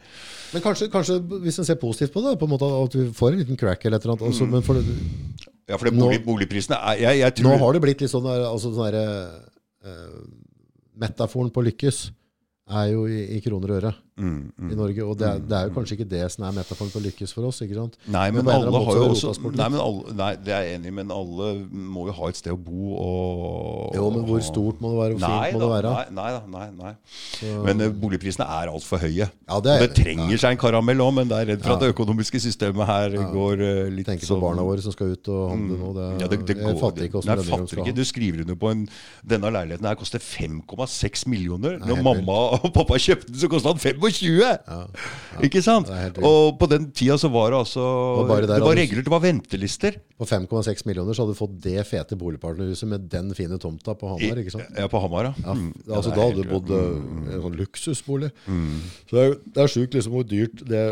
Men 0.53 0.62
kanskje, 0.62 0.89
kanskje 0.89 1.19
hvis 1.43 1.59
en 1.59 1.65
ser 1.69 1.74
positivt 1.77 2.12
på 2.15 2.23
det, 2.23 2.39
på 2.39 2.47
en 2.47 2.53
måte 2.55 2.69
at 2.70 2.94
vi 2.94 3.11
får 3.12 3.32
en 3.32 3.39
liten 3.43 3.57
crack 3.59 3.85
eller 3.85 3.98
et 3.98 4.05
eller 4.05 4.16
annet. 4.16 4.27
Altså, 4.31 4.47
men 4.48 4.62
for 4.62 4.74
det, 4.74 4.85
Ja, 5.69 5.77
for 5.77 5.85
det 5.90 5.94
Nå- 5.98 6.07
bolig, 6.07 6.24
boligprisene 6.24 6.78
er 6.78 6.97
jeg, 7.03 7.19
jeg 7.20 7.44
nå 7.44 7.59
har 7.59 7.73
det 7.73 7.82
blitt 7.82 8.01
litt 8.01 8.11
sånn 8.11 8.23
der, 8.23 8.44
altså 8.47 8.70
sånn 8.73 8.93
der, 8.93 9.40
uh, 9.85 10.20
Metaforen 10.97 11.51
på 11.53 11.62
lykkes 11.66 12.11
er 12.70 12.93
jo 12.93 13.07
i, 13.07 13.36
i 13.36 13.40
kroner 13.44 13.70
og 13.74 13.82
øre 13.82 13.94
Mm, 14.16 14.28
mm, 14.56 14.70
i 14.70 14.72
mm. 14.72 14.78
Norge. 14.78 15.05
Og 15.05 15.18
det 15.20 15.26
er, 15.28 15.34
mm, 15.36 15.48
det 15.48 15.56
er, 15.56 15.64
jo 15.66 15.70
mm. 15.70 15.74
kanskje 15.76 15.97
ikke 15.98 16.09
det 16.09 16.22
som 16.32 16.44
er 16.48 16.52
metaforen 16.56 16.93
på 16.94 17.01
lykkes 17.05 17.34
for 17.36 17.48
oss. 17.51 17.59
ikke 17.60 17.76
sant? 17.76 17.98
Nei, 18.09 18.30
men, 18.32 18.47
men 18.47 18.55
alle 18.55 18.80
har 18.86 18.97
jo 18.97 19.09
også, 19.12 19.32
nei, 19.52 19.66
alle, 19.68 20.14
nei, 20.16 20.28
det 20.40 20.55
er 20.56 20.62
jeg 20.64 20.78
enig 20.78 20.88
i, 20.88 20.94
men 20.97 21.12
alle 21.12 21.48
må 21.68 22.06
jo 22.09 22.14
ha 22.16 22.30
et 22.32 22.40
sted 22.40 22.55
å 22.55 22.56
bo. 22.56 22.94
Og, 22.97 23.93
jo, 23.98 24.06
men 24.14 24.24
hvor 24.24 24.40
stort 24.47 24.80
må 24.80 24.94
det 24.94 25.01
være, 25.02 25.18
Hvor 25.18 25.26
fint 25.26 25.36
nei, 25.36 25.51
må 25.52 25.60
da, 25.60 25.66
det 25.66 25.72
være? 25.74 25.93
Nei, 25.93 26.06
nei, 26.16 26.55
nei, 26.55 26.68
nei. 26.78 27.59
Men 27.66 27.84
eh, 27.84 27.93
boligprisene 28.06 28.47
er 28.56 28.72
altfor 28.72 29.05
høye. 29.05 29.28
Ja, 29.28 29.60
det 29.66 29.74
er, 29.74 29.84
det 29.84 29.90
trenger 30.01 30.32
ja. 30.32 30.40
seg 30.47 30.56
en 30.56 30.62
karamell 30.64 31.05
òg, 31.05 31.12
men 31.20 31.28
det 31.28 31.43
er 31.43 31.51
redd 31.52 31.66
for 31.66 31.74
ja. 31.74 31.76
at 31.76 31.84
det 31.84 31.93
økonomiske 31.93 32.40
systemet 32.47 32.88
her 32.88 33.18
går 33.36 33.60
uh, 33.60 33.82
litt 33.93 34.09
Tenker 34.09 34.24
på 34.24 34.32
sånn- 34.32 34.43
barna 34.47 34.64
våre 34.64 34.80
som 34.80 34.97
skal 34.97 35.12
ut 35.12 35.32
og 35.34 35.44
handle 35.52 35.78
nå. 35.82 35.93
Det, 35.98 36.09
ja, 36.22 36.30
det, 36.32 36.40
det 36.48 36.56
går, 36.56 36.72
jeg 36.72 36.80
fatter 36.80 37.09
ikke 37.10 37.20
åssen 37.20 37.34
lønninger 37.34 37.68
skal 37.74 37.84
ha. 37.84 37.97
Du 38.01 38.05
skriver 38.06 38.47
under 38.47 38.56
på 38.64 38.72
en 38.72 38.88
Denne 39.26 39.51
leiligheten 39.52 39.88
her 39.88 39.97
koster 39.98 40.22
5,6 40.22 41.28
millioner. 41.28 41.76
Når 41.84 42.02
mamma 42.06 42.40
og 42.56 42.68
pappa 42.72 42.97
kjøpte 43.02 43.28
den, 43.28 43.40
så 43.43 43.51
kosta 43.51 43.74
den 43.74 43.82
5,5 43.82 44.05
20! 44.12 44.40
Ja, 44.42 44.52
ja, 45.34 45.40
ikke 45.48 45.62
sant? 45.64 45.90
Og 46.20 46.56
på 46.60 46.68
den 46.70 46.88
tida 46.96 47.16
så 47.20 47.30
var 47.32 47.52
det 47.52 47.60
altså 47.64 47.84
der, 48.28 48.46
Det 48.50 48.60
var 48.64 48.78
regler, 48.78 49.04
det 49.06 49.12
var 49.12 49.22
ventelister. 49.24 49.98
På 50.16 50.28
5,6 50.28 50.86
millioner 50.88 51.16
så 51.16 51.24
hadde 51.24 51.36
du 51.36 51.40
fått 51.40 51.58
det 51.64 51.84
fete 51.88 52.18
boligpartnerhuset 52.20 52.90
med 52.90 53.10
den 53.12 53.34
fine 53.36 53.58
tomta 53.62 53.96
på 53.98 54.14
Hamar. 54.14 54.40
ikke 54.42 54.54
sant? 54.56 54.72
Ja, 54.78 54.88
på 54.92 55.02
Hamar, 55.02 55.30
ja. 55.30 55.52
Mm. 55.52 55.70
altså 55.90 56.14
Da 56.14 56.24
hadde 56.28 56.42
du 56.42 56.50
bodd 56.50 56.72
eh, 56.72 56.88
i 56.88 57.04
mm. 57.04 57.28
en 57.34 57.46
sånn 57.46 57.60
luksusbolig. 57.60 58.32
Mm. 58.46 58.74
Så 59.04 59.18
det 59.18 59.26
er, 59.26 59.38
det 59.58 59.70
sjukt 59.74 59.96
liksom 59.98 60.16
hvor 60.16 60.26
dyrt 60.28 60.64
det 60.66 60.84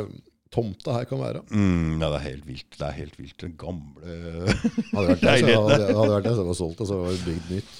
tomta 0.54 0.98
her 0.98 1.08
kan 1.10 1.18
være. 1.18 1.42
Mm, 1.50 1.98
ja, 1.98 2.08
det 2.12 2.20
er 2.20 2.26
helt 2.28 2.46
vilt. 2.46 2.70
Det 2.78 2.86
er 2.86 2.96
helt 3.00 3.18
vilt. 3.18 3.36
Den 3.42 3.56
gamle 3.58 4.14
Hadde 4.94 5.16
det, 5.18 5.56
hadde, 5.56 6.12
vært 6.12 6.28
det, 6.28 6.36
som 6.36 6.48
var 6.52 6.58
solgt 6.58 6.84
og 6.84 6.90
så 6.90 7.00
var 7.00 7.14
det 7.14 7.24
bygd 7.26 7.52
nytt 7.56 7.74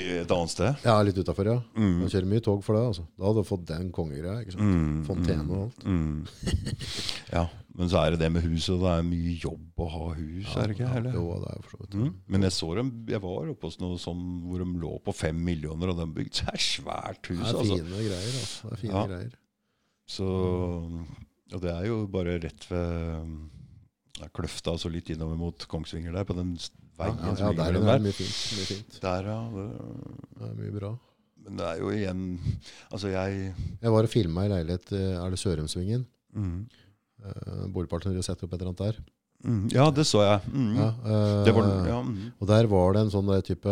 et 0.00 0.30
annet 0.32 0.50
sted. 0.50 0.76
Ja, 0.86 0.94
litt 1.04 1.18
utafor, 1.20 1.44
ja. 1.46 1.58
Mm. 1.76 1.98
Man 2.00 2.08
kjører 2.12 2.28
mye 2.30 2.40
tog 2.44 2.62
for 2.64 2.74
det. 2.78 2.82
altså. 2.92 3.04
Da 3.18 3.26
hadde 3.28 3.42
du 3.42 3.48
fått 3.48 3.66
den 3.68 3.90
kongegreia. 3.92 4.40
ikke 4.40 4.54
sant? 4.56 5.06
Fontene 5.06 5.44
og 5.50 5.66
alt. 5.66 5.84
Mm. 5.84 6.26
Ja, 7.32 7.46
men 7.74 7.88
så 7.88 8.02
er 8.02 8.10
det 8.12 8.18
det 8.20 8.28
med 8.32 8.42
huset. 8.44 8.76
det 8.80 8.90
er 8.92 9.04
mye 9.06 9.34
jobb 9.40 9.80
å 9.80 9.86
ha 9.88 10.08
hus, 10.18 10.50
er 10.56 10.66
det 10.68 10.74
ikke? 10.76 10.84
Ja, 10.88 10.96
Eller? 11.00 11.14
jo, 11.16 11.22
det 11.40 11.52
er 11.54 11.62
for 11.64 11.70
så 11.76 11.80
vidt. 11.84 11.94
Mm. 11.96 12.10
Men 12.34 12.42
jeg 12.48 12.52
så 12.52 12.68
dem, 12.76 12.90
jeg 13.08 13.22
var 13.24 13.52
oppe 13.54 13.68
hos 13.70 13.78
noe 13.80 14.00
sånn 14.00 14.24
hvor 14.48 14.60
de 14.64 14.66
lå 14.82 14.92
på 15.06 15.14
fem 15.16 15.38
millioner, 15.44 15.92
og 15.94 16.00
de 16.02 16.08
bygde 16.18 16.42
seg 16.42 16.60
svært 16.60 17.30
hus. 17.32 17.40
Det 17.40 17.48
er 17.48 17.62
altså. 17.62 17.78
fine 17.80 18.04
greier. 18.08 18.36
altså. 18.42 18.68
Det 18.68 18.76
er 18.76 18.82
fine 18.82 18.92
Ja. 18.98 19.06
greier. 19.14 19.32
Så, 20.12 20.28
og 21.54 21.60
det 21.62 21.72
er 21.72 21.86
jo 21.88 22.02
bare 22.12 22.38
rett 22.42 22.64
ved 22.68 23.32
ja, 24.20 24.28
Kløfta, 24.34 24.74
altså 24.74 24.90
litt 24.92 25.08
innover 25.14 25.38
mot 25.40 25.64
Kongsvinger 25.70 26.12
der, 26.12 26.24
på 26.28 26.36
den 26.36 26.52
s- 27.08 27.40
Ja, 27.40 27.46
ja, 27.46 27.46
ja, 27.46 27.52
der 27.52 27.68
er 27.68 27.98
det 27.98 28.02
mye 28.06 28.12
fint. 28.16 28.36
Mye 28.58 28.66
fint. 28.70 29.00
Der, 29.02 29.22
ja. 29.32 29.38
Det, 29.56 29.66
Det 30.38 30.48
er 30.50 30.54
mye 30.60 30.74
bra. 30.80 30.92
men 31.44 31.56
det 31.58 31.66
er 31.66 31.78
jo 31.82 31.88
igjen 31.90 32.38
Altså, 32.92 33.08
jeg 33.10 33.54
Jeg 33.82 33.90
var 33.90 34.02
og 34.06 34.08
filma 34.08 34.44
i 34.46 34.48
leilighet 34.52 34.92
eh, 34.92 35.16
Er 35.24 35.30
det 35.30 35.38
Sørumsvingen? 35.42 36.06
mm, 36.34 36.66
Uh, 37.22 37.68
Boligpartnere 37.70 38.18
setter 38.26 38.44
opp 38.48 38.54
et 38.54 38.60
eller 38.62 38.72
annet 38.72 38.80
der. 38.82 38.96
mm, 39.46 39.68
Ja, 39.72 39.90
det 39.94 40.02
så 40.06 40.22
jeg. 40.26 40.40
Mm. 40.52 40.74
Ja, 40.74 40.88
uh, 41.06 41.44
Det 41.46 41.52
var, 41.54 41.68
ja, 41.86 42.00
mm. 42.02 42.32
Og 42.40 42.48
der 42.48 42.66
var 42.66 42.92
det 42.96 43.00
en 43.04 43.10
sånn 43.14 43.26
der 43.30 43.40
type 43.46 43.64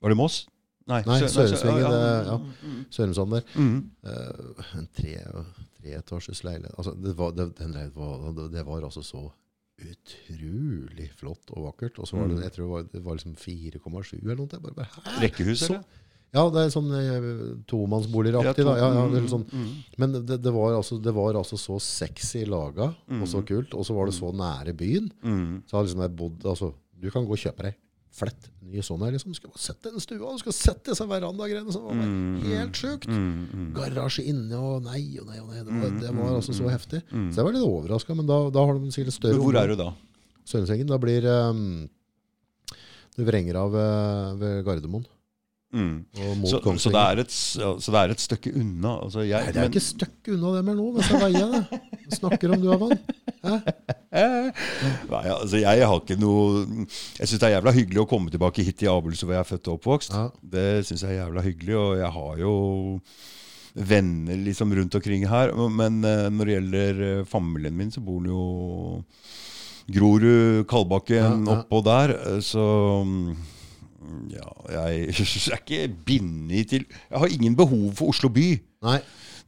var 0.00 0.08
det 0.12 0.16
Moss? 0.16 0.46
Nei, 0.86 1.02
Nei 1.06 1.16
Sørumsvingen, 1.24 1.80
Ja, 1.80 2.22
ja. 2.26 2.36
Mm, 2.36 2.84
Sørumsand 2.90 3.30
der. 3.32 3.42
mm. 3.56 3.90
Eh, 4.04 4.76
en 4.76 4.88
tre, 4.92 5.14
treetasjes 5.80 6.44
leilighet. 6.44 6.74
Altså, 6.76 6.92
det, 7.00 7.16
var, 7.16 7.30
det, 7.32 7.46
var, 7.96 8.48
det 8.52 8.66
var 8.66 8.82
altså 8.82 9.02
så 9.02 9.30
utrolig 9.78 11.08
flott 11.18 11.50
og 11.54 11.68
vakkert. 11.72 11.98
Og 12.02 12.08
så 12.08 12.16
var 12.18 12.28
det, 12.28 12.36
Mm. 12.38 12.42
jeg 12.42 12.52
tror 12.52 12.64
det 12.64 12.72
var, 12.72 12.82
det 12.92 13.02
var 13.04 13.14
liksom 13.18 13.34
4,7 13.36 14.22
eller 14.22 14.36
noe. 14.36 14.48
Jeg 14.52 14.62
bare, 14.62 14.74
bare? 14.74 15.20
Rekkehus, 15.22 15.58
Så- 15.60 15.66
eller? 15.74 15.84
Ja, 16.34 16.42
det 16.50 16.60
er 16.60 16.68
sånn 16.68 16.90
eh, 16.92 17.04
Ja, 18.44 18.52
da. 18.52 18.76
Ja, 18.76 18.88
ja, 18.92 19.08
det 19.08 19.22
er 19.24 19.28
sånn. 19.28 19.46
mm, 19.48 19.84
Men 19.96 20.12
det, 20.12 20.42
det, 20.42 20.52
var 20.52 20.74
altså, 20.76 21.00
det 21.02 21.14
var 21.14 21.32
altså 21.34 21.56
så 21.56 21.80
sexy 21.80 22.44
laga 22.44 22.94
og 23.08 23.26
så 23.26 23.42
kult. 23.46 23.72
Og 23.74 23.84
så 23.86 23.94
var 23.94 24.06
det 24.06 24.14
så 24.14 24.30
nære 24.32 24.74
byen. 24.76 25.10
mm. 25.22 25.62
Så 25.66 25.70
har 25.76 25.84
liksom 25.84 26.00
jeg 26.02 26.16
bodd 26.16 26.40
altså, 26.44 26.74
Du 27.00 27.10
kan 27.10 27.24
gå 27.24 27.30
og 27.32 27.38
kjøpe 27.38 27.62
deg 27.62 27.74
flett 28.18 28.48
ny 28.68 28.82
sånn 28.84 29.00
her. 29.06 29.12
liksom. 29.14 29.32
Du 29.32 29.38
skal 29.38 29.52
sette 29.56 29.92
den 29.94 30.02
stua, 30.04 30.32
du 30.34 30.40
skal 30.42 30.52
sette 30.56 30.90
disse 30.92 31.06
verandagreiene. 31.08 31.72
som 31.72 31.86
var 31.88 31.94
Mm, 31.98 32.40
helt 32.50 32.76
sjukt. 32.76 33.08
Mm, 33.08 33.48
mm. 33.52 33.68
Garasje 33.78 34.24
inne 34.28 34.58
og 34.58 34.82
nei 34.84 35.04
og 35.20 35.26
nei 35.30 35.38
og 35.40 35.48
nei. 35.48 35.62
Det 35.64 35.72
var, 35.72 35.94
det 36.02 36.14
var 36.18 36.34
altså 36.40 36.52
så 36.58 36.68
heftig. 36.72 37.02
mm. 37.12 37.30
Så 37.32 37.40
jeg 37.40 37.48
var 37.48 37.54
litt 37.56 37.68
overraska, 37.68 38.14
men 38.18 38.26
da, 38.28 38.40
da 38.50 38.66
har 38.66 38.78
de 38.78 38.90
sikkert 38.92 39.16
større 39.16 39.40
hvor 39.40 39.56
er 39.62 39.72
du 39.72 39.76
da? 39.80 39.92
Sørensengen. 40.48 40.86
Da 40.88 40.98
blir 41.00 41.24
um, 41.28 41.88
Du 43.16 43.24
vrenger 43.26 43.56
av 43.60 43.72
ved, 43.72 44.42
ved 44.42 44.64
Gardermoen 44.68 45.06
Mm. 45.68 46.06
Så, 46.48 46.62
så, 46.80 46.88
det 46.88 47.26
et, 47.26 47.30
så 47.36 47.92
det 47.92 47.98
er 48.00 48.12
et 48.14 48.22
stykke 48.22 48.54
unna. 48.56 48.94
Altså 49.04 49.20
jeg, 49.28 49.36
Nei, 49.36 49.52
det 49.52 49.58
er 49.60 49.66
men- 49.66 49.74
ikke 49.74 49.82
støkk 49.84 50.30
unna 50.32 50.52
det 50.54 50.62
mer 50.64 50.76
nå, 50.78 50.86
mens 50.94 51.10
jeg 51.12 51.20
veier 51.20 51.50
det. 51.52 51.80
snakker 52.16 52.54
om 52.54 52.62
du? 52.62 52.70
Eh, 52.72 53.27
Nei, 55.12 55.24
altså 55.32 55.58
jeg 55.60 55.84
har 55.88 56.00
ikke 56.00 56.16
noe 56.20 56.64
Jeg 57.18 57.28
syns 57.28 57.38
det 57.40 57.48
er 57.48 57.54
jævla 57.56 57.72
hyggelig 57.76 58.02
å 58.04 58.08
komme 58.10 58.32
tilbake 58.32 58.64
hit 58.66 58.78
til 58.80 58.90
Abelse, 58.92 59.26
hvor 59.26 59.36
jeg 59.36 59.44
er 59.44 59.48
født 59.50 59.68
og 59.70 59.78
oppvokst. 59.78 60.14
Ja. 60.16 60.28
Det 60.56 60.66
syns 60.88 61.04
jeg 61.04 61.14
er 61.16 61.20
jævla 61.22 61.44
hyggelig, 61.46 61.76
og 61.80 61.90
jeg 62.00 62.12
har 62.18 62.40
jo 62.42 62.54
venner 63.78 64.40
liksom 64.42 64.72
rundt 64.74 64.96
omkring 64.98 65.26
her. 65.30 65.52
Men 65.70 66.00
eh, 66.08 66.26
når 66.34 66.48
det 66.50 66.56
gjelder 66.56 67.02
eh, 67.10 67.24
familien 67.28 67.76
min, 67.78 67.92
så 67.94 68.02
bor 68.04 68.22
den 68.24 68.32
jo 68.32 69.04
Grorud, 69.88 70.66
Kalbakken, 70.68 71.16
Ja, 71.16 71.30
ja. 71.36 71.60
oppå 71.62 71.80
der. 71.86 72.12
eh, 72.34 72.40
Så 72.44 72.64
mm, 73.04 73.36
ja, 74.34 74.48
jeg 74.74 75.14
er 75.52 75.60
ikke 75.60 75.84
bindet 76.08 76.68
til 76.74 76.84
Jeg 76.90 77.18
har 77.22 77.32
ingen 77.32 77.56
behov 77.56 77.92
for 77.96 78.12
Oslo 78.12 78.28
by. 78.32 78.50
Nei. 78.88 78.98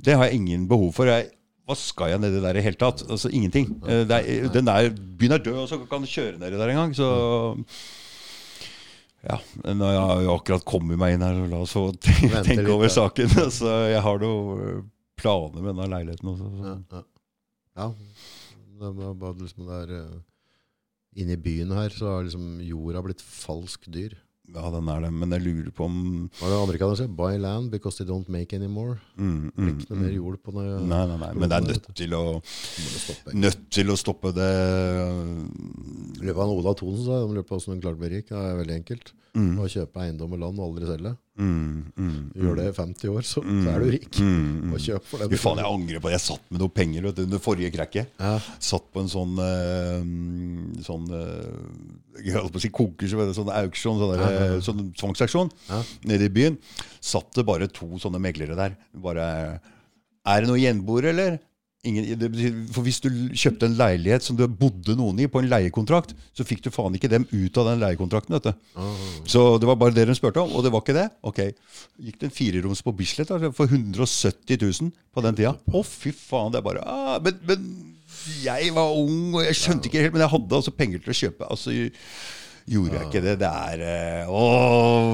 Det 0.00 0.14
har 0.16 0.28
jeg 0.30 0.40
ingen 0.40 0.68
behov 0.68 0.94
for. 0.96 1.10
Jeg, 1.10 1.28
hva 1.70 1.76
skal 1.78 2.10
jeg 2.12 2.20
nedi 2.22 2.42
der 2.42 2.58
i 2.58 2.62
hele 2.66 2.78
tatt? 2.80 3.04
Altså 3.06 3.30
Ingenting. 3.30 3.70
Eh, 3.86 4.02
Det 4.10 4.18
er, 4.20 4.48
den 4.52 4.66
der 4.68 4.90
byen 4.90 5.36
er 5.38 5.42
død, 5.44 5.58
og 5.62 5.68
så 5.70 5.78
kan 5.86 6.02
du 6.02 6.10
kjøre 6.10 6.38
nedi 6.42 6.58
der 6.58 6.72
en 6.74 6.80
gang. 6.82 6.94
Så 6.98 7.08
ja, 9.20 9.36
nå 9.68 9.84
har 9.84 10.14
jeg 10.16 10.24
jo 10.24 10.34
akkurat 10.38 10.64
kommet 10.64 10.96
meg 11.00 11.14
inn 11.14 11.24
her, 11.24 11.36
så 11.36 11.48
la 11.52 11.58
oss 11.60 11.74
få 11.76 11.82
tenke, 12.06 12.40
litt, 12.48 12.70
over 12.72 12.88
ja. 12.88 12.94
saken. 12.94 13.34
Så 13.58 13.72
jeg 13.92 14.00
har 14.06 14.22
noen 14.22 14.86
planer 15.20 15.60
med 15.60 15.74
denne 15.74 15.88
leiligheten 15.92 16.30
også. 16.32 16.48
Ja, 16.64 16.72
Så. 16.72 17.00
ja. 17.00 17.82
ja. 17.82 17.88
Det 18.80 18.92
var 18.96 19.16
bare 19.20 19.36
liksom 19.42 19.66
det 19.68 19.78
er 19.84 19.90
eh, 19.98 20.18
Inne 21.20 21.34
i 21.34 21.40
byen 21.42 21.72
her 21.74 21.90
så 21.92 22.06
har 22.14 22.22
liksom 22.24 22.60
jorda 22.64 23.00
blitt 23.04 23.20
falsk 23.20 23.88
dyr. 23.92 24.14
Ja, 24.54 24.70
den 24.74 24.88
er 24.90 25.04
det. 25.04 25.10
Men 25.14 25.34
jeg 25.36 25.44
lurer 25.44 25.70
på 25.74 25.86
om 25.86 25.98
Hva 26.38 26.48
er 26.48 26.52
det 26.52 26.58
amerikanerne 26.64 26.98
sier? 26.98 27.12
Buy 27.20 27.38
land 27.40 27.70
because 27.70 28.00
they 28.00 28.08
don't 28.08 28.28
make 28.32 28.56
any 28.56 28.66
more. 28.70 28.98
mm, 29.16 29.52
mm, 29.54 29.68
ikke 29.70 29.92
noe 29.92 30.00
mer 30.00 30.10
mm. 30.10 30.16
jord 30.16 30.40
på 30.42 30.54
det. 30.56 30.66
Nei, 30.90 31.02
nei, 31.12 31.18
nei. 31.22 31.30
Men 31.36 31.52
det 31.52 31.58
er 31.58 31.68
nødt 31.68 31.88
til 32.02 32.16
å, 32.18 32.24
nødt 33.46 33.64
til 33.70 33.94
å 33.94 33.98
stoppe 34.00 34.34
det. 34.36 34.50
Løpet 36.20 36.42
av 36.44 36.54
Ola 36.56 36.74
Thonsen 36.78 37.06
sa 37.06 37.22
de 37.22 37.30
lurte 37.30 37.48
på 37.48 37.58
hvordan 37.58 37.76
hun 37.76 37.84
klarte 37.84 38.00
å 38.00 38.04
bli 38.04 38.12
rik. 38.16 38.28
Det 38.30 38.42
er 38.42 38.60
veldig 38.64 38.78
enkelt. 38.80 39.14
Mm, 39.36 39.58
Å 39.62 39.66
kjøpe 39.70 40.00
eiendom 40.02 40.32
og 40.34 40.40
land 40.42 40.58
og 40.58 40.64
aldri 40.72 40.86
selge. 40.88 41.10
mm, 41.38 41.92
mm, 41.96 42.16
gjør 42.34 42.56
det 42.58 42.64
i 42.66 42.72
50 42.76 43.08
år, 43.12 43.22
så, 43.28 43.42
så 43.46 43.68
er 43.70 43.84
du 43.84 43.90
rik. 43.94 44.08
Mm, 44.18 44.48
mm. 44.64 44.72
Og 44.74 44.80
kjøp 44.82 45.04
for 45.06 45.22
det. 45.22 45.28
Fy 45.30 45.38
faen, 45.40 45.60
jeg 45.62 45.70
angrer 45.70 46.02
på 46.02 46.10
det. 46.10 46.14
Jeg 46.18 46.24
satt 46.26 46.50
med 46.50 46.60
noe 46.64 46.72
penger 46.74 47.06
vet 47.06 47.16
du, 47.16 47.22
under 47.28 47.42
forrige 47.44 47.70
krekket. 47.76 48.10
Ja, 48.18 48.32
Satt 48.58 48.88
på 48.92 49.04
en 49.04 49.08
sånn 49.12 49.38
eh, 49.44 50.82
Sånn 50.84 51.06
eh, 51.14 52.22
Jeg 52.24 52.34
holdt 52.36 52.52
på 52.54 52.60
å 52.60 52.64
si 52.64 52.70
konkurs, 52.74 53.14
sånn 53.38 53.52
auksjon, 53.54 54.00
sånn, 54.02 54.14
der, 54.16 54.24
Ja, 54.24 54.30
ja, 54.34 54.48
ja. 54.56 54.60
sånn 54.66 54.90
tvangsauksjon 54.98 55.52
Ja. 55.70 55.82
nede 56.10 56.26
i 56.26 56.32
byen. 56.34 56.58
Satt 57.00 57.30
det 57.38 57.46
bare 57.48 57.68
to 57.72 57.86
sånne 58.02 58.20
meglere 58.20 58.56
der. 58.58 58.74
Bare 58.94 59.28
Er 60.26 60.42
det 60.42 60.50
noe 60.50 60.60
gjenboere, 60.60 61.14
eller? 61.14 61.38
Ingen, 61.88 62.04
betyr, 62.20 62.56
for 62.74 62.84
hvis 62.84 62.98
du 63.00 63.08
kjøpte 63.32 63.64
en 63.64 63.76
leilighet 63.78 64.24
som 64.26 64.36
du 64.36 64.42
bodde 64.44 64.92
noen 64.98 65.22
i 65.24 65.28
på 65.32 65.40
en 65.40 65.48
leiekontrakt, 65.48 66.10
så 66.36 66.44
fikk 66.44 66.60
du 66.66 66.68
faen 66.74 66.98
ikke 66.98 67.08
dem 67.08 67.24
ut 67.30 67.56
av 67.56 67.70
den 67.70 67.80
leiekontrakten. 67.80 68.36
vet 68.36 68.50
du. 68.50 68.66
Ah, 68.76 69.06
Så 69.24 69.44
det 69.56 69.68
var 69.70 69.78
bare 69.80 69.96
det 69.96 70.04
de 70.10 70.16
spurte 70.18 70.42
om, 70.42 70.52
og 70.52 70.66
det 70.66 70.72
var 70.74 70.84
ikke 70.84 70.98
det. 70.98 71.06
Ok, 71.24 71.40
Gikk 72.04 72.18
det 72.20 72.28
en 72.28 72.34
fireroms 72.36 72.84
på 72.84 72.92
Bislett 72.98 73.32
altså, 73.32 73.48
for 73.56 73.72
170 73.72 74.60
000 74.60 74.92
på 75.14 75.24
den 75.24 75.40
tida? 75.40 75.54
Å, 75.72 75.82
fy 75.86 76.12
faen. 76.12 76.52
Det 76.52 76.60
er 76.60 76.68
bare 76.68 76.84
ah, 76.84 77.16
men, 77.24 77.40
men 77.48 77.64
jeg 78.44 78.74
var 78.76 78.92
ung, 79.00 79.38
og 79.38 79.44
jeg 79.46 79.56
skjønte 79.56 79.88
ikke 79.88 80.04
helt, 80.04 80.12
men 80.18 80.26
jeg 80.26 80.34
hadde 80.36 80.60
altså 80.60 80.76
penger 80.76 81.00
til 81.00 81.14
å 81.14 81.18
kjøpe. 81.22 81.48
Altså, 81.48 81.72
gjorde 82.70 82.96
jeg 82.98 83.06
ikke 83.08 83.22
det? 83.24 83.34
Det 83.42 83.50
er 83.50 83.82
eh, 83.86 84.30
Å, 84.30 84.42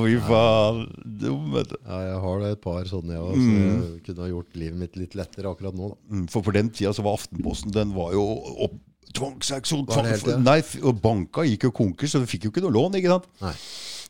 fy 0.05 0.17
faen. 0.29 0.83
Dum, 1.23 1.47
vet 1.55 1.71
du. 1.73 1.77
ja, 1.81 2.01
jeg 2.11 2.19
har 2.27 2.43
det 2.45 2.51
et 2.57 2.63
par 2.65 2.91
sånne, 2.91 3.17
jeg 3.17 3.23
òg. 3.25 3.37
Så 3.37 3.55
jeg 3.57 4.03
kunne 4.09 4.27
ha 4.27 4.31
gjort 4.33 4.59
livet 4.63 4.81
mitt 4.83 4.99
litt 5.01 5.17
lettere 5.19 5.53
akkurat 5.53 5.79
nå. 5.79 5.93
Da. 5.95 5.99
Mm, 6.13 6.27
For 6.33 6.45
på 6.47 6.55
den 6.57 6.71
tida 6.75 6.93
så 6.97 7.05
var 7.07 7.17
Aftenposten 7.21 7.73
Den 7.75 7.95
var 7.97 8.13
jo 8.17 8.27
opp 8.69 8.77
Tvangsauksjon 9.17 9.87
det 9.89 10.17
det? 10.27 10.35
Nei, 10.45 10.59
og 10.85 10.99
banka 11.01 11.45
gikk 11.47 11.69
jo 11.69 11.71
konkurs, 11.73 12.13
så 12.13 12.21
du 12.21 12.27
fikk 12.29 12.49
jo 12.49 12.51
ikke 12.53 12.65
noe 12.67 12.75
lån. 12.75 12.99
ikke 12.99 13.15
sant? 13.15 13.29
Nei. 13.41 13.55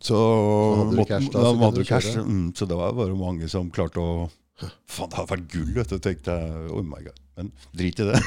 Så 0.03 0.17
måtte- 0.91 1.07
cash 1.13 1.29
da, 1.31 1.45
så 1.53 1.71
du 1.77 1.85
cash. 1.85 2.17
Mm, 2.17 2.49
så 2.57 2.67
det 2.67 2.79
var 2.81 2.97
bare 2.97 3.15
mange 3.15 3.49
som 3.53 3.71
klarte 3.71 4.03
å 4.03 4.27
Faen, 4.89 5.11
det 5.13 5.19
hadde 5.19 5.29
vært 5.35 5.49
gull, 5.53 5.73
vet 5.77 5.91
du. 5.93 5.99
tenkte 6.01 6.33
jeg. 6.33 6.69
Oh 6.73 6.81
my 6.83 7.03
god. 7.05 7.19
Men 7.37 7.51
drit 7.77 7.99
i 8.01 8.07
det. 8.09 8.21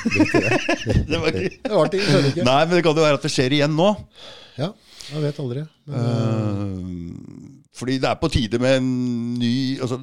det 1.09 1.17
var 1.17 1.33
ikke 1.33 1.57
Det 1.63 1.71
var 1.73 1.89
ikke. 1.89 2.43
Nei, 2.45 2.59
men 2.69 2.75
det 2.75 2.83
kan 2.85 2.99
jo 2.99 3.05
være 3.07 3.17
at 3.17 3.25
det 3.25 3.31
skjer 3.33 3.55
igjen 3.57 3.73
nå. 3.73 3.87
Ja, 4.59 4.69
jeg 5.14 5.23
vet 5.26 5.40
aldri. 5.44 5.64
Men, 5.90 5.99
eh, 5.99 7.68
fordi 7.80 7.98
det 8.02 8.10
er 8.10 8.19
på 8.22 8.30
tide 8.34 8.60
med 8.61 8.77
en 8.80 8.88
ny 9.40 9.53
altså, 9.80 9.99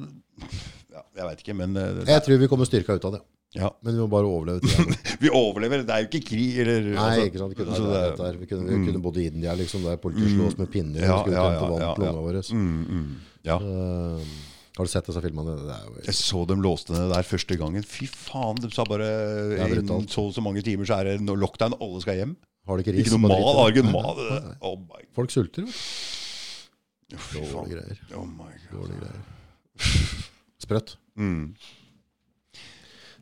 ja, 0.93 1.01
Jeg 1.17 1.25
veit 1.29 1.41
ikke, 1.43 1.55
men 1.57 1.75
eh, 1.77 2.03
jeg 2.07 2.23
tror 2.25 2.39
vi 2.41 2.49
kommer 2.51 2.69
styrka 2.69 2.95
ut 2.97 3.05
av 3.09 3.17
det. 3.17 3.21
ja, 3.57 3.69
Men 3.81 3.95
vi 3.95 4.01
må 4.01 4.07
bare 4.11 4.27
overleve. 4.29 4.61
Vi 5.23 5.31
overlever. 5.33 5.81
Det 5.87 5.93
er 5.95 6.03
jo 6.03 6.09
ikke 6.11 6.27
krig. 6.27 6.59
Eller, 6.61 6.83
Nei, 6.91 7.05
altså, 7.05 7.23
ikke 7.29 7.39
sant. 7.41 7.53
Det 7.55 7.57
kunne, 7.57 7.77
så 7.77 7.87
vært 7.87 8.03
det- 8.17 8.25
dette 8.25 8.41
vi 8.43 8.49
kunne, 8.51 8.67
vi 8.67 8.89
kunne 8.91 9.01
bodd 9.01 9.17
i 9.17 9.25
India, 9.31 9.55
liksom, 9.57 9.81
der 9.87 9.97
politiet 9.97 10.29
slo 10.35 10.45
oss 10.51 10.57
med 10.59 10.69
pinner. 10.69 11.01
Ja, 11.01 11.15
vi 11.15 11.23
skulle 11.23 11.39
ja, 11.39 11.47
ja, 11.55 11.63
vann 11.63 11.81
ja, 11.81 11.93
til 11.97 12.05
ja. 12.05 12.11
våre. 12.21 12.43
Mm, 12.53 12.83
mm, 12.85 13.07
ja. 13.47 13.57
Eh, 13.57 14.35
har 14.77 14.85
du 14.85 14.91
sett 14.91 15.07
disse 15.09 15.23
filmene? 15.23 15.55
Det 15.57 15.73
er 15.73 15.87
jo 15.87 16.03
Jeg 16.05 16.13
så 16.19 16.43
dem 16.45 16.61
låste 16.61 16.93
ned 16.93 17.09
der 17.09 17.25
første 17.25 17.57
gangen. 17.57 17.81
Fy 17.87 18.05
faen, 18.11 18.59
de 18.61 18.69
sa 18.75 18.85
bare 18.85 19.07
innen 19.57 20.05
så 20.11 20.27
og 20.27 20.35
så 20.35 20.43
mange 20.45 20.61
timer 20.61 20.85
så 20.85 20.99
er 20.99 21.09
det 21.09 21.21
no 21.25 21.33
lockdown, 21.33 21.73
alle 21.81 22.03
skal 22.03 22.19
hjem. 22.19 22.35
Har 22.67 22.77
de 22.77 22.83
ikke 22.83 22.93
ris? 22.97 23.05
Ikke 23.07 23.15
noe 23.17 23.23
mat. 23.27 23.31
Har 23.57 23.71
ikke 23.71 23.85
mat. 23.87 24.57
Oh 24.61 24.75
my, 24.79 25.01
Folk 25.15 25.31
sulter, 25.31 25.65
fy 25.71 27.39
Dårlige 27.39 27.77
greier. 27.77 27.99
Oh 28.19 28.25
my 28.27 28.51
god. 28.67 28.81
Dårlige 28.81 28.99
greier. 28.99 29.23
Sprøtt. 30.61 30.97
Mm. 31.17 31.53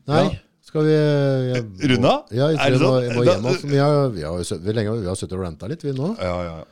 Nei, 0.06 0.22
Ja. 0.24 0.30
skal 0.62 0.84
vi 0.86 0.92
jeg, 0.92 1.62
må- 1.64 1.90
Runde 1.92 2.10
av? 2.10 2.24
Ja, 2.32 2.46
jeg 2.48 2.58
tror 2.58 2.66
det 2.66 2.72
jeg 2.72 2.80
må, 2.80 2.86
sånn? 2.86 3.02
jeg 3.06 3.16
må 3.16 3.24
Da- 3.24 3.32
hjem. 3.36 3.46
Altså. 3.46 3.66
Vi 3.70 3.76
har, 3.76 4.08
vi 4.10 4.22
har, 4.22 4.58
vi 4.66 4.72
lenge, 4.72 5.00
vi 5.00 5.06
har 5.06 5.14
sittet 5.16 5.32
og 5.38 5.44
ranta 5.44 5.68
litt, 5.68 5.82
vi 5.82 5.92
nå. 5.92 6.16
Ja, 6.18 6.42
ja, 6.42 6.56
ja. 6.58 6.64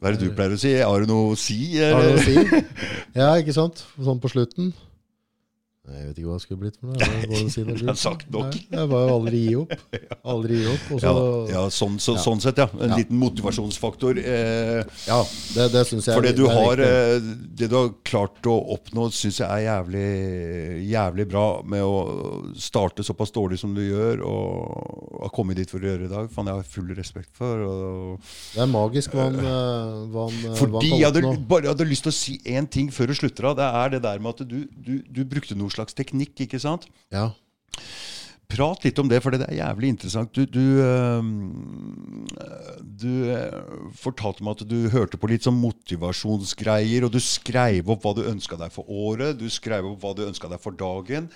Hva 0.00 0.08
er 0.08 0.12
det 0.16 0.20
du 0.20 0.30
pleier 0.34 0.52
å 0.54 0.58
si? 0.58 0.72
Har 0.80 1.00
du 1.00 1.06
noe 1.06 1.32
å 1.34 1.36
si? 1.38 1.78
Har 1.78 2.02
du 2.02 2.08
noe 2.08 2.18
å 2.18 2.24
si? 2.24 2.64
Ja, 3.14 3.28
ikke 3.38 3.54
sant? 3.54 3.84
Sånn 3.98 4.20
på 4.20 4.28
slutten. 4.30 4.72
Jeg 5.84 6.06
vet 6.08 6.16
ikke 6.16 6.28
hva 6.30 6.36
det 6.38 6.42
skulle 6.46 6.60
blitt 6.62 6.76
for 6.80 6.88
noe. 6.88 6.96
Jeg, 7.28 7.48
si 7.52 7.62
det 7.68 7.74
Jeg 7.82 7.98
sagt 8.00 8.30
nok. 8.32 8.54
Nei, 8.54 8.78
Jeg 8.80 8.88
var 8.88 9.02
jo 9.04 9.16
aldri 9.18 9.40
gi 9.44 9.56
opp. 9.60 9.74
Aldri 10.34 10.56
gi 10.62 10.68
opp. 10.72 10.86
Så, 10.94 11.02
Ja, 11.04 11.24
ja 11.52 11.64
sånn, 11.76 11.98
så, 12.00 12.14
Ja. 12.16 12.22
sånn 12.24 12.40
sett, 12.40 12.60
ja. 12.62 12.66
En 12.80 12.94
liten 12.96 13.18
motivasjonsfaktor. 13.20 14.16
Eh, 14.16 14.80
ja, 15.04 15.18
det, 15.58 15.66
det 15.74 15.82
syns 15.90 16.08
jeg 16.08 16.16
For 16.16 16.24
det 16.24 16.32
du, 16.38 16.46
har, 16.48 16.80
eh, 16.80 17.18
det 17.60 17.68
du 17.68 17.76
har 17.76 17.90
klart 18.08 18.48
å 18.48 18.54
oppnå, 18.78 19.10
syns 19.12 19.42
jeg 19.42 19.48
er 19.50 19.66
jævlig, 19.66 20.06
jævlig 20.88 21.26
bra 21.34 21.44
med 21.68 21.84
å 21.84 21.98
starte 22.56 23.04
såpass 23.04 23.34
dårlig 23.36 23.60
som 23.60 23.76
du 23.76 23.82
gjør, 23.84 24.24
og 24.24 25.20
har 25.26 25.34
kommet 25.36 25.60
dit 25.60 25.68
for 25.68 25.84
å 25.84 25.90
gjøre 25.92 26.08
i 26.08 26.12
dag. 26.14 26.32
Faen, 26.32 26.48
jeg 26.48 26.62
har 26.62 26.72
full 26.78 26.88
respekt 26.96 27.36
for. 27.36 27.60
Og 27.68 28.32
Det 28.54 28.64
er 28.64 28.72
magisk 28.72 29.12
hva 29.18 29.28
han, 29.28 29.36
eh, 29.36 30.00
hva 30.14 30.26
han, 30.30 30.40
eh, 30.40 30.48
hva 30.48 30.56
fordi 30.64 30.94
han 30.94 30.98
jeg 31.02 31.08
hadde, 31.10 31.24
oppnå. 31.28 31.46
bare 31.52 31.72
hadde 31.74 31.88
lyst 31.92 32.08
til 32.08 32.14
å 32.14 32.16
si 32.16 32.38
én 32.56 32.64
ting 32.72 32.88
før 32.88 33.12
du 33.12 33.16
slutter 33.20 33.50
av. 33.52 33.56
Det 33.60 33.68
er 33.84 33.94
det 33.98 34.02
der 34.08 34.24
med 34.24 34.32
at 34.32 34.48
du, 34.48 34.58
du, 34.80 34.94
du 35.12 35.22
brukte 35.28 35.52
noe 35.58 35.72
slags 35.78 35.96
teknikk, 35.98 36.38
ikke 36.46 36.60
sant? 36.62 36.86
Ja. 37.14 37.30
Prat 38.54 38.84
litt 38.84 38.98
om 39.00 39.08
det, 39.08 39.22
for 39.24 39.32
det 39.32 39.46
er 39.48 39.56
jævlig 39.56 39.88
interessant. 39.94 40.34
Du, 40.36 40.44
du, 40.44 40.60
øhm, 40.84 42.26
du 43.00 43.08
øh, 43.32 43.88
fortalte 43.98 44.44
meg 44.44 44.60
at 44.60 44.68
du 44.68 44.90
hørte 44.92 45.16
på 45.18 45.30
litt 45.30 45.46
sånn 45.46 45.56
motivasjonsgreier, 45.58 47.06
og 47.06 47.14
du 47.14 47.20
skrev 47.24 47.88
opp 47.90 48.04
hva 48.04 48.12
du 48.18 48.22
ønska 48.28 48.58
deg 48.60 48.74
for 48.74 48.84
året, 48.90 49.38
du 49.40 49.48
skrev 49.50 49.88
opp 49.88 50.04
hva 50.04 50.12
du 50.18 50.26
ønska 50.28 50.50
deg 50.52 50.60
for 50.62 50.76
dagen. 50.76 51.30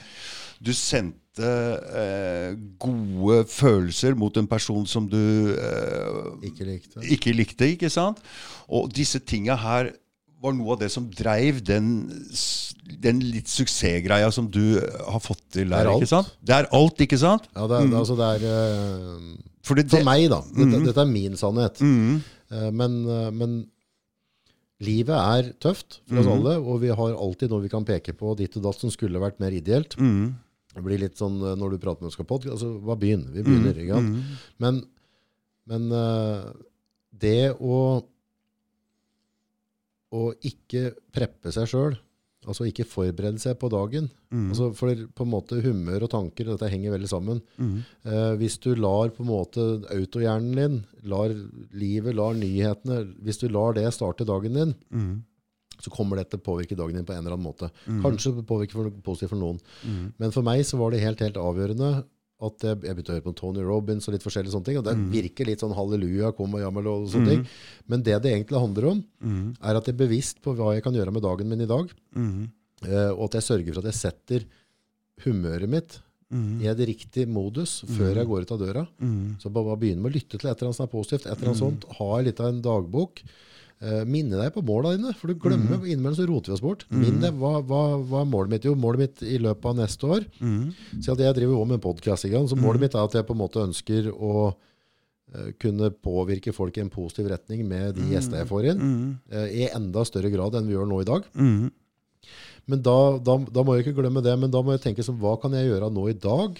Du 0.60 0.72
sendte 0.74 1.48
øh, 1.48 2.56
gode 2.82 3.40
følelser 3.50 4.16
mot 4.18 4.36
en 4.36 4.48
person 4.50 4.86
som 4.90 5.08
du 5.08 5.16
øh, 5.54 6.44
Ikke 6.44 6.66
likte. 6.68 7.04
ikke 7.08 7.34
likte, 7.34 7.72
ikke 7.72 7.90
sant? 7.94 8.20
Og 8.68 8.92
disse 8.94 9.18
tinga 9.22 9.56
her 9.64 9.92
var 10.40 10.52
noe 10.54 10.72
av 10.76 10.78
det 10.80 10.88
som 10.94 11.08
dreiv 11.10 11.58
den, 11.66 11.86
den 13.02 13.18
litt 13.32 13.48
suksessgreia 13.50 14.28
som 14.32 14.46
du 14.54 14.78
har 14.78 15.18
fått 15.20 15.42
til 15.50 15.68
Det 15.68 15.78
er 15.80 15.84
der. 15.84 15.90
alt. 15.90 16.02
ikke 16.04 16.10
sant? 16.12 16.28
Det 16.46 16.54
er 16.54 16.68
alt, 16.78 17.00
ikke 17.06 17.18
sant? 17.18 17.48
Ja, 17.56 17.66
det 17.66 17.78
er, 17.80 17.96
altså 17.98 18.16
det 18.18 18.28
er 18.36 18.44
eh, 18.46 19.24
For 19.66 19.74
det, 19.74 19.88
For 19.90 20.04
meg, 20.06 20.28
da. 20.30 20.38
Dette, 20.54 20.84
dette 20.86 21.02
er 21.02 21.10
min 21.10 21.34
sannhet. 21.36 21.80
Mm. 21.82 22.20
Eh, 22.54 22.70
Men, 22.70 22.94
eh, 23.10 23.30
men 23.34 23.56
livet 24.80 25.10
er 25.18 25.48
tøft 25.58 25.98
for 26.06 26.20
oss 26.20 26.26
Mhm. 26.28 26.34
alle, 26.38 26.52
og 26.62 26.80
vi 26.80 26.88
har 26.94 27.16
alltid 27.18 27.50
noe 27.50 27.60
vi 27.64 27.68
kan 27.72 27.84
peke 27.84 28.14
på 28.14 28.36
ditt 28.38 28.56
og 28.56 28.62
datt 28.62 28.78
som 28.78 28.90
skulle 28.94 29.18
vært 29.18 29.40
mer 29.40 29.50
ideelt. 29.50 29.96
Mhm. 29.98 30.34
Det 30.74 30.84
blir 30.84 30.98
litt 31.02 31.16
sånn 31.18 31.40
når 31.58 31.70
du 31.72 31.78
prater 31.82 32.02
med 32.02 32.12
oss 32.12 32.16
på 32.20 32.24
podkast 32.28 32.54
altså 32.62 32.78
hva 32.84 32.94
begynner? 32.96 33.32
Vi 33.34 33.42
begynner, 33.42 33.74
ikke 33.74 33.96
sant? 33.98 34.38
Men, 34.60 34.84
men 35.66 35.88
det 37.18 37.56
å 37.58 38.04
å 40.14 40.32
ikke 40.40 40.92
preppe 41.12 41.52
seg 41.52 41.68
sjøl, 41.68 41.96
altså 42.48 42.64
ikke 42.68 42.86
forberede 42.88 43.40
seg 43.42 43.58
på 43.60 43.68
dagen. 43.68 44.06
Altså 44.50 44.70
for 44.76 44.88
på 45.14 45.24
en 45.26 45.32
måte 45.32 45.58
humør 45.64 46.06
og 46.06 46.10
tanker, 46.14 46.46
dette 46.48 46.68
henger 46.72 46.94
veldig 46.94 47.08
sammen. 47.10 47.40
Eh, 48.04 48.34
hvis 48.40 48.58
du 48.64 48.74
lar 48.74 49.10
på 49.12 49.22
en 49.24 49.28
måte 49.28 49.60
autohjernen 49.92 50.54
din, 50.56 50.78
lar 51.04 51.34
livet, 51.76 52.14
lar 52.16 52.34
nyhetene, 52.38 53.02
hvis 53.20 53.38
du 53.42 53.48
lar 53.48 53.74
det 53.76 53.90
starte 53.92 54.24
dagen 54.24 54.54
din, 54.56 54.74
så 55.78 55.90
kommer 55.94 56.16
det 56.18 56.30
til 56.30 56.40
å 56.40 56.46
påvirke 56.48 56.74
dagen 56.74 56.96
din 56.96 57.04
på 57.06 57.12
en 57.12 57.20
eller 57.20 57.36
annen 57.36 57.44
måte. 57.50 57.68
Kanskje 58.02 58.32
påvirke 58.42 58.72
for, 58.74 58.90
positivt 59.04 59.30
for 59.30 59.38
noen. 59.38 59.60
Men 60.18 60.32
for 60.34 60.42
meg 60.42 60.64
så 60.66 60.76
var 60.80 60.90
det 60.90 61.04
helt, 61.04 61.20
helt 61.20 61.36
avgjørende 61.38 62.04
at 62.40 62.62
jeg, 62.62 62.76
jeg 62.86 62.94
begynte 62.94 63.10
å 63.10 63.16
høre 63.16 63.24
på 63.24 63.34
Tony 63.34 63.62
Robbins 63.66 64.06
og 64.06 64.14
litt 64.14 64.22
forskjellige 64.22 64.52
sånne 64.54 64.64
ting, 64.68 64.76
og 64.78 64.84
det 64.86 64.92
virker 65.10 65.46
litt 65.48 65.58
sånn 65.64 65.74
halleluja, 65.74 66.30
kom 66.38 66.54
og 66.54 66.60
jammer 66.62 66.86
og 66.86 67.08
sånne 67.10 67.26
ting. 67.32 67.46
Men 67.90 68.02
det 68.06 68.18
det 68.22 68.30
egentlig 68.32 68.60
handler 68.62 68.84
om, 68.92 69.04
er 69.60 69.74
at 69.74 69.84
jeg 69.90 69.94
er 69.96 70.02
bevisst 70.06 70.40
på 70.44 70.54
hva 70.54 70.74
jeg 70.76 70.84
kan 70.84 70.94
gjøre 70.94 71.10
med 71.12 71.22
dagen 71.22 71.48
min 71.50 71.60
i 71.66 71.66
dag, 71.66 71.90
eh, 72.86 73.10
og 73.10 73.24
at 73.26 73.34
jeg 73.40 73.48
sørger 73.48 73.74
for 73.74 73.82
at 73.82 73.90
jeg 73.90 73.98
setter 74.04 74.46
humøret 75.24 75.68
mitt 75.68 75.98
i 76.60 76.66
et 76.68 76.76
riktig 76.84 77.26
modus 77.26 77.82
før 77.96 78.14
jeg 78.20 78.26
går 78.28 78.42
ut 78.44 78.50
av 78.52 78.58
døra. 78.60 78.86
Så 79.40 79.48
bare, 79.50 79.64
bare 79.64 79.80
begynne 79.80 80.02
med 80.04 80.12
å 80.12 80.16
lytte 80.18 80.36
til 80.38 80.44
et 80.50 80.58
eller 80.60 80.68
annet 80.68 80.76
som 80.76 80.84
er 80.84 80.92
positivt, 80.92 81.24
et 81.26 81.32
eller 81.38 81.48
annet 81.48 81.62
sånt, 81.64 81.84
ha 81.98 82.20
litt 82.20 82.38
av 82.40 82.50
en 82.52 82.60
dagbok, 82.62 83.22
minne 84.10 84.34
deg 84.40 84.50
på 84.54 84.62
måla 84.66 84.90
dine, 84.96 85.12
for 85.14 85.30
du 85.30 85.38
glemmer 85.38 85.84
innimellom 85.86 86.16
så 86.18 86.24
roter 86.26 86.50
vi 86.50 86.54
oss 86.56 86.62
bort. 86.64 86.80
Minn 86.90 87.20
deg, 87.22 87.36
hva, 87.38 87.60
hva, 87.62 87.82
hva 88.02 88.22
er 88.24 88.30
målet 88.30 88.50
mitt? 88.50 88.64
Jo, 88.66 88.72
målet 88.74 89.04
mitt 89.04 89.22
i 89.22 89.38
løpet 89.38 89.68
av 89.70 89.76
neste 89.78 90.08
år 90.08 90.24
Så 90.98 91.14
at 91.14 91.22
Jeg 91.22 91.36
driver 91.36 91.54
jo 91.54 91.66
med 91.68 91.82
podkast, 91.84 92.26
så 92.26 92.58
målet 92.58 92.82
mitt 92.82 92.96
er 92.96 93.06
at 93.06 93.14
jeg 93.14 93.28
på 93.28 93.36
en 93.36 93.42
måte 93.44 93.62
ønsker 93.62 94.10
å 94.10 94.32
uh, 94.50 95.50
kunne 95.62 95.92
påvirke 95.94 96.54
folk 96.56 96.74
i 96.74 96.82
en 96.82 96.90
positiv 96.90 97.30
retning 97.30 97.62
med 97.70 97.94
de 98.00 98.08
gjestene 98.16 98.42
jeg 98.42 98.50
får 98.50 98.70
inn, 98.72 98.82
uh, 99.30 99.46
i 99.46 99.68
enda 99.70 100.02
større 100.08 100.32
grad 100.34 100.58
enn 100.58 100.66
vi 100.66 100.74
gjør 100.74 100.90
nå 100.90 101.02
i 101.04 101.08
dag. 101.12 101.30
Men 102.68 102.82
da, 102.84 102.98
da, 103.24 103.38
da 103.46 103.64
må 103.64 103.76
jeg 103.76 103.86
ikke 103.86 104.02
glemme 104.02 104.20
det, 104.24 104.34
men 104.40 104.50
da 104.52 104.60
må 104.64 104.74
jeg 104.74 104.84
tenke 104.88 105.06
som, 105.06 105.16
hva 105.22 105.38
kan 105.40 105.54
jeg 105.56 105.70
gjøre 105.70 105.88
nå 105.94 106.10
i 106.10 106.18
dag 106.18 106.58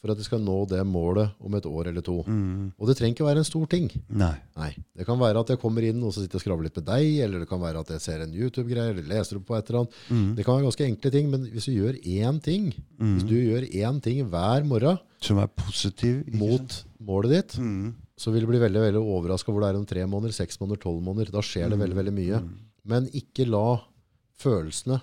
for 0.00 0.10
at 0.14 0.16
de 0.16 0.24
skal 0.24 0.40
nå 0.40 0.54
det 0.70 0.80
målet 0.88 1.34
om 1.44 1.54
et 1.58 1.66
år 1.68 1.90
eller 1.90 2.00
to? 2.04 2.18
Og 2.24 2.88
det 2.88 2.94
trenger 2.96 3.14
ikke 3.18 3.26
være 3.26 3.42
en 3.42 3.48
stor 3.48 3.66
ting. 3.68 3.90
Nei. 4.08 4.32
Nei, 4.56 4.70
Det 4.96 5.04
kan 5.06 5.18
være 5.20 5.42
at 5.44 5.52
jeg 5.52 5.60
kommer 5.60 5.84
inn 5.84 6.00
og 6.02 6.14
så 6.16 6.22
sitter 6.24 6.40
og 6.40 6.44
skravler 6.46 6.68
litt 6.70 6.76
med 6.80 6.86
deg, 6.88 7.08
eller 7.26 7.42
det 7.44 7.48
kan 7.50 7.60
være 7.60 7.82
at 7.84 7.92
jeg 7.92 8.00
ser 8.06 8.24
en 8.24 8.32
YouTube-greie, 8.32 8.94
eller 8.94 9.04
leser 9.12 9.38
på 9.44 9.56
et 9.58 9.68
eller 9.68 9.82
annet. 9.82 10.36
Det 10.38 10.44
kan 10.46 10.56
være 10.56 10.68
ganske 10.70 10.86
enkle 10.88 11.12
ting, 11.12 11.28
men 11.30 11.44
hvis 11.52 11.68
du 11.68 11.74
gjør 11.76 12.00
én 12.00 12.40
ting, 12.44 12.70
hvis 12.96 13.26
du 13.28 13.36
gjør 13.36 13.68
én 13.68 14.00
ting 14.04 14.24
hver 14.32 14.64
morgen 14.64 14.98
Som 15.20 15.38
er 15.44 15.52
positiv. 15.52 16.24
mot 16.32 16.78
målet 17.04 17.30
ditt, 17.36 17.58
så 18.20 18.32
vil 18.32 18.44
du 18.44 18.50
bli 18.54 18.58
veldig 18.60 18.80
veldig 18.88 19.00
overraska 19.04 19.52
hvor 19.52 19.60
det 19.64 19.70
er 19.74 19.78
om 19.78 19.86
tre 19.88 20.02
måneder, 20.08 20.32
seks 20.36 20.58
måneder, 20.60 20.80
tolv 20.82 21.02
måneder. 21.04 21.30
Da 21.32 21.40
skjer 21.44 21.68
det 21.72 21.78
veldig 21.80 21.96
veldig 22.00 22.16
mye. 22.16 22.40
Men 22.88 23.06
ikke 23.12 23.44
la 23.48 23.80
følelsene, 24.40 25.00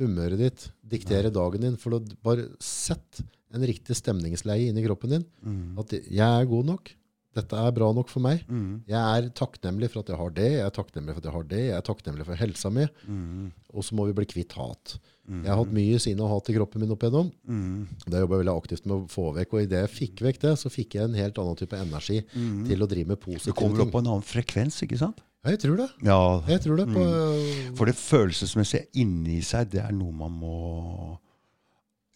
humøret 0.00 0.40
ditt, 0.40 0.66
diktere 0.88 1.30
dagen 1.32 1.60
din. 1.66 1.76
For 1.80 2.00
bare 2.24 2.48
sett 2.64 3.20
en 3.54 3.66
riktig 3.68 3.96
stemningsleie 3.98 4.70
inni 4.72 4.84
kroppen 4.86 5.16
din. 5.18 5.24
At 5.78 5.92
jeg 5.92 6.18
er 6.26 6.48
god 6.50 6.64
nok. 6.72 6.92
Dette 7.32 7.56
er 7.56 7.72
bra 7.72 7.86
nok 7.96 8.10
for 8.12 8.20
meg. 8.20 8.42
Jeg 8.90 9.00
er 9.00 9.30
takknemlig 9.32 9.88
for 9.92 10.02
at 10.02 10.10
jeg 10.12 10.18
har 10.20 10.32
det. 10.36 10.50
Jeg 10.52 10.66
er 10.66 10.74
takknemlig 10.76 11.14
for 11.14 11.22
at 11.22 11.28
jeg 11.30 11.32
har 11.38 11.46
det. 11.48 11.60
Jeg 11.70 11.76
er 11.78 11.86
takknemlig 11.86 12.26
for 12.28 12.36
helsa 12.36 12.68
mi. 12.70 12.84
Og 13.72 13.86
så 13.86 13.96
må 13.96 14.04
vi 14.10 14.16
bli 14.18 14.26
kvitt 14.28 14.52
hat. 14.58 14.98
Jeg 15.32 15.48
har 15.48 15.56
hatt 15.62 15.72
mye 15.72 15.96
sinne 16.02 16.20
og 16.26 16.32
hat 16.34 16.50
i 16.52 16.56
kroppen 16.58 16.82
min 16.82 16.92
opp 16.92 17.06
igjennom. 17.06 17.30
Det 18.04 18.20
jobber 18.20 18.36
jeg 18.36 18.42
veldig 18.44 18.56
aktivt 18.58 18.84
med 18.84 18.96
å 18.98 19.08
få 19.08 19.30
vekk. 19.38 19.54
Og 19.56 19.64
idet 19.64 19.80
jeg 19.86 19.92
fikk 19.96 20.20
vekk 20.26 20.42
det, 20.44 20.54
så 20.60 20.68
fikk 20.74 20.98
jeg 20.98 21.08
en 21.08 21.16
helt 21.16 21.38
annen 21.40 21.56
type 21.62 21.78
energi 21.80 22.20
til 22.68 22.84
å 22.84 22.90
drive 22.90 23.08
med 23.14 23.20
positive 23.22 23.48
ting. 23.48 23.54
Du 23.56 23.60
kommer 23.62 23.86
opp 23.86 23.94
på 23.96 24.02
en 24.04 24.10
annen 24.12 24.26
frekvens, 24.28 24.82
ikke 24.84 25.00
sant? 25.00 25.22
Jeg 25.48 25.58
tror 25.58 25.80
det. 25.80 25.88
Ja. 26.06 26.20
Jeg 26.52 26.60
tror 26.62 26.76
det. 26.78 26.86
På, 26.92 27.02
For 27.80 27.88
det 27.88 27.96
følelsesmessige 27.98 28.92
inni 29.00 29.40
seg, 29.42 29.72
det 29.72 29.80
er 29.82 29.96
noe 29.96 30.12
man 30.14 30.36
må 30.36 30.58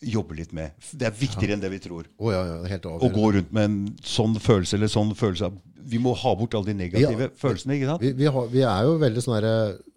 jobbe 0.03 0.37
litt 0.37 0.53
med. 0.53 0.73
Det 0.93 1.07
er 1.09 1.15
viktigere 1.17 1.55
enn 1.57 1.61
det 1.63 1.71
vi 1.73 1.79
tror. 1.81 2.05
Å 2.21 2.33
ja, 2.33 2.43
ja, 2.47 2.57
helt 2.69 2.85
Å 2.87 3.09
gå 3.13 3.33
rundt 3.39 3.53
med 3.57 3.65
en 3.65 3.79
sånn 4.05 4.37
følelse 4.43 4.77
eller 4.77 4.89
sånn 4.93 5.15
følelse 5.17 5.49
av- 5.49 5.59
Vi 5.87 5.99
må 6.03 6.15
ha 6.19 6.35
bort 6.35 6.53
alle 6.55 6.67
de 6.67 6.75
negative 6.75 7.29
Ja. 7.29 7.29
følelsene, 7.39 7.77
ikke 7.79 7.87
sant? 7.87 8.01
Vi, 8.03 8.13
vi, 8.13 8.25
har, 8.27 8.47
vi 8.51 8.61
er 8.67 8.83
jo 8.89 8.99
veldig 8.99 9.23
sånn 9.23 9.37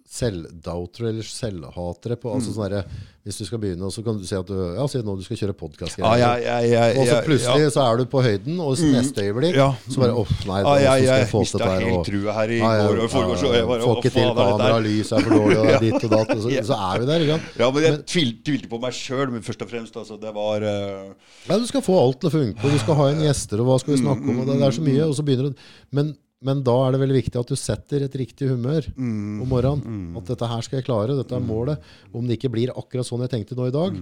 selvdoutere 0.09 1.11
eller 1.13 1.25
selvhatere. 1.27 2.15
På, 2.17 2.31
Mm. 2.31 2.39
altså 2.39 2.53
sånne 2.55 2.79
her, 2.79 2.85
hvis 3.23 3.37
du 3.37 3.45
skal 3.45 3.59
begynne, 3.61 3.89
så 3.93 4.01
kan 4.03 4.17
du 4.17 4.23
si 4.25 4.33
at 4.33 4.47
du, 4.47 4.55
ja, 4.73 4.85
si 4.89 4.97
nå 5.05 5.13
du 5.19 5.21
skal 5.21 5.37
kjøre 5.37 5.53
podkast. 5.53 5.99
Ja, 6.01 6.15
ja, 6.17 6.31
ja, 6.41 6.55
ja, 6.65 6.85
og 6.97 7.05
så 7.05 7.19
plutselig 7.27 7.67
ja. 7.67 7.69
så 7.75 7.83
er 7.85 7.97
du 7.99 8.05
på 8.09 8.23
høyden, 8.25 8.57
og 8.59 8.73
mm, 8.79 8.89
neste 8.95 9.21
øyeblikk 9.27 9.55
Ja. 9.59 9.67
så 9.85 10.01
bare 10.01 10.15
Å, 10.17 10.23
nei, 10.49 10.61
Ja, 10.65 10.73
jeg, 10.95 11.03
jeg 11.05 11.19
jeg 11.19 11.27
få 11.29 11.43
til 11.43 11.45
mista 11.45 11.57
dette 11.61 11.69
her? 11.75 11.85
helt 11.91 12.09
trua 12.09 12.33
her 12.39 12.49
i 12.49 12.57
Ja, 12.57 12.71
ja, 12.79 12.87
går 12.87 12.97
og 12.97 13.03
i 13.03 13.11
Får 13.13 13.27
hva 13.29 13.97
ikke 13.99 14.13
til 14.15 14.23
er 14.23 14.33
kamera, 14.39 14.79
lys 14.87 15.11
er 15.13 15.27
for 15.27 15.35
dårlig, 15.37 15.57
og 15.59 15.65
er 15.75 15.83
ditt 15.85 16.03
og 16.03 16.09
datt. 16.15 16.33
Og 16.33 16.41
så, 16.41 16.55
så 16.71 16.79
er 16.89 17.03
vi 17.03 17.09
der. 17.11 17.25
Ikke? 17.27 17.37
Ja, 17.61 17.69
men 17.75 17.85
jeg 17.85 17.99
tvilte, 18.09 18.69
på 18.73 18.79
meg 18.81 18.97
sjøl, 18.97 19.27
men 19.35 19.45
først 19.45 19.61
og 19.61 19.69
fremst. 19.69 19.99
Altså, 20.01 20.17
det 20.17 20.33
var 20.33 20.65
uh... 20.65 21.13
Ja, 21.45 21.59
du 21.59 21.67
skal 21.69 21.85
få 21.85 21.99
alt 22.01 22.17
til 22.23 22.31
å 22.31 22.33
funke, 22.33 22.57
og 22.65 22.73
du 22.73 22.81
skal 22.81 22.97
ha 22.97 23.11
inn 23.13 23.21
gjester, 23.27 23.61
og 23.61 23.69
hva 23.69 23.77
skal 23.83 23.93
vi 23.93 24.01
snakke 24.01 24.25
om? 24.25 24.41
og 24.41 24.49
Det, 24.49 24.57
det 24.57 24.67
er 24.71 24.77
så 24.79 24.87
mye, 24.89 25.05
og 25.05 25.13
så 25.19 25.27
begynner 25.27 25.51
du 25.53 25.69
men, 25.93 26.15
men 26.41 26.61
da 26.63 26.73
er 26.85 26.93
det 26.95 27.01
veldig 27.01 27.17
viktig 27.19 27.39
at 27.41 27.49
du 27.51 27.55
setter 27.59 28.05
et 28.05 28.13
riktig 28.15 28.47
humør 28.47 28.85
om 28.95 29.47
morgenen. 29.51 30.15
At 30.17 30.29
dette 30.31 30.47
her 30.47 30.61
skal 30.63 30.79
jeg 30.79 30.87
klare, 30.87 31.17
dette 31.17 31.35
er 31.35 31.43
målet. 31.43 31.81
Om 32.15 32.27
det 32.29 32.37
ikke 32.39 32.51
blir 32.53 32.71
akkurat 32.71 33.05
sånn 33.07 33.25
jeg 33.25 33.33
tenkte 33.33 33.57
nå 33.59 33.67
i 33.67 33.75
dag, 33.75 33.97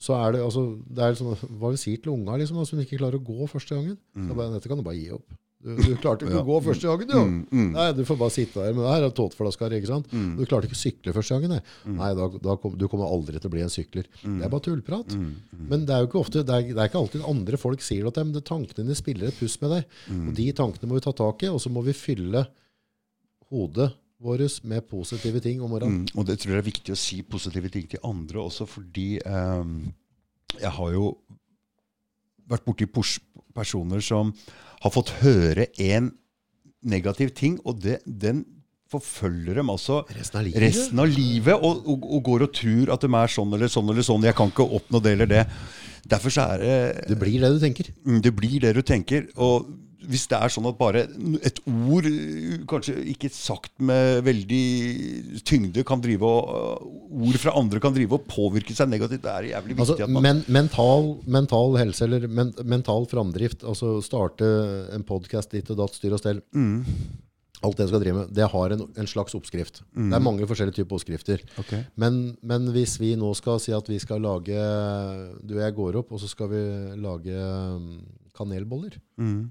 så 0.00 0.14
er 0.16 0.32
det 0.32 0.40
altså 0.44 0.62
det 0.88 1.02
er 1.04 1.18
sånn, 1.18 1.34
Hva 1.60 1.70
vi 1.74 1.76
sier 1.82 1.98
til 2.00 2.14
unga 2.14 2.38
liksom, 2.40 2.56
altså, 2.62 2.76
som 2.76 2.80
ikke 2.84 3.00
klarer 3.02 3.18
å 3.18 3.26
gå 3.26 3.46
første 3.50 3.74
gangen? 3.74 3.98
Så 4.28 4.34
bare, 4.38 4.54
dette 4.54 4.70
kan 4.70 4.78
du 4.78 4.86
bare 4.86 4.96
gi 4.96 5.10
opp. 5.12 5.26
Du, 5.60 5.74
du 5.76 5.90
klarte 6.00 6.24
ikke 6.24 6.40
å 6.40 6.46
gå 6.46 6.54
første 6.64 6.88
gangen, 6.88 7.08
du. 7.10 7.56
Nei, 7.74 7.86
du 7.92 7.98
får 8.08 8.16
bare 8.16 8.32
sitte 8.32 8.62
der. 8.64 8.72
Men 8.72 8.86
her 8.88 9.02
er 9.04 9.10
tåteflaska 9.12 9.66
her, 9.66 9.74
ikke 9.76 9.90
sant? 9.90 10.06
Du 10.08 10.40
klarte 10.48 10.70
ikke 10.70 10.78
å 10.78 10.80
sykle 10.80 11.12
første 11.12 11.36
gangen. 11.36 11.52
Nei, 11.52 11.96
nei 11.98 12.08
da, 12.16 12.28
da 12.46 12.54
kom, 12.62 12.78
du 12.80 12.86
kommer 12.88 13.10
aldri 13.12 13.36
til 13.42 13.50
å 13.50 13.52
bli 13.52 13.60
en 13.66 13.72
sykler. 13.72 14.08
Det 14.24 14.46
er 14.46 14.52
bare 14.54 14.64
tullprat. 14.64 15.12
Men 15.68 15.84
det 15.84 15.92
er 15.92 16.00
jo 16.00 16.08
ikke 16.08 16.22
ofte, 16.22 16.42
det 16.48 16.54
er, 16.56 16.70
det 16.72 16.80
er 16.80 16.88
ikke 16.88 17.02
alltid 17.02 17.26
andre 17.28 17.60
folk 17.60 17.84
sier 17.84 18.08
det 18.08 18.14
til 18.16 18.24
deg, 18.24 18.30
men 18.32 18.48
tankene 18.48 18.86
dine 18.88 18.96
spiller 18.96 19.28
et 19.28 19.36
puss 19.42 19.58
med 19.60 19.74
deg. 19.76 19.98
Og 20.16 20.32
de 20.40 20.46
tankene 20.62 20.88
må 20.88 20.96
vi 20.96 21.04
ta 21.04 21.12
tak 21.20 21.44
i, 21.44 21.52
og 21.52 21.60
så 21.60 21.68
må 21.76 21.84
vi 21.84 21.92
fylle 21.98 22.46
hodet 23.50 23.90
vårt 24.20 24.64
med 24.68 24.84
positive 24.88 25.40
ting 25.44 25.60
om 25.64 25.70
morgenen. 25.72 26.02
Mm, 26.06 26.16
og 26.20 26.26
det 26.28 26.38
tror 26.40 26.56
jeg 26.56 26.60
er 26.64 26.66
viktig 26.70 26.92
å 26.96 26.98
si 27.04 27.20
positive 27.24 27.68
ting 27.72 27.86
til 27.88 28.02
andre 28.04 28.42
også, 28.46 28.66
fordi 28.68 29.18
ehm, 29.24 29.76
jeg 30.60 30.72
har 30.76 30.90
jo 30.96 31.06
vært 32.50 32.64
borti 32.66 32.88
pers- 32.90 33.20
personer 33.54 34.00
som 34.04 34.32
har 34.80 34.92
fått 34.94 35.10
høre 35.20 35.66
en 35.86 36.12
negativ 36.82 37.34
ting, 37.36 37.58
og 37.68 37.82
det, 37.84 37.98
den 38.06 38.44
forfølger 38.90 39.60
dem 39.60 39.68
altså 39.70 40.00
Resten 40.10 40.40
av 40.40 40.46
livet. 40.48 40.62
resten 40.64 40.98
av 41.02 41.06
livet, 41.12 41.54
og, 41.60 41.84
og, 41.86 42.06
og 42.16 42.22
går 42.26 42.46
og 42.48 42.54
tror 42.56 42.90
at 42.96 43.04
de 43.04 43.10
er 43.20 43.30
sånn 43.36 43.52
eller 43.54 43.70
sånn 43.70 43.92
eller 43.92 44.06
sånn. 44.06 44.24
Jeg 44.26 44.34
kan 44.38 44.50
ikke 44.50 44.66
oppnå 44.80 45.02
det 45.04 45.12
eller 45.14 45.30
det. 45.30 45.44
Derfor 46.10 46.32
så 46.34 46.46
er 46.56 46.64
det 46.64 47.04
Det 47.12 47.18
blir 47.20 47.38
det 47.44 47.52
du 47.54 47.60
tenker. 47.62 47.92
Mm, 48.08 48.18
Det 48.24 48.32
blir 48.34 48.56
det 48.64 48.72
du 48.74 48.82
tenker. 48.82 49.28
Og 49.36 49.68
hvis 50.08 50.26
det 50.30 50.38
er 50.38 50.52
sånn 50.52 50.68
at 50.70 50.78
bare 50.78 51.04
et 51.44 51.60
ord, 51.68 52.06
kanskje 52.70 52.96
ikke 53.12 53.30
sagt 53.34 53.72
med 53.84 54.22
veldig 54.26 55.40
tyngde, 55.46 55.84
kan 55.86 56.02
drive 56.02 56.26
og 56.26 56.50
uh, 56.50 57.24
ord 57.28 57.40
fra 57.42 57.54
andre 57.60 57.82
kan 57.82 57.94
drive 57.96 58.16
og 58.16 58.28
påvirke 58.30 58.76
seg 58.76 58.90
negativt, 58.92 59.24
det 59.26 59.32
er 59.32 59.48
jævlig 59.52 59.76
viktig 59.76 59.86
Altså, 59.86 60.08
man 60.08 60.26
men, 60.26 60.44
mental, 60.48 61.10
mental 61.28 61.76
helse, 61.80 62.06
eller 62.06 62.28
men, 62.28 62.54
mental 62.64 63.08
framdrift, 63.10 63.64
altså 63.66 63.98
starte 64.04 64.46
en 64.94 65.04
podkast 65.06 65.52
ditt 65.56 65.72
og 65.74 65.82
datt, 65.82 65.98
styr 65.98 66.16
og 66.16 66.22
stell. 66.22 66.40
Mm. 66.56 66.86
Alt 67.60 67.76
det 67.76 67.90
du 67.90 67.92
skal 67.92 68.00
drive 68.00 68.16
med, 68.22 68.32
det 68.32 68.46
har 68.48 68.72
en, 68.72 68.86
en 68.96 69.08
slags 69.10 69.36
oppskrift. 69.36 69.82
Det 69.92 70.16
er 70.16 70.22
mange 70.24 70.46
forskjellige 70.48 70.78
typer 70.78 70.96
oppskrifter. 70.96 71.42
Okay. 71.60 71.82
Men, 72.00 72.38
men 72.40 72.70
hvis 72.72 72.94
vi 73.02 73.12
nå 73.20 73.34
skal 73.36 73.60
si 73.60 73.74
at 73.76 73.90
vi 73.90 73.98
skal 74.00 74.22
lage 74.24 74.56
Du 75.44 75.58
og 75.58 75.60
jeg 75.66 75.76
går 75.76 75.98
opp, 76.00 76.14
og 76.16 76.22
så 76.22 76.30
skal 76.30 76.48
vi 76.54 76.62
lage 77.04 77.36
um, 77.36 77.98
kanelboller. 78.36 78.96
Mm. 79.20 79.50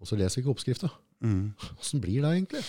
Og 0.00 0.08
så 0.08 0.16
leser 0.16 0.40
jeg 0.40 0.44
ikke 0.46 0.54
oppskrifta. 0.54 0.88
Mm. 1.22 1.52
Blir 2.00 2.22
det 2.24 2.30
egentlig? 2.32 2.62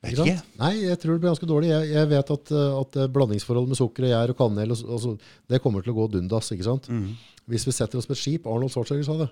Ikke 0.00 0.16
sant? 0.16 0.46
Nei, 0.58 0.72
jeg 0.86 0.96
tror 1.02 1.12
det 1.12 1.20
blir 1.20 1.28
ganske 1.34 1.48
dårlig. 1.50 1.68
Jeg, 1.74 1.90
jeg 1.92 2.08
vet 2.08 2.30
at, 2.32 2.52
uh, 2.56 2.78
at 2.80 2.96
uh, 3.02 3.08
blandingsforholdet 3.12 3.68
med 3.74 3.76
sukker 3.80 4.06
og 4.08 4.12
gjær 4.14 4.32
og 4.32 4.38
kanel 4.38 4.72
og, 4.72 4.78
så- 4.80 4.88
altså, 4.96 5.12
det 5.52 5.60
kommer 5.60 5.84
til 5.84 5.92
å 5.92 5.98
gå 5.98 6.06
dundas. 6.14 6.48
ikke 6.56 6.64
sant? 6.64 6.88
Mm. 6.88 7.10
Hvis 7.52 7.66
vi 7.68 7.72
setter 7.76 7.98
oss 8.00 8.06
på 8.08 8.16
et 8.16 8.22
skip, 8.22 8.46
Arnold 8.48 8.72
Schwarzenegger 8.72 9.04
sa 9.10 9.18
det. 9.26 9.30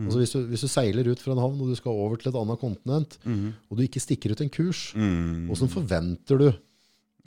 Altså 0.00 0.20
hvis, 0.20 0.30
du, 0.36 0.44
hvis 0.52 0.60
du 0.62 0.68
seiler 0.70 1.08
ut 1.10 1.18
fra 1.18 1.32
en 1.34 1.40
havn 1.42 1.60
og 1.60 1.68
du 1.72 1.74
skal 1.76 1.90
over 1.98 2.16
til 2.20 2.30
et 2.30 2.36
annet 2.38 2.60
kontinent, 2.60 3.16
og 3.26 3.76
du 3.76 3.82
ikke 3.82 4.00
stikker 4.00 4.32
ut 4.36 4.40
en 4.44 4.52
kurs, 4.54 4.92
Mm. 4.94 5.48
åssen 5.50 5.68
forventer 5.72 6.38
du? 6.38 6.46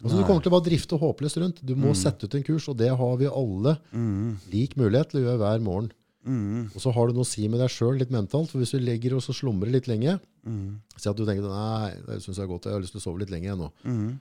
Altså, 0.04 0.18
du 0.20 0.24
kommer 0.28 0.42
til 0.42 0.52
å 0.52 0.56
bare 0.56 0.66
drifte 0.70 0.98
håpløst 1.00 1.38
rundt. 1.42 1.60
Du 1.66 1.76
må 1.76 1.92
sette 1.96 2.24
ut 2.26 2.36
en 2.36 2.44
kurs, 2.44 2.68
og 2.72 2.78
det 2.80 2.90
har 2.90 3.18
vi 3.20 3.26
alle 3.28 3.78
Mm. 3.94 4.38
lik 4.52 4.76
mulighet 4.80 5.10
til 5.12 5.22
å 5.22 5.26
gjøre 5.28 5.42
hver 5.44 5.62
morgen. 5.66 5.92
Mm. 6.26 6.70
Og 6.74 6.80
så 6.82 6.92
har 6.96 7.08
du 7.08 7.14
noe 7.14 7.26
å 7.28 7.30
si 7.30 7.48
med 7.52 7.60
deg 7.60 7.70
sjøl 7.74 7.98
litt 8.00 8.12
mentalt. 8.14 8.50
For 8.52 8.60
hvis 8.64 8.72
du 8.76 8.80
legger 8.80 9.16
og 9.18 9.24
så 9.26 9.34
slumrer 9.36 9.72
litt 9.72 9.88
lenge, 9.92 10.20
Mm. 10.44 10.80
si 10.98 11.08
at 11.10 11.16
du 11.16 11.24
tenker 11.26 11.44
nei, 11.48 11.94
det 12.08 12.22
syns 12.24 12.36
jeg 12.38 12.44
er 12.44 12.52
godt, 12.52 12.66
jeg 12.68 12.74
har 12.76 12.82
lyst 12.84 12.92
til 12.96 13.00
å 13.00 13.04
sove 13.08 13.20
litt 13.24 13.30
lenge 13.32 13.48
jeg 13.48 13.58
nå. 13.58 13.70
Mm. 13.88 14.20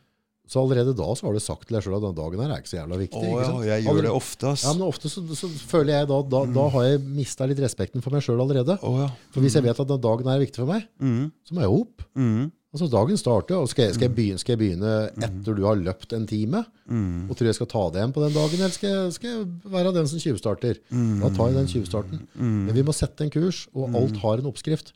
Så 0.52 0.58
allerede 0.60 0.92
da 0.98 1.06
så 1.14 1.24
har 1.28 1.32
du 1.32 1.40
sagt 1.40 1.66
til 1.68 1.76
deg 1.78 1.84
sjøl 1.86 1.96
at 1.96 2.02
den 2.02 2.14
dagen 2.18 2.40
her 2.42 2.50
er 2.52 2.60
ikke 2.60 2.68
så 2.72 2.78
jævla 2.82 2.98
viktig. 2.98 3.22
Å 3.22 3.38
ikke 3.40 3.66
ja, 3.66 3.76
jeg 3.76 3.84
gjør 3.86 4.02
det 4.02 4.10
ofte, 4.12 4.46
ass. 4.52 4.64
Ja, 4.66 4.72
men 4.74 4.82
ofte 4.88 5.08
så, 5.08 5.22
så 5.38 5.48
føler 5.70 5.94
jeg 5.94 6.08
da 6.10 6.18
da, 6.34 6.40
da 6.58 6.64
har 6.74 6.82
jeg 6.84 7.00
mista 7.06 7.46
litt 7.46 7.62
respekten 7.62 8.02
for 8.02 8.10
meg 8.12 8.22
sjøl 8.26 8.42
allerede. 8.42 8.74
Å 8.82 8.92
ja. 8.98 9.06
For 9.32 9.40
hvis 9.40 9.54
jeg 9.56 9.64
vet 9.64 9.80
at 9.80 9.88
den 9.88 10.02
dagen 10.02 10.26
her 10.28 10.36
er 10.40 10.44
viktig 10.44 10.60
for 10.62 10.66
meg, 10.74 10.88
Mm. 11.00 11.30
så 11.46 11.54
må 11.56 11.62
jeg 11.64 11.72
opp. 11.78 12.02
Mm. 12.18 12.50
Altså 12.72 12.86
Dagen 12.88 13.18
starter, 13.20 13.58
og 13.60 13.68
skal 13.68 13.84
jeg, 13.84 13.94
skal, 13.98 14.06
jeg 14.06 14.14
begynne, 14.16 14.40
skal 14.40 14.54
jeg 14.54 14.60
begynne 14.62 14.92
etter 15.12 15.56
du 15.58 15.66
har 15.66 15.76
løpt 15.76 16.14
en 16.16 16.24
time? 16.28 16.62
Mm. 16.88 17.26
Og 17.28 17.36
tror 17.36 17.50
jeg 17.50 17.58
skal 17.58 17.68
ta 17.68 17.82
det 17.92 18.00
igjen 18.00 18.14
på 18.16 18.22
den 18.24 18.32
dagen, 18.32 18.62
eller 18.62 18.72
skal 18.72 18.94
jeg, 18.94 19.10
skal 19.18 19.34
jeg 19.34 19.72
være 19.74 19.92
den 19.98 20.08
som 20.08 20.22
tjuvstarter? 20.22 20.80
Da 21.20 21.30
tar 21.36 21.50
jeg 21.50 21.58
den 21.58 21.68
tjuvstarten. 21.68 22.22
Men 22.40 22.72
vi 22.72 22.84
må 22.88 22.94
sette 22.96 23.26
en 23.26 23.34
kurs, 23.34 23.66
og 23.76 23.92
alt 24.00 24.16
har 24.24 24.40
en 24.40 24.48
oppskrift. 24.48 24.94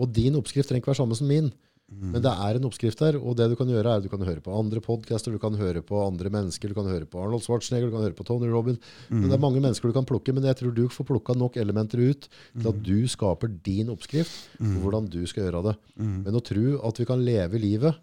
Og 0.00 0.14
din 0.16 0.38
oppskrift 0.40 0.72
trenger 0.72 0.80
ikke 0.80 0.94
være 0.94 1.02
samme 1.02 1.18
som 1.18 1.28
min. 1.28 1.52
Men 1.90 2.22
det 2.22 2.30
er 2.30 2.54
en 2.56 2.66
oppskrift 2.68 3.00
der, 3.02 3.16
og 3.18 3.34
det 3.36 3.48
du 3.50 3.56
kan 3.58 3.66
gjøre 3.66 3.90
er 3.90 3.98
at 3.98 4.04
du 4.04 4.08
kan 4.12 4.22
høre 4.22 4.40
på 4.44 4.52
andre 4.54 4.78
podcaster, 4.84 5.32
du 5.34 5.40
kan 5.42 5.56
høre 5.58 5.82
på 5.82 5.98
andre 6.06 6.30
mennesker, 6.30 6.70
du 6.70 6.76
kan 6.76 6.86
høre 6.86 7.04
på 7.10 7.18
Arnold 7.18 7.42
Schwarzenegger, 7.42 7.90
du 7.90 7.96
kan 7.96 8.04
høre 8.06 8.14
på 8.14 8.26
Tony 8.28 8.46
Robin. 8.52 8.78
Men 9.10 9.26
det 9.26 9.34
er 9.34 9.42
mange 9.42 9.58
mennesker 9.60 9.90
du 9.90 9.96
kan 9.96 10.06
plukke, 10.06 10.32
men 10.32 10.46
jeg 10.46 10.56
tror 10.60 10.72
du 10.76 10.84
får 10.88 11.08
plukka 11.08 11.34
nok 11.34 11.58
elementer 11.58 11.98
ut 11.98 12.28
til 12.30 12.68
at 12.70 12.78
du 12.86 13.08
skaper 13.10 13.50
din 13.66 13.90
oppskrift 13.90 14.54
på 14.60 14.78
hvordan 14.84 15.10
du 15.10 15.18
skal 15.26 15.48
gjøre 15.48 15.64
det. 15.72 15.74
Men 15.98 16.38
å 16.38 16.44
tro 16.46 16.78
at 16.86 17.02
vi 17.02 17.08
kan 17.10 17.24
leve 17.26 17.58
livet 17.58 17.98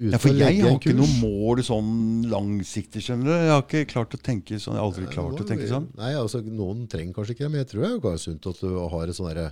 Ja, 0.00 0.16
for 0.16 0.32
jeg 0.32 0.62
har 0.64 0.74
ikke 0.78 0.94
noe 0.96 1.10
mål 1.20 1.60
sånn 1.62 2.24
langsiktig, 2.32 3.02
skjønner 3.04 3.26
du. 3.28 3.32
Jeg 3.36 3.50
har 3.52 3.64
ikke 3.66 3.82
klart 3.90 4.14
å 4.16 4.20
tenke 4.24 4.56
sånn. 4.58 4.74
Jeg 4.74 4.80
har 4.80 4.86
aldri 4.88 5.06
klart 5.12 5.42
å 5.42 5.44
tenke 5.44 5.66
sånn. 5.68 5.90
Nei, 5.98 6.14
altså 6.16 6.40
Noen 6.40 6.86
trenger 6.88 7.12
kanskje 7.18 7.34
ikke 7.36 7.44
det, 7.44 7.50
men 7.52 7.60
jeg 7.60 7.68
tror 7.68 7.82
det 7.84 7.90
er 7.90 7.98
jo 7.98 8.16
sunt 8.22 8.46
at 8.48 8.62
du 8.64 8.78
har 8.94 9.04
et 9.12 9.18
sånn 9.18 9.28
derre 9.28 9.50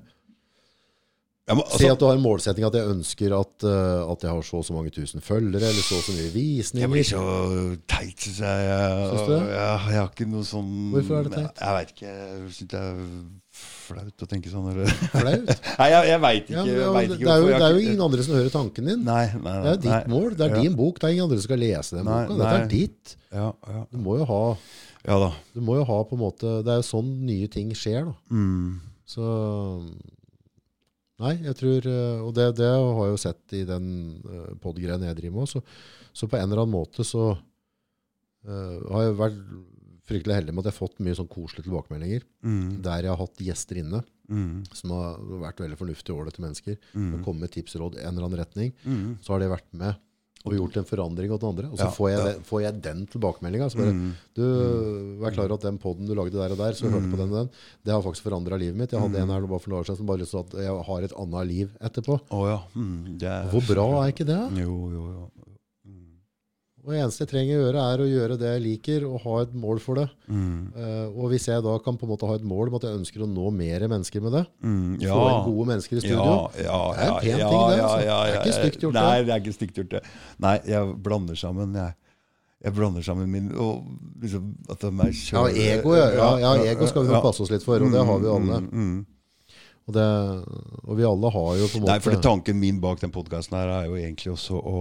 Ja, 1.48 1.54
men, 1.56 1.64
Si 1.72 1.86
altså, 1.86 1.92
at 1.94 2.00
du 2.02 2.04
har 2.04 2.16
en 2.18 2.22
målsetting 2.22 2.64
at 2.68 2.74
jeg 2.76 2.90
ønsker 2.92 3.32
at, 3.38 3.64
uh, 3.64 4.10
at 4.12 4.24
jeg 4.26 4.30
har 4.34 4.42
så 4.44 4.58
og 4.60 4.64
så 4.68 4.74
mange 4.76 4.90
tusen 4.92 5.22
følgere, 5.24 5.64
eller 5.70 5.80
så 5.86 5.96
og 5.96 6.04
så 6.04 6.12
mye 6.12 6.30
visninger. 6.34 6.84
jeg 6.84 6.90
blir 6.92 7.06
så 7.08 7.22
teit, 7.88 8.18
syns 8.20 8.40
jeg. 8.44 8.66
Jeg, 8.68 9.08
Syns 9.08 9.22
du 9.24 9.32
det? 9.32 9.38
jeg. 9.48 9.78
Jeg 9.88 9.98
har 10.02 10.10
ikke 10.12 10.26
noe 10.28 10.44
sånn 10.44 10.72
Hvorfor 10.92 11.18
er 11.18 11.28
det 11.28 11.32
teit? 11.38 11.46
Jeg, 11.48 11.64
jeg 11.64 11.76
veit 11.78 11.92
ikke. 11.94 12.12
Jeg 12.18 12.52
syns 12.58 12.72
det 12.74 12.82
er 12.84 13.00
flaut 13.58 14.22
å 14.22 14.28
tenke 14.28 14.52
sånn. 14.52 14.66
Eller? 14.74 14.92
Flaut? 15.14 15.52
Nei, 15.80 15.88
jeg, 15.94 16.08
jeg 16.12 16.20
veit 16.26 16.42
ikke. 16.44 16.52
Ja, 16.58 16.64
jeg 16.68 16.82
ja, 16.82 16.90
vet 16.98 17.08
det, 17.08 17.16
ikke 17.18 17.32
er 17.32 17.40
jo, 17.40 17.46
det 17.48 17.62
er 17.70 17.72
jo 17.78 17.84
ingen 17.86 18.02
andre 18.08 18.26
som 18.28 18.36
hører 18.36 18.52
tanken 18.58 18.90
din. 18.92 19.00
Nei, 19.08 19.24
nei, 19.32 19.40
nei, 19.40 19.54
Det 19.56 19.70
er 19.72 19.72
jo 19.72 19.80
ditt 19.88 20.12
mål. 20.12 20.28
Det 20.36 20.44
er 20.46 20.52
Ja. 20.54 20.60
din 20.68 20.76
bok. 20.82 21.00
Det 21.00 21.08
er 21.08 21.16
ingen 21.16 21.26
andre 21.30 21.40
som 21.40 21.46
skal 21.48 21.62
lese 21.64 21.96
den 21.96 22.10
boka. 22.12 22.36
Dette 22.42 22.52
er 22.60 22.68
ditt. 22.74 23.16
Ja, 23.32 23.48
ja. 23.72 23.82
Du 23.88 23.98
må 24.04 24.18
jo 24.20 24.28
ha, 24.28 24.42
ja 25.08 25.16
da. 25.24 25.32
du 25.56 25.64
må 25.64 25.78
jo 25.80 25.88
ha 25.88 25.98
på 26.04 26.16
en 26.18 26.20
måte 26.26 26.52
Det 26.66 26.72
er 26.74 26.78
jo 26.82 26.86
sånn 26.92 27.10
nye 27.24 27.48
ting 27.48 27.72
skjer. 27.72 28.04
da. 28.12 28.14
Mm. 28.36 28.78
Så 29.08 29.24
Nei, 31.18 31.32
jeg 31.42 31.56
tror 31.58 31.86
eh, 31.90 32.20
Og 32.22 32.30
det, 32.36 32.44
det 32.60 32.68
har 32.70 33.00
jeg 33.08 33.14
jo 33.14 33.22
sett 33.24 33.54
i 33.58 33.64
den 33.66 33.88
uh, 34.22 34.52
pod-greien 34.62 35.02
jeg 35.02 35.18
driver 35.18 35.40
med. 35.40 35.50
Så, 35.50 35.62
så 36.14 36.28
på 36.30 36.38
en 36.38 36.46
eller 36.46 36.62
annen 36.62 36.76
måte 36.76 37.06
så 37.06 37.32
uh, 37.34 38.76
har 38.92 39.08
jeg 39.08 39.18
vært 39.18 39.40
fryktelig 40.08 40.38
heldig 40.38 40.54
med 40.54 40.62
at 40.62 40.70
jeg 40.70 40.76
har 40.76 40.86
fått 40.86 41.02
mye 41.04 41.16
sånn 41.18 41.28
koselige 41.28 41.66
tilbakemeldinger. 41.66 42.22
Mm. 42.46 42.78
Der 42.86 43.02
jeg 43.04 43.12
har 43.12 43.20
hatt 43.20 43.44
gjester 43.44 43.82
inne 43.82 44.04
Mm. 44.28 44.60
som 44.76 44.92
har 44.92 45.22
vært 45.40 45.60
veldig 45.62 45.76
fornuftige 45.80 46.12
og 46.12 46.18
ålreite 46.20 46.42
mennesker. 46.44 46.74
Mm. 46.92 47.12
Og 47.16 47.22
kommet 47.24 47.46
med 47.46 47.52
tips 47.54 47.78
og 47.78 47.80
råd 47.80 47.94
i 47.96 48.02
en 48.02 48.10
eller 48.10 48.26
annen 48.26 48.40
retning. 48.42 48.74
Mm. 48.84 49.14
Så 49.24 49.32
har 49.32 49.40
det 49.40 49.48
vært 49.48 49.70
med 49.72 49.96
og 50.46 50.54
gjort 50.54 50.76
en 50.80 50.86
forandring 50.86 51.32
av 51.34 51.40
den 51.42 51.48
andre. 51.50 51.68
Og 51.72 51.78
så 51.80 51.88
Ja, 51.88 51.90
får, 51.92 52.08
jeg, 52.12 52.18
ja. 52.36 52.42
får 52.46 52.60
jeg 52.62 52.82
den 52.84 53.00
tilbakemeldinga. 53.12 53.66
Mm. 53.74 54.12
Du, 54.38 54.44
vær 55.20 55.34
klar 55.34 55.54
at 55.56 55.64
den 55.66 55.78
poden 55.82 56.06
du 56.08 56.14
lagde 56.14 56.36
der 56.38 56.54
og 56.54 56.60
der, 56.60 56.76
så 56.78 56.88
hørte 56.88 57.10
på 57.10 57.18
den 57.20 57.32
og 57.34 57.38
den, 57.42 57.50
det 57.84 57.92
har 57.92 58.04
faktisk 58.04 58.28
forandra 58.28 58.56
livet 58.60 58.78
mitt. 58.78 58.92
Jeg 58.94 59.02
hadde 59.02 59.18
en 59.24 59.34
her 59.34 59.48
bare 59.50 59.60
for 59.60 59.72
noen 59.74 59.82
år 59.82 59.88
siden 59.90 60.00
som 60.02 60.06
bare 60.12 60.28
til 60.28 60.38
at 60.44 60.54
jeg 60.68 60.84
har 60.88 61.08
et 61.08 61.16
annet 61.24 61.50
liv 61.50 61.74
etterpå. 61.90 62.20
Å 62.30 62.40
ja. 62.48 62.58
Mm. 62.78 63.18
Det 63.18 63.28
er 63.34 63.50
Hvor 63.52 63.66
bra 63.68 63.88
er 64.04 64.14
ikke 64.14 64.28
det? 64.30 64.40
Jo, 64.62 64.78
jo, 64.94 65.04
jo. 65.16 65.26
Og 66.88 66.94
det 66.94 67.00
eneste 67.04 67.20
jeg 67.26 67.28
trenger 67.28 67.58
å 67.58 67.64
gjøre, 67.66 67.80
er 67.92 68.00
å 68.00 68.04
gjøre 68.08 68.36
det 68.40 68.50
jeg 68.54 68.60
liker, 68.64 69.02
og 69.04 69.18
ha 69.26 69.32
et 69.44 69.50
mål 69.60 69.80
for 69.84 69.98
det. 70.00 70.06
Mm. 70.24 70.70
Uh, 70.72 71.18
og 71.20 71.26
hvis 71.34 71.44
jeg 71.50 71.60
da 71.66 71.74
kan 71.84 71.98
på 72.00 72.06
en 72.06 72.12
måte 72.14 72.30
ha 72.30 72.38
et 72.38 72.46
mål 72.48 72.70
om 72.70 72.78
at 72.78 72.86
jeg 72.88 72.96
ønsker 72.96 73.24
å 73.26 73.28
nå 73.28 73.50
mer 73.52 73.84
mennesker 73.92 74.24
med 74.24 74.32
det, 74.38 74.44
Mm. 74.64 74.94
få 75.02 75.18
inn 75.28 75.44
gode 75.50 75.66
mennesker 75.68 75.98
i 75.98 76.00
studio 76.00 76.24
Ja, 76.24 76.38
ja, 76.64 76.78
Det 76.96 77.04
er 77.04 77.10
en 77.12 77.20
pen 77.20 77.28
ja, 77.28 77.50
ting, 77.52 77.60
det, 77.68 77.76
ja, 77.76 77.84
altså. 77.84 78.00
ja, 78.08 78.16
Det 78.24 78.32
er 78.32 78.40
ikke 78.40 78.56
stygt 78.62 78.80
gjort, 78.86 78.94
Nei, 78.96 79.22
det. 79.22 79.34
er 79.34 79.42
ikke 79.44 79.56
stygt 79.58 79.76
gjort, 79.82 79.90
det. 79.90 80.02
Nei, 80.38 80.54
jeg 80.64 80.96
blander 81.04 81.36
sammen, 81.36 81.74
jeg. 81.76 81.94
Jeg 82.64 82.74
blander 82.74 83.04
sammen 83.06 83.28
min 83.30 83.52
og 83.52 83.84
liksom 84.24 84.48
at 84.72 84.80
det 84.80 84.88
er 84.88 85.12
Ja, 85.12 85.44
kjøl... 85.44 85.60
ego, 85.68 85.92
ja, 85.94 86.08
ja, 86.16 86.30
ja, 86.40 86.54
ego 86.72 86.88
skal 86.88 87.04
vi 87.04 87.12
nok 87.12 87.22
passe 87.28 87.44
oss 87.44 87.52
litt 87.52 87.62
for, 87.68 87.76
og 87.84 87.92
det 87.92 88.00
har 88.00 88.18
vi 88.24 88.32
alle. 88.32 88.60
Mm, 88.64 88.72
mm, 88.72 88.88
mm. 88.96 89.06
Og, 89.88 89.94
det, 89.94 90.06
og 90.88 90.96
vi 90.98 91.04
alle 91.04 91.30
har 91.36 91.52
jo 91.60 91.68
på 91.68 91.76
en 91.78 91.84
måte 91.84 91.92
Nei, 91.92 92.00
for 92.00 92.16
det, 92.16 92.22
tanken 92.24 92.58
min 92.60 92.80
bak 92.80 92.98
den 93.04 93.12
podkasten 93.12 93.56
her 93.60 93.68
er 93.76 93.86
jo 93.92 93.94
egentlig 94.00 94.32
også 94.34 94.56
å 94.58 94.80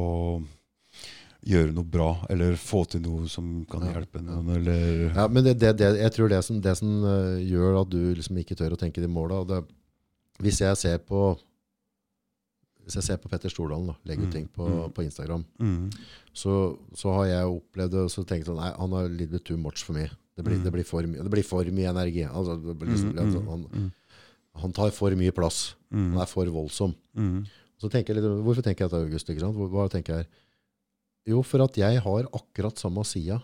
gjøre 1.47 1.73
noe 1.75 1.87
bra, 1.87 2.09
eller 2.29 2.55
få 2.59 2.81
til 2.91 3.01
noe 3.05 3.27
som 3.31 3.63
kan 3.71 3.85
hjelpe 3.87 4.21
noen, 4.23 4.49
eller 4.57 5.11
Ja, 5.15 5.27
men 5.31 5.45
det, 5.45 5.53
det, 5.61 5.73
det, 5.79 5.89
jeg 6.01 6.13
tror 6.15 6.31
det 6.31 6.41
som, 6.45 6.61
det 6.63 6.73
som 6.79 6.93
eh, 7.07 7.41
gjør 7.47 7.81
at 7.81 7.91
du 7.93 7.99
liksom 8.17 8.39
ikke 8.41 8.57
tør 8.59 8.75
å 8.75 8.79
tenke 8.79 9.03
de 9.03 9.07
måla 9.11 9.43
Hvis 10.43 10.59
jeg 10.61 10.77
ser 10.77 10.97
på 11.07 11.21
Hvis 12.83 12.95
jeg 12.99 13.03
ser 13.03 13.17
på 13.19 13.29
Petter 13.31 13.51
Stordalen, 13.51 13.89
da, 13.91 13.95
legger 14.07 14.27
ut 14.27 14.29
Mm, 14.29 14.35
ting 14.35 14.47
på, 14.55 14.63
mm. 14.67 14.93
på 14.95 15.03
Instagram, 15.03 15.43
mm, 15.59 15.89
så, 16.33 16.77
så 16.95 17.11
har 17.17 17.25
jeg 17.31 17.53
opplevd 17.57 17.91
det 17.95 18.03
og 18.05 18.11
så 18.13 18.23
tenkt 18.27 18.47
sånn 18.47 18.59
Nei, 18.61 18.71
han 18.77 18.95
har 18.95 19.09
litt 19.11 19.31
blitt 19.33 19.43
too 19.47 19.57
much 19.59 19.83
for 19.83 19.97
meg. 19.97 20.11
Det 20.37 20.45
blir, 20.45 20.57
Mm. 20.59 20.63
det 20.63 20.71
blir, 20.71 20.85
for, 20.85 21.03
mye, 21.09 21.23
det 21.25 21.31
blir 21.33 21.43
for 21.43 21.65
mye 21.73 21.89
energi. 21.89 22.23
Altså, 22.29 22.55
liksom, 22.61 23.15
altså, 23.17 23.39
han, 23.49 23.91
han 24.61 24.71
tar 24.77 24.91
for 24.93 25.11
mye 25.17 25.33
plass. 25.33 25.75
Han 25.91 26.19
er 26.21 26.29
for 26.29 26.45
voldsom. 26.53 26.93
Så 27.81 27.89
tenker 27.89 28.13
jeg 28.13 28.21
litt, 28.21 28.43
Hvorfor 28.45 28.63
tenker 28.65 28.85
jeg 28.85 28.91
dette, 28.91 29.03
August? 29.09 29.31
Hva 29.73 29.87
tenker 29.91 30.13
jeg 30.13 30.23
her? 30.23 30.29
Jo, 31.27 31.41
for 31.43 31.63
at 31.65 31.75
jeg 31.77 31.99
har 32.05 32.29
akkurat 32.33 32.79
samme 32.79 33.03
sida 33.05 33.41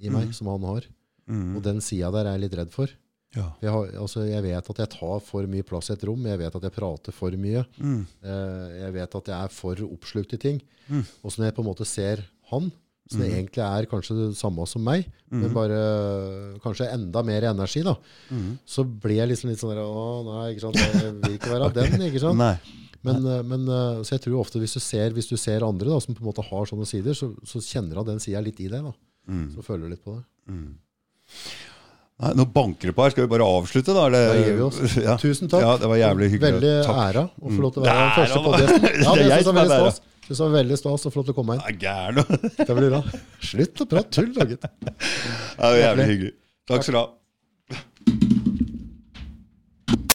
i 0.00 0.10
meg 0.12 0.28
Mm. 0.28 0.34
som 0.36 0.46
han 0.52 0.62
har. 0.68 0.84
mm. 1.28 1.56
Og 1.56 1.62
den 1.64 1.80
sida 1.80 2.10
der 2.12 2.26
er 2.28 2.36
jeg 2.36 2.44
litt 2.50 2.58
redd 2.60 2.70
for. 2.74 2.88
Ja. 3.34 3.48
Jeg, 3.62 3.70
har, 3.72 3.88
altså, 3.98 4.22
jeg 4.28 4.42
vet 4.44 4.68
at 4.70 4.78
jeg 4.78 4.90
tar 4.92 5.20
for 5.24 5.46
mye 5.50 5.64
plass 5.66 5.88
i 5.90 5.94
et 5.96 6.04
rom. 6.06 6.22
Jeg 6.28 6.38
vet 6.38 6.54
at 6.54 6.62
jeg 6.62 6.72
prater 6.76 7.12
for 7.16 7.30
mye. 7.32 7.64
Mm, 7.80 8.06
Eh, 8.22 8.68
jeg 8.84 8.92
vet 8.94 9.14
at 9.18 9.26
jeg 9.32 9.44
er 9.44 9.48
for 9.50 9.74
oppslukt 9.88 10.34
i 10.34 10.38
ting. 10.38 10.60
Mm. 10.88 11.02
Og 11.24 11.32
så 11.32 11.40
når 11.40 11.46
jeg 11.48 11.54
på 11.56 11.64
en 11.64 11.70
måte 11.72 11.86
ser 11.88 12.22
han, 12.52 12.70
så 13.10 13.18
Mm. 13.18 13.24
egentlig 13.32 13.64
er 13.64 13.86
kanskje 13.90 14.14
det 14.16 14.36
samme 14.36 14.66
som 14.68 14.82
meg, 14.84 15.04
men 15.30 15.50
mm, 15.50 15.54
bare 15.54 16.58
kanskje 16.62 16.86
enda 16.92 17.22
mer 17.24 17.42
energi, 17.50 17.82
da, 17.84 17.96
mm. 18.30 18.58
så 18.64 18.84
blir 18.84 19.16
jeg 19.20 19.28
liksom 19.28 19.50
litt 19.50 19.58
sånn 19.60 19.74
der, 19.74 19.82
Å, 19.84 20.24
nei, 20.24 20.54
ikke 20.54 20.60
sant? 20.64 20.76
Jeg 20.76 21.12
vil 21.20 21.34
ikke 21.38 21.50
være 21.52 21.64
av 21.68 21.74
den, 21.74 22.00
ikke 22.08 22.20
sant? 22.22 22.38
Nei. 22.44 22.56
Men, 23.04 23.26
eh, 23.28 23.42
men 23.44 23.66
eh, 23.68 24.00
så 24.06 24.16
jeg 24.16 24.24
tror 24.24 24.40
ofte 24.40 24.60
hvis 24.62 24.76
du 24.78 24.80
ser, 24.82 25.12
hvis 25.16 25.28
du 25.28 25.36
ser 25.40 25.66
andre 25.66 25.90
da, 25.92 26.00
som 26.00 26.16
på 26.16 26.24
en 26.24 26.30
måte 26.30 26.44
har 26.46 26.70
sånne 26.70 26.86
sider, 26.88 27.16
så, 27.18 27.30
så 27.44 27.60
kjenner 27.64 28.00
han 28.00 28.08
den 28.14 28.22
sida 28.22 28.40
litt 28.44 28.60
i 28.64 28.70
deg. 28.72 28.86
da. 28.86 28.94
Mm. 29.28 29.46
Så 29.56 29.64
føler 29.66 29.86
du 29.86 29.94
litt 29.94 30.04
på 30.04 30.16
det. 30.16 30.24
Mm. 30.52 30.72
Nei, 32.24 32.30
nå 32.38 32.44
banker 32.54 32.90
det 32.90 32.94
på 32.94 33.02
her. 33.04 33.12
Skal 33.14 33.26
vi 33.26 33.30
bare 33.32 33.46
avslutte, 33.58 33.94
da? 33.96 34.06
Det, 34.14 34.22
Da 34.30 34.34
gir 34.38 34.56
vi 34.58 34.64
oss. 34.68 34.80
Ja. 35.08 35.16
Tusen 35.20 35.50
takk. 35.50 35.64
Ja, 35.66 35.76
det 35.82 35.90
var 35.90 35.98
jævlig 36.00 36.30
hyggelig. 36.36 36.52
Veldig 36.60 36.74
Takk. 36.86 37.00
æra 37.08 37.24
å 37.26 37.50
få 37.52 37.60
lov 37.64 37.74
til 37.74 37.82
å 37.82 37.86
være 37.88 38.04
den 38.04 38.14
første 38.20 38.42
på 38.44 38.52
Det 38.54 38.68
Ja, 39.04 39.14
er 39.14 39.22
det 39.22 39.30
jeg 39.32 39.48
som 39.48 39.58
er 39.60 39.74
æra. 39.78 39.94
Synes 40.24 40.38
det 40.38 40.44
var 40.46 40.54
veldig 40.54 40.76
stas 40.80 41.04
å 41.04 41.10
få 41.12 41.20
lov 41.20 41.26
til 41.26 41.34
å 41.34 41.38
komme 41.40 41.58
inn. 41.58 41.80
Gæren. 41.82 42.38
Det 42.70 42.78
blir 42.78 42.94
bra. 42.94 43.02
Slutt 43.44 43.82
å 43.84 43.88
prate 43.90 44.14
tull, 44.16 44.30
da, 44.38 44.46
gutt. 44.48 44.64
Ja, 44.64 44.94
det 44.94 45.66
var 45.66 45.82
jævlig 45.82 46.08
hyggelig. 46.14 46.32
Takk 46.70 46.86
skal 46.86 46.96
du 46.96 47.02
ha. 47.02 48.32